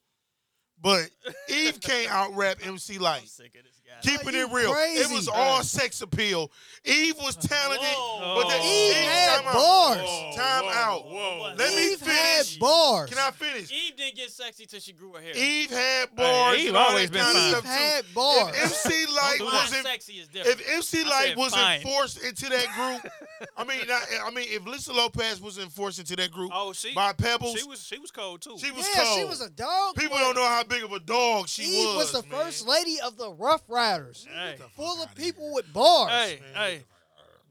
but 0.81 1.11
Eve 1.49 1.81
can't 1.81 2.11
out 2.11 2.35
rap 2.35 2.59
MC 2.65 2.97
I'm 2.97 3.03
Light. 3.03 3.29
sick 3.29 3.55
of 3.57 3.65
this 3.65 3.81
guy. 3.84 3.84
Keeping 4.03 4.35
it 4.35 4.51
real, 4.53 4.73
it 4.77 5.11
was 5.11 5.29
all 5.29 5.63
sex 5.63 6.03
appeal. 6.03 6.51
Eve 6.85 7.17
was 7.19 7.37
talented, 7.37 7.87
Whoa. 7.87 8.35
but 8.43 8.49
the 8.51 8.57
Eve 8.63 8.95
had 8.95 9.37
time 9.39 9.47
out. 9.49 9.55
bars. 9.55 10.37
Time 10.37 10.65
out. 10.73 11.05
Whoa. 11.07 11.55
Let 11.57 11.75
me 11.75 11.93
Eve 11.93 11.99
finish. 11.99 12.53
had 12.55 12.61
bars. 12.61 13.09
Can 13.11 13.19
I 13.19 13.31
finish? 13.31 13.73
Eve 13.73 13.97
didn't 13.97 14.17
get 14.17 14.31
sexy 14.31 14.67
till 14.67 14.81
she 14.81 14.93
grew 14.93 15.13
her 15.15 15.21
hair. 15.21 15.35
Eve 15.35 15.71
had 15.71 16.15
bars. 16.15 16.59
Eve 16.59 16.75
always 16.75 17.11
been 17.11 17.23
kind 17.25 17.55
of 17.57 17.65
fine. 17.65 17.73
Eve 17.73 17.79
had 17.81 18.05
bars. 18.15 18.57
If 18.57 18.87
MC 18.87 19.07
Lyte 19.15 19.41
wasn't 19.41 19.87
sexy 19.87 20.13
is 20.15 20.29
different. 20.29 20.61
if 20.61 20.71
MC 20.77 21.03
I 21.05 21.09
Light 21.09 21.37
wasn't 21.37 21.63
fine. 21.63 21.81
forced 21.81 22.23
into 22.23 22.47
that 22.51 22.67
group, 22.75 23.13
I 23.57 23.65
mean, 23.65 23.79
not, 23.89 24.03
I 24.25 24.31
mean, 24.31 24.47
if 24.51 24.67
Lisa 24.67 24.93
Lopes 24.93 25.41
wasn't 25.41 25.73
forced 25.73 25.99
into 25.99 26.17
that 26.17 26.31
group 26.31 26.51
Oh, 26.55 26.73
she 26.75 26.93
by 26.93 27.13
Pebbles, 27.15 27.59
she 27.59 27.67
was 27.67 27.83
she 27.85 27.99
was 27.99 28.11
cold 28.11 28.43
too. 28.43 28.57
she 28.59 28.71
was 28.71 28.87
yeah, 28.95 29.03
cold. 29.05 29.19
she 29.21 29.25
was 29.25 29.41
a 29.41 29.51
dog. 29.51 29.95
People 29.97 30.17
but 30.19 30.23
don't 30.25 30.35
know 30.37 30.47
how 30.47 30.63
big 30.65 30.83
of 30.85 30.93
a 30.93 31.01
dog 31.01 31.49
she 31.49 31.63
Eve 31.63 31.69
was, 31.71 31.87
Eve 31.87 31.97
was. 31.97 32.13
the 32.13 32.23
man. 32.29 32.41
first 32.45 32.67
lady 32.69 32.97
of 33.05 33.17
the 33.17 33.31
Ruff 33.33 33.63
Ryders, 33.69 33.84
hey, 33.85 34.57
full 34.77 35.03
of 35.03 35.15
people 35.15 35.53
with 35.55 35.73
bars. 35.73 36.11
hey, 36.11 36.41
hey. 36.55 36.83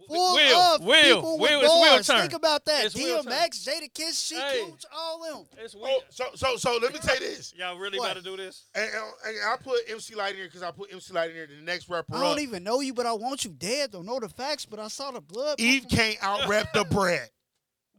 Full 0.05 0.35
Will, 0.35 0.57
of 0.75 0.83
Will, 0.83 1.01
people 1.01 1.39
Will, 1.39 1.59
with 1.61 1.69
Will 1.69 1.79
bars. 1.91 2.07
Think 2.07 2.33
about 2.33 2.65
that. 2.65 2.87
It's 2.87 2.93
Will 2.95 3.23
DMX, 3.23 3.65
Jadakiss, 3.65 4.27
She 4.27 4.35
Hey. 4.35 4.61
Cooch, 4.65 4.83
all 4.93 5.21
them. 5.23 5.45
It's 5.63 5.73
Oh, 5.75 5.81
weird. 5.81 6.01
so 6.09 6.25
so 6.35 6.57
so 6.57 6.77
let 6.81 6.91
me 6.93 6.99
tell 6.99 7.15
you 7.15 7.21
this, 7.35 7.53
Y'all 7.57 7.77
really 7.77 7.97
What? 7.99 8.11
about 8.11 8.21
to 8.21 8.29
do 8.29 8.35
this? 8.35 8.65
and, 8.75 8.83
and- 8.83 8.93
and 9.27 9.37
I 9.47 9.55
put 9.63 9.79
MC 9.89 10.13
Lyte 10.15 10.31
in 10.31 10.35
here 10.39 10.45
because 10.47 10.61
I 10.61 10.71
put 10.71 10.91
MC 10.91 11.13
Lyte 11.13 11.29
in 11.29 11.35
here. 11.37 11.47
The 11.47 11.63
next 11.63 11.87
rapper 11.87 12.15
I 12.17 12.19
don't 12.21 12.39
even 12.41 12.63
know 12.65 12.81
you, 12.81 12.93
but 12.93 13.05
I 13.05 13.13
want 13.13 13.45
you 13.45 13.51
dead. 13.51 13.91
Don't 13.91 14.05
know 14.05 14.19
the 14.19 14.27
facts, 14.27 14.65
but 14.65 14.77
I 14.77 14.89
saw 14.89 15.11
the 15.11 15.21
blood. 15.21 15.61
Eve 15.61 15.85
can't 15.89 16.17
out 16.21 16.47
rap 16.49 16.73
the 16.73 16.83
Brat. 16.83 17.29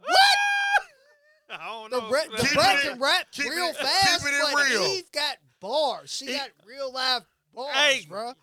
I 1.50 1.66
don't 1.68 1.90
The 1.90 2.00
know. 2.00 2.10
The 2.10 2.36
Keep 2.42 2.54
Brett 2.54 2.76
it- 2.76 2.82
can 2.82 3.00
rap 3.00 3.26
keep 3.32 3.50
real 3.50 3.68
it- 3.68 3.76
fast, 3.76 4.24
keep 4.24 4.32
it 4.32 4.40
but 4.52 4.64
real. 4.68 4.82
Eve 4.82 5.10
got 5.12 5.36
bars. 5.60 6.10
She 6.12 6.26
Eve- 6.26 6.36
got 6.38 6.50
real 6.66 6.92
live 6.92 7.22
bars, 7.54 7.74
Hey. 7.74 8.06
bruh. 8.08 8.34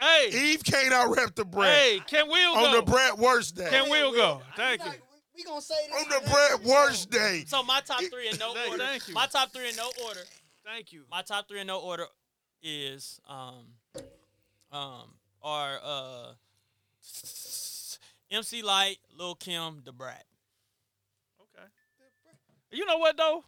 hey, 0.00 0.30
Eve 0.32 0.62
can't 0.64 0.92
out 0.92 1.16
rap 1.16 1.34
the 1.34 1.44
Brat 1.44 1.72
hey, 1.72 2.00
can 2.06 2.28
Will 2.28 2.54
on 2.56 2.72
go? 2.72 2.76
the 2.80 2.82
Brat 2.90 3.18
worst 3.18 3.56
day. 3.56 3.68
Can 3.70 3.88
Will 3.90 4.12
go? 4.12 4.42
Thank 4.56 4.84
you. 4.84 4.90
We 5.36 5.42
gonna 5.44 5.60
say 5.60 5.74
this 5.90 6.00
on 6.02 6.08
the 6.08 6.18
next 6.20 6.32
Brat 6.32 6.62
worst 6.64 7.10
day. 7.10 7.44
so 7.46 7.62
my 7.64 7.80
top 7.80 8.00
three 8.02 8.28
in 8.28 8.38
no 8.38 8.50
order. 8.70 8.84
thank 8.84 9.08
you. 9.08 9.14
My 9.14 9.26
top 9.26 9.52
three 9.52 9.68
in 9.68 9.76
no 9.76 9.90
order. 10.06 10.20
Thank 10.64 10.92
you. 10.92 11.02
My 11.10 11.22
top 11.22 11.48
three 11.48 11.60
in 11.60 11.66
no 11.66 11.80
order 11.80 12.06
is 12.62 13.20
um 13.28 13.66
um 14.72 15.14
are 15.42 15.78
uh 15.82 16.32
MC 18.30 18.62
Lyte, 18.62 18.98
Lil 19.16 19.34
Kim, 19.34 19.82
The 19.84 19.92
Brat. 19.92 20.24
Okay. 21.40 21.66
You 22.72 22.86
know 22.86 22.98
what 22.98 23.16
though? 23.16 23.44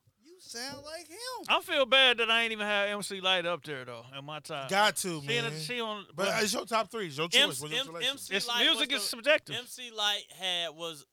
You 0.54 0.60
sound 0.60 0.84
like 0.84 1.08
him. 1.08 1.18
I 1.48 1.60
feel 1.60 1.86
bad 1.86 2.18
that 2.18 2.30
I 2.30 2.42
ain't 2.42 2.52
even 2.52 2.66
have 2.66 2.88
MC 2.90 3.20
Lyte 3.20 3.46
up 3.46 3.64
there 3.64 3.84
though 3.84 4.04
in 4.18 4.24
my 4.24 4.38
top. 4.40 4.68
Got 4.68 4.96
to 4.96 5.20
she, 5.20 5.36
in 5.36 5.44
man. 5.44 5.52
a, 5.52 5.58
she 5.58 5.80
on, 5.80 6.04
But 6.14 6.16
but 6.16 6.28
uh, 6.28 6.38
it's 6.42 6.52
your 6.54 6.64
top 6.64 6.90
three. 6.90 7.06
It's 7.08 7.18
your 7.18 7.28
choice. 7.28 7.42
MC, 7.42 7.62
What's 7.62 7.74
your 7.86 7.96
M- 7.96 8.02
MC 8.02 8.34
it's, 8.34 8.48
Light 8.48 8.64
music 8.64 8.92
is 8.92 9.02
the- 9.02 9.08
subjective. 9.08 9.56
MC 9.56 9.90
Lyte 9.96 10.24
had 10.38 10.70
was 10.74 11.04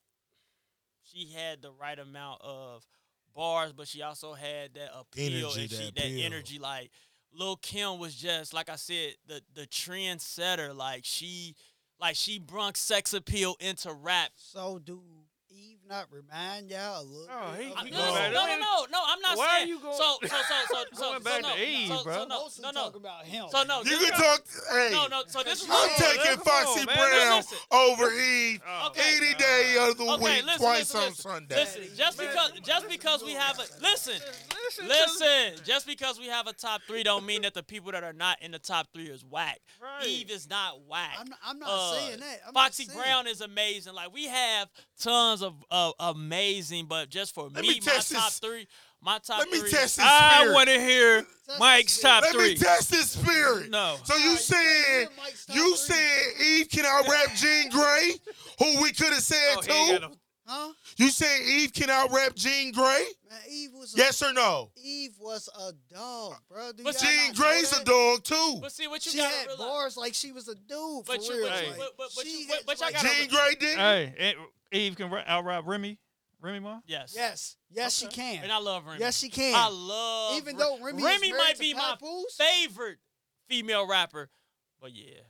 she 1.12 1.28
had 1.36 1.62
the 1.62 1.72
right 1.72 1.98
amount 2.00 2.42
of 2.42 2.86
bars, 3.36 3.72
but 3.74 3.88
she 3.88 4.02
also 4.02 4.34
had 4.34 4.74
that 4.76 4.90
appeal 4.98 5.48
Energy, 5.50 5.62
and 5.62 5.70
she 5.72 5.78
that 5.86 5.96
that 5.96 6.06
appeal. 6.06 6.26
energy. 6.26 6.60
Like 6.60 6.92
Lil 7.34 7.56
Kim 7.58 8.00
was 8.00 8.16
just 8.16 8.54
like 8.54 8.70
I 8.70 8.76
said, 8.76 9.14
the 9.28 9.42
the 9.56 9.68
trendsetter. 9.68 10.76
Like 10.76 11.02
she 11.04 11.56
like 12.00 12.16
she 12.16 12.40
brung 12.40 12.74
sex 12.76 13.14
appeal 13.14 13.56
into 13.60 13.92
rap. 13.94 14.32
So 14.36 14.80
do 14.84 15.02
Eve 15.06 15.23
not 15.90 16.08
remind 16.12 16.70
y'all 16.70 17.02
a 17.02 17.04
little? 17.04 17.28
Oh, 17.32 17.54
he- 17.58 17.66
he 17.66 17.92
no, 17.92 17.98
no, 17.98 18.32
no, 18.32 18.32
no, 18.32 18.58
no, 18.60 18.86
no. 18.92 19.04
I'm 19.06 19.20
not 19.22 19.38
Why 19.38 19.62
are 19.62 19.66
you 19.66 19.80
going- 19.80 19.98
so, 19.98 20.18
so, 20.22 20.28
so, 20.28 20.36
so, 20.40 20.84
so, 20.94 21.00
Going 21.02 21.20
so, 21.20 21.24
back 21.24 21.42
no, 21.44 21.56
to 21.56 21.68
Eve, 21.68 21.88
so, 21.90 22.04
bro. 22.04 22.14
So, 22.14 22.26
no, 22.26 22.48
no, 22.62 22.72
no. 22.72 22.82
talk 22.84 22.96
about 22.96 23.26
him. 23.26 23.46
So 23.50 23.64
no, 23.64 23.78
You 23.84 23.98
this- 24.00 24.10
can 24.12 24.20
talk. 24.20 24.42
Hey, 24.72 24.90
no, 24.92 25.08
no. 25.08 25.24
So 25.28 25.44
this 25.44 25.62
is 25.62 25.66
I'm 25.70 25.72
what 25.76 25.92
taking 25.98 26.22
Come 26.24 26.40
on, 26.40 26.44
Foxy 26.66 26.86
man, 26.86 26.96
Brown 26.96 27.38
listen. 27.38 27.58
over 27.72 28.12
Eve 28.14 28.62
Oh, 28.68 28.88
Okay. 28.88 29.18
any 29.18 29.34
day 29.36 29.78
of 29.90 29.98
the 29.98 30.04
Okay, 30.04 30.24
week, 30.36 30.46
listen, 30.46 30.60
twice 30.62 30.80
listen, 30.80 31.00
on 31.00 31.08
listen. 31.10 31.24
Sunday. 31.32 31.56
Listen, 31.56 31.84
just 31.98 32.18
because 32.20 32.52
just 32.64 32.90
because 32.90 33.24
we 33.24 33.32
have 33.34 33.58
a 33.60 33.66
listen, 33.82 34.20
Listen, 34.64 34.88
listen, 34.88 35.64
just 35.66 35.86
because 35.86 36.20
we 36.20 36.28
have 36.28 36.48
a 36.48 36.54
top 36.54 36.82
three 36.88 37.04
don't 37.04 37.26
mean 37.26 37.42
that 37.44 37.54
the 37.54 37.62
people 37.64 37.92
that 37.92 38.04
are 38.04 38.14
not 38.14 38.42
in 38.42 38.52
the 38.52 38.60
top 38.60 38.88
three 38.94 39.08
is 39.08 39.24
whack. 39.26 39.60
Right. 39.82 40.08
Eve 40.08 40.32
is 40.32 40.50
not 40.50 40.82
whack. 40.88 41.16
I'm 41.20 41.28
not, 41.30 41.40
I'm 41.46 41.60
not 41.60 41.70
Uh, 41.70 41.92
saying 41.94 42.20
that. 42.22 42.42
I'm 42.48 42.54
Foxy 42.54 42.88
Brown 42.94 43.28
is 43.28 43.42
amazing. 43.42 43.94
Like 43.94 44.14
we 44.14 44.28
have 44.28 44.70
tons 45.00 45.42
of 45.44 45.54
uh, 45.74 45.92
amazing, 46.00 46.86
but 46.86 47.10
just 47.10 47.34
for 47.36 47.46
Let 47.46 47.56
me, 47.64 47.68
me 47.70 47.80
my 47.86 47.92
test 47.92 48.12
top 48.14 48.32
three, 48.34 48.68
my 49.02 49.18
top 49.20 49.40
Let 49.40 49.52
me 49.52 49.60
three. 49.60 49.72
test 49.72 49.98
this 49.98 50.06
I 50.08 50.38
spirit. 50.42 50.54
want 50.54 50.70
to 50.70 50.80
hear 50.80 51.18
Test 51.46 51.60
Mike's 51.60 51.98
the 51.98 52.02
top 52.08 52.22
Let 52.24 52.32
three. 52.34 52.50
me 52.50 52.56
test 52.56 52.92
this 52.92 53.12
spirit. 53.12 53.70
No. 53.70 53.98
So 54.06 54.16
you 54.16 54.28
Alright, 54.30 54.40
saying 54.40 55.02
you 55.02 55.08
Mike's 55.18 55.46
top 55.46 55.56
you 55.56 55.68
three. 55.76 55.78
saying 55.78 56.60
Eve 56.62 56.70
can 56.70 56.86
out 56.86 57.08
rap 57.10 57.36
Jean 57.36 57.70
Grae, 57.72 58.20
who 58.60 58.82
we 58.82 58.94
could 58.94 59.12
have 59.14 59.22
said 59.24 59.56
Oh, 59.58 59.62
he 59.62 59.92
ain't 59.94 60.04
too? 60.04 60.10
Got 60.46 60.54
no- 60.56 60.68
Huh? 60.68 60.74
You 60.98 61.10
saying 61.10 61.44
Eve 61.48 61.74
can 61.74 61.90
out 61.90 62.12
rap 62.12 62.36
Jean 62.36 62.74
Grae? 62.74 63.04
Man, 63.30 63.40
Eve 63.50 63.72
was. 63.74 63.94
A, 63.94 63.98
Yes 63.98 64.22
or 64.22 64.34
no? 64.34 64.72
Eve 64.76 65.14
was 65.20 65.50
a 65.60 65.72
dog, 65.94 66.36
bro. 66.50 66.72
Do 66.74 66.84
But 66.84 66.98
Jean 67.00 67.28
not 67.30 67.36
Grey's 67.36 67.72
a 67.78 67.84
dog 67.84 68.24
too. 68.24 68.58
But 68.62 68.72
see 68.72 68.88
what 68.88 69.06
you 69.06 69.12
She 69.14 69.18
gotta 69.20 69.34
had 69.36 69.48
realize. 69.48 69.68
bars 69.68 69.98
like 69.98 70.14
she 70.14 70.32
was 70.32 70.48
a 70.48 70.56
dude 70.56 70.68
for 70.70 71.04
But 71.08 71.24
you- 71.24 71.34
real. 71.34 71.50
but 71.50 71.62
you- 71.64 71.70
like, 71.70 71.78
but- 71.78 71.98
but- 71.98 72.12
but 72.16 72.26
she 72.26 72.42
you- 72.42 72.48
had, 72.48 72.66
but 72.66 72.80
y'all 72.80 72.92
gotta- 72.92 73.08
Jean 73.08 73.30
Grae 73.30 73.60
didn't. 73.60 73.80
Hey, 73.80 74.16
and 74.20 74.38
Eve 74.72 74.96
can 74.96 75.10
ra- 75.10 75.24
out 75.26 75.46
rap 75.46 75.64
Remy, 75.66 75.98
Remy 76.42 76.60
Ma. 76.60 76.80
Yes. 76.86 77.14
Yes, 77.16 77.56
yes, 77.72 77.98
she 77.98 78.08
can. 78.08 78.44
And 78.44 78.52
I 78.52 78.58
love 78.58 78.86
Remy. 78.86 79.00
yes, 79.00 79.18
she 79.18 79.30
can. 79.30 79.56
I 79.56 79.68
love 79.70 80.36
Even 80.38 80.58
though 80.58 80.78
Remy, 80.80 81.04
Remy 81.04 81.32
married 81.32 81.38
might 81.38 81.54
to 81.56 81.60
be 81.60 81.74
my 81.74 81.96
Papoose, 81.98 82.36
favorite 82.36 83.00
female 83.48 83.88
rapper. 83.88 84.30
But 84.82 84.92
yeah. 84.94 85.22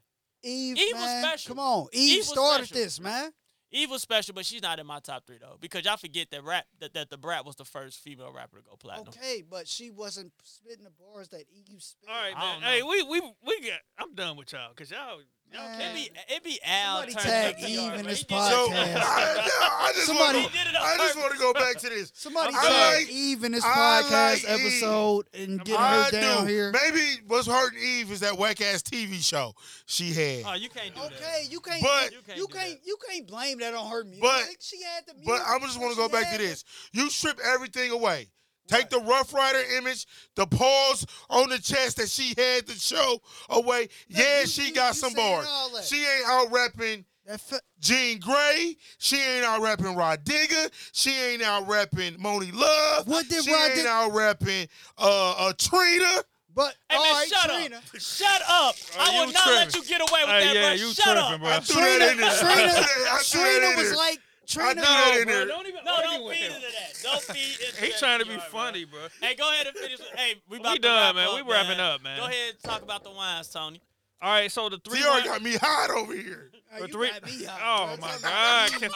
Eve, 0.42 0.78
Eve 0.78 0.96
was 0.96 1.22
special. 1.24 1.56
Come 1.56 1.60
on, 1.64 1.88
Eve, 1.94 2.18
Eve 2.18 2.26
started 2.26 2.66
special. 2.68 2.84
this, 2.84 3.00
man. 3.00 3.32
Eve 3.74 3.90
was 3.90 4.02
special, 4.02 4.34
but 4.36 4.46
she's 4.46 4.62
not 4.62 4.80
in 4.80 4.86
my 4.86 5.00
top 5.00 5.26
three 5.26 5.40
though. 5.42 5.58
Because 5.60 5.84
y'all 5.84 5.98
forget 5.98 6.30
that 6.32 6.44
rap 6.44 6.66
that, 6.80 6.94
that 6.94 7.10
the 7.10 7.18
Brat 7.18 7.46
was 7.46 7.56
the 7.56 7.66
first 7.66 8.00
female 8.00 8.32
rapper 8.32 8.58
to 8.58 8.64
go 8.64 8.76
platinum. 8.78 9.10
Okay, 9.10 9.44
but 9.50 9.68
she 9.68 9.90
wasn't 9.90 10.32
spitting 10.44 10.84
the 10.84 10.92
bars 10.92 11.30
that 11.30 11.46
Eve 11.52 11.82
spit. 11.82 12.10
All 12.10 12.16
right, 12.16 12.38
man. 12.38 12.62
Hey, 12.62 12.84
we 12.84 13.02
we 13.04 13.20
we 13.20 13.62
got. 13.62 13.80
I'm 13.98 14.14
done 14.14 14.38
with 14.38 14.54
y'all 14.54 14.70
because 14.70 14.92
y'all 14.92 15.22
y'all 15.54 15.74
It 15.74 15.80
can't. 15.80 15.96
be 15.96 16.10
it'd 16.30 16.44
be 16.44 16.60
Al. 16.66 16.98
Somebody 16.98 17.14
turning 17.14 17.30
tag 17.32 17.54
up 17.56 17.60
the 17.62 17.68
Eve 17.68 17.76
yard, 17.76 17.90
in 17.94 17.96
man. 17.98 18.06
this 18.06 18.20
He 18.20 18.26
did 18.26 18.36
it. 18.36 18.50
So 18.50 18.68
podcast. 18.70 18.98
I, 19.04 19.80
I 19.88 19.92
just 19.94 20.06
Somebody- 20.08 20.40
want 20.40 20.52
He 20.52 20.58
did 20.58 20.68
it 20.68 20.72
to, 20.72 20.78
on 20.80 20.84
I 20.88 20.98
just 20.98 21.18
want 21.18 21.34
to 21.34 21.40
go 21.40 21.54
back 21.54 21.78
to 21.78 21.90
this. 21.90 22.12
Somebody 22.16 22.54
I 22.56 22.62
tag 22.68 23.02
like- 23.04 23.10
Eve 23.12 23.44
in 23.44 23.52
this 23.52 23.64
I 23.64 23.68
podcast 23.68 24.22
like 24.22 24.44
Eve. 24.44 24.66
episode 24.66 25.26
and 25.34 25.64
get 25.66 25.80
I 25.80 26.04
her 26.04 26.12
down 26.12 26.46
do. 26.46 26.52
here. 26.54 26.72
Maybe 26.72 27.02
what's 27.28 27.48
hurting 27.48 27.80
Eve 27.82 28.12
is 28.12 28.20
that 28.22 28.38
whack 28.38 28.62
ass 28.62 28.82
TV 28.82 29.24
show 29.24 29.54
she 29.86 30.12
had. 30.14 30.44
Oh, 30.46 30.54
you 30.56 30.70
can't 30.70 30.94
do 30.96 31.02
that. 31.02 31.14
Okay, 31.14 31.46
you 31.50 31.60
can't. 31.60 31.82
But- 31.84 32.12
you 32.12 32.18
You 32.18 32.24
can't. 32.24 32.26
can't 32.26 32.38
You 32.38 32.48
do 32.48 32.54
can't. 32.54 32.70
that. 32.72 32.88
You 32.88 32.98
can't 33.10 33.28
blame 33.28 33.60
that 33.60 33.74
on 33.74 33.90
her 33.92 34.04
music. 34.04 34.22
But- 34.22 34.48
she 34.60 34.82
had 34.82 35.06
the 35.08 35.14
music. 35.14 35.28
But 35.28 35.42
I 35.48 35.60
just 35.60 35.80
want 35.80 35.92
to 35.92 35.98
go 35.98 36.10
back 36.10 36.32
to 36.32 36.38
this. 36.38 36.64
You 36.92 37.10
strip 37.10 37.40
everything 37.44 37.92
away. 37.92 38.30
Take 38.68 38.90
the 38.90 39.00
Ruff 39.00 39.34
Ryder 39.34 39.62
image, 39.78 40.06
the 40.36 40.46
pause 40.48 41.06
on 41.30 41.50
the 41.50 41.60
chest 41.60 41.98
that 41.98 42.10
she 42.10 42.34
had 42.38 42.66
to 42.68 42.74
show 42.80 43.22
away. 43.50 43.90
yeah, 44.08 44.42
you- 44.42 44.48
she 44.48 44.68
you- 44.68 44.74
got 44.74 44.96
you 44.96 45.02
some 45.02 45.14
bars. 45.14 45.48
She 45.88 45.98
ain't 45.98 46.26
out 46.28 46.52
rapping 46.52 47.06
That 47.26 47.40
fe- 47.40 47.60
Jean 47.80 48.20
Grae. 48.20 48.76
She 48.98 49.16
ain't 49.18 49.46
out 49.46 49.62
rapping 49.62 49.96
Rah 49.96 50.18
Digga. 50.18 50.70
She 50.92 51.12
ain't 51.18 51.42
out 51.42 51.66
rapping 51.70 52.16
Monie 52.16 52.54
Love. 52.54 53.08
What 53.08 53.30
did 53.30 53.46
she 53.46 53.52
Rod 53.54 53.66
ain't 53.66 53.76
Dig- 53.76 53.86
out 53.86 54.12
rapping 54.14 54.68
uh, 54.98 55.32
uh, 55.38 55.54
Trina. 55.58 56.24
but 56.54 56.76
Hey 56.90 56.98
man, 56.98 57.14
right, 57.14 57.28
shut 57.30 57.50
Trina. 57.50 57.78
up! 57.78 57.84
Shut 58.00 58.42
up! 58.42 58.76
Oh, 58.76 58.98
I 59.00 59.20
will 59.20 59.28
you 59.28 59.34
not 59.34 59.48
let 59.48 59.74
you 59.76 59.84
get 59.86 60.02
away 60.02 60.20
with 60.22 60.30
Hey, 60.32 60.40
that, 60.48 60.54
yeah, 60.56 60.62
bro. 60.64 60.72
you 60.74 60.94
Shut 60.94 61.04
tripping, 61.06 61.22
up! 61.22 61.40
bro. 61.40 61.50
I 61.50 61.60
threw 61.62 61.82
that 61.82 62.12
in 62.12 62.18
there. 62.18 62.30
I 62.30 62.34
threw 62.36 62.50
Trina, 62.50 62.68
that- 62.74 62.78
I 63.14 63.18
threw 63.20 63.42
that 63.42 63.50
Trina 63.52 63.70
in 63.72 63.76
was 63.78 63.88
there. 63.88 63.96
like 63.98 64.20
I 64.20 64.22
Trina. 64.48 64.74
threw 64.74 64.82
that 64.82 65.18
in 65.22 65.28
there. 65.28 65.46
Don't 65.48 65.68
even. 65.68 65.84
No, 65.86 65.96
don't 66.02 66.32
feed 66.34 66.46
into 66.46 66.60
that. 66.60 67.00
Don't 67.04 67.22
feed 67.22 67.60
into 67.68 67.82
He 67.82 67.90
that. 67.92 68.00
trying 68.00 68.20
to 68.20 68.26
be 68.26 68.32
yard, 68.34 68.44
bro. 68.52 68.60
funny, 68.62 68.86
bro. 68.86 69.00
Hey, 69.22 69.36
go 69.36 69.50
ahead 69.50 69.68
and 69.68 69.76
finish. 69.76 70.00
Hey, 70.16 70.36
we 70.50 70.58
about 70.60 70.72
We 70.74 70.76
to 70.78 70.82
done, 70.82 70.96
wrap 71.08 71.16
man. 71.16 71.28
Up, 71.28 71.46
We 71.46 71.52
wrapping 71.52 71.80
up, 71.80 72.04
man. 72.04 72.18
Go 72.20 72.26
ahead 72.26 72.50
and 72.54 72.64
talk 72.64 72.82
about 72.82 73.04
the 73.04 73.12
wines, 73.12 73.50
Tony. 73.50 73.82
All 74.22 74.32
right, 74.32 74.52
so 74.52 74.70
the 74.70 74.78
three. 74.78 75.00
She 75.00 75.04
already 75.06 75.28
got 75.28 75.42
me 75.42 75.56
hot 75.60 75.90
over 75.92 76.14
here. 76.14 76.50
Oh, 76.76 76.82
the 76.82 76.88
you 76.88 76.94
three. 76.94 77.46
hot, 77.46 77.92
oh 77.92 77.98
my 78.02 78.08
God! 78.08 78.20
about 78.20 78.72
Can- 78.72 78.84
Eve. 78.90 78.92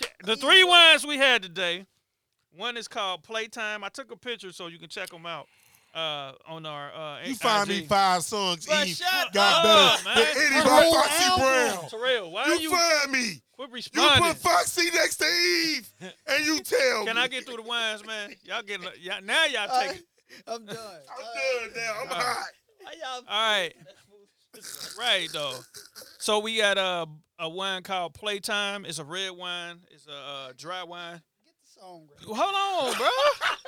can- 0.00 0.08
the 0.24 0.36
three 0.36 0.64
wines 0.64 1.06
we 1.06 1.16
had 1.18 1.42
today. 1.42 1.86
One 2.56 2.76
is 2.78 2.88
called 2.88 3.22
Playtime. 3.22 3.84
I 3.84 3.88
took 3.90 4.10
a 4.10 4.16
picture 4.16 4.50
so 4.50 4.68
you 4.68 4.78
can 4.78 4.88
check 4.88 5.10
them 5.10 5.26
out. 5.26 5.46
Uh, 5.96 6.32
on 6.46 6.66
our 6.66 6.92
uh, 6.94 7.18
You 7.24 7.34
find 7.34 7.68
me 7.68 7.86
five 7.86 8.22
songs. 8.22 8.66
But 8.66 8.86
Eve 8.86 8.96
shut 8.96 9.32
got 9.32 9.64
up, 9.64 10.04
better 10.04 10.20
man. 10.20 10.26
than 10.34 10.42
any 10.46 10.54
Her 10.56 10.64
by 10.64 10.90
Foxy 10.92 11.24
album. 11.24 11.40
Brown. 11.80 11.88
Terrell, 11.90 12.30
why 12.30 12.46
You, 12.46 12.52
are 12.52 12.56
you 12.60 12.70
find 12.70 13.12
me. 13.12 13.42
quit 13.52 13.94
You 13.94 14.08
put 14.18 14.36
Foxy 14.36 14.90
next 14.90 15.16
to 15.16 15.24
Eve, 15.24 15.90
and 16.28 16.44
you 16.44 16.60
tell 16.64 17.00
me. 17.00 17.06
Can 17.06 17.16
me. 17.16 17.22
I 17.22 17.28
get 17.28 17.46
through 17.46 17.56
the 17.56 17.62
wines, 17.62 18.04
man? 18.06 18.34
Y'all 18.44 18.62
get 18.62 18.80
y'all, 19.00 19.22
now 19.24 19.46
y'all 19.46 19.80
take 19.80 19.96
it. 19.98 20.04
I'm 20.46 20.66
done. 20.66 20.76
I'm 20.76 21.70
done 21.70 21.72
now. 21.76 21.92
I'm 22.02 22.08
hot. 22.08 22.44
All 23.28 23.52
right. 23.52 23.72
right 24.98 25.28
though. 25.32 25.54
So 26.18 26.40
we 26.40 26.58
got 26.58 26.78
a 26.78 27.06
a 27.38 27.48
wine 27.48 27.82
called 27.82 28.14
Playtime. 28.14 28.84
It's 28.84 28.98
a 28.98 29.04
red 29.04 29.32
wine. 29.32 29.78
It's 29.90 30.06
a 30.06 30.12
uh, 30.12 30.52
dry 30.56 30.82
wine. 30.84 31.20
Get 31.44 31.54
the 31.62 31.80
song 31.80 32.06
ready. 32.10 32.24
Hold 32.26 32.92
on, 32.92 32.98
bro. 32.98 33.08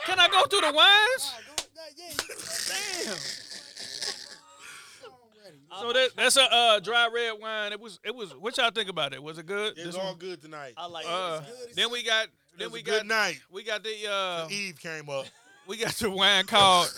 Can 0.07 0.19
I 0.19 0.29
go 0.29 0.43
through 0.45 0.63
the 0.63 0.73
wines? 0.73 1.35
Nah, 1.79 1.85
yeah, 1.97 2.05
you 2.11 2.17
get 2.17 2.39
the 2.39 3.05
Damn. 3.07 3.17
So 5.81 5.93
that, 5.93 6.11
that's 6.17 6.37
a 6.37 6.43
uh, 6.43 6.81
dry 6.81 7.09
red 7.13 7.33
wine. 7.41 7.73
It 7.73 7.81
was 7.81 8.01
it 8.05 8.15
was. 8.15 8.35
What 8.35 8.57
y'all 8.59 8.71
think 8.71 8.89
about 8.89 9.13
it? 9.15 9.23
Was 9.23 9.39
it 9.39 9.47
good? 9.47 9.75
It's 9.77 9.85
This 9.85 9.95
all 9.95 10.07
one? 10.11 10.17
good 10.19 10.43
tonight. 10.43 10.75
I 10.77 10.87
like 10.87 11.07
Uh, 11.09 11.43
it. 11.69 11.77
then 11.77 11.91
we 11.91 12.03
got 12.03 12.25
It 12.25 12.31
then 12.59 12.67
was 12.67 12.73
we 12.75 12.81
a 12.81 12.83
good 12.83 12.99
got 12.99 13.07
night. 13.07 13.41
we 13.51 13.63
got 13.63 13.85
the 13.85 13.95
uh 14.11 14.49
Eve 14.51 14.79
came 14.81 15.09
up. 15.09 15.27
we 15.69 15.77
got 15.77 15.93
the 15.95 16.11
wine 16.11 16.47
called 16.47 16.93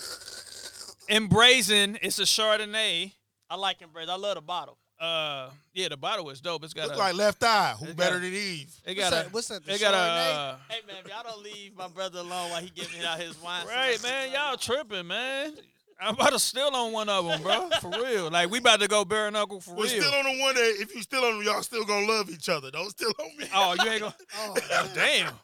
Embracing. 1.09 1.99
It's 2.01 2.17
a 2.19 2.23
Chardonnay. 2.23 3.11
I 3.49 3.55
like 3.55 3.81
Embrace. 3.81 4.09
I 4.09 4.15
love 4.15 4.35
the 4.35 4.41
bottle. 4.41 4.77
Uh, 5.01 5.49
yeah, 5.73 5.87
the 5.89 5.97
bottle 5.97 6.29
is 6.29 6.39
dope. 6.41 6.63
It's 6.63 6.73
got 6.75 6.87
Look 6.89 6.95
a 6.95 6.99
like 6.99 7.15
Left 7.15 7.43
Eye. 7.43 7.73
Who 7.79 7.91
better 7.95 8.17
got- 8.17 8.21
than 8.21 8.33
Eve? 8.33 8.71
it 8.85 8.97
What's 8.97 8.99
got 8.99 9.07
a 9.07 9.15
that? 9.15 9.33
What's 9.33 9.47
that? 9.47 9.65
The 9.65 9.73
it 9.73 9.81
got 9.81 9.93
a 9.95 9.97
uh, 9.97 10.55
Hey 10.69 10.79
man, 10.85 10.97
if 11.03 11.09
y'all 11.09 11.23
don't 11.23 11.41
leave 11.43 11.75
my 11.75 11.87
brother 11.87 12.19
alone 12.19 12.51
while 12.51 12.61
he 12.61 12.69
giving 12.69 13.03
out 13.03 13.19
his 13.19 13.41
wine. 13.41 13.65
right 13.65 14.01
man. 14.03 14.31
Y'all 14.31 14.57
tripping, 14.57 15.07
man. 15.07 15.53
I'm 15.99 16.13
about 16.15 16.33
to 16.33 16.39
steal 16.39 16.69
on 16.73 16.91
one 16.93 17.09
of 17.09 17.25
them, 17.25 17.41
bro. 17.41 17.69
For 17.81 17.89
real. 17.89 18.29
Like 18.29 18.51
we 18.51 18.59
about 18.59 18.79
to 18.81 18.87
go 18.87 19.03
bare 19.05 19.29
knuckle 19.31 19.59
for 19.61 19.71
real. 19.71 19.79
We're 19.81 19.87
still 19.87 20.11
on 20.13 20.23
the 20.23 20.39
one 20.41 20.55
that 20.55 20.75
if 20.79 20.93
you 20.95 21.01
still 21.01 21.23
on 21.23 21.37
them, 21.37 21.43
y'all 21.45 21.61
still 21.63 21.85
gonna 21.85 22.07
love 22.07 22.29
each 22.29 22.49
other. 22.49 22.69
Don't 22.71 22.89
still 22.89 23.11
on 23.19 23.37
me. 23.37 23.45
oh, 23.55 23.75
you 23.83 23.89
ain't 23.89 24.01
gonna. 24.01 24.15
Oh, 24.39 24.91
Damn. 24.95 25.27
All 25.27 25.35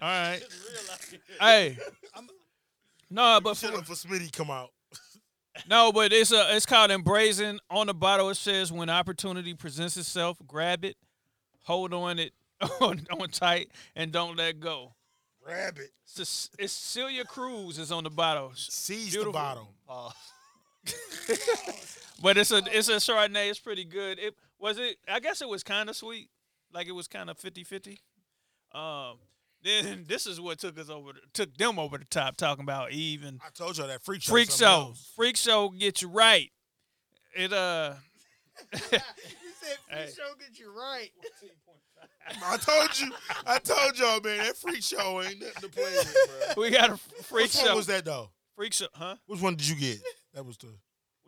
right. 0.00 0.40
Real 0.40 0.92
out 0.92 1.04
here. 1.10 1.20
Hey. 1.40 1.78
No, 3.10 3.40
but 3.42 3.56
Shut 3.56 3.72
for, 3.72 3.78
up 3.78 3.86
for 3.86 3.94
Smitty 3.94 4.30
come 4.32 4.50
out. 4.50 4.68
No, 5.68 5.92
but 5.92 6.12
it's 6.12 6.32
a 6.32 6.54
it's 6.56 6.66
called 6.66 6.90
embracing. 6.90 7.58
On 7.70 7.86
the 7.86 7.94
bottle 7.94 8.30
it 8.30 8.36
says 8.36 8.70
when 8.72 8.90
opportunity 8.90 9.54
presents 9.54 9.96
itself, 9.96 10.38
grab 10.46 10.84
it, 10.84 10.96
hold 11.64 11.94
on 11.94 12.18
it 12.18 12.32
on, 12.80 13.06
on 13.10 13.28
tight, 13.28 13.70
and 13.96 14.12
don't 14.12 14.36
let 14.36 14.60
go. 14.60 14.94
Grab 15.42 15.78
it. 15.78 15.90
It's, 16.16 16.50
it's 16.58 16.72
Celia 16.72 17.24
Cruz 17.24 17.78
is 17.78 17.90
on 17.90 18.04
the 18.04 18.10
bottle, 18.10 18.52
Seize 18.54 19.12
Beautiful. 19.12 19.32
the 19.32 19.38
bottom. 19.38 19.64
Pause. 19.86 20.14
but 22.22 22.36
it's 22.36 22.50
a 22.50 22.62
it's 22.70 22.88
a 22.88 22.96
Chardonnay. 22.96 23.50
It's 23.50 23.58
pretty 23.58 23.84
good. 23.84 24.18
It 24.18 24.34
was 24.58 24.78
it. 24.78 24.96
I 25.08 25.20
guess 25.20 25.40
it 25.40 25.48
was 25.48 25.62
kind 25.62 25.88
of 25.88 25.96
sweet, 25.96 26.28
like 26.72 26.86
it 26.86 26.92
was 26.92 27.08
kind 27.08 27.30
of 27.30 27.38
50-50. 27.38 27.98
Um, 28.74 29.18
then 29.64 30.04
this 30.08 30.26
is 30.26 30.40
what 30.40 30.58
took 30.58 30.78
us 30.78 30.88
over, 30.88 31.12
the, 31.12 31.20
took 31.32 31.56
them 31.56 31.78
over 31.78 31.98
the 31.98 32.04
top, 32.04 32.36
talking 32.36 32.62
about 32.62 32.92
even. 32.92 33.40
I 33.44 33.50
told 33.50 33.76
y'all 33.78 33.88
that 33.88 34.02
freak 34.02 34.22
show. 34.22 34.32
freak 34.32 34.50
show. 34.50 34.66
else. 34.66 35.10
Freak 35.16 35.36
show 35.36 35.68
get 35.70 36.00
you 36.02 36.08
right. 36.08 36.50
It 37.34 37.52
uh. 37.52 37.94
you 38.72 38.78
said 38.88 39.02
Hey. 39.90 40.04
free 40.06 40.12
show 40.14 40.34
get 40.38 40.58
you 40.58 40.72
right. 40.76 41.10
I 42.46 42.56
told 42.58 43.00
you. 43.00 43.12
I 43.46 43.58
told 43.58 43.98
y'all, 43.98 44.20
man. 44.20 44.38
That 44.38 44.56
freak 44.56 44.82
show 44.82 45.22
ain't 45.22 45.40
nothing 45.40 45.62
to 45.62 45.68
play 45.68 45.84
with, 45.96 46.16
bro. 46.54 46.62
We 46.62 46.70
got 46.70 46.90
a 46.90 46.96
freak 46.96 47.44
Which 47.44 47.56
one 47.56 47.66
show. 47.66 47.76
was 47.76 47.86
that 47.86 48.04
though? 48.04 48.30
Freak 48.56 48.72
show, 48.74 48.86
huh? 48.92 49.16
Which 49.26 49.40
one 49.40 49.54
did 49.54 49.68
you 49.68 49.76
get? 49.76 49.98
That 50.34 50.44
was 50.44 50.56
the, 50.58 50.68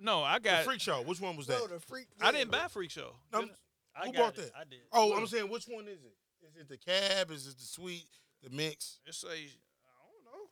No, 0.01 0.23
I 0.23 0.39
the 0.39 0.45
got. 0.45 0.65
freak 0.65 0.81
show. 0.81 1.03
Which 1.03 1.21
one 1.21 1.37
was 1.37 1.47
that? 1.47 1.59
No, 1.59 1.67
the 1.69 1.81
freak. 1.81 2.07
I 2.21 2.33
didn't 2.33 2.51
buy 2.51 2.67
freak 2.69 2.91
show. 2.91 3.13
No, 3.33 3.43
Did 3.43 3.51
I 3.97 4.07
Who 4.07 4.13
got 4.13 4.19
bought 4.19 4.39
it. 4.45 4.53
that? 4.53 4.61
I 4.61 4.65
did. 4.69 4.81
oh, 4.93 5.17
I'm 5.17 5.27
saying 5.27 5.49
which 5.49 5.65
one 5.67 5.85
is 5.89 6.03
it? 6.05 6.13
Is 6.49 6.57
it 6.57 6.69
the 6.69 6.77
cab? 6.79 7.31
Is 7.31 7.47
it 7.47 7.59
the 7.59 7.65
sweet? 7.65 8.05
The 8.43 8.51
mix? 8.51 8.99
It 9.07 9.15
say 9.15 9.29
I 9.29 10.07
don't 10.13 10.25
know. 10.25 10.49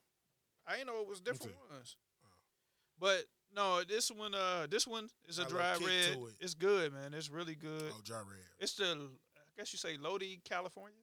I 0.66 0.72
didn't 0.76 0.86
know 0.88 1.00
it 1.02 1.08
was 1.08 1.20
different 1.20 1.52
it? 1.52 1.72
ones. 1.74 1.96
But 3.00 3.24
no, 3.54 3.82
this 3.84 4.10
one. 4.10 4.34
Uh, 4.34 4.66
this 4.70 4.86
one 4.86 5.08
is 5.26 5.38
a 5.38 5.42
Got 5.42 5.50
dry 5.50 5.72
little 5.74 5.86
red. 5.88 6.28
it. 6.30 6.34
It's 6.40 6.54
good, 6.54 6.92
man. 6.92 7.14
It's 7.14 7.30
really 7.30 7.54
good. 7.54 7.90
Oh, 7.90 8.00
dry 8.04 8.18
red. 8.18 8.38
It's 8.58 8.74
the. 8.74 8.84
I 9.36 9.40
guess 9.56 9.72
you 9.72 9.78
say 9.78 9.96
Lodi, 10.00 10.40
California. 10.44 10.98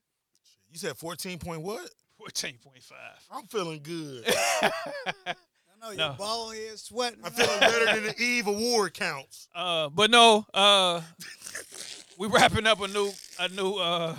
You 0.72 0.78
said 0.78 0.95
14 0.98 1.40
point 1.40 1.62
what? 1.62 1.90
Fourteen 2.18 2.57
point 2.64 2.82
five. 2.82 2.98
I'm 3.32 3.45
feeling 3.48 3.82
good. 3.84 4.24
I 4.62 5.34
know 5.82 5.90
your 5.90 5.98
No. 5.98 6.16
bald 6.18 6.56
head 6.56 6.80
sweating. 6.80 7.20
I'm 7.24 7.32
feeling 7.32 7.60
better 7.60 7.86
than 7.86 8.03
the 8.06 8.16
Eve 8.22 8.48
Award 8.48 8.94
counts. 8.94 9.48
Uh, 9.53 9.90
but 9.90 10.10
no. 10.10 10.45
Uh, 10.53 11.02
we 12.18 12.28
wrapping 12.28 12.66
up 12.68 12.80
a 12.82 12.88
new 12.88 13.12
a 13.40 13.49
new 13.49 13.74
uh 13.76 14.16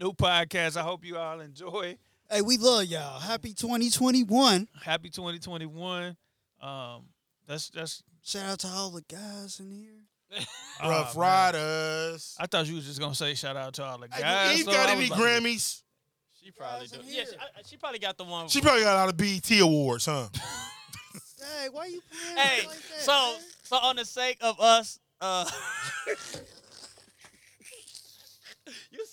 new 0.00 0.12
podcast. 0.12 0.76
I 0.76 0.82
hope 0.82 1.04
you 1.04 1.16
all 1.16 1.40
enjoy. 1.40 1.96
Hey, 2.30 2.42
we 2.42 2.56
love 2.56 2.84
y'all. 2.84 3.20
Happy 3.20 3.52
2021. 3.52 4.68
Happy 4.84 5.10
2021. 5.10 6.16
Um, 6.60 7.04
that's 7.46 7.70
that's. 7.70 8.02
Shout 8.22 8.44
out 8.46 8.58
to 8.60 8.68
all 8.68 8.90
the 8.90 9.02
guys 9.02 9.60
in 9.60 9.70
here. 9.70 10.40
Rough 10.82 11.14
Aw, 11.16 11.20
man. 11.20 11.28
Riders. 11.28 12.36
I 12.40 12.46
thought 12.46 12.66
you 12.66 12.76
was 12.76 12.86
just 12.86 12.98
gonna 12.98 13.14
say 13.14 13.34
shout 13.34 13.56
out 13.56 13.74
to 13.74 13.84
all 13.84 13.98
the 13.98 14.08
Hey, 14.10 14.22
guys. 14.22 14.58
Eve 14.60 14.64
so 14.64 14.72
got 14.72 14.88
I 14.88 14.92
any 14.92 15.08
like- 15.10 15.20
Grammys? 15.20 15.82
She 16.42 16.50
probably 16.50 16.88
Guys 16.88 16.90
do. 16.92 17.00
in 17.00 17.06
Yeah, 17.08 17.24
she. 17.30 17.36
I, 17.36 17.62
she 17.66 17.76
probably 17.76 17.98
got 17.98 18.16
the 18.18 18.24
one. 18.24 18.48
She 18.48 18.60
probably 18.60 18.82
got 18.82 18.96
all 18.96 19.06
the 19.06 19.10
of 19.10 19.16
BET 19.16 19.60
awards, 19.60 20.06
huh? 20.06 20.28
Hey, 21.60 21.68
why 21.70 21.86
you 21.86 22.00
playing 22.10 22.38
Hey, 22.38 22.66
like 22.66 22.76
that? 22.76 23.00
so 23.00 23.12
man? 23.12 23.40
so 23.64 23.76
on 23.76 23.96
the 23.96 24.04
sake 24.06 24.38
of 24.40 24.58
us, 24.60 24.98
uh, 25.20 25.44
you 26.06 26.14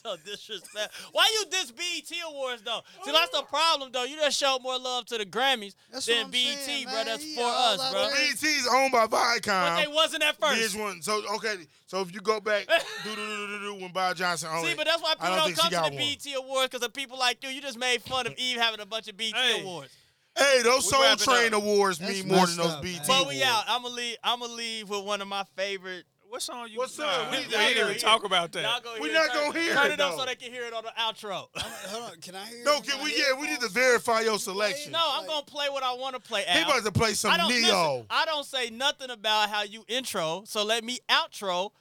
so 0.03 0.15
disrespectful. 0.26 1.10
Why 1.14 1.30
you 1.34 1.45
diss 1.49 1.72
BET 1.72 2.18
Awards 2.30 2.61
though? 2.64 2.82
See, 3.03 3.11
that's 3.11 3.32
the 3.32 3.44
problem 3.44 3.91
though. 3.91 4.03
You 4.03 4.15
just 4.18 4.38
showed 4.38 4.60
more 4.61 4.78
love 4.80 5.06
to 5.07 5.18
the 5.18 5.26
Grammys 5.26 5.76
That's 5.91 6.06
than 6.06 6.23
what 6.23 6.32
BET, 6.32 6.41
saying, 6.60 6.84
bro. 6.86 6.94
man. 6.94 7.06
That's 7.06 7.23
He 7.23 7.36
for 7.36 7.44
us, 7.45 7.80
out 7.82 7.91
bro. 7.91 8.07
BET 8.10 8.44
is 8.44 8.68
owned 8.72 8.91
by 8.91 9.07
Viacom. 9.07 9.45
But 9.45 9.82
they 9.82 9.88
wasn't 9.88 10.23
at 10.23 10.40
first. 10.40 10.56
Here's 10.57 10.76
one. 10.76 11.02
So 11.02 11.22
okay. 11.36 11.56
So 11.88 12.02
if 12.02 12.14
you 12.14 12.22
go 12.22 12.40
back, 12.40 12.68
do 13.03 13.10
do 13.10 13.15
do 13.15 13.48
do 13.48 13.60
do 13.60 13.76
when 13.82 13.91
Bob 13.91 14.15
Johnson 14.15 14.49
owned 14.52 14.65
See, 14.65 14.72
it. 14.72 14.78
but 14.78 14.86
that's 14.88 15.02
why 15.02 15.11
I 15.11 15.14
people 15.15 15.28
don't 15.28 15.38
don't, 15.38 15.45
think 15.48 15.57
she 15.57 15.61
come 15.61 15.69
to 15.69 15.76
got 15.76 15.91
the 15.91 15.98
one. 15.98 16.06
BET 16.23 16.36
Awards 16.38 16.69
because 16.69 16.86
of 16.86 16.94
people 16.94 17.19
like 17.19 17.44
you. 17.44 17.49
You 17.49 17.61
just 17.61 17.78
made 17.78 18.02
fun 18.02 18.28
of 18.28 18.34
Eve 18.38 18.57
having 18.57 18.80
a 18.80 18.86
bunch 18.86 19.07
of 19.07 19.18
BET 19.18 19.34
Hey. 19.36 19.61
Awards. 19.61 19.90
Hey, 20.38 20.61
those 20.64 20.86
We 20.86 20.91
Soul 20.91 21.02
wrap 21.02 21.19
it 21.19 21.23
Train 21.26 21.53
up. 21.53 21.61
awards 21.61 21.99
That's 21.99 22.14
mean 22.23 22.30
more 22.30 22.45
than 22.48 22.56
messed 22.56 22.57
those 22.57 22.72
up, 22.76 22.82
BET 22.82 22.91
man. 22.94 23.03
But 23.06 23.14
awards. 23.23 23.30
we 23.38 23.44
out. 23.44 23.64
I'm 23.68 23.82
gonna 23.84 23.94
leave. 23.95 24.15
I'm 24.23 24.40
gonna 24.40 24.53
leave 24.53 24.90
with 24.90 25.03
one 25.03 25.22
of 25.22 25.28
my 25.28 25.44
favorite. 25.57 26.06
What 26.32 26.41
song 26.41 26.70
you? 26.72 26.78
What 26.78 26.90
song? 26.90 27.08
Nah, 27.08 27.30
We- 27.32 27.38
we 27.40 27.44
we 27.44 27.49
didn't 27.49 27.72
even 27.72 27.88
hear- 27.90 27.98
talk 27.99 28.24
about 28.24 28.53
that. 28.53 28.84
go 28.84 28.94
We 29.02 29.10
hear 29.10 29.18
not 29.20 29.34
gonna 29.34 29.52
hear 29.60 29.74
it. 29.74 29.76
Turn 29.76 29.86
it, 29.88 29.94
it 29.95 29.99
up 29.99 30.18
so 30.18 30.26
they 30.26 30.36
can 30.36 30.49
hear 30.53 30.64
it 30.64 30.72
on 30.74 30.86
the 30.86 30.94
outro. 30.98 31.49
Hold 31.58 32.03
on, 32.12 32.22
can 32.22 32.36
I 32.38 32.45
hear? 32.45 32.64
No, 32.64 32.78
it 32.78 32.86
can 32.86 32.99
in 32.99 33.03
we? 33.03 33.16
Yeah, 33.18 33.34
we 33.38 33.48
need 33.48 33.60
to 33.60 33.68
verify 33.68 34.22
your 34.22 34.40
selection. 34.40 34.94
No, 34.94 34.99
I'm 35.12 35.28
gonna 35.28 35.45
play 35.45 35.68
what 35.68 35.84
I 35.84 35.91
want 35.91 36.16
to 36.16 36.22
play. 36.22 36.44
He 36.48 36.60
Al. 36.60 36.72
about 36.72 36.86
to 36.86 36.91
play 36.94 37.16
some 37.16 37.32
I 37.34 37.38
Neo. 37.49 37.49
listen, 37.49 38.06
I 38.10 38.24
don't 38.26 38.45
say 38.45 38.70
nothing 38.70 39.10
about 39.10 39.49
how 39.49 39.64
you 39.64 39.84
intro, 39.90 40.44
so 40.48 40.64
let 40.64 40.86
me 40.86 40.99
outro. 41.10 41.72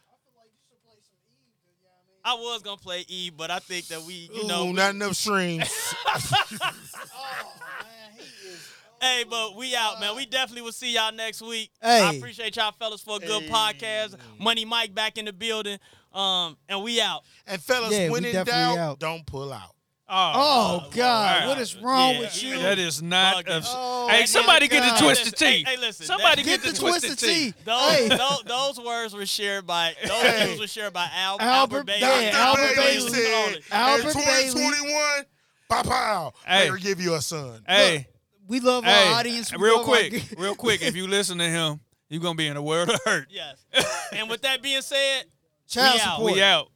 I 2.24 2.34
was 2.34 2.62
gonna 2.62 2.76
play 2.76 3.04
E, 3.06 3.30
but 3.30 3.52
I 3.52 3.60
think 3.60 3.86
that 3.86 4.02
we, 4.02 4.28
you 4.34 4.48
know, 4.48 4.64
Ooh, 4.64 4.66
we- 4.66 4.72
not 4.72 4.90
enough 4.96 5.14
streams. 5.14 5.70
Oh 6.12 6.26
man, 6.26 6.34
he 6.42 6.56
is. 6.56 7.79
Hey, 9.00 9.24
but 9.28 9.56
we 9.56 9.74
out, 9.74 10.00
man. 10.00 10.14
We 10.16 10.26
definitely 10.26 10.62
will 10.62 10.72
see 10.72 10.94
y'all 10.94 11.12
next 11.12 11.42
week. 11.42 11.70
Hey. 11.82 12.02
I 12.02 12.12
appreciate 12.14 12.56
y'all 12.56 12.72
fellas 12.72 13.00
for 13.00 13.16
a 13.16 13.20
good 13.20 13.44
podcast. 13.44 14.16
Money 14.38 14.64
Mike 14.64 14.94
back 14.94 15.18
in 15.18 15.24
the 15.24 15.32
building, 15.32 15.78
um, 16.12 16.56
and 16.68 16.82
we 16.82 17.00
out. 17.00 17.22
and 17.46 17.60
fellas, 17.60 17.92
Yeah, 17.92 18.10
when 18.10 18.22
we 18.24 18.30
in 18.30 18.44
doubt, 18.44 18.78
out. 18.78 18.98
don't 18.98 19.24
pull 19.26 19.52
out. 19.52 19.74
Oh 20.12 20.88
God, 20.90 21.42
wow. 21.42 21.48
what 21.48 21.58
is 21.58 21.76
wrong 21.76 22.14
Yeah, 22.14 22.20
with 22.20 22.42
you? 22.42 22.58
That 22.58 22.80
is 22.80 23.00
not. 23.00 23.46
A, 23.48 23.62
Oh, 23.64 24.08
hey, 24.10 24.20
my 24.20 24.24
somebody 24.24 24.66
get 24.66 24.80
God. 24.82 24.98
the 24.98 25.04
twisted 25.04 25.38
Hey, 25.38 25.58
tea. 25.58 25.64
hey, 25.70 25.76
listen, 25.76 26.04
Somebody 26.04 26.42
get, 26.42 26.62
Get 26.64 26.66
the, 26.66 26.72
the 26.72 26.78
twisted 26.80 27.16
tea. 27.16 27.54
Those, 27.64 27.80
Hey. 27.92 28.08
those, 28.08 28.42
those 28.44 28.80
words 28.84 29.14
were 29.14 29.24
shared 29.24 29.68
by 29.68 29.94
those 30.02 30.10
Hey. 30.20 30.46
views 30.46 30.58
were 30.58 30.66
shared 30.66 30.92
by 30.92 31.08
Al, 31.14 31.36
Albert- 31.40 31.44
Albert 31.44 31.86
Bailey. 31.86 32.00
yeah, 32.00 32.30
Dr. 32.32 32.60
Albert 32.60 32.74
Bailey 32.76 33.10
Bailey. 33.12 33.12
said, 33.12 33.62
Albert 33.70 34.06
in 34.08 34.14
Bailey. 34.14 34.42
2021, 34.52 35.24
pow 35.68 35.82
pow, 35.84 36.32
Hey. 36.44 36.68
hey. 36.70 36.78
give 36.80 37.00
you 37.00 37.14
a 37.14 37.20
son. 37.22 37.62
Hey, 37.68 38.08
We 38.50 38.58
love 38.58 38.84
our 38.84 38.90
hey, 38.90 39.12
audience. 39.12 39.52
We 39.52 39.58
real 39.62 39.76
love 39.78 39.88
our- 39.88 39.94
quick, 39.94 40.24
real 40.36 40.54
quick. 40.56 40.82
If 40.82 40.96
you 40.96 41.06
listen 41.16 41.38
to 41.38 41.44
him, 41.44 41.78
you're 42.08 42.20
gonna 42.20 42.34
be 42.34 42.48
in 42.48 42.56
a 42.56 42.62
world 42.62 42.90
of 42.90 42.98
hurt. 43.04 43.28
Yes. 43.30 43.64
and 44.12 44.28
with 44.28 44.42
that 44.42 44.60
being 44.60 44.82
said, 44.82 45.22
Child 45.68 45.94
We 45.94 46.00
out. 46.00 46.16
support. 46.16 46.32
We 46.34 46.42
out. 46.42 46.68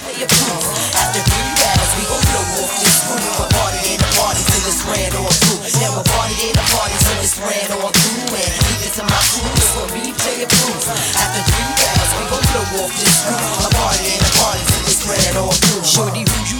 Play 0.00 0.16
it 0.24 0.30
cool. 0.32 0.64
After 0.96 1.20
three 1.20 1.50
rounds, 1.60 1.90
we 2.00 2.02
gon' 2.08 2.24
blow 2.32 2.64
off 2.64 2.72
this 2.80 2.96
roof. 3.04 3.40
A 3.40 3.46
party 3.52 3.80
ain't 3.92 4.00
a 4.00 4.10
party 4.16 4.42
till 4.48 4.64
it's 4.64 4.80
ran 4.88 5.12
on 5.20 5.28
through. 5.28 5.60
Now 5.80 6.00
a 6.00 6.04
party 6.08 6.34
ain't 6.48 6.56
a 6.56 6.64
party 6.72 6.96
till 7.04 7.20
it's 7.20 7.36
ran 7.36 7.68
on 7.76 7.92
through. 7.92 8.32
And 8.40 8.52
leave 8.64 8.82
it 8.88 8.92
to 8.96 9.04
my 9.04 9.20
crew, 9.20 9.52
it's 9.52 9.70
gonna 9.76 9.92
replay 9.92 10.09
J 10.20 10.44
proof. 10.44 10.84
After 11.16 11.42
three 11.48 11.72
hours, 11.80 12.10
we 12.12 12.24
gon' 12.28 12.44
blow 12.52 12.84
off 12.84 12.92
this 13.00 13.24
roof. 13.24 13.40
A 13.64 13.68
party 13.72 14.04
ain't 14.12 14.20
a 14.20 14.30
party 14.36 14.60
till 14.68 14.84
it's 14.84 15.00
spread 15.00 15.36
all 15.36 15.52
through. 15.52 15.84
Shorty, 15.84 16.24
who 16.28 16.38
you 16.44 16.59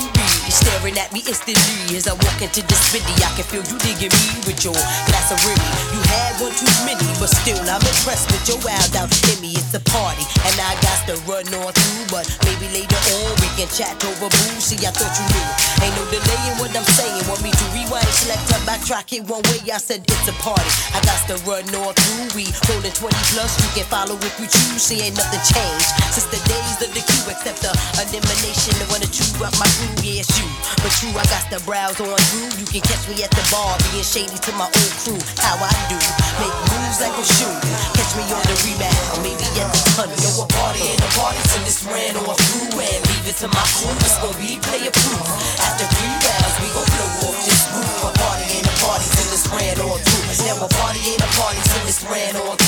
instantly 1.31 1.95
as 1.95 2.11
I 2.11 2.15
walk 2.19 2.43
into 2.43 2.59
this 2.67 2.83
city. 2.91 3.15
I 3.23 3.31
can 3.39 3.47
feel 3.47 3.63
you 3.63 3.79
digging 3.87 4.11
me 4.11 4.43
with 4.51 4.67
your 4.67 4.75
glass 4.75 5.31
of 5.31 5.39
Remy. 5.47 5.71
You 5.95 6.01
had 6.11 6.43
one 6.43 6.51
too 6.59 6.67
many, 6.83 7.07
but 7.23 7.31
still 7.31 7.63
I'm 7.71 7.79
impressed 7.87 8.35
with 8.35 8.43
your 8.51 8.59
wild 8.67 8.91
out 8.99 9.15
me. 9.39 9.55
It's 9.55 9.71
a 9.79 9.83
party, 9.95 10.27
and 10.43 10.55
I 10.59 10.75
got 10.83 10.99
to 11.07 11.15
run 11.31 11.47
on 11.55 11.71
through, 11.71 12.07
but 12.11 12.27
maybe 12.43 12.67
later 12.75 12.99
on 13.23 13.31
we 13.39 13.49
can 13.55 13.71
chat 13.71 13.95
over 14.03 14.27
booze. 14.27 14.75
See, 14.75 14.83
I 14.83 14.91
thought 14.91 15.15
you 15.15 15.27
knew. 15.31 15.49
Ain't 15.87 15.95
no 15.95 16.05
delay 16.11 16.43
in 16.51 16.55
what 16.59 16.75
I'm 16.75 16.87
saying. 16.99 17.23
Want 17.31 17.47
me 17.47 17.55
to 17.55 17.67
rewind, 17.71 18.11
select, 18.11 18.51
up, 18.51 18.67
backtrack 18.67 19.15
it 19.15 19.23
one 19.31 19.47
way? 19.55 19.71
I 19.71 19.79
said 19.79 20.03
it's 20.03 20.27
a 20.27 20.35
party. 20.43 20.67
I 20.91 20.99
got 21.07 21.23
to 21.31 21.39
run 21.47 21.63
on 21.79 21.95
through. 21.95 22.35
We 22.35 22.51
rolling 22.67 22.91
20 22.91 23.15
plus. 23.31 23.55
You 23.63 23.71
can 23.79 23.87
follow 23.87 24.19
if 24.19 24.35
you 24.43 24.51
choose. 24.51 24.83
See, 24.83 24.99
ain't 25.07 25.15
nothing 25.15 25.43
changed 25.47 25.91
since 26.11 26.27
the 26.27 26.43
days 26.51 26.83
of 26.83 26.91
the 26.91 27.03
queue, 27.07 27.27
except 27.31 27.63
the 27.63 27.71
elimination. 28.03 28.75
The 28.83 28.87
one 28.91 28.99
to 28.99 29.09
chew 29.09 29.31
up 29.47 29.55
my 29.63 29.71
groove, 29.79 30.03
yeah, 30.03 30.27
it's 30.27 30.35
you. 30.43 30.50
But 30.83 30.93
true, 30.97 31.13
I 31.13 31.25
got 31.29 31.45
the 31.53 31.61
browse 31.67 32.01
on 32.01 32.17
through. 32.31 32.51
You 32.57 32.67
can 32.67 32.83
catch 32.83 33.05
me 33.09 33.21
at 33.23 33.31
the 33.31 33.45
bar, 33.53 33.77
being 33.91 34.07
shady 34.07 34.37
to 34.37 34.53
my 34.57 34.69
old 34.69 34.95
crew. 35.03 35.21
How 35.41 35.61
I 35.61 35.73
do, 35.91 35.99
make 36.41 36.57
moves 36.73 36.99
like 37.01 37.17
a 37.17 37.25
shoe. 37.25 37.57
Catch 37.97 38.13
me 38.17 38.25
on 38.33 38.43
the 38.49 38.57
rebound, 38.65 39.21
maybe 39.25 39.47
at 39.61 39.69
the 39.71 39.81
tunnel. 39.97 40.17
Yo, 40.21 40.31
a 40.43 40.47
party 40.49 40.85
in 40.85 41.01
a 41.01 41.11
party 41.17 41.41
till 41.51 41.65
this 41.65 41.81
ran 41.89 42.17
off 42.25 42.39
through 42.39 42.81
and 42.81 43.01
leave 43.09 43.27
it 43.29 43.37
to 43.43 43.49
my 43.49 43.65
crew. 43.77 43.93
It's 44.05 44.17
gonna 44.21 44.37
be 44.41 44.61
player 44.61 44.93
proof. 44.93 45.25
After 45.61 45.87
three 45.89 46.15
rounds, 46.21 46.55
we 46.61 46.69
gon' 46.73 46.89
blow 46.93 47.29
off 47.29 47.39
this 47.45 47.63
roof. 47.73 48.05
A 48.05 48.11
party 48.17 48.47
in 48.61 48.65
a 48.65 48.75
party 48.81 49.07
till 49.11 49.29
this 49.33 49.45
ran 49.49 49.77
on 49.81 49.99
through. 50.01 50.27
Now 50.45 50.65
a 50.65 50.69
party 50.69 51.03
in 51.13 51.21
a 51.21 51.31
party 51.37 51.61
till 51.65 51.85
this 51.85 52.01
ran 52.05 52.37
on 52.37 52.60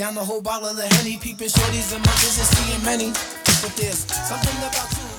down 0.00 0.14
the 0.14 0.24
whole 0.24 0.40
bottle 0.40 0.66
of 0.66 0.78
Henny, 0.78 1.18
peeping 1.18 1.48
shorties 1.48 1.94
and 1.94 2.02
mothers 2.02 2.38
and 2.38 2.48
seeing 2.56 2.84
many. 2.86 3.12
But 3.60 3.76
there's 3.76 3.98
something 3.98 4.56
about 4.56 5.09